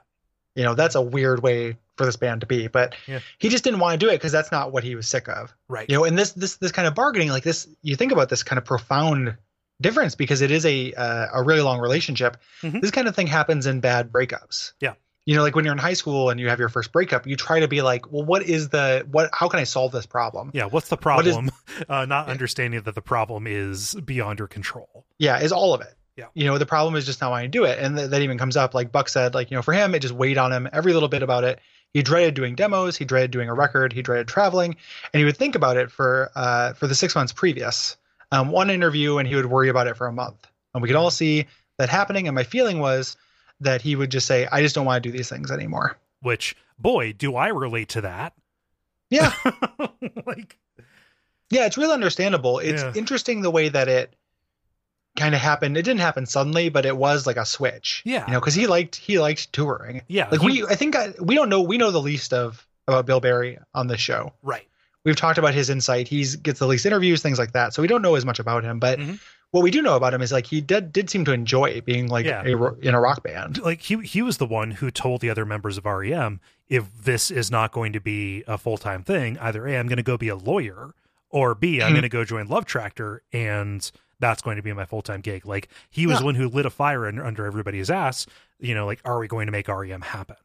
You 0.55 0.63
know, 0.63 0.73
that's 0.73 0.95
a 0.95 1.01
weird 1.01 1.43
way 1.43 1.75
for 1.97 2.05
this 2.05 2.15
band 2.15 2.39
to 2.41 2.47
be, 2.47 2.67
but 2.67 2.95
Yeah. 3.07 3.19
he 3.39 3.49
just 3.49 3.65
didn't 3.65 3.81
want 3.81 3.99
to 3.99 4.05
do 4.05 4.09
it 4.09 4.15
because 4.15 4.31
that's 4.31 4.53
not 4.53 4.71
what 4.71 4.85
he 4.85 4.95
was 4.95 5.05
sick 5.07 5.27
of. 5.27 5.53
right. 5.67 5.87
You 5.89 5.97
know, 5.97 6.05
and 6.05 6.17
this 6.17 6.31
this 6.31 6.55
this 6.57 6.71
kind 6.71 6.87
of 6.87 6.95
bargaining, 6.95 7.27
like 7.29 7.43
this, 7.43 7.67
you 7.81 7.97
think 7.97 8.13
about 8.13 8.29
this 8.29 8.41
kind 8.41 8.57
of 8.57 8.63
profound 8.63 9.35
difference 9.81 10.15
because 10.15 10.41
it 10.41 10.51
is 10.51 10.65
a 10.65 10.93
uh, 10.93 11.27
a 11.33 11.43
really 11.43 11.61
long 11.61 11.79
relationship. 11.79 12.37
Mhm. 12.61 12.81
This 12.81 12.91
kind 12.91 13.07
of 13.07 13.15
thing 13.15 13.27
happens 13.27 13.65
in 13.65 13.79
bad 13.79 14.11
breakups. 14.11 14.73
Yeah. 14.79 14.93
You 15.25 15.35
know, 15.35 15.41
like 15.41 15.55
when 15.55 15.65
you're 15.65 15.71
in 15.73 15.79
high 15.79 15.93
school 15.93 16.29
and 16.29 16.39
you 16.39 16.49
have 16.49 16.59
your 16.59 16.69
first 16.69 16.91
breakup, 16.91 17.25
you 17.25 17.35
try 17.35 17.59
to 17.59 17.67
be 17.67 17.81
like, 17.81 18.11
well, 18.11 18.23
what 18.23 18.43
is 18.43 18.69
the 18.69 19.07
what? 19.11 19.29
How 19.33 19.47
can 19.47 19.59
I 19.59 19.63
solve 19.63 19.91
this 19.91 20.05
problem? 20.05 20.51
yeah, 20.53 20.65
what's 20.65 20.89
the 20.89 20.97
What 20.97 21.25
is- 21.25 21.33
problem? 21.35 21.51
uh, 21.89 22.05
not 22.05 22.27
Yeah. 22.27 22.31
understanding 22.31 22.81
that 22.83 22.93
the 22.95 23.01
problem 23.01 23.47
is 23.47 23.95
beyond 24.05 24.37
your 24.39 24.47
control. 24.47 25.05
Yeah, 25.17 25.39
is 25.39 25.51
all 25.51 25.73
of 25.73 25.81
it. 25.81 25.95
Yeah. 26.15 26.27
You 26.35 26.45
know, 26.45 26.57
the 26.57 26.65
problem 26.65 26.95
is 26.95 27.05
just 27.05 27.19
not 27.21 27.31
wanting 27.31 27.51
to 27.51 27.57
do 27.57 27.65
it. 27.65 27.77
And 27.79 27.97
th- 27.97 28.09
that 28.11 28.21
even 28.21 28.37
comes 28.37 28.55
up, 28.55 28.73
like 28.73 28.89
Buck 28.91 29.09
said, 29.09 29.33
like, 29.33 29.51
you 29.51 29.55
know, 29.57 29.61
for 29.61 29.73
him, 29.73 29.93
it 29.95 29.99
just 29.99 30.13
weighed 30.13 30.37
on 30.37 30.53
him 30.53 30.69
every 30.71 30.93
little 30.93 31.09
bit 31.09 31.23
about 31.23 31.43
it. 31.43 31.59
He 31.93 32.03
dreaded 32.03 32.35
doing 32.35 32.55
demos, 32.55 32.95
he 32.95 33.03
dreaded 33.03 33.31
doing 33.31 33.49
a 33.49 33.53
record, 33.53 33.91
he 33.93 34.01
dreaded 34.01 34.27
traveling, 34.27 34.75
and 35.11 35.19
he 35.19 35.25
would 35.25 35.35
think 35.37 35.55
about 35.55 35.75
it 35.75 35.89
for 35.91 36.31
uh 36.35 36.73
for 36.73 36.87
the 36.87 36.95
six 36.95 37.15
months 37.15 37.33
previous. 37.33 37.97
Um, 38.35 38.49
one 38.51 38.69
interview 38.69 39.17
and 39.17 39.27
he 39.27 39.35
would 39.35 39.45
worry 39.45 39.69
about 39.69 39.87
it 39.87 39.95
for 39.97 40.07
a 40.07 40.11
month. 40.13 40.45
And 40.73 40.81
we 40.81 40.89
could 40.89 40.95
all 40.97 41.11
see 41.11 41.45
that 41.77 41.89
happening. 41.89 42.27
And 42.27 42.35
my 42.35 42.43
feeling 42.43 42.79
was 42.79 43.15
that 43.61 43.81
he 43.81 43.95
would 43.95 44.11
just 44.11 44.27
say, 44.27 44.47
I 44.51 44.61
just 44.61 44.75
don't 44.75 44.85
want 44.85 45.01
to 45.03 45.09
do 45.09 45.15
these 45.17 45.29
things 45.29 45.51
anymore. 45.51 45.97
Which, 46.21 46.55
boy, 46.79 47.13
do 47.13 47.35
I 47.35 47.47
relate 47.49 47.89
to 47.89 48.01
that. 48.01 48.33
Yeah. 49.09 49.31
like, 50.25 50.57
Yeah, 51.49 51.65
it's 51.65 51.77
really 51.77 51.93
understandable. 51.93 52.59
It's 52.59 52.81
Yeah. 52.83 52.91
interesting 52.95 53.41
the 53.41 53.51
way 53.51 53.69
that 53.69 53.87
it 53.87 54.15
kind 55.15 55.33
of 55.35 55.39
happened. 55.41 55.77
It 55.77 55.83
didn't 55.83 56.01
happen 56.01 56.25
suddenly, 56.25 56.69
but 56.69 56.85
it 56.85 56.97
was 56.97 57.25
like 57.25 57.37
a 57.37 57.45
switch. 57.45 58.01
Yeah. 58.05 58.25
You 58.27 58.33
know, 58.33 58.39
because 58.39 58.55
he 58.55 58.67
liked 58.67 58.95
he 58.95 59.19
liked 59.19 59.53
touring. 59.53 60.01
yeah, 60.07 60.27
Like 60.29 60.41
he- 60.41 60.63
we, 60.63 60.67
I 60.67 60.75
think 60.75 60.95
I, 60.95 61.13
we 61.21 61.35
don't 61.35 61.49
know. 61.49 61.61
We 61.61 61.77
know 61.77 61.91
the 61.91 62.01
least 62.01 62.33
of 62.33 62.65
about 62.87 63.05
Bill 63.05 63.19
Berry 63.21 63.57
on 63.73 63.87
this 63.87 64.01
show. 64.01 64.33
right. 64.43 64.67
We've 65.05 65.15
talked 65.15 65.37
about 65.37 65.53
his 65.53 65.69
insight. 65.69 66.07
He's 66.07 66.35
gets 66.35 66.59
the 66.59 66.67
least 66.67 66.85
interviews, 66.85 67.21
things 67.21 67.39
like 67.39 67.53
that. 67.53 67.73
So 67.73 67.81
we 67.81 67.87
don't 67.87 68.01
know 68.01 68.15
as 68.15 68.25
much 68.25 68.39
about 68.39 68.63
him. 68.63 68.79
But 68.79 68.99
Mhm. 68.99 69.19
what 69.51 69.63
we 69.63 69.71
do 69.71 69.81
know 69.81 69.95
about 69.95 70.13
him 70.13 70.21
is 70.21 70.31
like 70.31 70.45
he 70.47 70.59
did 70.59 70.91
did 70.91 71.09
seem 71.09 71.23
to 71.25 71.31
enjoy 71.31 71.79
being 71.81 72.07
like 72.09 72.25
Yeah. 72.25 72.43
a, 72.43 72.73
in 72.81 72.93
a 72.95 72.99
rock 72.99 73.23
band. 73.23 73.61
like 73.61 73.81
he 73.81 73.97
he 74.01 74.21
was 74.21 74.37
the 74.37 74.45
one 74.45 74.71
who 74.71 74.91
told 74.91 75.21
the 75.21 75.29
other 75.29 75.45
members 75.45 75.77
of 75.77 75.85
REM 75.85 76.41
if 76.67 76.85
this 77.03 77.29
is 77.29 77.51
not 77.51 77.71
going 77.71 77.93
to 77.93 77.99
be 77.99 78.43
a 78.47 78.57
full 78.57 78.77
time 78.77 79.03
thing, 79.03 79.37
either 79.39 79.67
A, 79.67 79.77
I'm 79.77 79.87
going 79.87 79.97
to 79.97 80.03
go 80.03 80.17
be 80.17 80.29
a 80.29 80.35
lawyer, 80.35 80.95
or 81.29 81.53
B, 81.53 81.79
I'm 81.81 81.89
Mhm. 81.91 81.93
going 81.93 82.01
to 82.01 82.09
go 82.09 82.25
join 82.25 82.47
Love 82.47 82.65
Tractor, 82.65 83.21
and 83.31 83.89
that's 84.19 84.41
going 84.41 84.55
to 84.55 84.63
be 84.63 84.73
my 84.73 84.85
full 84.85 85.03
time 85.03 85.21
gig. 85.21 85.45
Like 85.45 85.67
he 85.91 86.07
was 86.07 86.15
Yeah. 86.15 86.19
the 86.21 86.25
one 86.25 86.35
who 86.35 86.49
lit 86.49 86.65
a 86.65 86.71
fire 86.71 87.07
in, 87.07 87.19
under 87.19 87.45
everybody's 87.45 87.91
ass. 87.91 88.25
You 88.59 88.73
know, 88.73 88.85
like 88.87 88.99
are 89.05 89.19
we 89.19 89.27
going 89.27 89.45
to 89.45 89.51
make 89.51 89.67
REM 89.69 90.01
happen? 90.01 90.37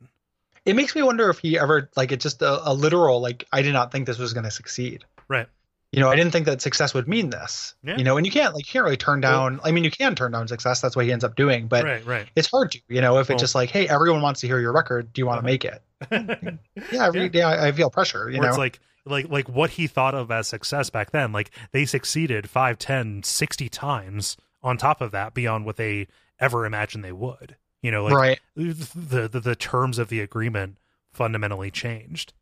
It 0.71 0.77
makes 0.77 0.95
me 0.95 1.03
wonder 1.03 1.29
if 1.31 1.39
he 1.41 1.59
ever 1.59 1.91
like 1.97 2.13
it's 2.13 2.23
just 2.23 2.41
a, 2.43 2.69
a 2.71 2.73
literal 2.73 3.21
like 3.21 3.47
I 3.53 3.63
did 3.63 3.73
not 3.73 3.93
think 3.93 4.07
this 4.07 4.19
was 4.19 4.33
going 4.33 4.45
to 4.45 4.51
succeed. 4.51 5.05
Right. 5.29 5.47
You 5.93 5.99
know, 5.99 6.09
I 6.09 6.15
didn't 6.15 6.31
think 6.31 6.47
that 6.47 6.63
success 6.63 6.95
would 6.95 7.09
mean 7.09 7.31
this. 7.31 7.75
Yeah. 7.83 7.97
You 7.97 8.05
know, 8.05 8.17
and 8.17 8.25
you 8.25 8.31
can't 8.31 8.55
like 8.55 8.65
you 8.67 8.73
can't 8.73 8.85
really 8.85 8.97
turn 8.97 9.21
down. 9.21 9.59
I 9.65 9.73
mean, 9.73 9.83
you 9.83 9.91
can 9.91 10.15
turn 10.15 10.31
down 10.31 10.47
success. 10.47 10.81
That's 10.81 10.95
what 10.95 11.05
he 11.05 11.11
ends 11.13 11.25
up 11.25 11.35
doing. 11.35 11.67
But 11.67 11.85
right, 11.85 12.07
right. 12.07 12.27
it's 12.37 12.49
hard 12.49 12.71
to. 12.73 12.81
You 12.89 13.01
know, 13.01 13.19
if 13.19 13.29
Well- 13.29 13.35
it's 13.35 13.43
just 13.43 13.57
like, 13.57 13.71
hey, 13.71 13.89
everyone 13.89 14.23
wants 14.23 14.41
to 14.43 14.47
hear 14.47 14.61
your 14.61 14.73
record. 14.73 15.13
Do 15.13 15.21
you 15.21 15.27
want 15.27 15.39
to 15.39 15.41
Uh-huh. 15.41 15.53
make 15.53 15.65
it? 15.65 16.59
Yeah, 16.93 17.07
every 17.07 17.29
day 17.29 17.43
I, 17.43 17.69
I 17.69 17.73
feel 17.73 17.91
pressure. 17.91 18.31
You 18.31 18.39
Where 18.39 18.43
know, 18.47 18.49
it's 18.51 18.59
like 18.59 18.79
like 19.05 19.29
like 19.29 19.49
what 19.49 19.71
he 19.71 19.87
thought 19.89 20.15
of 20.15 20.31
as 20.31 20.47
success 20.47 20.91
back 20.91 21.11
then 21.11 21.33
like 21.33 21.51
they 21.73 21.85
succeeded 21.87 22.49
5 22.49 22.79
10 22.79 23.23
60 23.25 23.69
times 23.69 24.37
on 24.63 24.77
top 24.77 25.01
of 25.01 25.11
that 25.11 25.35
beyond 25.35 25.65
what 25.67 25.77
they 25.77 26.07
ever 26.39 26.65
imagined 26.67 27.03
they 27.03 27.13
would 27.13 27.57
you 27.83 27.91
know 27.91 28.05
like 28.05 28.15
right? 28.15 28.41
the, 28.57 29.29
the 29.29 29.41
the 29.41 29.57
terms 29.57 29.99
of 29.99 30.09
the 30.09 30.21
agreement 30.21 30.79
fundamentally 31.13 31.71
changed 31.71 32.33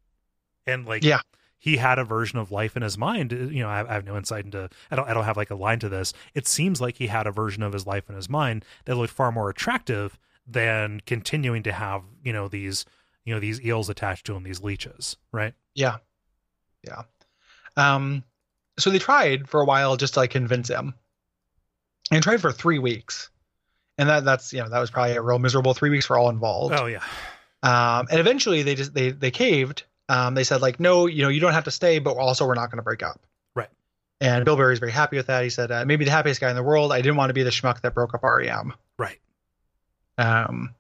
and 0.66 0.86
like 0.86 1.02
Yeah. 1.02 1.20
he 1.58 1.76
had 1.78 1.98
a 1.98 2.04
version 2.04 2.38
of 2.38 2.50
life 2.50 2.76
in 2.76 2.82
his 2.82 2.98
mind 2.98 3.32
you 3.32 3.62
know 3.62 3.68
I, 3.68 3.88
I 3.88 3.94
have 3.94 4.04
no 4.04 4.16
insight 4.16 4.44
into 4.44 4.68
i 4.90 4.96
don't 4.96 5.08
i 5.08 5.14
don't 5.14 5.24
have 5.24 5.36
like 5.36 5.50
a 5.50 5.54
line 5.54 5.78
to 5.80 5.88
this 5.88 6.12
it 6.34 6.46
seems 6.46 6.80
like 6.80 6.96
he 6.96 7.06
had 7.06 7.26
a 7.26 7.32
version 7.32 7.62
of 7.62 7.72
his 7.72 7.86
life 7.86 8.08
in 8.08 8.16
his 8.16 8.28
mind 8.28 8.64
that 8.84 8.96
looked 8.96 9.12
far 9.12 9.32
more 9.32 9.48
attractive 9.48 10.18
than 10.46 11.00
continuing 11.06 11.62
to 11.62 11.72
have 11.72 12.02
you 12.24 12.32
know 12.32 12.48
these 12.48 12.84
you 13.24 13.34
know 13.34 13.40
these 13.40 13.60
eels 13.62 13.88
attached 13.88 14.26
to 14.26 14.34
him 14.34 14.42
these 14.42 14.62
leeches 14.62 15.16
right 15.32 15.54
Yeah, 15.74 15.96
yeah. 16.86 17.02
Um, 17.76 18.24
so 18.78 18.90
they 18.90 18.98
tried 18.98 19.48
for 19.48 19.60
a 19.60 19.64
while 19.64 19.96
just 19.96 20.14
to 20.14 20.20
like 20.20 20.30
convince 20.30 20.68
him, 20.68 20.94
and 22.10 22.22
tried 22.22 22.40
for 22.40 22.50
three 22.50 22.78
weeks, 22.78 23.30
and 23.98 24.08
that 24.08 24.24
that's 24.24 24.52
you 24.52 24.60
know 24.60 24.68
that 24.68 24.78
was 24.78 24.90
probably 24.90 25.16
a 25.16 25.22
real 25.22 25.38
miserable 25.38 25.74
three 25.74 25.90
weeks 25.90 26.06
for 26.06 26.16
all 26.16 26.30
involved. 26.30 26.74
oh 26.78 26.86
yeah 26.86 27.02
Um, 27.62 28.06
and 28.10 28.20
eventually 28.20 28.62
they 28.62 28.74
just 28.76 28.94
they 28.94 29.10
they 29.10 29.30
caved. 29.30 29.82
Um, 30.08 30.34
they 30.34 30.44
said 30.44 30.62
like, 30.62 30.80
no, 30.80 31.04
you 31.06 31.22
know, 31.22 31.28
you 31.28 31.40
don't 31.40 31.52
have 31.52 31.64
to 31.64 31.70
stay, 31.70 31.98
but 31.98 32.16
also 32.16 32.46
we're 32.46 32.54
not 32.54 32.70
going 32.70 32.78
to 32.78 32.82
break 32.82 33.02
up. 33.02 33.20
Right. 33.54 33.68
And 34.22 34.44
Bill 34.44 34.56
Berry's 34.56 34.78
very 34.78 34.92
happy 34.92 35.16
with 35.18 35.26
that. 35.26 35.42
He 35.44 35.50
said, 35.50 35.70
uh, 35.70 35.84
maybe 35.84 36.04
the 36.06 36.10
happiest 36.10 36.40
guy 36.40 36.48
in 36.48 36.56
the 36.56 36.62
world. 36.62 36.92
I 36.92 37.02
didn't 37.02 37.16
want 37.16 37.28
to 37.28 37.34
be 37.34 37.42
the 37.42 37.50
schmuck 37.50 37.82
that 37.82 37.92
broke 37.92 38.14
up 38.14 38.22
REM. 38.22 38.72
right 38.98 39.18
Um, 40.16 40.74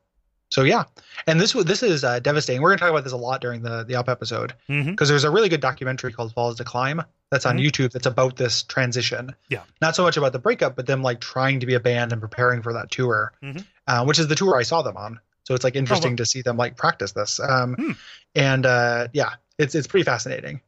So 0.50 0.62
yeah, 0.62 0.84
and 1.26 1.38
this 1.40 1.52
this 1.52 1.82
is 1.82 2.04
uh, 2.04 2.20
devastating. 2.20 2.62
We're 2.62 2.70
gonna 2.70 2.78
talk 2.80 2.90
about 2.90 3.04
this 3.04 3.12
a 3.12 3.16
lot 3.18 3.40
during 3.40 3.62
the 3.62 3.84
the 3.84 3.96
up 3.96 4.08
episode 4.08 4.54
because 4.66 5.08
there's 5.08 5.24
a 5.24 5.30
really 5.30 5.48
good 5.50 5.60
documentary 5.60 6.12
called 6.12 6.32
Falls 6.32 6.56
to 6.56 6.64
Climb 6.64 7.02
that's 7.30 7.44
on 7.44 7.58
Mhm. 7.58 7.66
YouTube 7.70 7.92
that's 7.92 8.06
about 8.06 8.36
this 8.36 8.62
transition. 8.62 9.34
Yeah. 9.50 9.62
not 9.82 9.94
so 9.94 10.02
much 10.02 10.16
about 10.16 10.32
the 10.32 10.38
breakup, 10.38 10.74
but 10.76 10.86
them 10.86 11.02
like 11.02 11.20
trying 11.20 11.60
to 11.60 11.66
be 11.66 11.74
a 11.74 11.80
band 11.80 12.12
and 12.12 12.20
preparing 12.22 12.62
for 12.62 12.72
that 12.72 12.90
tour, 12.90 13.32
Mhm. 13.42 13.64
uh, 13.86 14.04
which 14.06 14.18
is 14.18 14.28
the 14.28 14.34
tour 14.34 14.56
I 14.56 14.62
saw 14.62 14.80
them 14.80 14.96
on. 14.96 15.20
So 15.44 15.54
it's 15.54 15.64
like 15.64 15.76
interesting 15.76 16.12
wow. 16.12 16.16
to 16.16 16.26
see 16.26 16.40
them 16.42 16.56
like 16.56 16.76
practice 16.76 17.12
this. 17.12 17.38
Um, 17.40 17.74
Hmm. 17.74 17.92
and 18.34 18.64
uh, 18.66 19.08
yeah, 19.12 19.32
it's 19.58 19.74
it's 19.74 19.86
pretty 19.86 20.04
fascinating. 20.04 20.60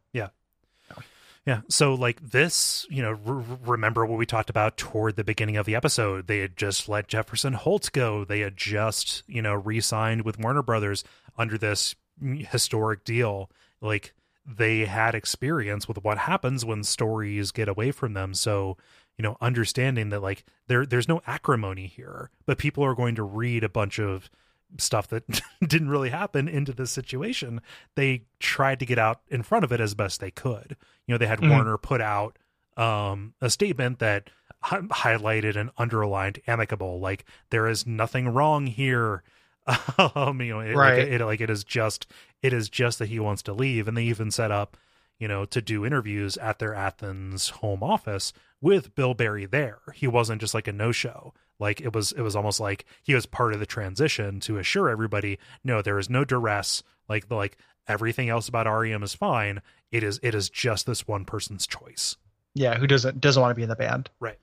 Yeah. 1.46 1.62
So, 1.68 1.94
like 1.94 2.20
this, 2.20 2.86
you 2.90 3.02
know, 3.02 3.18
r- 3.26 3.44
remember 3.64 4.04
what 4.04 4.18
we 4.18 4.26
talked 4.26 4.50
about 4.50 4.76
toward 4.76 5.16
the 5.16 5.24
beginning 5.24 5.56
of 5.56 5.66
the 5.66 5.74
episode? 5.74 6.26
They 6.26 6.40
had 6.40 6.56
just 6.56 6.88
let 6.88 7.08
Jefferson 7.08 7.54
Holt 7.54 7.90
go. 7.92 8.24
They 8.24 8.40
had 8.40 8.56
just, 8.56 9.22
you 9.26 9.40
know, 9.40 9.54
re 9.54 9.80
signed 9.80 10.22
with 10.22 10.38
Warner 10.38 10.62
Brothers 10.62 11.02
under 11.38 11.56
this 11.56 11.94
historic 12.20 13.04
deal. 13.04 13.50
Like, 13.80 14.12
they 14.46 14.84
had 14.84 15.14
experience 15.14 15.88
with 15.88 16.04
what 16.04 16.18
happens 16.18 16.64
when 16.64 16.82
stories 16.84 17.52
get 17.52 17.68
away 17.68 17.90
from 17.90 18.12
them. 18.12 18.34
So, 18.34 18.76
you 19.16 19.22
know, 19.22 19.36
understanding 19.40 20.10
that, 20.10 20.20
like, 20.22 20.44
there, 20.66 20.84
there's 20.84 21.08
no 21.08 21.22
acrimony 21.26 21.86
here, 21.86 22.30
but 22.44 22.58
people 22.58 22.84
are 22.84 22.94
going 22.94 23.14
to 23.14 23.22
read 23.22 23.64
a 23.64 23.68
bunch 23.68 23.98
of 23.98 24.30
stuff 24.78 25.08
that 25.08 25.24
didn't 25.66 25.88
really 25.90 26.10
happen 26.10 26.48
into 26.48 26.72
this 26.72 26.90
situation 26.90 27.60
they 27.96 28.22
tried 28.38 28.78
to 28.78 28.86
get 28.86 28.98
out 28.98 29.20
in 29.28 29.42
front 29.42 29.64
of 29.64 29.72
it 29.72 29.80
as 29.80 29.94
best 29.94 30.20
they 30.20 30.30
could. 30.30 30.76
You 31.06 31.14
know 31.14 31.18
they 31.18 31.26
had 31.26 31.40
Mhm. 31.40 31.50
warner 31.50 31.76
put 31.78 32.00
out 32.00 32.38
um 32.76 33.34
a 33.40 33.50
statement 33.50 33.98
that 33.98 34.30
hi- 34.62 34.80
highlighted 34.80 35.56
and 35.56 35.70
underlined 35.76 36.40
amicable 36.46 37.00
like 37.00 37.24
there 37.50 37.66
is 37.66 37.86
nothing 37.86 38.28
wrong 38.28 38.66
here. 38.66 39.22
Um 40.14 40.40
you 40.40 40.52
know 40.54 40.60
it, 40.60 40.74
Right. 40.74 40.98
like, 40.98 41.08
it 41.08 41.24
like 41.24 41.40
it 41.40 41.50
is 41.50 41.64
just 41.64 42.06
it 42.42 42.52
is 42.52 42.68
just 42.68 42.98
that 42.98 43.08
he 43.08 43.18
wants 43.20 43.42
to 43.42 43.52
leave. 43.52 43.86
And 43.88 43.96
they 43.96 44.04
even 44.04 44.30
set 44.30 44.50
up 44.50 44.76
you 45.18 45.28
know 45.28 45.44
to 45.46 45.60
do 45.60 45.84
interviews 45.84 46.36
at 46.38 46.58
their 46.58 46.74
athens 46.74 47.50
home 47.50 47.82
office 47.82 48.32
with 48.60 48.94
bill 48.94 49.14
Berry 49.14 49.46
there. 49.46 49.78
He 49.94 50.06
wasn't 50.06 50.40
just 50.40 50.54
like 50.54 50.68
a 50.68 50.72
no 50.72 50.92
show 50.92 51.34
like 51.60 51.80
it 51.80 51.94
was 51.94 52.10
it 52.12 52.22
was 52.22 52.34
almost 52.34 52.58
like 52.58 52.84
he 53.02 53.14
was 53.14 53.26
part 53.26 53.52
of 53.52 53.60
the 53.60 53.66
transition 53.66 54.40
to 54.40 54.58
assure 54.58 54.88
everybody 54.88 55.38
no 55.62 55.82
there 55.82 55.98
is 55.98 56.10
no 56.10 56.24
duress 56.24 56.82
like 57.08 57.28
the 57.28 57.34
like 57.36 57.56
everything 57.86 58.28
else 58.28 58.48
about 58.48 58.66
rem 58.66 59.02
is 59.02 59.14
fine 59.14 59.60
it 59.92 60.02
is 60.02 60.18
it 60.22 60.34
is 60.34 60.48
just 60.50 60.86
this 60.86 61.06
one 61.06 61.24
person's 61.24 61.66
choice 61.66 62.16
Yeah, 62.54 62.76
who 62.78 62.86
doesn't 62.86 63.20
doesn't 63.20 63.40
want 63.40 63.50
to 63.52 63.54
be 63.56 63.62
in 63.62 63.68
the 63.68 63.76
band 63.76 64.10
Right. 64.20 64.38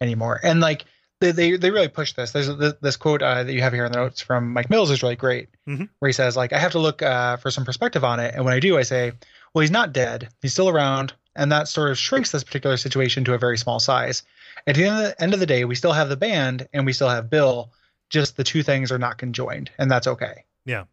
anymore? 0.00 0.40
And 0.42 0.60
like 0.60 0.84
they 1.20 1.30
they, 1.30 1.56
they 1.56 1.70
really 1.70 1.88
push 1.88 2.12
this. 2.14 2.32
There's 2.32 2.54
this, 2.56 2.74
this 2.80 2.96
quote 2.96 3.22
uh, 3.22 3.44
that 3.44 3.52
you 3.52 3.60
have 3.62 3.72
here 3.72 3.84
in 3.86 3.92
the 3.92 3.98
notes 3.98 4.20
from 4.20 4.52
Mike 4.52 4.68
Mills 4.70 4.90
is 4.90 5.02
really 5.02 5.16
great, 5.16 5.48
Mhm. 5.68 5.88
where 6.00 6.08
he 6.08 6.12
says 6.12 6.36
like 6.36 6.52
I 6.52 6.58
have 6.58 6.72
to 6.72 6.78
look 6.80 7.02
uh, 7.02 7.36
for 7.38 7.50
some 7.50 7.64
perspective 7.64 8.02
on 8.04 8.18
it, 8.20 8.34
and 8.34 8.44
when 8.44 8.52
I 8.54 8.60
do, 8.60 8.76
I 8.76 8.82
say, 8.82 9.12
well, 9.54 9.60
he's 9.60 9.70
not 9.70 9.92
dead, 9.92 10.28
he's 10.42 10.52
still 10.52 10.68
around, 10.68 11.14
and 11.36 11.50
that 11.52 11.68
sort 11.68 11.90
of 11.90 11.98
shrinks 11.98 12.30
this 12.32 12.44
particular 12.44 12.76
situation 12.76 13.24
to 13.24 13.34
a 13.34 13.38
very 13.38 13.58
small 13.58 13.80
size. 13.80 14.22
At 14.66 14.76
the 14.76 14.84
end 14.84 14.96
of 14.96 15.02
the, 15.04 15.22
end 15.22 15.34
of 15.34 15.40
the 15.40 15.46
day, 15.46 15.64
we 15.64 15.74
still 15.74 15.92
have 15.92 16.08
the 16.08 16.16
band 16.16 16.68
and 16.72 16.86
we 16.86 16.92
still 16.92 17.08
have 17.08 17.28
Bill. 17.30 17.70
Just 18.10 18.36
the 18.36 18.44
two 18.44 18.62
things 18.62 18.92
are 18.92 18.98
not 18.98 19.18
conjoined, 19.18 19.70
and 19.78 19.90
that's 19.90 20.06
okay. 20.06 20.44
Yeah. 20.64 20.84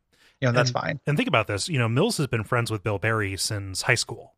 you 0.42 0.48
know 0.48 0.52
that's 0.54 0.72
And- 0.72 0.82
fine. 0.82 1.00
and 1.06 1.16
think 1.18 1.28
about 1.30 1.48
this 1.48 1.70
you 1.70 1.78
know 1.78 1.88
mills 1.88 2.18
has 2.18 2.28
been 2.28 2.44
friends 2.44 2.72
with 2.72 2.84
bill 2.84 2.98
berry 2.98 3.38
since 3.38 3.84
high 3.84 3.96
school 3.96 4.34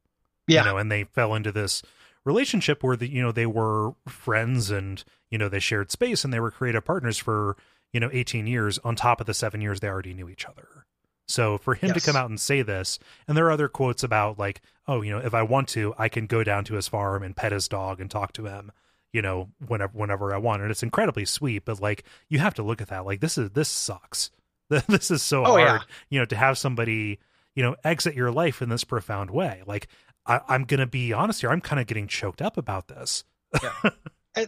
Yeah, 0.48 0.60
you 0.66 0.70
know 0.72 0.78
and 0.78 0.92
they 0.92 1.06
fell 1.06 1.34
into 1.34 1.52
this 1.52 1.82
relationship 2.26 2.84
where 2.84 2.96
the 2.98 3.08
you 3.10 3.22
know 3.22 3.32
they 3.32 3.46
were 3.46 3.94
friends 4.08 4.70
and 4.70 5.04
you 5.32 5.38
know 5.38 5.50
they 5.50 5.60
shared 5.60 5.92
space 5.92 6.24
and 6.26 6.34
they 6.34 6.40
were 6.40 6.52
creative 6.52 6.84
partners 6.86 7.18
for 7.18 7.56
you 7.94 8.00
know 8.00 8.10
18 8.12 8.48
years 8.48 8.80
on 8.84 8.96
top 8.96 9.22
of 9.22 9.28
the 9.28 9.34
7 9.34 9.62
years 9.62 9.80
they 9.80 9.88
already 9.88 10.14
knew 10.14 10.28
each 10.30 10.46
other 10.46 10.83
so 11.28 11.58
for 11.58 11.74
him 11.76 11.94
to 11.94 12.00
come 12.02 12.16
out 12.16 12.30
and 12.30 12.40
say 12.40 12.62
this 12.62 13.00
and 13.28 13.38
there 13.38 13.46
are 13.46 13.52
other 13.52 13.68
quotes 13.70 14.04
about 14.04 14.38
like 14.38 14.62
oh 14.88 15.02
you 15.02 15.12
know 15.12 15.20
if 15.20 15.34
i 15.34 15.42
want 15.42 15.68
to 15.70 15.94
i 15.98 16.10
can 16.10 16.26
go 16.26 16.44
down 16.44 16.64
to 16.66 16.74
his 16.76 16.88
farm 16.88 17.24
and 17.24 17.36
pet 17.36 17.52
his 17.52 17.68
dog 17.68 18.02
and 18.02 18.12
talk 18.12 18.34
to 18.34 18.46
him 18.46 18.72
you 19.14 19.22
know 19.22 19.50
whenever 19.68 19.92
whenever 19.94 20.34
i 20.34 20.38
want. 20.38 20.62
And 20.62 20.70
it's 20.72 20.84
incredibly 20.84 21.26
sweet 21.26 21.66
but 21.66 21.80
like 21.82 22.04
you 22.30 22.40
have 22.40 22.56
to 22.56 22.64
look 22.64 22.82
at 22.82 22.90
that 22.90 23.06
like 23.06 23.20
this 23.22 23.38
is 23.38 23.52
this 23.52 23.70
sucks. 23.70 24.32
This 24.88 25.12
is 25.12 25.22
so 25.22 25.42
Oh, 25.46 25.58
hard 25.58 25.60
yeah. 25.60 25.80
you 26.10 26.20
know 26.20 26.26
to 26.26 26.36
have 26.36 26.58
somebody 26.58 27.20
you 27.56 27.62
know 27.62 27.76
exit 27.84 28.16
your 28.16 28.32
life 28.32 28.62
in 28.62 28.70
this 28.70 28.84
profound 28.84 29.30
way. 29.30 29.62
Like 29.68 29.88
I, 30.26 30.40
i'm 30.48 30.64
gonna 30.64 30.88
be 30.88 31.14
honest 31.14 31.42
here 31.42 31.52
i'm 31.52 31.62
kind 31.62 31.80
of 31.80 31.86
getting 31.86 32.08
choked 32.08 32.42
up 32.42 32.58
about 32.58 32.88
this. 32.88 33.24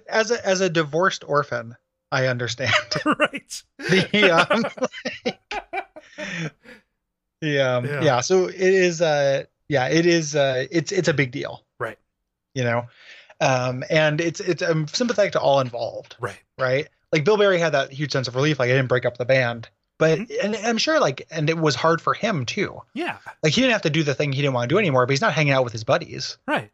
As 0.09 0.31
a 0.31 0.43
as 0.47 0.61
a 0.61 0.69
divorced 0.69 1.23
orphan, 1.27 1.75
I 2.11 2.27
understand. 2.27 2.73
right. 3.05 3.63
The 3.79 4.31
um, 4.31 4.63
the 7.41 7.59
um 7.59 7.85
Yeah. 7.85 8.01
yeah. 8.03 8.21
so 8.21 8.47
it 8.47 8.55
is 8.59 9.01
uh 9.01 9.43
yeah 9.67 9.87
it 9.89 10.05
is 10.05 10.35
uh 10.35 10.65
it's 10.71 10.91
it's 10.91 11.07
a 11.07 11.13
big 11.13 11.31
deal. 11.31 11.63
Right. 11.79 11.97
you 12.53 12.63
know? 12.63 12.85
Um 13.41 13.83
and 13.89 14.21
it's 14.21 14.39
it's 14.39 14.61
i'm 14.61 14.87
sympathetic 14.87 15.33
to 15.33 15.39
all 15.39 15.59
involved. 15.59 16.15
Right. 16.19 16.39
Right? 16.57 16.87
Like 17.11 17.25
bill 17.25 17.37
berry 17.37 17.59
had 17.59 17.73
that 17.73 17.91
huge 17.91 18.11
sense 18.11 18.27
of 18.27 18.35
relief 18.35 18.59
like 18.59 18.69
i 18.69 18.73
didn't 18.73 18.87
break 18.89 19.05
up 19.05 19.17
the 19.17 19.25
band. 19.25 19.69
But 19.97 20.19
and 20.43 20.55
i'm 20.57 20.77
sure 20.77 20.99
like 20.99 21.25
and 21.31 21.49
it 21.49 21.57
was 21.57 21.75
hard 21.75 22.01
for 22.01 22.13
him 22.13 22.45
too. 22.45 22.81
Yeah. 22.93 23.17
Like 23.43 23.53
he 23.53 23.61
didn't 23.61 23.73
have 23.73 23.81
to 23.83 23.89
do 23.89 24.03
the 24.03 24.13
thing 24.13 24.31
he 24.31 24.41
didn't 24.41 24.53
want 24.53 24.69
to 24.69 24.73
do 24.73 24.79
anymore 24.79 25.05
but 25.05 25.11
he's 25.11 25.21
not 25.21 25.33
hanging 25.33 25.53
out 25.53 25.63
with 25.63 25.73
his 25.73 25.83
buddies. 25.83 26.37
Right 26.47 26.71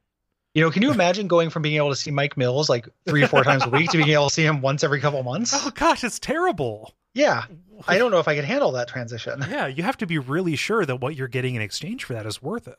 you 0.54 0.62
know 0.62 0.70
can 0.72 0.82
you 0.82 0.92
imagine 0.92 1.28
going 1.28 1.50
from 1.50 1.62
being 1.62 1.76
able 1.78 1.90
to 1.90 1.96
see 1.96 2.12
mike 2.12 2.36
mills 2.38 2.70
like 2.70 2.88
three 3.06 3.24
or 3.24 3.28
four 3.28 3.44
times 3.44 3.64
a 3.66 3.70
week 3.70 3.90
to 3.92 3.98
being 3.98 4.10
able 4.10 4.28
to 4.28 4.34
see 4.34 4.44
him 4.44 4.62
once 4.62 4.84
every 4.84 5.00
couple 5.00 5.22
months? 5.24 5.54
Oh 5.56 5.72
gosh 5.72 6.04
it's 6.04 6.20
terrible. 6.20 6.94
Yeah. 7.14 7.44
I 7.88 7.98
don't 7.98 8.12
know 8.12 8.20
if 8.20 8.28
i 8.28 8.36
could 8.36 8.46
handle 8.46 8.72
that 8.74 8.88
transition. 8.88 9.44
Yeah 9.50 9.68
you 9.68 9.84
have 9.84 9.98
to 9.98 10.08
be 10.08 10.18
really 10.18 10.56
sure 10.56 10.86
that 10.86 10.98
what 10.98 11.16
you're 11.16 11.28
getting 11.28 11.56
in 11.56 11.62
exchange 11.62 12.04
for 12.04 12.14
that 12.14 12.26
is 12.26 12.42
worth 12.42 12.68
it. 12.68 12.78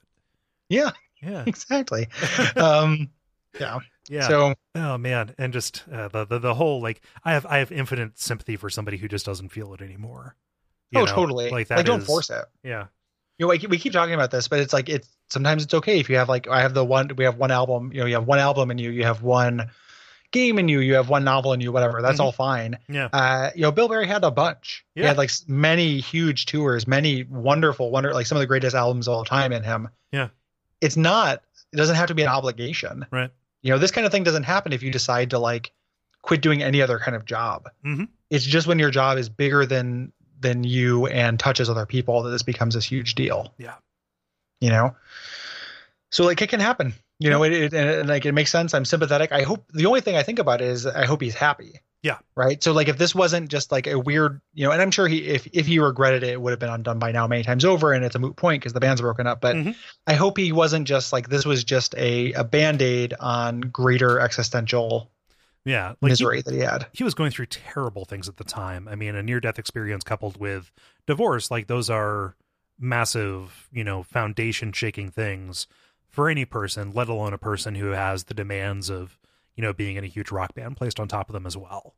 Yeah. 0.69 0.91
Yeah. 1.23 1.45
Exactly. 1.47 2.09
Um 2.57 3.11
yeah. 3.59 3.79
Yeah. 4.09 4.29
So 4.29 4.55
oh 4.75 4.99
man. 4.99 5.35
And 5.39 5.53
just 5.53 5.85
uh, 5.93 6.09
the, 6.09 6.25
the 6.25 6.39
the 6.39 6.55
whole 6.55 6.81
like 6.81 7.03
i 7.25 7.33
have 7.33 7.47
i 7.47 7.59
have 7.59 7.73
infinite 7.73 8.19
sympathy 8.19 8.57
for 8.57 8.69
somebody 8.71 8.97
who 8.97 9.09
just 9.09 9.27
doesn't 9.27 9.51
feel 9.51 9.73
it 9.75 9.81
anymore. 9.81 10.37
You 10.91 11.01
oh 11.01 11.05
know, 11.05 11.13
totally. 11.13 11.45
like 11.45 11.53
like, 11.53 11.69
that 11.69 11.87
don't 11.87 12.01
is- 12.01 12.07
force 12.07 12.31
it. 12.31 12.45
Yeah 12.63 12.87
you 13.43 13.47
know 13.49 13.53
like, 13.53 13.69
we 13.69 13.77
keep 13.79 13.93
talking 13.93 14.15
about 14.15 14.31
this 14.31 14.47
but 14.47 14.61
it's 14.61 14.73
like 14.73 14.89
it's 14.89 15.09
sometimes 15.29 15.65
it's 15.65 15.75
okay 15.75 15.99
if 15.99 16.09
you 16.09 16.17
have 16.17 16.29
like 16.29 16.47
i 16.49 16.61
have 16.61 16.75
the 16.75 16.85
one 16.85 17.11
we 17.17 17.25
have 17.25 17.37
one 17.39 17.51
album 17.51 17.91
you 17.93 17.99
know 17.99 18.07
you 18.07 18.15
have 18.15 18.27
one 18.29 18.39
album 18.39 18.71
in 18.71 18.79
you 18.79 18.91
you 18.91 19.03
have 19.03 19.23
one 19.23 19.69
game 20.31 20.59
in 20.61 20.69
you 20.69 20.79
you 20.79 20.95
have 20.95 21.09
one 21.09 21.25
novel 21.25 21.53
in 21.53 21.61
you 21.61 21.73
whatever 21.73 22.01
that's 22.01 22.21
Mhm. 22.21 22.25
all 22.25 22.33
fine 22.33 22.79
yeah 22.89 23.09
uh 23.13 23.51
you 23.57 23.63
know 23.63 23.73
bill 23.73 23.89
berry 23.89 24.07
had 24.07 24.23
a 24.23 24.31
bunch 24.31 24.85
Yeah. 24.95 25.03
he 25.03 25.09
had 25.09 25.19
like 25.19 25.31
many 25.49 25.99
huge 25.99 26.47
tours 26.47 26.87
many 26.87 27.25
wonderful 27.25 27.91
wonder 27.91 28.15
like 28.15 28.27
some 28.27 28.37
of 28.37 28.41
the 28.41 28.47
greatest 28.47 28.77
albums 28.77 29.09
of 29.09 29.15
all 29.15 29.25
time 29.25 29.53
in 29.53 29.65
him 29.65 29.89
Yeah. 30.13 30.29
it's 30.81 30.97
not 30.97 31.43
it 31.73 31.77
doesn't 31.77 31.97
have 31.97 32.09
to 32.09 32.15
be 32.15 32.23
an 32.23 32.29
obligation 32.29 33.07
right 33.11 33.31
you 33.63 33.73
know 33.73 33.79
this 33.79 33.91
kind 33.91 34.07
of 34.07 34.13
thing 34.13 34.23
doesn't 34.23 34.45
happen 34.45 34.73
if 34.73 34.85
you 34.85 34.93
decide 34.93 35.31
to 35.31 35.39
like 35.41 35.73
quit 36.23 36.41
doing 36.41 36.63
any 36.63 36.81
other 36.81 36.99
kind 37.01 37.17
of 37.17 37.25
job 37.25 37.69
Mhm. 37.85 38.07
it's 38.31 38.45
just 38.45 38.69
when 38.69 38.79
your 38.79 38.91
job 38.93 39.19
is 39.19 39.29
bigger 39.29 39.67
than 39.67 40.13
than 40.43 40.65
you 40.65 41.07
and 41.07 41.39
touches 41.41 41.71
other 41.71 41.87
people 41.87 42.23
that 42.25 42.31
this 42.31 42.43
becomes 42.43 42.75
this 42.75 42.85
huge 42.85 43.15
deal. 43.15 43.55
Yeah. 43.59 43.75
you 44.61 44.71
know? 44.71 44.95
So 46.11 46.25
like 46.25 46.43
it 46.43 46.49
can 46.51 46.61
happen. 46.61 46.93
You 47.19 47.31
know 47.31 47.45
it, 47.45 47.53
it 47.53 47.73
and, 47.75 48.09
like 48.09 48.27
it 48.27 48.33
makes 48.33 48.51
sense. 48.51 48.75
I'm 48.75 48.85
sympathetic. 48.85 49.33
I 49.33 49.43
hope 49.43 49.65
the 49.73 49.87
only 49.87 50.01
thing 50.01 50.17
i 50.17 50.23
think 50.25 50.39
about 50.41 50.61
is 50.61 50.87
i 50.87 51.05
hope 51.07 51.23
he's 51.23 51.35
happy. 51.35 51.81
Yeah. 52.03 52.19
right? 52.35 52.61
So 52.61 52.73
like 52.73 52.89
if 52.89 52.99
this 52.99 53.15
wasn't 53.15 53.49
just 53.49 53.71
like 53.71 53.87
a 53.87 53.97
weird 53.97 54.41
you 54.55 54.67
know 54.67 54.73
and 54.73 54.83
i'm 54.83 54.91
sure 54.91 55.07
he 55.07 55.19
if 55.29 55.47
if 55.53 55.67
he 55.67 55.79
regretted 55.79 56.25
it 56.25 56.31
it 56.31 56.41
would 56.41 56.51
have 56.51 56.59
been 56.59 56.69
undone 56.69 56.99
by 56.99 57.13
now 57.13 57.29
many 57.29 57.45
times 57.45 57.65
over 57.65 57.93
and 57.93 58.05
it's 58.05 58.17
a 58.17 58.19
moot 58.19 58.35
point 58.35 58.61
because 58.61 58.73
the 58.73 58.81
band's 58.81 59.01
broken 59.01 59.29
up 59.29 59.41
but 59.41 59.55
Mhm. 59.55 59.77
i 60.09 60.15
hope 60.15 60.37
he 60.37 60.51
wasn't 60.51 60.89
just 60.89 61.13
like 61.13 61.29
this 61.29 61.47
was 61.47 61.63
just 61.63 61.95
a 61.97 62.33
a 62.33 62.43
band-aid 62.43 63.15
on 63.21 63.61
greater 63.61 64.19
existential 64.19 65.09
yeah 65.65 65.89
like 66.01 66.01
he- 66.01 66.09
misery 66.09 66.43
that 66.43 66.55
he 66.55 66.61
had 66.61 66.87
he 66.93 67.05
was 67.05 67.15
going 67.15 67.31
through 67.31 67.47
terrible 67.47 68.05
things 68.05 68.29
at 68.29 68.37
the 68.37 68.45
time. 68.45 68.89
I 68.89 68.95
mean, 68.95 69.15
a 69.15 69.23
near 69.23 69.41
death 69.41 69.59
experience 69.59 70.05
coupled 70.05 70.39
with 70.39 70.73
divorce, 71.07 71.51
like 71.51 71.67
those 71.67 71.91
are 71.91 72.37
massive, 72.79 73.69
you 73.73 73.85
know, 73.85 74.03
foundation 74.03 74.73
shaking 74.73 75.11
things 75.11 75.67
for 76.09 76.29
any 76.29 76.45
person, 76.45 76.93
let 76.93 77.09
alone 77.09 77.33
a 77.33 77.39
person 77.39 77.75
who 77.75 77.89
has 77.89 78.25
the 78.25 78.35
demands 78.35 78.91
of, 78.91 79.19
you 79.55 79.63
know, 79.63 79.73
being 79.73 79.97
in 79.97 80.05
a 80.05 80.09
huge 80.09 80.31
rock 80.31 80.55
band 80.55 80.77
placed 80.77 80.99
on 80.99 81.09
top 81.09 81.29
of 81.29 81.33
them 81.33 81.47
as 81.47 81.57
well, 81.57 81.95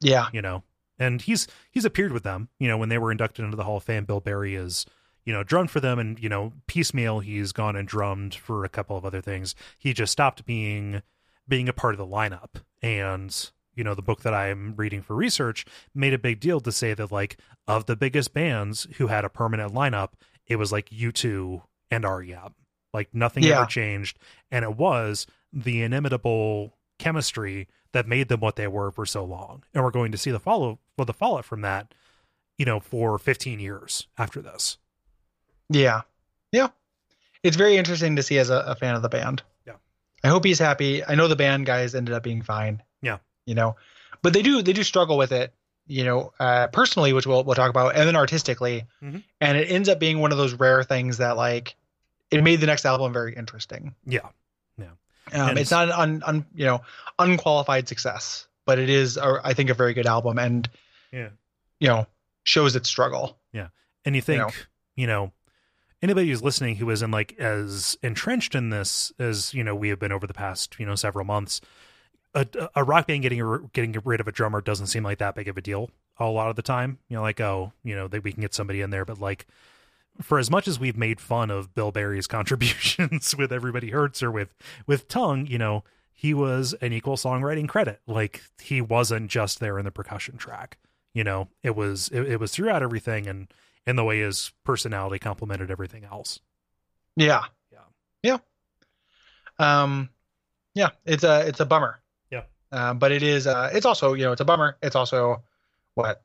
yeah 0.00 0.28
you 0.32 0.42
know. 0.42 0.62
And 0.98 1.22
he's 1.22 1.46
he's 1.70 1.84
appeared 1.84 2.12
with 2.12 2.22
them, 2.22 2.48
you 2.58 2.68
know, 2.68 2.78
when 2.78 2.88
they 2.88 2.98
were 2.98 3.10
inducted 3.12 3.44
into 3.44 3.56
the 3.56 3.64
Hall 3.64 3.78
of 3.78 3.84
Fame, 3.84 4.04
Bill 4.04 4.20
Berry 4.20 4.54
is 4.54 4.86
you 5.24 5.32
know, 5.32 5.42
drummed 5.42 5.70
for 5.70 5.80
them 5.80 5.98
and, 5.98 6.18
you 6.20 6.28
know, 6.28 6.52
piecemeal 6.66 7.20
he's 7.20 7.52
gone 7.52 7.76
and 7.76 7.88
drummed 7.88 8.34
for 8.34 8.64
a 8.64 8.68
couple 8.68 8.96
of 8.96 9.04
other 9.04 9.20
things. 9.20 9.54
He 9.78 9.92
just 9.92 10.12
stopped 10.12 10.44
being 10.44 11.02
being 11.48 11.68
a 11.68 11.72
part 11.72 11.94
of 11.94 11.98
the 11.98 12.06
lineup. 12.06 12.62
And, 12.82 13.50
you 13.74 13.84
know, 13.84 13.94
the 13.94 14.02
book 14.02 14.22
that 14.22 14.34
I'm 14.34 14.74
reading 14.76 15.02
for 15.02 15.14
research 15.14 15.64
made 15.94 16.14
a 16.14 16.18
big 16.18 16.40
deal 16.40 16.60
to 16.60 16.72
say 16.72 16.94
that 16.94 17.12
like 17.12 17.38
of 17.66 17.86
the 17.86 17.96
biggest 17.96 18.32
bands 18.34 18.86
who 18.96 19.06
had 19.08 19.24
a 19.24 19.28
permanent 19.28 19.72
lineup, 19.74 20.10
it 20.46 20.56
was 20.56 20.72
like 20.72 20.90
U2 20.90 21.62
and 21.90 22.04
REM. 22.04 22.54
Like 22.92 23.08
nothing 23.12 23.42
Yeah. 23.42 23.58
ever 23.58 23.66
changed. 23.66 24.18
And 24.50 24.64
it 24.64 24.76
was 24.76 25.26
the 25.52 25.82
inimitable 25.82 26.76
chemistry 26.98 27.68
that 27.92 28.06
made 28.08 28.28
them 28.28 28.40
what 28.40 28.56
they 28.56 28.68
were 28.68 28.90
for 28.90 29.06
so 29.06 29.24
long. 29.24 29.64
And 29.72 29.82
we're 29.84 29.90
going 29.90 30.12
to 30.12 30.18
see 30.18 30.30
the 30.30 30.40
follow 30.40 30.78
well 30.96 31.04
the 31.04 31.12
fallout 31.12 31.44
from 31.44 31.60
that 31.62 31.92
you 32.56 32.64
know, 32.64 32.78
for 32.78 33.18
15 33.18 33.58
years 33.58 34.06
after 34.16 34.40
this. 34.40 34.78
Yeah. 35.68 36.02
Yeah. 36.52 36.68
It's 37.42 37.56
very 37.56 37.76
interesting 37.76 38.14
to 38.14 38.22
see 38.22 38.38
as 38.38 38.48
a, 38.48 38.58
a 38.60 38.76
fan 38.76 38.94
of 38.94 39.02
the 39.02 39.08
band. 39.08 39.42
I 40.24 40.28
hope 40.28 40.44
he's 40.44 40.58
happy. 40.58 41.04
I 41.04 41.14
know 41.14 41.28
the 41.28 41.36
band 41.36 41.66
guys 41.66 41.94
ended 41.94 42.14
up 42.14 42.22
being 42.22 42.42
fine. 42.42 42.82
Yeah. 43.02 43.18
You 43.46 43.54
know, 43.54 43.76
but 44.22 44.32
they 44.32 44.42
do 44.42 44.62
they 44.62 44.72
do 44.72 44.82
struggle 44.82 45.18
with 45.18 45.30
it, 45.32 45.52
you 45.86 46.04
know, 46.04 46.32
uh, 46.40 46.68
personally, 46.68 47.12
which 47.12 47.26
we'll 47.26 47.44
we'll 47.44 47.54
talk 47.54 47.70
about, 47.70 47.94
and 47.94 48.08
then 48.08 48.16
artistically. 48.16 48.86
Mhm. 49.02 49.22
And 49.40 49.58
it 49.58 49.70
ends 49.70 49.88
up 49.88 49.98
being 50.00 50.18
one 50.20 50.32
of 50.32 50.38
those 50.38 50.54
rare 50.54 50.82
things 50.82 51.18
that 51.18 51.36
like 51.36 51.76
it 52.30 52.42
made 52.42 52.60
the 52.60 52.66
next 52.66 52.86
album 52.86 53.12
very 53.12 53.34
interesting. 53.36 53.94
Yeah. 54.06 54.28
Yeah. 54.78 54.86
Um, 55.32 55.50
And 55.50 55.58
it's 55.58 55.70
not 55.70 55.88
an 55.88 55.92
un, 55.92 56.22
un, 56.24 56.46
you 56.54 56.64
know 56.64 56.80
unqualified 57.18 57.86
success, 57.88 58.46
but 58.64 58.78
it 58.78 58.88
is 58.90 59.16
a, 59.18 59.40
I 59.44 59.52
think 59.54 59.70
a 59.70 59.74
very 59.74 59.94
good 59.94 60.06
album, 60.06 60.38
and 60.38 60.68
Yeah. 61.12 61.28
you 61.80 61.88
know 61.88 62.06
shows 62.44 62.76
its 62.76 62.88
struggle. 62.88 63.38
Yeah, 63.52 63.68
and 64.04 64.14
you 64.16 64.22
think, 64.22 64.40
know. 64.42 64.50
you 64.96 65.06
know, 65.06 65.32
anybody 66.04 66.28
who's 66.28 66.42
listening 66.42 66.76
who 66.76 66.90
isn't 66.90 67.10
like 67.10 67.34
as 67.38 67.96
entrenched 68.02 68.54
in 68.54 68.68
this 68.68 69.12
as, 69.18 69.54
you 69.54 69.64
know, 69.64 69.74
we 69.74 69.88
have 69.88 69.98
been 69.98 70.12
over 70.12 70.26
the 70.26 70.34
past, 70.34 70.76
you 70.78 70.84
know, 70.84 70.94
several 70.94 71.24
months, 71.24 71.60
a, 72.34 72.46
a 72.74 72.84
rock 72.84 73.06
band 73.06 73.22
getting 73.22 73.70
getting 73.72 73.96
rid 74.04 74.20
of 74.20 74.28
a 74.28 74.32
drummer 74.32 74.60
doesn't 74.60 74.88
seem 74.88 75.02
like 75.02 75.18
that 75.18 75.34
big 75.34 75.48
of 75.48 75.56
a 75.56 75.62
deal 75.62 75.90
a 76.18 76.26
lot 76.26 76.50
of 76.50 76.56
the 76.56 76.62
time. 76.62 76.98
You 77.08 77.16
know, 77.16 77.22
like, 77.22 77.40
oh, 77.40 77.72
you 77.82 77.96
know, 77.96 78.06
that 78.08 78.22
we 78.22 78.32
can 78.32 78.42
get 78.42 78.54
somebody 78.54 78.80
in 78.80 78.90
there, 78.90 79.04
but 79.04 79.18
like 79.18 79.46
for 80.20 80.38
as 80.38 80.50
much 80.50 80.68
as 80.68 80.78
we've 80.78 80.96
made 80.96 81.20
fun 81.20 81.50
of 81.50 81.74
Bill 81.74 81.90
Berry's 81.90 82.26
contributions 82.28 83.34
with 83.34 83.52
Everybody 83.52 83.90
Hurts 83.90 84.22
or 84.22 84.30
with 84.30 84.54
with 84.86 85.08
Tongue, 85.08 85.46
you 85.46 85.58
know, 85.58 85.84
he 86.12 86.34
was 86.34 86.74
an 86.80 86.92
equal 86.92 87.16
songwriting 87.16 87.68
credit. 87.68 88.00
Like 88.06 88.42
he 88.62 88.80
wasn't 88.80 89.30
just 89.30 89.58
there 89.58 89.78
in 89.78 89.84
the 89.84 89.90
percussion 89.90 90.36
track. 90.36 90.76
You 91.14 91.24
know, 91.24 91.48
it 91.62 91.74
was 91.74 92.08
it, 92.12 92.22
it 92.22 92.40
was 92.40 92.52
throughout 92.52 92.82
everything 92.82 93.26
and 93.26 93.48
in 93.86 93.96
the 93.96 94.04
way 94.04 94.20
his 94.20 94.52
personality 94.64 95.18
complemented 95.18 95.70
everything 95.70 96.04
else. 96.04 96.40
Yeah. 97.16 97.42
Yeah. 97.72 97.78
Yeah. 98.22 98.38
Um, 99.58 100.10
yeah, 100.74 100.90
it's 101.04 101.24
a 101.24 101.46
it's 101.46 101.60
a 101.60 101.66
bummer. 101.66 102.00
Yeah. 102.30 102.42
Uh, 102.72 102.94
but 102.94 103.12
it 103.12 103.22
is. 103.22 103.46
Uh, 103.46 103.70
it's 103.72 103.86
also 103.86 104.14
you 104.14 104.24
know 104.24 104.32
it's 104.32 104.40
a 104.40 104.44
bummer. 104.44 104.76
It's 104.82 104.96
also 104.96 105.42
what 105.94 106.22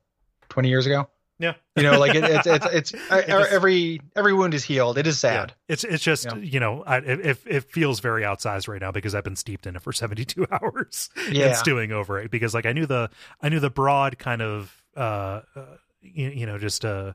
twenty 0.49 0.69
years 0.69 0.85
ago. 0.85 1.07
Yeah. 1.37 1.53
You 1.77 1.83
know, 1.83 1.97
like 1.99 2.15
it, 2.15 2.23
it's 2.25 2.47
it's 2.47 2.65
it's 2.93 2.93
uh, 3.11 3.21
just- 3.21 3.51
every 3.51 4.01
every 4.15 4.33
wound 4.33 4.53
is 4.53 4.63
healed. 4.63 4.97
It 4.97 5.05
is 5.07 5.19
sad. 5.19 5.53
It's 5.67 5.83
it's 5.83 6.03
just 6.03 6.25
Yeah. 6.25 6.35
you 6.37 6.59
know 6.59 6.83
I, 6.85 6.97
it 6.97 7.19
it- 7.25 7.39
it 7.45 7.63
feels 7.65 7.99
very 7.99 8.23
outsized 8.23 8.67
right 8.67 8.81
now 8.81 8.91
because 8.91 9.13
I've 9.13 9.23
been 9.23 9.35
steeped 9.35 9.67
in 9.67 9.75
it 9.75 9.81
for 9.83 9.93
seventy 9.93 10.25
two 10.25 10.47
hours 10.51 11.09
Yeah. 11.29 11.47
and 11.47 11.55
stewing 11.55 11.91
over 11.91 12.19
it 12.19 12.31
because 12.31 12.53
like 12.55 12.65
I 12.65 12.73
knew 12.73 12.85
the 12.87 13.09
I 13.41 13.49
knew 13.49 13.59
the 13.59 13.69
broad 13.69 14.17
kind 14.17 14.41
of 14.41 14.75
uh, 14.97 15.41
uh 15.55 15.65
you, 16.01 16.29
you 16.29 16.45
know 16.47 16.57
just 16.57 16.83
uh 16.83 17.13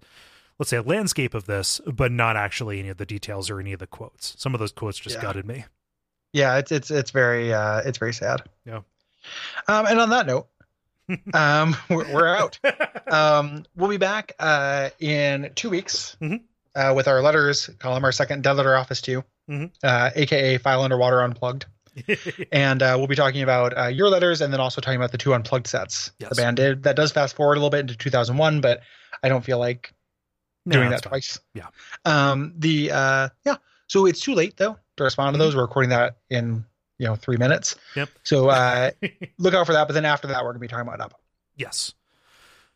let's 0.59 0.71
say 0.71 0.77
a 0.77 0.83
landscape 0.83 1.35
of 1.35 1.47
this 1.47 1.81
but 1.87 2.13
not 2.13 2.37
actually 2.37 2.79
any 2.79 2.89
of 2.89 2.97
the 2.97 3.07
details 3.07 3.51
or 3.51 3.61
any 3.61 3.73
of 3.73 3.79
the 3.81 3.87
quotes. 3.87 4.35
Some 4.39 4.55
of 4.55 4.61
those 4.61 4.73
quotes 4.73 4.99
just 4.99 5.17
Yeah. 5.17 5.23
gutted 5.23 5.47
me. 5.47 5.65
Yeah, 6.33 6.59
it's 6.59 6.73
it's 6.73 6.91
it's 6.91 7.11
very 7.13 7.53
uh 7.53 7.83
it's 7.85 7.99
very 7.99 8.13
sad. 8.13 8.43
Yeah. 8.65 8.81
Um, 9.69 9.87
and 9.87 10.01
on 10.01 10.11
that 10.11 10.27
note, 10.27 10.49
um, 11.35 11.77
we're, 11.89 12.13
we're 12.13 12.27
out. 12.29 12.59
Um, 13.07 13.65
we'll 13.77 13.91
be 13.91 13.99
back 13.99 14.33
uh 14.41 14.89
in 14.99 15.53
two 15.55 15.69
weeks 15.71 16.17
Mhm. 16.23 16.41
uh, 16.75 16.95
with 16.97 17.07
our 17.07 17.21
letters 17.21 17.69
column, 17.79 18.03
our 18.03 18.13
second 18.13 18.43
Dead 18.43 18.53
Letter 18.55 18.75
Office 18.75 19.03
2 19.03 19.23
Mhm. 19.49 19.71
uh, 19.85 20.11
aka 20.15 20.57
File 20.59 20.81
Under 20.83 20.97
Water 20.97 21.23
Unplugged. 21.23 21.67
and 22.51 22.83
uh, 22.83 22.95
we'll 22.97 23.07
be 23.07 23.15
talking 23.15 23.43
about 23.43 23.77
uh, 23.79 23.87
your 23.87 24.09
letters 24.09 24.41
and 24.41 24.53
then 24.53 24.59
also 24.59 24.81
talking 24.81 24.97
about 24.97 25.13
the 25.13 25.19
two 25.19 25.33
unplugged 25.35 25.67
sets 25.69 26.11
Yes. 26.19 26.31
the 26.31 26.35
band 26.37 26.57
did. 26.57 26.83
That 26.85 26.97
does 26.97 27.13
fast 27.13 27.37
forward 27.37 27.53
a 27.53 27.57
little 27.61 27.71
bit 27.71 27.81
into 27.81 27.97
2001, 27.97 28.61
but 28.63 28.81
I 29.23 29.29
don't 29.29 29.45
feel 29.45 29.59
like 29.59 29.93
No, 30.67 30.77
doing 30.77 30.91
that 30.91 31.05
fine. 31.05 31.11
twice. 31.11 31.41
Yeah. 31.55 31.67
Um. 32.05 32.55
The 32.59 32.91
uh. 32.93 33.29
Yeah. 33.45 33.57
So 33.87 34.07
it's 34.07 34.21
too 34.21 34.35
late 34.35 34.57
though 34.57 34.79
to 34.97 35.05
respond 35.05 35.35
to 35.35 35.39
those. 35.39 35.55
We're 35.55 35.63
recording 35.63 35.91
that 35.91 36.17
in 36.31 36.65
you 36.99 37.07
know 37.07 37.17
three 37.17 37.37
minutes. 37.37 37.75
Mm-hmm. 37.75 37.99
Yep. 38.01 38.09
So 38.23 38.49
uh, 38.49 38.91
look 39.39 39.55
out 39.55 39.67
for 39.67 39.73
that. 39.73 39.87
But 39.89 39.95
then 39.95 40.05
after 40.05 40.29
that, 40.29 40.43
we're 40.43 40.51
gonna 40.51 40.61
be 40.61 40.69
talking 40.69 40.89
about 40.89 41.01
up. 41.01 41.21
yes. 41.57 41.95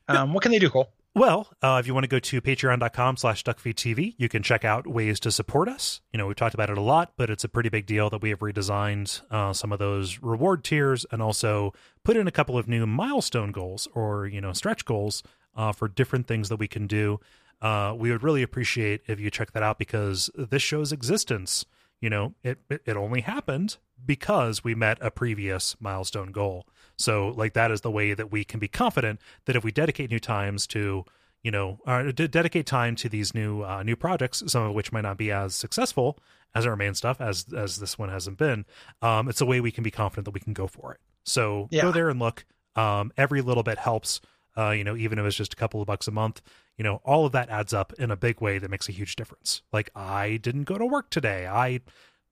Um. 0.09 0.33
What 0.33 0.43
can 0.43 0.53
they 0.53 0.59
do, 0.59 0.71
Cole? 0.71 0.91
Well, 1.15 1.49
uh, 1.63 1.79
if 1.81 1.87
you 1.89 1.95
want 1.95 2.05
to 2.05 2.09
go 2.09 2.21
to 2.21 2.41
patreon.com 2.41 3.17
slash 3.17 3.43
duckfeedtv, 3.43 4.15
you 4.19 4.29
can 4.29 4.43
check 4.43 4.65
out 4.65 4.87
ways 4.87 5.19
to 5.21 5.33
support 5.33 5.69
us. 5.69 6.01
You 6.13 6.19
know, 6.19 6.29
we've 6.29 6.37
talked 6.37 6.55
about 6.55 6.71
it 6.71 6.79
a 6.79 6.83
lot, 6.83 7.15
but 7.17 7.29
it's 7.29 7.43
a 7.43 7.49
pretty 7.49 7.71
big 7.71 7.87
deal 7.87 8.09
that 8.11 8.23
we 8.23 8.31
have 8.31 8.39
redesigned 8.39 9.21
uh, 9.29 9.53
some 9.53 9.73
of 9.73 9.81
those 9.81 10.23
reward 10.23 10.63
tiers 10.63 11.05
and 11.11 11.21
also 11.21 11.73
put 12.05 12.17
in 12.17 12.29
a 12.29 12.31
couple 12.31 12.57
of 12.57 12.69
new 12.69 12.87
milestone 12.87 13.51
goals 13.51 13.89
or, 13.95 14.27
you 14.29 14.41
know, 14.41 14.53
stretch 14.53 14.85
goals 14.85 15.25
uh, 15.57 15.73
for 15.73 15.89
different 15.89 16.29
things 16.29 16.51
that 16.51 16.57
we 16.57 16.69
can 16.69 16.87
do. 16.87 17.19
Uh, 17.61 17.95
we 17.97 18.11
would 18.11 18.23
really 18.23 18.43
appreciate 18.43 19.03
if 19.07 19.19
you 19.19 19.31
check 19.31 19.53
that 19.53 19.63
out 19.63 19.79
because 19.79 20.31
this 20.37 20.63
show's 20.63 20.93
existence, 20.93 21.65
you 22.01 22.09
know, 22.09 22.35
it, 22.45 22.59
it, 22.71 22.97
only 22.97 23.23
happened 23.23 23.79
because 24.05 24.63
we 24.63 24.75
met 24.75 24.97
a 25.01 25.11
previous 25.11 25.75
milestone 25.81 26.31
goal. 26.31 26.67
So, 26.97 27.29
like, 27.29 27.55
that 27.55 27.71
is 27.71 27.81
the 27.81 27.91
way 27.91 28.15
that 28.15 28.31
we 28.31 28.45
can 28.45 28.61
be 28.61 28.69
confident 28.69 29.21
that 29.47 29.57
if 29.57 29.65
we 29.65 29.73
dedicate 29.73 30.11
new 30.11 30.21
times 30.21 30.67
to, 30.69 31.05
you 31.43 31.51
know, 31.51 31.81
uh, 31.87 32.13
d- 32.13 32.29
dedicate 32.29 32.67
time 32.67 32.95
to 32.97 33.09
these 33.09 33.35
new 33.35 33.63
uh, 33.63 33.83
new 33.83 33.97
projects, 33.97 34.43
some 34.47 34.63
of 34.63 34.75
which 34.75 34.93
might 34.93 35.03
not 35.03 35.17
be 35.17 35.33
as 35.33 35.55
successful 35.55 36.19
as 36.55 36.65
our 36.67 36.77
main 36.77 36.95
stuff, 36.95 37.21
as 37.21 37.47
as 37.57 37.79
this 37.79 37.99
one 37.99 38.09
hasn't 38.09 38.39
been. 38.39 38.65
Um, 39.03 39.29
it's 39.29 39.41
a 39.41 39.47
way 39.47 39.61
we 39.61 39.71
can 39.73 39.83
be 39.83 39.91
confident 39.91 40.25
that 40.27 40.35
we 40.35 40.41
can 40.41 40.53
go 40.53 40.67
for 40.67 40.93
it. 40.93 41.01
So 41.25 41.69
Yeah. 41.71 41.83
go 41.83 41.93
there 41.93 42.09
and 42.09 42.21
look. 42.21 42.45
Um, 42.77 43.13
every 43.17 43.43
little 43.43 43.65
bit 43.65 43.79
helps. 43.79 44.21
Uh, 44.57 44.71
you 44.71 44.83
know, 44.83 44.97
even 44.97 45.19
if 45.19 45.27
it's 45.27 45.37
just 45.37 45.53
a 45.53 45.57
couple 45.57 45.81
of 45.81 45.87
bucks 45.87 46.09
a 46.09 46.11
month, 46.11 46.41
you 46.79 46.85
know, 46.85 47.03
all 47.05 47.27
of 47.27 47.33
that 47.33 47.51
adds 47.51 47.75
up 47.75 47.93
in 47.95 48.11
a 48.11 48.17
big 48.17 48.41
way 48.41 48.59
that 48.59 48.71
makes 48.71 48.89
a 48.89 48.93
huge 48.93 49.17
difference. 49.17 49.63
Like 49.73 49.91
I 49.95 50.39
didn't 50.39 50.65
go 50.65 50.79
to 50.79 50.87
work 50.87 51.11
today. 51.11 51.47
I 51.47 51.81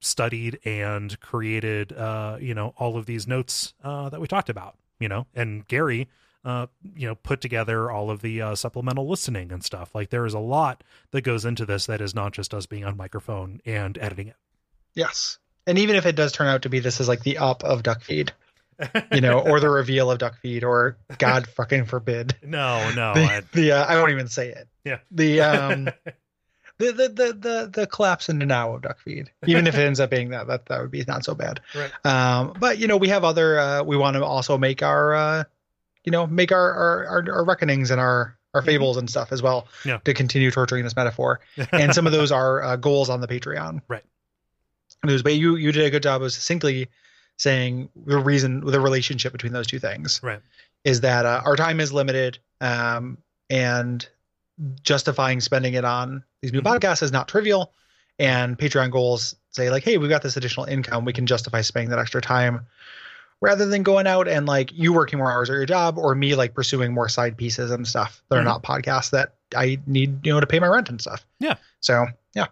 studied 0.01 0.59
and 0.65 1.19
created 1.21 1.91
uh 1.93 2.37
you 2.39 2.55
know 2.55 2.75
all 2.77 2.99
of 2.99 3.07
these 3.07 3.27
notes 3.27 3.73
uh 3.83 4.11
that 4.11 4.21
we 4.21 4.29
talked 4.29 4.51
about 4.51 4.77
you 5.01 5.09
know 5.09 5.27
and 5.35 5.67
gary 5.69 6.07
uh 6.45 6.67
you 6.95 7.09
know 7.09 7.15
put 7.15 7.41
together 7.41 7.91
all 7.91 8.11
of 8.11 8.21
the 8.21 8.43
uh, 8.43 8.55
supplemental 8.55 9.09
listening 9.09 9.51
and 9.51 9.65
stuff 9.65 9.95
like 9.95 10.11
there 10.11 10.27
is 10.27 10.35
a 10.35 10.39
lot 10.39 10.85
that 11.13 11.23
goes 11.23 11.47
into 11.47 11.65
this 11.65 11.87
that 11.87 12.03
is 12.03 12.15
not 12.15 12.33
just 12.33 12.53
us 12.53 12.67
being 12.67 12.85
on 12.85 12.95
microphone 12.97 13.61
and 13.65 13.97
editing 13.99 14.29
it. 14.29 14.37
Yes. 14.95 15.39
And 15.67 15.79
even 15.79 15.97
if 15.97 16.07
it 16.07 16.15
does 16.15 16.33
turn 16.33 16.47
out 16.47 16.63
to 16.63 16.69
be 16.69 16.81
this 16.81 17.01
is 17.01 17.09
like 17.09 17.23
the 17.23 17.39
Up 17.39 17.65
of 17.65 17.83
duck 17.83 18.03
feed, 18.03 18.33
you 19.13 19.21
know, 19.21 19.41
or 19.41 19.61
the 19.61 19.71
reveal 19.83 20.11
of 20.11 20.19
duck 20.19 20.39
feed, 20.41 20.65
or 20.65 20.97
God 21.19 21.47
fucking 21.47 21.87
forbid. 21.87 22.37
no 22.43 22.91
no 22.95 23.15
the, 23.15 23.21
I, 23.25 23.43
the 23.53 23.73
uh, 23.73 23.85
I 23.85 23.97
won't 23.99 24.11
even 24.11 24.29
say 24.29 24.49
it. 24.49 24.69
Yeah. 24.85 24.99
The 25.11 25.41
um 25.43 25.85
the 26.79 26.93
the 26.93 27.09
the 27.09 27.33
the, 27.33 27.71
the 27.73 27.87
collapse 27.87 28.29
into 28.29 28.47
now 28.47 28.75
of 28.75 28.83
duck 28.83 29.01
feed. 29.01 29.31
Even 29.47 29.67
if 29.67 29.75
it 29.75 29.81
ends 29.81 30.01
up 30.01 30.11
being 30.11 30.31
that, 30.31 30.47
that 30.49 30.67
that 30.67 30.81
would 30.81 30.91
be 30.91 31.05
not 31.07 31.25
so 31.25 31.35
bad. 31.35 31.61
Right. 31.75 31.91
Um 32.05 32.55
but 32.59 32.79
you 32.79 32.87
know, 32.87 32.97
we 32.97 33.09
have 33.09 33.25
other 33.25 33.59
uh 33.59 33.83
we 33.83 33.97
want 33.97 34.15
to 34.17 34.25
also 34.25 34.59
make 34.59 34.83
our 34.83 35.15
uh 35.15 35.45
you 36.05 36.13
know, 36.13 36.27
make 36.27 36.53
our 36.53 36.73
our 36.73 37.07
our, 37.07 37.33
our 37.33 37.45
reckonings 37.45 37.91
and 37.91 38.01
our 38.01 38.37
our 38.55 38.63
fables 38.63 38.97
and 38.97 39.11
stuff 39.11 39.33
as 39.33 39.43
well 39.43 39.63
Mm-hmm. 39.81 39.89
Yeah. 39.91 39.99
to 40.05 40.15
continue 40.15 40.51
torturing 40.51 40.85
this 40.85 40.97
metaphor. 40.97 41.41
And 41.73 41.95
some 41.95 42.07
of 42.07 42.13
those 42.13 42.33
are 42.33 42.63
uh, 42.63 42.77
goals 42.77 43.11
on 43.11 43.21
the 43.21 43.29
Patreon. 43.29 43.81
Right. 43.89 44.05
Those, 45.03 45.23
but 45.23 45.35
you 45.35 45.57
you 45.57 45.73
did 45.73 45.85
a 45.85 45.91
good 45.91 46.03
job 46.03 46.23
of 46.23 46.33
succinctly 46.33 46.89
saying 47.37 47.89
the 48.07 48.19
reason 48.19 48.61
the 48.65 48.81
relationship 48.81 49.33
between 49.33 49.53
those 49.53 49.67
two 49.67 49.79
things 49.79 50.21
right 50.23 50.41
is 50.85 51.01
that 51.03 51.27
uh, 51.27 51.41
our 51.45 51.57
time 51.57 51.81
is 51.81 51.93
limited 51.93 52.39
um, 52.61 53.19
and 53.51 54.09
justifying 54.83 55.41
spending 55.41 55.75
it 55.75 55.85
on 55.85 56.25
these 56.43 56.53
new 56.53 56.61
Mhm. 56.63 56.79
podcasts 56.79 57.03
is 57.03 57.13
not 57.13 57.29
trivial 57.29 57.73
and 58.19 58.59
patreon 58.59 58.91
goals 58.91 59.37
say 59.51 59.69
like 59.71 59.85
hey 59.85 59.99
we've 59.99 60.09
got 60.09 60.23
this 60.23 60.37
additional 60.39 60.65
income 60.67 61.05
we 61.05 61.13
can 61.13 61.27
justify 61.27 61.61
spending 61.61 61.91
that 61.91 61.99
extra 61.99 62.23
time 62.23 62.67
rather 63.43 63.67
than 63.67 63.83
going 63.83 64.07
out 64.07 64.27
and 64.27 64.47
like 64.47 64.73
you 64.73 64.95
working 64.95 65.19
more 65.19 65.31
hours 65.31 65.51
at 65.51 65.55
your 65.55 65.67
job 65.67 65.99
or 65.99 66.15
me 66.15 66.35
like 66.35 66.55
pursuing 66.55 66.95
more 66.95 67.09
side 67.11 67.37
pieces 67.37 67.71
and 67.71 67.87
stuff 67.87 68.23
that 68.31 68.39
are 68.39 68.43
Mhm. 68.43 68.47
not 68.47 68.63
podcasts 68.63 69.11
that 69.11 69.35
i 69.55 69.79
need 69.87 70.25
you 70.27 70.33
know 70.33 70.41
to 70.41 70.47
pay 70.47 70.59
my 70.59 70.67
rent 70.67 70.89
and 70.89 71.01
stuff 71.03 71.27
Yeah. 71.39 71.57
so 71.81 72.07
yeah 72.35 72.47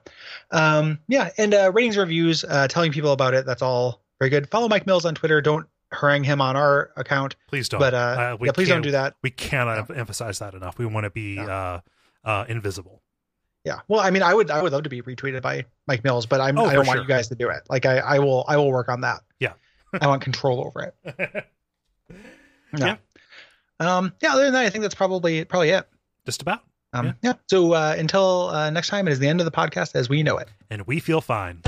um 0.50 0.98
yeah 1.08 1.30
and 1.38 1.54
uh 1.54 1.70
ratings 1.72 1.96
reviews 1.96 2.44
uh 2.44 2.68
telling 2.68 2.92
people 2.92 3.12
about 3.12 3.32
it 3.32 3.46
that's 3.46 3.62
all 3.62 4.03
very 4.24 4.40
good 4.40 4.50
follow 4.50 4.68
mike 4.68 4.86
mills 4.86 5.04
on 5.04 5.14
twitter 5.14 5.40
don't 5.40 5.66
harangue 5.92 6.24
him 6.24 6.40
on 6.40 6.56
our 6.56 6.90
account 6.96 7.36
please 7.48 7.68
don't 7.68 7.78
but 7.78 7.92
uh, 7.94 8.36
we 8.40 8.48
yeah, 8.48 8.52
please 8.52 8.68
don't 8.68 8.82
do 8.82 8.90
that. 8.92 9.14
we 9.22 9.30
cannot 9.30 9.94
emphasize 9.96 10.38
that 10.38 10.54
enough 10.54 10.78
we 10.78 10.86
want 10.86 11.04
to 11.04 11.10
be 11.10 11.36
No. 11.36 11.44
uh 11.44 11.80
uh 12.24 12.44
invisible 12.48 13.02
Yeah. 13.64 13.80
Well, 13.88 14.00
I 14.00 14.10
mean, 14.10 14.22
I 14.22 14.32
would 14.34 14.50
I 14.50 14.60
would 14.62 14.72
love 14.72 14.82
to 14.84 14.90
be 14.90 15.00
retweeted 15.02 15.40
by 15.42 15.64
Mike 15.86 16.04
Mills, 16.04 16.26
but 16.26 16.38
I'm 16.40 16.58
Oh, 16.58 16.64
I 16.66 16.74
don't 16.74 16.86
want 16.86 16.96
sure. 16.98 17.02
you 17.02 17.08
guys 17.08 17.28
to 17.28 17.34
do 17.34 17.48
it. 17.50 17.62
Like 17.70 17.86
I 17.86 17.98
I 17.98 18.18
will 18.18 18.44
I 18.48 18.56
will 18.58 18.70
work 18.70 18.88
on 18.90 19.00
that. 19.02 19.20
Yeah. 19.40 19.52
I 20.00 20.06
want 20.06 20.20
control 20.22 20.60
over 20.66 20.92
it. 20.92 21.46
No. 22.72 22.86
Yeah. 22.86 22.96
Um. 23.80 24.12
Yeah. 24.20 24.32
Other 24.34 24.44
than 24.44 24.52
that, 24.54 24.64
I 24.66 24.70
think 24.70 24.82
that's 24.82 24.94
probably 24.94 25.44
probably 25.44 25.70
it. 25.70 25.86
just 26.26 26.42
about 26.42 26.62
Um. 26.92 27.14
Yeah. 27.22 27.34
So 27.48 27.72
uh, 27.72 27.94
until 27.98 28.48
uh, 28.48 28.68
next 28.70 28.88
time, 28.88 29.06
it 29.08 29.12
is 29.12 29.18
the 29.18 29.28
end 29.28 29.40
of 29.40 29.44
the 29.44 29.52
podcast 29.52 29.94
as 29.94 30.08
we 30.08 30.22
know 30.22 30.36
it. 30.38 30.48
and 30.70 30.86
we 30.86 30.98
feel 30.98 31.20
fine 31.20 31.60